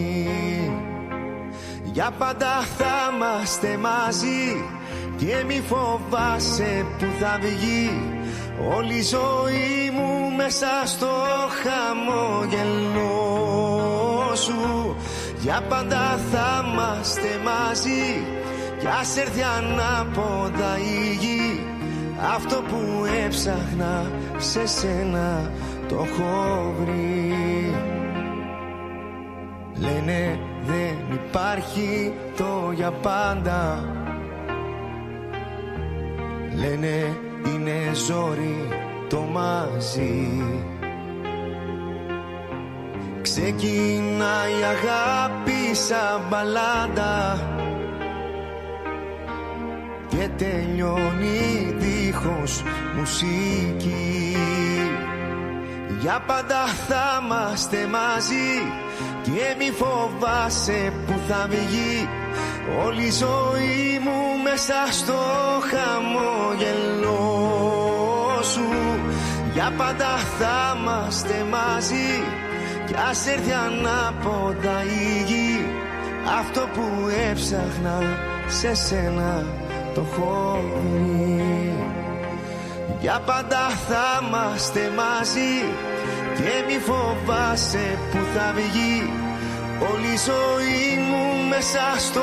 Για 1.92 2.10
πάντα 2.18 2.60
θα 2.60 3.10
είμαστε 3.14 3.76
μαζί 3.76 4.81
Και 5.25 5.44
μη 5.47 5.62
φοβάσαι 5.68 6.86
που 6.99 7.07
θα 7.20 7.39
βγει 7.41 7.91
Όλη 8.76 8.94
η 8.94 9.02
ζωή 9.02 9.91
μου 9.92 10.31
μέσα 10.36 10.67
στο 10.84 11.07
χαμόγελό 11.62 13.12
σου. 14.34 14.97
Για 15.41 15.62
πάντα 15.68 16.18
θα 16.33 16.65
είμαστε 16.65 17.41
μαζί 17.44 18.25
Κι 18.78 18.86
ας 19.01 19.17
έρθει 19.17 19.42
ανάποδα 19.42 20.78
η 20.78 21.15
γη. 21.20 21.67
Αυτό 22.34 22.57
που 22.57 23.05
έψαχνα 23.25 24.10
σε 24.36 24.67
σένα 24.67 25.51
το 25.89 25.94
έχω 25.94 26.75
βρει. 26.81 27.75
Λένε 29.75 30.41
δεν 30.67 30.97
υπάρχει 31.12 32.12
το 32.36 32.73
για 32.75 32.91
πάντα 32.91 33.86
Λένε 36.56 37.16
είναι 37.47 37.94
ζόρι 38.06 38.68
το 39.08 39.20
μαζί 39.20 40.42
Ξεκινάει 43.22 44.50
η 44.50 44.64
αγάπη 44.64 45.74
σαν 45.74 46.22
μπαλάντα 46.28 47.39
Και 50.08 50.28
τελειώνει 50.36 51.74
δίχως 51.78 52.62
μουσική. 52.97 54.36
Για 56.00 56.22
πάντα 56.26 56.66
θα 56.89 57.22
είμαστε 57.24 57.86
μαζί 57.86 58.50
Και 59.22 59.55
μη 59.58 59.70
φοβάσαι 59.70 60.92
που 61.06 61.12
θα 61.28 61.47
βγει 61.50 62.08
Όλη 62.84 63.02
η 63.02 63.10
ζωή 63.10 64.00
μου 64.05 64.42
μέσα 64.42 64.74
στο 64.91 65.18
χαμόγελό 65.70 67.23
σου. 68.42 68.68
Για 69.52 69.73
πάντα 69.76 70.16
θα 70.39 70.76
είμαστε 70.76 71.47
μαζί. 71.50 72.23
Κι 72.86 72.94
ας 73.10 73.26
έρθει 73.26 73.52
ανάποδα 73.52 74.82
η 74.82 75.23
γη. 75.26 75.66
Αυτό 76.41 76.60
που 76.74 77.08
έψαχνα 77.31 78.18
σε 78.49 78.74
σένα 78.74 79.47
το 79.94 80.07
έχω 80.12 80.60
βρει 80.82 81.74
Για 83.00 83.23
πάντα 83.26 83.68
θα 83.89 84.26
είμαστε 84.26 84.91
μαζί. 84.97 85.55
Και 86.36 86.65
μη 86.66 86.78
φοβάσαι 86.78 87.99
που 88.10 88.18
θα 88.34 88.52
βγει. 88.55 89.10
Όλη 89.92 90.12
η 90.12 90.20
ζωή 90.26 90.99
μου 91.08 91.42
μέσα 91.55 91.94
στο 91.98 92.22